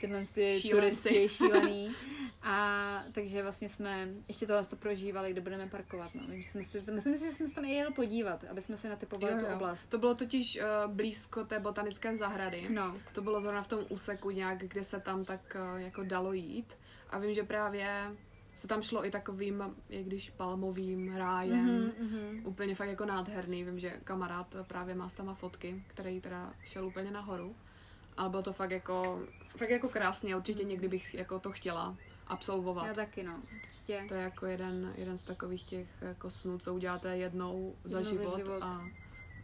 tyhle 0.00 0.24
ty 0.34 0.60
turisti 0.70 1.28
šílený. 1.28 1.90
A 2.42 3.04
takže 3.12 3.42
vlastně 3.42 3.68
jsme 3.68 4.08
ještě 4.28 4.46
tohle 4.46 4.64
to 4.64 4.76
prožívali, 4.76 5.32
kde 5.32 5.40
budeme 5.40 5.66
parkovat. 5.68 6.14
No. 6.14 6.22
Vím, 6.28 6.42
že 6.42 6.50
jsme 6.50 6.64
si, 6.64 6.82
myslím, 6.90 7.16
si, 7.16 7.24
že 7.26 7.32
jsme 7.32 7.48
se 7.48 7.54
tam 7.54 7.64
i 7.64 7.70
jeli 7.74 7.94
podívat, 7.94 8.44
aby 8.50 8.62
jsme 8.62 8.76
se 8.76 8.88
natypovali 8.88 9.32
Jo, 9.32 9.38
tu 9.40 9.46
jo. 9.46 9.54
oblast. 9.54 9.86
To 9.86 9.98
bylo 9.98 10.14
totiž 10.14 10.58
uh, 10.86 10.92
blízko 10.92 11.44
té 11.44 11.60
botanické 11.60 12.16
zahrady. 12.16 12.66
No, 12.70 12.96
To 13.12 13.22
bylo 13.22 13.40
zrovna 13.40 13.62
v 13.62 13.68
tom 13.68 13.80
úseku 13.88 14.30
nějak, 14.30 14.58
kde 14.58 14.84
se 14.84 15.00
tam 15.00 15.24
tak 15.24 15.56
uh, 15.74 15.80
jako 15.80 16.02
dalo 16.04 16.32
jít. 16.32 16.76
A 17.10 17.18
vím, 17.18 17.34
že 17.34 17.42
právě 17.42 18.10
se 18.58 18.68
tam 18.68 18.82
šlo 18.82 19.06
i 19.06 19.10
takovým, 19.10 19.74
jak 19.88 20.04
když 20.04 20.30
palmovým 20.30 21.16
rájem. 21.16 21.64
Mhm, 21.66 21.92
mhm. 22.00 22.40
Úplně 22.44 22.74
fakt 22.74 22.88
jako 22.88 23.04
nádherný. 23.04 23.64
Vím, 23.64 23.78
že 23.78 23.90
kamarád 24.04 24.56
právě 24.66 24.94
má 24.94 25.08
s 25.08 25.14
tama 25.14 25.34
fotky, 25.34 25.84
který 25.86 26.20
teda 26.20 26.52
šel 26.64 26.86
úplně 26.86 27.10
nahoru. 27.10 27.56
Ale 28.16 28.30
bylo 28.30 28.42
to 28.42 28.52
fakt 28.52 28.70
jako, 28.70 29.22
fakt 29.56 29.70
jako 29.70 29.88
krásně. 29.88 30.36
Určitě 30.36 30.64
někdy 30.64 30.88
bych 30.88 31.14
jako 31.14 31.38
to 31.38 31.52
chtěla 31.52 31.96
absolvovat. 32.26 32.86
Já 32.86 32.94
taky, 32.94 33.22
no, 33.22 33.42
určitě. 33.64 34.04
To 34.08 34.14
je 34.14 34.22
jako 34.22 34.46
jeden, 34.46 34.92
jeden 34.96 35.16
z 35.16 35.24
takových 35.24 35.64
těch 35.64 35.88
jako 36.00 36.30
snů, 36.30 36.58
co 36.58 36.74
uděláte 36.74 37.16
jednou 37.16 37.76
za, 37.84 37.98
Jednou 37.98 38.12
za 38.14 38.22
život, 38.22 38.36
život. 38.36 38.62
a 38.62 38.84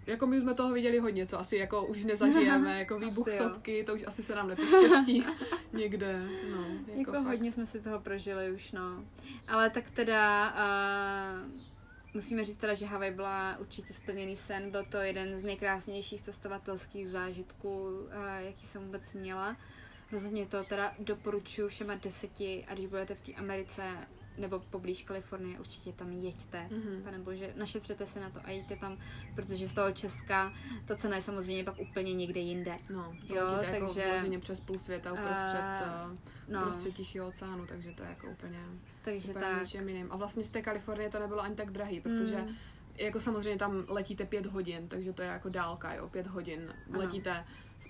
jako 0.07 0.27
my 0.27 0.41
jsme 0.41 0.55
toho 0.55 0.73
viděli 0.73 0.99
hodně, 0.99 1.27
co 1.27 1.39
asi 1.41 1.57
jako 1.57 1.87
už 1.87 2.05
nezažijeme, 2.05 2.79
jako 2.79 2.99
výbuch 2.99 3.29
Asi 3.29 3.43
jo. 3.43 3.49
sopky, 3.49 3.85
to 3.85 3.95
už 3.95 4.05
asi 4.07 4.23
se 4.23 4.35
nám 4.35 4.49
nepoštěstí 4.49 5.25
někde, 5.73 6.23
no. 6.51 6.67
Jako, 6.87 6.99
Jako 6.99 7.13
fakt. 7.13 7.25
hodně 7.25 7.53
jsme 7.53 7.67
si 7.67 7.81
toho 7.81 8.01
prožili 8.01 8.53
už, 8.53 8.73
no. 8.73 9.05
Ale 9.49 9.71
tak 9.71 9.91
teda 9.91 10.53
uh, 11.45 11.51
musíme 12.15 12.45
říct 12.45 12.57
teda, 12.57 12.75
že 12.75 12.87
Havaj 12.87 13.11
byla 13.11 13.57
určitě 13.61 13.93
splněný 13.93 14.37
sen. 14.37 14.71
Byl 14.71 14.85
to 14.85 14.97
jeden 14.97 15.39
z 15.41 15.45
nejkrásnějších 15.45 16.23
cestovatelských 16.23 17.09
zážitků, 17.09 17.89
uh, 17.89 18.09
jaký 18.39 18.67
jsem 18.67 18.85
vůbec 18.85 19.13
měla. 19.13 19.57
Rozhodně 20.13 20.47
to 20.47 20.65
teda 20.65 20.93
doporučuji 20.99 21.69
všema 21.69 21.95
deseti 21.95 22.65
a 22.69 22.75
když 22.75 22.87
budete 22.87 23.15
v 23.15 23.21
té 23.21 23.33
Americe 23.33 23.83
nebo 24.39 24.61
poblíž 24.71 25.03
Kalifornie, 25.03 25.59
určitě 25.61 25.93
tam 25.93 26.13
jeďte. 26.13 26.69
Mhm. 26.71 27.03
Pane 27.05 27.19
bože, 27.19 27.53
našetřete 27.57 28.07
se 28.07 28.21
na 28.21 28.31
to 28.31 28.41
a 28.45 28.51
jeďte 28.51 28.77
tam, 28.77 28.99
protože 29.35 29.69
z 29.69 29.73
toho 29.73 29.93
Česka 29.93 30.53
ta 30.85 30.97
cena 30.97 31.17
je 31.17 31.23
samozřejmě 31.23 31.65
pak 31.65 31.79
úplně 31.81 32.13
někde 32.15 32.41
jinde. 32.41 32.77
No, 32.91 33.15
to 33.29 33.35
Jo, 33.35 33.47
jako 33.47 33.85
takže- 33.85 34.05
vyloženě 34.07 34.39
přes 34.39 34.61
půl 34.61 34.79
světa 34.79 35.13
uprostřed, 35.13 35.87
uh, 36.11 36.17
No, 36.49 36.61
uprostřed 36.61 36.95
Tichého 36.95 37.29
oceánu, 37.29 37.67
takže 37.67 37.93
to 37.93 38.03
je 38.03 38.09
jako 38.09 38.27
úplně, 38.31 38.59
takže 39.03 39.29
úplně 39.31 39.45
tak. 39.45 39.63
něčem 39.63 39.89
jiným. 39.89 40.13
A 40.13 40.17
vlastně 40.17 40.45
z 40.45 40.51
té 40.51 40.63
Kalifornie 40.63 41.11
to 41.11 41.19
nebylo 41.19 41.41
ani 41.41 41.55
tak 41.55 41.71
drahý, 41.71 42.01
protože 42.01 42.37
Mm. 42.43 42.55
jako 42.97 43.21
samozřejmě 43.21 43.59
tam 43.59 43.85
letíte 43.89 44.25
pět 44.27 44.47
hodin, 44.47 44.89
takže 44.89 45.13
to 45.13 45.23
je 45.23 45.29
jako 45.29 45.49
dálka, 45.49 45.95
jo, 45.95 46.09
pět 46.09 46.27
hodin. 46.27 46.75
Ano. 46.91 46.99
Letíte 46.99 47.45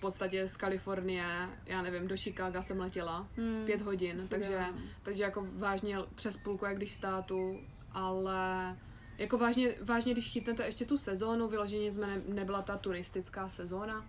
podstatě 0.04 0.48
z 0.48 0.56
Kalifornie, 0.56 1.48
já 1.66 1.82
nevím, 1.82 2.08
do 2.08 2.16
Chicaga 2.16 2.62
jsem 2.62 2.80
letěla, 2.80 3.28
Hmm, 3.36 3.62
pět 3.66 3.80
hodin, 3.82 4.16
asi 4.16 4.28
takže, 4.28 4.66
takže 5.02 5.22
jako 5.22 5.46
vážně 5.52 5.98
přes 6.14 6.36
půlku, 6.36 6.64
jak 6.64 6.76
když 6.76 6.92
státu, 6.92 7.60
ale 7.92 8.76
jako 9.18 9.38
vážně, 9.38 9.74
vážně, 9.82 10.12
když 10.12 10.32
chytnete 10.32 10.64
ještě 10.64 10.84
tu 10.84 10.96
sezónu, 10.96 11.48
vyloženě 11.48 11.92
jsme 11.92 12.06
ne, 12.06 12.22
nebyla 12.28 12.62
ta 12.62 12.76
turistická 12.76 13.48
sezóna, 13.48 14.06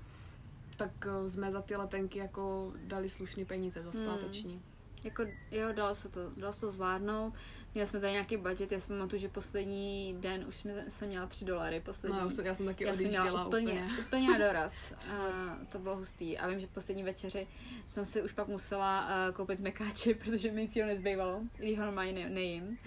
tak 0.77 0.91
eh, 1.07 1.29
jsme 1.29 1.51
za 1.51 1.61
ty 1.61 1.75
letenky 1.75 2.19
jako 2.19 2.73
dali 2.83 3.09
slušný 3.09 3.45
peníze 3.45 3.83
za 3.83 3.91
Hmm. 3.91 4.05
zpáteční. 4.05 4.61
Jako, 5.03 5.23
jo, 5.51 5.73
dalo 5.73 5.95
se 5.95 6.09
to, 6.09 6.31
dalo 6.37 6.53
se 6.53 6.59
to 6.59 6.69
zvládnout. 6.69 7.33
Měli 7.75 7.87
jsme 7.87 7.99
tady 7.99 8.11
nějaký 8.13 8.37
budget, 8.37 8.71
já 8.71 8.79
si 8.79 8.87
pamatuju, 8.87 9.21
že 9.21 9.29
poslední 9.29 10.15
den 10.19 10.45
už 10.47 10.55
jsme, 10.55 10.85
jsem 10.87 11.07
měla 11.07 11.27
3 11.27 11.45
dolary. 11.45 11.79
Poslední. 11.79 12.17
No, 12.17 12.29
já 12.43 12.53
jsem, 12.53 12.65
taky 12.65 12.83
já 12.83 12.93
jsem 12.93 13.07
měla 13.07 13.45
úplně, 13.45 13.71
úplně. 13.71 13.89
úplně 14.05 14.31
na 14.31 14.37
doraz. 14.37 14.73
a 15.11 15.57
to 15.71 15.79
bylo 15.79 15.95
hustý. 15.95 16.37
A 16.37 16.47
vím, 16.47 16.59
že 16.59 16.67
poslední 16.67 17.03
večeři 17.03 17.47
jsem 17.87 18.05
si 18.05 18.21
už 18.21 18.33
pak 18.33 18.47
musela 18.47 19.07
uh, 19.07 19.35
koupit 19.35 19.59
mekáči, 19.59 20.13
protože 20.23 20.51
mi 20.51 20.61
nic 20.61 20.75
jiného 20.75 20.93
nezbývalo, 20.93 21.41
když 21.57 21.79
ho 21.79 21.85
normálně 21.85 22.13
ne, 22.13 22.29
nejím. 22.29 22.77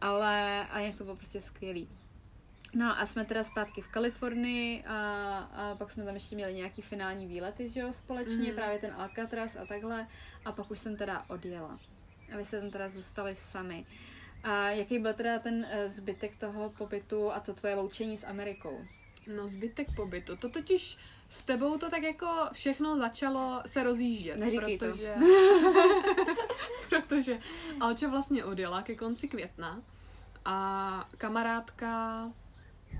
Ale, 0.00 0.66
ale 0.70 0.84
jak 0.84 0.96
to 0.96 1.04
bylo 1.04 1.16
prostě 1.16 1.40
skvělý. 1.40 1.88
No 2.74 2.98
a 3.00 3.06
jsme 3.06 3.24
teda 3.24 3.44
zpátky 3.44 3.80
v 3.80 3.88
Kalifornii 3.88 4.82
a, 4.82 4.98
a 5.38 5.74
pak 5.74 5.90
jsme 5.90 6.04
tam 6.04 6.14
ještě 6.14 6.36
měli 6.36 6.54
nějaký 6.54 6.82
finální 6.82 7.26
výlety, 7.26 7.68
že 7.68 7.80
jo, 7.80 7.92
společně, 7.92 8.48
mm. 8.48 8.54
právě 8.54 8.78
ten 8.78 8.92
Alcatraz 8.92 9.56
a 9.56 9.66
takhle. 9.66 10.06
A 10.44 10.52
pak 10.52 10.70
už 10.70 10.78
jsem 10.78 10.96
teda 10.96 11.24
odjela. 11.28 11.78
A 12.34 12.36
vy 12.36 12.44
jste 12.44 12.60
tam 12.60 12.70
teda 12.70 12.88
zůstali 12.88 13.34
sami. 13.34 13.86
A 14.44 14.70
jaký 14.70 14.98
byl 14.98 15.12
teda 15.12 15.38
ten 15.38 15.66
eh, 15.70 15.88
zbytek 15.88 16.36
toho 16.36 16.70
pobytu 16.70 17.32
a 17.32 17.40
to 17.40 17.54
tvoje 17.54 17.74
loučení 17.74 18.18
s 18.18 18.26
Amerikou? 18.26 18.84
No 19.36 19.48
zbytek 19.48 19.88
pobytu, 19.96 20.36
to 20.36 20.48
totiž 20.48 20.98
s 21.30 21.44
tebou 21.44 21.78
to 21.78 21.90
tak 21.90 22.02
jako 22.02 22.28
všechno 22.52 22.96
začalo 22.96 23.62
se 23.66 23.82
rozjíždět, 23.82 24.38
Neříkej 24.38 24.78
to. 24.78 24.86
protože, 24.86 25.14
protože 26.88 27.38
Alča 27.80 28.08
vlastně 28.08 28.44
odjela 28.44 28.82
ke 28.82 28.94
konci 28.94 29.28
května 29.28 29.82
a 30.44 31.08
kamarádka 31.18 32.30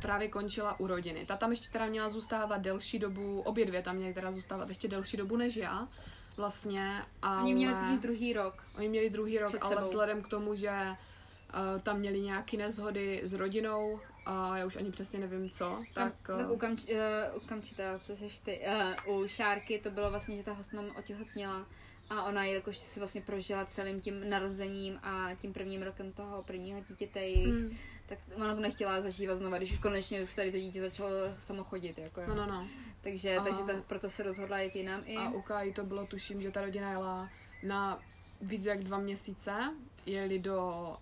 právě 0.03 0.29
končila 0.29 0.81
u 0.81 0.87
rodiny. 0.87 1.27
Ta 1.27 1.37
tam 1.37 1.51
ještě 1.51 1.69
teda 1.69 1.87
měla 1.87 2.09
zůstávat 2.09 2.61
delší 2.61 2.99
dobu, 2.99 3.41
obě 3.41 3.67
dvě 3.67 3.83
tam 3.83 3.97
měly 3.97 4.15
teda 4.15 4.33
zůstávat 4.33 4.69
ještě 4.69 4.89
delší 4.89 5.17
dobu 5.17 5.37
než 5.37 5.57
já, 5.57 5.89
vlastně, 6.37 7.03
ale... 7.23 7.43
Oni 7.43 7.55
měli 7.55 7.75
totiž 7.75 7.99
druhý 7.99 8.33
rok. 8.33 8.63
Oni 8.79 8.89
měli 8.89 9.11
druhý 9.11 9.39
rok, 9.39 9.55
ale 9.61 9.75
sebou. 9.75 9.85
vzhledem 9.85 10.23
k 10.23 10.29
tomu, 10.29 10.55
že 10.55 10.71
uh, 10.71 11.81
tam 11.81 11.99
měli 11.99 12.21
nějaké 12.21 12.57
neshody 12.57 13.21
s 13.25 13.33
rodinou 13.33 14.01
a 14.27 14.59
já 14.59 14.67
už 14.67 14.77
ani 14.77 14.91
přesně 14.91 15.21
nevím 15.21 15.51
co, 15.51 15.83
tak... 15.95 16.15
tak 16.27 16.41
eh, 16.41 16.47
u, 16.47 16.57
kamč, 16.57 16.83
uh, 16.83 17.43
u 17.43 17.99
co 17.99 18.17
seš 18.17 18.39
ty, 18.39 18.61
uh, 19.07 19.17
u 19.17 19.29
Šárky 19.29 19.79
to 19.79 19.91
bylo 19.91 20.11
vlastně, 20.11 20.37
že 20.37 20.43
ta 20.43 20.53
hostmam 20.53 20.91
otěhotněla 20.99 21.67
A 22.11 22.23
ona, 22.23 22.45
jakož 22.45 22.77
si 22.77 23.01
vlastně 23.01 23.21
prožila 23.21 23.65
celým 23.65 24.01
tím 24.01 24.31
narozením 24.31 24.99
a 25.03 25.35
tím 25.35 25.53
prvním 25.53 25.83
rokem 25.83 26.13
toho 26.13 26.43
prvního 26.43 26.81
dítěte 26.89 27.21
jejich, 27.21 27.55
Mm. 27.55 27.77
tak 28.07 28.19
ona 28.37 28.55
to 28.55 28.61
nechtěla 28.61 29.01
zažívat 29.01 29.35
znova, 29.35 29.59
když 29.59 29.73
už 29.73 29.79
konečně 29.79 30.23
už 30.23 30.35
tady 30.35 30.51
to 30.51 30.59
dítě 30.59 30.81
začalo 30.81 31.11
samo 31.39 31.65
chodit. 31.65 31.99
Jako, 31.99 32.21
jo. 32.21 32.27
No, 32.29 32.35
no, 32.35 32.47
no. 32.47 32.69
Takže, 33.03 33.37
A- 33.37 33.43
takže 33.43 33.63
ta, 33.63 33.73
proto 33.87 34.09
se 34.09 34.23
rozhodla 34.23 34.59
jít 34.61 34.77
jinam 34.77 35.01
i. 35.05 35.17
A 35.17 35.31
u 35.31 35.43
Kai 35.43 35.73
to 35.73 35.85
bylo, 35.85 36.07
tuším, 36.07 36.43
že 36.43 36.51
ta 36.51 36.63
rodina 36.63 36.91
jela 36.91 37.29
na 37.63 37.99
víc 38.41 38.65
jak 38.65 38.85
dva 38.85 38.99
měsíce, 38.99 39.75
jeli 40.07 40.39
do, 40.39 40.57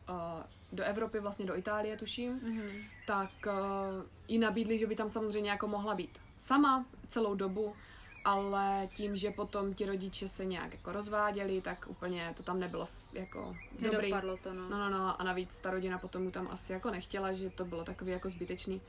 uh, 0.09 0.15
do 0.73 0.85
Evropy, 0.85 1.21
vlastně 1.21 1.47
do 1.47 1.57
Itálie, 1.57 1.97
tuším, 1.97 2.33
Mhm. 2.43 2.69
tak 3.07 3.31
uh, 3.47 3.53
jí 4.29 4.39
nabídli, 4.39 4.79
že 4.79 4.87
by 4.87 4.97
tam 4.97 5.09
samozřejmě 5.09 5.51
jako 5.51 5.69
mohla 5.69 5.95
být 5.95 6.19
sama 6.39 6.87
celou 7.09 7.35
dobu, 7.35 7.75
ale 8.25 8.89
tím, 8.95 9.17
že 9.17 9.31
potom 9.31 9.75
ti 9.75 9.87
rodiče 9.87 10.29
se 10.29 10.45
nějak 10.45 10.73
jako 10.73 10.93
rozváděli, 10.93 11.61
tak 11.61 11.85
úplně 11.89 12.33
to 12.37 12.43
tam 12.43 12.61
nebylo 12.61 12.89
jako 13.13 13.57
dobrý. 13.73 13.97
Nedopadlo 14.11 14.37
to, 14.37 14.55
no. 14.55 14.69
No, 14.69 14.79
no, 14.79 14.91
no, 14.91 15.21
a 15.21 15.25
navíc 15.25 15.59
ta 15.61 15.71
rodina 15.71 15.99
potom 15.99 16.23
mu 16.23 16.31
tam 16.31 16.49
asi 16.51 16.73
jako 16.73 16.91
nechtěla, 16.91 17.33
že 17.33 17.51
to 17.51 17.65
bylo 17.65 17.85
takový 17.85 18.13
jako 18.13 18.31
zbytečný. 18.31 18.81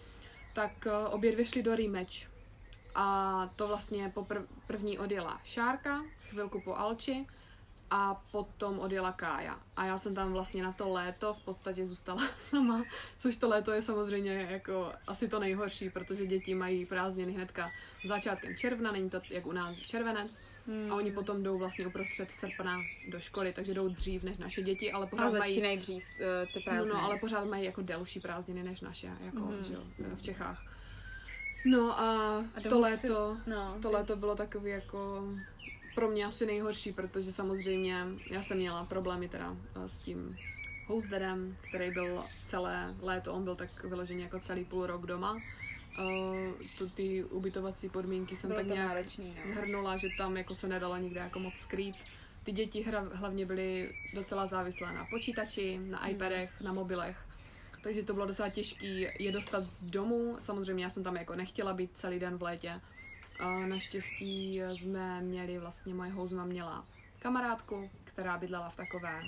Tak 0.53 0.71
uh, 1.07 1.13
obě 1.15 1.31
dvě 1.31 1.45
šly 1.45 1.63
do 1.63 1.75
rematch. 1.75 2.30
A 2.95 3.49
to 3.55 3.67
vlastně 3.67 4.11
po 4.13 4.23
prv, 4.25 4.41
první 4.67 4.99
odjela 4.99 5.39
Šárka, 5.43 6.01
chvilku 6.29 6.61
po 6.61 6.75
Alči 6.75 7.27
a 7.89 8.21
potom 8.31 8.79
odjela 8.79 9.11
Kája. 9.11 9.59
A 9.75 9.85
já 9.85 9.97
jsem 9.97 10.15
tam 10.15 10.33
vlastně 10.33 10.63
na 10.63 10.71
to 10.71 10.89
léto 10.89 11.33
v 11.33 11.39
podstatě 11.45 11.85
zůstala 11.85 12.21
sama, 12.39 12.83
což 13.17 13.37
to 13.37 13.49
léto 13.49 13.71
je 13.71 13.81
samozřejmě 13.81 14.47
jako 14.49 14.91
asi 15.07 15.27
to 15.27 15.39
nejhorší, 15.39 15.89
protože 15.89 16.25
děti 16.25 16.55
mají 16.55 16.85
prázdniny 16.85 17.31
hnedka 17.31 17.71
začátkem 18.05 18.55
června, 18.55 18.91
není 18.91 19.09
to 19.09 19.19
jak 19.29 19.45
u 19.45 19.51
nás 19.51 19.77
červenec, 19.77 20.41
Hmm. 20.67 20.91
a 20.91 20.95
oni 20.95 21.11
potom 21.11 21.43
jdou 21.43 21.57
vlastně 21.57 21.87
uprostřed 21.87 22.31
srpna 22.31 22.77
do 23.09 23.19
školy, 23.19 23.53
takže 23.53 23.73
jdou 23.73 23.89
dřív 23.89 24.23
než 24.23 24.37
naše 24.37 24.61
děti, 24.61 24.91
ale 24.91 25.05
a 25.05 25.09
pořád 25.09 25.33
mají 25.33 25.77
dřív 25.77 26.03
uh, 26.03 26.53
ty 26.53 26.59
No, 26.59 26.61
prázdniny. 26.63 26.93
no, 26.93 27.03
ale 27.03 27.17
pořád 27.19 27.45
mají 27.45 27.65
jako 27.65 27.81
delší 27.81 28.19
prázdniny 28.19 28.63
než 28.63 28.81
naše, 28.81 29.07
jako, 29.19 29.37
mm-hmm. 29.37 29.61
že 29.61 29.73
jo, 29.73 29.81
v 30.15 30.21
Čechách. 30.21 30.70
No 31.65 31.99
a, 31.99 32.37
A 32.55 32.61
to 32.69 32.79
léto, 32.79 33.37
si- 33.43 33.49
no, 33.49 33.77
to 33.81 33.91
léto 33.91 34.15
bylo 34.15 34.35
takový 34.35 34.69
jako 34.71 35.23
pro 35.95 36.07
mě 36.11 36.25
asi 36.25 36.45
nejhorší, 36.45 36.93
protože 36.93 37.31
samozřejmě 37.31 38.05
já 38.31 38.41
jsem 38.41 38.57
měla 38.57 38.85
problémy 38.85 39.27
teda 39.29 39.57
eh, 39.75 39.87
s 39.87 39.99
tím 39.99 40.37
hostderem, 40.87 41.57
který 41.69 41.91
byl 41.91 42.23
celé 42.43 42.95
léto, 43.01 43.33
on 43.33 43.43
byl 43.43 43.55
tak 43.55 43.83
vyloženě 43.83 44.23
jako 44.23 44.39
celý 44.39 44.65
půl 44.65 44.85
rok 44.87 45.05
doma. 45.05 45.33
Uh, 45.99 46.51
to 46.77 46.89
ty 46.89 47.23
ubytovací 47.23 47.89
podmínky 47.89 48.35
jsem 48.35 48.47
Bylo 48.47 48.59
tak 48.59 48.67
nějak 48.67 48.87
náročný, 48.87 49.37
no. 49.47 49.53
zhrnula, 49.53 49.97
že 49.97 50.07
tam 50.17 50.37
jako 50.37 50.55
se 50.55 50.67
nedalo 50.67 50.97
nikde 50.97 51.19
jako 51.19 51.39
moc 51.39 51.55
skrýt. 51.55 51.95
Ty 52.43 52.51
děti 52.51 52.81
hra, 52.81 53.05
hlavně 53.13 53.45
byly 53.45 53.91
docela 54.13 54.45
závislé 54.45 54.93
na 54.93 55.05
počítači, 55.09 55.79
na 55.89 55.97
Hmm. 55.99 56.09
iPadech, 56.11 56.61
na 56.61 56.73
mobilech. 56.73 57.17
Takže 57.81 58.03
to 58.03 58.13
bylo 58.13 58.25
docela 58.25 58.49
těžké 58.49 59.13
je 59.19 59.31
dostat 59.31 59.63
z 59.63 59.83
domu. 59.83 60.35
Samozřejmě 60.39 60.83
já 60.83 60.89
jsem 60.89 61.03
tam 61.03 61.15
jako 61.15 61.35
nechtěla 61.35 61.73
být 61.73 61.91
celý 61.93 62.19
den 62.19 62.37
v 62.37 62.41
létě. 62.41 62.81
A 63.39 63.59
naštěstí 63.59 64.61
jsme 64.73 65.21
měli, 65.21 65.59
vlastně 65.59 65.93
moje 65.93 66.11
houzma 66.11 66.45
měla 66.45 66.85
kamarádku, 67.19 67.89
která 68.03 68.37
bydlela 68.37 68.69
v 68.69 68.75
takové 68.75 69.21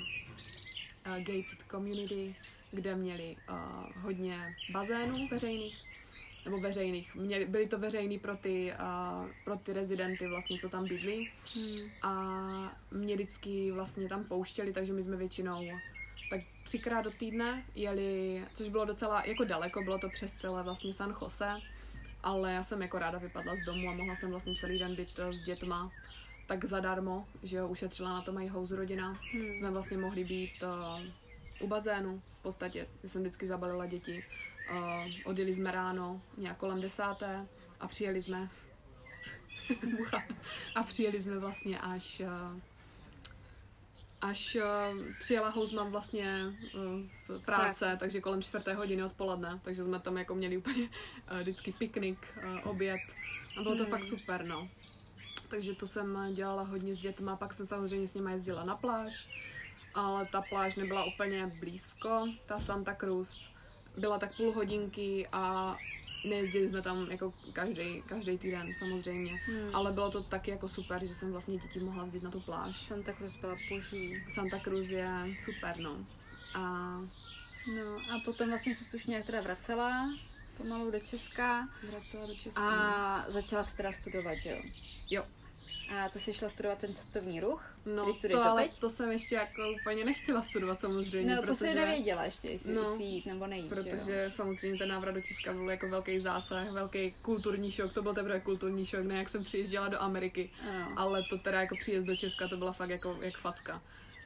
uh, 1.07 1.17
gated 1.17 1.63
community, 1.71 2.35
kde 2.71 2.95
měli 2.95 3.35
uh, 3.49 4.03
hodně 4.03 4.55
bazénů 4.71 5.27
veřejných 5.31 5.77
nebo 6.45 6.59
veřejných. 6.59 7.15
Měli, 7.15 7.45
byly 7.45 7.67
to 7.67 7.79
veřejný 7.79 8.19
pro 8.19 8.35
ty, 8.35 8.73
uh, 8.79 9.27
pro 9.43 9.55
ty 9.55 9.73
rezidenty 9.73 10.27
vlastně, 10.27 10.57
co 10.59 10.69
tam 10.69 10.87
bydlí. 10.87 11.31
Hmm. 11.55 11.89
A 12.03 12.77
mě 12.91 13.15
vždycky 13.15 13.71
vlastně 13.71 14.09
tam 14.09 14.23
pouštěli, 14.23 14.73
takže 14.73 14.93
my 14.93 15.03
jsme 15.03 15.17
většinou 15.17 15.63
tak 16.33 16.41
třikrát 16.63 17.01
do 17.01 17.11
týdne 17.11 17.63
jeli, 17.75 18.43
což 18.53 18.69
bylo 18.69 18.85
docela 18.85 19.25
jako 19.25 19.43
daleko, 19.43 19.81
bylo 19.81 19.97
to 19.97 20.09
přes 20.09 20.33
celé 20.33 20.63
vlastně 20.63 20.93
San 20.93 21.15
Jose, 21.21 21.57
ale 22.23 22.53
já 22.53 22.63
jsem 22.63 22.81
jako 22.81 22.99
ráda 22.99 23.17
vypadla 23.17 23.55
z 23.55 23.65
domu 23.65 23.89
a 23.89 23.93
mohla 23.93 24.15
jsem 24.15 24.29
vlastně 24.29 24.55
celý 24.55 24.79
den 24.79 24.95
být 24.95 25.19
eh, 25.19 25.33
s 25.33 25.43
dětma 25.43 25.91
tak 26.47 26.65
zadarmo, 26.65 27.27
že 27.43 27.57
jo, 27.57 27.67
ušetřila 27.67 28.09
na 28.09 28.21
to 28.21 28.31
mají 28.31 28.49
house 28.49 28.75
rodina. 28.75 29.19
Hmm. 29.33 29.55
Jsme 29.55 29.71
vlastně 29.71 29.97
mohli 29.97 30.23
být 30.23 30.63
uh, 30.63 31.05
u 31.59 31.67
bazénu, 31.67 32.21
v 32.39 32.41
podstatě, 32.41 32.87
že 33.03 33.09
jsem 33.09 33.21
vždycky 33.21 33.47
zabalila 33.47 33.85
děti. 33.85 34.23
Uh, 34.71 35.11
odjeli 35.25 35.53
jsme 35.53 35.71
ráno, 35.71 36.21
nějak 36.37 36.57
kolem 36.57 36.81
desáté 36.81 37.47
a 37.79 37.87
přijeli 37.87 38.21
jsme 38.21 38.49
a 40.75 40.83
přijeli 40.83 41.21
jsme 41.21 41.39
vlastně 41.39 41.79
až 41.79 42.19
uh, 42.19 42.59
až 44.23 44.55
uh, 44.55 45.05
přijela 45.19 45.49
Housman 45.49 45.91
vlastně 45.91 46.45
uh, 46.75 46.99
z 46.99 47.27
práce, 47.27 47.45
práce. 47.45 47.97
takže 47.99 48.21
kolem 48.21 48.41
čtvrté 48.41 48.73
hodiny 48.73 49.03
odpoledne, 49.03 49.59
takže 49.63 49.83
jsme 49.83 49.99
tam 49.99 50.17
jako 50.17 50.35
měli 50.35 50.57
úplně 50.57 50.83
uh, 51.31 51.39
vždycky 51.39 51.71
piknik, 51.71 52.17
uh, 52.37 52.69
oběd 52.71 52.99
a 53.57 53.63
bylo 53.63 53.75
to 53.75 53.83
Hmm. 53.83 53.91
fakt 53.91 54.03
super, 54.05 54.45
no. 54.45 54.69
Takže 55.47 55.73
to 55.75 55.87
jsem 55.87 56.17
dělala 56.33 56.63
hodně 56.63 56.93
s 56.93 56.97
dětma, 56.97 57.35
pak 57.35 57.53
jsem 57.53 57.65
samozřejmě 57.65 58.07
s 58.07 58.13
nimi 58.13 58.31
jezdila 58.31 58.63
na 58.63 58.75
pláž, 58.75 59.27
ale 59.93 60.25
ta 60.25 60.41
pláž 60.41 60.75
nebyla 60.75 61.03
úplně 61.05 61.49
blízko, 61.59 62.27
ta 62.45 62.59
Santa 62.59 62.95
Cruz 62.95 63.49
byla 63.97 64.19
tak 64.19 64.37
půl 64.37 64.51
hodinky 64.51 65.27
a 65.31 65.75
nejezdili 66.23 66.69
jsme 66.69 66.81
tam 66.81 67.11
jako 67.11 67.33
každý, 67.53 68.01
každý 68.07 68.37
týden 68.37 68.73
samozřejmě, 68.73 69.39
Hmm. 69.45 69.75
ale 69.75 69.91
bylo 69.93 70.11
to 70.11 70.23
taky 70.23 70.51
jako 70.51 70.67
super, 70.67 71.05
že 71.05 71.15
jsem 71.15 71.31
vlastně 71.31 71.57
děti 71.57 71.79
mohla 71.79 72.03
vzít 72.03 72.23
na 72.23 72.31
tu 72.31 72.39
pláž. 72.39 72.81
Santa 72.87 73.13
Cruz 73.13 73.37
byla 73.37 73.55
boží. 73.69 74.23
Santa 74.29 74.59
Cruz 74.59 74.89
je 74.89 75.09
super, 75.39 75.79
no. 75.79 76.05
A 76.53 76.61
No 77.75 77.95
a 78.15 78.19
potom 78.25 78.49
vlastně 78.49 78.75
se 78.75 78.97
už 78.97 79.05
nějak 79.05 79.25
teda 79.25 79.41
vracela 79.41 80.09
pomalu 80.57 80.91
do 80.91 80.99
Česka 80.99 81.69
vracela 81.89 82.25
do 82.27 82.35
Česka. 82.35 82.61
a 82.61 83.31
začala 83.31 83.63
se 83.63 83.77
teda 83.77 83.93
studovat, 83.93 84.35
že 84.35 84.49
jo? 84.49 84.57
Jo. 85.09 85.25
A 85.89 86.09
to 86.09 86.19
si 86.19 86.33
šla 86.33 86.49
studovat 86.49 86.77
ten 86.77 86.93
cestovní 86.93 87.39
ruch? 87.39 87.75
No, 87.85 88.13
studuješ 88.13 88.43
to, 88.43 88.49
ale 88.49 88.69
to 88.79 88.89
jsem 88.89 89.11
ještě 89.11 89.35
jako 89.35 89.61
úplně 89.81 90.05
nechtěla 90.05 90.41
studovat 90.41 90.79
samozřejmě, 90.79 91.35
No 91.35 91.41
to 91.41 91.47
protože... 91.47 91.67
si 91.67 91.75
nevěděla 91.75 92.23
ještě, 92.23 92.49
jestli, 92.49 92.73
No, 92.73 92.83
no, 92.83 92.89
jestli 92.89 93.05
jít 93.05 93.25
nebo 93.25 93.47
nejít, 93.47 93.69
že 93.69 93.75
jo? 93.75 93.83
Protože 93.83 94.25
samozřejmě 94.29 94.77
ten 94.77 94.89
návrat 94.89 95.11
do 95.11 95.21
Česka 95.21 95.53
byl 95.53 95.69
jako 95.69 95.89
velký 95.89 96.19
zásah, 96.19 96.71
velký 96.71 97.11
kulturní 97.21 97.71
šok, 97.71 97.93
to 97.93 98.01
byl 98.01 98.13
teprve 98.13 98.39
kulturní 98.39 98.85
šok, 98.85 99.05
ne 99.05 99.17
jak 99.17 99.29
jsem 99.29 99.43
přijížděla 99.43 99.87
do 99.87 100.01
Ameriky, 100.01 100.49
Ano. 100.69 100.93
ale 100.95 101.23
to 101.29 101.37
teda 101.37 101.61
jako 101.61 101.75
příjezd 101.75 102.07
do 102.07 102.15
Česka, 102.15 102.47
to 102.47 102.57
byla 102.57 102.71
fakt 102.71 102.89
jako 102.89 103.17
jak 103.21 103.37
facka. 103.37 103.81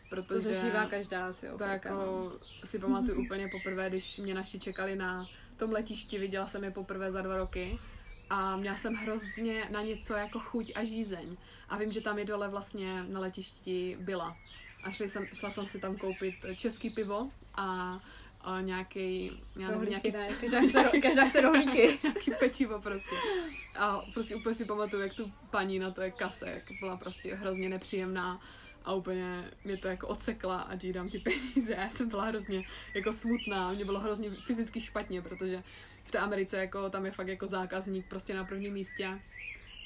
To 0.10 0.16
Protože 0.16 0.40
zažívá 0.40 0.86
každá 0.86 1.26
asi 1.28 1.42
to 1.42 1.48
okolka, 1.48 1.72
jako 1.74 1.90
no. 1.90 2.32
si 2.66 2.80
pamatuju 2.80 3.26
úplně 3.26 3.48
poprvé, 3.48 3.90
když 3.90 4.18
mě 4.18 4.34
naši 4.34 4.60
čekali 4.60 4.96
na 4.96 5.28
tom 5.58 5.72
letišti, 5.72 6.20
viděla 6.20 6.48
jsem 6.48 6.64
je 6.64 6.72
poprvé 6.72 7.12
za 7.12 7.22
dva 7.22 7.38
roky 7.38 7.80
a 8.30 8.58
měla 8.58 8.78
jsem 8.78 8.94
hrozně 8.94 9.68
na 9.70 9.82
něco 9.82 10.14
jako 10.14 10.40
chuť 10.40 10.72
a 10.76 10.84
žízeň. 10.84 11.38
A 11.70 11.78
vím, 11.78 11.92
že 11.92 12.02
tam 12.02 12.20
je 12.20 12.26
dole 12.26 12.48
vlastně 12.48 13.04
na 13.04 13.20
letišti 13.20 13.98
byla. 14.00 14.38
A 14.84 14.92
šli 14.92 15.10
jsem, 15.10 15.26
šla 15.34 15.52
jsem 15.52 15.66
si 15.66 15.80
tam 15.80 15.98
koupit 15.98 16.36
český 16.56 16.90
pivo 16.90 17.30
a, 17.56 18.00
a 18.42 18.62
nějaký, 18.62 19.32
já 19.56 19.68
nevím, 19.68 19.74
Rohlíky, 19.74 20.12
nějaký, 20.12 20.48
ne, 20.52 20.84
ro- 20.84 21.02
každá 21.02 21.42
rohlíky. 21.42 22.00
nějaký 22.04 22.32
pečivo 22.40 22.82
prostě. 22.82 23.16
A 23.80 24.02
prostě 24.14 24.36
úplně 24.36 24.56
si 24.56 24.66
pamatuju, 24.66 25.02
jak 25.04 25.14
tu 25.14 25.32
paní 25.52 25.80
na 25.80 25.92
té 25.92 26.12
kase 26.12 26.50
jak 26.50 26.64
byla 26.80 26.98
prostě 26.98 27.36
hrozně 27.36 27.70
nepříjemná 27.70 28.42
a 28.88 28.94
úplně 28.94 29.52
mě 29.64 29.78
to 29.78 29.88
jako 29.88 30.08
odsekla 30.08 30.58
a 30.58 30.74
jí 30.82 30.94
dám 30.94 31.10
ty 31.10 31.20
peníze 31.20 31.76
a 31.76 31.82
já 31.82 31.90
jsem 31.90 32.10
byla 32.10 32.26
hrozně 32.26 32.64
jako 32.94 33.14
smutná, 33.14 33.72
mě 33.72 33.86
bylo 33.86 34.00
hrozně 34.00 34.30
fyzicky 34.30 34.82
špatně, 34.82 35.22
protože 35.22 35.64
v 36.08 36.12
té 36.12 36.18
Americe 36.20 36.58
jako 36.58 36.90
tam 36.90 37.06
je 37.06 37.12
fakt 37.12 37.28
jako 37.28 37.48
zákazník 37.48 38.06
prostě 38.10 38.34
na 38.34 38.44
prvním 38.44 38.74
místě. 38.74 39.20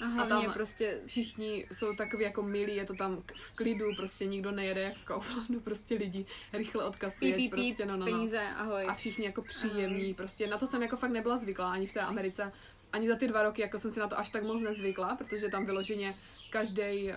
A 0.01 0.05
hlavně 0.05 0.45
tam- 0.45 0.53
prostě 0.53 0.99
Všichni 1.05 1.67
jsou 1.71 1.95
takový 1.95 2.23
jako 2.23 2.43
milí, 2.43 2.75
je 2.75 2.85
to 2.85 2.93
tam 2.93 3.23
v 3.35 3.51
klidu, 3.51 3.95
prostě 3.95 4.25
nikdo 4.25 4.51
nejede 4.51 4.81
jak 4.81 4.97
v 4.97 5.05
Kauflandu, 5.05 5.59
prostě 5.59 5.95
lidi 5.95 6.25
rychle 6.53 6.83
od 6.83 6.95
kasy, 6.95 7.19
píp, 7.19 7.29
jeď 7.29 7.37
píp, 7.37 7.51
prostě 7.51 7.85
no, 7.85 7.97
no, 7.97 8.05
no. 8.05 8.11
peníze, 8.11 8.39
ahoj. 8.39 8.85
A 8.89 8.93
všichni 8.93 9.25
jako 9.25 9.41
příjemní, 9.41 10.13
prostě 10.13 10.47
na 10.47 10.57
to 10.57 10.67
jsem 10.67 10.81
jako 10.81 10.97
fakt 10.97 11.11
nebyla 11.11 11.37
zvyklá 11.37 11.71
ani 11.71 11.87
v 11.87 11.93
té 11.93 11.99
Americe. 11.99 12.51
Ani 12.93 13.07
za 13.07 13.15
ty 13.15 13.27
dva 13.27 13.43
roky 13.43 13.61
jako 13.61 13.77
jsem 13.77 13.91
si 13.91 13.99
na 13.99 14.07
to 14.07 14.19
až 14.19 14.29
tak 14.29 14.43
moc 14.43 14.61
nezvykla, 14.61 15.15
protože 15.15 15.49
tam 15.49 15.65
vyloženě 15.65 16.13
každý 16.49 17.11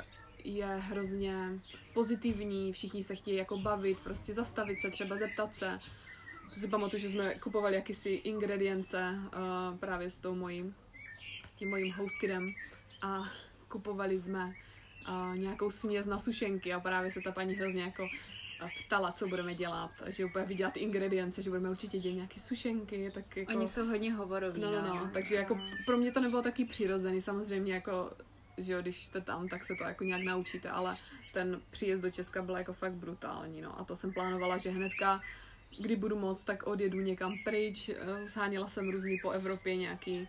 je 0.44 0.66
hrozně 0.66 1.60
pozitivní, 1.94 2.72
všichni 2.72 3.02
se 3.02 3.14
chtějí 3.14 3.36
jako 3.36 3.58
bavit, 3.58 3.98
prostě 3.98 4.34
zastavit 4.34 4.80
se, 4.80 4.90
třeba 4.90 5.16
zeptat 5.16 5.56
se. 5.56 5.78
To 6.54 6.60
si 6.60 6.68
pamatuju, 6.68 7.00
že 7.00 7.08
jsme 7.08 7.34
kupovali 7.34 7.74
jakýsi 7.74 8.10
ingredience 8.10 9.14
uh, 9.14 9.78
právě 9.78 10.10
s 10.10 10.20
tou 10.20 10.34
mojí, 10.34 10.74
s 11.46 11.54
tím 11.54 11.70
mojím 11.70 11.92
houskidem 11.92 12.54
a 13.02 13.24
kupovali 13.68 14.18
jsme 14.18 14.54
uh, 15.08 15.36
nějakou 15.38 15.70
směs 15.70 16.06
na 16.06 16.18
sušenky 16.18 16.72
a 16.72 16.80
právě 16.80 17.10
se 17.10 17.20
ta 17.20 17.32
paní 17.32 17.54
hrozně 17.54 17.82
jako 17.82 18.02
uh, 18.02 18.68
ptala, 18.86 19.12
co 19.12 19.28
budeme 19.28 19.54
dělat, 19.54 19.90
že 20.06 20.24
úplně 20.24 20.44
viděla 20.44 20.70
ty 20.70 20.80
ingredience, 20.80 21.42
že 21.42 21.50
budeme 21.50 21.70
určitě 21.70 21.98
dělat 21.98 22.14
nějaké 22.14 22.40
sušenky, 22.40 23.10
tak 23.14 23.36
jako... 23.36 23.52
Oni 23.52 23.66
jsou 23.66 23.86
hodně 23.86 24.12
hovoroví, 24.12 24.60
No, 24.60 24.72
no, 24.72 24.82
no, 24.82 25.10
takže 25.12 25.36
jako 25.36 25.58
pro 25.86 25.96
mě 25.96 26.12
to 26.12 26.20
nebylo 26.20 26.42
taky 26.42 26.64
přirozený, 26.64 27.20
samozřejmě 27.20 27.74
jako 27.74 28.10
že 28.58 28.72
jo, 28.72 28.82
když 28.82 29.04
jste 29.04 29.20
tam, 29.20 29.48
tak 29.48 29.64
se 29.64 29.74
to 29.74 29.84
jako 29.84 30.04
nějak 30.04 30.22
naučíte, 30.22 30.70
ale 30.70 30.96
ten 31.32 31.60
příjezd 31.70 32.02
do 32.02 32.10
Česka 32.10 32.42
byl 32.42 32.56
jako 32.56 32.72
fakt 32.72 32.92
brutální, 32.92 33.60
no. 33.60 33.80
A 33.80 33.84
to 33.84 33.96
jsem 33.96 34.12
plánovala, 34.12 34.58
že 34.58 34.70
hnedka, 34.70 35.20
kdy 35.78 35.96
budu 35.96 36.18
moc, 36.18 36.42
tak 36.42 36.66
odjedu 36.66 37.00
někam 37.00 37.34
pryč. 37.44 37.88
Eh, 37.88 38.26
Zháněla 38.26 38.68
jsem 38.68 38.90
různý 38.90 39.18
po 39.22 39.30
Evropě 39.30 39.76
nějaký 39.76 40.28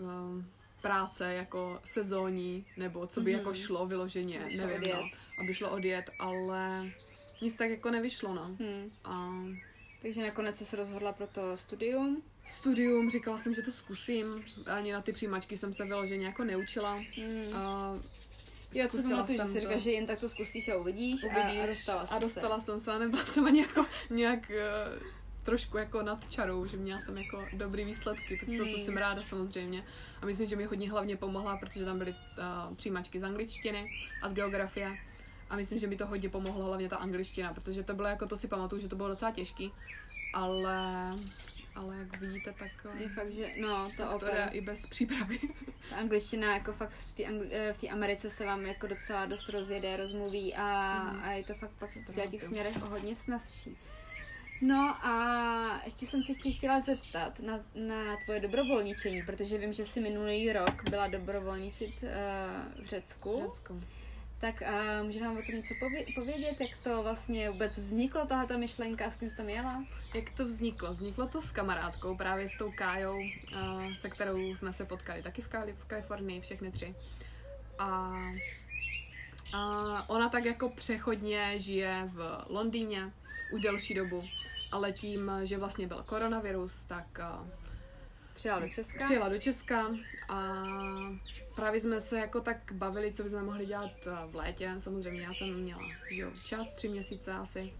um, 0.00 0.46
práce 0.82 1.32
jako 1.32 1.80
sezónní, 1.84 2.66
nebo 2.76 3.06
co 3.06 3.20
by 3.20 3.30
mm-hmm. 3.30 3.38
jako 3.38 3.54
šlo 3.54 3.86
vyloženě, 3.86 4.44
šlo 4.50 4.66
nevím, 4.66 4.82
odjet. 4.82 4.94
no, 4.94 5.10
aby 5.40 5.54
šlo 5.54 5.70
odjet, 5.70 6.10
ale 6.18 6.90
nic 7.42 7.56
tak 7.56 7.70
jako 7.70 7.90
nevyšlo, 7.90 8.34
no. 8.34 8.56
Hmm. 8.60 8.90
A 9.04 9.44
Takže 10.02 10.22
nakonec 10.22 10.56
jsi 10.56 10.64
se 10.64 10.76
rozhodla 10.76 11.12
pro 11.12 11.26
to 11.26 11.56
studium. 11.56 12.22
studium, 12.46 13.10
říkala 13.10 13.38
jsem, 13.38 13.54
že 13.54 13.62
to 13.62 13.72
zkusím, 13.72 14.44
ani 14.70 14.92
na 14.92 15.02
ty 15.02 15.12
přijímačky 15.12 15.56
jsem 15.56 15.72
se 15.72 15.84
vyloženě 15.84 16.26
jako 16.26 16.44
neučila. 16.44 16.94
Hmm. 16.94 17.56
A 17.56 17.94
Co 18.72 18.78
zkusila 18.88 19.10
pamatuju, 19.10 19.38
že 19.38 19.42
jsem 19.42 19.46
jsi 19.48 19.54
to. 19.54 19.60
říkala, 19.60 19.78
že 19.78 19.90
jen 19.90 20.06
tak 20.06 20.18
to 20.20 20.28
zkusíš 20.28 20.68
a 20.68 20.76
uvidíš, 20.76 21.24
Uvidíš, 21.24 21.58
a, 21.58 21.62
a 21.62 21.66
dostala 21.66 22.00
a 22.10 22.18
dostala 22.18 22.60
jsem 22.60 22.78
se 22.78 22.92
a 22.92 22.98
nebyla 22.98 23.24
jsem 23.24 23.46
ani 23.46 23.60
jako 23.60 23.86
nějak 24.10 24.50
uh, 24.50 25.02
trošku 25.42 25.78
jako 25.78 26.02
nad 26.02 26.28
čarou, 26.30 26.66
že 26.66 26.76
měla 26.76 27.00
jsem 27.00 27.18
jako 27.18 27.44
dobrý 27.52 27.84
výsledky, 27.84 28.36
tak 28.36 28.48
to, 28.48 28.56
to 28.56 28.62
Hmm. 28.62 28.78
jsem 28.78 28.96
ráda 28.96 29.22
samozřejmě. 29.22 29.84
A 30.22 30.26
myslím, 30.26 30.48
že 30.48 30.56
mi 30.56 30.64
hodně 30.64 30.90
hlavně 30.90 31.16
pomohla, 31.16 31.56
protože 31.56 31.84
tam 31.84 31.98
byly 31.98 32.10
uh, 32.10 32.74
přijímačky 32.74 33.20
z 33.20 33.24
angličtiny 33.24 33.90
a 34.22 34.28
z 34.28 34.32
geografie. 34.34 34.98
A 35.50 35.56
myslím, 35.56 35.78
že 35.78 35.86
mi 35.86 35.96
to 35.96 36.06
hodně 36.06 36.28
pomohlo 36.28 36.64
hlavně 36.64 36.88
ta 36.88 36.96
angličtina, 36.96 37.54
protože 37.54 37.82
to 37.82 37.94
bylo 37.94 38.08
jako, 38.08 38.26
to 38.26 38.36
si 38.36 38.48
pamatuju, 38.48 38.82
že 38.82 38.88
to 38.88 38.96
bylo 38.96 39.08
docela 39.08 39.30
těžký, 39.30 39.72
ale, 40.34 41.12
ale 41.78 41.96
jak 41.98 42.20
vidíte, 42.20 42.52
tak, 42.52 42.70
eh, 42.96 43.02
Je 43.02 43.08
fakt, 43.08 43.32
že 43.32 43.50
no, 43.60 43.90
to 43.90 43.96
tak 43.96 44.08
to 44.10 44.16
opět, 44.16 44.32
jde 44.34 44.48
i 44.52 44.60
bez 44.60 44.86
přípravy. 44.86 45.38
ta 45.90 45.96
angličtina 45.96 46.54
jako 46.54 46.72
fakt 46.72 46.90
v 46.90 47.12
té 47.12 47.22
angli- 47.22 47.48
eh, 47.50 47.72
v 47.72 47.88
Americe 47.90 48.30
se 48.30 48.44
vám 48.46 48.66
jako 48.66 48.86
docela 48.86 49.26
dost 49.26 49.48
rozjede, 49.48 49.96
rozmluví 49.96 50.54
a, 50.54 50.98
Mhm. 51.04 51.22
a 51.24 51.30
je 51.32 51.44
to 51.44 51.54
fakt 51.54 51.70
pak 51.78 51.90
v 51.90 51.94
to 51.94 52.00
těch 52.12 52.14
pamatuju. 52.14 52.40
směrech 52.40 52.82
o 52.82 52.86
hodně 52.86 53.14
snazší. 53.14 53.76
No 54.62 55.06
a 55.06 55.82
ještě 55.84 56.06
jsem 56.06 56.22
se 56.22 56.34
tě 56.34 56.50
chtěla 56.50 56.80
zeptat 56.80 57.40
na, 57.40 57.60
na 57.74 58.16
tvoje 58.24 58.40
dobrovolničení, 58.40 59.22
protože 59.22 59.58
vím, 59.58 59.72
že 59.72 59.84
jsi 59.86 60.00
minulý 60.00 60.52
rok 60.52 60.90
byla 60.90 61.06
dobrovolničit 61.08 62.02
uh, 62.02 62.82
v 62.84 62.86
Řecku. 62.86 63.42
Řecko. 63.44 63.80
Tak 64.40 64.62
uh, 64.62 65.06
může 65.06 65.20
nám 65.20 65.36
o 65.38 65.42
tom 65.42 65.54
něco 65.54 65.74
pově- 65.74 66.14
povědět, 66.14 66.60
jak 66.60 66.70
to 66.84 67.02
vlastně 67.02 67.50
vůbec 67.50 67.76
vzniklo, 67.76 68.26
tahle 68.26 68.56
myšlenka, 68.58 69.10
s 69.10 69.16
kým 69.16 69.30
jsi 69.30 69.36
tam 69.36 69.48
jela? 69.48 69.84
Jak 70.14 70.30
to 70.30 70.44
vzniklo? 70.44 70.92
Vzniklo 70.92 71.26
to 71.28 71.40
s 71.40 71.52
kamarádkou, 71.52 72.16
právě 72.16 72.48
s 72.48 72.58
tou 72.58 72.72
Kájou, 72.72 73.18
a 73.56 73.78
se 73.96 74.10
kterou 74.10 74.38
jsme 74.54 74.72
se 74.72 74.84
potkali 74.84 75.22
taky 75.22 75.42
v, 75.42 75.48
Kali- 75.48 75.74
v 75.78 75.84
Kalifornii, 75.84 76.40
všechny 76.40 76.70
tři. 76.70 76.94
A, 77.78 78.14
a 79.54 80.04
ona 80.10 80.28
tak 80.28 80.44
jako 80.44 80.68
přechodně 80.70 81.58
žije 81.58 82.10
v 82.12 82.44
Londýně 82.48 83.12
už 83.52 83.60
delší 83.60 83.94
dobu, 83.94 84.24
ale 84.72 84.92
tím, 84.92 85.32
že 85.42 85.58
vlastně 85.58 85.86
byl 85.86 86.02
koronavirus, 86.06 86.84
tak 86.84 87.20
a, 87.20 87.46
Přijela 88.34 88.60
do 88.60 88.68
Česka? 88.68 89.04
přijela 89.04 89.28
do 89.28 89.38
Česka 89.38 89.86
a 90.28 90.52
právě 91.58 91.80
jsme 91.80 92.00
se 92.00 92.18
jako 92.18 92.40
tak 92.40 92.72
bavili, 92.72 93.12
co 93.12 93.22
bychom 93.22 93.44
mohli 93.44 93.66
dělat 93.66 93.90
eh, 94.06 94.10
v 94.26 94.34
létě. 94.34 94.74
Samozřejmě 94.78 95.22
já 95.22 95.32
jsem 95.32 95.54
měla 95.54 95.82
že 96.10 96.20
jo, 96.20 96.30
čas, 96.44 96.72
tři 96.72 96.88
měsíce 96.88 97.32
asi. 97.32 97.72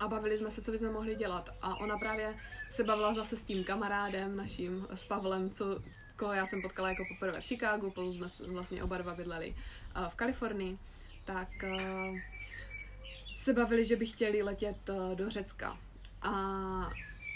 A 0.00 0.08
bavili 0.08 0.38
jsme 0.38 0.50
se, 0.50 0.62
co 0.62 0.72
bychom 0.72 0.92
mohli 0.92 1.14
dělat. 1.14 1.50
A 1.62 1.76
ona 1.76 1.98
právě 1.98 2.34
se 2.70 2.84
bavila 2.84 3.12
zase 3.12 3.36
s 3.36 3.44
tím 3.44 3.64
kamarádem 3.64 4.36
naším, 4.36 4.86
s 4.94 5.04
Pavlem, 5.04 5.50
co, 5.50 5.82
koho 6.16 6.32
já 6.32 6.46
jsem 6.46 6.62
potkala 6.62 6.88
jako 6.88 7.04
poprvé 7.08 7.40
v 7.40 7.44
Chicagu, 7.44 7.90
spolu 7.90 8.12
jsme 8.12 8.26
vlastně 8.46 8.82
oba 8.82 8.98
dva 8.98 9.14
bydleli 9.14 9.54
eh, 9.56 10.08
v 10.08 10.14
Kalifornii. 10.14 10.78
Tak 11.24 11.64
eh, 11.64 12.22
se 13.38 13.52
bavili, 13.52 13.84
že 13.84 13.96
by 13.96 14.06
chtěli 14.06 14.42
letět 14.42 14.90
do 15.14 15.30
Řecka. 15.30 15.78
A 16.22 16.32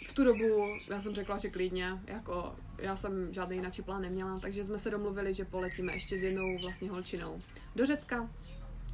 v 0.06 0.12
tu 0.12 0.24
dobu 0.24 0.66
já 0.90 1.00
jsem 1.00 1.14
řekla, 1.14 1.38
že 1.38 1.50
klidně, 1.50 2.00
jako 2.06 2.56
já 2.80 2.96
jsem 2.96 3.32
žádný 3.34 3.56
jiný 3.56 3.70
plán 3.84 4.02
neměla, 4.02 4.38
takže 4.38 4.64
jsme 4.64 4.78
se 4.78 4.90
domluvili, 4.90 5.34
že 5.34 5.44
poletíme 5.44 5.92
ještě 5.92 6.18
s 6.18 6.22
jednou 6.22 6.58
vlastně 6.62 6.90
holčinou 6.90 7.40
do 7.76 7.86
Řecka. 7.86 8.30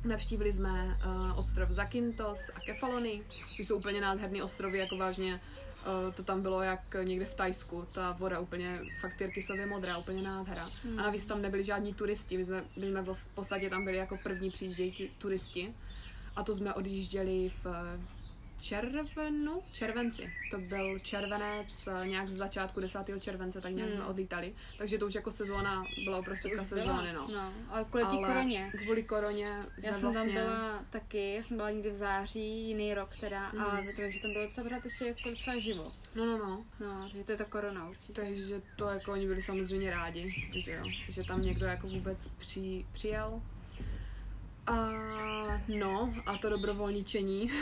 Navštívili 0.05 0.53
jsme 0.53 0.97
uh, 1.07 1.39
ostrov 1.39 1.71
Zakynthos 1.71 2.51
a 2.55 2.61
Kefalony, 2.61 3.23
což 3.57 3.67
jsou 3.67 3.77
úplně 3.77 4.01
nádherný 4.01 4.43
ostrovy, 4.43 4.79
jako 4.79 4.97
vážně 4.97 5.35
uh, 5.35 6.15
to 6.15 6.23
tam 6.23 6.43
bylo 6.43 6.63
jak 6.63 6.97
někde 7.03 7.25
v 7.25 7.35
Tajsku, 7.35 7.87
ta 7.93 8.13
voda 8.13 8.41
úplně 8.41 8.81
fakt 9.01 9.15
tyrkysově 9.15 9.67
modrá, 9.67 9.99
úplně 9.99 10.23
nádhera. 10.23 10.71
Hmm. 10.85 10.99
A 10.99 11.03
navíc 11.03 11.27
tam 11.27 11.43
nebyli 11.43 11.65
žádní 11.65 11.95
turisti, 11.95 12.37
my 12.37 12.45
jsme, 12.45 12.65
my 12.77 12.87
jsme 12.87 13.03
v 13.03 13.29
podstatě 13.35 13.71
tam 13.71 13.85
byli 13.85 13.97
jako 13.97 14.19
první 14.23 14.51
přijíždějící 14.51 15.11
turisti. 15.19 15.75
A 16.37 16.43
to 16.43 16.55
jsme 16.55 16.75
odjížděli 16.75 17.53
v 17.65 17.67
červenu, 18.61 19.63
červenci. 19.73 20.33
To 20.51 20.59
byl 20.59 20.99
červenec, 20.99 21.89
eh, 22.03 22.07
nějak 22.09 22.29
z 22.29 22.33
začátku 22.37 22.81
10. 22.81 23.21
července, 23.21 23.61
tak 23.61 23.73
nějak 23.73 23.91
Hmm. 23.91 23.99
jsme 24.01 24.09
odlítali. 24.09 24.55
Takže 24.79 24.99
to 24.99 25.07
už 25.07 25.15
jako 25.15 25.31
sezóna 25.31 25.85
byla 26.05 26.19
uprostředka 26.19 26.63
Už 26.63 26.69
byla, 26.69 26.83
sezóny, 26.83 27.13
no. 27.13 27.27
no. 27.35 27.53
ale 27.69 27.85
kvůli 27.85 28.05
té 28.05 28.09
Ale 28.11 28.27
koroně. 28.29 28.73
Kvůli 28.85 29.03
koroně 29.03 29.49
jsme 29.79 29.89
Já 29.89 29.93
jsem 29.95 30.03
vlastně... 30.03 30.35
tam 30.35 30.45
byla 30.45 30.85
taky, 30.91 31.35
já 31.35 31.43
jsem 31.43 31.57
byla 31.57 31.71
někdy 31.71 31.91
v 31.91 31.95
září, 31.95 32.69
jiný 32.69 32.95
rok 32.95 33.17
teda, 33.21 33.51
Mhm. 33.53 33.61
ale 33.65 33.83
vím, 33.83 34.13
že 34.13 34.21
tam 34.21 34.33
bylo 34.33 34.47
docela 34.47 34.65
pořád 34.65 34.85
ještě 34.85 35.07
jako 35.07 35.31
docela 35.31 35.59
živo. 35.59 35.85
No, 36.15 36.25
no, 36.27 36.39
no. 36.39 36.65
No, 36.81 37.03
takže 37.03 37.25
to 37.25 37.33
je 37.33 37.39
ta 37.39 37.45
korona 37.45 37.89
určitě. 37.89 38.13
Takže 38.13 38.63
to 38.77 38.85
jako 38.89 39.13
oni 39.13 39.27
byli 39.27 39.43
samozřejmě 39.43 39.91
rádi, 39.91 40.51
že 40.57 40.73
jo, 40.73 40.85
že 41.09 41.25
tam 41.25 41.43
někdo 41.43 41.67
jako 41.67 41.87
vůbec 41.89 42.29
při, 42.29 42.87
přijel. 42.93 43.43
A 44.67 45.07
no, 45.69 46.15
a 46.27 46.37
to 46.39 46.51
dobrovolničení. 46.51 47.51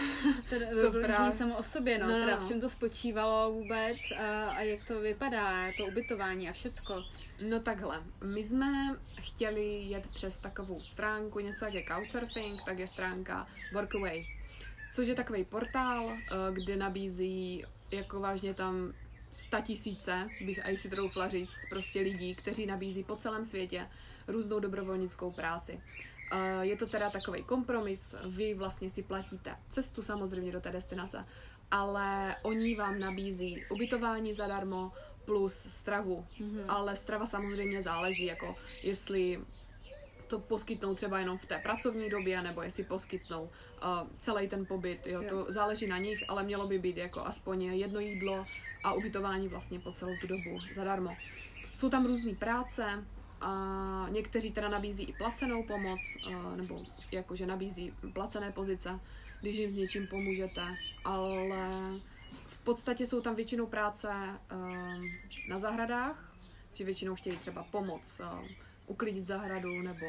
To, 0.82 0.92
právě- 1.02 1.38
samo 1.38 1.56
o 1.56 1.62
sobě, 1.62 1.98
no, 1.98 2.06
No, 2.08 2.12
no, 2.18 2.24
teda 2.24 2.36
no. 2.36 2.44
v 2.44 2.48
čem 2.48 2.60
to 2.60 2.68
spočívalo 2.68 3.52
vůbec 3.52 3.96
a, 4.18 4.50
a 4.50 4.60
jak 4.60 4.84
to 4.88 5.00
vypadá, 5.00 5.72
to 5.76 5.86
ubytování 5.86 6.48
a 6.48 6.52
všecko. 6.52 7.04
No 7.48 7.60
takhle, 7.60 8.02
my 8.24 8.44
jsme 8.44 8.96
chtěli 9.20 9.64
jet 9.82 10.06
přes 10.06 10.38
takovou 10.38 10.80
stránku, 10.82 11.40
něco 11.40 11.64
jak 11.64 11.74
je 11.74 11.84
Couchsurfing, 11.84 12.62
tak 12.64 12.78
je 12.78 12.86
stránka 12.86 13.46
Workaway, 13.72 14.26
což 14.94 15.08
je 15.08 15.14
takový 15.14 15.44
portál, 15.44 16.10
eh, 16.12 16.52
kde 16.52 16.76
nabízí 16.76 17.64
jako 17.90 18.20
vážně 18.20 18.54
tam 18.54 18.92
sta 19.32 19.60
tisíce, 19.60 20.28
bych 20.40 20.64
aj 20.66 20.76
si 20.76 20.88
troufla 20.90 21.28
říct, 21.28 21.56
prostě 21.68 22.00
lidí, 22.00 22.34
kteří 22.34 22.66
nabízí 22.66 23.04
po 23.04 23.16
celém 23.16 23.44
světě 23.44 23.88
různou 24.28 24.58
dobrovolnickou 24.60 25.30
práci. 25.32 25.80
Eh, 26.32 26.66
Je 26.66 26.76
to 26.76 26.86
teda 26.86 27.10
takový 27.10 27.42
kompromis, 27.42 28.14
vy 28.26 28.54
vlastně 28.54 28.88
si 28.90 29.02
platíte 29.02 29.56
cestu 29.68 30.02
samozřejmě 30.02 30.52
do 30.52 30.60
té 30.60 30.70
destinace, 30.72 31.24
ale 31.70 32.36
oni 32.42 32.74
vám 32.76 32.98
nabízí 32.98 33.64
ubytování 33.70 34.34
zadarmo 34.34 34.92
plus 35.24 35.54
stravu. 35.54 36.26
Mhm. 36.40 36.64
Ale 36.68 36.96
strava 36.96 37.26
samozřejmě 37.26 37.82
záleží, 37.82 38.24
jako 38.24 38.56
jestli 38.82 39.40
to 40.26 40.38
poskytnou 40.38 40.94
třeba 40.94 41.18
jenom 41.18 41.38
v 41.38 41.46
té 41.46 41.58
pracovní 41.58 42.10
době, 42.10 42.42
nebo 42.42 42.62
jestli 42.62 42.84
poskytnou 42.84 43.42
uh, 43.42 44.08
celý 44.18 44.48
ten 44.48 44.66
pobyt, 44.66 45.06
jo, 45.06 45.22
Jo. 45.22 45.28
to 45.28 45.52
záleží 45.52 45.86
na 45.86 45.98
nich, 45.98 46.24
ale 46.28 46.42
mělo 46.42 46.66
by 46.66 46.78
být 46.78 46.96
jako 46.96 47.20
aspoň 47.20 47.62
jedno 47.62 48.00
jídlo 48.00 48.44
a 48.84 48.92
ubytování 48.92 49.48
vlastně 49.48 49.80
po 49.80 49.92
celou 49.92 50.12
tu 50.20 50.26
dobu 50.26 50.58
zadarmo. 50.74 51.16
Jsou 51.74 51.88
tam 51.90 52.06
různé 52.06 52.34
práce, 52.34 53.04
a 53.40 54.06
někteří 54.10 54.50
teda 54.50 54.68
nabízí 54.68 55.04
i 55.04 55.12
placenou 55.12 55.62
pomoc, 55.62 56.00
uh, 56.26 56.56
nebo 56.56 56.78
jakože 57.12 57.46
nabízí 57.46 57.94
placené 58.12 58.52
pozice, 58.52 59.00
když 59.40 59.56
jim 59.56 59.72
s 59.72 59.76
něčím 59.76 60.06
pomůžete, 60.06 60.62
ale 61.04 61.70
v 62.48 62.58
podstatě 62.58 63.06
jsou 63.06 63.20
tam 63.20 63.34
většinou 63.34 63.66
práce 63.66 64.08
um, 64.08 65.10
na 65.48 65.58
zahradách, 65.58 66.32
že 66.72 66.84
většinou 66.84 67.14
chtějí 67.14 67.36
třeba 67.36 67.64
pomoc 67.70 68.20
um, 68.20 68.48
uklidit 68.86 69.26
zahradu 69.26 69.82
nebo 69.82 70.06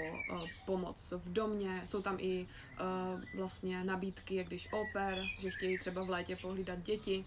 pomoc 0.66 1.14
v 1.18 1.34
domě. 1.34 1.82
Jsou 1.86 2.02
tam 2.02 2.18
i 2.20 2.48
vlastně 3.36 3.84
nabídky, 3.84 4.36
jak 4.36 4.48
když 4.48 4.70
oper, 4.74 5.24
že 5.40 5.52
chtějí 5.52 5.78
třeba 5.78 6.04
v 6.04 6.10
létě 6.10 6.36
pohlídat 6.36 6.80
děti. 6.80 7.26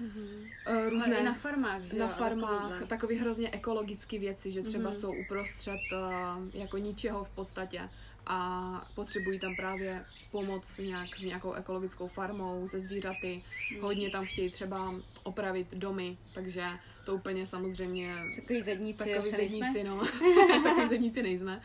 Mhm. 0.00 0.44
Uh, 0.68 0.74
Ale 0.74 0.90
různé 0.90 1.16
i 1.18 1.22
na 1.24 1.32
farmách, 1.34 1.82
že 1.82 1.98
na 1.98 2.08
farmách, 2.08 2.86
takové 2.86 3.14
hrozně 3.14 3.50
ekologické 3.50 4.18
věci, 4.18 4.50
že 4.50 4.62
třeba 4.62 4.90
Mhm. 4.90 4.92
jsou 4.92 5.14
uprostřed 5.24 5.80
uh, 5.92 6.48
jako 6.54 6.78
ničeho 6.78 7.24
v 7.24 7.30
podstatě 7.30 7.88
a 8.26 8.86
potřebují 8.94 9.38
tam 9.38 9.56
právě 9.56 10.04
pomoc 10.32 10.78
nějak 10.78 11.16
s 11.16 11.22
nějakou 11.22 11.52
ekologickou 11.52 12.08
farmou, 12.08 12.68
se 12.68 12.80
zvířaty. 12.80 13.42
Mhm. 13.72 13.82
Hodně 13.82 14.10
tam 14.10 14.26
chtějí 14.26 14.50
třeba 14.50 14.94
opravit 15.22 15.74
domy, 15.74 16.18
takže 16.34 16.66
to 17.04 17.14
úplně 17.14 17.46
samozřejmě 17.46 18.14
Takový 18.36 18.62
zedníci, 18.62 18.98
takový 18.98 19.30
zedníci, 19.30 19.84
no. 19.84 20.02
takový 20.64 20.88
zedníci 20.88 21.22
nejsme. 21.22 21.62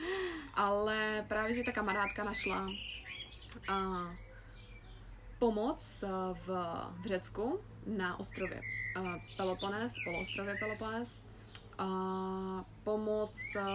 Ale 0.54 1.26
právě, 1.28 1.54
že 1.54 1.64
ta 1.64 1.72
kamarádka 1.72 2.24
našla 2.24 2.66
a, 3.68 3.98
pomoc 5.40 6.04
a, 6.04 6.34
v, 6.34 6.48
v 7.02 7.06
Řecku 7.06 7.60
na 7.88 8.20
ostrově 8.20 8.62
a, 8.96 9.20
Peloponés, 9.38 9.96
poloostrově 10.06 10.56
Peloponés. 10.60 11.24
A, 11.78 12.66
pomoc 12.84 13.36
a, 13.62 13.66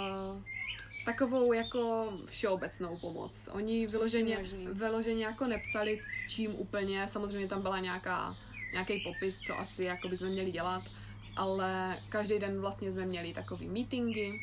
takovou 1.05 1.53
jako 1.53 2.13
všeobecnou 2.27 2.97
pomoc. 2.97 3.49
Oni 3.53 3.87
vyloženě, 3.87 4.45
vyloženě 4.73 5.25
jako 5.25 5.47
nepsali 5.47 6.01
s 6.07 6.31
čím 6.31 6.55
úplně, 6.55 7.09
samozřejmě 7.09 7.49
tam 7.49 7.63
byla 7.63 7.79
nějaká, 7.79 8.37
nějaký 8.73 9.01
popis, 9.01 9.39
co 9.39 9.59
asi 9.59 9.85
jako 9.85 10.09
by 10.09 10.17
jsme 10.17 10.29
měli 10.29 10.51
dělat, 10.51 10.83
ale 11.37 11.99
každý 12.09 12.39
den 12.39 12.61
vlastně 12.61 12.93
jsme 12.93 13.07
měli 13.07 13.33
takový 13.33 13.69
meetingy, 13.69 14.41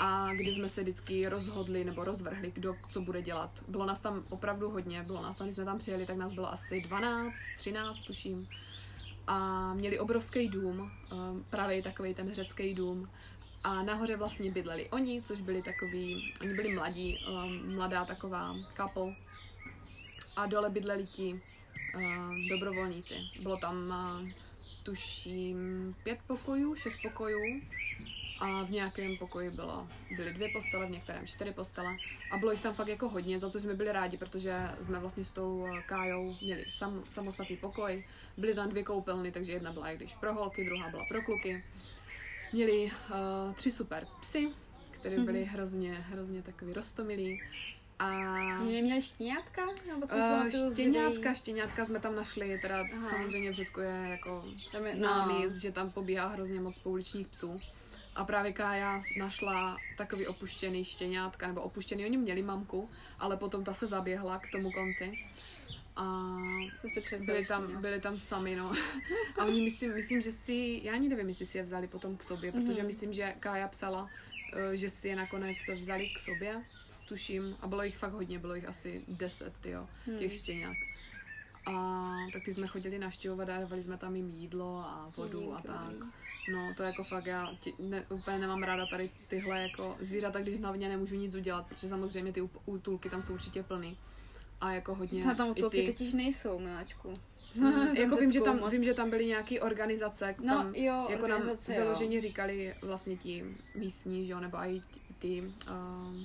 a 0.00 0.34
kdy 0.34 0.52
jsme 0.52 0.68
se 0.68 0.82
vždycky 0.82 1.28
rozhodli 1.28 1.84
nebo 1.84 2.04
rozvrhli, 2.04 2.52
kdo 2.54 2.76
co 2.88 3.00
bude 3.00 3.22
dělat. 3.22 3.50
Bylo 3.68 3.86
nás 3.86 4.00
tam 4.00 4.24
opravdu 4.28 4.70
hodně, 4.70 5.02
bylo 5.02 5.22
nás 5.22 5.36
tam, 5.36 5.46
když 5.46 5.54
jsme 5.54 5.64
tam 5.64 5.78
přijeli, 5.78 6.06
tak 6.06 6.16
nás 6.16 6.32
bylo 6.32 6.52
asi 6.52 6.80
12, 6.80 7.34
13 7.58 8.02
tuším. 8.02 8.48
A 9.30 9.74
měli 9.74 9.98
obrovský 9.98 10.48
dům, 10.48 10.80
um, 10.80 11.44
právě 11.50 11.82
takový 11.82 12.14
ten 12.14 12.34
řecký 12.34 12.74
dům. 12.74 13.10
A 13.64 13.82
nahoře 13.82 14.16
vlastně 14.16 14.50
bydleli 14.50 14.88
oni, 14.90 15.22
což 15.22 15.40
byli 15.40 15.62
takový, 15.62 16.34
oni 16.40 16.54
byli 16.54 16.74
mladí, 16.74 17.18
um, 17.28 17.74
mladá 17.74 18.04
taková 18.04 18.56
couple. 18.76 19.14
A 20.36 20.46
dole 20.46 20.70
bydleli 20.70 21.06
ti 21.06 21.40
um, 21.96 22.48
dobrovolníci. 22.48 23.14
Bylo 23.42 23.56
tam, 23.56 23.94
tuším, 24.82 25.94
pět 26.02 26.18
pokojů, 26.26 26.74
šest 26.74 26.96
pokojů 27.02 27.60
a 28.40 28.62
v 28.62 28.70
nějakém 28.70 29.16
pokoji 29.16 29.50
bylo, 29.50 29.88
byly 30.16 30.32
dvě 30.32 30.48
postele, 30.52 30.86
v 30.86 30.90
některém 30.90 31.26
čtyři 31.26 31.52
postele 31.52 31.96
a 32.32 32.38
bylo 32.38 32.50
jich 32.52 32.62
tam 32.62 32.74
fakt 32.74 32.88
jako 32.88 33.08
hodně, 33.08 33.38
za 33.38 33.50
co 33.50 33.60
jsme 33.60 33.74
byli 33.74 33.92
rádi, 33.92 34.16
protože 34.16 34.70
jsme 34.80 34.98
vlastně 34.98 35.24
s 35.24 35.32
tou 35.32 35.66
eh, 35.66 35.82
Kájou 35.86 36.36
měli 36.42 36.64
sam, 36.68 37.02
samostatný 37.06 37.56
pokoj, 37.56 38.04
byly 38.36 38.54
tam 38.54 38.68
dvě 38.68 38.82
koupelny, 38.82 39.32
takže 39.32 39.52
jedna 39.52 39.72
byla 39.72 39.90
i 39.90 39.96
když 39.96 40.14
pro 40.14 40.34
holky, 40.34 40.64
druhá 40.64 40.90
byla 40.90 41.04
pro 41.08 41.22
kluky. 41.22 41.64
Měli 42.52 42.84
uh, 42.84 43.54
tři 43.54 43.70
super 43.70 44.06
psy, 44.20 44.48
které 44.90 45.18
byly 45.18 45.42
mm-hmm. 45.44 45.48
hrozně, 45.48 45.92
hrozně 45.92 46.42
takový 46.42 46.72
rostomilí. 46.72 47.42
A... 47.98 48.10
Neměli 48.58 49.02
štěňátka? 49.02 49.66
Nebo 49.86 50.06
co 50.06 50.16
uh, 50.16 50.72
štěňátka, 50.72 51.34
štěňátka 51.34 51.84
jsme 51.84 52.00
tam 52.00 52.16
našli, 52.16 52.58
teda 52.62 52.84
Aha. 52.96 53.06
samozřejmě 53.06 53.50
v 53.50 53.54
Řecku 53.54 53.80
je 53.80 54.06
jako 54.10 54.44
tam 54.72 54.86
je, 54.86 54.94
známý, 54.94 55.42
no. 55.42 55.48
že 55.60 55.72
tam 55.72 55.90
pobíhá 55.90 56.26
hrozně 56.26 56.60
moc 56.60 56.78
pouličních 56.78 57.28
psů. 57.28 57.60
A 58.20 58.24
právě 58.24 58.52
Kája 58.52 59.02
našla 59.18 59.76
takový 59.96 60.26
opuštěný 60.26 60.84
štěňátka, 60.84 61.46
nebo 61.46 61.60
opuštěný, 61.60 62.04
oni 62.04 62.16
měli 62.16 62.42
mamku, 62.42 62.88
ale 63.18 63.36
potom 63.36 63.64
ta 63.64 63.74
se 63.74 63.86
zaběhla 63.86 64.38
k 64.38 64.50
tomu 64.52 64.72
konci. 64.72 65.18
A 65.96 66.36
byli 67.26 67.46
tam, 67.46 67.80
byli 67.80 68.00
tam 68.00 68.18
sami, 68.18 68.56
no. 68.56 68.72
A 69.38 69.44
oni 69.44 69.62
myslím, 69.62 69.94
myslím, 69.94 70.20
že 70.20 70.32
si, 70.32 70.80
já 70.82 70.92
ani 70.92 71.08
nevím, 71.08 71.28
jestli 71.28 71.46
si 71.46 71.58
je 71.58 71.64
vzali 71.64 71.88
potom 71.88 72.16
k 72.16 72.22
sobě, 72.22 72.52
protože 72.52 72.82
mm-hmm. 72.82 72.86
myslím, 72.86 73.12
že 73.12 73.34
Kája 73.40 73.68
psala, 73.68 74.10
eh, 74.56 74.76
že 74.76 74.90
si 74.90 75.08
je 75.08 75.16
nakonec 75.16 75.56
vzali 75.78 76.08
k 76.08 76.18
sobě, 76.18 76.56
tuším, 77.08 77.56
a 77.60 77.66
bylo 77.66 77.82
jich 77.82 77.96
fakt 77.96 78.12
hodně, 78.12 78.38
bylo 78.38 78.54
jich 78.54 78.68
asi 78.68 79.04
deset, 79.08 79.66
jo, 79.66 79.88
těch 80.04 80.30
hmm. 80.30 80.38
štěňat. 80.38 80.76
A 81.66 82.10
tak 82.32 82.42
ty 82.44 82.54
jsme 82.54 82.66
chodili 82.66 82.98
naštěvovat 82.98 83.48
a 83.48 83.58
dávali 83.58 83.82
jsme 83.82 83.96
tam 83.96 84.16
jim 84.16 84.28
jídlo 84.28 84.78
a 84.78 85.10
vodu 85.16 85.54
a 85.54 85.60
tak. 85.60 85.90
No, 86.52 86.74
to 86.76 86.82
jako 86.82 87.04
fakt 87.04 87.26
já 87.26 87.54
ti, 87.60 87.74
ne, 87.78 88.06
úplně 88.08 88.38
nemám 88.38 88.62
ráda 88.62 88.86
tady 88.86 89.10
tyhle 89.28 89.62
jako 89.62 89.96
zvířata, 90.00 90.40
když 90.40 90.60
hlavně 90.60 90.88
nemůžu 90.88 91.14
nic 91.14 91.34
udělat, 91.34 91.66
protože 91.66 91.88
samozřejmě 91.88 92.32
ty 92.32 92.48
útulky 92.64 93.10
tam 93.10 93.22
jsou 93.22 93.34
určitě 93.34 93.62
plný. 93.62 93.96
A 94.60 94.72
jako 94.72 94.94
hodně 94.94 95.24
A 95.24 95.34
tam 95.34 95.50
útulky 95.50 95.80
ty... 95.80 95.92
totiž 95.92 96.12
nejsou, 96.12 96.58
miláčku. 96.58 97.12
Hmm, 97.54 97.96
jako 97.96 98.16
vím, 98.16 98.32
že 98.32 98.40
tam, 98.40 98.70
vím, 98.70 98.84
že 98.84 98.94
tam 98.94 99.10
byly 99.10 99.26
nějaké 99.26 99.60
organizace, 99.60 100.34
no, 100.42 100.54
tam 100.54 100.74
jo, 100.74 101.06
jako 101.10 101.26
nám 101.26 101.42
vyloženě 101.68 102.16
jo. 102.16 102.20
říkali 102.20 102.74
vlastně 102.82 103.16
ti 103.16 103.44
místní, 103.74 104.26
že 104.26 104.32
jo, 104.32 104.40
nebo 104.40 104.56
i 104.56 104.82
ty, 105.18 105.42
uh, 105.70 106.16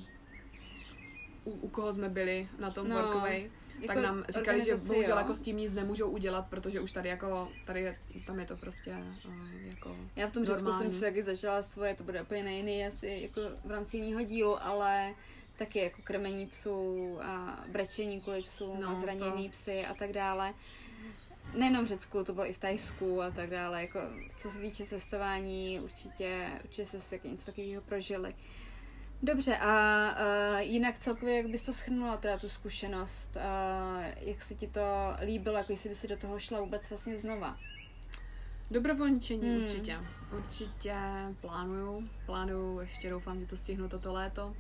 u, 1.43 1.51
u 1.51 1.67
koho 1.67 1.93
jsme 1.93 2.09
byli 2.09 2.49
na 2.59 2.71
tom 2.71 2.89
no. 2.89 2.95
workaway, 2.95 3.51
jako 3.81 3.93
tak 3.93 4.03
nám 4.03 4.23
říkali, 4.29 4.65
že 4.65 4.75
bohužel 4.75 5.11
jo. 5.11 5.17
jako 5.17 5.33
s 5.33 5.41
tím 5.41 5.57
nic 5.57 5.73
nemůžou 5.73 6.09
udělat, 6.09 6.47
protože 6.49 6.79
už 6.79 6.91
tady 6.91 7.09
jako, 7.09 7.47
tady 7.65 7.81
je, 7.81 7.97
tam 8.25 8.39
je 8.39 8.45
to 8.45 8.57
prostě 8.57 8.91
uh, 8.91 9.33
jako 9.65 9.95
Já 10.15 10.27
v 10.27 10.31
tom 10.31 10.45
Řecku 10.45 10.71
jsem 10.71 10.91
si 10.91 11.01
taky 11.01 11.23
začala 11.23 11.63
svoje, 11.63 11.95
to 11.95 12.03
bude 12.03 12.21
úplně 12.21 12.57
jiný 12.57 12.85
asi 12.85 13.19
jako 13.21 13.41
v 13.65 13.71
rámci 13.71 13.97
jiného 13.97 14.23
dílu, 14.23 14.63
ale 14.63 15.13
taky 15.57 15.79
jako 15.79 16.01
krmení 16.01 16.47
psů 16.47 17.17
a 17.21 17.63
brečení 17.67 18.21
kvůli 18.21 18.41
psům 18.41 18.81
no, 18.81 18.89
a 18.89 18.95
zranění 18.95 19.49
to... 19.49 19.51
psy 19.51 19.85
a 19.85 19.93
tak 19.93 20.11
dále. 20.11 20.53
Nejenom 21.53 21.85
v 21.85 21.87
Řecku, 21.87 22.23
to 22.23 22.33
bylo 22.33 22.49
i 22.49 22.53
v 22.53 22.57
Tajsku 22.57 23.21
a 23.21 23.31
tak 23.31 23.49
dále. 23.49 23.81
Jako, 23.81 23.99
co 24.37 24.49
se 24.49 24.59
týče 24.59 24.85
cestování, 24.85 25.79
určitě, 25.83 26.49
určitě 26.63 26.85
se 26.85 27.19
něco 27.23 27.45
takového 27.45 27.81
prožili. 27.81 28.29
Uh, 28.29 28.64
Dobře, 29.23 29.57
a 29.57 30.09
uh, 30.11 30.59
jinak 30.59 30.99
celkově, 30.99 31.37
jak 31.37 31.47
bys 31.47 31.61
to 31.61 31.73
schrnula, 31.73 32.17
teda 32.17 32.37
tu 32.37 32.49
zkušenost, 32.49 33.29
uh, 33.35 34.05
jak 34.17 34.41
se 34.41 34.55
ti 34.55 34.67
to 34.67 34.81
líbilo, 35.25 35.57
jako 35.57 35.71
jestli 35.71 35.89
by 35.89 35.95
si 35.95 36.07
do 36.07 36.17
toho 36.17 36.39
šla 36.39 36.59
vůbec 36.59 36.89
vlastně 36.89 37.17
znova? 37.17 37.57
Dobrovolničení 38.71 39.49
hmm. 39.49 39.63
určitě. 39.63 39.97
Určitě 40.37 40.95
plánuju. 41.41 42.09
Plánuju, 42.25 42.79
ještě 42.79 43.09
doufám, 43.09 43.39
že 43.39 43.45
to 43.45 43.57
stihnu 43.57 43.89
toto 43.89 44.13
léto, 44.13 44.55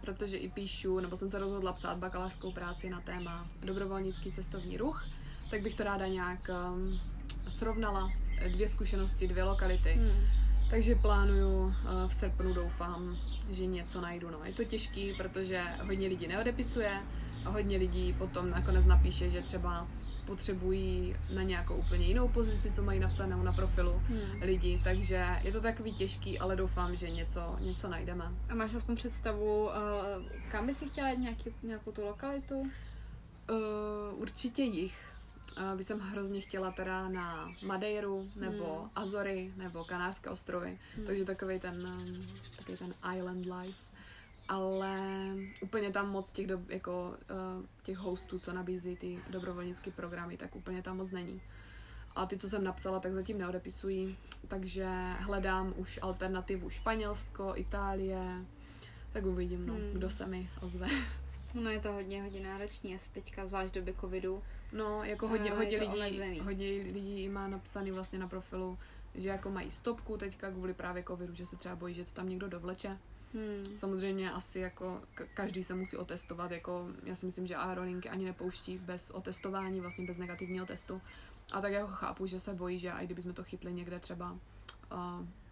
protože 0.00 0.36
i 0.36 0.48
píšu, 0.48 1.00
nebo 1.00 1.16
jsem 1.16 1.28
se 1.28 1.38
rozhodla 1.38 1.72
psát 1.72 1.98
bakalářskou 1.98 2.52
práci 2.52 2.90
na 2.90 3.00
téma 3.00 3.48
dobrovolnický 3.60 4.32
cestovní 4.32 4.76
ruch, 4.76 5.08
tak 5.50 5.62
bych 5.62 5.74
to 5.74 5.84
ráda 5.84 6.06
nějak 6.06 6.50
um, 6.74 7.00
srovnala 7.48 8.12
dvě 8.48 8.68
zkušenosti, 8.68 9.28
dvě 9.28 9.44
lokality. 9.44 9.92
Hmm. 9.92 10.43
Takže 10.70 10.94
plánuju 10.94 11.58
uh, 11.58 11.72
v 12.08 12.14
srpnu, 12.14 12.54
doufám, 12.54 13.16
že 13.50 13.66
něco 13.66 14.00
najdu. 14.00 14.30
No. 14.30 14.38
Je 14.44 14.52
to 14.52 14.64
těžký, 14.64 15.14
protože 15.16 15.62
hodně 15.86 16.08
lidí 16.08 16.26
neodepisuje 16.26 17.00
a 17.44 17.50
hodně 17.50 17.76
lidí 17.76 18.12
potom 18.18 18.50
nakonec 18.50 18.86
napíše, 18.86 19.30
že 19.30 19.42
třeba 19.42 19.86
potřebují 20.26 21.16
na 21.34 21.42
nějakou 21.42 21.74
úplně 21.74 22.06
jinou 22.06 22.28
pozici, 22.28 22.72
co 22.72 22.82
mají 22.82 23.00
napsanou 23.00 23.42
na 23.42 23.52
profilu 23.52 23.92
hmm. 23.92 24.42
lidi, 24.42 24.80
takže 24.84 25.26
je 25.42 25.52
to 25.52 25.60
takový 25.60 25.92
těžký, 25.92 26.38
ale 26.38 26.56
doufám, 26.56 26.96
že 26.96 27.10
něco, 27.10 27.56
něco 27.60 27.88
najdeme. 27.88 28.24
A 28.48 28.54
máš 28.54 28.74
aspoň 28.74 28.96
představu, 28.96 29.64
uh, 29.64 29.72
kam 30.50 30.66
bys 30.66 30.78
si 30.78 30.86
chtěla 30.86 31.10
jít 31.10 31.18
nějaký, 31.18 31.54
nějakou 31.62 31.92
tu 31.92 32.04
lokalitu? 32.04 32.60
Uh, 32.60 34.20
určitě 34.20 34.62
jich. 34.62 35.13
Uh, 35.58 35.76
bych 35.76 35.86
jsem 35.86 36.00
hrozně 36.00 36.40
chtěla 36.40 36.70
teda 36.70 37.08
na 37.08 37.50
Madeiru, 37.66 38.28
nebo 38.36 38.78
hmm. 38.80 38.90
Azory, 38.94 39.52
nebo 39.56 39.84
Kanárské 39.84 40.30
ostrovy, 40.30 40.78
hmm. 40.96 41.06
takže 41.06 41.24
takový 41.24 41.60
ten, 41.60 41.86
um, 41.86 42.26
takový 42.56 42.78
ten 42.78 42.94
island 43.16 43.46
life. 43.46 43.78
Ale 44.48 44.98
úplně 45.62 45.90
tam 45.90 46.10
moc 46.10 46.32
těch, 46.32 46.46
do, 46.46 46.60
jako, 46.68 47.16
uh, 47.30 47.64
těch 47.82 47.98
hostů, 47.98 48.38
co 48.38 48.52
nabízí 48.52 48.96
ty 48.96 49.18
dobrovolnické 49.30 49.90
programy, 49.90 50.36
tak 50.36 50.56
úplně 50.56 50.82
tam 50.82 50.96
moc 50.96 51.10
není. 51.10 51.42
A 52.16 52.26
ty, 52.26 52.38
co 52.38 52.48
jsem 52.48 52.64
napsala, 52.64 53.00
tak 53.00 53.12
zatím 53.12 53.38
neodepisují, 53.38 54.16
takže 54.48 54.88
hledám 55.18 55.74
už 55.76 55.98
alternativu 56.02 56.70
Španělsko, 56.70 57.52
Itálie, 57.56 58.44
tak 59.12 59.26
uvidím, 59.26 59.66
no, 59.66 59.74
hmm. 59.74 59.90
kdo 59.92 60.10
se 60.10 60.26
mi 60.26 60.50
ozve. 60.60 60.88
No 61.54 61.70
je 61.70 61.80
to 61.80 61.92
hodně, 61.92 62.22
hodně 62.22 62.40
náročný, 62.40 62.94
asi 62.94 63.10
teďka, 63.10 63.46
zvlášť 63.46 63.70
v 63.70 63.74
době 63.74 63.94
covidu. 64.00 64.42
No, 64.74 65.04
jako 65.04 65.28
hodně, 65.28 65.52
uh, 65.52 65.58
hodně, 65.58 65.78
lidí, 65.78 66.40
hodně 66.40 66.66
lidí 66.68 67.28
má 67.28 67.48
napsaný 67.48 67.90
vlastně 67.90 68.18
na 68.18 68.28
profilu, 68.28 68.78
že 69.14 69.28
jako 69.28 69.50
mají 69.50 69.70
stopku 69.70 70.16
teďka 70.16 70.50
kvůli 70.50 70.74
právě 70.74 71.04
covidu, 71.04 71.34
že 71.34 71.46
se 71.46 71.56
třeba 71.56 71.76
bojí, 71.76 71.94
že 71.94 72.04
to 72.04 72.10
tam 72.10 72.28
někdo 72.28 72.48
dovleče. 72.48 72.98
Hmm. 73.34 73.78
Samozřejmě 73.78 74.32
asi 74.32 74.60
jako 74.60 75.00
každý 75.34 75.64
se 75.64 75.74
musí 75.74 75.96
otestovat, 75.96 76.50
jako 76.50 76.88
já 77.04 77.14
si 77.14 77.26
myslím, 77.26 77.46
že 77.46 77.56
aerolinky 77.56 78.08
ani 78.08 78.24
nepouští 78.24 78.78
bez 78.78 79.10
otestování, 79.10 79.80
vlastně 79.80 80.06
bez 80.06 80.16
negativního 80.16 80.66
testu. 80.66 81.02
A 81.52 81.60
tak 81.60 81.72
jako 81.72 81.88
chápu, 81.88 82.26
že 82.26 82.40
se 82.40 82.54
bojí, 82.54 82.78
že 82.78 82.90
i 82.90 83.04
kdybychom 83.06 83.32
to 83.32 83.44
chytli 83.44 83.72
někde 83.72 83.98
třeba 84.00 84.32
uh, 84.32 84.38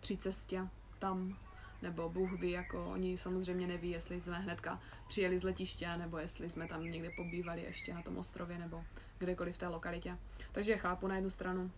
při 0.01 0.17
cestě 0.17 0.69
tam, 0.99 1.39
nebo 1.83 2.09
Bůh 2.09 2.33
ví, 2.33 2.51
jako 2.51 2.87
oni 2.91 3.19
samozřejmě 3.19 3.67
neví, 3.67 3.91
jestli 3.91 4.21
jsme 4.21 4.39
hnedka 4.39 4.81
přijeli 5.09 5.39
z 5.39 5.43
letiště, 5.43 5.97
nebo 5.97 6.19
jestli 6.19 6.49
jsme 6.49 6.69
tam 6.69 6.85
někde 6.85 7.11
pobývali 7.17 7.63
ještě 7.63 7.95
na 7.95 8.03
tom 8.03 8.19
ostrově, 8.19 8.59
nebo 8.59 8.85
kdekoliv 9.23 9.55
v 9.55 9.59
té 9.59 9.69
lokalitě. 9.69 10.19
Takže 10.53 10.77
chápu 10.77 11.07
na 11.07 11.15
jednu 11.15 11.31
stranu 11.31 11.71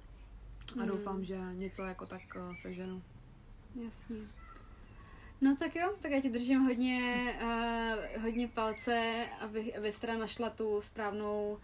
a 0.73 0.79
hmm. 0.79 0.89
doufám, 0.89 1.25
že 1.25 1.39
něco 1.53 1.85
jako 1.85 2.07
tak 2.07 2.23
uh, 2.37 2.55
seženu. 2.55 3.03
Jasně. 3.85 4.17
No 5.41 5.57
tak 5.57 5.77
jo, 5.77 5.95
tak 6.01 6.13
já 6.13 6.21
ti 6.21 6.31
držím 6.31 6.61
hodně, 6.61 7.35
uh, 7.43 8.23
hodně 8.23 8.49
palce, 8.49 9.27
aby, 9.41 9.75
aby 9.75 9.93
teda 9.93 10.19
našla 10.19 10.51
tu 10.51 10.81
správnou 10.81 11.59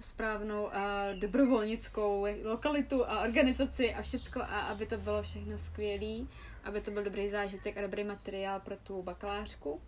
správnou 0.00 0.74
a 0.74 1.12
dobrovolnickou 1.12 2.26
lokalitu 2.44 3.04
a 3.08 3.20
organizaci 3.20 3.94
a 3.94 4.02
všecko 4.02 4.40
a 4.40 4.60
aby 4.60 4.86
to 4.86 4.98
bylo 4.98 5.22
všechno 5.22 5.58
skvělé, 5.58 6.26
aby 6.64 6.80
to 6.80 6.90
byl 6.90 7.04
dobrý 7.04 7.30
zážitek 7.30 7.76
a 7.76 7.80
dobrý 7.80 8.04
materiál 8.04 8.60
pro 8.60 8.76
tu 8.76 9.02
bakalářku. 9.02 9.80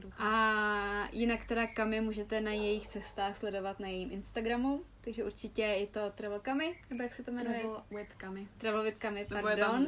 Doufám. 0.00 0.26
A 0.26 1.08
jinak 1.12 1.44
teda 1.44 1.66
Kami 1.66 2.00
můžete 2.00 2.40
na 2.40 2.50
jejich 2.50 2.88
cestách 2.88 3.36
sledovat 3.36 3.80
na 3.80 3.88
jejím 3.88 4.12
Instagramu, 4.12 4.84
takže 5.00 5.24
určitě 5.24 5.62
je 5.62 5.86
to 5.86 6.00
Travel 6.14 6.40
Kami, 6.40 6.76
nebo 6.90 7.02
jak 7.02 7.14
se 7.14 7.22
to 7.22 7.30
jmenuje? 7.32 7.60
Travel 7.60 7.82
with 7.90 8.14
Kami. 8.16 8.48
Travel 8.58 8.82
with 8.82 8.96
Kami, 8.98 9.26
Nebo 9.30 9.48
je 9.48 9.56
tam 9.56 9.70
pardon. 9.70 9.86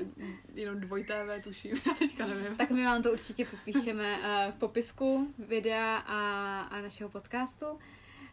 jenom 0.55 0.81
dvojité 0.81 1.24
V, 1.24 1.43
tuším, 1.43 1.81
já 1.86 1.94
teďka 1.98 2.27
nevím. 2.27 2.56
Tak 2.56 2.70
my 2.70 2.85
vám 2.85 3.02
to 3.02 3.12
určitě 3.12 3.44
popíšeme 3.44 4.19
uh, 4.19 4.24
v 4.52 4.59
popisku 4.59 5.35
videa 5.39 5.97
a, 5.97 6.60
a 6.60 6.81
našeho 6.81 7.10
podcastu. 7.10 7.66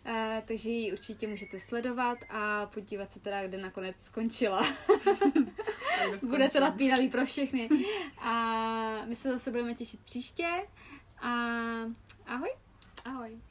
Uh, 0.05 0.15
takže 0.45 0.69
ji 0.69 0.91
určitě 0.91 1.27
můžete 1.27 1.59
sledovat 1.59 2.17
a 2.29 2.65
podívat 2.65 3.11
se 3.11 3.19
teda, 3.19 3.47
kde 3.47 3.57
nakonec 3.57 3.95
skončila. 3.99 4.61
Tak 5.99 6.29
Bude 6.29 6.49
to 6.49 6.59
napínavý 6.59 7.09
pro 7.09 7.25
všechny. 7.25 7.69
A 8.17 9.05
my 9.05 9.15
se 9.15 9.31
zase 9.31 9.51
budeme 9.51 9.73
těšit 9.73 9.99
příště. 9.99 10.47
A 11.21 11.31
ahoj. 12.27 12.53
Ahoj. 13.05 13.48